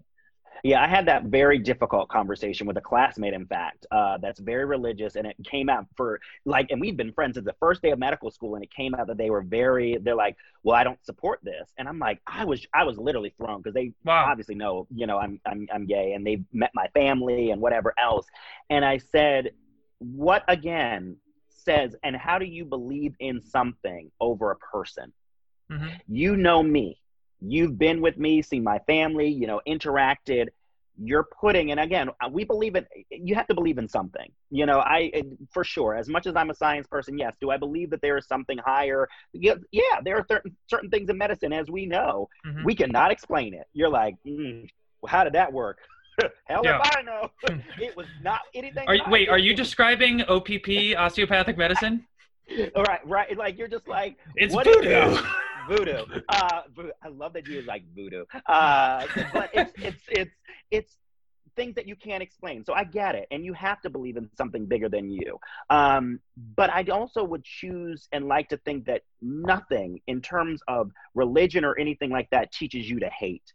Yeah, 0.65 0.81
I 0.81 0.87
had 0.87 1.07
that 1.07 1.25
very 1.25 1.59
difficult 1.59 2.09
conversation 2.09 2.69
with 2.69 2.77
a 2.77 2.81
classmate, 2.81 3.35
in 3.35 3.47
fact, 3.47 3.85
uh, 3.91 4.19
that's 4.19 4.39
very 4.39 4.65
religious. 4.65 5.17
And 5.17 5.27
it 5.27 5.35
came 5.43 5.69
out 5.69 5.87
for 5.97 6.21
like, 6.45 6.71
and 6.71 6.81
we've 6.81 6.97
been 6.97 7.13
friends 7.13 7.35
since 7.35 7.45
the 7.45 7.57
first 7.59 7.83
day 7.83 7.91
of 7.91 7.99
medical 7.99 8.31
school. 8.31 8.55
And 8.55 8.63
it 8.63 8.73
came 8.73 8.95
out 8.95 9.09
that 9.09 9.19
they 9.19 9.29
were 9.29 9.43
very, 9.43 9.99
they're 10.01 10.15
like, 10.15 10.37
well, 10.63 10.77
I 10.77 10.85
don't 10.85 11.05
support 11.05 11.41
this. 11.43 11.73
And 11.79 11.89
I'm 11.89 11.99
like, 11.99 12.21
I 12.29 12.45
was, 12.45 12.65
I 12.73 12.85
was 12.85 12.97
literally 12.97 13.35
thrown 13.37 13.61
because 13.61 13.75
they 13.75 13.93
wow. 14.05 14.27
obviously 14.29 14.55
know, 14.55 14.87
you 14.95 15.09
know, 15.09 15.19
I'm, 15.19 15.41
I'm, 15.45 15.67
I'm 15.75 15.85
gay 15.85 16.13
and 16.13 16.25
they've 16.25 16.45
met 16.53 16.71
my 16.75 16.87
family 16.95 17.51
and 17.51 17.61
whatever 17.61 17.93
else. 17.99 18.27
And 18.71 18.85
I 18.85 18.99
said, 18.99 19.51
what 19.99 20.45
again 20.47 21.17
says, 21.49 21.97
and 22.05 22.15
how 22.15 22.39
do 22.39 22.45
you 22.45 22.65
believe 22.65 23.15
in 23.19 23.41
something 23.41 24.13
over 24.21 24.53
a 24.53 24.57
person? 24.57 25.13
Mm-hmm. 25.73 25.89
You 26.07 26.37
know 26.37 26.63
me 26.63 27.02
you've 27.47 27.79
been 27.79 28.01
with 28.01 28.19
me, 28.19 28.43
seen 28.43 28.65
my 28.65 28.79
family, 28.81 29.29
you 29.29 29.47
know, 29.47 29.61
interacted. 29.67 30.49
You're 31.03 31.27
putting, 31.41 31.71
and 31.71 31.81
again, 31.81 32.11
uh, 32.23 32.29
we 32.31 32.45
believe 32.45 32.77
in, 32.77 32.87
you 33.11 33.35
have 33.35 33.47
to 33.47 33.55
believe 33.55 33.79
in 33.79 33.89
something. 33.89 34.31
You 34.51 34.67
know, 34.67 34.79
I, 34.81 35.23
for 35.53 35.65
sure, 35.65 35.95
as 35.97 36.09
much 36.09 36.27
as 36.27 36.37
I'm 36.37 36.51
a 36.51 36.55
science 36.55 36.87
person, 36.87 37.17
yes, 37.19 37.35
do 37.41 37.51
I 37.51 37.57
believe 37.57 37.91
that 37.91 38.03
there 38.03 38.19
is 38.19 38.27
something 38.27 38.59
higher? 38.59 39.09
Yeah, 39.33 39.55
yeah 39.73 40.01
there 40.05 40.17
are 40.17 40.27
certain, 40.29 40.55
certain 40.69 40.91
things 40.91 41.09
in 41.09 41.17
medicine, 41.17 41.53
as 41.53 41.71
we 41.71 41.87
know, 41.87 42.29
mm-hmm. 42.47 42.65
we 42.65 42.75
cannot 42.75 43.11
explain 43.11 43.55
it. 43.55 43.67
You're 43.73 43.89
like, 43.89 44.17
mm, 44.27 44.69
well, 45.01 45.11
how 45.11 45.25
did 45.25 45.33
that 45.33 45.53
work? 45.53 45.79
Hell 46.45 46.61
yeah. 46.63 46.79
if 46.79 46.97
I 46.97 47.03
know. 47.03 47.31
it 47.81 47.97
was 47.97 48.07
not 48.23 48.43
anything. 48.55 48.87
Are 48.87 48.95
you, 48.95 49.03
wait, 49.09 49.29
are 49.31 49.39
you 49.39 49.55
describing 49.55 50.23
OPP, 50.23 50.97
osteopathic 50.97 51.57
medicine? 51.57 52.07
All 52.77 52.83
right, 52.85 53.01
right. 53.07 53.37
Like 53.37 53.57
you're 53.57 53.69
just 53.69 53.89
like 53.89 54.19
it's 54.37 54.55
voodoo 54.55 55.17
voodoo. 55.69 56.05
Uh, 56.29 56.63
I 57.03 57.09
love 57.09 57.33
that 57.35 57.47
you 57.47 57.63
like 57.63 57.85
voodoo. 57.95 58.25
Uh, 58.47 59.07
but 59.33 59.51
it's 59.53 59.73
it's 59.77 60.03
it's 60.09 60.35
it's 60.71 60.97
things 61.57 61.75
that 61.75 61.87
you 61.87 61.97
can't 61.97 62.23
explain. 62.23 62.65
So 62.65 62.73
I 62.73 62.85
get 62.85 63.15
it, 63.15 63.27
and 63.31 63.45
you 63.45 63.53
have 63.53 63.81
to 63.83 63.91
believe 63.91 64.17
in 64.17 64.29
something 64.37 64.67
bigger 64.67 64.89
than 64.89 65.11
you. 65.11 65.39
Um, 65.71 66.21
but 66.57 66.71
I 66.71 66.85
also 66.85 67.23
would 67.25 67.45
choose 67.45 68.09
and 68.13 68.27
like 68.27 68.49
to 68.51 68.57
think 68.59 68.87
that 68.87 69.03
nothing 69.21 70.01
in 70.07 70.21
terms 70.21 70.61
of 70.69 70.91
religion 71.15 71.65
or 71.65 71.79
anything 71.79 72.11
like 72.11 72.31
that 72.31 72.53
teaches 72.53 72.89
you 72.89 73.01
to 73.01 73.11
hate. 73.11 73.53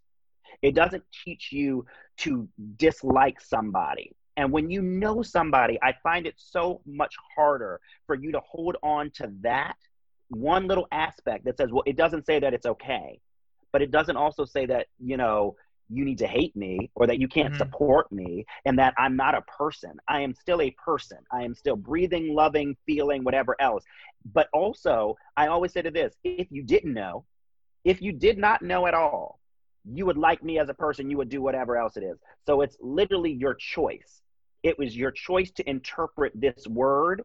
It 0.62 0.76
doesn't 0.76 1.04
teach 1.26 1.52
you 1.52 1.86
to 2.18 2.48
dislike 2.78 3.42
somebody. 3.42 4.16
And 4.38 4.52
when 4.52 4.70
you 4.70 4.82
know 4.82 5.24
somebody, 5.24 5.80
I 5.82 5.94
find 6.04 6.28
it 6.28 6.36
so 6.38 6.82
much 6.86 7.16
harder 7.36 7.80
for 8.06 8.16
you 8.16 8.32
to 8.32 8.40
hold 8.40 8.78
on 8.84 9.12
to 9.16 9.32
that 9.42 9.76
one 10.30 10.68
little 10.68 10.88
aspect 10.92 11.46
that 11.46 11.58
says, 11.58 11.70
well, 11.72 11.84
it 11.86 11.96
doesn't 11.96 12.26
say 12.26 12.40
that 12.40 12.54
it's 12.54 12.66
okay, 12.66 13.20
but 13.72 13.82
it 13.82 13.92
doesn't 13.92 14.18
also 14.18 14.46
say 14.46 14.66
that, 14.66 14.88
you 15.00 15.18
know, 15.18 15.56
you 15.90 16.04
need 16.04 16.18
to 16.18 16.28
hate 16.28 16.56
me 16.56 16.92
or 16.96 17.08
that 17.08 17.20
you 17.20 17.28
can't 17.28 17.54
mm-hmm. 17.54 17.60
support 17.60 18.12
me 18.12 18.46
and 18.66 18.78
that 18.78 18.94
I'm 18.98 19.16
not 19.16 19.36
a 19.36 19.42
person. 19.44 19.94
I 20.08 20.22
am 20.22 20.34
still 20.34 20.62
a 20.62 20.72
person. 20.72 21.20
I 21.32 21.44
am 21.44 21.56
still 21.56 21.76
breathing, 21.76 22.36
loving, 22.36 22.76
feeling, 22.86 23.24
whatever 23.24 23.56
else. 23.60 23.84
But 24.34 24.50
also, 24.54 25.16
I 25.38 25.48
always 25.48 25.72
say 25.74 25.82
to 25.82 25.92
this 25.92 26.14
if 26.24 26.48
you 26.52 26.64
didn't 26.64 26.94
know, 26.94 27.26
if 27.86 28.02
you 28.02 28.12
did 28.12 28.38
not 28.38 28.62
know 28.62 28.86
at 28.88 28.94
all, 28.94 29.40
you 29.90 30.06
would 30.06 30.18
like 30.18 30.44
me 30.44 30.60
as 30.60 30.68
a 30.68 30.74
person, 30.74 31.10
you 31.10 31.18
would 31.18 31.30
do 31.30 31.42
whatever 31.42 31.78
else 31.78 31.96
it 31.96 32.04
is. 32.04 32.18
So 32.46 32.62
it's 32.62 32.76
literally 32.82 33.32
your 33.32 33.54
choice. 33.54 34.22
It 34.64 34.78
was 34.78 34.96
your 34.96 35.12
choice 35.12 35.52
to 35.52 35.70
interpret 35.70 36.34
this 36.36 36.68
word 36.68 37.24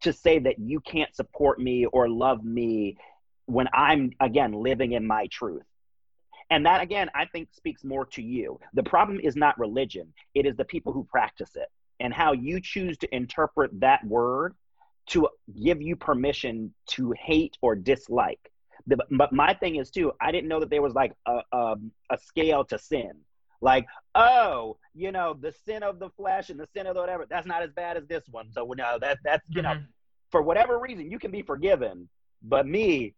to 0.00 0.12
say 0.12 0.38
that 0.38 0.58
you 0.58 0.80
can't 0.80 1.14
support 1.14 1.58
me 1.58 1.86
or 1.86 2.08
love 2.08 2.44
me 2.44 2.96
when 3.46 3.68
I'm, 3.72 4.12
again, 4.20 4.52
living 4.52 4.92
in 4.92 5.06
my 5.06 5.26
truth. 5.26 5.64
And 6.50 6.66
that, 6.66 6.82
again, 6.82 7.08
I 7.14 7.24
think 7.26 7.48
speaks 7.52 7.82
more 7.82 8.04
to 8.06 8.22
you. 8.22 8.60
The 8.74 8.82
problem 8.82 9.20
is 9.20 9.36
not 9.36 9.58
religion, 9.58 10.12
it 10.34 10.46
is 10.46 10.56
the 10.56 10.64
people 10.64 10.92
who 10.92 11.04
practice 11.04 11.56
it 11.56 11.68
and 12.00 12.12
how 12.12 12.32
you 12.32 12.60
choose 12.60 12.98
to 12.98 13.14
interpret 13.14 13.80
that 13.80 14.04
word 14.04 14.54
to 15.06 15.28
give 15.62 15.80
you 15.82 15.96
permission 15.96 16.72
to 16.88 17.12
hate 17.18 17.56
or 17.60 17.74
dislike. 17.74 18.40
But 18.86 19.32
my 19.32 19.54
thing 19.54 19.76
is, 19.76 19.90
too, 19.90 20.12
I 20.20 20.32
didn't 20.32 20.48
know 20.48 20.60
that 20.60 20.70
there 20.70 20.82
was 20.82 20.94
like 20.94 21.12
a, 21.26 21.40
a, 21.52 21.76
a 22.10 22.18
scale 22.18 22.64
to 22.64 22.78
sin 22.78 23.12
like, 23.62 23.86
oh, 24.14 24.76
you 24.94 25.12
know, 25.12 25.34
the 25.40 25.54
sin 25.64 25.82
of 25.82 25.98
the 25.98 26.10
flesh 26.10 26.50
and 26.50 26.60
the 26.60 26.68
sin 26.76 26.86
of 26.86 26.94
the 26.94 27.00
whatever, 27.00 27.26
that's 27.28 27.46
not 27.46 27.62
as 27.62 27.70
bad 27.70 27.96
as 27.96 28.06
this 28.06 28.24
one. 28.30 28.50
So 28.52 28.64
no, 28.76 28.98
that 29.00 29.18
that's 29.24 29.48
you 29.48 29.62
mm-hmm. 29.62 29.80
know, 29.80 29.84
for 30.30 30.42
whatever 30.42 30.78
reason, 30.78 31.10
you 31.10 31.18
can 31.18 31.30
be 31.30 31.42
forgiven. 31.42 32.08
But 32.42 32.66
me, 32.66 33.14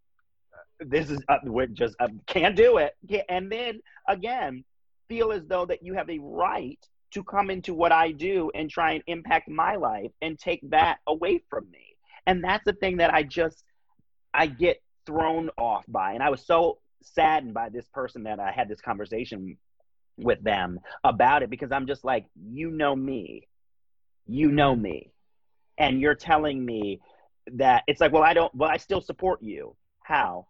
this 0.79 1.09
is 1.09 1.19
uh, 1.27 1.37
we 1.43 1.67
just 1.67 1.95
uh, 1.99 2.07
can't 2.27 2.55
do 2.55 2.77
it. 2.77 2.95
And 3.27 3.51
then 3.51 3.81
again, 4.07 4.63
feel 5.07 5.31
as 5.31 5.45
though 5.47 5.65
that 5.65 5.83
you 5.83 5.93
have 5.93 6.09
a 6.09 6.19
right 6.19 6.79
to 7.11 7.23
come 7.23 7.49
into 7.49 7.73
what 7.73 7.91
I 7.91 8.11
do 8.11 8.51
and 8.53 8.69
try 8.69 8.93
and 8.93 9.03
impact 9.07 9.49
my 9.49 9.75
life 9.75 10.11
and 10.21 10.37
take 10.37 10.69
that 10.69 10.97
away 11.07 11.41
from 11.49 11.69
me. 11.71 11.95
And 12.27 12.43
that's 12.43 12.63
the 12.65 12.73
thing 12.73 12.97
that 12.97 13.13
I 13.13 13.23
just 13.23 13.63
I 14.33 14.47
get 14.47 14.81
thrown 15.05 15.49
off 15.57 15.85
by. 15.87 16.13
And 16.13 16.21
I 16.21 16.29
was 16.29 16.45
so 16.45 16.79
saddened 17.01 17.53
by 17.53 17.69
this 17.69 17.85
person 17.93 18.23
that 18.23 18.39
I 18.39 18.51
had 18.51 18.67
this 18.67 18.81
conversation 18.81 19.57
with 20.17 20.41
them 20.43 20.79
about 21.03 21.43
it 21.43 21.49
because 21.49 21.71
I'm 21.71 21.87
just 21.87 22.03
like, 22.03 22.25
you 22.35 22.71
know 22.71 22.95
me, 22.95 23.47
you 24.25 24.51
know 24.51 24.75
me, 24.75 25.11
and 25.77 25.99
you're 25.99 26.15
telling 26.15 26.63
me 26.65 27.01
that 27.53 27.83
it's 27.87 28.01
like, 28.01 28.11
well, 28.11 28.23
I 28.23 28.33
don't, 28.33 28.53
well, 28.55 28.69
I 28.69 28.77
still 28.77 29.01
support 29.01 29.41
you. 29.41 29.75
How? 30.01 30.47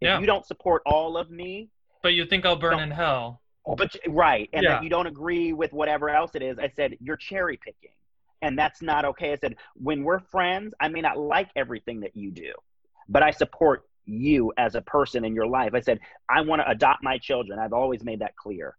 If 0.00 0.06
yeah. 0.06 0.20
you 0.20 0.26
don't 0.26 0.46
support 0.46 0.82
all 0.86 1.16
of 1.16 1.30
me, 1.30 1.70
but 2.02 2.12
you 2.12 2.26
think 2.26 2.44
I'll 2.44 2.56
burn 2.56 2.80
in 2.80 2.90
hell. 2.90 3.40
But 3.66 3.96
right, 4.08 4.50
and 4.52 4.62
yeah. 4.62 4.74
that 4.74 4.84
you 4.84 4.90
don't 4.90 5.06
agree 5.06 5.54
with 5.54 5.72
whatever 5.72 6.10
else 6.10 6.32
it 6.34 6.42
is. 6.42 6.58
I 6.58 6.68
said 6.68 6.98
you're 7.00 7.16
cherry 7.16 7.56
picking, 7.56 7.94
and 8.42 8.58
that's 8.58 8.82
not 8.82 9.06
okay. 9.06 9.32
I 9.32 9.36
said 9.36 9.56
when 9.74 10.04
we're 10.04 10.18
friends, 10.18 10.74
I 10.78 10.88
may 10.88 11.00
not 11.00 11.18
like 11.18 11.48
everything 11.56 12.00
that 12.00 12.14
you 12.14 12.30
do, 12.30 12.52
but 13.08 13.22
I 13.22 13.30
support 13.30 13.84
you 14.06 14.52
as 14.56 14.74
a 14.74 14.82
person 14.82 15.24
in 15.24 15.34
your 15.34 15.46
life. 15.46 15.72
I 15.74 15.80
said, 15.80 16.00
I 16.28 16.40
want 16.42 16.60
to 16.60 16.70
adopt 16.70 17.02
my 17.02 17.18
children. 17.18 17.58
I've 17.58 17.72
always 17.72 18.04
made 18.04 18.20
that 18.20 18.36
clear. 18.36 18.76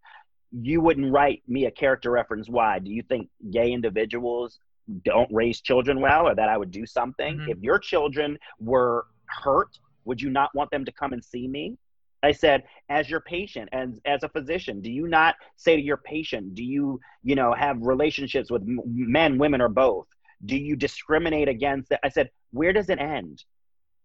You 0.52 0.80
wouldn't 0.80 1.12
write 1.12 1.42
me 1.48 1.66
a 1.66 1.70
character 1.70 2.10
reference. 2.10 2.48
Why? 2.48 2.78
Do 2.78 2.90
you 2.90 3.02
think 3.02 3.28
gay 3.50 3.72
individuals 3.72 4.58
don't 5.04 5.28
raise 5.32 5.60
children 5.60 6.00
well 6.00 6.28
or 6.28 6.34
that 6.34 6.48
I 6.48 6.56
would 6.56 6.70
do 6.70 6.86
something? 6.86 7.38
Mm-hmm. 7.38 7.50
If 7.50 7.58
your 7.58 7.78
children 7.78 8.38
were 8.60 9.06
hurt, 9.26 9.78
would 10.04 10.20
you 10.20 10.30
not 10.30 10.54
want 10.54 10.70
them 10.70 10.84
to 10.84 10.92
come 10.92 11.12
and 11.12 11.24
see 11.24 11.48
me? 11.48 11.76
I 12.22 12.32
said, 12.32 12.64
as 12.88 13.10
your 13.10 13.20
patient 13.20 13.68
and 13.72 14.00
as 14.04 14.22
a 14.22 14.28
physician, 14.28 14.80
do 14.80 14.90
you 14.90 15.06
not 15.06 15.34
say 15.56 15.76
to 15.76 15.82
your 15.82 15.98
patient, 15.98 16.54
do 16.54 16.64
you, 16.64 17.00
you 17.22 17.34
know, 17.34 17.52
have 17.52 17.76
relationships 17.80 18.50
with 18.50 18.62
men, 18.64 19.38
women, 19.38 19.60
or 19.60 19.68
both? 19.68 20.06
Do 20.44 20.56
you 20.56 20.76
discriminate 20.76 21.48
against 21.48 21.92
it? 21.92 22.00
I 22.02 22.08
said, 22.08 22.30
where 22.52 22.72
does 22.72 22.88
it 22.88 22.98
end? 22.98 23.44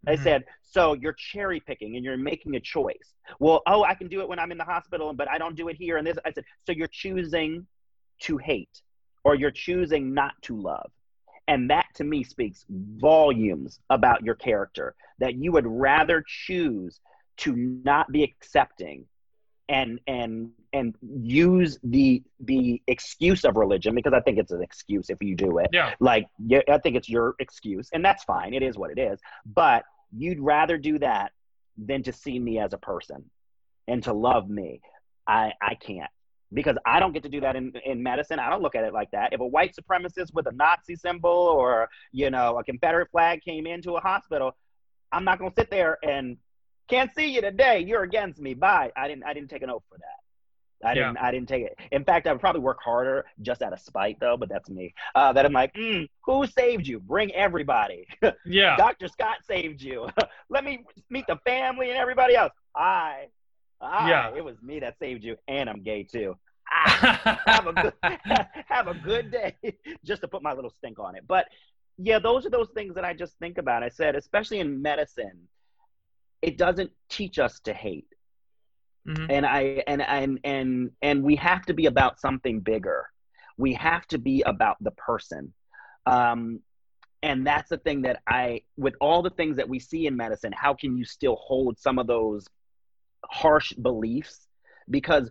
I 0.07 0.13
mm-hmm. 0.13 0.23
said, 0.23 0.43
so 0.61 0.93
you're 0.93 1.13
cherry 1.13 1.59
picking 1.59 1.95
and 1.95 2.03
you're 2.03 2.17
making 2.17 2.55
a 2.55 2.59
choice. 2.59 3.13
Well, 3.39 3.61
oh, 3.67 3.83
I 3.83 3.93
can 3.93 4.07
do 4.07 4.21
it 4.21 4.27
when 4.29 4.39
I'm 4.39 4.51
in 4.51 4.57
the 4.57 4.63
hospital, 4.63 5.13
but 5.13 5.29
I 5.29 5.37
don't 5.37 5.55
do 5.55 5.67
it 5.67 5.75
here. 5.75 5.97
And 5.97 6.07
this, 6.07 6.17
I 6.25 6.31
said, 6.31 6.45
so 6.65 6.71
you're 6.71 6.87
choosing 6.87 7.67
to 8.21 8.37
hate 8.37 8.81
or 9.23 9.35
you're 9.35 9.51
choosing 9.51 10.13
not 10.13 10.33
to 10.43 10.59
love. 10.59 10.91
And 11.47 11.69
that 11.69 11.87
to 11.95 12.03
me 12.03 12.23
speaks 12.23 12.65
volumes 12.69 13.79
about 13.89 14.23
your 14.23 14.35
character 14.35 14.95
that 15.19 15.35
you 15.35 15.51
would 15.51 15.67
rather 15.67 16.23
choose 16.25 16.99
to 17.37 17.55
not 17.83 18.11
be 18.11 18.23
accepting 18.23 19.05
and 19.71 19.99
and 20.05 20.51
and 20.73 20.95
use 21.01 21.79
the 21.83 22.21
the 22.41 22.81
excuse 22.87 23.45
of 23.45 23.55
religion 23.55 23.95
because 23.95 24.13
I 24.13 24.19
think 24.19 24.37
it's 24.37 24.51
an 24.51 24.61
excuse 24.61 25.09
if 25.09 25.17
you 25.21 25.35
do 25.35 25.57
it. 25.59 25.69
Yeah. 25.71 25.93
Like 25.99 26.27
yeah, 26.45 26.59
I 26.69 26.77
think 26.77 26.97
it's 26.97 27.09
your 27.09 27.35
excuse, 27.39 27.89
and 27.93 28.03
that's 28.03 28.23
fine. 28.25 28.53
It 28.53 28.61
is 28.61 28.77
what 28.77 28.91
it 28.91 28.99
is. 28.99 29.19
But 29.45 29.85
you'd 30.15 30.39
rather 30.39 30.77
do 30.77 30.99
that 30.99 31.31
than 31.77 32.03
to 32.03 32.11
see 32.11 32.37
me 32.37 32.59
as 32.59 32.73
a 32.73 32.77
person 32.77 33.29
and 33.87 34.03
to 34.03 34.13
love 34.13 34.49
me. 34.49 34.81
I 35.25 35.53
I 35.61 35.75
can't 35.75 36.11
because 36.53 36.75
I 36.85 36.99
don't 36.99 37.13
get 37.13 37.23
to 37.23 37.29
do 37.29 37.39
that 37.41 37.55
in, 37.55 37.71
in 37.85 38.03
medicine. 38.03 38.37
I 38.37 38.49
don't 38.49 38.61
look 38.61 38.75
at 38.75 38.83
it 38.83 38.93
like 38.93 39.11
that. 39.11 39.31
If 39.31 39.39
a 39.39 39.47
white 39.47 39.73
supremacist 39.73 40.33
with 40.33 40.47
a 40.47 40.51
Nazi 40.51 40.97
symbol 40.97 41.29
or, 41.29 41.87
you 42.11 42.29
know, 42.29 42.57
a 42.57 42.63
Confederate 42.65 43.09
flag 43.09 43.41
came 43.41 43.65
into 43.65 43.93
a 43.93 44.01
hospital, 44.01 44.51
I'm 45.13 45.23
not 45.23 45.39
going 45.39 45.51
to 45.51 45.55
sit 45.55 45.71
there 45.71 45.97
and 46.03 46.35
can't 46.91 47.15
see 47.15 47.27
you 47.33 47.41
today. 47.41 47.79
You're 47.79 48.03
against 48.03 48.39
me. 48.39 48.53
Bye. 48.53 48.91
I 48.95 49.07
didn't. 49.07 49.23
I 49.23 49.33
didn't 49.33 49.49
take 49.49 49.63
an 49.63 49.69
oath 49.69 49.83
for 49.89 49.97
that. 49.97 50.87
I 50.87 50.93
didn't. 50.93 51.17
I 51.17 51.31
didn't 51.31 51.47
take 51.47 51.63
it. 51.63 51.77
In 51.91 52.03
fact, 52.03 52.27
I 52.27 52.31
would 52.31 52.41
probably 52.41 52.61
work 52.61 52.79
harder 52.83 53.25
just 53.41 53.61
out 53.61 53.71
of 53.71 53.79
spite, 53.79 54.17
though. 54.19 54.35
But 54.37 54.49
that's 54.49 54.69
me. 54.69 54.93
Uh, 55.15 55.31
that 55.33 55.45
I'm 55.45 55.53
like, 55.53 55.73
mm, 55.73 56.07
who 56.25 56.45
saved 56.47 56.87
you? 56.87 56.99
Bring 56.99 57.33
everybody. 57.33 58.07
Yeah. 58.45 58.75
Dr. 58.75 59.07
Scott 59.07 59.37
saved 59.47 59.81
you. 59.81 60.09
Let 60.49 60.63
me 60.63 60.83
meet 61.09 61.25
the 61.27 61.37
family 61.45 61.89
and 61.89 61.97
everybody 61.97 62.35
else. 62.35 62.51
I. 62.75 63.27
I. 63.79 64.09
Yeah. 64.09 64.35
It 64.35 64.43
was 64.43 64.55
me 64.61 64.79
that 64.79 64.97
saved 64.99 65.23
you, 65.23 65.37
and 65.47 65.69
I'm 65.69 65.81
gay 65.81 66.03
too. 66.03 66.35
have 66.71 67.67
a 67.67 67.73
good 67.73 67.93
have 68.67 68.87
a 68.87 68.93
good 68.93 69.29
day 69.29 69.55
just 70.05 70.21
to 70.21 70.27
put 70.27 70.41
my 70.41 70.53
little 70.53 70.69
stink 70.69 70.99
on 70.99 71.15
it 71.15 71.23
but 71.27 71.47
yeah 71.97 72.17
those 72.17 72.45
are 72.45 72.49
those 72.49 72.69
things 72.69 72.95
that 72.95 73.03
i 73.03 73.13
just 73.13 73.33
think 73.39 73.57
about 73.57 73.83
i 73.83 73.89
said 73.89 74.15
especially 74.15 74.59
in 74.59 74.81
medicine 74.81 75.37
it 76.41 76.57
doesn't 76.57 76.91
teach 77.09 77.39
us 77.39 77.59
to 77.61 77.73
hate. 77.73 78.07
mm-hmm. 79.07 79.25
and 79.29 79.45
I 79.45 79.83
and 79.87 80.01
and 80.01 80.39
and 80.43 80.91
and 81.01 81.23
we 81.23 81.35
have 81.37 81.65
to 81.67 81.73
be 81.73 81.85
about 81.87 82.19
something 82.19 82.59
bigger. 82.59 83.05
We 83.57 83.73
have 83.73 84.05
to 84.07 84.17
be 84.17 84.41
about 84.43 84.77
the 84.81 84.91
person. 84.91 85.53
Um, 86.05 86.61
and 87.23 87.45
that's 87.45 87.69
the 87.69 87.77
thing 87.77 88.01
that 88.03 88.21
I, 88.27 88.61
with 88.77 88.95
all 88.99 89.21
the 89.21 89.29
things 89.29 89.57
that 89.57 89.69
we 89.69 89.79
see 89.79 90.07
in 90.07 90.17
medicine, 90.17 90.51
how 90.55 90.73
can 90.73 90.97
you 90.97 91.05
still 91.05 91.35
hold 91.35 91.77
some 91.77 91.99
of 91.99 92.07
those 92.07 92.47
harsh 93.25 93.73
beliefs? 93.73 94.47
Because 94.89 95.29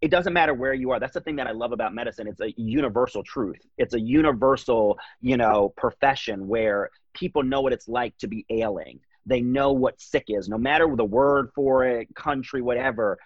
it 0.00 0.10
doesn't 0.10 0.32
matter 0.32 0.54
where 0.54 0.74
you 0.74 0.90
are. 0.90 0.98
That's 0.98 1.14
the 1.14 1.20
thing 1.20 1.36
that 1.36 1.46
I 1.46 1.52
love 1.52 1.70
about 1.72 1.94
medicine. 1.94 2.26
It's 2.26 2.40
a 2.40 2.52
universal 2.56 3.22
truth. 3.22 3.60
It's 3.78 3.94
a 3.94 4.00
universal, 4.00 4.98
you 5.20 5.36
know, 5.36 5.72
profession 5.76 6.48
where 6.48 6.90
people 7.14 7.44
know 7.44 7.60
what 7.60 7.72
it's 7.72 7.88
like 7.88 8.16
to 8.18 8.26
be 8.26 8.44
ailing. 8.50 8.98
They 9.28 9.42
know 9.42 9.72
what 9.72 10.00
sick 10.00 10.24
is, 10.28 10.48
no 10.48 10.56
matter 10.56 10.88
the 10.96 11.04
word 11.04 11.50
for 11.54 11.84
it, 11.84 12.14
country, 12.14 12.62
whatever. 12.62 13.18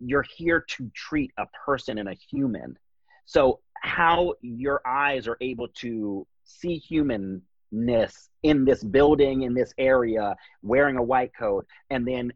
You're 0.00 0.26
here 0.36 0.64
to 0.76 0.90
treat 0.94 1.30
a 1.38 1.46
person 1.64 1.98
and 1.98 2.08
a 2.08 2.14
human. 2.14 2.76
So, 3.24 3.60
how 3.80 4.34
your 4.40 4.80
eyes 4.86 5.28
are 5.28 5.36
able 5.40 5.68
to 5.68 6.26
see 6.44 6.78
humanness 6.78 8.30
in 8.42 8.64
this 8.64 8.82
building, 8.82 9.42
in 9.42 9.54
this 9.54 9.72
area, 9.78 10.34
wearing 10.62 10.96
a 10.96 11.02
white 11.02 11.32
coat, 11.38 11.66
and 11.90 12.06
then 12.06 12.32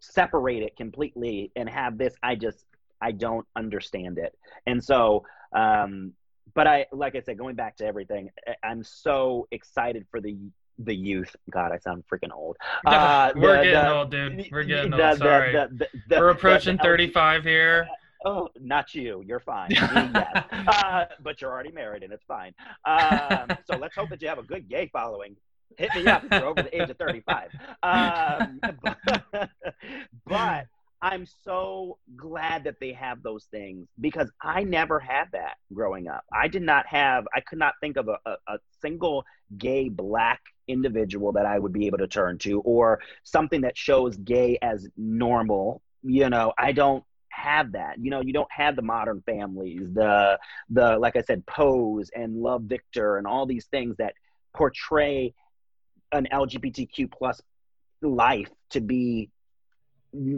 separate 0.00 0.62
it 0.62 0.76
completely 0.76 1.52
and 1.54 1.68
have 1.68 1.98
this, 1.98 2.14
I 2.22 2.34
just, 2.34 2.64
I 3.00 3.12
don't 3.12 3.46
understand 3.54 4.18
it. 4.18 4.34
And 4.66 4.82
so, 4.82 5.24
um, 5.54 6.12
but 6.54 6.66
I, 6.66 6.86
like 6.92 7.14
I 7.14 7.20
said, 7.20 7.38
going 7.38 7.54
back 7.54 7.76
to 7.76 7.86
everything, 7.86 8.30
I'm 8.64 8.82
so 8.82 9.46
excited 9.50 10.06
for 10.10 10.20
the 10.20 10.36
the 10.78 10.94
youth. 10.94 11.34
God, 11.50 11.72
I 11.72 11.78
sound 11.78 12.04
freaking 12.10 12.32
old. 12.34 12.56
Uh, 12.86 13.32
We're 13.34 13.58
the, 13.58 13.64
getting 13.64 13.80
the, 13.80 13.94
old, 13.94 14.10
dude. 14.10 14.48
We're 14.52 14.64
getting 14.64 14.90
the, 14.90 15.10
old. 15.10 15.18
Sorry. 15.18 15.68
We're 16.10 16.30
approaching 16.30 16.78
35 16.78 17.42
here. 17.42 17.88
Oh, 18.24 18.48
not 18.60 18.94
you. 18.94 19.22
You're 19.26 19.40
fine. 19.40 19.70
yes. 19.70 20.44
uh, 20.52 21.04
but 21.22 21.40
you're 21.40 21.50
already 21.50 21.72
married, 21.72 22.02
and 22.02 22.12
it's 22.12 22.24
fine. 22.26 22.54
Um, 22.84 23.56
so 23.70 23.76
let's 23.76 23.94
hope 23.94 24.08
that 24.10 24.22
you 24.22 24.28
have 24.28 24.38
a 24.38 24.42
good 24.42 24.68
gay 24.68 24.88
following. 24.92 25.36
Hit 25.78 25.90
me 25.94 26.06
up 26.06 26.24
if 26.24 26.32
you're 26.32 26.46
over 26.46 26.62
the 26.62 26.82
age 26.82 26.90
of 26.90 26.96
35. 26.96 27.50
Um, 27.82 28.60
but, 29.32 29.50
but 30.26 30.66
I'm 31.02 31.26
so 31.44 31.98
glad 32.16 32.64
that 32.64 32.80
they 32.80 32.92
have 32.92 33.22
those 33.22 33.44
things 33.50 33.86
because 34.00 34.30
I 34.42 34.64
never 34.64 34.98
had 34.98 35.26
that 35.32 35.56
growing 35.72 36.08
up. 36.08 36.24
I 36.32 36.48
did 36.48 36.62
not 36.62 36.86
have, 36.86 37.26
I 37.34 37.40
could 37.40 37.58
not 37.58 37.74
think 37.80 37.96
of 37.96 38.08
a, 38.08 38.18
a, 38.24 38.36
a, 38.48 38.58
single 38.80 39.24
gay 39.58 39.88
black 39.88 40.40
individual 40.68 41.32
that 41.32 41.44
I 41.44 41.58
would 41.58 41.72
be 41.72 41.86
able 41.86 41.98
to 41.98 42.06
turn 42.06 42.38
to 42.38 42.60
or 42.60 43.00
something 43.24 43.62
that 43.62 43.76
shows 43.76 44.16
gay 44.16 44.58
as 44.62 44.88
normal. 44.96 45.82
You 46.02 46.30
know, 46.30 46.52
I 46.56 46.72
don't 46.72 47.04
have 47.30 47.72
that. 47.72 47.98
You 47.98 48.10
know, 48.10 48.22
you 48.22 48.32
don't 48.32 48.50
have 48.50 48.76
the 48.76 48.82
modern 48.82 49.22
families, 49.26 49.92
the, 49.92 50.38
the, 50.70 50.98
like 50.98 51.16
I 51.16 51.22
said, 51.22 51.44
Pose 51.46 52.10
and 52.14 52.36
Love 52.36 52.62
Victor 52.62 53.18
and 53.18 53.26
all 53.26 53.44
these 53.44 53.66
things 53.66 53.96
that 53.98 54.14
portray 54.54 55.34
an 56.12 56.26
LGBTQ 56.32 57.12
plus 57.12 57.40
life 58.02 58.50
to 58.70 58.80
be 58.80 59.30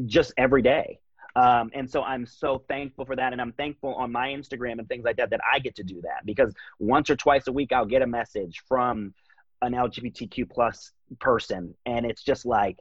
just 0.07 0.33
every 0.37 0.63
day. 0.63 1.01
Um, 1.37 1.71
and 1.73 1.89
so 1.89 2.03
I'm 2.03 2.27
so 2.27 2.65
thankful 2.69 3.05
for 3.05 3.15
that. 3.15 3.33
And 3.33 3.41
I'm 3.41 3.53
thankful 3.53 3.95
on 3.95 4.11
my 4.11 4.29
Instagram 4.29 4.79
and 4.79 4.89
things 4.89 5.05
like 5.05 5.17
that 5.17 5.31
that 5.31 5.41
I 5.51 5.61
get 5.61 5.77
to 5.77 5.85
do 5.85 6.01
that 6.03 6.25
because 6.25 6.53
once 6.79 7.11
or 7.11 7.17
twice 7.17 7.47
a 7.47 7.53
week 7.53 7.73
I'll 7.73 7.87
get 7.87 8.03
a 8.03 8.07
message 8.07 8.63
from 8.67 9.15
an 9.63 9.73
LGBTQ 9.73 10.51
plus 10.51 10.93
person. 11.21 11.75
And 11.87 12.07
it's 12.07 12.23
just 12.23 12.45
like, 12.45 12.79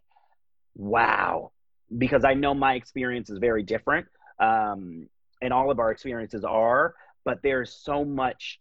wow, 0.75 1.51
because 1.95 2.23
I 2.25 2.33
know 2.33 2.53
my 2.53 2.73
experience 2.73 3.29
is 3.29 3.37
very 3.37 3.63
different. 3.63 4.07
Um, 4.39 5.07
and 5.41 5.53
all 5.53 5.69
of 5.69 5.79
our 5.79 5.91
experiences 5.91 6.43
are, 6.43 6.95
but 7.25 7.39
there's 7.43 7.73
so 7.73 8.03
much 8.05 8.59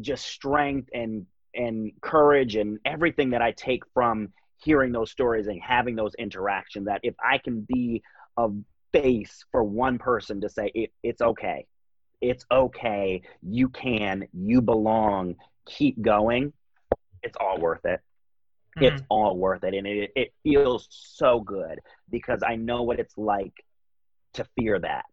just 0.00 0.26
strength 0.26 0.90
and 0.92 1.26
and 1.54 1.92
courage 2.02 2.56
and 2.56 2.78
everything 2.84 3.30
that 3.30 3.42
I 3.42 3.52
take 3.52 3.82
from 3.94 4.32
hearing 4.62 4.92
those 4.92 5.10
stories 5.10 5.46
and 5.46 5.60
having 5.62 5.96
those 5.96 6.14
interactions 6.14 6.86
that 6.86 7.00
if 7.02 7.14
I 7.22 7.38
can 7.38 7.60
be 7.60 8.02
a 8.36 8.48
face 8.92 9.44
for 9.52 9.62
one 9.62 9.98
person 9.98 10.40
to 10.40 10.48
say 10.48 10.70
it, 10.74 10.92
it's 11.02 11.20
okay. 11.20 11.66
It's 12.20 12.44
okay. 12.50 13.22
You 13.42 13.68
can. 13.68 14.26
You 14.32 14.60
belong. 14.60 15.36
Keep 15.66 16.02
going. 16.02 16.52
It's 17.22 17.36
all 17.40 17.58
worth 17.58 17.84
it. 17.84 18.00
Mm-hmm. 18.78 18.94
it's 18.94 19.02
all 19.08 19.36
worth 19.36 19.64
it. 19.64 19.74
And 19.74 19.86
it, 19.86 20.10
it 20.14 20.32
feels 20.42 20.86
so 20.90 21.40
good 21.40 21.80
because 22.10 22.42
i 22.46 22.56
know 22.56 22.82
what 22.82 23.00
it's 23.00 23.16
like 23.16 23.64
to 24.34 24.46
fear 24.58 24.78
that 24.78 25.06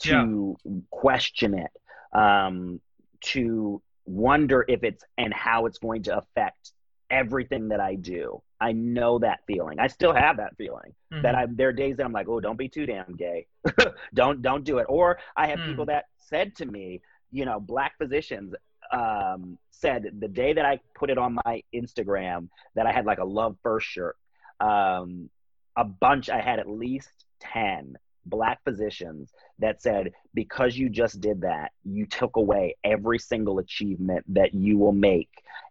to 0.00 0.56
yeah. 0.64 0.72
question 0.90 1.54
it 1.54 1.70
um, 2.18 2.80
to 3.20 3.82
wonder 4.04 4.64
if 4.68 4.84
it's 4.84 5.02
and 5.18 5.32
how 5.34 5.66
it's 5.66 5.78
going 5.78 6.02
to 6.04 6.16
affect 6.16 6.72
everything 7.10 7.68
that 7.68 7.80
I 7.80 7.94
do. 7.94 8.42
I 8.60 8.72
know 8.72 9.18
that 9.18 9.40
feeling. 9.46 9.78
I 9.78 9.86
still 9.88 10.14
have 10.14 10.38
that 10.38 10.56
feeling 10.56 10.94
mm-hmm. 11.12 11.22
that 11.22 11.34
I 11.34 11.46
there 11.48 11.68
are 11.68 11.72
days 11.72 11.96
that 11.96 12.06
I'm 12.06 12.12
like, 12.12 12.28
oh, 12.28 12.40
don't 12.40 12.58
be 12.58 12.68
too 12.68 12.86
damn 12.86 13.14
gay. 13.16 13.46
don't 14.14 14.42
don't 14.42 14.64
do 14.64 14.78
it. 14.78 14.86
Or 14.88 15.18
I 15.36 15.48
have 15.48 15.58
mm. 15.58 15.66
people 15.66 15.86
that 15.86 16.06
said 16.16 16.56
to 16.56 16.66
me, 16.66 17.02
you 17.30 17.44
know, 17.44 17.60
black 17.60 17.98
physicians 17.98 18.54
um, 18.92 19.58
said 19.70 20.10
the 20.20 20.28
day 20.28 20.52
that 20.52 20.64
I 20.64 20.80
put 20.94 21.10
it 21.10 21.18
on 21.18 21.38
my 21.44 21.62
Instagram 21.74 22.48
that 22.74 22.86
I 22.86 22.92
had 22.92 23.04
like 23.04 23.18
a 23.18 23.24
love 23.24 23.56
first 23.62 23.86
shirt. 23.86 24.16
Um, 24.60 25.28
a 25.76 25.84
bunch. 25.84 26.30
I 26.30 26.40
had 26.40 26.58
at 26.58 26.68
least 26.68 27.10
ten 27.40 27.98
black 28.24 28.58
physicians 28.64 29.32
that 29.58 29.80
said 29.80 30.12
because 30.34 30.76
you 30.76 30.88
just 30.88 31.20
did 31.20 31.42
that 31.42 31.70
you 31.84 32.04
took 32.06 32.36
away 32.36 32.74
every 32.82 33.18
single 33.18 33.60
achievement 33.60 34.24
that 34.28 34.52
you 34.52 34.76
will 34.76 34.92
make 34.92 35.30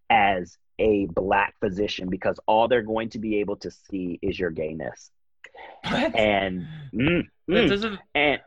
as 0.10 0.57
a 0.80 1.06
black 1.07 1.56
physician 1.60 2.10
because 2.10 2.39
all 2.47 2.68
they're 2.68 2.81
going 2.81 3.10
to 3.10 3.19
be 3.19 3.39
able 3.39 3.56
to 3.57 3.72
see 3.72 4.19
is 4.22 4.38
your 4.38 4.52
gayness. 4.52 5.11
What? 5.89 6.15
And 6.15 6.68
mm, 6.93 7.23
mm, 7.49 7.99
and 8.14 8.41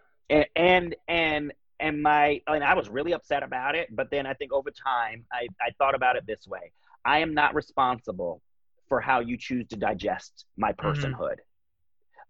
and 0.57 0.97
and 1.09 1.53
and 1.81 2.03
my 2.03 2.43
and 2.47 2.63
I 2.63 2.75
was 2.75 2.89
really 2.89 3.13
upset 3.13 3.43
about 3.43 3.75
it. 3.75 3.95
But 3.95 4.11
then 4.11 4.27
I 4.27 4.35
think 4.35 4.53
over 4.53 4.71
time, 4.71 5.25
I 5.33 5.49
I 5.61 5.71
thought 5.79 5.95
about 5.95 6.17
it 6.17 6.27
this 6.27 6.47
way: 6.47 6.73
I 7.05 7.21
am 7.21 7.35
not 7.35 7.55
responsible 7.55 8.43
for 8.89 9.01
how 9.01 9.21
you 9.21 9.37
choose 9.37 9.67
to 9.69 9.77
digest 9.77 10.47
my 10.57 10.73
mm-hmm. 10.73 10.87
personhood. 10.87 11.33
Mm-hmm. 11.33 11.43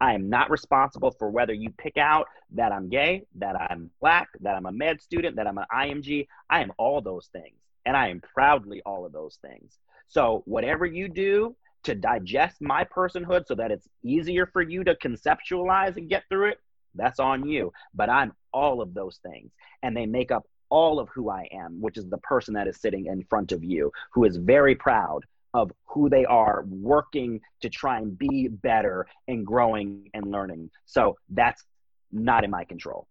I 0.00 0.14
am 0.14 0.30
not 0.30 0.50
responsible 0.50 1.10
for 1.10 1.28
whether 1.30 1.52
you 1.52 1.70
pick 1.70 1.96
out 1.96 2.26
that 2.52 2.72
I'm 2.72 2.88
gay, 2.88 3.24
that 3.36 3.60
I'm 3.60 3.90
black, 4.00 4.28
that 4.40 4.54
I'm 4.54 4.66
a 4.66 4.72
med 4.72 5.02
student, 5.02 5.36
that 5.36 5.46
I'm 5.46 5.58
an 5.58 5.64
IMG. 5.74 6.28
I 6.48 6.60
am 6.60 6.72
all 6.78 7.00
those 7.00 7.28
things. 7.32 7.56
And 7.84 7.96
I 7.96 8.08
am 8.08 8.20
proudly 8.20 8.82
all 8.84 9.06
of 9.06 9.12
those 9.12 9.38
things. 9.42 9.78
So, 10.09 10.43
whatever 10.47 10.86
you 10.86 11.09
do 11.09 11.55
to 11.85 11.94
digest 11.94 12.60
my 12.60 12.85
personhood 12.85 13.47
so 13.47 13.55
that 13.55 13.70
it's 13.70 13.89
easier 14.02 14.47
for 14.47 14.62
you 14.62 14.85
to 14.85 14.94
conceptualize 14.97 15.97
and 15.97 16.09
get 16.09 16.24
through 16.28 16.51
it, 16.51 16.59
that's 16.94 17.20
on 17.20 17.47
you. 17.48 17.72
But 17.94 18.10
I'm 18.10 18.32
all 18.52 18.80
of 18.80 18.94
those 18.94 19.18
things, 19.18 19.52
and 19.82 19.97
they 19.97 20.06
make 20.06 20.30
up 20.30 20.47
all 20.70 20.98
of 20.98 21.09
who 21.09 21.30
I 21.30 21.48
am, 21.52 21.80
which 21.80 21.97
is 21.97 22.09
the 22.09 22.18
person 22.18 22.55
that 22.55 22.68
is 22.68 22.80
sitting 22.80 23.06
in 23.06 23.24
front 23.24 23.52
of 23.52 23.64
you, 23.64 23.93
who 24.12 24.24
is 24.24 24.36
very 24.36 24.74
proud 24.74 25.24
of 25.55 25.72
who 25.86 26.10
they 26.10 26.24
are, 26.24 26.64
working 26.68 27.40
to 27.62 27.70
try 27.70 27.98
and 27.98 28.18
be 28.18 28.48
better 28.48 29.06
and 29.28 29.47
growing 29.47 30.10
and 30.14 30.30
learning. 30.30 30.70
So 30.85 31.16
that's 31.30 31.64
not 32.12 32.44
in 32.44 32.51
my 32.51 32.64
control 32.64 33.09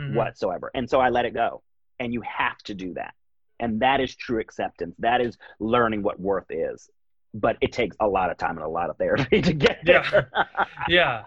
mm-hmm. 0.00 0.14
whatsoever. 0.14 0.70
And 0.74 0.88
so 0.88 1.00
I 1.00 1.10
let 1.10 1.24
it 1.24 1.34
go. 1.34 1.62
And 1.98 2.12
you 2.12 2.22
have 2.22 2.58
to 2.64 2.74
do 2.74 2.94
that. 2.94 3.14
And 3.60 3.80
that 3.80 4.00
is 4.00 4.14
true 4.14 4.40
acceptance. 4.40 4.94
That 4.98 5.20
is 5.20 5.36
learning 5.58 6.02
what 6.02 6.20
worth 6.20 6.50
is. 6.50 6.90
But 7.34 7.56
it 7.60 7.72
takes 7.72 7.96
a 8.00 8.06
lot 8.06 8.30
of 8.30 8.38
time 8.38 8.56
and 8.56 8.64
a 8.64 8.68
lot 8.68 8.90
of 8.90 8.96
therapy 8.96 9.42
to 9.48 9.52
get 9.52 9.80
there. 9.84 10.30
Yeah. 10.34 10.64
yeah. 10.88 11.22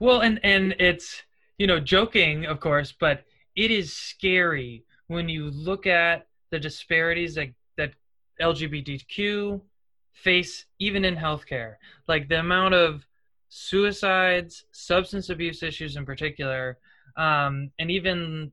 Well, 0.00 0.20
and 0.20 0.38
and 0.42 0.74
it's 0.78 1.22
you 1.58 1.66
know 1.66 1.80
joking, 1.80 2.46
of 2.46 2.60
course, 2.60 2.92
but 2.98 3.24
it 3.56 3.70
is 3.70 3.92
scary 3.92 4.84
when 5.06 5.28
you 5.28 5.50
look 5.50 5.86
at 5.86 6.26
the 6.50 6.58
disparities 6.58 7.34
that 7.36 7.48
that 7.76 7.92
LGBTQ 8.40 9.60
face 10.12 10.66
even 10.78 11.04
in 11.04 11.16
healthcare. 11.16 11.74
Like 12.08 12.28
the 12.28 12.40
amount 12.40 12.74
of 12.74 13.06
suicides, 13.48 14.64
substance 14.72 15.30
abuse 15.30 15.62
issues 15.62 15.96
in 15.96 16.04
particular, 16.04 16.78
um, 17.16 17.70
and 17.78 17.90
even 17.90 18.52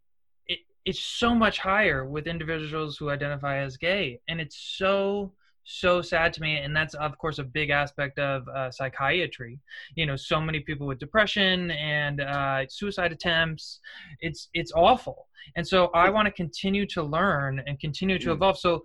it's 0.85 0.99
so 0.99 1.35
much 1.35 1.59
higher 1.59 2.05
with 2.05 2.27
individuals 2.27 2.97
who 2.97 3.09
identify 3.09 3.57
as 3.59 3.77
gay. 3.77 4.19
And 4.27 4.41
it's 4.41 4.75
so 4.77 5.33
so 5.63 6.01
sad 6.01 6.33
to 6.33 6.41
me. 6.41 6.57
And 6.57 6.75
that's 6.75 6.95
of 6.95 7.17
course 7.17 7.37
a 7.37 7.43
big 7.43 7.69
aspect 7.69 8.17
of 8.19 8.47
uh, 8.47 8.71
psychiatry. 8.71 9.59
You 9.95 10.05
know 10.05 10.15
so 10.15 10.41
many 10.41 10.61
people 10.61 10.87
with 10.87 10.99
depression 10.99 11.71
and 11.71 12.21
uh, 12.21 12.65
suicide 12.67 13.11
attempts. 13.11 13.79
It's 14.21 14.49
it's 14.53 14.71
awful. 14.75 15.27
And 15.55 15.67
so 15.67 15.89
i 15.95 16.09
want 16.09 16.27
to 16.27 16.31
continue 16.31 16.85
to 16.87 17.01
learn 17.03 17.61
and 17.65 17.79
continue 17.79 18.19
to 18.19 18.29
mm. 18.29 18.33
evolve. 18.33 18.59
So 18.59 18.81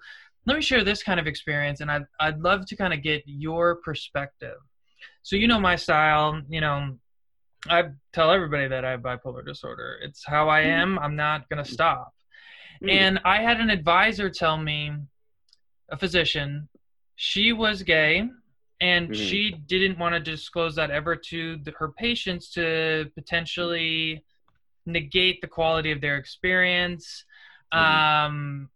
let 0.47 0.57
me 0.57 0.63
share 0.63 0.85
this 0.85 1.03
kind 1.03 1.19
of 1.19 1.27
experience 1.27 1.81
and 1.81 1.91
I'd, 1.91 2.05
I'd 2.21 2.39
love 2.39 2.67
to 2.67 2.77
kind 2.77 2.95
of 2.95 3.03
get 3.03 3.23
your 3.27 3.77
perspective. 3.77 4.57
So 5.23 5.37
you 5.37 5.49
know 5.49 5.59
my 5.59 5.77
style 5.77 6.41
you 6.49 6.61
know 6.61 6.97
I 7.69 7.85
tell 8.13 8.31
everybody 8.31 8.69
that 8.69 8.85
I 8.85 8.93
have 8.93 9.01
bipolar 9.01 9.45
disorder. 9.45 9.99
It's 10.03 10.25
how 10.25 10.49
I 10.49 10.61
am. 10.61 10.99
I'm 10.99 11.17
not 11.17 11.49
going 11.49 11.63
to 11.65 11.71
stop. 11.71 12.13
Mm. 12.83 12.91
And 12.91 13.21
I 13.25 13.43
had 13.43 13.61
an 13.61 13.71
advisor 13.71 14.31
tell 14.31 14.57
me, 14.57 14.93
a 15.91 15.97
physician, 15.97 16.69
she 17.15 17.53
was 17.53 17.83
gay 17.83 18.29
and 18.81 19.09
mm-hmm. 19.09 19.15
she 19.15 19.53
didn't 19.67 19.99
want 19.99 20.15
to 20.15 20.21
disclose 20.21 20.75
that 20.75 20.91
ever 20.91 21.17
to 21.17 21.57
the, 21.59 21.73
her 21.79 21.91
patients 21.93 22.51
to 22.51 23.11
potentially 23.15 24.25
negate 24.85 25.41
the 25.41 25.47
quality 25.47 25.91
of 25.93 26.01
their 26.01 26.17
experience. 26.17 27.25
Mm-hmm. 27.73 28.27
Um, 28.27 28.71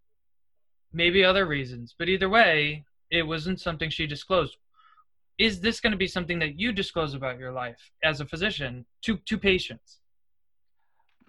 maybe 0.92 1.24
other 1.24 1.46
reasons, 1.46 1.94
but 1.98 2.08
either 2.08 2.28
way, 2.28 2.84
it 3.10 3.22
wasn't 3.22 3.60
something 3.60 3.90
she 3.90 4.06
disclosed. 4.06 4.56
Is 5.40 5.58
this 5.58 5.80
going 5.80 5.92
to 5.92 5.96
be 5.96 6.06
something 6.06 6.38
that 6.40 6.60
you 6.60 6.70
disclose 6.70 7.14
about 7.14 7.38
your 7.38 7.50
life 7.50 7.78
as 8.04 8.20
a 8.20 8.26
physician 8.26 8.84
to 9.02 9.16
to 9.24 9.38
patients? 9.38 9.98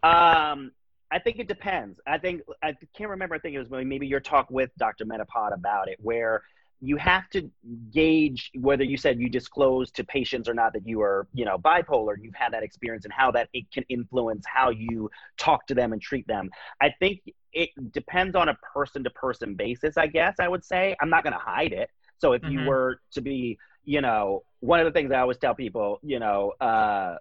Um, 0.04 0.72
I 1.12 1.20
think 1.20 1.40
it 1.40 1.48
depends. 1.48 2.00
I 2.06 2.18
think 2.18 2.42
I 2.62 2.76
can't 2.96 3.10
remember. 3.10 3.36
I 3.36 3.40
think 3.40 3.56
it 3.56 3.60
was 3.60 3.70
maybe 3.70 4.06
your 4.06 4.20
talk 4.20 4.52
with 4.52 4.70
Dr. 4.78 5.06
Metapod 5.06 5.54
about 5.54 5.88
it, 5.88 5.98
where 6.02 6.44
you 6.82 6.98
have 6.98 7.30
to 7.30 7.50
gauge 7.92 8.52
whether 8.56 8.84
you 8.84 8.98
said 8.98 9.20
you 9.20 9.30
disclose 9.30 9.92
to 9.92 10.04
patients 10.04 10.50
or 10.50 10.54
not 10.54 10.74
that 10.74 10.86
you 10.86 11.00
are, 11.02 11.28
you 11.34 11.46
know, 11.46 11.58
bipolar. 11.58 12.16
You've 12.20 12.36
had 12.36 12.52
that 12.54 12.64
experience 12.64 13.06
and 13.06 13.14
how 13.14 13.32
that 13.32 13.48
it 13.54 13.72
can 13.72 13.86
influence 13.88 14.44
how 14.52 14.72
you 14.72 15.10
talk 15.38 15.68
to 15.68 15.76
them 15.76 15.94
and 15.94 16.02
treat 16.02 16.28
them. 16.28 16.50
I 16.82 16.94
think 17.00 17.22
it 17.54 17.70
depends 17.94 18.36
on 18.36 18.50
a 18.50 18.58
person 18.74 19.04
to 19.04 19.10
person 19.12 19.56
basis. 19.56 19.96
I 19.96 20.08
guess 20.08 20.36
I 20.40 20.48
would 20.48 20.66
say 20.66 20.96
I'm 21.00 21.10
not 21.10 21.24
going 21.24 21.34
to 21.34 21.40
hide 21.40 21.72
it. 21.72 21.90
So 22.18 22.34
if 22.34 22.42
mm-hmm. 22.42 22.52
you 22.60 22.66
were 22.68 23.00
to 23.14 23.22
be, 23.22 23.58
you 23.84 24.02
know, 24.02 24.44
one 24.60 24.80
of 24.80 24.86
the 24.86 24.92
things 24.92 25.12
I 25.12 25.20
always 25.20 25.38
tell 25.38 25.56
people, 25.56 26.00
you 26.04 26.20
know, 26.20 26.54
uh, 26.62 27.16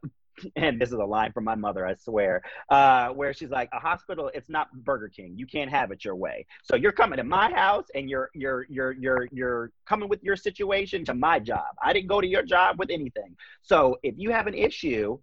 and 0.57 0.81
this 0.81 0.89
is 0.91 0.95
a 0.95 1.05
line 1.05 1.32
from 1.32 1.45
my 1.45 1.55
mother, 1.55 1.87
I 1.87 1.95
swear, 1.95 2.43
uh, 2.69 3.09
where 3.09 3.32
she's 3.32 3.51
like, 3.51 3.69
a 3.73 3.78
hospital, 3.78 4.31
it's 4.35 4.49
not 4.49 4.73
Burger 4.85 5.09
King. 5.09 5.35
You 5.37 5.47
can't 5.47 5.70
have 5.70 5.91
it 5.91 6.05
your 6.05 6.16
way. 6.16 6.47
So 6.62 6.77
you're 6.77 6.93
coming 6.93 7.19
to 7.19 7.24
my 7.24 7.51
house 7.53 7.87
and 7.95 8.09
you're 8.09 8.31
you're 8.35 8.66
you're 8.69 8.93
you're 8.93 9.28
you're 9.32 9.73
coming 9.87 10.09
with 10.09 10.23
your 10.23 10.37
situation 10.37 11.05
to 11.07 11.15
my 11.15 11.39
job. 11.39 11.66
I 11.82 11.93
didn't 11.93 12.09
go 12.09 12.20
to 12.20 12.27
your 12.27 12.43
job 12.43 12.78
with 12.78 12.91
anything. 12.91 13.37
So 13.62 13.99
if 14.03 14.15
you 14.16 14.31
have 14.31 14.47
an 14.47 14.55
issue, 14.55 15.19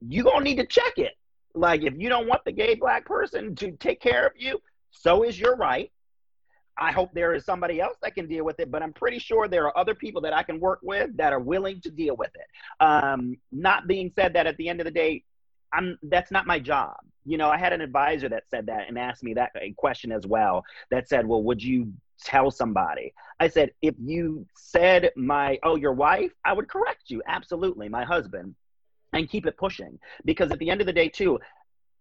you're 0.00 0.24
gonna 0.24 0.44
need 0.44 0.56
to 0.56 0.66
check 0.66 0.98
it. 0.98 1.14
Like 1.54 1.82
if 1.82 1.94
you 1.96 2.08
don't 2.08 2.28
want 2.28 2.44
the 2.44 2.52
gay 2.52 2.74
black 2.74 3.04
person 3.04 3.54
to 3.56 3.72
take 3.72 4.00
care 4.00 4.26
of 4.26 4.32
you, 4.36 4.60
so 4.90 5.22
is 5.22 5.38
your 5.38 5.56
right. 5.56 5.90
I 6.78 6.92
hope 6.92 7.12
there 7.12 7.34
is 7.34 7.44
somebody 7.44 7.80
else 7.80 7.96
that 8.02 8.14
can 8.14 8.28
deal 8.28 8.44
with 8.44 8.60
it, 8.60 8.70
but 8.70 8.82
I'm 8.82 8.92
pretty 8.92 9.18
sure 9.18 9.48
there 9.48 9.66
are 9.66 9.76
other 9.76 9.94
people 9.94 10.20
that 10.22 10.32
I 10.32 10.42
can 10.42 10.60
work 10.60 10.80
with 10.82 11.16
that 11.16 11.32
are 11.32 11.40
willing 11.40 11.80
to 11.82 11.90
deal 11.90 12.16
with 12.16 12.30
it. 12.34 12.46
Um, 12.80 13.36
not 13.50 13.86
being 13.86 14.12
said 14.14 14.32
that 14.34 14.46
at 14.46 14.56
the 14.56 14.68
end 14.68 14.80
of 14.80 14.84
the 14.84 14.90
day, 14.90 15.24
I'm 15.72 15.98
that's 16.04 16.30
not 16.30 16.46
my 16.46 16.58
job. 16.58 16.96
You 17.24 17.36
know, 17.36 17.50
I 17.50 17.58
had 17.58 17.72
an 17.72 17.80
advisor 17.80 18.28
that 18.30 18.44
said 18.48 18.66
that 18.66 18.88
and 18.88 18.98
asked 18.98 19.22
me 19.22 19.34
that 19.34 19.52
question 19.76 20.12
as 20.12 20.26
well. 20.26 20.64
That 20.90 21.08
said, 21.08 21.26
"Well, 21.26 21.42
would 21.42 21.62
you 21.62 21.92
tell 22.24 22.50
somebody?" 22.50 23.12
I 23.38 23.48
said, 23.48 23.72
"If 23.82 23.94
you 23.98 24.46
said 24.56 25.10
my 25.16 25.58
oh 25.62 25.76
your 25.76 25.92
wife, 25.92 26.32
I 26.44 26.52
would 26.52 26.68
correct 26.68 27.04
you 27.10 27.22
absolutely, 27.26 27.88
my 27.88 28.04
husband, 28.04 28.54
and 29.12 29.28
keep 29.28 29.46
it 29.46 29.58
pushing 29.58 29.98
because 30.24 30.50
at 30.50 30.58
the 30.58 30.70
end 30.70 30.80
of 30.80 30.86
the 30.86 30.92
day 30.92 31.08
too, 31.08 31.38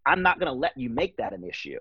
I'm 0.05 0.21
not 0.21 0.39
going 0.39 0.51
to 0.51 0.57
let 0.57 0.77
you 0.77 0.89
make 0.89 1.17
that 1.17 1.33
an 1.33 1.43
issue. 1.43 1.79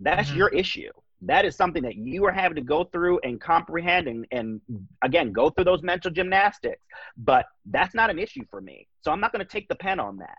That's 0.00 0.30
mm-hmm. 0.30 0.38
your 0.38 0.48
issue 0.48 0.90
that 1.22 1.44
is 1.44 1.54
something 1.56 1.82
that 1.82 1.96
you 1.96 2.24
are 2.24 2.32
having 2.32 2.56
to 2.56 2.62
go 2.62 2.84
through 2.84 3.20
and 3.24 3.40
comprehend 3.40 4.08
and, 4.08 4.26
and 4.30 4.60
again 5.02 5.32
go 5.32 5.50
through 5.50 5.64
those 5.64 5.82
mental 5.82 6.10
gymnastics. 6.10 6.82
But 7.16 7.46
that's 7.66 7.94
not 7.94 8.10
an 8.10 8.18
issue 8.18 8.44
for 8.50 8.60
me. 8.60 8.86
So 9.02 9.10
i'm 9.12 9.20
not 9.20 9.32
going 9.32 9.44
to 9.44 9.50
take 9.50 9.68
the 9.68 9.74
pen 9.74 10.00
on 10.00 10.16
that. 10.18 10.38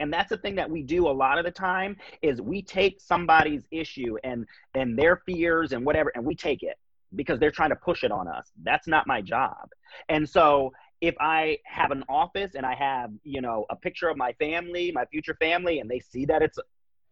And 0.00 0.12
that's 0.12 0.30
the 0.30 0.38
thing 0.38 0.56
that 0.56 0.68
we 0.68 0.82
do 0.82 1.06
a 1.08 1.10
lot 1.10 1.38
of 1.38 1.44
the 1.44 1.50
time 1.50 1.96
is 2.22 2.40
we 2.40 2.62
take 2.62 3.00
somebody's 3.00 3.62
issue 3.70 4.16
and 4.24 4.46
and 4.74 4.98
their 4.98 5.22
fears 5.26 5.72
and 5.72 5.84
whatever 5.84 6.10
and 6.14 6.24
we 6.24 6.34
take 6.34 6.62
it 6.62 6.76
because 7.14 7.38
they're 7.38 7.50
trying 7.50 7.70
to 7.70 7.76
push 7.76 8.04
it 8.04 8.10
on 8.10 8.26
us. 8.26 8.50
That's 8.62 8.88
not 8.88 9.06
my 9.06 9.20
job. 9.20 9.68
And 10.08 10.28
so 10.28 10.72
if 11.02 11.16
i 11.20 11.58
have 11.64 11.90
an 11.90 12.04
office 12.08 12.52
and 12.54 12.64
i 12.64 12.74
have 12.74 13.10
you 13.24 13.42
know 13.42 13.66
a 13.70 13.76
picture 13.76 14.08
of 14.08 14.16
my 14.16 14.32
family 14.34 14.90
my 14.92 15.04
future 15.06 15.36
family 15.40 15.80
and 15.80 15.90
they 15.90 15.98
see 15.98 16.24
that 16.24 16.42
it's 16.42 16.58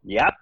yep 0.05 0.33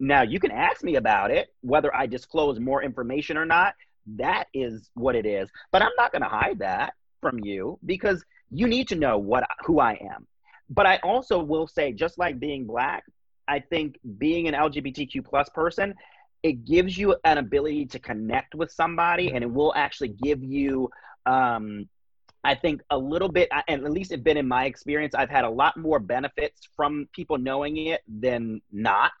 now, 0.00 0.22
you 0.22 0.40
can 0.40 0.50
ask 0.50 0.82
me 0.82 0.96
about 0.96 1.30
it, 1.30 1.48
whether 1.60 1.94
I 1.94 2.06
disclose 2.06 2.58
more 2.58 2.82
information 2.82 3.36
or 3.36 3.44
not. 3.44 3.74
That 4.16 4.48
is 4.52 4.90
what 4.94 5.16
it 5.16 5.24
is. 5.24 5.48
But 5.72 5.82
I'm 5.82 5.92
not 5.96 6.12
going 6.12 6.22
to 6.22 6.28
hide 6.28 6.58
that 6.58 6.94
from 7.20 7.38
you 7.42 7.78
because 7.86 8.24
you 8.50 8.66
need 8.66 8.88
to 8.88 8.96
know 8.96 9.18
what 9.18 9.44
who 9.64 9.80
I 9.80 9.92
am. 9.92 10.26
But 10.68 10.86
I 10.86 10.98
also 11.02 11.42
will 11.42 11.66
say, 11.66 11.92
just 11.92 12.18
like 12.18 12.38
being 12.38 12.66
black, 12.66 13.04
I 13.46 13.60
think 13.60 13.98
being 14.18 14.48
an 14.48 14.54
LGBTQ 14.54 15.24
plus 15.24 15.48
person, 15.50 15.94
it 16.42 16.64
gives 16.64 16.98
you 16.98 17.16
an 17.24 17.38
ability 17.38 17.86
to 17.86 17.98
connect 17.98 18.54
with 18.54 18.70
somebody, 18.70 19.32
and 19.32 19.42
it 19.42 19.50
will 19.50 19.72
actually 19.74 20.08
give 20.08 20.42
you 20.42 20.90
um, 21.24 21.88
I 22.44 22.54
think 22.54 22.82
a 22.90 22.98
little 22.98 23.30
bit, 23.30 23.48
and 23.68 23.84
at 23.84 23.90
least 23.90 24.12
it's 24.12 24.22
been 24.22 24.36
in 24.36 24.46
my 24.46 24.66
experience, 24.66 25.14
I've 25.14 25.30
had 25.30 25.44
a 25.44 25.50
lot 25.50 25.78
more 25.78 25.98
benefits 25.98 26.68
from 26.76 27.08
people 27.14 27.38
knowing 27.38 27.78
it 27.78 28.02
than 28.06 28.60
not 28.70 29.12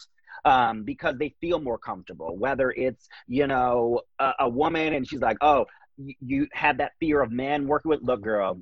um, 0.44 0.84
because 0.84 1.16
they 1.18 1.34
feel 1.40 1.60
more 1.60 1.78
comfortable. 1.78 2.36
Whether 2.36 2.70
it's 2.72 3.08
you 3.26 3.46
know 3.46 4.00
a, 4.18 4.32
a 4.40 4.48
woman 4.48 4.94
and 4.94 5.06
she's 5.06 5.20
like, 5.20 5.38
oh, 5.40 5.66
you, 5.96 6.14
you 6.20 6.48
had 6.52 6.78
that 6.78 6.92
fear 7.00 7.22
of 7.22 7.30
men 7.30 7.66
working 7.66 7.90
with, 7.90 8.02
look, 8.02 8.22
girl. 8.22 8.60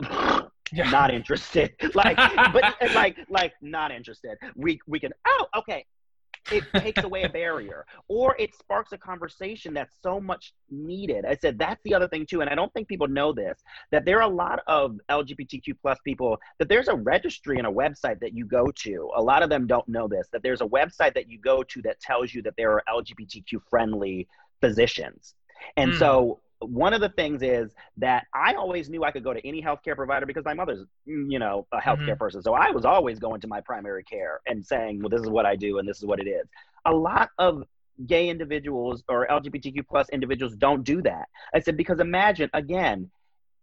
Yeah. 0.72 0.90
not 0.90 1.12
interested 1.12 1.72
like 1.94 2.16
but 2.52 2.74
like 2.94 3.18
like 3.28 3.52
not 3.60 3.92
interested 3.92 4.38
we 4.56 4.80
we 4.88 4.98
can 4.98 5.12
oh 5.28 5.46
okay 5.58 5.84
it 6.50 6.64
takes 6.76 7.02
away 7.02 7.22
a 7.22 7.28
barrier 7.28 7.86
or 8.08 8.36
it 8.38 8.54
sparks 8.54 8.92
a 8.92 8.98
conversation 8.98 9.74
that's 9.74 9.96
so 10.02 10.20
much 10.20 10.54
needed. 10.70 11.24
I 11.24 11.36
said 11.36 11.58
that's 11.58 11.82
the 11.84 11.94
other 11.94 12.08
thing 12.08 12.26
too 12.26 12.40
and 12.40 12.50
i 12.50 12.54
don't 12.54 12.72
think 12.72 12.88
people 12.88 13.08
know 13.08 13.32
this 13.32 13.62
that 13.90 14.04
there 14.04 14.18
are 14.18 14.30
a 14.30 14.34
lot 14.34 14.60
of 14.66 14.98
lgbtq 15.10 15.76
plus 15.80 15.98
people 16.04 16.38
that 16.58 16.68
there's 16.68 16.88
a 16.88 16.94
registry 16.94 17.58
and 17.58 17.66
a 17.66 17.70
website 17.70 18.20
that 18.20 18.34
you 18.34 18.44
go 18.44 18.70
to. 18.74 19.10
A 19.16 19.22
lot 19.22 19.42
of 19.42 19.50
them 19.50 19.66
don't 19.66 19.88
know 19.88 20.08
this 20.08 20.28
that 20.32 20.42
there's 20.42 20.60
a 20.60 20.66
website 20.66 21.14
that 21.14 21.28
you 21.28 21.38
go 21.38 21.62
to 21.62 21.82
that 21.82 22.00
tells 22.00 22.34
you 22.34 22.42
that 22.42 22.54
there 22.56 22.72
are 22.72 22.82
lgbtq 22.88 23.60
friendly 23.68 24.28
physicians. 24.60 25.34
And 25.76 25.92
mm. 25.92 25.98
so 25.98 26.40
one 26.66 26.92
of 26.94 27.00
the 27.00 27.08
things 27.10 27.42
is 27.42 27.72
that 27.96 28.26
I 28.34 28.54
always 28.54 28.88
knew 28.88 29.04
I 29.04 29.10
could 29.10 29.24
go 29.24 29.32
to 29.32 29.46
any 29.46 29.62
healthcare 29.62 29.96
provider 29.96 30.26
because 30.26 30.44
my 30.44 30.54
mother's, 30.54 30.80
mm, 31.08 31.30
you 31.30 31.38
know, 31.38 31.66
a 31.72 31.78
healthcare 31.78 32.10
mm-hmm. 32.10 32.18
person. 32.18 32.42
So 32.42 32.54
I 32.54 32.70
was 32.70 32.84
always 32.84 33.18
going 33.18 33.40
to 33.42 33.46
my 33.46 33.60
primary 33.60 34.04
care 34.04 34.40
and 34.46 34.64
saying, 34.64 35.00
well, 35.00 35.08
this 35.08 35.20
is 35.20 35.28
what 35.28 35.46
I 35.46 35.56
do 35.56 35.78
and 35.78 35.88
this 35.88 35.98
is 35.98 36.06
what 36.06 36.20
it 36.20 36.28
is. 36.28 36.46
A 36.86 36.92
lot 36.92 37.30
of 37.38 37.64
gay 38.06 38.28
individuals 38.28 39.02
or 39.08 39.26
LGBTQ 39.28 39.86
plus 39.88 40.08
individuals 40.10 40.56
don't 40.56 40.84
do 40.84 41.00
that. 41.02 41.28
I 41.54 41.60
said, 41.60 41.76
because 41.76 42.00
imagine, 42.00 42.50
again, 42.52 43.10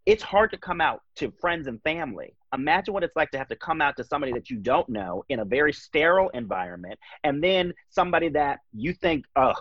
it's 0.06 0.24
hard 0.24 0.52
to 0.52 0.58
come 0.58 0.82
out 0.82 1.02
to 1.18 1.32
friends 1.40 1.68
and 1.68 1.82
family. 1.84 2.36
Imagine 2.54 2.94
what 2.94 3.04
it's 3.04 3.16
like 3.16 3.32
to 3.32 3.38
have 3.38 3.48
to 3.50 3.56
come 3.56 3.82
out 3.82 3.96
to 3.98 4.04
somebody 4.04 4.34
that 4.34 4.50
you 4.50 4.58
don't 4.58 4.90
know 4.90 5.24
in 5.30 5.40
a 5.40 5.46
very 5.46 5.72
sterile 5.72 6.30
environment, 6.30 7.00
and 7.24 7.44
then 7.44 7.74
somebody 7.90 8.30
that 8.30 8.60
you 8.74 8.94
think, 8.94 9.26
oh, 9.36 9.54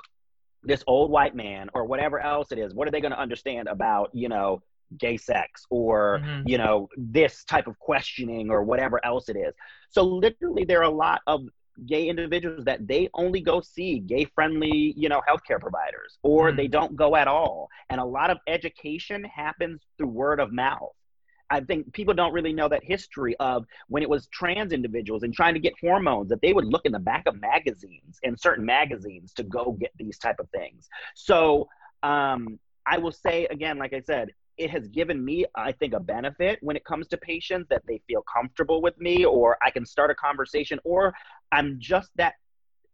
this 0.62 0.84
old 0.86 1.10
white 1.10 1.34
man 1.34 1.68
or 1.74 1.84
whatever 1.84 2.20
else 2.20 2.52
it 2.52 2.58
is 2.58 2.74
what 2.74 2.86
are 2.86 2.90
they 2.90 3.00
going 3.00 3.12
to 3.12 3.20
understand 3.20 3.68
about 3.68 4.10
you 4.12 4.28
know 4.28 4.62
gay 4.98 5.16
sex 5.16 5.66
or 5.70 6.20
mm-hmm. 6.22 6.48
you 6.48 6.58
know 6.58 6.88
this 6.96 7.44
type 7.44 7.66
of 7.66 7.78
questioning 7.78 8.50
or 8.50 8.62
whatever 8.62 9.04
else 9.04 9.28
it 9.28 9.36
is 9.36 9.54
so 9.90 10.02
literally 10.02 10.64
there 10.64 10.80
are 10.80 10.84
a 10.84 10.90
lot 10.90 11.20
of 11.26 11.42
gay 11.86 12.08
individuals 12.08 12.64
that 12.64 12.86
they 12.86 13.08
only 13.14 13.40
go 13.40 13.60
see 13.60 14.00
gay 14.00 14.24
friendly 14.24 14.92
you 14.96 15.08
know 15.08 15.22
healthcare 15.28 15.60
providers 15.60 16.18
or 16.22 16.48
mm-hmm. 16.48 16.56
they 16.56 16.66
don't 16.66 16.96
go 16.96 17.16
at 17.16 17.28
all 17.28 17.68
and 17.88 18.00
a 18.00 18.04
lot 18.04 18.30
of 18.30 18.38
education 18.46 19.24
happens 19.24 19.80
through 19.96 20.08
word 20.08 20.40
of 20.40 20.52
mouth 20.52 20.92
I 21.50 21.60
think 21.60 21.92
people 21.92 22.14
don't 22.14 22.32
really 22.32 22.52
know 22.52 22.68
that 22.68 22.84
history 22.84 23.34
of 23.40 23.66
when 23.88 24.02
it 24.02 24.08
was 24.08 24.28
trans 24.28 24.72
individuals 24.72 25.22
and 25.22 25.34
trying 25.34 25.54
to 25.54 25.60
get 25.60 25.72
hormones 25.80 26.28
that 26.30 26.40
they 26.42 26.52
would 26.52 26.64
look 26.64 26.86
in 26.86 26.92
the 26.92 26.98
back 26.98 27.26
of 27.26 27.40
magazines 27.40 28.18
and 28.22 28.38
certain 28.38 28.64
magazines 28.64 29.32
to 29.34 29.42
go 29.42 29.72
get 29.72 29.90
these 29.98 30.18
type 30.18 30.38
of 30.38 30.48
things. 30.50 30.88
So 31.14 31.68
um, 32.02 32.58
I 32.86 32.98
will 32.98 33.12
say 33.12 33.46
again, 33.50 33.78
like 33.78 33.92
I 33.92 34.00
said, 34.00 34.30
it 34.56 34.70
has 34.70 34.88
given 34.88 35.24
me, 35.24 35.46
I 35.54 35.72
think, 35.72 35.94
a 35.94 36.00
benefit 36.00 36.58
when 36.60 36.76
it 36.76 36.84
comes 36.84 37.08
to 37.08 37.16
patients 37.16 37.66
that 37.70 37.82
they 37.88 38.00
feel 38.06 38.22
comfortable 38.32 38.82
with 38.82 38.98
me, 39.00 39.24
or 39.24 39.56
I 39.64 39.70
can 39.70 39.86
start 39.86 40.10
a 40.10 40.14
conversation, 40.14 40.78
or 40.84 41.14
I'm 41.50 41.76
just 41.78 42.10
that 42.16 42.34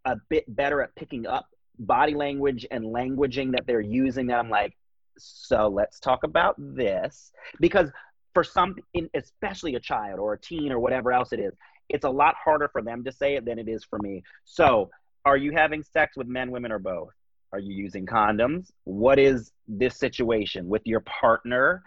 a 0.05 0.17
bit 0.29 0.45
better 0.55 0.81
at 0.83 0.95
picking 0.95 1.27
up 1.27 1.47
body 1.81 2.15
language 2.15 2.65
and 2.71 2.85
languaging 2.85 3.53
that 3.53 3.67
they're 3.67 3.81
using 3.81 4.29
that 4.29 4.39
I'm 4.39 4.49
like, 4.49 4.77
so 5.19 5.69
let's 5.69 5.99
talk 5.99 6.25
about 6.25 6.55
this 6.59 7.33
because 7.61 7.91
for 8.37 8.45
some, 8.45 8.77
especially 9.15 9.77
a 9.77 9.81
child 9.81 10.21
or 10.21 10.35
a 10.35 10.39
teen 10.39 10.71
or 10.71 10.79
whatever 10.79 11.11
else 11.11 11.33
it 11.33 11.41
is, 11.41 11.55
it's 11.89 12.05
a 12.05 12.11
lot 12.11 12.35
harder 12.35 12.69
for 12.69 12.83
them 12.83 13.03
to 13.03 13.11
say 13.11 13.35
it 13.37 13.47
than 13.47 13.59
it 13.59 13.67
is 13.67 13.83
for 13.83 13.99
me. 14.01 14.23
So, 14.45 14.91
are 15.25 15.39
you 15.39 15.53
having 15.53 15.83
sex 15.83 16.19
with 16.19 16.27
men, 16.27 16.51
women, 16.51 16.71
or 16.71 16.79
both? 16.79 17.15
Are 17.55 17.59
you 17.59 17.75
using 17.75 18.05
condoms? 18.05 18.71
What 18.85 19.19
is 19.19 19.53
this 19.67 19.97
situation 19.97 20.69
with 20.69 20.83
your 20.85 21.01
partner? 21.01 21.83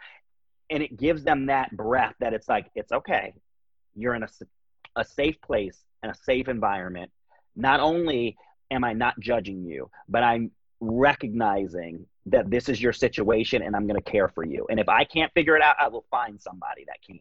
And 0.71 0.81
it 0.81 0.97
gives 0.97 1.23
them 1.23 1.45
that 1.45 1.69
breath 1.77 2.15
that 2.19 2.33
it's 2.33 2.49
like, 2.49 2.71
it's 2.73 2.91
okay. 2.91 3.35
You're 3.95 4.15
in 4.15 4.23
a, 4.23 4.29
a 4.95 5.05
safe 5.05 5.39
place 5.41 5.77
and 6.01 6.11
a 6.11 6.15
safe 6.15 6.47
environment, 6.47 7.11
not 7.55 7.79
only 7.79 8.37
am 8.71 8.83
I 8.83 8.93
not 8.93 9.19
judging 9.19 9.63
you, 9.65 9.91
but 10.07 10.23
I'm 10.23 10.49
recognizing 10.79 12.07
that 12.31 12.49
this 12.49 12.69
is 12.69 12.81
your 12.81 12.93
situation 12.93 13.61
and 13.61 13.75
I'm 13.75 13.87
going 13.87 14.01
to 14.01 14.11
care 14.11 14.27
for 14.27 14.43
you. 14.43 14.65
And 14.69 14.79
if 14.79 14.89
I 14.89 15.03
can't 15.03 15.31
figure 15.33 15.55
it 15.55 15.61
out, 15.61 15.75
I 15.79 15.87
will 15.87 16.05
find 16.11 16.39
somebody 16.41 16.85
that 16.87 17.01
can. 17.05 17.19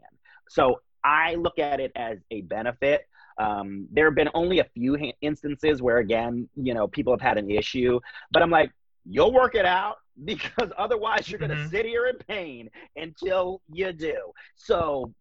So 0.49 0.81
I 1.05 1.35
look 1.35 1.59
at 1.59 1.81
it 1.81 1.93
as 1.97 2.19
a 2.31 2.43
benefit. 2.43 3.07
Um, 3.39 3.87
there 3.93 4.07
have 4.07 4.15
been 4.15 4.31
only 4.35 4.59
a 4.59 4.65
few 4.75 4.97
ha- 4.99 5.15
instances 5.21 5.81
where, 5.81 5.99
again, 5.99 6.49
you 6.57 6.75
know, 6.75 6.89
people 6.89 7.13
have 7.13 7.21
had 7.21 7.39
an 7.39 7.51
issue, 7.51 8.01
but 8.33 8.43
I'm 8.43 8.51
like, 8.51 8.73
you'll 9.05 9.33
work 9.33 9.55
it 9.55 9.65
out 9.65 9.97
because 10.25 10.71
otherwise 10.77 11.31
you're 11.31 11.39
going 11.39 11.51
to 11.51 11.57
mm-hmm. 11.57 11.69
sit 11.69 11.87
here 11.87 12.07
in 12.07 12.17
pain 12.17 12.69
until 12.97 13.63
you 13.73 13.93
do. 13.93 14.33
So 14.57 15.13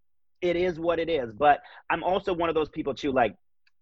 it 0.41 0.55
is 0.55 0.79
what 0.79 0.99
it 0.99 1.09
is. 1.09 1.31
But 1.31 1.61
I'm 1.89 2.03
also 2.03 2.33
one 2.33 2.49
of 2.49 2.55
those 2.55 2.69
people 2.69 2.93
too, 2.93 3.11
like 3.11 3.35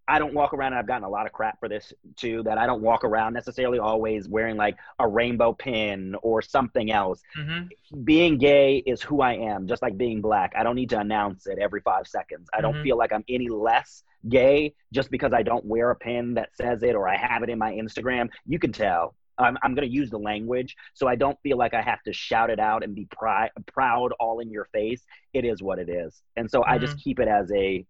I 0.08 0.18
don't 0.18 0.34
walk 0.34 0.54
around 0.54 0.72
and 0.72 0.78
I've 0.78 0.86
gotten 0.86 1.04
a 1.04 1.08
lot 1.08 1.26
of 1.26 1.32
crap 1.32 1.58
for 1.58 1.68
this 1.68 1.92
too, 2.16 2.42
that 2.44 2.58
I 2.58 2.66
don't 2.66 2.82
walk 2.82 3.04
around 3.04 3.32
necessarily 3.32 3.78
always 3.78 4.28
wearing 4.28 4.56
like 4.56 4.76
a 4.98 5.08
rainbow 5.08 5.52
pin 5.52 6.14
or 6.22 6.42
something 6.42 6.92
else. 6.92 7.22
Mm-hmm. 7.36 8.04
Being 8.04 8.38
gay 8.38 8.82
is 8.86 9.02
who 9.02 9.20
I 9.20 9.34
am, 9.34 9.66
just 9.66 9.82
like 9.82 9.98
being 9.98 10.20
black. 10.20 10.52
I 10.56 10.62
don't 10.62 10.76
need 10.76 10.90
to 10.90 11.00
announce 11.00 11.46
it 11.46 11.58
every 11.58 11.80
five 11.80 12.06
seconds. 12.06 12.48
I 12.54 12.60
don't 12.60 12.74
mm-hmm. 12.74 12.84
feel 12.84 12.98
like 12.98 13.12
I'm 13.12 13.24
any 13.28 13.48
less 13.48 14.04
gay 14.28 14.74
just 14.92 15.10
because 15.10 15.32
I 15.32 15.42
don't 15.42 15.64
wear 15.64 15.90
a 15.90 15.96
pin 15.96 16.34
that 16.34 16.50
says 16.56 16.82
it 16.82 16.94
or 16.94 17.08
I 17.08 17.16
have 17.16 17.42
it 17.42 17.50
in 17.50 17.58
my 17.58 17.72
Instagram. 17.72 18.28
You 18.46 18.58
can 18.58 18.72
tell. 18.72 19.14
I'm, 19.38 19.58
I'm 19.62 19.74
going 19.74 19.86
to 19.86 19.94
use 19.94 20.08
the 20.08 20.18
language 20.18 20.76
so 20.94 21.08
I 21.08 21.16
don't 21.16 21.38
feel 21.42 21.58
like 21.58 21.74
I 21.74 21.82
have 21.82 22.02
to 22.04 22.12
shout 22.12 22.48
it 22.48 22.58
out 22.58 22.82
and 22.82 22.94
be 22.94 23.06
pri- 23.10 23.50
proud 23.66 24.12
all 24.18 24.38
in 24.38 24.50
your 24.50 24.66
face. 24.66 25.02
It 25.34 25.44
is 25.44 25.62
what 25.62 25.78
it 25.78 25.90
is. 25.90 26.22
And 26.36 26.50
so 26.50 26.60
mm-hmm. 26.60 26.72
I 26.72 26.78
just 26.78 26.94
mm-hmm. 26.94 27.00
keep 27.00 27.20
it 27.20 27.28
as 27.28 27.50
a 27.52 27.84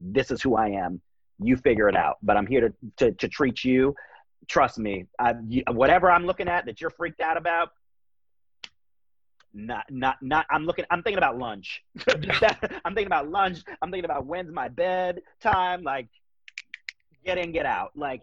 this 0.00 0.30
is 0.30 0.42
who 0.42 0.54
I 0.54 0.68
am 0.68 1.00
you 1.38 1.56
figure 1.56 1.88
it 1.88 1.96
out. 1.96 2.18
But 2.22 2.36
I'm 2.36 2.46
here 2.46 2.68
to 2.68 2.74
to, 2.98 3.12
to 3.12 3.28
treat 3.28 3.64
you. 3.64 3.94
Trust 4.48 4.78
me, 4.78 5.06
I, 5.18 5.34
you, 5.46 5.62
whatever 5.70 6.10
I'm 6.10 6.26
looking 6.26 6.48
at 6.48 6.66
that 6.66 6.80
you're 6.80 6.90
freaked 6.90 7.20
out 7.20 7.36
about, 7.36 7.70
not 9.54 9.84
not 9.90 10.16
not 10.22 10.46
i'm 10.50 10.64
looking 10.64 10.84
i'm 10.90 11.02
thinking 11.02 11.18
about 11.18 11.38
lunch. 11.38 11.82
I'm 12.84 12.94
thinking 12.94 13.06
about 13.06 13.28
lunch. 13.28 13.62
I'm 13.80 13.90
thinking 13.90 14.04
about 14.04 14.26
when's 14.26 14.52
my 14.52 14.68
bed 14.68 15.22
time 15.40 15.82
like 15.82 16.08
get 17.24 17.38
in 17.38 17.52
get 17.52 17.66
out. 17.66 17.92
Like 17.94 18.22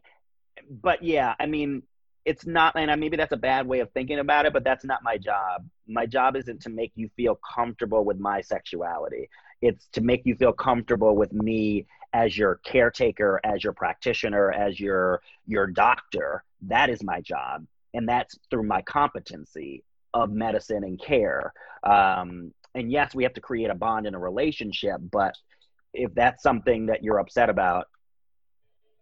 but 0.69 1.03
yeah 1.03 1.35
i 1.39 1.45
mean 1.45 1.83
it's 2.25 2.45
not 2.45 2.75
and 2.75 2.99
maybe 2.99 3.15
that's 3.15 3.31
a 3.31 3.37
bad 3.37 3.65
way 3.65 3.79
of 3.79 3.89
thinking 3.91 4.19
about 4.19 4.45
it 4.45 4.53
but 4.53 4.63
that's 4.63 4.83
not 4.83 5.03
my 5.03 5.17
job. 5.17 5.65
My 5.87 6.05
job 6.05 6.35
isn't 6.35 6.61
to 6.63 6.69
make 6.69 6.91
you 6.95 7.09
feel 7.15 7.39
comfortable 7.55 8.03
with 8.03 8.19
my 8.19 8.41
sexuality 8.41 9.29
it's 9.61 9.87
to 9.93 10.01
make 10.01 10.21
you 10.25 10.35
feel 10.35 10.53
comfortable 10.53 11.15
with 11.15 11.33
me 11.33 11.85
as 12.13 12.37
your 12.37 12.55
caretaker, 12.65 13.39
as 13.43 13.63
your 13.63 13.73
practitioner, 13.73 14.51
as 14.51 14.79
your 14.79 15.21
your 15.45 15.67
doctor. 15.67 16.43
That 16.63 16.89
is 16.89 17.03
my 17.03 17.21
job, 17.21 17.65
and 17.93 18.07
that's 18.07 18.37
through 18.49 18.63
my 18.63 18.81
competency 18.81 19.83
of 20.13 20.31
medicine 20.31 20.83
and 20.83 20.99
care. 20.99 21.53
Um, 21.83 22.53
and 22.75 22.91
yes, 22.91 23.13
we 23.13 23.23
have 23.23 23.33
to 23.33 23.41
create 23.41 23.69
a 23.69 23.75
bond 23.75 24.07
in 24.07 24.15
a 24.15 24.19
relationship, 24.19 24.99
but 25.11 25.35
if 25.93 26.13
that's 26.13 26.43
something 26.43 26.87
that 26.87 27.03
you're 27.03 27.19
upset 27.19 27.49
about, 27.49 27.87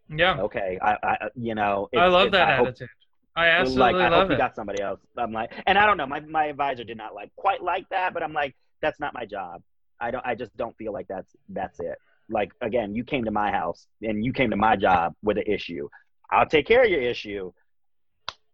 yeah, 0.08 0.38
okay, 0.40 0.78
I, 0.82 0.96
I 1.02 1.16
you 1.34 1.54
know, 1.54 1.88
I 1.96 2.06
love 2.06 2.32
that 2.32 2.48
I 2.48 2.52
attitude. 2.60 2.88
I 3.36 3.46
absolutely 3.48 3.92
like, 3.92 3.94
I 3.94 4.08
love 4.08 4.22
hope 4.22 4.30
it. 4.30 4.32
you 4.32 4.38
got 4.38 4.56
somebody 4.56 4.82
else. 4.82 5.00
I'm 5.16 5.32
like, 5.32 5.52
and 5.66 5.78
I 5.78 5.86
don't 5.86 5.96
know, 5.96 6.06
my 6.06 6.20
my 6.20 6.46
advisor 6.46 6.84
did 6.84 6.96
not 6.96 7.14
like 7.14 7.30
quite 7.36 7.62
like 7.62 7.88
that, 7.90 8.14
but 8.14 8.22
I'm 8.22 8.32
like, 8.32 8.56
that's 8.80 8.98
not 9.00 9.14
my 9.14 9.24
job. 9.24 9.62
I 10.00 10.10
don't. 10.10 10.24
I 10.26 10.34
just 10.34 10.56
don't 10.56 10.76
feel 10.76 10.92
like 10.92 11.06
that's 11.08 11.34
that's 11.48 11.80
it. 11.80 11.98
Like 12.30 12.52
again, 12.60 12.94
you 12.94 13.04
came 13.04 13.24
to 13.24 13.30
my 13.30 13.50
house 13.50 13.86
and 14.02 14.24
you 14.24 14.32
came 14.32 14.50
to 14.50 14.56
my 14.56 14.76
job 14.76 15.14
with 15.22 15.38
an 15.38 15.44
issue. 15.46 15.88
I'll 16.30 16.46
take 16.46 16.66
care 16.66 16.84
of 16.84 16.90
your 16.90 17.00
issue. 17.00 17.52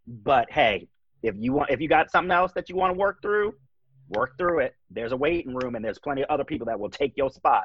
But 0.07 0.51
hey, 0.51 0.89
if 1.23 1.35
you 1.39 1.53
want, 1.53 1.71
if 1.71 1.81
you 1.81 1.89
got 1.89 2.11
something 2.11 2.31
else 2.31 2.53
that 2.55 2.69
you 2.69 2.77
want 2.77 2.93
to 2.95 2.99
work 2.99 3.21
through, 3.23 3.55
work 4.09 4.37
through 4.39 4.61
it. 4.61 4.75
There's 4.91 5.13
a 5.13 5.17
waiting 5.17 5.55
room, 5.55 5.75
and 5.75 5.85
there's 5.85 5.99
plenty 5.99 6.23
of 6.23 6.31
other 6.31 6.45
people 6.45 6.67
that 6.67 6.79
will 6.79 6.91
take 6.91 7.17
your 7.17 7.31
spot 7.31 7.65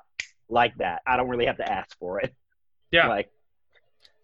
like 0.50 0.76
that. 0.78 1.02
I 1.06 1.18
don't 1.18 1.28
really 1.28 1.46
have 1.46 1.58
to 1.58 1.72
ask 1.72 1.98
for 2.00 2.20
it. 2.20 2.34
Yeah. 2.92 3.08
Like, 3.08 3.30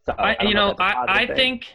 so 0.05 0.13
I, 0.17 0.35
I 0.39 0.43
you 0.45 0.53
know, 0.53 0.75
I 0.79 1.05
I 1.07 1.27
think 1.27 1.67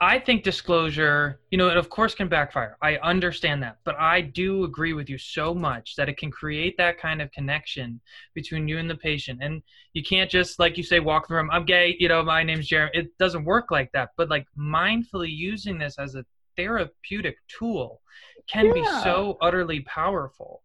I 0.00 0.20
think 0.20 0.44
disclosure, 0.44 1.40
you 1.50 1.58
know, 1.58 1.68
it 1.68 1.76
of 1.76 1.90
course 1.90 2.14
can 2.14 2.28
backfire. 2.28 2.76
I 2.80 2.98
understand 2.98 3.62
that. 3.64 3.78
But 3.84 3.96
I 3.98 4.20
do 4.20 4.62
agree 4.62 4.92
with 4.92 5.10
you 5.10 5.18
so 5.18 5.52
much 5.52 5.96
that 5.96 6.08
it 6.08 6.18
can 6.18 6.30
create 6.30 6.76
that 6.76 7.00
kind 7.00 7.20
of 7.20 7.32
connection 7.32 8.00
between 8.32 8.68
you 8.68 8.78
and 8.78 8.88
the 8.88 8.94
patient. 8.94 9.40
And 9.42 9.60
you 9.94 10.04
can't 10.04 10.30
just, 10.30 10.60
like 10.60 10.76
you 10.76 10.84
say, 10.84 11.00
walk 11.00 11.26
the 11.26 11.34
room, 11.34 11.50
I'm 11.50 11.64
gay, 11.64 11.96
you 11.98 12.08
know, 12.08 12.22
my 12.22 12.44
name's 12.44 12.68
Jeremy. 12.68 12.92
It 12.94 13.18
doesn't 13.18 13.44
work 13.44 13.72
like 13.72 13.90
that. 13.92 14.10
But 14.16 14.30
like 14.30 14.46
mindfully 14.56 15.34
using 15.34 15.78
this 15.78 15.98
as 15.98 16.14
a 16.14 16.24
therapeutic 16.56 17.36
tool 17.48 18.00
can 18.48 18.66
yeah. 18.66 18.72
be 18.74 18.84
so 19.02 19.36
utterly 19.40 19.80
powerful. 19.80 20.62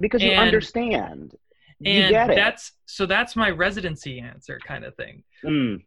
Because 0.00 0.22
you 0.22 0.30
and, 0.30 0.40
understand. 0.40 1.36
You 1.78 1.92
and 1.92 2.30
that's 2.30 2.72
so 2.86 3.06
that's 3.06 3.36
my 3.36 3.50
residency 3.50 4.20
answer 4.20 4.58
kind 4.66 4.84
of 4.84 4.94
thing. 4.96 5.24
Mm, 5.44 5.82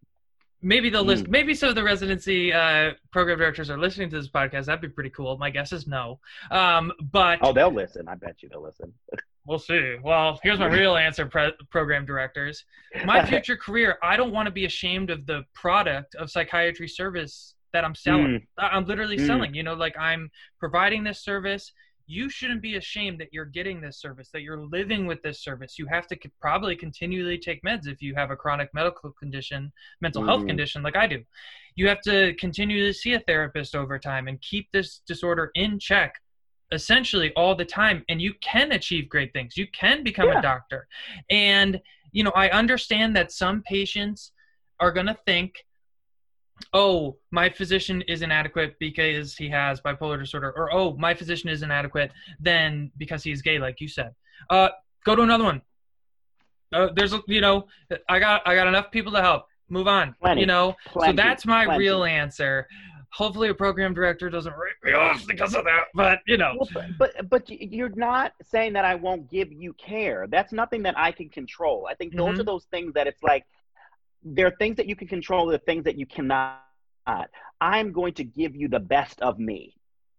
maybe 0.66 0.90
they'll 0.90 1.04
listen. 1.04 1.28
Mm. 1.28 1.32
Maybe 1.32 1.54
some 1.54 1.70
of 1.70 1.76
the 1.76 1.84
residency 1.84 2.52
uh, 2.52 2.92
program 3.12 3.38
directors 3.38 3.70
are 3.70 3.78
listening 3.78 4.10
to 4.10 4.18
this 4.18 4.28
podcast. 4.28 4.66
That'd 4.66 4.82
be 4.82 4.90
pretty 4.90 5.12
cool. 5.12 5.38
My 5.38 5.50
guess 5.50 5.72
is 5.72 5.88
no. 5.88 6.20
Um, 6.52 6.92
but 7.12 7.40
oh, 7.42 7.54
they'll 7.54 7.72
listen. 7.72 8.08
I 8.08 8.16
bet 8.16 8.42
you 8.42 8.50
they'll 8.50 8.64
listen. 8.64 8.92
we'll 9.46 9.60
see. 9.60 9.96
Well, 10.04 10.40
here's 10.44 10.60
my 10.60 10.66
real 10.66 10.98
answer, 10.98 11.28
pre- 11.28 11.54
program 11.70 12.06
directors. 12.06 12.66
My 13.06 13.24
future 13.30 13.56
career. 13.56 13.98
I 14.04 14.18
don't 14.18 14.34
want 14.34 14.48
to 14.48 14.52
be 14.52 14.66
ashamed 14.66 15.12
of 15.12 15.26
the 15.26 15.44
product 15.54 16.16
of 16.16 16.30
psychiatry 16.32 16.88
service 16.88 17.54
that 17.72 17.86
I'm 17.86 17.96
selling. 17.96 18.42
Mm. 18.60 18.70
I'm 18.72 18.86
literally 18.86 19.18
mm. 19.18 19.28
selling. 19.28 19.54
You 19.54 19.64
know, 19.64 19.76
like 19.76 19.98
I'm 19.98 20.32
providing 20.60 21.04
this 21.04 21.24
service 21.24 21.72
you 22.08 22.30
shouldn't 22.30 22.62
be 22.62 22.76
ashamed 22.76 23.20
that 23.20 23.34
you're 23.34 23.46
getting 23.46 23.82
this 23.82 24.00
service, 24.00 24.30
that 24.32 24.42
you're 24.42 24.66
living 24.66 25.06
with 25.08 25.22
this 25.24 25.42
service. 25.42 25.80
You 25.80 25.88
have 25.88 26.08
to 26.08 26.18
probably 26.40 26.76
continually 26.76 27.38
take 27.38 27.64
meds 27.64 27.88
if 27.88 28.02
you 28.02 28.14
have 28.16 28.32
a 28.32 28.36
chronic 28.36 28.70
medical 28.74 29.12
condition, 29.12 29.72
mental 30.02 30.22
mm-hmm. 30.22 30.30
health 30.30 30.48
condition 30.48 30.84
like 30.84 30.96
I 30.96 31.08
do. 31.08 31.24
You 31.76 31.88
have 31.88 32.02
to 32.02 32.34
continue 32.36 32.86
to 32.86 32.94
see 32.94 33.14
a 33.14 33.20
therapist 33.22 33.76
over 33.76 33.98
time 33.98 34.28
and 34.28 34.42
keep 34.42 34.68
this 34.72 35.02
disorder 35.08 35.52
in 35.56 35.80
check 35.80 36.16
essentially 36.72 37.32
all 37.36 37.56
the 37.56 37.66
time. 37.66 38.04
And 38.10 38.22
you 38.22 38.34
can 38.42 38.72
achieve 38.72 39.10
great 39.10 39.34
things. 39.34 39.58
You 39.58 39.68
can 39.72 40.04
become 40.04 40.30
yeah. 40.30 40.40
a 40.40 40.42
doctor. 40.42 40.88
And, 41.30 41.82
you 42.12 42.24
know, 42.24 42.34
I 42.36 42.50
understand 42.50 43.16
that 43.16 43.32
some 43.32 43.64
patients 43.64 44.32
are 44.80 44.92
going 44.92 45.08
to 45.08 45.18
think 45.26 45.56
oh, 46.74 47.18
my 47.32 47.50
physician 47.50 48.02
is 48.04 48.22
inadequate 48.22 48.76
because 48.80 49.36
he 49.36 49.50
has 49.50 49.82
bipolar 49.82 50.20
disorder, 50.20 50.54
or 50.56 50.74
oh, 50.74 50.96
my 50.98 51.14
physician 51.14 51.50
is 51.50 51.64
inadequate 51.64 52.12
then 52.40 52.92
because 52.98 53.24
he's 53.24 53.42
gay, 53.42 53.60
like 53.60 53.82
you 53.82 53.88
said. 53.88 54.14
Uh, 54.50 54.70
go 55.06 55.16
to 55.16 55.22
another 55.22 55.44
one. 55.44 55.62
Uh, 56.74 56.90
there's, 56.96 57.14
you 57.28 57.42
know, 57.42 57.68
I 58.10 58.20
got 58.20 58.42
I 58.46 58.56
got 58.56 58.68
enough 58.68 58.92
people 58.92 59.12
to 59.14 59.22
help. 59.22 59.46
Move 59.70 59.88
on. 59.88 60.16
Plenty, 60.22 60.42
you 60.42 60.48
know, 60.48 60.76
plenty, 60.88 61.12
so 61.12 61.16
that's 61.16 61.46
my 61.46 61.66
plenty. 61.66 61.80
real 61.80 62.04
answer. 62.04 62.68
Hopefully, 63.12 63.50
a 63.50 63.54
program 63.54 63.94
director 63.94 64.30
doesn't 64.30 64.54
rip 64.58 64.76
me 64.84 64.92
off 64.92 65.26
because 65.26 65.56
of 65.56 65.64
that. 65.64 65.86
But 65.94 66.20
you 66.28 66.38
know, 66.38 66.56
well, 66.60 66.70
but, 66.74 67.14
but 67.16 67.30
but 67.30 67.50
you're 67.50 67.90
not 67.90 68.34
saying 68.44 68.74
that 68.74 68.84
I 68.84 68.96
won't 68.96 69.32
give 69.32 69.52
you 69.52 69.74
care. 69.74 70.28
That's 70.28 70.52
nothing 70.52 70.84
that 70.84 70.98
I 70.98 71.12
can 71.12 71.30
control. 71.30 71.88
I 71.90 71.96
think 71.96 72.16
those 72.16 72.32
mm-hmm. 72.32 72.42
are 72.42 72.44
those 72.44 72.66
things 72.66 72.94
that 72.94 73.08
it's 73.08 73.24
like 73.24 73.46
there 74.26 74.48
are 74.48 74.56
things 74.58 74.76
that 74.78 74.88
you 74.88 74.96
can 74.96 75.08
control, 75.08 75.46
there 75.46 75.56
are 75.56 75.60
things 75.60 75.84
that 75.86 75.98
you 75.98 76.06
cannot. 76.06 76.62
I'm 77.62 77.92
going 77.92 78.14
to 78.16 78.24
give 78.24 78.56
you 78.56 78.68
the 78.68 78.80
best 78.80 79.22
of 79.22 79.40
me. 79.40 79.76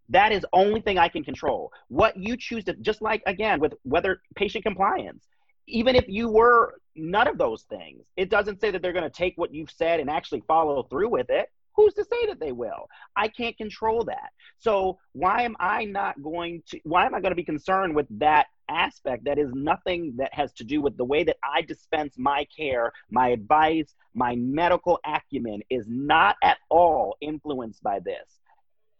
That 0.09 0.31
is 0.31 0.45
only 0.53 0.79
thing 0.79 0.97
I 0.97 1.09
can 1.09 1.23
control. 1.23 1.71
What 1.89 2.15
you 2.15 2.37
choose 2.37 2.63
to, 2.63 2.73
just 2.75 3.01
like 3.01 3.21
again 3.27 3.59
with 3.59 3.73
whether 3.83 4.21
patient 4.35 4.63
compliance, 4.63 5.27
even 5.67 5.97
if 5.97 6.05
you 6.07 6.29
were 6.29 6.75
none 6.95 7.27
of 7.27 7.37
those 7.37 7.63
things, 7.63 8.05
it 8.15 8.29
doesn't 8.29 8.61
say 8.61 8.71
that 8.71 8.81
they're 8.81 8.93
going 8.93 9.03
to 9.03 9.09
take 9.09 9.33
what 9.35 9.53
you've 9.53 9.69
said 9.69 9.99
and 9.99 10.09
actually 10.09 10.41
follow 10.47 10.83
through 10.83 11.09
with 11.09 11.29
it. 11.29 11.49
Who's 11.77 11.93
to 11.93 12.03
say 12.03 12.25
that 12.25 12.39
they 12.39 12.51
will? 12.51 12.89
I 13.15 13.27
can't 13.27 13.55
control 13.55 14.03
that. 14.05 14.31
So 14.57 14.97
why 15.13 15.43
am 15.43 15.55
I 15.59 15.85
not 15.85 16.21
going 16.21 16.63
to? 16.69 16.79
Why 16.83 17.05
am 17.05 17.13
I 17.13 17.21
going 17.21 17.31
to 17.31 17.35
be 17.35 17.43
concerned 17.43 17.95
with 17.95 18.07
that 18.19 18.47
aspect 18.67 19.25
that 19.25 19.37
is 19.37 19.51
nothing 19.53 20.15
that 20.17 20.33
has 20.33 20.51
to 20.53 20.63
do 20.63 20.81
with 20.81 20.97
the 20.97 21.05
way 21.05 21.23
that 21.23 21.37
I 21.43 21.61
dispense 21.61 22.15
my 22.17 22.45
care, 22.45 22.91
my 23.11 23.29
advice, 23.29 23.93
my 24.15 24.35
medical 24.35 24.99
acumen 25.05 25.61
is 25.69 25.85
not 25.87 26.35
at 26.43 26.57
all 26.69 27.15
influenced 27.21 27.83
by 27.83 27.99
this. 27.99 28.39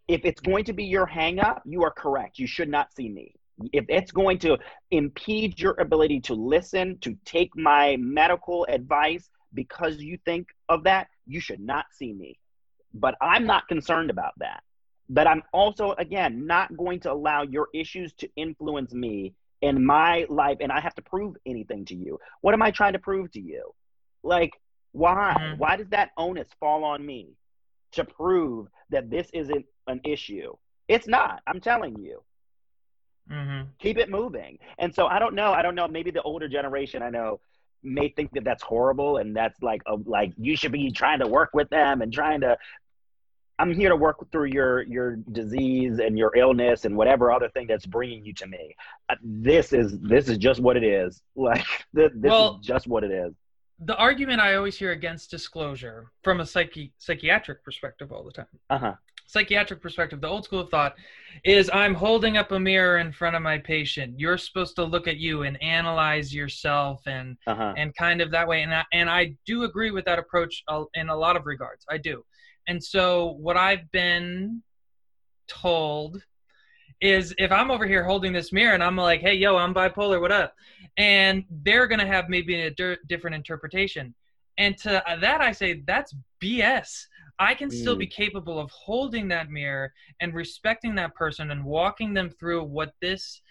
If 0.08 0.22
it's 0.24 0.40
going 0.40 0.66
to 0.66 0.74
be 0.74 0.86
your 0.86 1.08
hangup, 1.08 1.62
you 1.66 1.84
are 1.84 1.92
correct. 1.92 2.38
You 2.38 2.48
should 2.48 2.70
not 2.70 2.94
see 2.94 3.10
me. 3.10 3.34
If 3.74 3.86
it's 3.90 4.12
going 4.12 4.38
to 4.40 4.58
impede 4.92 5.60
your 5.60 5.76
ability 5.80 6.22
to 6.22 6.36
listen, 6.36 7.00
to 7.00 7.18
take 7.26 7.50
my 7.56 7.98
medical 7.98 8.66
advice 8.70 9.30
because 9.56 9.98
you 9.98 10.20
think 10.26 10.48
of 10.70 10.84
that, 10.84 11.08
you 11.26 11.40
should 11.40 11.60
not 11.60 11.86
see 11.92 12.14
me. 12.14 12.38
But 13.00 13.16
I'm 13.22 13.46
not 13.46 13.68
concerned 13.68 14.10
about 14.10 14.34
that. 14.38 14.64
But 15.10 15.28
I'm 15.28 15.44
also, 15.54 15.94
again, 15.98 16.46
not 16.46 16.76
going 16.76 17.00
to 17.02 17.12
allow 17.12 17.44
your 17.44 17.70
issues 17.74 18.14
to 18.14 18.30
influence 18.36 18.94
me 18.94 19.34
in 19.62 19.84
my 19.86 20.26
life 20.30 20.58
and 20.60 20.72
I 20.72 20.80
have 20.80 20.96
to 20.96 21.02
prove 21.02 21.36
anything 21.46 21.86
to 21.86 21.96
you. 21.96 22.20
What 22.42 22.54
am 22.54 22.62
I 22.62 22.72
trying 22.72 22.94
to 22.94 23.00
prove 23.00 23.32
to 23.32 23.42
you? 23.42 23.74
Like, 24.24 24.52
why? 24.92 25.36
Mhm. 25.40 25.58
Why 25.58 25.76
does 25.78 25.90
that 25.90 26.12
onus 26.18 26.50
fall 26.60 26.84
on 26.84 27.06
me 27.06 27.36
to 27.94 28.04
prove 28.04 28.68
that 28.90 29.10
this 29.10 29.30
isn't 29.34 29.66
an 29.88 30.02
issue? 30.04 30.54
It's 30.88 31.08
not. 31.08 31.42
I'm 31.48 31.62
telling 31.62 31.98
you. 31.98 32.24
Mm-hmm. 33.30 33.70
Keep 33.80 33.98
it 33.98 34.10
moving. 34.10 34.58
And 34.78 34.94
so 34.94 35.08
I 35.08 35.20
don't 35.20 35.36
know. 35.36 35.52
I 35.52 35.62
don't 35.62 35.76
know. 35.76 35.88
Maybe 35.88 36.12
the 36.12 36.22
older 36.22 36.48
generation 36.48 37.02
I 37.02 37.10
know 37.10 37.40
may 37.84 38.10
think 38.10 38.32
that 38.34 38.44
that's 38.44 38.64
horrible 38.64 39.18
and 39.18 39.36
that's 39.36 39.62
like 39.62 39.82
a, 39.88 39.96
like 40.06 40.34
you 40.38 40.56
should 40.56 40.72
be 40.72 40.92
trying 40.92 41.20
to 41.20 41.28
work 41.28 41.52
with 41.54 41.70
them 41.70 42.02
and 42.02 42.12
trying 42.12 42.42
to 42.42 42.58
I'm 43.60 43.74
here 43.74 43.90
to 43.90 43.96
work 43.96 44.18
through 44.32 44.46
your 44.46 44.84
your 44.84 45.16
disease 45.32 46.00
and 46.00 46.18
your 46.18 46.36
illness 46.36 46.86
and 46.86 46.96
whatever 46.96 47.32
other 47.32 47.50
thing 47.50 47.66
that's 47.68 47.86
bringing 47.86 48.24
you 48.24 48.34
to 48.36 48.48
me. 48.48 48.76
Uh, 49.10 49.16
This 49.24 49.74
is 49.74 50.00
this 50.00 50.30
is 50.30 50.38
just 50.38 50.60
what 50.60 50.78
it 50.78 50.84
is. 50.84 51.22
Like 51.36 51.66
this, 51.94 52.12
this 52.16 52.30
Well- 52.32 52.60
is 52.62 52.68
just 52.68 52.88
what 52.88 53.04
it 53.04 53.12
is. 53.12 53.34
The 53.80 53.96
argument 53.98 54.42
I 54.42 54.56
always 54.56 54.76
hear 54.76 54.92
against 54.92 55.30
disclosure 55.30 56.12
from 56.24 56.40
a 56.40 56.46
psyche, 56.48 56.92
psychiatric 56.98 57.64
perspective 57.64 58.12
all 58.12 58.24
the 58.24 58.32
time. 58.32 58.48
Uh 58.72 58.78
huh. 58.80 58.94
Psychiatric 59.28 59.82
perspective, 59.82 60.20
the 60.22 60.28
old 60.28 60.46
school 60.46 60.62
of 60.62 60.70
thought 60.70 60.96
is 61.44 61.70
I'm 61.74 61.94
holding 61.94 62.38
up 62.38 62.52
a 62.54 62.60
mirror 62.60 62.98
in 62.98 63.12
front 63.12 63.36
of 63.36 63.42
my 63.44 63.58
patient. 63.60 64.20
You're 64.20 64.38
supposed 64.40 64.76
to 64.78 64.84
look 64.84 65.08
at 65.08 65.18
you 65.18 65.44
and 65.44 65.62
analyze 65.62 66.34
yourself 66.34 67.02
and 67.06 67.38
Uh 67.46 67.56
huh. 67.56 67.74
and 67.78 67.96
kind 67.96 68.20
of 68.22 68.32
that 68.32 68.48
way. 68.48 68.64
And 68.64 68.74
I, 68.74 68.84
and 68.94 69.10
I 69.12 69.36
do 69.46 69.64
agree 69.64 69.92
with 69.92 70.06
that 70.06 70.18
approach 70.18 70.64
in 70.96 71.10
a 71.10 71.16
lot 71.16 71.36
of 71.36 71.46
regards. 71.46 71.86
I 71.90 71.98
do. 71.98 72.24
And 72.68 72.84
so 72.84 73.38
what 73.40 73.58
I've 73.58 73.90
been 73.92 74.62
told 75.48 76.22
is 77.00 77.34
if 77.38 77.52
I'm 77.52 77.72
over 77.72 77.86
here 77.86 78.04
holding 78.04 78.34
this 78.34 78.52
mirror 78.52 78.74
and 78.74 78.84
I'm 78.84 78.98
like, 78.98 79.22
hey, 79.22 79.36
yo, 79.36 79.56
I'm 79.56 79.74
bipolar, 79.74 80.20
what 80.20 80.32
up? 80.32 80.54
And 80.98 81.44
they're 81.64 81.88
going 81.88 82.00
to 82.00 82.08
have 82.08 82.28
maybe 82.28 82.62
a 82.62 82.72
di- 82.72 82.98
different 83.08 83.36
interpretation. 83.36 84.14
And 84.58 84.76
to 84.80 85.04
that, 85.22 85.42
I 85.42 85.52
say, 85.52 85.84
that's 85.86 86.16
BS. 86.44 87.06
I 87.40 87.54
can 87.54 87.70
still 87.70 87.96
Mm. 87.96 88.00
be 88.00 88.08
capable 88.08 88.60
of 88.60 88.72
holding 88.72 89.28
that 89.28 89.50
mirror 89.50 89.94
and 90.20 90.34
respecting 90.34 90.96
that 90.96 91.14
person 91.14 91.52
and 91.52 91.64
walking 91.64 92.16
them 92.16 92.32
through 92.32 92.64
what 92.64 92.94
this 93.00 93.42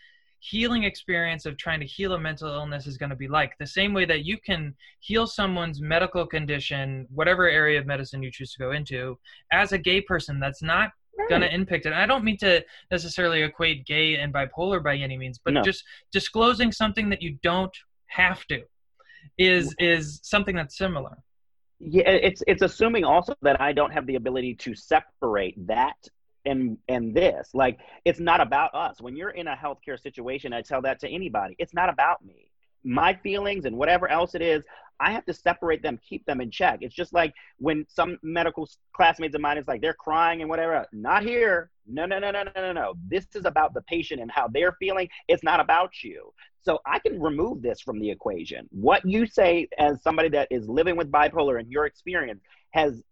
healing 0.41 0.85
experience 0.85 1.47
of 1.47 1.57
trying 1.57 1.81
to 1.81 1.87
heal 1.87 2.13
a 2.13 2.19
mental 2.19 2.49
illness 2.49 2.87
is 2.87 2.97
going 2.99 3.11
to 3.11 3.17
be 3.17 3.29
like. 3.29 3.53
The 3.59 3.67
same 3.67 3.93
way 3.93 4.05
that 4.05 4.25
you 4.25 4.39
can 4.39 4.75
heal 5.01 5.27
someone's 5.27 5.81
medical 5.81 6.27
condition, 6.27 7.07
whatever 7.13 7.49
area 7.49 7.79
of 7.81 7.87
medicine 7.87 8.23
you 8.23 8.31
choose 8.31 8.53
to 8.53 8.59
go 8.59 8.73
into, 8.73 9.19
as 9.53 9.73
a 9.73 9.79
gay 9.79 10.01
person 10.01 10.39
that's 10.39 10.63
not 10.63 10.91
going 11.29 11.41
to 11.41 11.53
impact 11.53 11.87
it. 11.87 11.91
And 11.91 11.99
I 11.99 12.07
don't 12.07 12.25
mean 12.25 12.37
to 12.39 12.65
necessarily 12.91 13.43
equate 13.43 13.87
gay 13.87 14.17
and 14.17 14.33
bipolar 14.33 14.83
by 14.83 14.97
any 14.97 15.17
means, 15.17 15.41
but 15.43 15.55
No. 15.55 15.63
just 15.63 15.83
disclosing 16.13 16.71
something 16.71 17.09
that 17.09 17.23
you 17.23 17.39
don't 17.43 17.75
have 18.09 18.45
to 18.47 18.63
is 19.39 19.75
is 19.79 20.21
something 20.23 20.55
that's 20.55 20.79
similar. 20.79 21.17
yeah 21.81 22.09
it's 22.09 22.43
it's 22.47 22.63
assuming 22.63 23.05
also 23.05 23.35
that 23.43 23.61
i 23.61 23.71
don't 23.73 23.91
have 23.91 24.07
the 24.07 24.15
ability 24.15 24.55
to 24.55 24.75
separate 24.75 25.55
that 25.67 25.97
and 26.47 26.79
and 26.89 27.15
this 27.15 27.51
like 27.55 27.79
it's 28.05 28.21
not 28.21 28.41
about 28.41 28.75
us. 28.75 29.01
When 29.01 29.17
you're 29.17 29.31
in 29.31 29.49
a 29.49 29.57
healthcare 29.57 30.01
situation 30.01 30.53
i 30.53 30.63
tell 30.63 30.83
that 30.83 31.01
to 31.01 31.09
anybody 31.09 31.57
it's 31.59 31.75
not 31.75 31.89
about 31.89 32.25
me. 32.25 32.51
My 32.85 33.15
feelings 33.15 33.65
and 33.65 33.77
whatever 33.77 34.09
else 34.09 34.35
it 34.35 34.43
is 34.43 34.63
i 34.99 35.11
have 35.11 35.27
to 35.27 35.35
separate 35.35 35.83
them 35.83 35.99
keep 36.09 36.25
them 36.25 36.41
in 36.41 36.51
check. 36.51 36.79
It's 36.81 36.95
just 36.95 37.13
like 37.13 37.35
when 37.59 37.85
some 37.89 38.19
medical 38.23 38.69
classmates 38.95 39.35
of 39.35 39.41
mine 39.41 39.59
is 39.59 39.69
like 39.69 39.83
they're 39.83 39.95
crying 39.95 40.41
and 40.41 40.49
whatever 40.49 40.87
not 40.93 41.23
here. 41.23 41.71
No 41.87 42.07
no 42.07 42.19
no 42.19 42.31
no 42.31 42.43
no 42.43 42.51
no 42.57 42.73
no. 42.73 42.95
This 43.09 43.27
is 43.35 43.45
about 43.45 43.75
the 43.75 43.83
patient 43.83 44.21
and 44.21 44.31
how 44.31 44.49
they're 44.49 44.77
feeling. 44.81 45.09
It's 45.29 45.45
not 45.45 45.61
about 45.61 46.03
you. 46.03 46.33
So 46.63 46.81
I 46.85 46.99
can 46.99 47.21
remove 47.21 47.63
this 47.63 47.81
from 47.81 48.01
the 48.01 48.11
equation. 48.11 48.69
What 48.73 49.05
you 49.05 49.25
say 49.27 49.69
as 49.79 50.03
somebody 50.03 50.29
that 50.31 50.49
is 50.51 50.69
living 50.69 50.97
with 50.97 51.13
bipolar 51.13 51.61
and 51.61 51.71
your 51.71 51.87
experience 51.87 52.41
has 52.73 53.05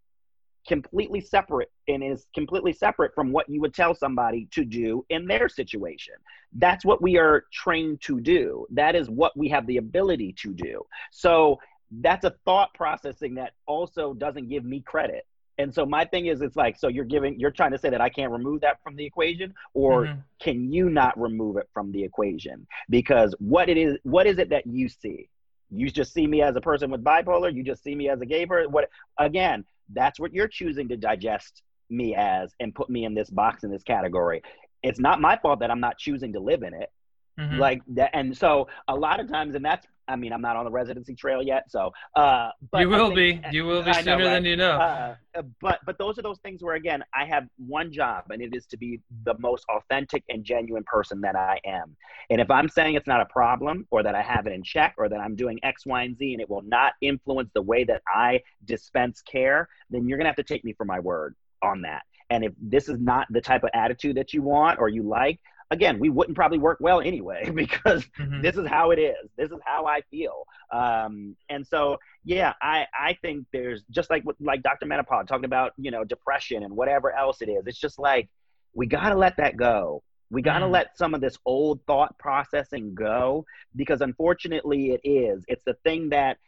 completely 0.66 1.20
separate 1.20 1.70
and 1.88 2.02
is 2.02 2.26
completely 2.34 2.72
separate 2.72 3.14
from 3.14 3.32
what 3.32 3.48
you 3.48 3.60
would 3.60 3.74
tell 3.74 3.94
somebody 3.94 4.48
to 4.52 4.64
do 4.64 5.04
in 5.10 5.26
their 5.26 5.48
situation. 5.48 6.14
That's 6.54 6.84
what 6.84 7.02
we 7.02 7.18
are 7.18 7.44
trained 7.52 8.00
to 8.02 8.20
do. 8.20 8.66
That 8.70 8.94
is 8.94 9.10
what 9.10 9.36
we 9.36 9.48
have 9.48 9.66
the 9.66 9.76
ability 9.76 10.34
to 10.38 10.52
do. 10.54 10.82
So 11.10 11.58
that's 12.00 12.24
a 12.24 12.34
thought 12.44 12.72
processing 12.74 13.34
that 13.34 13.52
also 13.66 14.14
doesn't 14.14 14.48
give 14.48 14.64
me 14.64 14.80
credit. 14.80 15.26
And 15.58 15.72
so 15.72 15.86
my 15.86 16.04
thing 16.04 16.26
is 16.26 16.40
it's 16.40 16.56
like 16.56 16.76
so 16.76 16.88
you're 16.88 17.04
giving 17.04 17.38
you're 17.38 17.52
trying 17.52 17.70
to 17.72 17.78
say 17.78 17.90
that 17.90 18.00
I 18.00 18.08
can't 18.08 18.32
remove 18.32 18.60
that 18.62 18.82
from 18.82 18.96
the 18.96 19.04
equation 19.04 19.54
or 19.72 20.06
Mhm. 20.06 20.22
can 20.40 20.72
you 20.72 20.90
not 20.90 21.18
remove 21.20 21.56
it 21.58 21.68
from 21.72 21.92
the 21.92 22.02
equation 22.02 22.66
because 22.90 23.34
what 23.38 23.68
it 23.68 23.76
is 23.76 23.96
what 24.02 24.26
is 24.26 24.38
it 24.38 24.48
that 24.50 24.66
you 24.66 24.88
see 24.88 25.28
you 25.70 25.88
just 25.90 26.12
see 26.12 26.26
me 26.26 26.42
as 26.42 26.56
a 26.56 26.60
person 26.60 26.90
with 26.90 27.04
bipolar 27.04 27.54
you 27.54 27.62
just 27.62 27.84
see 27.84 27.94
me 27.94 28.08
as 28.08 28.20
a 28.20 28.26
gay 28.26 28.44
person 28.44 28.72
what 28.72 28.90
again 29.18 29.64
that's 29.92 30.18
what 30.18 30.32
you're 30.32 30.48
choosing 30.48 30.88
to 30.88 30.96
digest 30.96 31.62
me 31.90 32.14
as 32.14 32.52
and 32.60 32.74
put 32.74 32.88
me 32.88 33.04
in 33.04 33.14
this 33.14 33.30
box 33.30 33.64
in 33.64 33.70
this 33.70 33.82
category. 33.82 34.42
It's 34.82 34.98
not 35.00 35.20
my 35.20 35.38
fault 35.38 35.60
that 35.60 35.70
i'm 35.70 35.80
not 35.80 35.96
choosing 35.98 36.32
to 36.34 36.40
live 36.40 36.62
in 36.62 36.74
it 36.74 36.90
Mhm. 37.38 37.58
like 37.58 37.82
that 37.88 38.10
and 38.14 38.36
so 38.36 38.68
a 38.88 38.94
lot 38.94 39.18
of 39.18 39.28
times 39.28 39.56
and 39.56 39.64
that's 39.64 39.86
i 40.06 40.14
mean 40.14 40.32
i'm 40.32 40.40
not 40.40 40.54
on 40.54 40.64
the 40.64 40.70
residency 40.70 41.14
trail 41.16 41.42
yet 41.42 41.68
so 41.68 41.90
uh 42.14 42.50
but 42.70 42.78
you 42.80 42.88
will 42.88 43.08
think- 43.12 43.42
be. 43.42 43.48
You 43.56 43.64
will 43.64 43.82
be 43.82 43.90
I 43.90 43.94
know, 43.94 44.00
sooner 44.02 44.24
right? 44.24 44.32
than 44.34 44.44
you 44.44 44.56
know. 44.56 44.72
uh, 44.72 45.16
uh, 45.36 45.42
but 45.60 45.80
but 45.84 45.98
those 45.98 46.16
are 46.18 46.22
those 46.22 46.38
things 46.40 46.62
where 46.62 46.76
again 46.76 47.02
I 47.12 47.24
have 47.24 47.48
one 47.56 47.90
job 47.92 48.24
and 48.30 48.40
it 48.40 48.54
is 48.54 48.66
to 48.66 48.76
be 48.76 49.00
the 49.24 49.34
most 49.38 49.64
authentic 49.68 50.22
and 50.28 50.44
genuine 50.44 50.84
person 50.84 51.20
that 51.22 51.34
I 51.34 51.58
am. 51.64 51.96
And 52.30 52.40
if 52.40 52.50
I'm 52.50 52.68
saying 52.68 52.94
it's 52.94 53.06
not 53.08 53.20
a 53.20 53.26
problem 53.26 53.86
or 53.90 54.02
that 54.04 54.14
I 54.14 54.22
have 54.22 54.46
it 54.46 54.52
in 54.52 54.62
check 54.62 54.94
or 54.98 55.08
that 55.08 55.20
I'm 55.20 55.34
doing 55.34 55.58
X, 55.64 55.86
Y, 55.86 56.02
and 56.02 56.16
Z 56.16 56.32
and 56.34 56.40
it 56.40 56.48
will 56.48 56.62
not 56.62 56.92
influence 57.00 57.50
the 57.54 57.62
way 57.62 57.82
that 57.84 58.02
I 58.08 58.40
dispense 58.64 59.22
care, 59.22 59.68
then 59.90 60.06
you're 60.06 60.18
gonna 60.18 60.28
have 60.30 60.36
to 60.36 60.42
take 60.44 60.64
me 60.64 60.72
for 60.72 60.84
my 60.84 61.00
word 61.00 61.34
on 61.62 61.82
that. 61.82 62.02
And 62.30 62.44
if 62.44 62.52
this 62.60 62.88
is 62.88 62.98
not 62.98 63.26
the 63.30 63.40
type 63.40 63.64
of 63.64 63.70
attitude 63.74 64.16
that 64.16 64.32
you 64.32 64.42
want 64.42 64.78
or 64.78 64.88
you 64.88 65.02
like, 65.02 65.40
again, 65.70 65.98
we 65.98 66.10
wouldn't 66.10 66.36
probably 66.36 66.58
work 66.58 66.78
well 66.80 67.00
anyway 67.00 67.50
because 67.54 68.04
Mhm. 68.18 68.42
this 68.42 68.56
is 68.56 68.66
how 68.66 68.90
it 68.90 68.98
is. 68.98 69.28
This 69.36 69.50
is 69.50 69.58
how 69.64 69.86
I 69.86 70.00
feel. 70.10 70.44
Um, 70.72 71.36
and 71.48 71.66
so, 71.66 71.98
yeah, 72.24 72.52
I, 72.62 72.86
I 72.98 73.14
think 73.22 73.46
there's 73.52 73.82
just 73.90 74.10
like 74.10 74.24
like 74.40 74.62
Dr. 74.62 74.86
Menopause 74.86 75.26
talking 75.26 75.44
about, 75.44 75.72
you 75.76 75.90
know, 75.90 76.04
depression 76.04 76.62
and 76.62 76.74
whatever 76.74 77.12
else 77.12 77.42
it 77.42 77.48
is. 77.48 77.66
It's 77.66 77.78
just 77.78 77.98
like 77.98 78.28
we 78.74 78.86
got 78.86 79.08
to 79.10 79.14
let 79.14 79.36
that 79.38 79.56
go. 79.56 80.02
We 80.30 80.42
got 80.42 80.58
to 80.60 80.66
Mm. 80.66 80.70
let 80.72 80.98
some 80.98 81.14
of 81.14 81.20
this 81.20 81.36
old 81.44 81.80
thought 81.86 82.18
processing 82.18 82.94
go 82.94 83.44
because 83.76 84.00
unfortunately 84.00 84.90
it 84.92 85.00
is. 85.04 85.44
It's 85.48 85.62
the 85.64 85.74
thing 85.84 86.08
that 86.10 86.38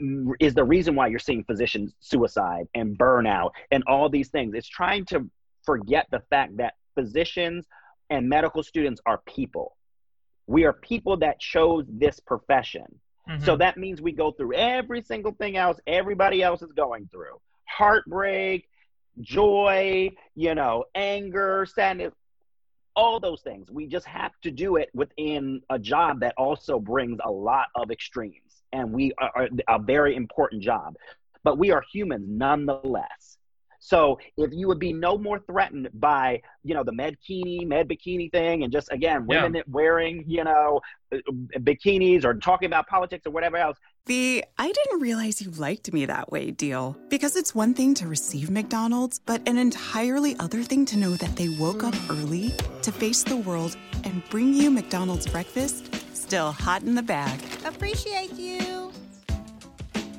mm, 0.00 0.54
the 0.54 0.64
reason 0.64 0.94
why 0.94 1.08
you're 1.08 1.18
seeing 1.18 1.44
physicians 1.44 1.94
suicide 2.00 2.66
and 2.74 2.98
burnout 2.98 3.50
and 3.70 3.82
all 3.86 4.08
these 4.08 4.28
things. 4.28 4.54
It's 4.54 4.68
trying 4.68 5.04
to 5.06 5.28
forget 5.64 6.06
the 6.10 6.20
fact 6.30 6.56
that 6.58 6.74
physicians 6.94 7.66
and 8.10 8.28
medical 8.28 8.62
students 8.62 9.00
are 9.06 9.18
people. 9.26 9.76
We 10.46 10.64
are 10.64 10.72
people 10.72 11.16
that 11.18 11.40
chose 11.40 11.84
this 11.88 12.20
profession. 12.20 13.00
So 13.40 13.56
Mhm. 13.56 13.58
that 13.58 13.76
means 13.76 14.00
we 14.00 14.12
go 14.12 14.30
through 14.30 14.54
every 14.54 15.02
single 15.02 15.32
thing 15.32 15.56
else 15.56 15.80
everybody 15.86 16.42
else 16.42 16.62
is 16.62 16.72
going 16.72 17.08
through 17.08 17.40
heartbreak, 17.68 18.68
joy, 19.20 20.10
you 20.34 20.54
know, 20.54 20.84
anger, 20.94 21.66
sadness, 21.66 22.14
all 22.94 23.18
those 23.20 23.42
things. 23.42 23.70
We 23.70 23.86
just 23.86 24.06
have 24.06 24.32
to 24.42 24.50
do 24.50 24.76
it 24.76 24.88
within 24.94 25.60
a 25.68 25.78
job 25.78 26.20
that 26.20 26.34
also 26.38 26.78
brings 26.78 27.18
a 27.24 27.30
lot 27.30 27.66
of 27.74 27.90
extremes. 27.90 28.62
And 28.72 28.92
we 28.92 29.12
are 29.18 29.48
a 29.68 29.78
very 29.78 30.14
important 30.14 30.62
job. 30.62 30.96
But 31.42 31.58
we 31.58 31.70
are 31.72 31.82
humans 31.92 32.26
nonetheless. 32.28 33.35
So 33.86 34.18
if 34.36 34.50
you 34.52 34.66
would 34.66 34.80
be 34.80 34.92
no 34.92 35.16
more 35.16 35.38
threatened 35.38 35.88
by, 35.94 36.42
you 36.64 36.74
know, 36.74 36.82
the 36.82 36.90
med 36.92 37.16
bikini, 37.20 37.64
med 37.68 37.88
bikini 37.88 38.32
thing, 38.32 38.64
and 38.64 38.72
just 38.72 38.90
again, 38.90 39.26
Yeah. 39.28 39.44
women 39.44 39.62
wearing, 39.68 40.24
you 40.26 40.42
know, 40.42 40.80
uh, 41.12 41.18
bikinis 41.60 42.24
or 42.24 42.34
talking 42.34 42.66
about 42.66 42.88
politics 42.88 43.24
or 43.26 43.30
whatever 43.30 43.56
else, 43.56 43.78
The 44.06 44.44
I 44.58 44.70
didn't 44.72 45.00
realize 45.00 45.40
you 45.40 45.50
liked 45.52 45.92
me 45.92 46.06
that 46.06 46.30
way 46.32 46.50
deal. 46.50 46.96
Because 47.08 47.36
it's 47.36 47.54
one 47.54 47.74
thing 47.74 47.94
to 47.94 48.06
receive 48.08 48.50
McDonald's, 48.50 49.20
but 49.20 49.40
an 49.48 49.56
entirely 49.56 50.36
other 50.38 50.62
thing 50.64 50.84
to 50.86 50.96
know 50.96 51.10
that 51.22 51.36
they 51.36 51.48
woke 51.48 51.82
up 51.84 51.94
early 52.10 52.52
to 52.82 52.90
face 52.92 53.22
the 53.22 53.36
world 53.36 53.76
and 54.04 54.22
bring 54.30 54.52
you 54.54 54.70
McDonald's 54.70 55.26
breakfast 55.28 55.94
still 56.16 56.50
hot 56.52 56.82
in 56.82 56.94
the 56.96 57.02
bag. 57.02 57.38
Appreciate 57.64 58.32
you. 58.32 58.90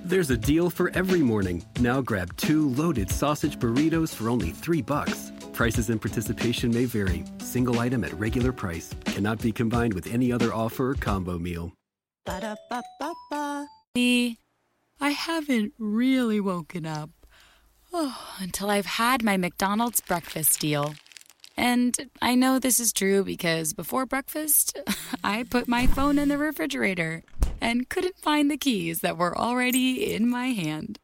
There's 0.07 0.29
a 0.29 0.37
deal 0.37 0.69
for 0.69 0.89
every 0.91 1.19
morning. 1.19 1.65
Now 1.81 1.99
grab 1.99 2.33
two 2.37 2.69
loaded 2.69 3.11
sausage 3.11 3.59
burritos 3.59 4.15
for 4.15 4.29
only 4.29 4.51
three 4.51 4.81
bucks. 4.81 5.33
Prices 5.51 5.89
and 5.89 5.99
participation 5.99 6.73
may 6.73 6.85
vary. 6.85 7.25
Single 7.39 7.81
item 7.81 8.05
at 8.05 8.13
regular 8.13 8.53
price 8.53 8.95
cannot 9.03 9.41
be 9.41 9.51
combined 9.51 9.93
with 9.93 10.07
any 10.07 10.31
other 10.31 10.53
offer 10.53 10.91
or 10.91 10.95
combo 10.95 11.37
meal. 11.37 11.73
Ba-da-ba-ba-ba. 12.25 13.67
I 15.01 15.09
haven't 15.09 15.73
really 15.77 16.39
woken 16.39 16.85
up 16.85 17.09
oh, 17.91 18.17
until 18.39 18.69
I've 18.69 18.85
had 18.85 19.25
my 19.25 19.35
McDonald's 19.35 19.99
breakfast 19.99 20.61
deal. 20.61 20.95
And 21.57 22.09
I 22.21 22.35
know 22.35 22.59
this 22.59 22.79
is 22.79 22.93
true 22.93 23.25
because 23.25 23.73
before 23.73 24.05
breakfast, 24.05 24.79
I 25.25 25.43
put 25.43 25.67
my 25.67 25.85
phone 25.85 26.17
in 26.17 26.29
the 26.29 26.37
refrigerator. 26.37 27.23
And 27.61 27.89
couldn't 27.89 28.17
find 28.17 28.49
the 28.49 28.57
keys 28.57 29.01
that 29.01 29.17
were 29.17 29.37
already 29.37 30.13
in 30.13 30.29
my 30.29 30.47
hand. 30.47 30.99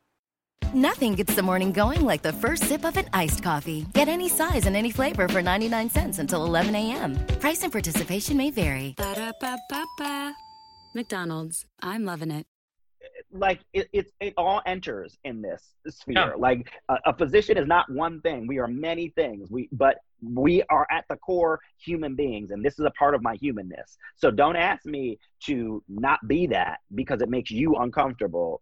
Nothing 0.73 1.13
gets 1.13 1.35
the 1.35 1.43
morning 1.43 1.71
going 1.71 2.01
like 2.01 2.23
the 2.23 2.33
first 2.33 2.63
sip 2.63 2.83
of 2.83 2.97
an 2.97 3.09
iced 3.13 3.43
coffee. 3.43 3.85
Get 3.93 4.07
any 4.07 4.27
size 4.27 4.65
and 4.65 4.75
any 4.75 4.91
flavor 4.91 5.27
for 5.27 5.41
99 5.41 5.89
cents 5.89 6.19
until 6.19 6.45
11 6.45 6.73
a.m. 6.75 7.15
Price 7.39 7.63
and 7.63 7.71
participation 7.71 8.37
may 8.37 8.49
vary. 8.49 8.95
Ba-da-ba-ba-ba. 8.97 10.33
McDonald's. 10.95 11.65
I'm 11.81 12.05
loving 12.05 12.31
it. 12.31 12.47
Like 13.33 13.61
it, 13.73 13.89
it, 13.93 14.11
it 14.19 14.33
all 14.37 14.61
enters 14.65 15.17
in 15.23 15.41
this 15.41 15.73
sphere. 15.89 16.15
Yeah. 16.15 16.31
Like 16.37 16.71
a, 16.89 16.97
a 17.07 17.17
physician 17.17 17.57
is 17.57 17.67
not 17.67 17.91
one 17.91 18.21
thing. 18.21 18.47
We 18.47 18.59
are 18.59 18.67
many 18.67 19.09
things. 19.09 19.49
We, 19.49 19.69
but 19.71 19.97
we 20.21 20.63
are 20.69 20.87
at 20.91 21.05
the 21.09 21.17
core 21.17 21.59
human 21.77 22.15
beings, 22.15 22.51
and 22.51 22.63
this 22.63 22.79
is 22.79 22.85
a 22.85 22.91
part 22.91 23.15
of 23.15 23.21
my 23.21 23.35
humanness. 23.35 23.97
So 24.15 24.31
don't 24.31 24.55
ask 24.55 24.85
me 24.85 25.19
to 25.45 25.83
not 25.89 26.25
be 26.27 26.47
that 26.47 26.79
because 26.95 27.21
it 27.21 27.29
makes 27.29 27.51
you 27.51 27.75
uncomfortable 27.75 28.61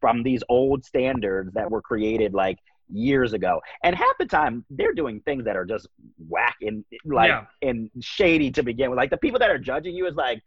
from 0.00 0.22
these 0.22 0.42
old 0.48 0.84
standards 0.84 1.52
that 1.54 1.70
were 1.70 1.82
created 1.82 2.34
like 2.34 2.58
years 2.90 3.32
ago. 3.34 3.60
And 3.82 3.94
half 3.94 4.16
the 4.18 4.26
time 4.26 4.64
they're 4.70 4.94
doing 4.94 5.20
things 5.20 5.44
that 5.44 5.56
are 5.56 5.64
just 5.66 5.88
whack 6.28 6.56
and 6.62 6.84
like 7.04 7.28
Yeah. 7.28 7.44
and 7.62 7.90
shady 8.00 8.50
to 8.52 8.62
begin 8.62 8.90
with. 8.90 8.96
Like 8.96 9.10
the 9.10 9.18
people 9.18 9.38
that 9.40 9.50
are 9.50 9.58
judging 9.58 9.94
you 9.94 10.06
is 10.06 10.14
like, 10.14 10.42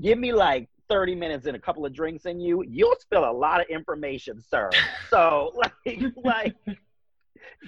give 0.00 0.18
me 0.18 0.32
like 0.32 0.68
30 0.88 1.14
minutes 1.14 1.46
and 1.46 1.56
a 1.56 1.58
couple 1.60 1.84
of 1.84 1.92
drinks 1.92 2.26
in 2.26 2.40
you, 2.40 2.64
you'll 2.68 2.96
spill 3.00 3.24
a 3.28 3.32
lot 3.32 3.60
of 3.60 3.66
information, 3.68 4.40
sir. 4.40 4.70
So 5.10 5.52
like 5.54 6.00
like 6.16 6.56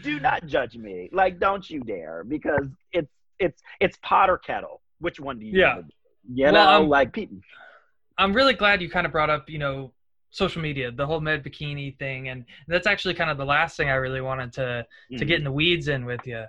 do 0.03 0.21
not 0.21 0.47
judge 0.47 0.77
me. 0.77 1.09
Like 1.13 1.39
don't 1.39 1.69
you 1.69 1.81
dare 1.81 2.25
because 2.25 2.67
it's 2.93 3.11
it's 3.39 3.63
it's 3.81 3.99
pot 4.03 4.29
or 4.31 4.39
kettle. 4.39 4.83
Which 5.01 5.19
one 5.21 5.39
do 5.39 5.47
you 5.47 5.59
Yeah. 5.59 5.77
do? 5.77 5.85
You 6.35 6.53
Well, 6.53 6.69
know, 6.69 6.83
um, 6.83 6.89
like 6.89 7.13
people 7.13 7.39
I'm 8.19 8.35
really 8.35 8.53
glad 8.53 8.83
you 8.83 8.91
kind 8.91 9.07
of 9.07 9.13
brought 9.13 9.31
up, 9.31 9.49
you 9.49 9.59
know, 9.59 9.93
social 10.31 10.61
media, 10.61 10.91
the 10.93 11.07
whole 11.07 11.21
med 11.21 11.43
bikini 11.43 11.99
thing, 11.99 12.29
and 12.29 12.45
that's 12.69 12.87
actually 12.87 13.15
kind 13.15 13.31
of 13.31 13.39
the 13.39 13.45
last 13.47 13.77
thing 13.77 13.89
I 13.89 13.95
really 13.95 14.21
wanted 14.21 14.53
to 14.55 14.87
to 15.19 15.25
get 15.25 15.39
in 15.39 15.45
the 15.45 15.53
weeds 15.53 15.89
in 15.89 16.05
with 16.05 16.27
you. 16.27 16.45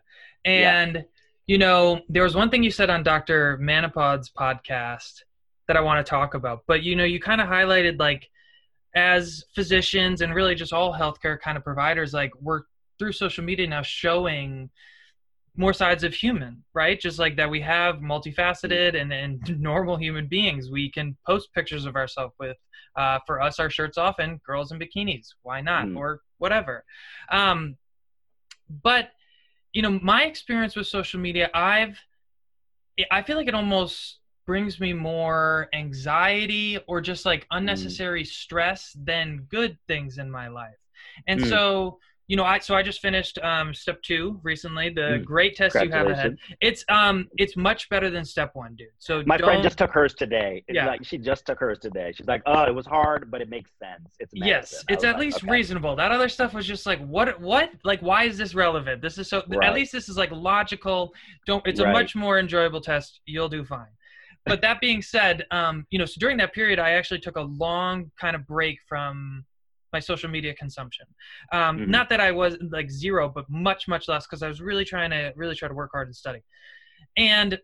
And 0.46 1.06
you 1.48 1.58
know, 1.58 2.02
there 2.10 2.24
was 2.24 2.36
one 2.36 2.50
thing 2.50 2.64
you 2.64 2.72
said 2.72 2.90
on 2.90 3.04
Dr. 3.04 3.58
Manipod's 3.58 4.30
podcast 4.30 5.24
that 5.72 5.78
I 5.78 5.82
want 5.82 6.06
to 6.06 6.10
talk 6.10 6.34
about, 6.34 6.64
but 6.68 6.84
you 6.84 6.98
know, 6.98 7.06
you 7.06 7.18
kind 7.18 7.40
of 7.40 7.48
highlighted 7.48 7.98
like 7.98 8.30
as 8.94 9.46
physicians 9.56 10.20
and 10.20 10.36
really 10.36 10.54
just 10.54 10.74
all 10.74 10.94
healthcare 10.94 11.40
kind 11.40 11.58
of 11.58 11.64
providers, 11.64 12.14
like 12.14 12.32
we're 12.42 12.64
through 13.00 13.14
social 13.14 13.42
media 13.42 13.66
now 13.68 13.82
showing 13.82 14.70
more 15.56 15.72
sides 15.72 16.04
of 16.04 16.14
human, 16.14 16.62
right? 16.74 17.00
Just 17.00 17.20
like 17.20 17.38
that 17.38 17.50
we 17.50 17.62
have 17.62 17.96
multifaceted 18.00 19.00
and, 19.00 19.14
and 19.14 19.40
normal 19.62 19.96
human 19.96 20.28
beings. 20.28 20.70
We 20.70 20.92
can 20.92 21.16
post 21.26 21.54
pictures 21.54 21.86
of 21.86 21.96
ourselves 21.96 22.34
with, 22.38 22.58
uh, 22.98 23.20
for 23.26 23.42
us, 23.42 23.58
our 23.58 23.70
shirts 23.70 23.98
off 23.98 24.20
and 24.20 24.44
girls 24.44 24.74
in 24.74 24.80
bikinis. 24.80 25.28
Why 25.42 25.62
not? 25.62 25.86
Mm. 25.88 25.96
Or 25.96 26.20
whatever. 26.38 26.84
Um, 27.32 27.78
but, 28.84 29.12
you 29.72 29.82
know, 29.82 30.00
my 30.04 30.24
experience 30.24 30.76
with 30.76 30.88
social 30.88 31.22
media, 31.22 31.50
I've, 31.54 31.98
I 33.10 33.22
feel 33.22 33.38
like 33.38 33.48
it 33.48 33.56
almost 33.56 34.18
brings 34.46 34.80
me 34.80 34.94
more 34.94 35.68
anxiety 35.74 36.80
or 36.88 37.02
just 37.02 37.26
like 37.26 37.46
unnecessary 37.52 38.24
stress 38.26 38.96
than 39.04 39.46
good 39.50 39.78
things 39.88 40.18
in 40.18 40.30
my 40.30 40.48
life. 40.48 40.76
And 41.28 41.40
Mm. 41.40 41.50
so, 41.50 42.00
you 42.28 42.38
know, 42.38 42.46
I 42.46 42.60
so 42.60 42.76
I 42.76 42.84
just 42.84 43.02
finished 43.02 43.38
um, 43.40 43.74
step 43.74 44.02
two 44.02 44.40
recently. 44.44 44.90
The 44.90 45.20
Mm. 45.22 45.26
great 45.26 45.56
test 45.56 45.76
you 45.82 45.92
have 45.92 46.08
ahead. 46.08 46.38
It's 46.62 46.84
um 46.90 47.28
it's 47.38 47.58
much 47.58 47.90
better 47.90 48.10
than 48.10 48.24
step 48.26 48.52
one, 48.54 48.76
dude. 48.76 48.88
So 49.00 49.24
My 49.26 49.38
friend 49.38 49.62
just 49.64 49.78
took 49.78 49.92
hers 49.92 50.14
today. 50.14 50.64
It's 50.68 50.76
Yeah. 50.76 50.88
Like 50.88 51.04
she 51.04 51.18
just 51.18 51.46
took 51.46 51.60
hers 51.60 51.80
today. 51.80 52.14
She's 52.16 52.28
like, 52.28 52.42
"Oh, 52.46 52.64
it 52.64 52.74
was 52.74 52.86
hard, 52.86 53.30
but 53.32 53.42
it 53.42 53.50
makes 53.50 53.70
sense. 53.80 54.08
It's 54.20 54.34
medicine." 54.34 54.78
Yes, 54.78 54.86
it's 54.88 55.04
at 55.04 55.14
like, 55.16 55.22
least 55.26 55.44
"Okay." 55.44 55.52
reasonable. 55.52 55.96
That 55.96 56.12
other 56.12 56.30
stuff 56.30 56.54
was 56.54 56.66
just 56.66 56.86
like, 56.86 57.00
what? 57.06 57.40
What? 57.42 57.72
Like, 57.84 58.02
why 58.02 58.24
is 58.24 58.38
this 58.38 58.56
relevant? 58.56 59.02
This 59.02 59.18
is 59.18 59.30
so. 59.30 59.44
At 59.62 59.74
least 59.74 59.92
this 59.92 60.08
is 60.10 60.18
like 60.18 60.32
logical. 60.32 61.14
Don't. 61.46 61.66
It's 61.68 61.80
a 61.80 61.84
Right. 61.86 61.94
much 61.94 62.16
more 62.16 62.40
enjoyable 62.40 62.82
test. 62.82 63.20
You'll 63.26 63.50
do 63.50 63.64
fine. 63.66 63.88
But 64.46 64.62
that 64.62 64.82
being 64.82 65.02
said, 65.02 65.46
um, 65.52 65.86
you 65.92 66.00
know, 66.00 66.06
so 66.06 66.16
during 66.20 66.38
that 66.38 66.54
period, 66.54 66.80
I 66.80 66.92
actually 66.92 67.20
took 67.20 67.38
a 67.38 67.42
long 67.42 68.12
kind 68.20 68.36
of 68.36 68.46
break 68.48 68.80
from 68.88 69.46
my 69.94 70.00
social 70.00 70.30
media 70.30 70.54
consumption. 70.56 71.06
Um, 71.52 71.80
Mhm. 71.80 71.88
Not 71.88 72.10
that 72.10 72.20
I 72.22 72.32
was 72.32 72.58
like 72.70 72.90
zero, 72.90 73.30
but 73.30 73.50
much, 73.50 73.88
much 73.88 74.08
less 74.08 74.26
because 74.26 74.42
I 74.42 74.48
was 74.48 74.62
really 74.62 74.86
trying 74.86 75.12
to 75.12 75.34
really 75.36 75.56
try 75.56 75.68
to 75.68 75.74
work 75.74 75.92
hard 75.94 76.08
and 76.08 76.16
study. 76.16 76.42
And 77.18 77.60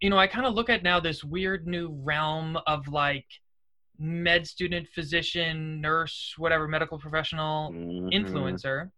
you 0.00 0.10
know, 0.10 0.18
I 0.18 0.26
kind 0.26 0.44
of 0.44 0.54
look 0.54 0.68
at 0.68 0.82
now 0.82 1.00
this 1.00 1.22
weird 1.24 1.66
new 1.66 1.88
realm 2.02 2.58
of 2.66 2.88
like 2.88 3.26
med 3.98 4.46
student, 4.46 4.88
physician, 4.88 5.80
nurse, 5.80 6.34
whatever, 6.36 6.66
medical 6.66 6.98
professional, 6.98 7.70
Mhm. 7.70 8.12
influencer. 8.12 8.90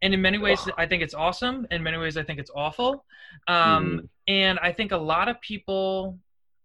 And 0.00 0.14
in 0.14 0.22
many 0.22 0.38
ways, 0.38 0.68
I 0.78 0.86
think 0.86 1.02
it's 1.02 1.14
awesome. 1.14 1.66
In 1.70 1.82
many 1.82 1.98
ways, 1.98 2.16
I 2.16 2.22
think 2.22 2.38
it's 2.38 2.50
awful. 2.54 3.04
Um, 3.46 4.08
And 4.26 4.58
I 4.58 4.72
think 4.72 4.92
a 4.92 4.96
lot 4.96 5.28
of 5.28 5.40
people, 5.40 6.18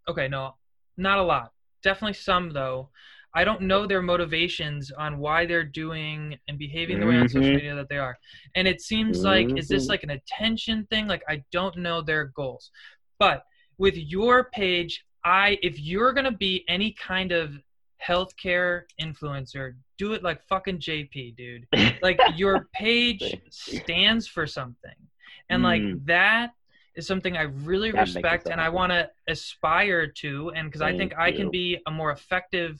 okay, 0.07 0.27
no, 0.27 0.55
not 0.97 1.17
a 1.17 1.23
lot. 1.23 1.51
Definitely 1.81 2.13
some, 2.13 2.51
though. 2.51 2.89
I 3.35 3.43
don't 3.43 3.61
know 3.63 3.87
their 3.87 4.01
motivations 4.01 4.91
on 4.91 5.17
why 5.17 5.45
they're 5.47 5.63
doing 5.63 6.37
and 6.47 6.57
behaving 6.59 6.99
the 6.99 7.07
way 7.07 7.17
on 7.17 7.27
social 7.27 7.49
Mhm. 7.49 7.55
media 7.55 7.75
that 7.75 7.89
they 7.89 7.97
are. 7.97 8.17
And 8.55 8.67
it 8.67 8.79
seems 8.79 9.23
like, 9.23 9.47
is 9.57 9.67
this 9.67 9.85
Mhm. 9.85 9.89
like 9.89 10.03
an 10.03 10.11
attention 10.11 10.85
thing? 10.87 11.07
Like, 11.07 11.23
I 11.27 11.43
don't 11.51 11.75
know 11.77 12.01
their 12.01 12.25
goals. 12.25 12.69
But 13.17 13.43
with 13.79 13.95
your 13.97 14.51
page, 14.51 15.03
I 15.25 15.57
if 15.63 15.79
you're 15.79 16.13
gonna 16.13 16.31
be 16.31 16.63
any 16.67 16.91
kind 16.93 17.31
of 17.31 17.57
healthcare 18.05 18.83
influencer, 19.01 19.75
do 19.97 20.13
it 20.13 20.21
like 20.23 20.43
fucking 20.43 20.79
JP, 20.79 21.31
dude. 21.35 21.67
Like 22.01 22.19
your 22.35 22.65
page 22.73 23.35
stands 23.49 24.27
for 24.27 24.45
something, 24.45 24.95
and 25.49 25.63
like 25.63 25.81
Mm. 25.81 26.05
that 26.05 26.51
is 26.95 27.07
something 27.07 27.37
I 27.37 27.43
really 27.43 27.91
That 27.91 28.01
respect 28.01 28.47
and 28.47 28.61
I 28.61 28.69
want 28.69 28.91
to 28.91 29.09
aspire 29.27 30.07
to, 30.07 30.49
and 30.55 30.67
because 30.69 30.81
I 30.81 30.91
think 30.97 31.13
I 31.17 31.31
can 31.31 31.49
be 31.49 31.77
a 31.87 31.91
more 31.91 32.11
effective 32.11 32.79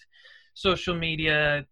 social 0.54 0.96
media 0.96 1.66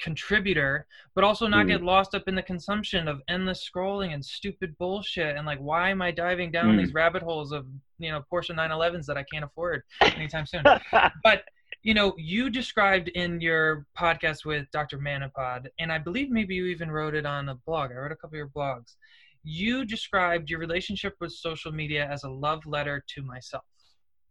contributor 0.00 0.86
but 1.14 1.22
also 1.24 1.46
not 1.46 1.66
Mm. 1.66 1.68
get 1.68 1.82
lost 1.82 2.14
up 2.14 2.24
in 2.26 2.34
the 2.34 2.42
consumption 2.42 3.06
of 3.06 3.22
endless 3.28 3.68
scrolling 3.68 4.12
and 4.12 4.24
stupid 4.24 4.76
bullshit 4.76 5.36
and 5.36 5.46
like 5.46 5.58
why 5.58 5.88
am 5.88 6.02
i 6.02 6.10
diving 6.10 6.50
down 6.50 6.74
Mm. 6.74 6.78
these 6.78 6.92
rabbit 6.92 7.22
holes 7.22 7.52
of 7.52 7.64
you 7.98 8.10
know 8.10 8.20
porsche 8.30 8.54
911s 8.54 9.06
that 9.06 9.16
i 9.16 9.22
can't 9.22 9.44
afford 9.44 9.82
anytime 10.16 10.46
soon? 10.46 10.64
But 11.22 11.44
you 11.82 11.94
know 11.94 12.12
you 12.18 12.50
described 12.50 13.08
in 13.08 13.40
your 13.40 13.86
podcast 13.96 14.44
with 14.44 14.66
dr 14.72 14.98
manipod 14.98 15.68
and 15.78 15.92
i 15.92 15.98
believe 15.98 16.28
maybe 16.30 16.54
you 16.56 16.66
even 16.66 16.90
wrote 16.90 17.14
it 17.14 17.24
on 17.26 17.48
a 17.48 17.54
blog. 17.66 17.92
I 17.92 17.94
read 17.94 18.12
a 18.12 18.16
couple 18.16 18.34
of 18.34 18.38
your 18.38 18.48
blogs 18.48 18.96
you 19.44 19.84
described 19.84 20.48
your 20.50 20.58
relationship 20.58 21.14
with 21.20 21.32
social 21.32 21.70
media 21.70 22.08
as 22.10 22.24
a 22.24 22.28
love 22.28 22.64
letter 22.66 23.04
to 23.14 23.22
myself 23.22 23.62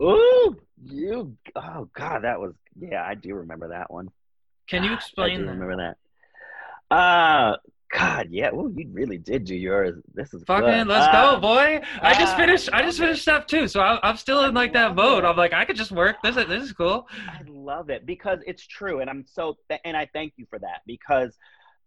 Ooh, 0.02 0.58
you. 0.84 1.38
Oh 1.56 1.88
God, 1.96 2.24
that 2.24 2.40
was. 2.40 2.54
Yeah, 2.78 3.04
I 3.04 3.14
do 3.16 3.36
remember 3.36 3.70
that 3.70 3.92
one. 3.92 4.10
can 4.68 4.84
you 4.84 4.92
I 4.92 4.96
explain 4.96 5.40
do 5.40 5.46
that 5.46 5.52
remember 5.52 5.78
that. 6.90 6.96
Uh, 6.96 7.58
God, 7.96 8.28
yeah. 8.32 8.50
Well, 8.52 8.72
you 8.76 8.90
really 8.92 9.20
did 9.20 9.46
do 9.46 9.56
yours. 9.56 10.02
This 10.16 10.34
is 10.34 10.44
Fucking, 10.46 10.66
good. 10.68 10.88
let's 10.88 11.08
Uh, 11.16 11.36
go, 11.36 11.40
boy! 11.40 11.80
I 12.02 12.16
just 12.16 12.34
ah, 12.34 12.38
finished. 12.38 12.70
I 12.74 12.82
just 12.82 12.98
finished 12.98 13.22
step 13.22 13.48
two, 13.48 13.68
so 13.68 13.80
I, 13.82 14.00
I'm 14.08 14.18
still 14.18 14.44
in 14.46 14.56
like 14.56 14.74
that 14.74 14.96
mode. 14.96 15.24
it. 15.24 15.28
I'm 15.28 15.38
like, 15.38 15.54
I 15.54 15.64
could 15.64 15.76
just 15.76 15.92
work. 15.92 16.18
This 16.24 16.36
is 16.38 16.48
this 16.48 16.64
is 16.64 16.74
cool. 16.74 17.08
I 17.30 17.42
love 17.48 17.92
it 17.92 18.06
because 18.06 18.40
it's 18.48 18.66
true, 18.66 19.00
and 19.00 19.10
I'm 19.10 19.26
so 19.28 19.58
th- 19.70 19.82
and 19.86 19.96
I 19.96 20.10
thank 20.12 20.34
you 20.38 20.48
for 20.50 20.58
that 20.60 20.82
because 20.88 21.38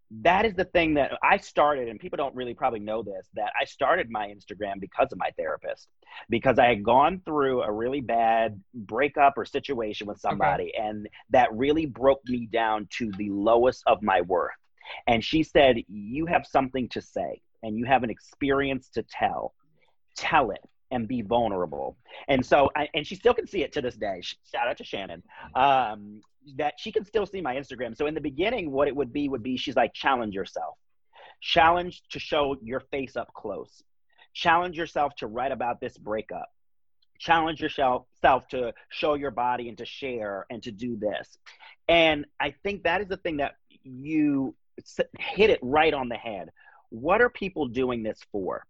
that 0.09 0.45
is 0.45 0.53
the 0.53 0.63
thing 0.65 0.93
that 0.93 1.11
I 1.21 1.37
started, 1.37 1.89
and 1.89 1.99
people 1.99 2.17
don't 2.17 2.35
really 2.35 2.53
probably 2.53 2.79
know 2.79 3.03
this 3.03 3.27
that 3.33 3.51
I 3.59 3.65
started 3.65 4.09
my 4.09 4.27
Instagram 4.27 4.79
because 4.79 5.11
of 5.11 5.17
my 5.17 5.31
therapist 5.37 5.89
because 6.29 6.57
I 6.57 6.67
had 6.67 6.83
gone 6.83 7.21
through 7.25 7.63
a 7.63 7.71
really 7.71 7.99
bad 7.99 8.61
breakup 8.73 9.33
or 9.37 9.45
situation 9.45 10.07
with 10.07 10.19
somebody, 10.19 10.71
and 10.75 11.09
that 11.31 11.53
really 11.53 11.85
broke 11.85 12.21
me 12.25 12.47
down 12.51 12.87
to 12.97 13.11
the 13.17 13.29
lowest 13.29 13.83
of 13.85 14.01
my 14.01 14.21
worth. 14.21 14.51
And 15.07 15.23
she 15.23 15.43
said, 15.43 15.77
"You 15.89 16.25
have 16.27 16.45
something 16.45 16.87
to 16.89 17.01
say, 17.01 17.41
and 17.61 17.77
you 17.77 17.85
have 17.85 18.03
an 18.03 18.09
experience 18.09 18.89
to 18.89 19.03
tell. 19.03 19.53
Tell 20.15 20.51
it." 20.51 20.61
And 20.89 21.05
be 21.05 21.21
vulnerable, 21.21 21.97
and 22.29 22.45
so, 22.45 22.69
I, 22.73 22.87
and 22.93 23.05
she 23.05 23.15
still 23.15 23.33
can 23.33 23.45
see 23.45 23.61
it 23.61 23.73
to 23.73 23.81
this 23.81 23.97
day. 23.97 24.21
Shout 24.21 24.69
out 24.69 24.77
to 24.77 24.85
Shannon 24.85 25.21
um, 25.53 26.21
that 26.55 26.75
she 26.77 26.91
can 26.91 27.05
still 27.05 27.25
see 27.25 27.41
my 27.41 27.55
Instagram. 27.55 27.95
So 27.95 28.07
in 28.07 28.13
the 28.13 28.21
beginning, 28.21 28.71
what 28.71 28.87
it 28.87 28.95
would 28.95 29.11
be 29.11 29.29
would 29.29 29.43
be 29.43 29.57
she's 29.57 29.75
like, 29.75 29.93
challenge 29.93 30.33
yourself, 30.33 30.75
challenge 31.41 32.01
to 32.11 32.19
show 32.19 32.57
your 32.61 32.79
face 32.79 33.15
up 33.15 33.33
close, 33.33 33.83
challenge 34.33 34.77
yourself 34.77 35.13
to 35.17 35.27
write 35.27 35.51
about 35.51 35.81
this 35.81 35.97
breakup, 35.97 36.49
challenge 37.19 37.61
yourself 37.61 38.05
to 38.49 38.73
show 38.89 39.15
your 39.15 39.31
body 39.31 39.69
and 39.69 39.77
to 39.79 39.85
share 39.85 40.45
and 40.49 40.63
to 40.63 40.71
do 40.71 40.95
this. 40.95 41.37
And 41.87 42.25
I 42.39 42.53
think 42.63 42.83
that 42.83 43.01
is 43.01 43.07
the 43.07 43.17
thing 43.17 43.37
that 43.37 43.55
you 43.83 44.55
hit 45.17 45.49
it 45.49 45.59
right 45.61 45.93
on 45.93 46.09
the 46.09 46.15
head. 46.15 46.49
What 46.89 47.21
are 47.21 47.29
people 47.29 47.67
doing 47.67 48.03
this 48.03 48.19
for? 48.31 48.65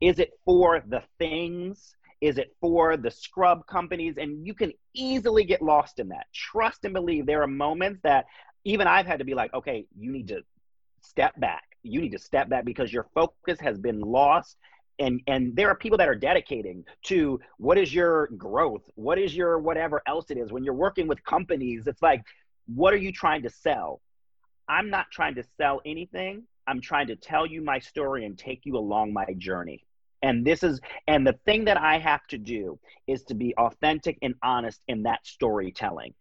Is 0.00 0.18
it 0.18 0.32
for 0.44 0.82
the 0.86 1.02
things? 1.18 1.94
Is 2.24 2.38
it 2.38 2.56
for 2.58 2.96
the 2.96 3.10
scrub 3.10 3.66
companies? 3.66 4.14
And 4.16 4.46
you 4.46 4.54
can 4.54 4.72
easily 4.94 5.44
get 5.44 5.60
lost 5.60 5.98
in 5.98 6.08
that. 6.08 6.26
Trust 6.32 6.84
and 6.84 6.94
believe 6.94 7.26
there 7.26 7.42
are 7.42 7.46
moments 7.46 8.00
that 8.02 8.24
even 8.64 8.86
I've 8.86 9.04
had 9.06 9.18
to 9.18 9.26
be 9.26 9.34
like, 9.34 9.52
okay, 9.52 9.84
you 9.94 10.10
need 10.10 10.28
to 10.28 10.40
step 11.02 11.38
back. 11.38 11.64
You 11.82 12.00
need 12.00 12.12
to 12.12 12.18
step 12.18 12.48
back 12.48 12.64
because 12.64 12.90
your 12.90 13.08
focus 13.14 13.60
has 13.60 13.76
been 13.78 14.00
lost 14.00 14.56
and 14.98 15.20
and 15.26 15.54
there 15.54 15.68
are 15.68 15.74
people 15.74 15.98
that 15.98 16.08
are 16.08 16.14
dedicating 16.14 16.82
to 17.02 17.38
what 17.58 17.76
is 17.76 17.92
your 17.92 18.28
growth 18.38 18.88
what 18.94 19.18
is 19.18 19.36
your 19.36 19.58
whatever 19.58 20.00
else 20.06 20.30
it 20.30 20.38
is 20.38 20.52
when 20.52 20.62
you're 20.62 20.72
working 20.72 21.08
with 21.08 21.22
companies 21.24 21.88
it's 21.88 22.00
like 22.00 22.22
what 22.66 22.94
are 22.94 22.98
you 22.98 23.10
trying 23.10 23.42
to 23.42 23.50
sell 23.50 24.00
i'm 24.68 24.90
not 24.90 25.06
trying 25.10 25.34
to 25.34 25.42
sell 25.56 25.80
anything 25.84 26.44
i'm 26.68 26.80
trying 26.80 27.08
to 27.08 27.16
tell 27.16 27.44
you 27.44 27.60
my 27.60 27.80
story 27.80 28.24
and 28.24 28.38
take 28.38 28.60
you 28.64 28.76
along 28.76 29.12
my 29.12 29.26
journey 29.36 29.84
and 30.24 30.44
this 30.44 30.62
is 30.62 30.80
and 31.06 31.26
the 31.26 31.38
thing 31.44 31.64
that 31.64 31.80
i 31.80 31.98
have 31.98 32.26
to 32.26 32.38
do 32.38 32.78
is 33.06 33.22
to 33.24 33.34
be 33.34 33.54
authentic 33.56 34.18
and 34.22 34.34
honest 34.42 34.80
in 34.88 35.04
that 35.04 35.24
storytelling 35.24 36.14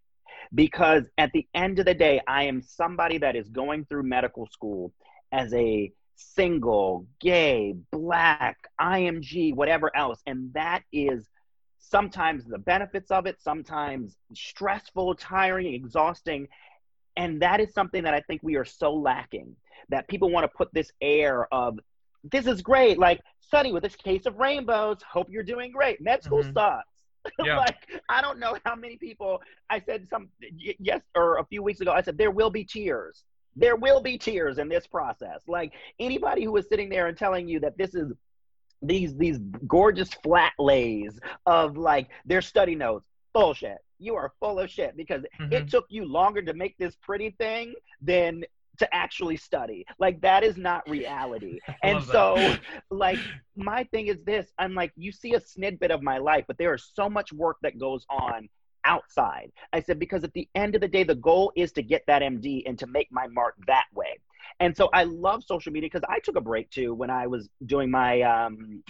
because 0.54 1.06
at 1.18 1.32
the 1.34 1.48
end 1.54 1.80
of 1.80 1.86
the 1.86 1.94
day, 1.94 2.22
I 2.28 2.44
am 2.44 2.62
somebody 2.62 3.18
that 3.20 3.36
is 3.36 3.50
going 3.50 3.86
through 3.86 4.04
medical 4.04 4.48
school 4.48 4.94
as 5.32 5.54
a 5.54 5.92
single, 6.16 7.08
gay, 7.20 7.76
black, 7.92 8.58
IMG, 8.80 9.56
whatever 9.56 9.96
else. 9.96 10.22
And 10.28 10.54
that 10.54 10.84
is 10.92 11.28
sometimes 11.80 12.46
the 12.46 12.60
benefits 12.60 13.12
of 13.12 13.26
it, 13.26 13.42
sometimes 13.42 14.16
stressful, 14.34 15.16
tiring, 15.16 15.74
exhausting. 15.74 16.48
And 17.18 17.42
that 17.42 17.60
is 17.60 17.74
something 17.74 18.04
that 18.04 18.14
I 18.14 18.22
think 18.22 18.42
we 18.44 18.56
are 18.56 18.66
so 18.66 18.94
lacking 18.94 19.56
that 19.90 20.08
people 20.08 20.30
want 20.30 20.44
to 20.46 20.58
put 20.58 20.74
this 20.74 20.92
air 21.02 21.52
of, 21.54 21.80
this 22.32 22.48
is 22.48 22.62
great. 22.62 22.98
Like, 22.98 23.22
Sunny 23.54 23.72
with 23.72 23.84
this 23.84 23.96
case 23.96 24.26
of 24.26 24.40
rainbows. 24.40 24.98
Hope 25.04 25.28
you're 25.30 25.44
doing 25.44 25.72
great. 25.72 26.02
Med 26.02 26.24
school 26.24 26.42
mm-hmm. 26.42 26.54
sucks. 26.54 26.88
Yeah. 27.42 27.58
like 27.58 27.78
I 28.10 28.22
don't 28.22 28.38
know 28.38 28.58
how 28.66 28.76
many 28.76 28.98
people 28.98 29.42
I 29.70 29.80
said 29.80 30.10
some 30.10 30.28
yes 30.60 31.00
or 31.16 31.38
a 31.38 31.46
few 31.46 31.64
weeks 31.64 31.80
ago 31.80 31.94
I 31.94 32.02
said 32.02 32.18
there 32.18 32.32
will 32.32 32.50
be 32.50 32.66
tears. 32.66 33.24
There 33.56 33.78
will 33.78 34.02
be 34.02 34.18
tears 34.18 34.58
in 34.58 34.68
this 34.68 34.88
process. 34.88 35.40
Like 35.48 35.72
anybody 36.02 36.44
who 36.44 36.58
is 36.58 36.68
sitting 36.68 36.90
there 36.90 37.08
and 37.08 37.18
telling 37.18 37.48
you 37.48 37.62
that 37.62 37.78
this 37.78 37.96
is 37.96 38.12
these 38.82 39.16
these 39.16 39.38
gorgeous 39.66 40.10
flat 40.16 40.52
lays 40.60 41.18
of 41.46 41.78
like 41.78 42.10
their 42.26 42.42
study 42.42 42.76
notes 42.76 43.08
bullshit 43.34 43.78
you 44.00 44.16
are 44.16 44.34
full 44.42 44.60
of 44.60 44.70
shit 44.70 44.98
because 44.98 45.24
mm-hmm. 45.40 45.54
it 45.54 45.70
took 45.70 45.86
you 45.88 46.04
longer 46.04 46.42
to 46.42 46.54
make 46.54 46.78
this 46.78 46.96
pretty 46.98 47.30
thing 47.40 47.74
than 48.02 48.44
to 48.84 48.96
actually 48.96 49.38
study. 49.38 49.86
Like 50.00 50.22
that 50.22 50.44
is 50.44 50.58
not 50.58 50.88
reality. 50.90 51.60
and 51.84 52.04
so 52.04 52.56
like 52.92 53.20
my 53.56 53.84
thing 53.86 54.08
is 54.08 54.18
this, 54.26 54.48
I'm 54.58 54.74
like 54.74 54.92
you 54.96 55.12
see 55.12 55.34
a 55.34 55.40
snippet 55.40 55.92
of 55.92 56.02
my 56.02 56.18
life, 56.18 56.46
but 56.48 56.58
there 56.58 56.74
is 56.74 56.92
so 56.94 57.10
much 57.10 57.32
work 57.34 57.58
that 57.62 57.80
goes 57.80 58.06
on 58.10 58.50
outside. 58.86 59.52
I 59.72 59.82
said 59.82 60.00
because 60.00 60.24
at 60.24 60.34
the 60.34 60.48
end 60.56 60.76
of 60.76 60.82
the 60.82 60.88
day 60.88 61.04
the 61.04 61.16
goal 61.16 61.52
is 61.56 61.72
to 61.74 61.82
get 61.82 62.04
that 62.08 62.22
MD 62.22 62.64
and 62.66 62.78
to 62.80 62.88
make 62.88 63.08
my 63.12 63.28
mark 63.28 63.56
that 63.68 63.86
way. 63.94 64.18
And 64.60 64.76
so 64.76 64.90
I 64.94 65.04
love 65.04 65.44
social 65.44 65.72
media 65.72 65.90
because 65.92 66.08
I 66.10 66.20
took 66.20 66.36
a 66.36 66.42
break 66.42 66.70
too 66.70 66.94
when 66.94 67.10
I 67.10 67.28
was 67.28 67.50
doing 67.66 67.90
my 67.90 68.22
um 68.22 68.84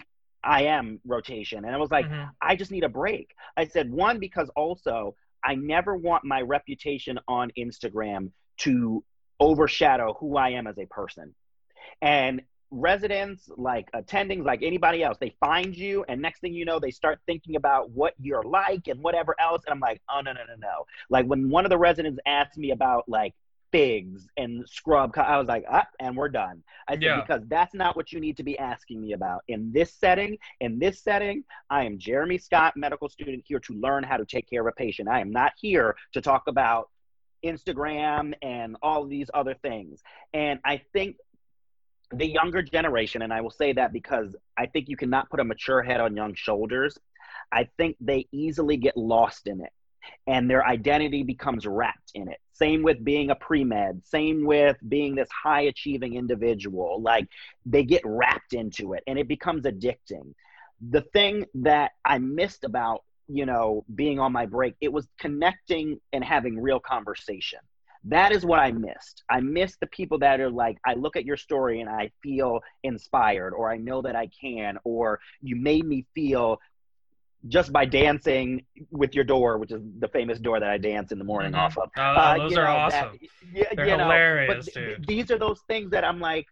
IM 0.46 1.00
rotation 1.06 1.64
and 1.64 1.74
I 1.74 1.78
was 1.78 1.92
like 1.92 2.06
mm-hmm. 2.06 2.26
I 2.42 2.56
just 2.56 2.72
need 2.72 2.84
a 2.84 2.90
break. 2.90 3.34
I 3.56 3.66
said 3.66 3.92
one 3.92 4.20
because 4.20 4.50
also 4.56 5.16
I 5.44 5.56
never 5.56 5.96
want 5.96 6.24
my 6.26 6.42
reputation 6.42 7.20
on 7.28 7.52
Instagram 7.58 8.32
to 8.60 9.04
overshadow 9.44 10.16
who 10.20 10.38
I 10.38 10.50
am 10.52 10.68
as 10.68 10.78
a 10.78 10.86
person. 10.86 11.36
And 12.02 12.42
residents, 12.72 13.50
like 13.56 13.92
attendings, 13.92 14.46
like 14.46 14.64
anybody 14.64 15.04
else, 15.04 15.18
they 15.20 15.36
find 15.40 15.76
you, 15.76 16.04
and 16.08 16.22
next 16.22 16.40
thing 16.40 16.54
you 16.54 16.66
know, 16.66 16.80
they 16.80 16.92
start 16.92 17.20
thinking 17.26 17.56
about 17.56 17.92
what 17.92 18.14
you're 18.20 18.44
like 18.44 18.88
and 18.88 19.02
whatever 19.02 19.36
else. 19.40 19.64
And 19.66 19.74
I'm 19.74 19.80
like, 19.80 20.02
oh, 20.10 20.22
no, 20.22 20.34
no, 20.34 20.42
no, 20.48 20.56
no. 20.60 20.86
Like 21.10 21.26
when 21.26 21.50
one 21.50 21.66
of 21.66 21.70
the 21.70 21.78
residents 21.78 22.20
asked 22.26 22.58
me 22.58 22.72
about 22.72 23.08
like 23.08 23.34
figs 23.72 24.28
and 24.38 24.68
scrub, 24.68 25.18
I 25.18 25.38
was 25.38 25.48
like, 25.48 25.66
ah, 25.70 25.86
and 26.00 26.16
we're 26.16 26.30
done. 26.30 26.64
I 26.88 26.94
said, 26.94 27.02
yeah. 27.02 27.22
because 27.22 27.42
that's 27.48 27.74
not 27.74 27.96
what 27.96 28.12
you 28.12 28.20
need 28.20 28.38
to 28.38 28.44
be 28.44 28.58
asking 28.58 29.02
me 29.02 29.14
about. 29.14 29.44
In 29.48 29.72
this 29.72 29.94
setting, 29.94 30.38
in 30.62 30.80
this 30.80 31.02
setting, 31.02 31.44
I 31.70 31.84
am 31.84 31.98
Jeremy 31.98 32.38
Scott, 32.38 32.78
medical 32.78 33.10
student 33.10 33.44
here 33.48 33.60
to 33.60 33.74
learn 33.74 34.04
how 34.04 34.18
to 34.18 34.26
take 34.26 34.50
care 34.50 34.62
of 34.62 34.68
a 34.68 34.72
patient. 34.72 35.10
I 35.10 35.20
am 35.20 35.32
not 35.32 35.54
here 35.60 35.96
to 36.14 36.22
talk 36.22 36.44
about 36.48 36.90
Instagram 37.44 38.34
and 38.42 38.78
all 38.82 39.06
these 39.06 39.30
other 39.34 39.56
things. 39.56 40.02
And 40.34 40.60
I 40.66 40.82
think 40.94 41.18
the 42.12 42.28
younger 42.28 42.62
generation, 42.62 43.22
and 43.22 43.34
I 43.34 43.42
will 43.42 43.52
say 43.52 43.74
that 43.74 43.92
because 43.92 44.36
I 44.58 44.68
think 44.68 44.90
you 44.90 44.98
cannot 44.98 45.30
put 45.30 45.40
a 45.40 45.44
mature 45.44 45.82
head 45.82 46.00
on 46.00 46.16
young 46.16 46.36
shoulders, 46.36 46.98
I 47.52 47.70
think 47.78 47.98
they 48.00 48.28
easily 48.32 48.78
get 48.78 48.96
lost 48.98 49.48
in 49.48 49.62
it 49.62 49.72
and 50.28 50.50
their 50.50 50.66
identity 50.66 51.24
becomes 51.24 51.66
wrapped 51.66 52.12
in 52.14 52.28
it. 52.28 52.40
Same 52.54 52.84
with 52.84 53.04
being 53.04 53.30
a 53.32 53.36
pre 53.36 53.64
med, 53.64 54.02
same 54.06 54.46
with 54.46 54.78
being 54.88 55.16
this 55.16 55.30
high 55.32 55.62
achieving 55.62 56.16
individual. 56.16 57.02
Like 57.02 57.28
they 57.66 57.84
get 57.84 58.02
wrapped 58.06 58.54
into 58.54 58.94
it 58.94 59.04
and 59.08 59.18
it 59.18 59.28
becomes 59.28 59.64
addicting. 59.64 60.34
The 60.90 61.02
thing 61.02 61.46
that 61.56 61.92
I 62.06 62.20
missed 62.20 62.64
about 62.64 63.04
you 63.28 63.46
know, 63.46 63.86
being 63.96 64.20
on 64.20 64.32
my 64.32 64.46
break. 64.46 64.76
It 64.82 64.92
was 64.92 65.08
connecting 65.20 66.00
and 66.12 66.24
having 66.24 66.60
real 66.60 66.80
conversation. 66.80 67.60
That 68.06 68.34
is 68.34 68.46
what 68.46 68.60
I 68.60 68.72
missed. 68.72 69.24
I 69.30 69.40
missed 69.40 69.80
the 69.80 69.88
people 69.88 70.20
that 70.20 70.42
are 70.42 70.50
like, 70.50 70.78
I 70.86 70.94
look 70.94 71.16
at 71.16 71.24
your 71.24 71.38
story 71.38 71.80
and 71.80 71.90
I 71.90 72.12
feel 72.22 72.60
inspired, 72.84 73.54
or 73.54 73.72
I 73.72 73.78
know 73.78 74.02
that 74.02 74.16
I 74.16 74.28
can, 74.40 74.78
or 74.84 75.20
you 75.42 75.56
made 75.56 75.86
me 75.86 76.06
feel 76.14 76.60
just 77.48 77.72
by 77.72 77.86
dancing 77.86 78.66
with 78.92 79.16
your 79.16 79.24
door, 79.24 79.58
which 79.58 79.72
is 79.72 79.82
the 80.00 80.08
famous 80.10 80.40
door 80.40 80.60
that 80.60 80.70
I 80.70 80.78
dance 80.78 81.12
in 81.12 81.18
the 81.18 81.24
morning 81.26 81.54
mm-hmm. 81.54 81.62
off 81.62 81.78
of. 81.78 81.90
Oh, 81.98 82.02
uh, 82.02 82.38
those 82.38 82.58
are 82.58 82.66
know, 82.66 82.72
awesome. 82.72 83.20
That, 83.22 83.30
yeah, 83.54 83.64
They're 83.76 83.88
you 83.88 83.98
know, 83.98 84.04
hilarious, 84.04 84.66
but 84.66 84.74
dude. 84.74 85.08
These 85.08 85.32
are 85.32 85.38
those 85.38 85.62
things 85.68 85.92
that 85.92 86.04
I'm 86.04 86.20
like, 86.20 86.48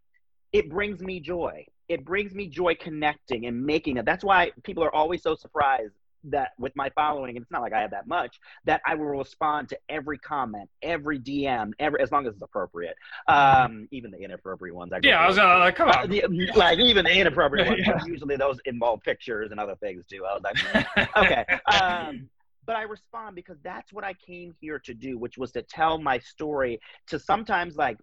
it 0.53 0.69
brings 0.69 1.01
me 1.01 1.19
joy. 1.19 1.65
It 1.89 2.05
brings 2.05 2.33
me 2.33 2.47
joy 2.47 2.75
connecting 2.75 3.45
and 3.45 3.65
making 3.65 3.97
it. 3.97 4.05
That's 4.05 4.23
why 4.23 4.51
people 4.63 4.83
are 4.83 4.93
always 4.93 5.21
so 5.21 5.35
surprised 5.35 5.93
that 6.25 6.51
with 6.57 6.75
my 6.75 6.89
following, 6.91 7.35
and 7.35 7.43
it's 7.43 7.51
not 7.51 7.61
like 7.61 7.73
I 7.73 7.81
have 7.81 7.91
that 7.91 8.07
much, 8.07 8.39
that 8.65 8.81
I 8.85 8.95
will 8.95 9.05
respond 9.05 9.69
to 9.69 9.79
every 9.89 10.17
comment, 10.17 10.69
every 10.81 11.19
DM, 11.19 11.71
every 11.79 12.01
as 12.01 12.11
long 12.11 12.27
as 12.27 12.33
it's 12.33 12.41
appropriate. 12.41 12.95
Um, 13.27 13.87
even 13.91 14.11
the 14.11 14.19
inappropriate 14.19 14.75
ones. 14.75 14.93
I 14.93 14.99
yeah, 15.03 15.19
I 15.19 15.27
was 15.27 15.37
uh, 15.37 15.59
like, 15.59 15.75
come 15.75 15.89
on. 15.89 16.11
Uh, 16.11 16.55
like 16.55 16.79
even 16.79 17.05
the 17.05 17.13
inappropriate 17.17 17.67
ones. 17.67 17.81
yeah. 17.85 17.99
Usually 18.05 18.35
those 18.35 18.59
involve 18.65 19.01
pictures 19.01 19.51
and 19.51 19.59
other 19.59 19.75
things 19.75 20.05
too. 20.05 20.25
I 20.25 20.33
was 20.33 20.43
like, 20.43 21.17
okay. 21.17 21.45
Um, 21.65 22.29
but 22.65 22.75
I 22.75 22.83
respond 22.83 23.35
because 23.35 23.57
that's 23.63 23.91
what 23.91 24.03
I 24.03 24.13
came 24.13 24.53
here 24.61 24.79
to 24.79 24.93
do, 24.93 25.17
which 25.17 25.37
was 25.37 25.51
to 25.53 25.61
tell 25.61 25.97
my 25.97 26.19
story 26.19 26.79
to 27.07 27.19
sometimes 27.19 27.75
like 27.75 27.97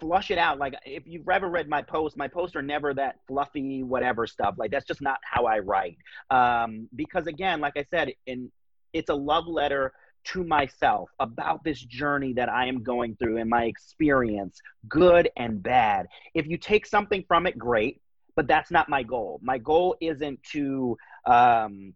flush 0.00 0.30
it 0.30 0.38
out. 0.38 0.58
Like 0.58 0.74
if 0.84 1.06
you've 1.06 1.28
ever 1.28 1.48
read 1.48 1.68
my 1.68 1.82
posts, 1.82 2.16
my 2.16 2.28
posts 2.28 2.56
are 2.56 2.62
never 2.62 2.94
that 2.94 3.16
fluffy, 3.26 3.82
whatever 3.82 4.26
stuff. 4.26 4.54
Like 4.58 4.70
that's 4.70 4.86
just 4.86 5.02
not 5.02 5.18
how 5.22 5.46
I 5.46 5.58
write. 5.58 5.98
Um, 6.30 6.88
because 6.94 7.26
again, 7.26 7.60
like 7.60 7.74
I 7.76 7.84
said, 7.90 8.12
in 8.26 8.50
it's 8.92 9.10
a 9.10 9.14
love 9.14 9.46
letter 9.46 9.92
to 10.24 10.44
myself 10.44 11.10
about 11.20 11.62
this 11.64 11.80
journey 11.80 12.32
that 12.34 12.48
I 12.48 12.66
am 12.66 12.82
going 12.82 13.16
through 13.16 13.38
and 13.38 13.48
my 13.48 13.64
experience, 13.64 14.60
good 14.88 15.30
and 15.36 15.62
bad. 15.62 16.06
If 16.34 16.46
you 16.46 16.56
take 16.56 16.86
something 16.86 17.24
from 17.28 17.46
it, 17.46 17.58
great. 17.58 18.00
But 18.34 18.46
that's 18.46 18.70
not 18.70 18.88
my 18.88 19.02
goal. 19.02 19.40
My 19.42 19.58
goal 19.58 19.96
isn't 20.00 20.40
to 20.52 20.96
um, 21.26 21.94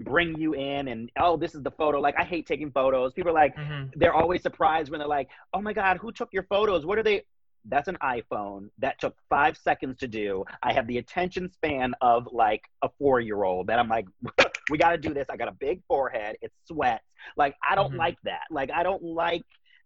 bring 0.00 0.36
you 0.38 0.54
in 0.54 0.88
and 0.88 1.10
oh 1.20 1.36
this 1.36 1.54
is 1.54 1.62
the 1.62 1.70
photo 1.70 2.00
like 2.00 2.16
i 2.18 2.24
hate 2.24 2.46
taking 2.46 2.70
photos 2.72 3.12
people 3.12 3.30
are 3.30 3.34
like 3.34 3.54
mm-hmm. 3.54 3.88
they're 3.94 4.12
always 4.12 4.42
surprised 4.42 4.90
when 4.90 4.98
they're 4.98 5.06
like 5.06 5.28
oh 5.52 5.60
my 5.60 5.72
god 5.72 5.96
who 5.98 6.10
took 6.10 6.32
your 6.32 6.42
photos 6.44 6.84
what 6.84 6.98
are 6.98 7.02
they 7.04 7.22
that's 7.66 7.88
an 7.88 7.96
iPhone 8.02 8.68
that 8.78 9.00
took 9.00 9.16
five 9.30 9.56
seconds 9.56 9.98
to 9.98 10.08
do. 10.08 10.44
I 10.62 10.72
have 10.72 10.86
the 10.86 10.98
attention 10.98 11.50
span 11.50 11.94
of 12.00 12.28
like 12.32 12.62
a 12.82 12.88
four 12.98 13.20
year 13.20 13.44
old 13.44 13.68
that 13.68 13.78
I'm 13.78 13.88
like, 13.88 14.06
we 14.70 14.78
got 14.78 14.90
to 14.90 14.98
do 14.98 15.14
this. 15.14 15.26
I 15.30 15.36
got 15.36 15.48
a 15.48 15.56
big 15.58 15.82
forehead. 15.88 16.36
It 16.42 16.52
sweats. 16.66 17.04
Like, 17.36 17.54
I 17.68 17.74
don't 17.74 17.90
mm-hmm. 17.90 17.98
like 17.98 18.18
that. 18.24 18.42
Like, 18.50 18.70
I 18.70 18.82
don't 18.82 19.02
like 19.02 19.44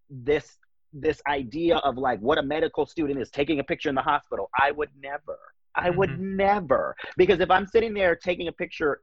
this 0.09 0.57
this 0.91 1.21
idea 1.27 1.77
of 1.77 1.99
like 1.99 2.19
what 2.19 2.39
a 2.39 2.41
medical 2.41 2.83
student 2.83 3.21
is 3.21 3.29
taking 3.29 3.59
a 3.59 3.63
picture 3.63 3.89
in 3.89 3.95
the 3.95 4.01
hospital. 4.01 4.49
I 4.59 4.71
would 4.71 4.89
never. 4.99 5.37
I 5.75 5.91
would 5.91 6.09
mm-hmm. 6.09 6.35
never. 6.37 6.95
Because 7.15 7.39
if 7.39 7.51
I'm 7.51 7.67
sitting 7.67 7.93
there 7.93 8.15
taking 8.15 8.47
a 8.47 8.51
picture 8.51 9.01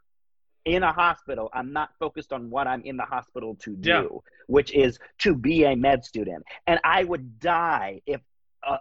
in 0.65 0.83
a 0.83 0.93
hospital, 0.93 1.49
I'm 1.55 1.73
not 1.73 1.91
focused 1.99 2.33
on 2.33 2.51
what 2.51 2.67
I'm 2.67 2.83
in 2.83 2.97
the 2.97 3.05
hospital 3.05 3.57
to 3.61 3.77
do, 3.77 3.91
yeah. 3.91 4.31
which 4.49 4.75
is 4.75 4.99
to 5.19 5.35
be 5.35 5.65
a 5.65 5.77
med 5.77 6.05
student. 6.05 6.45
And 6.67 6.81
I 6.83 7.05
would 7.05 7.39
die 7.39 8.03
if 8.05 8.21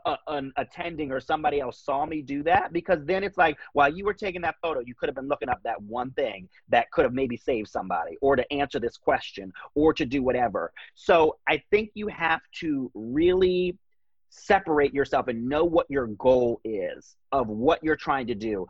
a, 0.06 0.18
an 0.28 0.52
attending 0.58 1.12
or 1.12 1.20
somebody 1.20 1.60
else 1.60 1.80
saw 1.84 2.06
me 2.06 2.22
do 2.22 2.44
that 2.44 2.74
because 2.74 3.04
then 3.06 3.24
it's 3.24 3.38
like 3.38 3.58
while 3.74 3.92
you 3.92 4.06
were 4.06 4.14
taking 4.14 4.42
that 4.42 4.56
photo 4.62 4.80
you 4.80 4.96
could 4.96 5.08
have 5.08 5.16
been 5.16 5.28
looking 5.28 5.50
up 5.50 5.60
that 5.64 5.82
one 5.84 6.12
thing 6.12 6.48
that 6.70 6.90
could 6.92 7.06
have 7.06 7.14
maybe 7.14 7.38
saved 7.38 7.70
somebody 7.70 8.18
or 8.22 8.36
to 8.36 8.54
answer 8.54 8.80
this 8.80 8.98
question 8.98 9.52
or 9.76 9.94
to 9.94 10.06
do 10.06 10.24
whatever 10.24 10.72
so 10.96 11.38
i 11.48 11.62
think 11.72 11.92
you 11.94 12.08
have 12.08 12.42
to 12.52 12.92
really 12.94 13.78
separate 14.30 14.94
yourself 14.94 15.28
and 15.28 15.48
know 15.48 15.64
what 15.64 15.86
your 15.90 16.08
goal 16.08 16.60
is 16.64 17.16
of 17.32 17.48
what 17.48 17.84
you're 17.84 17.96
trying 17.96 18.28
to 18.28 18.36
do 18.36 18.68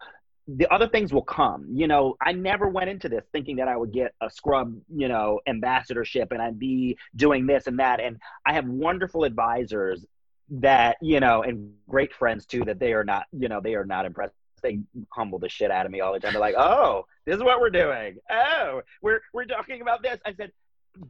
the 0.48 0.72
other 0.72 0.88
things 0.88 1.12
will 1.12 1.24
come. 1.24 1.66
You 1.72 1.88
know, 1.88 2.16
I 2.22 2.32
never 2.32 2.68
went 2.68 2.90
into 2.90 3.10
this 3.10 3.26
thinking 3.32 3.56
that 3.56 3.68
I 3.68 3.76
would 3.76 3.92
get 3.92 4.14
a 4.22 4.30
scrub, 4.30 4.76
you 4.94 5.08
know, 5.08 5.40
ambassadorship 5.48 6.32
and 6.32 6.42
I'd 6.42 6.60
be 6.60 6.98
doing 7.16 7.48
this 7.48 7.66
and 7.66 7.80
that. 7.80 8.00
And 8.00 8.18
I 8.46 8.54
have 8.54 8.68
wonderful 8.68 9.24
advisors 9.24 10.06
that, 10.50 10.98
you 11.02 11.20
know, 11.20 11.44
and 11.44 11.74
great 11.90 12.14
friends 12.14 12.46
too, 12.46 12.64
that 12.66 12.80
they 12.80 12.94
are 12.94 13.04
not, 13.04 13.26
you 13.32 13.48
know, 13.48 13.62
they 13.62 13.76
are 13.76 13.86
not 13.86 14.06
impressed. 14.06 14.34
They 14.62 14.80
humble 15.12 15.38
the 15.38 15.50
shit 15.50 15.70
out 15.70 15.86
of 15.86 15.92
me 15.92 16.02
all 16.02 16.14
the 16.14 16.20
time. 16.20 16.34
They're 16.34 16.42
like, 16.42 16.56
oh, 16.58 17.06
this 17.26 17.36
is 17.36 17.44
what 17.44 17.60
we're 17.60 17.70
doing. 17.70 18.18
Oh, 18.32 18.82
we're, 19.02 19.20
we're 19.34 19.46
talking 19.46 19.82
about 19.82 20.02
this. 20.02 20.20
I 20.26 20.34
said, 20.34 20.52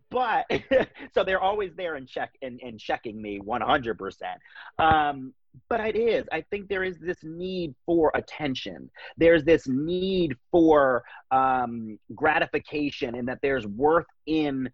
but 0.10 0.46
so 1.14 1.24
they're 1.24 1.42
always 1.42 1.72
there 1.76 1.96
and 1.96 2.08
check 2.08 2.32
and, 2.42 2.60
and 2.62 2.80
checking 2.80 3.22
me 3.22 3.40
100%. 3.40 4.22
Um, 4.80 5.34
but 5.70 5.80
it 5.80 5.96
is 5.96 6.26
i 6.32 6.42
think 6.42 6.68
there 6.68 6.84
is 6.84 6.98
this 7.00 7.18
need 7.24 7.74
for 7.86 8.12
attention 8.16 8.90
there's 9.18 9.44
this 9.44 9.68
need 9.68 10.36
for 10.52 11.04
um, 11.32 11.98
gratification 12.14 13.16
and 13.16 13.28
that 13.28 13.40
there's 13.42 13.66
worth 13.66 14.06
in 14.26 14.70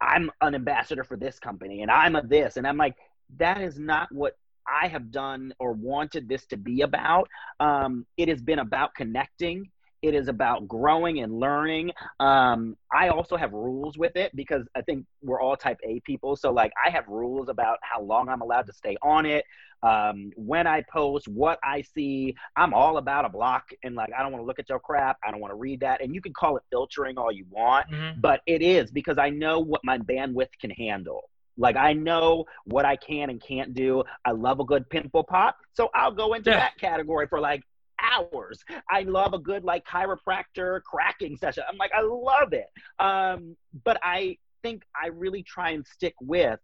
i'm 0.00 0.30
an 0.40 0.54
ambassador 0.54 1.04
for 1.04 1.16
this 1.16 1.38
company 1.38 1.82
and 1.82 1.90
i'm 1.90 2.16
a 2.16 2.22
this 2.22 2.56
and 2.56 2.66
i'm 2.66 2.76
like 2.76 2.94
that 3.38 3.60
is 3.60 3.78
not 3.78 4.08
what 4.12 4.36
i 4.66 4.86
have 4.86 5.10
done 5.10 5.52
or 5.58 5.72
wanted 5.72 6.28
this 6.28 6.46
to 6.46 6.56
be 6.56 6.82
about 6.82 7.28
um, 7.60 8.06
it 8.16 8.28
has 8.28 8.40
been 8.40 8.60
about 8.60 8.94
connecting 8.94 9.68
it 10.02 10.14
is 10.14 10.26
about 10.26 10.66
growing 10.66 11.20
and 11.20 11.38
learning. 11.38 11.92
Um, 12.18 12.76
I 12.92 13.08
also 13.08 13.36
have 13.36 13.52
rules 13.52 13.96
with 13.96 14.16
it 14.16 14.34
because 14.34 14.66
I 14.74 14.82
think 14.82 15.06
we're 15.22 15.40
all 15.40 15.56
type 15.56 15.78
A 15.84 16.00
people. 16.00 16.34
So, 16.34 16.52
like, 16.52 16.72
I 16.84 16.90
have 16.90 17.06
rules 17.06 17.48
about 17.48 17.78
how 17.82 18.02
long 18.02 18.28
I'm 18.28 18.40
allowed 18.40 18.66
to 18.66 18.72
stay 18.72 18.96
on 19.00 19.26
it, 19.26 19.44
um, 19.84 20.32
when 20.34 20.66
I 20.66 20.82
post, 20.92 21.28
what 21.28 21.58
I 21.62 21.82
see. 21.82 22.34
I'm 22.56 22.74
all 22.74 22.96
about 22.96 23.24
a 23.24 23.28
block 23.28 23.70
and, 23.84 23.94
like, 23.94 24.10
I 24.16 24.22
don't 24.22 24.32
want 24.32 24.42
to 24.42 24.46
look 24.46 24.58
at 24.58 24.68
your 24.68 24.80
crap. 24.80 25.18
I 25.24 25.30
don't 25.30 25.40
want 25.40 25.52
to 25.52 25.56
read 25.56 25.80
that. 25.80 26.02
And 26.02 26.14
you 26.14 26.20
can 26.20 26.32
call 26.32 26.56
it 26.56 26.64
filtering 26.70 27.16
all 27.16 27.30
you 27.30 27.46
want, 27.48 27.88
mm-hmm. 27.88 28.20
but 28.20 28.40
it 28.46 28.60
is 28.60 28.90
because 28.90 29.18
I 29.18 29.30
know 29.30 29.60
what 29.60 29.82
my 29.84 29.98
bandwidth 29.98 30.50
can 30.60 30.70
handle. 30.70 31.30
Like 31.56 31.76
I 31.76 31.92
know 31.92 32.44
what 32.64 32.84
I 32.84 32.96
can 32.96 33.30
and 33.30 33.42
can't 33.42 33.74
do. 33.74 34.04
I 34.24 34.32
love 34.32 34.60
a 34.60 34.64
good 34.64 34.88
pimple 34.90 35.24
pop, 35.24 35.56
so 35.72 35.90
I'll 35.94 36.12
go 36.12 36.34
into 36.34 36.50
yeah. 36.50 36.56
that 36.56 36.78
category 36.78 37.26
for 37.26 37.40
like 37.40 37.62
hours. 38.02 38.64
I 38.90 39.02
love 39.02 39.32
a 39.32 39.38
good 39.38 39.64
like 39.64 39.86
chiropractor 39.86 40.82
cracking 40.82 41.36
session. 41.36 41.64
I'm 41.68 41.76
like, 41.76 41.92
I 41.96 42.02
love 42.02 42.52
it. 42.52 42.68
Um, 42.98 43.56
but 43.84 43.98
I 44.02 44.38
think 44.62 44.82
I 44.94 45.08
really 45.08 45.42
try 45.42 45.70
and 45.70 45.86
stick 45.86 46.14
with 46.20 46.58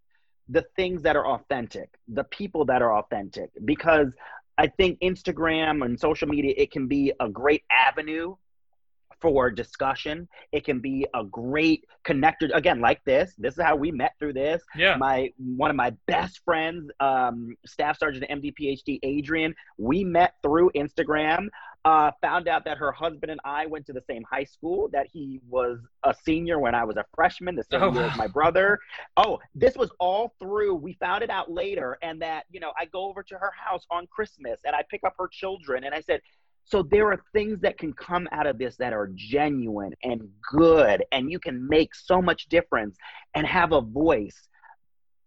the 0.49 0.65
things 0.77 1.03
that 1.03 1.17
are 1.17 1.27
authentic, 1.27 1.91
the 2.09 2.25
people 2.25 2.65
that 2.67 2.81
are 2.81 2.97
authentic, 2.97 3.51
because 3.65 4.09
I 4.57 4.67
think 4.67 4.99
Instagram 5.01 5.85
and 5.85 5.99
social 5.99 6.27
media, 6.27 6.55
it 6.57 6.73
can 6.73 6.89
be 6.89 7.13
a 7.21 7.29
great 7.29 7.63
avenue 7.71 8.35
for 9.21 9.51
discussion. 9.51 10.29
It 10.53 10.65
can 10.65 10.81
be 10.81 11.07
a 11.15 11.25
great 11.25 11.85
connector. 12.05 12.51
Again, 12.55 12.81
like 12.81 13.05
this. 13.05 13.35
This 13.39 13.57
is 13.57 13.63
how 13.63 13.77
we 13.77 13.91
met 13.91 14.15
through 14.19 14.35
this. 14.35 14.63
Yeah. 14.77 14.97
My 14.97 15.31
one 15.39 15.71
of 15.71 15.77
my 15.77 15.91
best 16.07 16.41
friends, 16.45 16.91
um, 17.01 17.57
Staff 17.67 17.99
Sergeant 17.99 18.27
MD 18.31 18.53
PhD 18.59 18.99
Adrian. 19.03 19.55
We 19.77 20.05
met 20.05 20.35
through 20.43 20.71
Instagram. 20.75 21.49
Uh, 21.85 22.11
found 22.21 22.49
out 22.49 22.65
that 22.65 22.77
her 22.77 22.93
husband 22.93 23.31
and 23.31 23.41
I 23.45 23.65
went 23.65 23.87
to 23.87 23.93
the 23.93 24.03
same 24.03 24.25
high 24.31 24.45
school. 24.45 24.89
That 24.93 25.07
he 25.11 25.41
was 25.49 25.79
a 26.05 26.15
senior 26.23 26.59
when 26.59 26.75
I 26.75 26.85
was 26.85 26.97
a 26.97 27.05
freshman, 27.15 27.55
the 27.55 27.65
same 27.65 27.83
oh, 27.83 27.93
year 27.93 28.03
as 28.03 28.17
my 28.19 28.27
brother. 28.27 28.79
Oh, 29.17 29.39
this 29.55 29.77
was 29.77 29.91
all 29.99 30.35
through. 30.39 30.75
We 30.75 30.95
found 30.95 31.23
it 31.23 31.31
out 31.31 31.51
later, 31.51 31.97
and 32.03 32.21
that 32.21 32.45
you 32.51 32.61
know 32.61 32.73
I 32.79 32.87
go 32.87 33.09
over 33.09 33.23
to 33.23 33.39
her 33.39 33.53
house 33.57 33.87
on 33.91 34.07
Christmas 34.09 34.61
and 34.65 34.75
I 34.75 34.83
pick 34.91 35.03
up 35.05 35.15
her 35.19 35.29
children, 35.29 35.85
and 35.85 35.95
I 35.95 36.01
said, 36.01 36.21
so 36.69 36.83
there 36.83 37.11
are 37.11 37.23
things 37.33 37.61
that 37.61 37.79
can 37.79 37.95
come 37.95 38.29
out 38.31 38.47
of 38.47 38.59
this 38.59 38.77
that 38.77 38.93
are 38.93 39.11
genuine 39.15 39.95
and 40.03 40.29
good, 40.53 41.03
and 41.13 41.33
you 41.33 41.39
can 41.39 41.67
make 41.67 41.95
so 41.95 42.21
much 42.21 42.47
difference 42.51 42.99
and 43.35 43.47
have 43.47 43.73
a 43.73 43.81
voice 43.81 44.49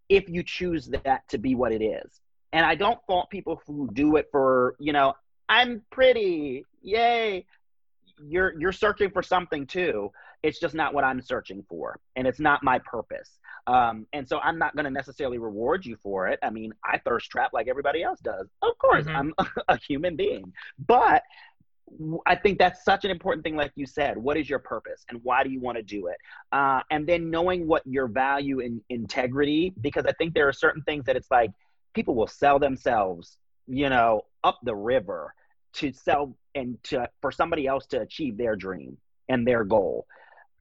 if 0.08 0.30
you 0.30 0.44
choose 0.44 0.92
that 1.04 1.28
to 1.30 1.40
be 1.40 1.56
what 1.56 1.72
it 1.72 1.84
is. 1.84 2.22
And 2.54 2.64
I 2.64 2.76
don't 2.76 3.00
fault 3.08 3.32
people 3.32 3.60
who 3.66 3.90
do 3.94 4.18
it 4.18 4.28
for, 4.32 4.76
you 4.80 4.94
know, 4.94 5.14
I'm 5.50 5.82
pretty, 5.92 6.64
yay. 6.84 7.48
You're 8.24 8.54
you're 8.60 8.72
searching 8.72 9.10
for 9.10 9.24
something 9.24 9.66
too. 9.66 10.12
It's 10.44 10.60
just 10.60 10.74
not 10.74 10.94
what 10.94 11.04
I'm 11.04 11.22
searching 11.22 11.64
for, 11.70 12.00
and 12.16 12.28
it's 12.28 12.40
not 12.40 12.64
my 12.64 12.80
purpose. 12.80 13.40
Um, 13.68 14.08
and 14.12 14.28
so 14.28 14.40
I'm 14.40 14.58
not 14.58 14.76
going 14.76 14.86
to 14.86 14.92
necessarily 14.92 15.38
reward 15.38 15.86
you 15.86 15.96
for 16.02 16.28
it. 16.28 16.40
I 16.42 16.50
mean, 16.50 16.74
I 16.84 16.98
thirst 16.98 17.30
trap 17.30 17.52
like 17.54 17.68
everybody 17.68 18.02
else 18.02 18.20
does. 18.20 18.48
Of 18.62 18.78
course, 18.80 19.06
mm-hmm. 19.06 19.32
I'm 19.40 19.48
a 19.68 19.78
human 19.78 20.16
being. 20.16 20.52
But 20.88 21.24
I 22.26 22.36
think 22.36 22.58
that's 22.58 22.84
such 22.84 23.06
an 23.06 23.12
important 23.12 23.44
thing, 23.44 23.56
like 23.56 23.72
you 23.76 23.86
said. 23.86 24.18
What 24.18 24.38
is 24.38 24.50
your 24.50 24.60
purpose 24.60 25.06
and 25.10 25.20
why 25.24 25.44
do 25.44 25.50
you 25.50 25.60
want 25.60 25.78
to 25.78 25.84
do 25.84 26.08
it? 26.08 26.18
Uh, 26.52 26.82
and 26.90 27.06
then 27.06 27.30
knowing 27.30 27.68
what 27.68 27.86
your 27.86 28.08
value 28.08 28.60
in 28.60 28.82
integrity, 28.90 29.74
because 29.82 30.06
I 30.06 30.14
think 30.14 30.34
there 30.34 30.48
are 30.48 30.54
certain 30.54 30.82
things 30.84 31.06
that 31.06 31.16
it's 31.16 31.30
like 31.30 31.52
people 31.94 32.16
will 32.16 32.28
sell 32.28 32.60
themselves, 32.60 33.38
you 33.68 33.90
know, 33.90 34.22
up 34.44 34.60
the 34.64 34.76
river 34.76 35.34
to 35.74 35.92
sell 35.92 36.36
and 36.56 36.82
to 36.84 37.10
for 37.22 37.32
somebody 37.32 37.68
else 37.68 37.86
to 37.88 38.02
achieve 38.02 38.38
their 38.38 38.56
dream 38.56 38.98
and 39.30 39.48
their 39.48 39.64
goal. 39.64 40.06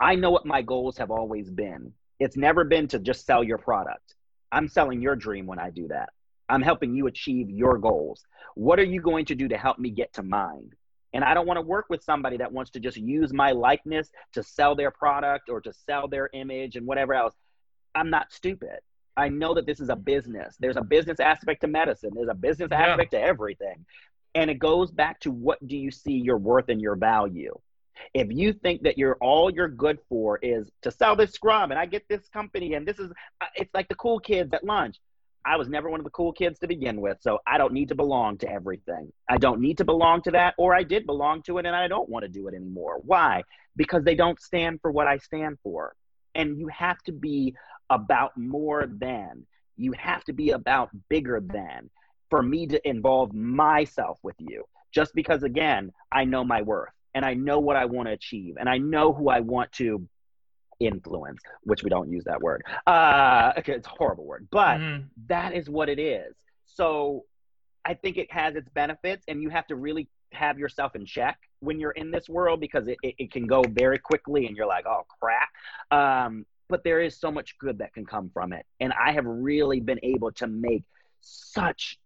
I 0.01 0.15
know 0.15 0.31
what 0.31 0.47
my 0.47 0.63
goals 0.63 0.97
have 0.97 1.11
always 1.11 1.51
been. 1.51 1.93
It's 2.19 2.37
never 2.37 2.65
been 2.65 2.89
to 2.89 2.99
just 2.99 3.27
sell 3.27 3.45
your 3.45 3.59
product. 3.59 4.15
I'm 4.51 4.67
selling 4.67 5.03
your 5.03 5.15
dream 5.15 5.47
when 5.47 5.59
I 5.59 5.71
do 5.71 5.89
that. 5.89 6.11
I'm 6.49 6.63
helping 6.63 6.95
you 6.95 7.07
achieve 7.07 7.51
your 7.51 7.79
goals. 7.79 8.25
What 8.55 8.79
are 8.79 8.85
you 8.85 9.01
going 9.01 9.27
to 9.27 9.35
do 9.35 9.47
to 9.49 9.57
help 9.57 9.79
me 9.79 9.91
get 9.91 10.13
to 10.15 10.23
mine? 10.23 10.71
And 11.13 11.25
I 11.25 11.35
don't 11.35 11.47
want 11.47 11.59
to 11.59 11.63
work 11.63 11.87
with 11.89 12.03
somebody 12.03 12.37
that 12.39 12.53
wants 12.53 12.71
to 12.73 12.81
just 12.81 12.97
use 12.97 13.33
my 13.33 13.53
likeness 13.53 14.11
to 14.33 14.43
sell 14.43 14.75
their 14.75 14.91
product 14.91 15.49
or 15.49 15.61
to 15.61 15.73
sell 15.73 16.09
their 16.09 16.31
image 16.33 16.77
and 16.77 16.87
whatever 16.87 17.15
else. 17.15 17.35
I'm 17.95 18.11
not 18.11 18.33
stupid. 18.33 18.79
I 19.17 19.29
know 19.29 19.55
that 19.55 19.67
this 19.67 19.81
is 19.81 19.89
a 19.89 19.97
business. 19.97 20.57
There's 20.59 20.77
a 20.77 20.83
business 20.83 21.21
aspect 21.21 21.61
to 21.63 21.69
medicine, 21.69 22.11
there's 22.15 22.29
a 22.29 22.35
business 22.35 22.69
yeah. 22.71 22.81
aspect 22.81 23.11
to 23.13 23.21
everything. 23.21 23.85
And 24.35 24.51
it 24.51 24.61
goes 24.61 24.93
back 24.93 25.21
to 25.21 25.31
what 25.31 25.65
do 25.67 25.77
you 25.77 25.91
see 25.91 26.13
your 26.13 26.39
worth 26.39 26.69
and 26.69 26.81
your 26.81 26.95
value? 26.97 27.59
If 28.15 28.29
you 28.31 28.53
think 28.53 28.83
that 28.83 28.99
you're 28.99 29.17
all 29.21 29.51
you're 29.51 29.69
good 29.69 29.99
for 30.09 30.39
is 30.43 30.71
to 30.83 30.91
sell 30.91 31.17
this 31.17 31.33
scrum 31.33 31.71
and 31.71 31.79
I 31.79 31.87
get 31.87 32.09
this 32.09 32.29
company 32.29 32.75
and 32.75 32.87
this 32.87 32.99
is 32.99 33.11
uh, 33.41 33.47
it's 33.55 33.73
like 33.75 33.89
the 33.89 33.95
cool 33.95 34.19
kids 34.19 34.53
at 34.53 34.65
lunch. 34.65 34.97
I 35.45 35.57
was 35.57 35.69
never 35.69 35.89
one 35.89 36.01
of 36.01 36.05
the 36.05 36.11
cool 36.11 36.33
kids 36.33 36.59
to 36.59 36.67
begin 36.67 37.01
with, 37.01 37.17
so 37.23 37.39
I 37.47 37.57
don't 37.57 37.73
need 37.73 37.89
to 37.89 37.95
belong 37.95 38.37
to 38.39 38.51
everything. 38.51 39.11
I 39.29 39.39
don't 39.39 39.61
need 39.61 39.79
to 39.79 39.85
belong 39.85 40.21
to 40.23 40.31
that, 40.33 40.55
or 40.59 40.75
I 40.75 40.83
did 40.83 41.07
belong 41.07 41.43
to 41.45 41.57
it 41.59 41.65
and 41.65 41.75
I 41.75 41.89
don't 41.89 42.11
want 42.11 42.25
to 42.25 42.29
do 42.29 42.47
it 42.49 42.55
anymore. 42.55 43.01
Why? 43.05 43.43
Because 43.75 44.05
they 44.05 44.15
don't 44.15 44.39
stand 44.41 44.81
for 44.83 44.91
what 44.91 45.07
I 45.07 45.17
stand 45.17 45.59
for. 45.63 45.95
And 46.35 46.59
you 46.59 46.69
have 46.69 46.99
to 47.05 47.13
be 47.13 47.55
about 47.89 48.37
more 48.37 48.87
than, 48.87 49.47
you 49.77 49.93
have 49.93 50.25
to 50.25 50.33
be 50.35 50.51
about 50.51 50.91
bigger 51.09 51.41
than 51.41 51.89
for 52.29 52.43
me 52.43 52.67
to 52.67 52.89
involve 52.89 53.33
myself 53.33 54.19
with 54.23 54.37
you. 54.39 54.65
Just 54.93 55.15
because, 55.15 55.43
again, 55.43 55.93
I 56.13 56.25
know 56.25 56.45
my 56.45 56.63
worth 56.63 56.93
and 57.15 57.24
I 57.24 57.35
know 57.35 57.59
what 57.59 57.77
I 57.77 57.85
want 57.85 58.09
to 58.09 58.12
achieve 58.12 58.57
and 58.59 58.69
I 58.69 58.78
know 58.78 59.12
who 59.12 59.28
I 59.28 59.41
want 59.41 59.73
to 59.73 60.07
influence, 60.78 61.41
which 61.62 61.82
we 61.82 61.91
don't 61.91 62.11
use 62.11 62.24
that 62.24 62.41
word. 62.41 62.62
Uh, 62.87 63.53
okay, 63.59 63.74
it's 63.74 63.87
a 63.87 63.91
horrible 63.91 64.24
word, 64.24 64.49
but 64.51 64.78
mm-hmm. 64.78 65.05
that 65.28 65.55
is 65.55 65.69
what 65.69 65.89
it 65.89 65.99
is. 65.99 66.35
So 66.66 67.24
I 67.85 67.95
think 67.95 68.16
it 68.16 68.32
has 68.32 68.57
its 68.57 68.69
benefits, 68.70 69.24
and 69.28 69.43
you 69.43 69.51
have 69.51 69.66
to 69.69 69.77
really 69.77 70.09
have 70.32 70.59
yourself 70.59 70.95
in 70.95 71.05
check 71.05 71.39
when 71.61 71.78
you're 71.78 71.91
in 71.93 72.11
this 72.11 72.28
world 72.28 72.61
because 72.61 72.89
it, 72.89 72.97
it, 73.03 73.15
it 73.19 73.32
can 73.32 73.47
go 73.47 73.62
very 73.62 73.99
quickly 73.99 74.47
and 74.47 74.57
you're 74.57 74.66
like, 74.66 74.87
oh 74.87 75.05
crap. 75.20 75.49
Um, 75.91 76.47
but 76.69 76.85
there 76.85 77.01
is 77.01 77.19
so 77.19 77.31
much 77.31 77.59
good 77.59 77.78
that 77.78 77.93
can 77.93 78.07
come 78.07 78.31
from 78.32 78.53
it. 78.53 78.65
And 78.78 78.93
I 78.93 79.12
have 79.12 79.27
really 79.27 79.81
been 79.81 79.99
able 80.03 80.31
to 80.32 80.47
make 80.47 80.85
such 81.20 81.99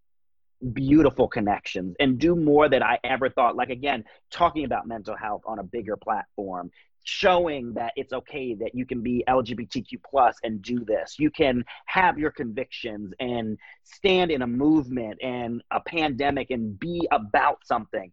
beautiful 0.73 1.29
connections 1.29 1.95
and 2.01 2.19
do 2.19 2.35
more 2.35 2.69
than 2.69 2.83
I 2.83 2.99
ever 3.05 3.29
thought. 3.29 3.57
Like, 3.57 3.71
again, 3.71 4.05
talking 4.31 4.65
about 4.65 4.87
mental 4.87 5.17
health 5.17 5.43
on 5.47 5.59
a 5.59 5.63
bigger 5.63 5.97
platform, 5.97 6.71
showing 7.05 7.75
that 7.75 7.93
it's 7.97 8.13
okay 8.13 8.55
that 8.55 8.75
you 8.75 8.87
can 8.87 9.03
be 9.03 9.23
LGBTQ 9.29 10.01
plus 10.09 10.37
and 10.43 10.63
do 10.63 10.85
this. 10.85 11.17
You 11.19 11.31
can 11.31 11.65
have 11.87 12.19
your 12.19 12.31
convictions 12.31 13.13
and 13.21 13.59
stand 13.85 14.31
in 14.31 14.43
a 14.43 14.47
movement 14.47 15.19
and 15.23 15.63
a 15.71 15.81
pandemic 15.81 16.51
and 16.51 16.79
be 16.79 17.07
about 17.13 17.59
something. 17.65 18.11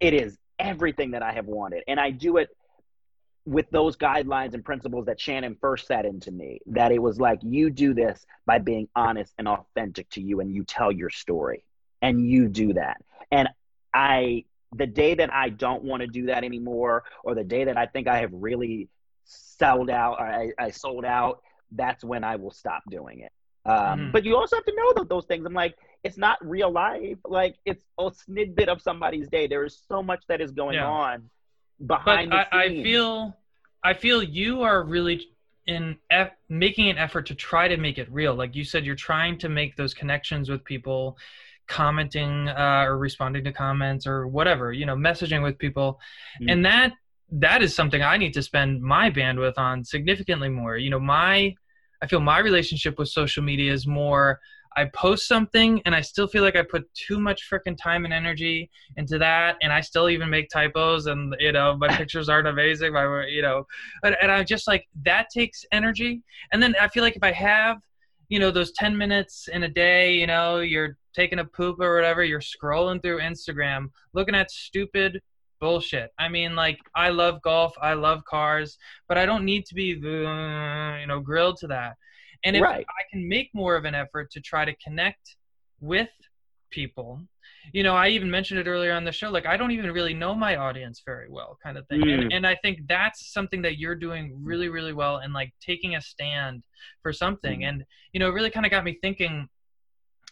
It 0.00 0.12
is 0.12 0.36
everything 0.58 1.12
that 1.12 1.22
I 1.22 1.32
have 1.32 1.46
wanted. 1.46 1.84
And 1.86 2.00
I 2.00 2.10
do 2.10 2.38
it 2.38 2.48
with 3.46 3.68
those 3.70 3.96
guidelines 3.96 4.54
and 4.54 4.64
principles 4.64 5.06
that 5.06 5.20
Shannon 5.20 5.56
first 5.60 5.86
set 5.86 6.06
into 6.06 6.30
me, 6.30 6.60
that 6.66 6.92
it 6.92 7.02
was 7.02 7.20
like, 7.20 7.40
you 7.42 7.70
do 7.70 7.92
this 7.92 8.24
by 8.46 8.58
being 8.58 8.88
honest 8.96 9.34
and 9.38 9.46
authentic 9.46 10.08
to 10.10 10.22
you, 10.22 10.40
and 10.40 10.52
you 10.52 10.64
tell 10.64 10.90
your 10.90 11.10
story, 11.10 11.64
and 12.00 12.26
you 12.26 12.48
do 12.48 12.72
that. 12.72 13.02
And 13.30 13.48
I, 13.92 14.44
the 14.74 14.86
day 14.86 15.14
that 15.14 15.32
I 15.32 15.50
don't 15.50 15.84
want 15.84 16.00
to 16.00 16.06
do 16.06 16.26
that 16.26 16.42
anymore, 16.42 17.04
or 17.22 17.34
the 17.34 17.44
day 17.44 17.64
that 17.64 17.76
I 17.76 17.86
think 17.86 18.08
I 18.08 18.18
have 18.18 18.32
really 18.32 18.88
sold 19.24 19.90
out, 19.90 20.16
or 20.20 20.26
I, 20.26 20.52
I 20.58 20.70
sold 20.70 21.04
out, 21.04 21.42
that's 21.72 22.02
when 22.02 22.24
I 22.24 22.36
will 22.36 22.50
stop 22.50 22.82
doing 22.90 23.20
it. 23.20 23.32
Um, 23.66 23.76
mm-hmm. 23.76 24.10
But 24.10 24.24
you 24.24 24.36
also 24.36 24.56
have 24.56 24.64
to 24.64 24.74
know 24.74 24.92
that 24.94 25.08
those 25.08 25.26
things. 25.26 25.44
I'm 25.46 25.54
like, 25.54 25.74
it's 26.02 26.18
not 26.18 26.38
real 26.46 26.70
life. 26.70 27.18
Like 27.24 27.56
it's 27.64 27.82
a 27.98 28.10
snidbit 28.10 28.68
of 28.68 28.82
somebody's 28.82 29.28
day. 29.28 29.46
There 29.46 29.64
is 29.64 29.82
so 29.88 30.02
much 30.02 30.22
that 30.28 30.40
is 30.40 30.50
going 30.52 30.74
Yeah. 30.74 30.86
on 30.86 31.30
behind 31.86 32.30
but 32.30 32.48
I, 32.52 32.64
I 32.64 32.68
feel 32.82 33.36
i 33.82 33.94
feel 33.94 34.22
you 34.22 34.62
are 34.62 34.82
really 34.84 35.26
in 35.66 35.96
eff- 36.10 36.36
making 36.48 36.90
an 36.90 36.98
effort 36.98 37.26
to 37.26 37.34
try 37.34 37.68
to 37.68 37.76
make 37.76 37.98
it 37.98 38.10
real. 38.12 38.34
Like 38.34 38.54
you 38.54 38.64
said 38.64 38.84
you're 38.84 38.94
trying 38.94 39.38
to 39.38 39.48
make 39.48 39.76
those 39.76 39.94
connections 39.94 40.50
with 40.50 40.64
people 40.64 41.16
commenting 41.66 42.48
uh, 42.48 42.84
or 42.86 42.98
responding 42.98 43.42
to 43.44 43.52
comments 43.52 44.06
or 44.06 44.26
whatever 44.26 44.72
you 44.72 44.84
know 44.84 44.94
messaging 44.94 45.42
with 45.42 45.58
people. 45.58 45.98
Mm. 46.42 46.52
and 46.52 46.64
that 46.66 46.92
that 47.32 47.62
is 47.62 47.74
something 47.74 48.02
i 48.02 48.18
need 48.18 48.34
to 48.34 48.42
spend 48.42 48.82
my 48.82 49.10
bandwidth 49.10 49.56
on 49.56 49.82
significantly 49.84 50.50
more. 50.50 50.76
You 50.76 50.90
know 50.90 51.00
my 51.00 51.54
i 52.02 52.06
feel 52.06 52.20
my 52.20 52.38
relationship 52.38 52.98
with 52.98 53.08
social 53.08 53.42
media 53.42 53.72
is 53.72 53.86
more 53.86 54.40
i 54.76 54.84
post 54.86 55.26
something 55.26 55.80
and 55.84 55.94
i 55.94 56.00
still 56.00 56.26
feel 56.26 56.42
like 56.42 56.56
i 56.56 56.62
put 56.62 56.88
too 56.94 57.18
much 57.18 57.48
freaking 57.50 57.76
time 57.76 58.04
and 58.04 58.14
energy 58.14 58.70
into 58.96 59.18
that 59.18 59.56
and 59.62 59.72
i 59.72 59.80
still 59.80 60.08
even 60.08 60.28
make 60.28 60.48
typos 60.48 61.06
and 61.06 61.34
you 61.38 61.52
know 61.52 61.76
my 61.76 61.88
pictures 61.96 62.28
aren't 62.28 62.48
amazing 62.48 62.92
my 62.92 63.26
you 63.26 63.42
know 63.42 63.66
and, 64.02 64.16
and 64.20 64.30
i'm 64.30 64.44
just 64.44 64.66
like 64.66 64.86
that 65.04 65.28
takes 65.32 65.64
energy. 65.72 66.22
And 66.52 66.62
then 66.62 66.74
i 66.80 66.88
feel 66.88 67.02
like 67.02 67.16
if 67.16 67.22
i 67.22 67.32
have 67.32 67.78
you 68.28 68.38
know 68.38 68.50
those 68.50 68.72
10 68.72 68.96
minutes 68.96 69.48
in 69.48 69.64
a 69.64 69.68
day 69.68 70.14
you 70.14 70.26
know 70.26 70.60
you're 70.60 70.96
taking 71.14 71.38
a 71.38 71.44
poop 71.44 71.78
or 71.80 71.94
whatever 71.94 72.24
you're 72.24 72.40
scrolling 72.40 73.00
through 73.02 73.20
instagram 73.20 73.90
looking 74.12 74.34
at 74.34 74.50
stupid 74.50 75.20
bullshit. 75.60 76.10
I 76.18 76.28
mean 76.28 76.54
like 76.54 76.78
i 76.94 77.08
love 77.08 77.40
golf 77.42 77.72
i 77.80 77.94
love 77.94 78.22
cars 78.24 78.76
but 79.08 79.16
i 79.16 79.24
don't 79.24 79.46
need 79.46 79.64
to 79.66 79.74
be 79.74 79.84
you 79.84 81.06
know 81.06 81.20
grilled 81.22 81.56
to 81.58 81.66
that 81.68 81.96
and 82.44 82.56
if 82.56 82.62
Right. 82.62 82.84
i 82.88 83.02
can 83.10 83.26
make 83.28 83.50
more 83.54 83.76
of 83.76 83.84
an 83.84 83.94
effort 83.94 84.30
to 84.32 84.40
try 84.40 84.64
to 84.64 84.74
connect 84.76 85.36
with 85.80 86.08
people 86.70 87.20
you 87.72 87.82
know 87.82 87.94
i 87.94 88.08
even 88.08 88.30
mentioned 88.30 88.58
it 88.60 88.66
earlier 88.66 88.92
on 88.92 89.04
the 89.04 89.12
show 89.12 89.30
like 89.30 89.46
i 89.46 89.56
don't 89.56 89.70
even 89.70 89.90
really 89.92 90.14
know 90.14 90.34
my 90.34 90.56
audience 90.56 91.02
very 91.04 91.28
well 91.28 91.56
kind 91.62 91.76
of 91.78 91.86
thing 91.88 92.02
and, 92.02 92.24
Mm. 92.24 92.36
and 92.36 92.46
i 92.46 92.54
think 92.62 92.80
that's 92.88 93.32
something 93.32 93.62
that 93.62 93.78
you're 93.78 93.94
doing 93.94 94.38
really 94.42 94.68
really 94.68 94.92
well 94.92 95.18
and 95.18 95.32
like 95.32 95.52
taking 95.60 95.94
a 95.96 96.00
stand 96.00 96.62
for 97.02 97.12
something 97.12 97.60
Mm. 97.60 97.68
and 97.68 97.84
you 98.12 98.20
know 98.20 98.28
it 98.28 98.32
really 98.32 98.50
kind 98.50 98.66
of 98.66 98.70
got 98.70 98.84
me 98.84 98.98
thinking 99.02 99.48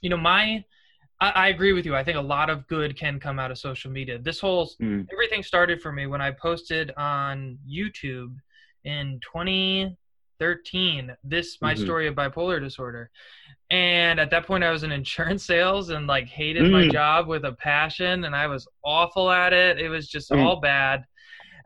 you 0.01 0.11
know 0.11 0.17
my 0.17 0.65
I, 1.21 1.31
I 1.31 1.49
agree 1.49 1.73
with 1.73 1.87
you 1.87 1.95
i 1.95 2.03
think 2.03 2.19
a 2.19 2.21
lot 2.37 2.51
of 2.51 2.67
good 2.67 2.97
can 2.97 3.21
come 3.21 3.39
out 3.39 3.51
of 3.53 3.59
social 3.59 3.91
media 3.91 4.19
this 4.19 4.41
whole 4.41 4.69
Mm. 4.81 5.07
everything 5.13 5.43
started 5.45 5.81
for 5.81 5.93
me 5.93 6.07
when 6.07 6.21
i 6.21 6.31
posted 6.33 6.91
on 6.97 7.57
youtube 7.69 8.35
in 8.85 9.21
2013 10.43 11.17
this 11.25 11.59
my 11.61 11.75
Mhm. 11.75 11.79
story 11.79 12.07
of 12.09 12.15
bipolar 12.15 12.61
disorder 12.61 13.11
and 13.71 14.19
at 14.21 14.31
that 14.31 14.47
point 14.47 14.65
i 14.65 14.71
was 14.71 14.83
in 14.83 14.93
insurance 15.03 15.45
sales 15.45 15.91
and 15.91 16.07
like 16.07 16.29
hated 16.29 16.71
my 16.71 16.83
Mm. 16.85 16.93
job 16.93 17.29
with 17.29 17.45
a 17.45 17.53
passion 17.53 18.25
and 18.25 18.35
i 18.35 18.47
was 18.47 18.67
awful 18.85 19.31
at 19.31 19.53
it 19.53 19.79
it 19.79 19.89
was 19.89 20.09
just 20.09 20.31
Mm. 20.31 20.45
all 20.45 20.61
bad 20.61 21.05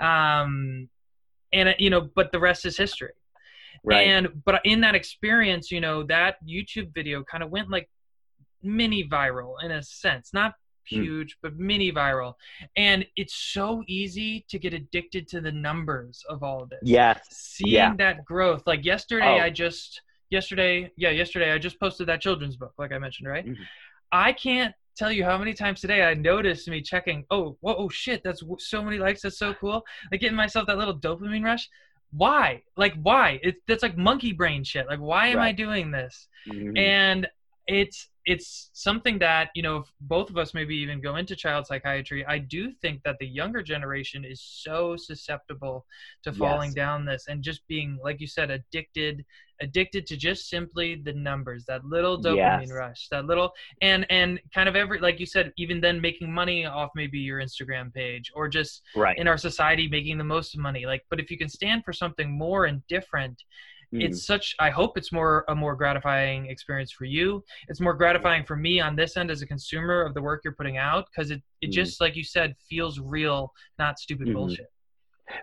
um 0.00 0.88
and 1.52 1.74
you 1.78 1.90
know 1.90 2.08
but 2.14 2.32
the 2.32 2.38
rest 2.40 2.66
is 2.66 2.76
history 2.76 3.12
right. 3.84 4.06
and 4.06 4.42
but 4.44 4.60
in 4.64 4.80
that 4.82 4.94
experience 4.94 5.70
you 5.70 5.80
know 5.80 6.02
that 6.04 6.36
youtube 6.46 6.92
video 6.94 7.22
kind 7.24 7.42
of 7.42 7.50
went 7.50 7.70
like 7.70 7.88
mini 8.62 9.08
viral 9.08 9.54
in 9.64 9.70
a 9.70 9.82
sense 9.82 10.30
not 10.34 10.52
Mm. 10.92 11.02
huge 11.04 11.36
but 11.42 11.56
mini 11.58 11.90
viral 11.90 12.34
and 12.76 13.04
it's 13.16 13.34
so 13.34 13.82
easy 13.88 14.44
to 14.48 14.58
get 14.58 14.72
addicted 14.72 15.26
to 15.28 15.40
the 15.40 15.50
numbers 15.50 16.24
of 16.28 16.42
all 16.44 16.62
of 16.62 16.68
this 16.70 16.78
yes. 16.84 17.18
seeing 17.30 17.72
Yeah. 17.72 17.94
that 17.96 18.24
growth 18.24 18.62
like 18.66 18.84
yesterday 18.84 19.38
Oh. 19.40 19.44
i 19.44 19.50
just 19.50 20.00
yesterday 20.30 20.90
yeah 20.96 21.10
yesterday 21.10 21.52
i 21.52 21.58
just 21.58 21.80
posted 21.80 22.06
that 22.08 22.20
children's 22.20 22.56
book 22.56 22.72
like 22.78 22.92
i 22.92 22.98
mentioned 22.98 23.28
right 23.28 23.46
Mhm. 23.46 23.56
i 24.12 24.32
can't 24.32 24.74
tell 24.96 25.10
you 25.12 25.24
how 25.24 25.36
many 25.36 25.54
times 25.54 25.80
today 25.80 26.02
i 26.04 26.14
noticed 26.14 26.68
me 26.68 26.80
checking 26.80 27.24
oh 27.30 27.56
whoa, 27.60 27.74
oh 27.76 27.88
shit 27.88 28.22
that's 28.24 28.40
w- 28.40 28.56
so 28.58 28.82
many 28.82 28.98
likes 28.98 29.22
that's 29.22 29.38
so 29.38 29.54
cool 29.54 29.82
like 30.10 30.20
getting 30.20 30.36
myself 30.36 30.66
that 30.68 30.78
little 30.78 30.98
dopamine 30.98 31.44
rush 31.44 31.68
why 32.12 32.62
like 32.76 32.94
why 33.02 33.38
it, 33.42 33.56
that's 33.66 33.82
like 33.82 33.96
monkey 33.98 34.32
brain 34.32 34.62
shit 34.64 34.86
like 34.86 35.00
why 35.00 35.26
am 35.26 35.38
i 35.40 35.50
doing 35.52 35.90
this 35.90 36.28
Mhm. 36.48 36.78
and 36.78 37.26
it's 37.66 38.08
it's 38.26 38.70
something 38.72 39.18
that 39.20 39.50
you 39.54 39.62
know 39.62 39.78
if 39.78 39.86
both 40.02 40.30
of 40.30 40.36
us 40.36 40.52
maybe 40.52 40.74
even 40.74 41.00
go 41.00 41.16
into 41.16 41.34
child 41.36 41.66
psychiatry 41.66 42.24
i 42.26 42.38
do 42.38 42.70
think 42.82 43.00
that 43.04 43.16
the 43.20 43.26
younger 43.26 43.62
generation 43.62 44.24
is 44.24 44.40
so 44.42 44.96
susceptible 44.96 45.84
to 46.22 46.32
falling 46.32 46.68
Yes. 46.70 46.74
down 46.74 47.04
this 47.04 47.26
and 47.28 47.42
just 47.42 47.66
being 47.68 47.98
like 48.02 48.20
you 48.20 48.26
said 48.26 48.50
addicted 48.50 49.24
addicted 49.60 50.06
to 50.06 50.16
just 50.16 50.48
simply 50.50 51.00
the 51.04 51.12
numbers 51.12 51.64
that 51.66 51.84
little 51.84 52.20
dopamine 52.20 52.36
Yes. 52.36 52.70
rush 52.70 53.08
that 53.10 53.24
little 53.26 53.50
and 53.80 54.04
and 54.10 54.40
kind 54.54 54.68
of 54.68 54.76
every 54.76 54.98
like 55.00 55.18
you 55.18 55.26
said 55.26 55.52
even 55.56 55.80
then 55.80 56.00
making 56.00 56.32
money 56.32 56.66
off 56.66 56.90
maybe 56.94 57.18
your 57.18 57.40
instagram 57.40 57.92
page 57.94 58.30
or 58.34 58.48
just 58.48 58.82
right. 58.96 59.16
in 59.18 59.26
our 59.26 59.38
society 59.38 59.88
making 59.88 60.18
the 60.18 60.24
most 60.24 60.54
of 60.54 60.60
money 60.60 60.84
like 60.84 61.02
but 61.10 61.20
if 61.20 61.30
you 61.30 61.38
can 61.38 61.48
stand 61.48 61.82
for 61.84 61.92
something 61.92 62.30
more 62.36 62.66
and 62.66 62.86
different 62.88 63.42
Mm. 63.94 64.02
it's 64.02 64.26
such 64.26 64.54
i 64.58 64.68
hope 64.68 64.98
it's 64.98 65.12
more 65.12 65.44
a 65.48 65.54
more 65.54 65.76
gratifying 65.76 66.46
experience 66.46 66.90
for 66.90 67.04
you 67.04 67.44
it's 67.68 67.80
more 67.80 67.94
gratifying 67.94 68.44
for 68.44 68.56
me 68.56 68.80
on 68.80 68.96
this 68.96 69.16
end 69.16 69.30
as 69.30 69.42
a 69.42 69.46
consumer 69.46 70.02
of 70.02 70.12
the 70.12 70.20
work 70.20 70.40
you're 70.42 70.54
putting 70.54 70.76
out 70.76 71.06
because 71.08 71.30
it, 71.30 71.40
it 71.60 71.70
Mm. 71.70 71.74
just 71.74 72.00
like 72.00 72.16
you 72.16 72.24
said 72.24 72.56
feels 72.68 72.98
real 72.98 73.52
not 73.78 73.98
stupid 74.00 74.26
Mhm. 74.28 74.34
bullshit 74.34 74.66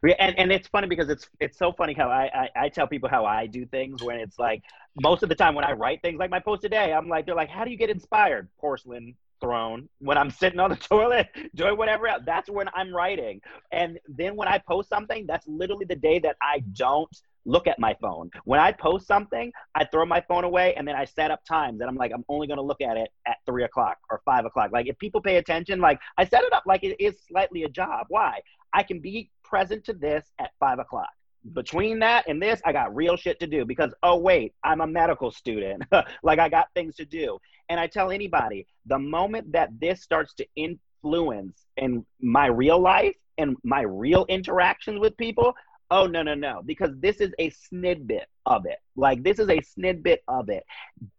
Yeah, 0.05 0.15
and, 0.19 0.37
and 0.37 0.51
it's 0.51 0.67
funny 0.67 0.87
because 0.87 1.09
it's 1.09 1.27
it's 1.39 1.57
so 1.57 1.71
funny 1.71 1.93
how 1.93 2.09
I, 2.09 2.23
I 2.41 2.49
I 2.63 2.69
tell 2.69 2.87
people 2.87 3.09
how 3.09 3.25
I 3.25 3.47
do 3.47 3.65
things 3.65 4.03
when 4.03 4.17
it's 4.17 4.37
like 4.39 4.61
most 5.01 5.23
of 5.23 5.29
the 5.29 5.35
time 5.35 5.55
when 5.55 5.65
I 5.65 5.71
write 5.73 6.01
things 6.01 6.19
like 6.19 6.29
my 6.29 6.39
post 6.39 6.61
today 6.61 6.93
I'm 6.93 7.07
like 7.07 7.25
they're 7.25 7.35
like 7.43 7.49
how 7.49 7.63
do 7.65 7.71
you 7.71 7.77
get 7.77 7.89
inspired 7.89 8.47
porcelain 8.59 9.15
throne 9.43 9.89
when 9.99 10.17
I'm 10.17 10.31
sitting 10.31 10.59
on 10.59 10.69
the 10.69 10.75
toilet 10.93 11.27
doing 11.55 11.77
whatever 11.77 12.07
else 12.07 12.23
that's 12.25 12.49
when 12.49 12.67
I'm 12.73 12.95
writing 12.95 13.41
and 13.71 13.99
then 14.07 14.35
when 14.35 14.47
I 14.47 14.57
post 14.57 14.89
something 14.89 15.25
that's 15.27 15.47
literally 15.47 15.85
the 15.85 15.95
day 15.95 16.19
that 16.19 16.37
I 16.41 16.63
don't 16.73 17.15
look 17.45 17.67
at 17.67 17.77
my 17.77 17.93
phone 18.01 18.29
when 18.45 18.59
I 18.61 18.71
post 18.71 19.05
something 19.05 19.51
I 19.75 19.83
throw 19.85 20.05
my 20.05 20.21
phone 20.27 20.45
away 20.45 20.75
and 20.75 20.87
then 20.87 20.95
I 20.95 21.03
set 21.03 21.29
up 21.29 21.43
times 21.43 21.81
and 21.81 21.89
I'm 21.89 21.97
like 21.97 22.11
I'm 22.13 22.23
only 22.29 22.47
gonna 22.47 22.61
look 22.61 22.81
at 22.81 22.95
it 22.95 23.09
at 23.27 23.37
three 23.45 23.65
o'clock 23.65 23.97
or 24.09 24.21
five 24.23 24.45
o'clock 24.45 24.71
like 24.71 24.87
if 24.87 24.97
people 24.97 25.19
pay 25.19 25.35
attention 25.37 25.81
like 25.81 25.99
I 26.17 26.25
set 26.25 26.43
it 26.43 26.53
up 26.53 26.63
like 26.65 26.83
it 26.83 26.95
is 27.03 27.15
slightly 27.27 27.63
a 27.63 27.69
job 27.69 28.05
why 28.07 28.39
I 28.73 28.83
can 28.83 28.99
be 28.99 29.29
present 29.43 29.85
to 29.85 29.93
this 29.93 30.25
at 30.39 30.51
five 30.59 30.79
o'clock. 30.79 31.09
Between 31.53 31.99
that 31.99 32.27
and 32.27 32.41
this, 32.41 32.61
I 32.65 32.71
got 32.71 32.95
real 32.95 33.17
shit 33.17 33.39
to 33.41 33.47
do 33.47 33.65
because, 33.65 33.93
oh, 34.01 34.17
wait, 34.17 34.53
I'm 34.63 34.81
a 34.81 34.87
medical 34.87 35.29
student. 35.29 35.83
like, 36.23 36.39
I 36.39 36.49
got 36.49 36.69
things 36.73 36.95
to 36.95 37.05
do. 37.05 37.37
And 37.69 37.79
I 37.79 37.87
tell 37.87 38.11
anybody 38.11 38.67
the 38.85 38.99
moment 38.99 39.51
that 39.53 39.69
this 39.79 40.01
starts 40.01 40.33
to 40.35 40.45
influence 40.55 41.65
in 41.77 42.05
my 42.21 42.47
real 42.47 42.79
life 42.79 43.15
and 43.37 43.55
my 43.63 43.81
real 43.81 44.25
interactions 44.29 44.99
with 44.99 45.17
people, 45.17 45.53
oh, 45.91 46.05
no, 46.05 46.21
no, 46.23 46.33
no, 46.33 46.61
because 46.65 46.91
this 46.99 47.17
is 47.17 47.31
a 47.39 47.51
snidbit 47.51 48.25
of 48.45 48.65
it. 48.65 48.77
Like, 48.95 49.23
this 49.23 49.39
is 49.39 49.49
a 49.49 49.57
snidbit 49.57 50.19
of 50.27 50.49
it. 50.49 50.63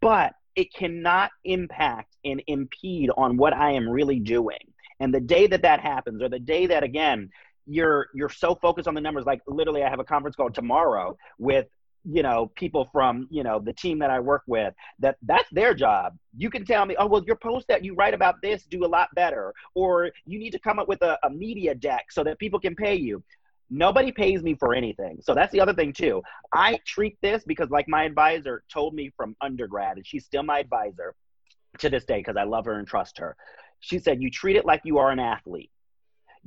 But 0.01 0.33
it 0.55 0.73
cannot 0.73 1.31
impact 1.43 2.15
and 2.23 2.41
impede 2.47 3.09
on 3.17 3.37
what 3.37 3.53
I 3.53 3.71
am 3.71 3.89
really 3.89 4.19
doing. 4.19 4.59
And 4.99 5.13
the 5.13 5.19
day 5.19 5.47
that 5.47 5.61
that 5.63 5.81
happens, 5.81 6.21
or 6.21 6.29
the 6.29 6.39
day 6.39 6.67
that 6.67 6.83
again 6.83 7.29
you're 7.67 8.07
you're 8.13 8.29
so 8.29 8.55
focused 8.55 8.87
on 8.87 8.93
the 8.93 9.01
numbers, 9.01 9.25
like 9.25 9.41
literally, 9.47 9.83
I 9.83 9.89
have 9.89 9.99
a 9.99 10.03
conference 10.03 10.35
call 10.35 10.49
tomorrow 10.49 11.17
with 11.37 11.67
you 12.09 12.23
know 12.23 12.51
people 12.55 12.87
from 12.91 13.27
you 13.31 13.43
know 13.43 13.59
the 13.59 13.73
team 13.73 13.99
that 13.99 14.09
I 14.09 14.19
work 14.19 14.43
with. 14.47 14.73
That 14.99 15.17
that's 15.23 15.49
their 15.51 15.73
job. 15.73 16.17
You 16.37 16.49
can 16.49 16.65
tell 16.65 16.85
me, 16.85 16.95
oh 16.97 17.07
well, 17.07 17.23
your 17.25 17.35
post 17.35 17.67
that 17.67 17.83
you 17.83 17.95
write 17.95 18.13
about 18.13 18.35
this 18.41 18.63
do 18.65 18.85
a 18.85 18.87
lot 18.87 19.09
better, 19.15 19.53
or 19.73 20.11
you 20.25 20.39
need 20.39 20.51
to 20.51 20.59
come 20.59 20.79
up 20.79 20.87
with 20.87 21.01
a, 21.01 21.17
a 21.23 21.29
media 21.29 21.75
deck 21.75 22.11
so 22.11 22.23
that 22.23 22.39
people 22.39 22.59
can 22.59 22.75
pay 22.75 22.95
you. 22.95 23.23
Nobody 23.69 24.11
pays 24.11 24.43
me 24.43 24.53
for 24.53 24.75
anything. 24.75 25.17
So 25.21 25.33
that's 25.33 25.51
the 25.51 25.59
other 25.59 25.73
thing 25.73 25.91
too. 25.91 26.21
I 26.53 26.79
treat 26.85 27.17
this 27.21 27.43
because 27.45 27.69
like 27.71 27.87
my 27.87 28.03
advisor 28.03 28.63
told 28.71 28.93
me 28.93 29.11
from 29.17 29.35
undergrad, 29.41 29.97
and 29.97 30.05
she's 30.05 30.25
still 30.25 30.43
my 30.43 30.59
advisor 30.59 31.15
to 31.79 31.89
this 31.89 32.05
day 32.05 32.17
because 32.17 32.37
I 32.37 32.43
love 32.43 32.65
her 32.65 32.79
and 32.79 32.87
trust 32.87 33.17
her. 33.17 33.35
She 33.79 33.99
said, 33.99 34.21
You 34.21 34.29
treat 34.29 34.55
it 34.55 34.65
like 34.65 34.81
you 34.83 34.97
are 34.99 35.11
an 35.11 35.19
athlete. 35.19 35.71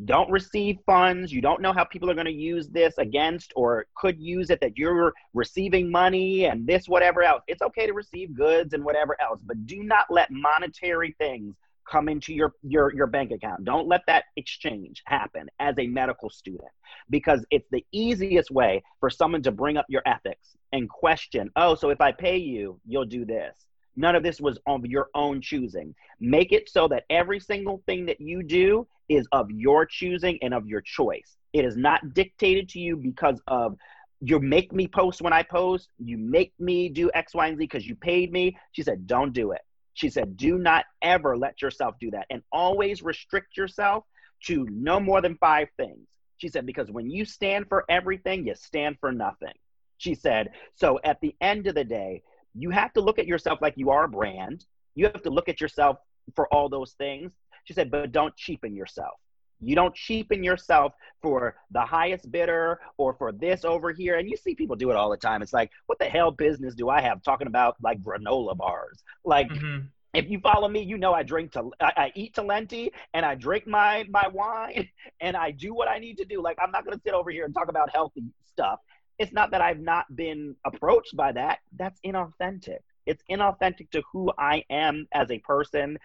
Don't 0.05 0.31
receive 0.31 0.79
funds. 0.87 1.33
You 1.33 1.41
don't 1.41 1.61
know 1.61 1.73
how 1.73 1.85
people 1.85 2.09
are 2.11 2.15
going 2.15 2.27
to 2.27 2.33
use 2.33 2.69
this 2.69 2.97
against 2.99 3.53
or 3.57 3.87
could 3.97 4.20
use 4.20 4.51
it 4.51 4.61
that 4.61 4.79
you're 4.79 5.12
receiving 5.35 5.91
money 5.91 6.45
and 6.45 6.66
this, 6.66 6.89
whatever 6.89 7.23
else. 7.23 7.43
It's 7.49 7.62
okay 7.62 7.87
to 7.87 7.93
receive 7.93 8.37
goods 8.37 8.75
and 8.75 8.85
whatever 8.85 9.16
else, 9.20 9.41
but 9.45 9.66
do 9.66 9.83
not 9.83 10.07
let 10.09 10.31
monetary 10.31 11.16
things 11.19 11.57
come 11.91 12.09
into 12.09 12.33
your, 12.33 12.53
your, 12.62 12.95
your 12.95 13.07
bank 13.07 13.33
account. 13.33 13.65
Don't 13.65 13.89
let 13.89 14.03
that 14.07 14.25
exchange 14.37 15.03
happen 15.07 15.49
as 15.59 15.75
a 15.79 15.87
medical 15.87 16.31
student 16.31 16.70
because 17.11 17.45
it's 17.51 17.69
the 17.73 17.85
easiest 17.93 18.51
way 18.51 18.83
for 19.01 19.11
someone 19.11 19.43
to 19.43 19.51
bring 19.51 19.77
up 19.79 19.87
your 19.89 20.03
ethics 20.07 20.57
and 20.73 20.89
question, 20.89 21.51
oh, 21.57 21.75
so 21.75 21.91
if 21.91 22.01
I 22.01 22.12
pay 22.12 22.37
you, 22.37 22.79
you'll 22.87 23.07
do 23.07 23.25
this. 23.25 23.55
None 23.97 24.15
of 24.15 24.23
this 24.23 24.41
was 24.41 24.61
of 24.66 24.87
your 24.87 25.09
own 25.15 25.41
choosing. 25.41 25.93
Make 26.20 26.53
it 26.53 26.69
so 26.69 26.87
that 26.89 27.05
every 27.11 27.41
single 27.41 27.83
thing 27.87 28.07
that 28.07 28.20
you 28.20 28.45
do 28.45 28.87
is 29.09 29.26
of 29.32 29.51
your 29.51 29.86
choosing 29.86 30.39
and 30.43 30.52
of 30.52 30.66
your 30.66 30.80
choice. 30.80 31.36
It 31.52 31.64
is 31.64 31.76
not 31.76 32.14
dictated 32.14 32.68
to 32.70 32.78
you 32.78 32.97
because 32.97 33.40
of 33.47 33.76
you 34.20 34.40
make 34.40 34.72
me 34.72 34.89
post 34.89 35.22
when 35.22 35.32
I 35.32 35.43
post, 35.43 35.89
you 35.98 36.18
make 36.18 36.52
me 36.59 36.89
do 36.89 37.10
X, 37.14 37.35
Y, 37.35 37.47
and 37.47 37.56
Z 37.56 37.64
because 37.64 37.86
you 37.86 37.94
paid 37.94 38.32
me. 38.32 38.56
She 38.72 38.82
said, 38.82 39.06
don't 39.06 39.32
do 39.32 39.52
it. 39.52 39.60
She 39.94 40.10
said, 40.10 40.36
do 40.36 40.59
not 40.59 40.85
ever 41.02 41.36
let 41.36 41.62
yourself 41.62 41.97
do 42.01 42.10
that 42.12 42.26
and 42.30 42.43
always 42.52 43.02
restrict 43.02 43.56
yourself 43.56 44.05
to 44.44 44.66
no 44.70 45.01
more 45.01 45.20
than 45.20 45.36
five 45.36 45.68
things. 45.76 46.06
She 46.36 46.48
said, 46.48 46.66
because 46.66 46.90
when 46.90 47.10
you 47.10 47.24
stand 47.24 47.66
for 47.68 47.85
everything, 47.89 48.47
you 48.47 48.55
stand 48.55 48.97
for 49.01 49.10
nothing. 49.10 49.55
She 49.97 50.14
said, 50.14 50.51
so 50.76 51.01
at 51.02 51.20
the 51.20 51.35
end 51.40 51.66
of 51.66 51.74
the 51.74 51.85
day, 51.85 52.22
you 52.55 52.70
have 52.70 52.93
to 52.93 53.01
look 53.01 53.18
at 53.18 53.26
yourself 53.26 53.59
like 53.60 53.74
you 53.76 53.90
are 53.90 54.05
a 54.05 54.09
brand. 54.09 54.64
You 54.94 55.06
have 55.06 55.22
to 55.22 55.30
look 55.30 55.48
at 55.48 55.60
yourself 55.60 55.98
for 56.36 56.47
all 56.52 56.68
those 56.68 56.93
things. 56.93 57.32
She 57.69 57.74
said, 57.74 57.90
but 57.90 58.12
don't 58.12 58.35
cheapen 58.35 58.74
yourself. 58.74 59.19
You 59.61 59.74
don't 59.74 59.95
cheapen 59.95 60.43
yourself 60.43 60.95
for 61.20 61.55
the 61.70 61.82
highest 61.82 62.31
bidder 62.31 62.81
or 62.97 63.12
for 63.12 63.31
this 63.31 63.62
over 63.62 63.93
here. 63.93 64.16
And 64.16 64.27
you 64.27 64.39
see 64.39 64.55
people 64.55 64.74
do 64.74 64.90
it 64.90 64.97
all 64.97 65.11
the 65.11 65.19
time. 65.19 65.43
It's 65.43 65.53
like, 65.53 65.70
what 65.85 65.99
the 65.99 66.07
hell 66.07 66.31
business 66.31 66.74
do 66.74 66.89
I 66.89 67.03
have 67.03 67.23
talking 67.23 67.47
about 67.47 67.77
like 67.82 68.03
granola 68.03 68.57
bars? 68.57 69.03
Like, 69.23 69.51
mm-hmm. 69.51 69.85
if 70.15 70.31
you 70.31 70.40
follow 70.40 70.66
me, 70.66 70.81
you 70.81 70.97
know 70.97 71.12
I 71.12 71.24
drink 71.24 71.53
to 71.53 71.70
I, 71.78 71.93
I 71.95 72.12
eat 72.15 72.36
Talenti 72.36 72.90
and 73.12 73.27
I 73.27 73.35
drink 73.35 73.66
my 73.66 74.07
my 74.09 74.28
wine 74.28 74.89
and 75.20 75.36
I 75.36 75.51
do 75.51 75.74
what 75.74 75.89
I 75.89 75.99
need 75.99 76.16
to 76.19 76.24
do. 76.24 76.40
Like, 76.40 76.57
I'm 76.62 76.70
not 76.70 76.86
gonna 76.86 77.01
sit 77.05 77.12
over 77.12 77.31
here 77.31 77.45
and 77.45 77.53
talk 77.53 77.69
about 77.69 77.90
healthy 77.90 78.23
stuff. 78.47 78.78
It's 79.19 79.32
not 79.32 79.51
that 79.51 79.61
I've 79.61 79.81
not 79.81 80.07
been 80.16 80.57
approached 80.65 81.15
by 81.15 81.32
that. 81.32 81.59
That's 81.77 82.01
inauthentic. 82.07 82.78
It's 83.09 83.23
inauthentic 83.31 83.90
to 83.93 84.03
who 84.12 84.31
I 84.39 84.65
am 84.69 85.09
as 85.12 85.31
a 85.31 85.39
person. 85.39 85.99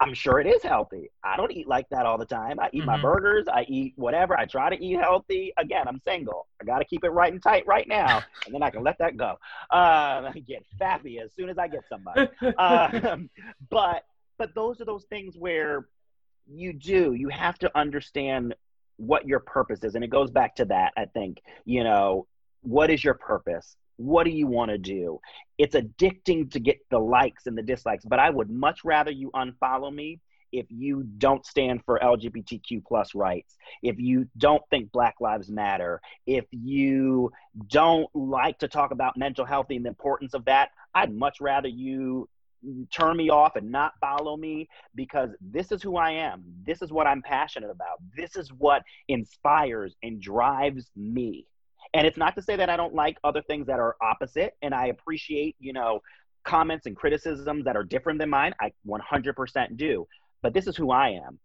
I'm 0.00 0.14
sure 0.14 0.40
it 0.40 0.46
is 0.46 0.62
healthy. 0.62 1.10
I 1.22 1.36
don't 1.36 1.52
eat 1.52 1.68
like 1.68 1.88
that 1.90 2.06
all 2.06 2.16
the 2.16 2.24
time. 2.24 2.58
I 2.58 2.70
eat 2.72 2.78
mm-hmm. 2.78 2.86
my 2.86 3.02
burgers. 3.02 3.46
I 3.52 3.66
eat 3.68 3.92
whatever. 3.96 4.38
I 4.38 4.46
try 4.46 4.70
to 4.70 4.82
eat 4.82 4.98
healthy. 4.98 5.52
Again, 5.58 5.86
I'm 5.86 6.00
single. 6.00 6.46
I 6.60 6.64
got 6.64 6.78
to 6.78 6.86
keep 6.86 7.04
it 7.04 7.10
right 7.10 7.30
and 7.30 7.42
tight 7.42 7.66
right 7.66 7.86
now, 7.86 8.22
and 8.46 8.54
then 8.54 8.62
I 8.62 8.70
can 8.70 8.82
let 8.82 8.98
that 8.98 9.18
go. 9.18 9.36
Uh, 9.70 10.32
get 10.46 10.64
fappy 10.80 11.22
as 11.22 11.34
soon 11.34 11.50
as 11.50 11.58
I 11.58 11.68
get 11.68 11.84
somebody. 11.88 12.28
uh, 12.58 13.16
but 13.70 14.04
but 14.38 14.54
those 14.54 14.80
are 14.80 14.86
those 14.86 15.04
things 15.04 15.36
where 15.36 15.86
you 16.46 16.72
do. 16.72 17.12
You 17.12 17.28
have 17.28 17.58
to 17.58 17.78
understand 17.78 18.54
what 18.96 19.26
your 19.26 19.40
purpose 19.40 19.84
is, 19.84 19.96
and 19.96 20.04
it 20.04 20.10
goes 20.10 20.30
back 20.30 20.56
to 20.56 20.64
that. 20.66 20.94
I 20.96 21.04
think 21.04 21.42
you 21.66 21.84
know 21.84 22.26
what 22.62 22.90
is 22.90 23.04
your 23.04 23.14
purpose 23.14 23.76
what 24.00 24.24
do 24.24 24.30
you 24.30 24.46
want 24.46 24.70
to 24.70 24.78
do 24.78 25.20
it's 25.58 25.76
addicting 25.76 26.50
to 26.50 26.58
get 26.58 26.78
the 26.90 26.98
likes 26.98 27.46
and 27.46 27.56
the 27.56 27.62
dislikes 27.62 28.04
but 28.06 28.18
i 28.18 28.30
would 28.30 28.48
much 28.48 28.80
rather 28.82 29.10
you 29.10 29.30
unfollow 29.34 29.94
me 29.94 30.18
if 30.52 30.66
you 30.70 31.04
don't 31.18 31.44
stand 31.44 31.82
for 31.84 31.98
lgbtq 32.02 32.82
plus 32.86 33.14
rights 33.14 33.56
if 33.82 33.98
you 33.98 34.26
don't 34.38 34.62
think 34.70 34.90
black 34.90 35.16
lives 35.20 35.50
matter 35.50 36.00
if 36.26 36.46
you 36.50 37.30
don't 37.68 38.08
like 38.14 38.58
to 38.58 38.68
talk 38.68 38.90
about 38.90 39.18
mental 39.18 39.44
health 39.44 39.66
and 39.68 39.84
the 39.84 39.88
importance 39.88 40.32
of 40.32 40.44
that 40.46 40.70
i'd 40.94 41.14
much 41.14 41.36
rather 41.38 41.68
you 41.68 42.26
turn 42.90 43.16
me 43.16 43.30
off 43.30 43.56
and 43.56 43.70
not 43.70 43.92
follow 44.00 44.36
me 44.36 44.68
because 44.94 45.30
this 45.40 45.72
is 45.72 45.82
who 45.82 45.96
I 45.96 46.10
am. 46.10 46.42
This 46.62 46.82
is 46.82 46.92
what 46.92 47.06
I'm 47.06 47.22
passionate 47.22 47.70
about. 47.70 47.98
This 48.14 48.36
is 48.36 48.50
what 48.52 48.82
inspires 49.08 49.96
and 50.02 50.20
drives 50.20 50.90
me. 50.96 51.46
And 51.94 52.06
it's 52.06 52.16
not 52.16 52.36
to 52.36 52.42
say 52.42 52.56
that 52.56 52.70
I 52.70 52.76
don't 52.76 52.94
like 52.94 53.18
other 53.24 53.42
things 53.42 53.66
that 53.66 53.80
are 53.80 53.96
opposite, 54.00 54.54
and 54.62 54.74
I 54.74 54.86
appreciate, 54.86 55.56
you 55.58 55.72
know, 55.72 56.00
comments 56.44 56.86
and 56.86 56.96
criticisms 56.96 57.64
that 57.64 57.76
are 57.76 57.84
different 57.84 58.18
than 58.18 58.30
mine. 58.30 58.54
I 58.60 58.72
100% 58.86 59.76
do. 59.76 60.06
But 60.42 60.54
this 60.54 60.66
is 60.66 60.76
who 60.76 60.90
I 60.90 61.10
am. 61.10 61.38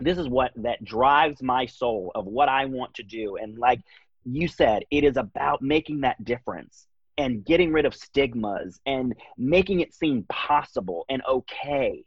This 0.00 0.18
is 0.18 0.28
what 0.28 0.52
that 0.56 0.84
drives 0.84 1.42
my 1.42 1.66
soul 1.66 2.12
of 2.14 2.26
what 2.26 2.48
I 2.48 2.66
want 2.66 2.94
to 2.94 3.02
do. 3.02 3.36
And 3.36 3.58
like 3.58 3.80
you 4.24 4.46
said, 4.48 4.84
it 4.90 5.04
is 5.04 5.16
about 5.16 5.62
making 5.62 6.02
that 6.02 6.22
difference 6.24 6.86
and 7.16 7.44
getting 7.44 7.72
rid 7.72 7.84
of 7.84 7.94
stigmas 7.94 8.78
and 8.86 9.14
making 9.36 9.80
it 9.80 9.94
seem 9.94 10.24
possible 10.28 11.04
and 11.08 11.22
okay. 11.28 12.04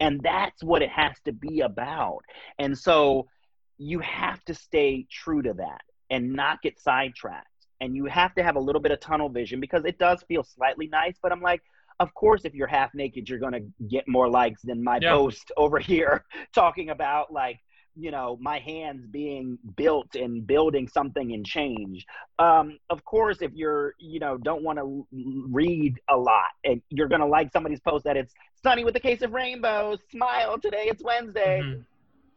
And 0.00 0.20
that's 0.22 0.62
what 0.62 0.82
it 0.82 0.90
has 0.90 1.12
to 1.24 1.32
be 1.32 1.60
about. 1.60 2.20
And 2.58 2.76
so 2.76 3.28
you 3.78 4.00
have 4.00 4.44
to 4.44 4.54
stay 4.54 5.06
true 5.10 5.40
to 5.42 5.54
that 5.54 5.82
and 6.10 6.32
not 6.32 6.62
get 6.62 6.78
sidetracked. 6.78 7.46
And 7.80 7.96
you 7.96 8.04
have 8.06 8.34
to 8.34 8.42
have 8.42 8.56
a 8.56 8.60
little 8.60 8.80
bit 8.80 8.92
of 8.92 9.00
tunnel 9.00 9.28
vision 9.28 9.60
because 9.60 9.84
it 9.84 9.98
does 9.98 10.22
feel 10.28 10.44
slightly 10.44 10.86
nice, 10.86 11.14
but 11.22 11.32
I'm 11.32 11.40
like, 11.40 11.62
of 12.00 12.12
course, 12.14 12.44
if 12.44 12.54
you're 12.54 12.66
half 12.66 12.94
naked, 12.94 13.28
you're 13.28 13.38
going 13.38 13.52
to 13.52 13.86
get 13.88 14.08
more 14.08 14.28
likes 14.28 14.62
than 14.62 14.82
my 14.82 14.98
yeah. 15.00 15.12
post 15.12 15.52
over 15.56 15.78
here 15.78 16.24
talking 16.54 16.90
about 16.90 17.32
like, 17.32 17.60
you 17.96 18.10
know, 18.10 18.38
my 18.40 18.58
hands 18.58 19.06
being 19.06 19.58
built 19.76 20.14
and 20.14 20.46
building 20.46 20.88
something 20.88 21.32
and 21.32 21.44
change. 21.44 22.06
Um, 22.38 22.78
of 22.88 23.04
course, 23.04 23.42
if 23.42 23.52
you're, 23.52 23.94
you 23.98 24.20
know, 24.20 24.38
don't 24.38 24.62
want 24.62 24.78
to 24.78 25.06
read 25.50 26.00
a 26.08 26.16
lot 26.16 26.50
and 26.64 26.80
you're 26.88 27.08
going 27.08 27.20
to 27.20 27.26
like 27.26 27.52
somebody's 27.52 27.80
post 27.80 28.04
that 28.04 28.16
it's 28.16 28.32
sunny 28.62 28.84
with 28.84 28.96
a 28.96 29.00
case 29.00 29.22
of 29.22 29.32
rainbows, 29.32 29.98
smile 30.10 30.58
today, 30.58 30.84
it's 30.86 31.02
Wednesday. 31.02 31.60
Mm-hmm. 31.62 31.80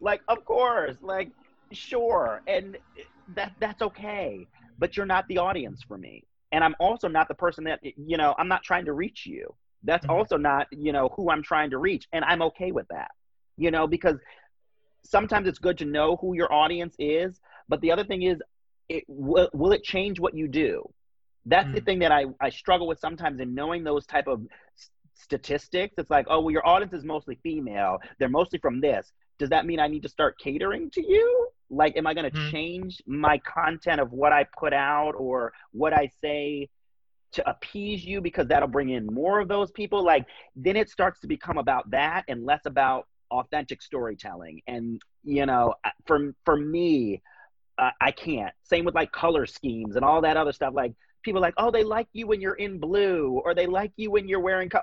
Like, 0.01 0.21
of 0.27 0.43
course, 0.43 0.97
like, 1.01 1.29
sure. 1.71 2.41
And 2.47 2.77
that 3.35 3.53
that's 3.59 3.81
okay 3.81 4.47
but 4.79 4.97
you're 4.97 5.05
not 5.05 5.27
the 5.27 5.37
audience 5.37 5.83
for 5.87 5.97
me. 5.97 6.23
And 6.51 6.63
i'm 6.63 6.75
also 6.79 7.07
not 7.07 7.27
the 7.27 7.35
person 7.35 7.63
that 7.65 7.79
you 7.83 8.17
know 8.17 8.35
i'm 8.37 8.47
not 8.47 8.63
trying 8.63 8.85
to 8.85 8.93
reach 8.93 9.25
you. 9.25 9.53
That's 9.83 10.05
mm-hmm. 10.05 10.15
also 10.15 10.37
not 10.37 10.67
you 10.71 10.91
know 10.91 11.09
who 11.15 11.29
i'm 11.29 11.43
trying 11.43 11.69
to 11.71 11.77
reach 11.77 12.07
and 12.13 12.23
i'm 12.25 12.41
okay 12.41 12.71
with 12.71 12.87
that 12.89 13.11
you 13.57 13.71
know 13.71 13.87
because 13.87 14.17
sometimes 15.03 15.47
it's 15.47 15.59
good 15.59 15.77
to 15.79 15.85
know 15.85 16.17
who 16.21 16.35
your 16.35 16.51
audience 16.53 16.95
is 16.99 17.39
but 17.69 17.81
the 17.81 17.91
other 17.91 18.03
thing 18.03 18.23
is 18.23 18.41
it 18.89 19.03
will, 19.07 19.49
will 19.53 19.71
it 19.71 19.83
change 19.83 20.19
what 20.19 20.35
you 20.35 20.47
do? 20.47 20.83
That's 21.45 21.65
mm-hmm. 21.65 21.75
the 21.75 21.81
thing 21.81 21.99
that 21.99 22.11
I, 22.11 22.25
I 22.39 22.49
struggle 22.49 22.87
with 22.87 22.99
sometimes 22.99 23.39
in 23.39 23.53
knowing 23.53 23.83
those 23.83 24.05
type 24.05 24.27
of 24.27 24.45
statistics. 25.15 25.95
It's 25.97 26.09
like 26.09 26.25
oh 26.29 26.41
well 26.41 26.51
your 26.51 26.65
audience 26.67 26.93
is 26.93 27.03
mostly 27.03 27.37
female. 27.43 27.97
They're 28.19 28.29
mostly 28.29 28.59
from 28.59 28.81
this 28.81 29.11
does 29.39 29.49
that 29.49 29.65
mean 29.65 29.79
i 29.79 29.87
need 29.87 30.03
to 30.03 30.09
start 30.09 30.37
catering 30.39 30.89
to 30.91 31.01
you? 31.01 31.47
Like 31.69 31.97
am 31.97 32.07
i 32.07 32.13
going 32.13 32.29
to 32.29 32.37
mm-hmm. 32.37 32.51
change 32.51 33.01
my 33.07 33.39
content 33.39 33.99
of 33.99 34.11
what 34.11 34.31
i 34.31 34.45
put 34.57 34.73
out 34.73 35.13
or 35.17 35.53
what 35.71 35.93
i 35.93 36.09
say 36.21 36.69
to 37.33 37.49
appease 37.49 38.05
you 38.05 38.21
because 38.21 38.47
that'll 38.47 38.67
bring 38.67 38.89
in 38.89 39.07
more 39.07 39.39
of 39.39 39.47
those 39.47 39.71
people? 39.71 40.03
Like 40.03 40.25
then 40.55 40.75
it 40.75 40.89
starts 40.89 41.19
to 41.21 41.27
become 41.27 41.57
about 41.57 41.89
that 41.91 42.25
and 42.27 42.45
less 42.45 42.61
about 42.65 43.07
authentic 43.31 43.81
storytelling. 43.81 44.61
And 44.67 45.01
you 45.23 45.45
know 45.45 45.73
for 46.05 46.33
for 46.45 46.57
me 46.57 47.21
uh, 47.79 47.89
i 48.01 48.11
can't. 48.11 48.53
Same 48.63 48.85
with 48.85 48.95
like 48.95 49.11
color 49.11 49.45
schemes 49.45 49.95
and 49.95 50.05
all 50.05 50.21
that 50.21 50.37
other 50.37 50.51
stuff. 50.51 50.73
Like 50.75 50.93
people 51.23 51.41
like 51.41 51.55
oh 51.57 51.71
they 51.71 51.83
like 51.83 52.07
you 52.13 52.27
when 52.27 52.41
you're 52.41 52.55
in 52.55 52.79
blue 52.79 53.41
or 53.43 53.55
they 53.55 53.65
like 53.65 53.91
you 53.95 54.11
when 54.11 54.27
you're 54.27 54.41
wearing 54.41 54.69
co- 54.69 54.81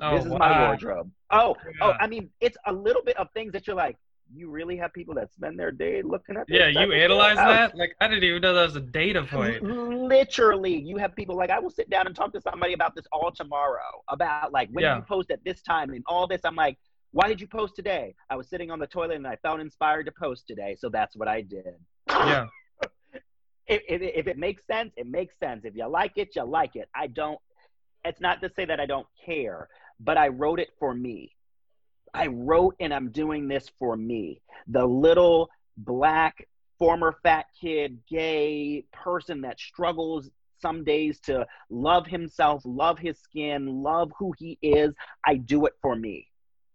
oh, 0.00 0.16
this 0.16 0.24
is 0.24 0.30
wow. 0.30 0.38
my 0.38 0.66
wardrobe. 0.66 1.10
Oh, 1.30 1.38
oh 1.38 1.56
yeah. 1.64 1.70
oh 1.82 1.92
i 2.00 2.06
mean 2.06 2.30
it's 2.40 2.56
a 2.66 2.72
little 2.72 3.02
bit 3.02 3.16
of 3.16 3.28
things 3.34 3.52
that 3.52 3.66
you're 3.66 3.76
like 3.76 3.96
you 4.32 4.50
really 4.50 4.76
have 4.76 4.92
people 4.92 5.14
that 5.14 5.32
spend 5.32 5.58
their 5.58 5.70
day 5.70 6.02
looking 6.02 6.36
at 6.36 6.46
yeah 6.48 6.68
you 6.68 6.92
analyze 6.92 7.36
oh. 7.38 7.46
that? 7.46 7.76
Like 7.76 7.94
i 8.00 8.08
didn't 8.08 8.24
even 8.24 8.42
know 8.42 8.54
that 8.54 8.64
was 8.64 8.76
a 8.76 8.80
data 8.80 9.22
point. 9.22 9.62
literally 9.62 10.76
you 10.76 10.96
have 10.96 11.14
people 11.14 11.36
like 11.36 11.50
i 11.50 11.58
will 11.58 11.70
sit 11.70 11.90
down 11.90 12.06
and 12.06 12.16
talk 12.16 12.32
to 12.32 12.40
somebody 12.40 12.72
about 12.72 12.94
this 12.94 13.04
all 13.12 13.30
tomorrow 13.30 14.02
about 14.08 14.52
like 14.52 14.68
when 14.72 14.84
yeah. 14.84 14.96
you 14.96 15.02
post 15.02 15.30
at 15.30 15.44
this 15.44 15.60
time 15.62 15.90
and 15.90 16.02
all 16.06 16.26
this 16.26 16.40
i'm 16.44 16.56
like 16.56 16.78
why 17.14 17.28
did 17.28 17.40
you 17.40 17.46
post 17.46 17.76
today? 17.76 18.12
I 18.28 18.34
was 18.34 18.48
sitting 18.48 18.72
on 18.72 18.80
the 18.80 18.88
toilet 18.88 19.16
and 19.16 19.26
i 19.26 19.36
felt 19.36 19.60
inspired 19.60 20.06
to 20.06 20.12
post 20.12 20.46
today 20.48 20.76
so 20.78 20.88
that's 20.88 21.16
what 21.16 21.28
i 21.28 21.40
did. 21.40 21.74
Yeah. 22.08 22.46
If, 23.66 23.80
if, 23.88 24.02
if 24.02 24.26
it 24.26 24.36
makes 24.36 24.66
sense 24.66 24.92
it 24.98 25.06
makes 25.06 25.38
sense. 25.38 25.64
If 25.64 25.74
you 25.74 25.86
like 25.88 26.12
it 26.16 26.36
you 26.36 26.44
like 26.44 26.76
it. 26.76 26.86
I 26.94 27.06
don't 27.06 27.38
it's 28.04 28.20
not 28.20 28.40
to 28.40 28.50
say 28.54 28.64
that 28.64 28.80
i 28.80 28.86
don't 28.86 29.06
care 29.24 29.68
but 30.00 30.16
i 30.16 30.28
wrote 30.28 30.60
it 30.60 30.70
for 30.78 30.94
me 30.94 31.34
I 32.14 32.28
wrote 32.28 32.76
and 32.78 32.94
I'm 32.94 33.10
doing 33.10 33.48
this 33.48 33.70
for 33.78 33.96
me. 33.96 34.40
The 34.68 34.86
little 34.86 35.50
black, 35.76 36.46
former 36.78 37.18
fat 37.22 37.46
kid, 37.60 37.98
gay 38.08 38.84
person 38.92 39.40
that 39.42 39.58
struggles 39.58 40.30
some 40.62 40.84
days 40.84 41.18
to 41.20 41.44
love 41.68 42.06
himself, 42.06 42.62
love 42.64 42.98
his 42.98 43.18
skin, 43.18 43.82
love 43.82 44.12
who 44.18 44.32
he 44.38 44.56
is. 44.62 44.94
I 45.26 45.34
do 45.34 45.66
it 45.66 45.74
for 45.82 45.96
me 45.96 46.28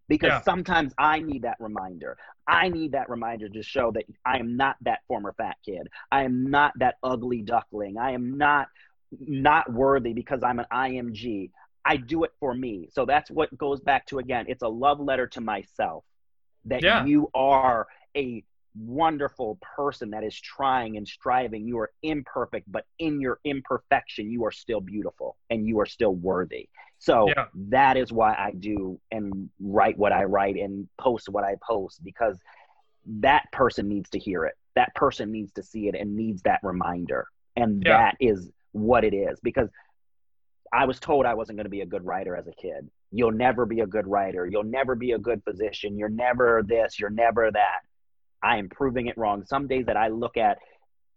because 0.09 0.29
yeah. 0.29 0.41
sometimes 0.41 0.93
I 0.97 1.21
need 1.21 1.43
that 1.43 1.57
reminder. 1.59 2.17
I 2.45 2.67
need 2.67 2.91
that 2.91 3.09
reminder 3.09 3.47
to 3.47 3.63
show 3.63 3.91
that 3.91 4.03
I 4.25 4.39
am 4.39 4.57
not 4.57 4.75
that 4.81 4.99
former 5.07 5.33
fat 5.37 5.55
kid. 5.65 5.87
I 6.11 6.23
am 6.23 6.49
not 6.51 6.73
that 6.79 6.95
ugly 7.01 7.41
duckling. 7.41 7.97
I 7.97 8.11
am 8.11 8.37
not 8.37 8.67
not 9.19 9.71
worthy 9.71 10.13
because 10.13 10.43
I'm 10.43 10.59
an 10.59 10.65
IMG. 10.71 11.51
I 11.85 11.97
do 11.97 12.23
it 12.23 12.31
for 12.39 12.53
me. 12.53 12.89
So 12.91 13.05
that's 13.05 13.31
what 13.31 13.55
goes 13.57 13.79
back 13.79 14.05
to 14.07 14.19
again, 14.19 14.45
it's 14.47 14.63
a 14.63 14.67
love 14.67 14.99
letter 14.99 15.27
to 15.27 15.41
myself 15.41 16.03
that 16.65 16.83
yeah. 16.83 17.05
you 17.05 17.29
are 17.33 17.87
a 18.15 18.43
wonderful 18.75 19.57
person 19.75 20.11
that 20.11 20.23
is 20.23 20.39
trying 20.39 20.97
and 20.97 21.07
striving. 21.07 21.67
You 21.67 21.79
are 21.79 21.91
imperfect, 22.03 22.71
but 22.71 22.85
in 22.99 23.19
your 23.19 23.39
imperfection, 23.43 24.29
you 24.29 24.45
are 24.45 24.51
still 24.51 24.81
beautiful 24.81 25.37
and 25.49 25.65
you 25.65 25.79
are 25.79 25.85
still 25.85 26.15
worthy. 26.15 26.69
So 26.99 27.27
yeah. 27.29 27.45
that 27.69 27.97
is 27.97 28.11
why 28.11 28.33
I 28.33 28.51
do 28.51 28.99
and 29.11 29.49
write 29.59 29.97
what 29.97 30.11
I 30.11 30.25
write 30.25 30.57
and 30.57 30.87
post 30.97 31.29
what 31.29 31.43
I 31.43 31.55
post 31.65 32.03
because 32.03 32.37
that 33.05 33.45
person 33.51 33.87
needs 33.87 34.09
to 34.11 34.19
hear 34.19 34.45
it. 34.45 34.55
That 34.75 34.93
person 34.95 35.31
needs 35.31 35.53
to 35.53 35.63
see 35.63 35.87
it 35.87 35.95
and 35.95 36.15
needs 36.15 36.41
that 36.43 36.59
reminder. 36.61 37.27
And 37.55 37.83
yeah. 37.85 37.97
that 37.97 38.17
is 38.19 38.51
what 38.71 39.03
it 39.03 39.13
is 39.13 39.39
because 39.41 39.69
I 40.71 40.85
was 40.85 40.99
told 40.99 41.25
I 41.25 41.33
wasn't 41.33 41.57
going 41.57 41.65
to 41.65 41.71
be 41.71 41.81
a 41.81 41.85
good 41.85 42.05
writer 42.05 42.35
as 42.35 42.47
a 42.47 42.51
kid. 42.51 42.89
you'll 43.11 43.31
never 43.31 43.65
be 43.65 43.79
a 43.79 43.87
good 43.87 44.05
writer, 44.05 44.45
you'll 44.45 44.63
never 44.63 44.95
be 44.95 45.13
a 45.13 45.17
good 45.17 45.43
physician, 45.43 45.97
you're 45.97 46.09
never 46.09 46.63
this, 46.65 46.99
you're 46.99 47.09
never 47.09 47.51
that. 47.51 47.79
I 48.41 48.57
am 48.57 48.69
proving 48.69 49.07
it 49.07 49.17
wrong. 49.17 49.43
Some 49.45 49.67
days 49.67 49.87
that 49.87 49.97
I 49.97 50.07
look 50.07 50.37
at, 50.37 50.59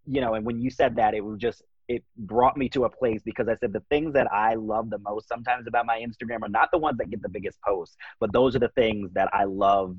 you 0.05 0.19
know, 0.19 0.33
and 0.33 0.45
when 0.45 0.59
you 0.59 0.69
said 0.69 0.95
that, 0.97 1.13
it 1.13 1.23
was 1.23 1.39
just 1.39 1.61
it 1.87 2.03
brought 2.17 2.57
me 2.57 2.69
to 2.69 2.85
a 2.85 2.89
place 2.89 3.21
because 3.23 3.47
I 3.47 3.55
said 3.57 3.73
the 3.73 3.83
things 3.89 4.13
that 4.13 4.31
I 4.31 4.55
love 4.55 4.89
the 4.89 4.99
most 4.99 5.27
sometimes 5.27 5.67
about 5.67 5.85
my 5.85 5.99
Instagram 5.99 6.41
are 6.41 6.49
not 6.49 6.69
the 6.71 6.77
ones 6.77 6.97
that 6.97 7.09
get 7.09 7.21
the 7.21 7.29
biggest 7.29 7.61
posts, 7.61 7.95
but 8.19 8.31
those 8.31 8.55
are 8.55 8.59
the 8.59 8.69
things 8.69 9.11
that 9.13 9.29
I 9.33 9.43
love 9.43 9.95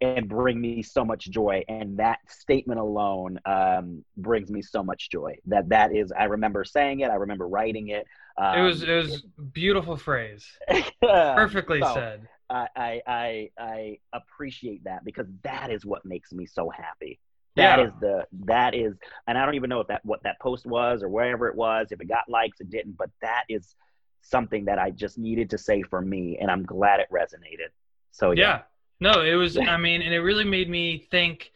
and 0.00 0.28
bring 0.28 0.60
me 0.60 0.82
so 0.82 1.04
much 1.04 1.30
joy. 1.30 1.62
And 1.68 1.98
that 1.98 2.18
statement 2.28 2.80
alone 2.80 3.38
um, 3.44 4.04
brings 4.16 4.50
me 4.50 4.62
so 4.62 4.82
much 4.82 5.10
joy. 5.10 5.36
That 5.46 5.68
that 5.68 5.94
is, 5.94 6.12
I 6.12 6.24
remember 6.24 6.64
saying 6.64 7.00
it, 7.00 7.10
I 7.10 7.16
remember 7.16 7.46
writing 7.46 7.88
it. 7.88 8.06
Um, 8.36 8.58
it 8.58 8.62
was 8.62 8.82
it 8.82 8.92
was 8.92 9.22
beautiful 9.52 9.96
phrase, 9.96 10.46
perfectly 11.02 11.80
so, 11.80 11.94
said. 11.94 12.28
I, 12.48 13.00
I 13.06 13.50
I 13.58 13.98
appreciate 14.12 14.84
that 14.84 15.04
because 15.04 15.26
that 15.44 15.70
is 15.70 15.84
what 15.84 16.04
makes 16.04 16.32
me 16.32 16.46
so 16.46 16.70
happy. 16.70 17.20
That 17.56 17.78
yeah. 17.78 17.86
is 17.86 17.92
the 18.00 18.26
that 18.46 18.74
is, 18.74 18.94
and 19.26 19.36
I 19.36 19.44
don't 19.44 19.54
even 19.56 19.70
know 19.70 19.80
if 19.80 19.88
that 19.88 20.04
what 20.04 20.22
that 20.22 20.38
post 20.40 20.66
was 20.66 21.02
or 21.02 21.08
wherever 21.08 21.48
it 21.48 21.54
was. 21.54 21.88
If 21.90 22.00
it 22.00 22.08
got 22.08 22.28
likes, 22.28 22.60
it 22.60 22.70
didn't. 22.70 22.96
But 22.96 23.10
that 23.22 23.44
is 23.48 23.74
something 24.22 24.64
that 24.66 24.78
I 24.78 24.90
just 24.90 25.18
needed 25.18 25.50
to 25.50 25.58
say 25.58 25.82
for 25.82 26.00
me, 26.00 26.38
and 26.40 26.50
I'm 26.50 26.64
glad 26.64 27.00
it 27.00 27.08
resonated. 27.12 27.70
So 28.12 28.30
yeah, 28.30 28.42
yeah. 28.42 28.62
No, 29.00 29.22
it 29.22 29.34
was. 29.34 29.56
I 29.56 29.76
mean, 29.76 30.02
and 30.02 30.14
it 30.14 30.20
really 30.20 30.44
made 30.44 30.68
me 30.68 31.06
think. 31.10 31.52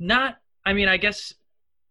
Not, 0.00 0.38
I 0.64 0.72
mean, 0.74 0.88
I 0.88 0.96
guess, 0.96 1.34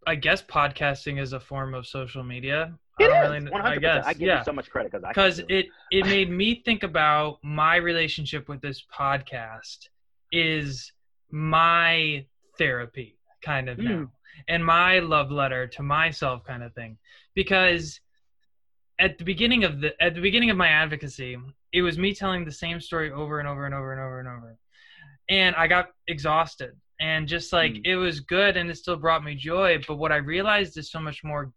I 0.06 0.14
guess 0.14 0.42
podcasting 0.42 1.20
is 1.20 1.34
a 1.34 1.40
form 1.40 1.74
of 1.74 1.86
social 1.86 2.24
media. 2.24 2.72
It 2.98 3.04
is. 3.04 3.10
Really, 3.10 3.40
100%. 3.40 3.64
I 3.64 3.76
guess. 3.76 4.06
I 4.06 4.12
give 4.12 4.22
yeah. 4.22 4.38
you 4.38 4.44
so 4.44 4.52
much 4.52 4.70
credit 4.70 4.92
because 4.92 5.06
because 5.08 5.38
it 5.48 5.66
it 5.90 6.06
made 6.06 6.30
me 6.30 6.62
think 6.64 6.82
about 6.82 7.38
my 7.42 7.76
relationship 7.76 8.48
with 8.48 8.60
this 8.60 8.82
podcast 8.92 9.88
is 10.32 10.92
my 11.30 12.24
therapy 12.56 13.18
kind 13.42 13.68
of 13.68 13.78
mm. 13.78 13.84
now 13.84 14.10
and 14.48 14.64
my 14.64 14.98
love 14.98 15.30
letter 15.30 15.66
to 15.66 15.82
myself 15.82 16.44
kind 16.44 16.62
of 16.62 16.72
thing 16.74 16.96
because 17.34 18.00
at 18.98 19.18
the 19.18 19.24
beginning 19.24 19.64
of 19.64 19.80
the 19.80 19.90
at 20.02 20.14
the 20.14 20.20
beginning 20.20 20.50
of 20.50 20.56
my 20.56 20.68
advocacy 20.68 21.36
it 21.72 21.82
was 21.82 21.98
me 21.98 22.14
telling 22.14 22.44
the 22.44 22.52
same 22.52 22.80
story 22.80 23.10
over 23.10 23.38
and 23.38 23.48
over 23.48 23.66
and 23.66 23.74
over 23.74 23.92
and 23.92 24.00
over 24.00 24.18
and 24.20 24.28
over 24.28 24.58
and 25.28 25.54
i 25.56 25.66
got 25.66 25.88
exhausted. 26.06 26.72
And 27.00 27.28
just 27.28 27.52
like 27.52 27.74
mm. 27.74 27.82
it 27.84 27.94
was 27.96 28.18
good 28.20 28.56
and 28.56 28.68
it 28.68 28.76
still 28.76 28.96
brought 28.96 29.22
me 29.22 29.36
joy 29.36 29.78
but 29.86 29.96
what 29.96 30.10
i 30.10 30.16
realized 30.16 30.76
is 30.78 30.90
so 30.90 30.98
much 30.98 31.22
more 31.22 31.52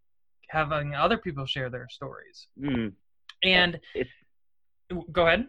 having 0.50 0.94
other 0.94 1.18
people 1.18 1.46
share 1.46 1.70
their 1.70 1.88
stories. 1.90 2.48
Mm. 2.60 2.94
and 3.44 3.80
go 5.12 5.28
ahead. 5.28 5.48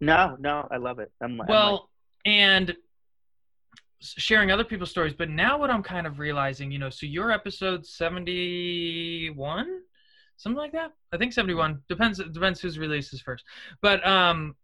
No 0.00 0.36
no 0.40 0.66
i 0.70 0.76
love 0.76 0.98
it. 0.98 1.12
I'm, 1.22 1.40
well 1.48 1.68
I'm 2.26 2.32
like, 2.32 2.34
and 2.40 2.76
sharing 4.00 4.50
other 4.52 4.64
people's 4.64 4.90
stories 4.90 5.12
but 5.12 5.28
now 5.28 5.58
what 5.58 5.70
i'm 5.70 5.82
kind 5.82 6.06
of 6.06 6.20
realizing 6.20 6.70
you 6.70 6.78
know 6.78 6.88
so 6.88 7.04
your 7.04 7.32
episode 7.32 7.84
71 7.84 9.80
something 10.38 10.56
like 10.56 10.72
that? 10.72 10.92
I 11.12 11.18
think 11.18 11.32
71 11.32 11.82
depends 11.88 12.20
depends 12.32 12.60
whose 12.60 12.78
releases 12.78 13.20
first. 13.20 13.44
But 13.82 14.06
um 14.06 14.56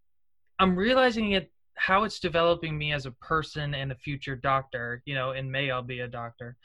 i'm 0.59 0.76
realizing 0.76 1.32
it 1.32 1.51
how 1.76 2.05
it's 2.05 2.20
developing 2.20 2.76
me 2.76 2.92
as 2.92 3.06
a 3.06 3.10
person 3.12 3.74
and 3.74 3.92
a 3.92 3.96
future 3.96 4.36
doctor 4.36 5.02
you 5.05 5.14
know 5.14 5.32
in 5.32 5.51
may 5.51 5.70
i'll 5.70 5.82
be 5.82 6.01
a 6.01 6.09
doctor 6.09 6.56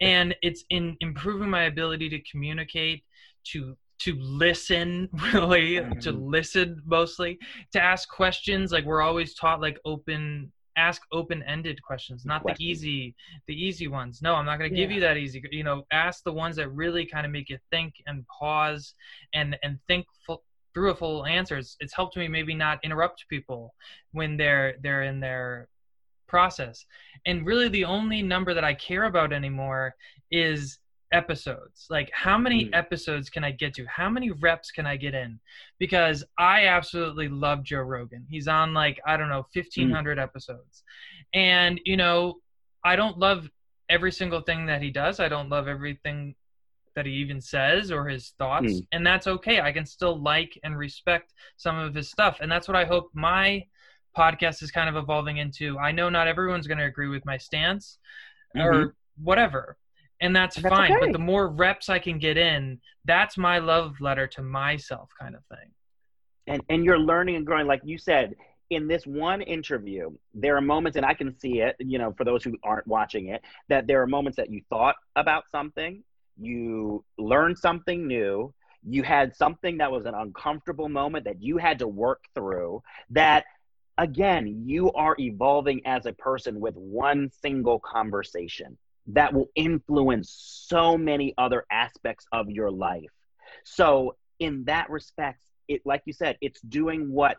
and 0.00 0.34
it's 0.42 0.64
in 0.70 0.96
improving 1.00 1.48
my 1.48 1.64
ability 1.64 2.08
to 2.08 2.20
communicate 2.30 3.04
to 3.44 3.76
to 3.98 4.14
listen 4.16 5.08
really 5.32 5.76
mm-hmm. 5.76 5.98
to 5.98 6.12
listen 6.12 6.80
mostly 6.84 7.38
to 7.72 7.82
ask 7.82 8.08
questions 8.08 8.72
like 8.72 8.84
we're 8.84 9.02
always 9.02 9.34
taught 9.34 9.60
like 9.60 9.78
open 9.84 10.50
ask 10.78 11.02
open-ended 11.10 11.82
questions 11.82 12.26
not 12.26 12.42
questions. 12.42 12.58
the 12.58 12.70
easy 12.70 13.14
the 13.46 13.54
easy 13.54 13.88
ones 13.88 14.20
no 14.20 14.34
i'm 14.34 14.44
not 14.44 14.58
going 14.58 14.70
to 14.70 14.76
yeah. 14.76 14.84
give 14.84 14.92
you 14.92 15.00
that 15.00 15.16
easy 15.16 15.42
you 15.50 15.64
know 15.64 15.84
ask 15.90 16.22
the 16.24 16.32
ones 16.32 16.56
that 16.56 16.68
really 16.68 17.06
kind 17.06 17.24
of 17.24 17.32
make 17.32 17.48
you 17.48 17.58
think 17.70 17.94
and 18.06 18.26
pause 18.28 18.94
and 19.32 19.56
and 19.62 19.78
think 19.88 20.06
through 20.76 20.90
a 20.90 20.94
full 20.94 21.24
answer 21.24 21.56
it's, 21.56 21.74
it's 21.80 21.94
helped 21.94 22.18
me 22.18 22.28
maybe 22.28 22.54
not 22.54 22.78
interrupt 22.84 23.24
people 23.30 23.74
when 24.12 24.36
they're 24.36 24.74
they're 24.82 25.04
in 25.04 25.20
their 25.20 25.68
process. 26.28 26.84
And 27.24 27.46
really 27.46 27.68
the 27.68 27.84
only 27.84 28.20
number 28.22 28.52
that 28.52 28.64
i 28.64 28.74
care 28.74 29.04
about 29.04 29.32
anymore 29.32 29.94
is 30.30 30.78
episodes. 31.12 31.86
Like 31.88 32.10
how 32.12 32.36
many 32.36 32.66
mm. 32.66 32.70
episodes 32.74 33.30
can 33.30 33.42
i 33.42 33.52
get 33.52 33.72
to? 33.76 33.86
How 33.86 34.10
many 34.10 34.32
reps 34.32 34.70
can 34.70 34.86
i 34.86 34.96
get 34.96 35.14
in? 35.14 35.40
Because 35.78 36.22
i 36.38 36.66
absolutely 36.66 37.28
love 37.28 37.64
joe 37.64 37.78
rogan. 37.78 38.26
He's 38.28 38.48
on 38.48 38.74
like 38.74 39.00
i 39.06 39.16
don't 39.16 39.30
know 39.30 39.46
1500 39.54 40.18
mm. 40.18 40.22
episodes. 40.22 40.82
And 41.32 41.80
you 41.86 41.96
know 41.96 42.34
i 42.84 42.96
don't 42.96 43.18
love 43.18 43.48
every 43.88 44.12
single 44.12 44.42
thing 44.42 44.66
that 44.66 44.82
he 44.82 44.90
does. 44.90 45.20
I 45.20 45.28
don't 45.28 45.48
love 45.48 45.68
everything 45.68 46.34
that 46.96 47.06
he 47.06 47.12
even 47.12 47.40
says 47.40 47.92
or 47.92 48.08
his 48.08 48.30
thoughts 48.38 48.66
mm. 48.66 48.86
and 48.92 49.06
that's 49.06 49.26
okay 49.26 49.60
i 49.60 49.70
can 49.70 49.86
still 49.86 50.20
like 50.20 50.58
and 50.64 50.76
respect 50.76 51.32
some 51.56 51.78
of 51.78 51.94
his 51.94 52.10
stuff 52.10 52.38
and 52.40 52.50
that's 52.50 52.66
what 52.66 52.76
i 52.76 52.84
hope 52.84 53.10
my 53.14 53.62
podcast 54.16 54.62
is 54.62 54.70
kind 54.70 54.88
of 54.88 54.96
evolving 54.96 55.36
into 55.36 55.78
i 55.78 55.92
know 55.92 56.08
not 56.08 56.26
everyone's 56.26 56.66
going 56.66 56.78
to 56.78 56.84
agree 56.84 57.08
with 57.08 57.24
my 57.24 57.36
stance 57.36 57.98
mm-hmm. 58.56 58.66
or 58.66 58.94
whatever 59.22 59.76
and 60.20 60.34
that's, 60.34 60.56
that's 60.56 60.74
fine. 60.74 60.92
Okay. 60.92 61.00
But 61.06 61.12
the 61.12 61.18
more 61.18 61.48
reps 61.48 61.88
I 61.88 61.98
can 61.98 62.18
get 62.18 62.38
in, 62.38 62.80
that's 63.04 63.36
my 63.36 63.58
love 63.58 64.00
letter 64.00 64.26
to 64.28 64.42
myself, 64.42 65.10
kind 65.18 65.34
of 65.34 65.42
thing. 65.46 65.70
And 66.46 66.62
and 66.68 66.84
you're 66.84 66.98
learning 66.98 67.36
and 67.36 67.44
growing, 67.44 67.66
like 67.66 67.82
you 67.84 67.98
said. 67.98 68.34
In 68.70 68.88
this 68.88 69.06
one 69.06 69.42
interview, 69.42 70.10
there 70.34 70.56
are 70.56 70.60
moments, 70.60 70.96
and 70.96 71.06
I 71.06 71.14
can 71.14 71.38
see 71.38 71.60
it. 71.60 71.76
You 71.78 71.98
know, 71.98 72.12
for 72.16 72.24
those 72.24 72.42
who 72.42 72.56
aren't 72.64 72.86
watching 72.86 73.28
it, 73.28 73.40
that 73.68 73.86
there 73.86 74.02
are 74.02 74.08
moments 74.08 74.36
that 74.36 74.50
you 74.50 74.60
thought 74.68 74.96
about 75.14 75.44
something, 75.52 76.02
you 76.38 77.04
learned 77.18 77.58
something 77.58 78.06
new, 78.06 78.52
you 78.88 79.02
had 79.02 79.34
something 79.36 79.78
that 79.78 79.90
was 79.90 80.06
an 80.06 80.14
uncomfortable 80.14 80.88
moment 80.88 81.24
that 81.24 81.42
you 81.42 81.56
had 81.56 81.78
to 81.80 81.88
work 81.88 82.24
through. 82.34 82.82
That 83.10 83.44
again, 83.98 84.62
you 84.66 84.92
are 84.92 85.16
evolving 85.18 85.84
as 85.86 86.06
a 86.06 86.12
person 86.12 86.60
with 86.60 86.76
one 86.76 87.30
single 87.42 87.80
conversation 87.80 88.76
that 89.08 89.32
will 89.32 89.48
influence 89.54 90.30
so 90.68 90.96
many 90.98 91.34
other 91.38 91.64
aspects 91.70 92.26
of 92.32 92.50
your 92.50 92.70
life. 92.70 93.10
So, 93.64 94.16
in 94.38 94.64
that 94.64 94.90
respect, 94.90 95.40
it 95.68 95.82
like 95.84 96.02
you 96.04 96.12
said, 96.12 96.36
it's 96.40 96.60
doing 96.60 97.10
what 97.10 97.38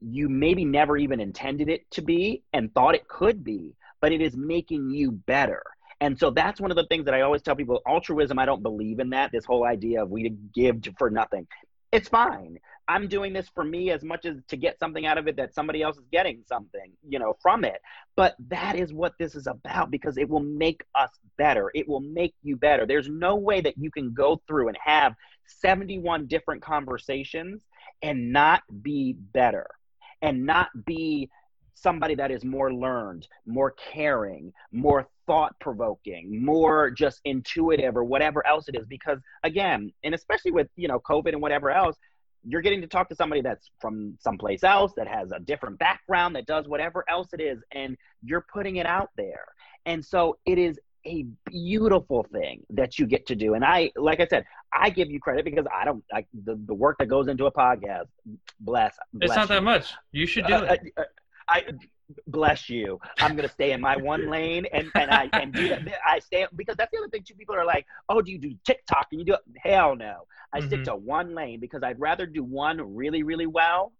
you 0.00 0.28
maybe 0.28 0.64
never 0.64 0.96
even 0.96 1.20
intended 1.20 1.68
it 1.68 1.88
to 1.90 2.02
be 2.02 2.42
and 2.52 2.72
thought 2.72 2.94
it 2.94 3.06
could 3.06 3.44
be, 3.44 3.74
but 4.00 4.12
it 4.12 4.20
is 4.20 4.36
making 4.36 4.90
you 4.90 5.12
better. 5.12 5.62
And 6.00 6.18
so 6.18 6.30
that's 6.30 6.60
one 6.60 6.70
of 6.70 6.76
the 6.76 6.86
things 6.86 7.04
that 7.04 7.14
I 7.14 7.20
always 7.20 7.42
tell 7.42 7.54
people 7.54 7.80
altruism, 7.86 8.38
I 8.38 8.46
don't 8.46 8.62
believe 8.62 9.00
in 9.00 9.10
that. 9.10 9.32
This 9.32 9.44
whole 9.44 9.64
idea 9.64 10.02
of 10.02 10.10
we 10.10 10.30
give 10.54 10.80
for 10.98 11.10
nothing. 11.10 11.46
It's 11.92 12.08
fine. 12.08 12.58
I'm 12.88 13.08
doing 13.08 13.32
this 13.32 13.48
for 13.54 13.64
me 13.64 13.90
as 13.90 14.02
much 14.02 14.24
as 14.24 14.36
to 14.48 14.56
get 14.56 14.78
something 14.78 15.06
out 15.06 15.18
of 15.18 15.28
it 15.28 15.36
that 15.36 15.54
somebody 15.54 15.82
else 15.82 15.96
is 15.96 16.06
getting 16.10 16.42
something, 16.46 16.92
you 17.08 17.18
know, 17.18 17.36
from 17.42 17.64
it. 17.64 17.80
But 18.16 18.36
that 18.48 18.76
is 18.76 18.92
what 18.92 19.14
this 19.18 19.34
is 19.34 19.46
about 19.46 19.90
because 19.90 20.16
it 20.16 20.28
will 20.28 20.40
make 20.40 20.84
us 20.94 21.10
better. 21.36 21.70
It 21.74 21.88
will 21.88 22.00
make 22.00 22.34
you 22.42 22.56
better. 22.56 22.86
There's 22.86 23.08
no 23.08 23.36
way 23.36 23.60
that 23.60 23.76
you 23.76 23.90
can 23.90 24.14
go 24.14 24.40
through 24.46 24.68
and 24.68 24.78
have 24.84 25.14
71 25.46 26.26
different 26.26 26.62
conversations 26.62 27.62
and 28.02 28.32
not 28.32 28.62
be 28.82 29.12
better 29.12 29.66
and 30.22 30.46
not 30.46 30.68
be 30.84 31.28
somebody 31.80 32.14
that 32.14 32.30
is 32.30 32.44
more 32.44 32.72
learned, 32.72 33.26
more 33.46 33.74
caring, 33.92 34.52
more 34.72 35.08
thought 35.26 35.54
provoking, 35.60 36.44
more 36.44 36.90
just 36.90 37.20
intuitive 37.24 37.96
or 37.96 38.04
whatever 38.04 38.46
else 38.46 38.68
it 38.68 38.76
is. 38.76 38.86
Because 38.86 39.18
again, 39.44 39.92
and 40.04 40.14
especially 40.14 40.50
with, 40.50 40.68
you 40.76 40.88
know, 40.88 41.00
COVID 41.00 41.32
and 41.32 41.40
whatever 41.40 41.70
else, 41.70 41.96
you're 42.44 42.62
getting 42.62 42.80
to 42.80 42.86
talk 42.86 43.08
to 43.08 43.14
somebody 43.14 43.42
that's 43.42 43.70
from 43.80 44.16
someplace 44.18 44.64
else 44.64 44.92
that 44.96 45.06
has 45.06 45.30
a 45.32 45.40
different 45.40 45.78
background 45.78 46.34
that 46.36 46.46
does 46.46 46.66
whatever 46.66 47.04
else 47.08 47.28
it 47.32 47.40
is 47.40 47.62
and 47.72 47.96
you're 48.22 48.44
putting 48.52 48.76
it 48.76 48.86
out 48.86 49.10
there. 49.16 49.44
And 49.86 50.04
so 50.04 50.38
it 50.46 50.58
is 50.58 50.78
a 51.06 51.24
beautiful 51.46 52.26
thing 52.32 52.62
that 52.70 52.98
you 52.98 53.06
get 53.06 53.26
to 53.26 53.34
do. 53.34 53.54
And 53.54 53.64
i 53.64 53.90
like 53.96 54.20
i 54.20 54.26
said 54.26 54.44
i 54.70 54.90
give 54.90 55.10
you 55.10 55.18
credit 55.18 55.46
because 55.46 55.64
i 55.74 55.82
don't 55.82 56.04
like 56.12 56.26
the, 56.44 56.60
the 56.66 56.74
work 56.74 56.98
that 56.98 57.06
goes 57.06 57.26
into 57.26 57.46
a 57.46 57.52
podcast 57.52 58.04
bless, 58.60 58.94
bless 59.14 59.30
it's 59.30 59.34
not 59.34 59.48
you. 59.48 59.54
that 59.54 59.62
much. 59.62 59.94
You 60.12 60.26
should 60.26 60.46
do 60.46 60.52
uh, 60.52 60.76
it. 60.78 60.92
uh, 60.98 61.04
I 61.50 61.64
bless 62.26 62.68
you. 62.68 62.98
I'm 63.18 63.36
gonna 63.36 63.48
stay 63.48 63.72
in 63.72 63.80
my 63.80 63.96
one 63.96 64.30
lane 64.30 64.66
and, 64.72 64.90
and 64.94 65.10
I 65.10 65.28
and 65.32 65.52
do 65.52 65.68
that. 65.68 65.82
I 66.06 66.18
stay 66.18 66.46
because 66.56 66.76
that's 66.76 66.90
the 66.92 66.98
other 66.98 67.08
thing 67.08 67.22
too. 67.22 67.34
People 67.34 67.54
are 67.54 67.64
like, 67.64 67.86
oh, 68.08 68.22
do 68.22 68.30
you 68.32 68.38
do 68.38 68.54
TikTok 68.64 69.08
and 69.10 69.20
you 69.20 69.26
do 69.26 69.34
it? 69.34 69.40
Hell 69.62 69.96
no. 69.96 70.26
I 70.52 70.58
mm-hmm. 70.58 70.68
stick 70.68 70.84
to 70.84 70.96
one 70.96 71.34
lane 71.34 71.60
because 71.60 71.82
I'd 71.82 72.00
rather 72.00 72.26
do 72.26 72.42
one 72.42 72.94
really, 72.94 73.22
really 73.22 73.46
well 73.46 73.92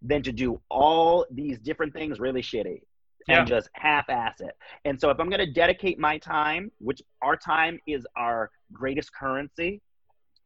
than 0.00 0.22
to 0.22 0.32
do 0.32 0.60
all 0.68 1.26
these 1.30 1.58
different 1.58 1.92
things 1.92 2.18
really 2.18 2.42
shitty 2.42 2.80
yeah. 3.28 3.38
and 3.38 3.48
just 3.48 3.68
half-ass 3.74 4.40
it. 4.40 4.56
And 4.84 5.00
so 5.00 5.10
if 5.10 5.20
I'm 5.20 5.30
gonna 5.30 5.50
dedicate 5.50 5.98
my 5.98 6.18
time, 6.18 6.70
which 6.78 7.02
our 7.22 7.36
time 7.36 7.78
is 7.86 8.06
our 8.16 8.50
greatest 8.72 9.12
currency, 9.14 9.80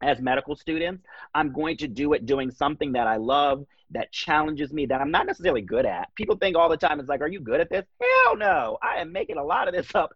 as 0.01 0.19
medical 0.19 0.55
students, 0.55 1.03
I'm 1.33 1.51
going 1.51 1.77
to 1.77 1.87
do 1.87 2.13
it 2.13 2.25
doing 2.25 2.51
something 2.51 2.91
that 2.93 3.07
I 3.07 3.17
love, 3.17 3.65
that 3.91 4.11
challenges 4.11 4.71
me, 4.71 4.85
that 4.85 5.01
I'm 5.01 5.11
not 5.11 5.25
necessarily 5.25 5.61
good 5.61 5.85
at. 5.85 6.13
People 6.15 6.35
think 6.35 6.55
all 6.55 6.69
the 6.69 6.77
time, 6.77 6.99
it's 6.99 7.09
like, 7.09 7.21
are 7.21 7.27
you 7.27 7.39
good 7.39 7.61
at 7.61 7.69
this? 7.69 7.85
Hell 8.01 8.37
no. 8.37 8.77
I 8.81 8.99
am 9.01 9.11
making 9.11 9.37
a 9.37 9.43
lot 9.43 9.67
of 9.67 9.73
this 9.73 9.87
up 9.95 10.11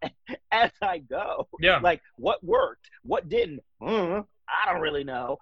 as 0.51 0.71
I 0.81 0.99
go. 0.99 1.47
Yeah. 1.59 1.79
Like, 1.81 2.01
what 2.17 2.43
worked? 2.43 2.89
What 3.03 3.29
didn't? 3.29 3.61
Uh, 3.81 4.21
I 4.47 4.71
don't 4.71 4.81
really 4.81 5.03
know. 5.03 5.37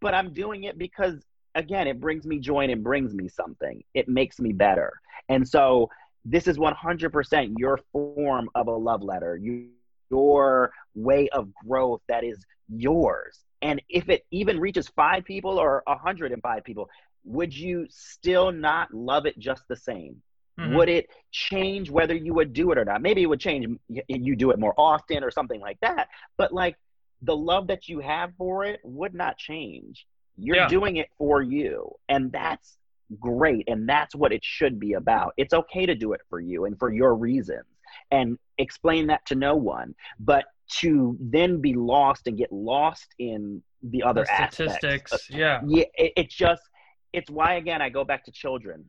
But 0.00 0.14
I'm 0.14 0.32
doing 0.32 0.64
it 0.64 0.78
because, 0.78 1.22
again, 1.54 1.86
it 1.86 2.00
brings 2.00 2.24
me 2.24 2.38
joy 2.38 2.60
and 2.60 2.72
it 2.72 2.82
brings 2.82 3.14
me 3.14 3.28
something. 3.28 3.82
It 3.94 4.08
makes 4.08 4.40
me 4.40 4.52
better. 4.52 4.92
And 5.28 5.46
so, 5.46 5.90
this 6.24 6.46
is 6.46 6.56
100% 6.56 7.54
your 7.58 7.80
form 7.90 8.48
of 8.54 8.68
a 8.68 8.72
love 8.72 9.02
letter. 9.02 9.36
You, 9.36 9.70
your 10.08 10.70
way 10.94 11.28
of 11.30 11.48
growth 11.66 12.00
that 12.06 12.22
is 12.22 12.38
yours 12.68 13.40
and 13.62 13.80
if 13.88 14.08
it 14.08 14.26
even 14.30 14.58
reaches 14.58 14.88
five 14.88 15.24
people 15.24 15.58
or 15.58 15.82
105 15.86 16.64
people, 16.64 16.90
would 17.24 17.56
you 17.56 17.86
still 17.88 18.50
not 18.50 18.92
love 18.92 19.26
it 19.26 19.38
just 19.38 19.62
the 19.68 19.76
same? 19.76 20.20
Mm-hmm. 20.58 20.74
Would 20.76 20.88
it 20.88 21.06
change 21.30 21.88
whether 21.88 22.14
you 22.14 22.34
would 22.34 22.52
do 22.52 22.72
it 22.72 22.78
or 22.78 22.84
not? 22.84 23.00
Maybe 23.00 23.22
it 23.22 23.26
would 23.26 23.40
change 23.40 23.66
you 23.88 24.36
do 24.36 24.50
it 24.50 24.58
more 24.58 24.74
often 24.76 25.24
or 25.24 25.30
something 25.30 25.60
like 25.60 25.78
that. 25.80 26.08
But 26.36 26.52
like 26.52 26.76
the 27.22 27.36
love 27.36 27.68
that 27.68 27.88
you 27.88 28.00
have 28.00 28.32
for 28.36 28.64
it 28.64 28.80
would 28.82 29.14
not 29.14 29.38
change. 29.38 30.06
You're 30.36 30.56
yeah. 30.56 30.68
doing 30.68 30.96
it 30.96 31.08
for 31.16 31.40
you. 31.40 31.92
And 32.08 32.32
that's 32.32 32.76
great. 33.20 33.68
And 33.68 33.88
that's 33.88 34.14
what 34.14 34.32
it 34.32 34.44
should 34.44 34.80
be 34.80 34.94
about. 34.94 35.32
It's 35.36 35.54
okay 35.54 35.86
to 35.86 35.94
do 35.94 36.12
it 36.12 36.20
for 36.28 36.40
you 36.40 36.64
and 36.64 36.78
for 36.78 36.92
your 36.92 37.14
reasons 37.14 37.64
and 38.12 38.38
explain 38.58 39.08
that 39.08 39.26
to 39.26 39.34
no 39.34 39.56
one. 39.56 39.94
But 40.20 40.44
to 40.80 41.16
then 41.20 41.60
be 41.60 41.74
lost 41.74 42.26
and 42.26 42.38
get 42.38 42.52
lost 42.52 43.14
in 43.18 43.62
the 43.82 44.02
other 44.02 44.22
the 44.22 44.48
statistics 44.48 45.12
aspects. 45.12 45.30
yeah. 45.30 45.60
Yeah 45.66 45.84
it, 45.94 46.12
it's 46.16 46.34
just 46.34 46.62
it's 47.12 47.28
why 47.28 47.54
again 47.54 47.82
i 47.82 47.90
go 47.90 48.04
back 48.04 48.24
to 48.24 48.32
children 48.32 48.88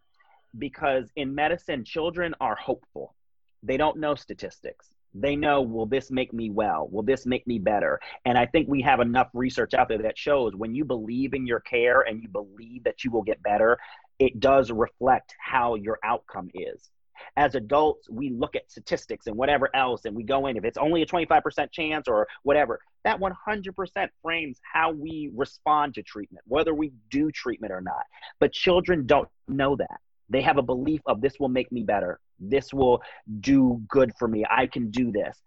because 0.60 1.10
in 1.16 1.34
medicine 1.34 1.84
children 1.84 2.36
are 2.40 2.56
hopeful. 2.56 3.16
They 3.64 3.76
don't 3.76 3.98
know 3.98 4.14
statistics. 4.14 4.88
They 5.16 5.36
know 5.36 5.62
will 5.62 5.88
this 5.88 6.12
make 6.12 6.32
me 6.32 6.52
well? 6.52 6.88
Will 6.92 7.04
this 7.04 7.26
make 7.26 7.46
me 7.48 7.60
better? 7.60 8.00
And 8.26 8.38
i 8.38 8.46
think 8.46 8.68
we 8.70 8.82
have 8.82 9.00
enough 9.00 9.30
research 9.34 9.74
out 9.74 9.90
there 9.90 10.04
that 10.04 10.18
shows 10.18 10.56
when 10.56 10.74
you 10.76 10.86
believe 10.86 11.34
in 11.34 11.46
your 11.46 11.60
care 11.62 12.02
and 12.02 12.22
you 12.22 12.30
believe 12.30 12.84
that 12.84 13.04
you 13.04 13.12
will 13.12 13.24
get 13.24 13.42
better 13.44 13.78
it 14.20 14.40
does 14.40 14.72
reflect 14.72 15.36
how 15.40 15.76
your 15.76 15.98
outcome 16.04 16.50
is 16.54 16.92
as 17.38 17.56
adults, 17.56 18.10
we 18.10 18.30
look 18.30 18.56
at 18.56 18.70
statistics 18.70 19.28
and 19.28 19.36
whatever 19.36 19.70
else, 19.76 20.06
and 20.06 20.16
we 20.16 20.24
go 20.24 20.48
in. 20.48 20.58
If 20.58 20.66
it's 20.66 20.78
only 20.78 21.02
a 21.02 21.06
25% 21.06 21.72
chance 21.72 22.08
or 22.08 22.28
whatever, 22.44 22.80
that 23.04 23.20
100% 23.20 24.08
frames 24.22 24.60
how 24.62 24.92
we 24.92 25.30
respond 25.36 25.96
to 25.96 26.04
treatment, 26.04 26.44
whether 26.48 26.74
we 26.74 26.92
do 27.10 27.32
treatment 27.32 27.74
or 27.74 27.82
not. 27.82 28.06
But 28.40 28.54
children 28.54 29.06
don't 29.06 29.30
know 29.48 29.76
that. 29.76 30.00
They 30.30 30.42
have 30.42 30.58
a 30.58 30.64
belief 30.64 31.02
of 31.06 31.22
this 31.22 31.40
will 31.40 31.50
make 31.50 31.72
me 31.72 31.84
better. 31.84 32.20
This 32.40 32.74
will 32.74 33.02
do 33.40 33.82
good 33.88 34.12
for 34.18 34.28
me. 34.28 34.46
I 34.50 34.68
can 34.68 34.90
do 34.90 35.12
this. 35.12 35.38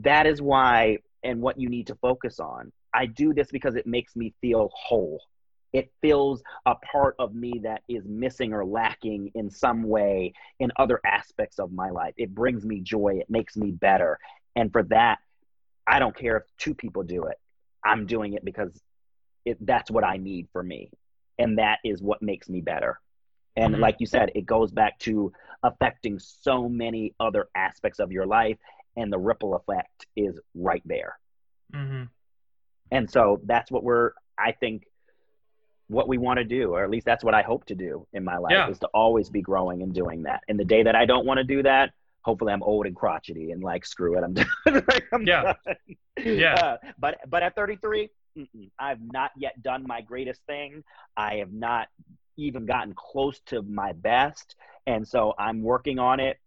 That 0.00 0.26
is 0.26 0.40
why, 0.40 0.98
and 1.22 1.40
what 1.40 1.60
you 1.60 1.68
need 1.68 1.88
to 1.88 1.94
focus 1.96 2.40
on. 2.40 2.72
I 2.94 3.06
do 3.06 3.34
this 3.34 3.48
because 3.50 3.74
it 3.74 3.86
makes 3.86 4.16
me 4.16 4.34
feel 4.40 4.70
whole 4.74 5.20
it 5.72 5.90
fills 6.00 6.42
a 6.66 6.74
part 6.74 7.14
of 7.18 7.34
me 7.34 7.60
that 7.62 7.82
is 7.88 8.04
missing 8.06 8.52
or 8.52 8.64
lacking 8.64 9.30
in 9.34 9.50
some 9.50 9.82
way 9.84 10.34
in 10.60 10.70
other 10.76 11.00
aspects 11.04 11.58
of 11.58 11.72
my 11.72 11.90
life. 11.90 12.14
It 12.16 12.34
brings 12.34 12.64
me 12.64 12.80
joy, 12.80 13.18
it 13.20 13.30
makes 13.30 13.56
me 13.56 13.70
better. 13.70 14.18
And 14.54 14.70
for 14.70 14.82
that, 14.84 15.18
I 15.86 15.98
don't 15.98 16.16
care 16.16 16.36
if 16.36 16.42
two 16.58 16.74
people 16.74 17.02
do 17.02 17.24
it. 17.24 17.38
I'm 17.84 18.06
doing 18.06 18.34
it 18.34 18.44
because 18.44 18.78
it, 19.44 19.58
that's 19.64 19.90
what 19.90 20.04
I 20.04 20.18
need 20.18 20.48
for 20.52 20.62
me. 20.62 20.90
And 21.38 21.58
that 21.58 21.78
is 21.84 22.02
what 22.02 22.22
makes 22.22 22.48
me 22.48 22.60
better. 22.60 23.00
And 23.56 23.74
mm-hmm. 23.74 23.82
like 23.82 23.96
you 23.98 24.06
said, 24.06 24.30
it 24.34 24.46
goes 24.46 24.70
back 24.70 24.98
to 25.00 25.32
affecting 25.62 26.18
so 26.18 26.68
many 26.68 27.14
other 27.18 27.48
aspects 27.54 27.98
of 27.98 28.12
your 28.12 28.26
life, 28.26 28.58
and 28.96 29.12
the 29.12 29.18
ripple 29.18 29.54
effect 29.54 30.06
is 30.16 30.38
right 30.54 30.82
there. 30.84 31.18
Mm-hmm. 31.74 32.04
And 32.90 33.10
so 33.10 33.40
that's 33.44 33.70
what 33.70 33.82
we're, 33.82 34.12
I 34.38 34.52
think, 34.52 34.84
what 35.88 36.08
we 36.08 36.18
want 36.18 36.38
to 36.38 36.44
do, 36.44 36.74
or 36.74 36.84
at 36.84 36.90
least 36.90 37.06
that's 37.06 37.24
what 37.24 37.34
I 37.34 37.42
hope 37.42 37.66
to 37.66 37.74
do 37.74 38.06
in 38.12 38.24
my 38.24 38.38
life, 38.38 38.52
yeah. 38.52 38.68
is 38.68 38.78
to 38.80 38.88
always 38.88 39.28
be 39.28 39.42
growing 39.42 39.82
and 39.82 39.92
doing 39.92 40.22
that. 40.22 40.42
And 40.48 40.58
the 40.58 40.64
day 40.64 40.82
that 40.82 40.94
I 40.94 41.04
don't 41.04 41.26
want 41.26 41.38
to 41.38 41.44
do 41.44 41.62
that, 41.62 41.92
hopefully 42.22 42.52
I'm 42.52 42.62
old 42.62 42.86
and 42.86 42.96
crotchety 42.96 43.50
and 43.50 43.62
like 43.62 43.84
screw 43.84 44.16
it, 44.16 44.24
I'm 44.24 44.34
done. 44.34 44.46
I'm 45.12 45.26
yeah, 45.26 45.54
done. 45.64 45.76
yeah. 46.24 46.54
Uh, 46.54 46.76
but 46.98 47.18
but 47.28 47.42
at 47.42 47.54
33, 47.54 48.08
I've 48.78 49.00
not 49.00 49.32
yet 49.36 49.60
done 49.62 49.84
my 49.86 50.00
greatest 50.00 50.40
thing. 50.46 50.84
I 51.16 51.36
have 51.36 51.52
not 51.52 51.88
even 52.36 52.64
gotten 52.64 52.94
close 52.94 53.40
to 53.46 53.62
my 53.62 53.92
best, 53.92 54.56
and 54.86 55.06
so 55.06 55.34
I'm 55.38 55.62
working 55.62 55.98
on 55.98 56.20
it 56.20 56.38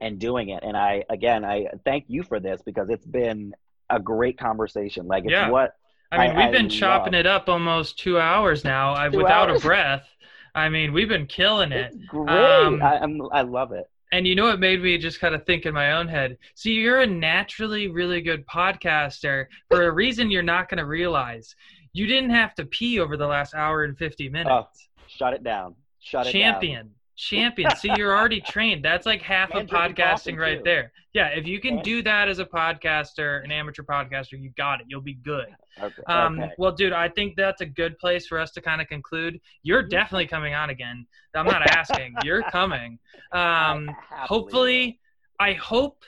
and 0.00 0.18
doing 0.18 0.50
it. 0.50 0.62
And 0.62 0.76
I 0.76 1.04
again, 1.08 1.44
I 1.44 1.68
thank 1.84 2.04
you 2.08 2.22
for 2.22 2.40
this 2.40 2.60
because 2.62 2.90
it's 2.90 3.06
been 3.06 3.54
a 3.88 4.00
great 4.00 4.38
conversation. 4.38 5.06
Like 5.06 5.24
it's 5.24 5.32
yeah. 5.32 5.50
what 5.50 5.74
I 6.12 6.28
mean, 6.28 6.36
we've 6.36 6.52
been 6.52 6.68
chopping 6.68 7.14
love. 7.14 7.20
it 7.20 7.26
up 7.26 7.48
almost 7.48 7.98
two 7.98 8.18
hours 8.18 8.64
now 8.64 9.08
two 9.08 9.18
without 9.18 9.50
hours? 9.50 9.60
a 9.60 9.66
breath. 9.66 10.08
I 10.54 10.68
mean, 10.68 10.92
we've 10.92 11.08
been 11.08 11.26
killing 11.26 11.72
it. 11.72 11.92
It's 11.94 12.04
great. 12.06 12.28
Um, 12.28 12.82
I, 12.82 12.98
I'm, 12.98 13.20
I 13.32 13.42
love 13.42 13.72
it. 13.72 13.90
And 14.12 14.26
you 14.26 14.36
know 14.36 14.44
what 14.44 14.60
made 14.60 14.80
me 14.80 14.96
just 14.96 15.18
kind 15.18 15.34
of 15.34 15.44
think 15.44 15.66
in 15.66 15.74
my 15.74 15.92
own 15.92 16.06
head? 16.06 16.38
See, 16.54 16.74
you're 16.74 17.00
a 17.00 17.06
naturally 17.06 17.88
really 17.88 18.20
good 18.20 18.46
podcaster 18.46 19.46
for 19.68 19.88
a 19.88 19.90
reason 19.90 20.30
you're 20.30 20.42
not 20.42 20.68
going 20.68 20.78
to 20.78 20.86
realize. 20.86 21.56
You 21.92 22.06
didn't 22.06 22.30
have 22.30 22.54
to 22.56 22.66
pee 22.66 23.00
over 23.00 23.16
the 23.16 23.26
last 23.26 23.54
hour 23.54 23.82
and 23.82 23.98
50 23.98 24.28
minutes. 24.28 24.50
Oh, 24.52 24.68
shut 25.08 25.34
it 25.34 25.42
down. 25.42 25.74
Shut 25.98 26.26
Champion. 26.26 26.36
it 26.36 26.52
down. 26.52 26.60
Champion 26.60 26.90
champion. 27.16 27.76
See, 27.76 27.90
you're 27.96 28.16
already 28.16 28.40
trained. 28.40 28.84
That's 28.84 29.06
like 29.06 29.22
half 29.22 29.52
of 29.52 29.66
podcasting 29.66 30.38
right 30.38 30.58
too. 30.58 30.64
there. 30.64 30.92
Yeah, 31.12 31.28
if 31.28 31.46
you 31.46 31.60
can 31.60 31.80
do 31.80 32.02
that 32.02 32.28
as 32.28 32.38
a 32.38 32.44
podcaster, 32.44 33.44
an 33.44 33.52
amateur 33.52 33.82
podcaster, 33.82 34.40
you 34.40 34.50
got 34.56 34.80
it. 34.80 34.86
You'll 34.88 35.00
be 35.00 35.14
good. 35.14 35.46
Okay. 35.82 36.02
Um, 36.06 36.40
okay. 36.40 36.52
Well, 36.58 36.72
dude, 36.72 36.92
I 36.92 37.08
think 37.08 37.36
that's 37.36 37.60
a 37.60 37.66
good 37.66 37.98
place 37.98 38.26
for 38.26 38.38
us 38.38 38.52
to 38.52 38.60
kind 38.60 38.80
of 38.80 38.88
conclude. 38.88 39.40
You're 39.62 39.82
mm-hmm. 39.82 39.90
definitely 39.90 40.26
coming 40.26 40.54
on 40.54 40.70
again. 40.70 41.06
I'm 41.34 41.46
not 41.46 41.62
asking. 41.70 42.14
you're 42.22 42.42
coming. 42.42 42.98
Um, 43.32 43.90
hopefully, 44.10 45.00
I 45.40 45.54
hope, 45.54 46.04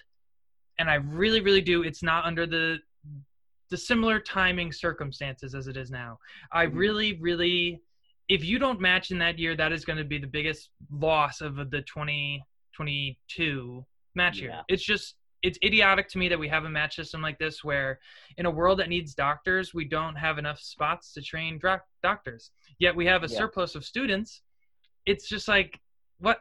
and 0.78 0.88
I 0.88 0.94
really, 0.94 1.40
really 1.40 1.60
do. 1.60 1.82
It's 1.82 2.02
not 2.02 2.24
under 2.24 2.46
the 2.46 2.78
the 3.68 3.76
similar 3.76 4.20
timing 4.20 4.70
circumstances 4.70 5.56
as 5.56 5.66
it 5.66 5.76
is 5.76 5.90
now. 5.90 6.20
I 6.52 6.66
mm-hmm. 6.66 6.76
really, 6.76 7.18
really 7.20 7.80
if 8.28 8.44
you 8.44 8.58
don't 8.58 8.80
match 8.80 9.10
in 9.10 9.18
that 9.18 9.38
year, 9.38 9.56
that 9.56 9.72
is 9.72 9.84
going 9.84 9.98
to 9.98 10.04
be 10.04 10.18
the 10.18 10.26
biggest 10.26 10.70
loss 10.90 11.40
of 11.40 11.56
the 11.56 11.82
2022 11.82 13.86
match 14.14 14.40
year. 14.40 14.62
It's 14.68 14.82
just 14.82 15.14
it's 15.42 15.58
idiotic 15.64 16.08
to 16.08 16.18
me 16.18 16.28
that 16.28 16.38
we 16.38 16.48
have 16.48 16.64
a 16.64 16.70
match 16.70 16.96
system 16.96 17.22
like 17.22 17.38
this 17.38 17.62
where 17.62 17.98
in 18.38 18.46
a 18.46 18.50
world 18.50 18.78
that 18.78 18.88
needs 18.88 19.14
doctors, 19.14 19.74
we 19.74 19.84
don't 19.84 20.16
have 20.16 20.38
enough 20.38 20.58
spots 20.58 21.12
to 21.14 21.22
train 21.22 21.60
doctors. 22.02 22.50
Yet 22.78 22.96
we 22.96 23.06
have 23.06 23.22
a 23.22 23.28
yeah. 23.28 23.36
surplus 23.36 23.74
of 23.74 23.84
students. 23.84 24.42
It's 25.04 25.28
just 25.28 25.48
like 25.48 25.78
what 26.18 26.38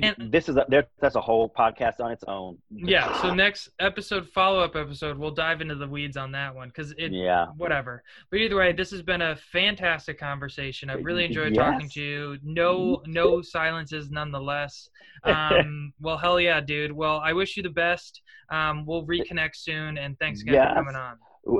and, 0.00 0.16
this 0.30 0.48
is 0.48 0.56
a, 0.56 0.66
that's 1.00 1.14
a 1.14 1.20
whole 1.20 1.48
podcast 1.48 2.00
on 2.00 2.12
its 2.12 2.24
own. 2.26 2.58
Yeah. 2.70 3.20
So 3.22 3.34
next 3.34 3.70
episode, 3.80 4.28
follow 4.28 4.60
up 4.60 4.76
episode, 4.76 5.18
we'll 5.18 5.30
dive 5.32 5.60
into 5.60 5.74
the 5.74 5.86
weeds 5.86 6.16
on 6.16 6.32
that 6.32 6.54
one 6.54 6.68
because 6.68 6.92
it. 6.98 7.12
Yeah. 7.12 7.46
Whatever. 7.56 8.02
But 8.30 8.40
either 8.40 8.56
way, 8.56 8.72
this 8.72 8.90
has 8.90 9.02
been 9.02 9.22
a 9.22 9.36
fantastic 9.36 10.18
conversation. 10.18 10.90
I've 10.90 11.04
really 11.04 11.24
enjoyed 11.24 11.54
yes. 11.54 11.64
talking 11.64 11.88
to 11.90 12.00
you. 12.00 12.38
No, 12.42 13.02
no 13.06 13.42
silences, 13.42 14.10
nonetheless. 14.10 14.88
Um, 15.24 15.92
well, 16.00 16.18
hell 16.18 16.40
yeah, 16.40 16.60
dude. 16.60 16.90
Well, 16.90 17.20
I 17.20 17.32
wish 17.32 17.56
you 17.56 17.62
the 17.62 17.70
best. 17.70 18.22
Um, 18.50 18.84
we'll 18.84 19.06
reconnect 19.06 19.54
soon, 19.54 19.96
and 19.96 20.18
thanks 20.18 20.42
again 20.42 20.54
yes. 20.54 20.70
for 20.70 20.74
coming 20.74 20.96
on. 20.96 21.16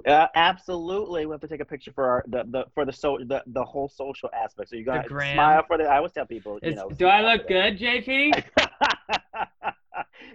Uh, 0.06 0.26
absolutely, 0.36 1.26
we 1.26 1.32
have 1.32 1.40
to 1.40 1.48
take 1.48 1.60
a 1.60 1.64
picture 1.64 1.92
for 1.92 2.08
our, 2.08 2.24
the 2.28 2.44
the 2.48 2.64
for 2.72 2.84
the 2.84 2.92
so 2.92 3.18
the, 3.26 3.42
the 3.46 3.64
whole 3.64 3.88
social 3.88 4.30
aspect. 4.32 4.70
So 4.70 4.76
you 4.76 4.84
got 4.84 5.02
to 5.02 5.08
smile 5.08 5.64
for 5.66 5.76
the. 5.76 5.84
I 5.84 5.96
always 5.96 6.12
tell 6.12 6.24
people, 6.24 6.58
you 6.62 6.74
know. 6.74 6.88
Do 6.88 7.06
I 7.06 7.20
look 7.20 7.48
good, 7.48 7.78
JP? 7.78 8.44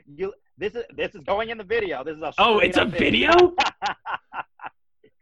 you 0.16 0.34
this 0.58 0.76
is 0.76 0.84
this 0.96 1.16
is 1.16 1.22
going 1.22 1.50
in 1.50 1.58
the 1.58 1.64
video. 1.64 2.04
This 2.04 2.18
is 2.18 2.22
a 2.22 2.34
oh, 2.40 2.60
it's 2.60 2.78
a 2.78 2.86
video. 2.86 3.32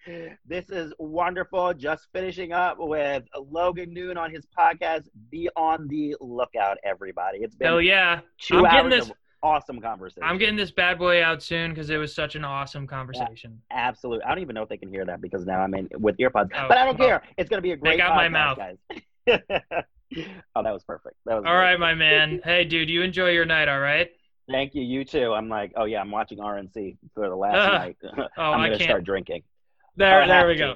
this 0.46 0.70
is 0.70 0.92
wonderful. 0.98 1.74
Just 1.74 2.08
finishing 2.12 2.52
up 2.52 2.78
with 2.80 3.24
Logan 3.52 3.94
Noone 3.94 4.18
on 4.18 4.32
his 4.32 4.48
podcast. 4.58 5.04
Be 5.30 5.50
on 5.56 5.88
the 5.88 6.16
lookout, 6.20 6.78
everybody. 6.84 7.40
It's 7.40 7.56
been 7.56 7.68
oh 7.68 7.78
yeah, 7.78 8.22
2 8.40 8.66
I'm 8.66 8.66
hours 8.66 8.90
this. 8.92 9.10
Of, 9.10 9.16
awesome 9.46 9.80
conversation. 9.80 10.24
I'm 10.24 10.38
getting 10.38 10.56
this 10.56 10.72
bad 10.72 10.98
boy 10.98 11.24
out 11.24 11.44
soon 11.44 11.72
because 11.72 11.90
it 11.90 11.98
was 11.98 12.14
such 12.14 12.36
an 12.36 12.44
awesome 12.44 12.88
conversation. 12.88 13.62
Yeah, 13.70 13.78
absolutely. 13.78 14.24
I 14.24 14.30
don't 14.30 14.40
even 14.40 14.56
know 14.56 14.64
if 14.64 14.70
they 14.70 14.78
can 14.78 14.90
hear 14.90 15.06
that 15.06 15.22
because 15.22 15.46
now 15.46 15.62
I'm 15.62 15.74
in 15.76 15.88
with 16.00 16.18
earpods. 16.18 16.50
Oh, 16.56 16.68
but 16.68 16.78
I 16.78 16.86
don't 16.86 16.98
well, 16.98 17.08
care. 17.08 17.24
It's 17.38 17.50
going 17.50 17.60
to 17.60 17.62
be 17.62 17.72
a 17.72 17.78
great. 17.78 17.92
They 17.92 17.98
got 17.98 18.14
podcast, 18.14 18.16
my 18.16 18.28
mouth, 18.30 18.58
guys. 18.58 18.78
oh, 20.56 20.64
that 20.64 20.74
was 20.74 20.84
perfect. 20.84 21.16
That 21.26 21.36
was 21.36 21.46
all 21.46 21.56
right, 21.56 21.80
my 21.80 21.94
man. 21.94 22.42
Hey, 22.44 22.64
dude, 22.64 22.90
you 22.90 23.04
enjoy 23.04 23.30
your 23.30 23.46
night, 23.46 23.68
all 23.68 23.80
right? 23.80 24.10
Thank 24.50 24.76
you. 24.76 24.84
You 24.84 25.06
too. 25.06 25.34
I'm 25.34 25.50
like, 25.50 25.74
oh 25.76 25.86
yeah, 25.86 26.02
I'm 26.02 26.12
watching 26.12 26.40
RNC 26.40 26.98
for 27.14 27.30
the 27.30 27.36
last 27.36 27.56
uh, 27.56 27.72
night. 27.78 27.98
oh, 28.04 28.28
I'm 28.38 28.72
gonna 28.72 28.84
start 28.84 29.04
drinking. 29.04 29.44
There, 29.96 30.28
there 30.28 30.48
we 30.48 30.56
go. 30.56 30.76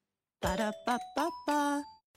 Ba-da-ba-ba-ba. 0.41 1.90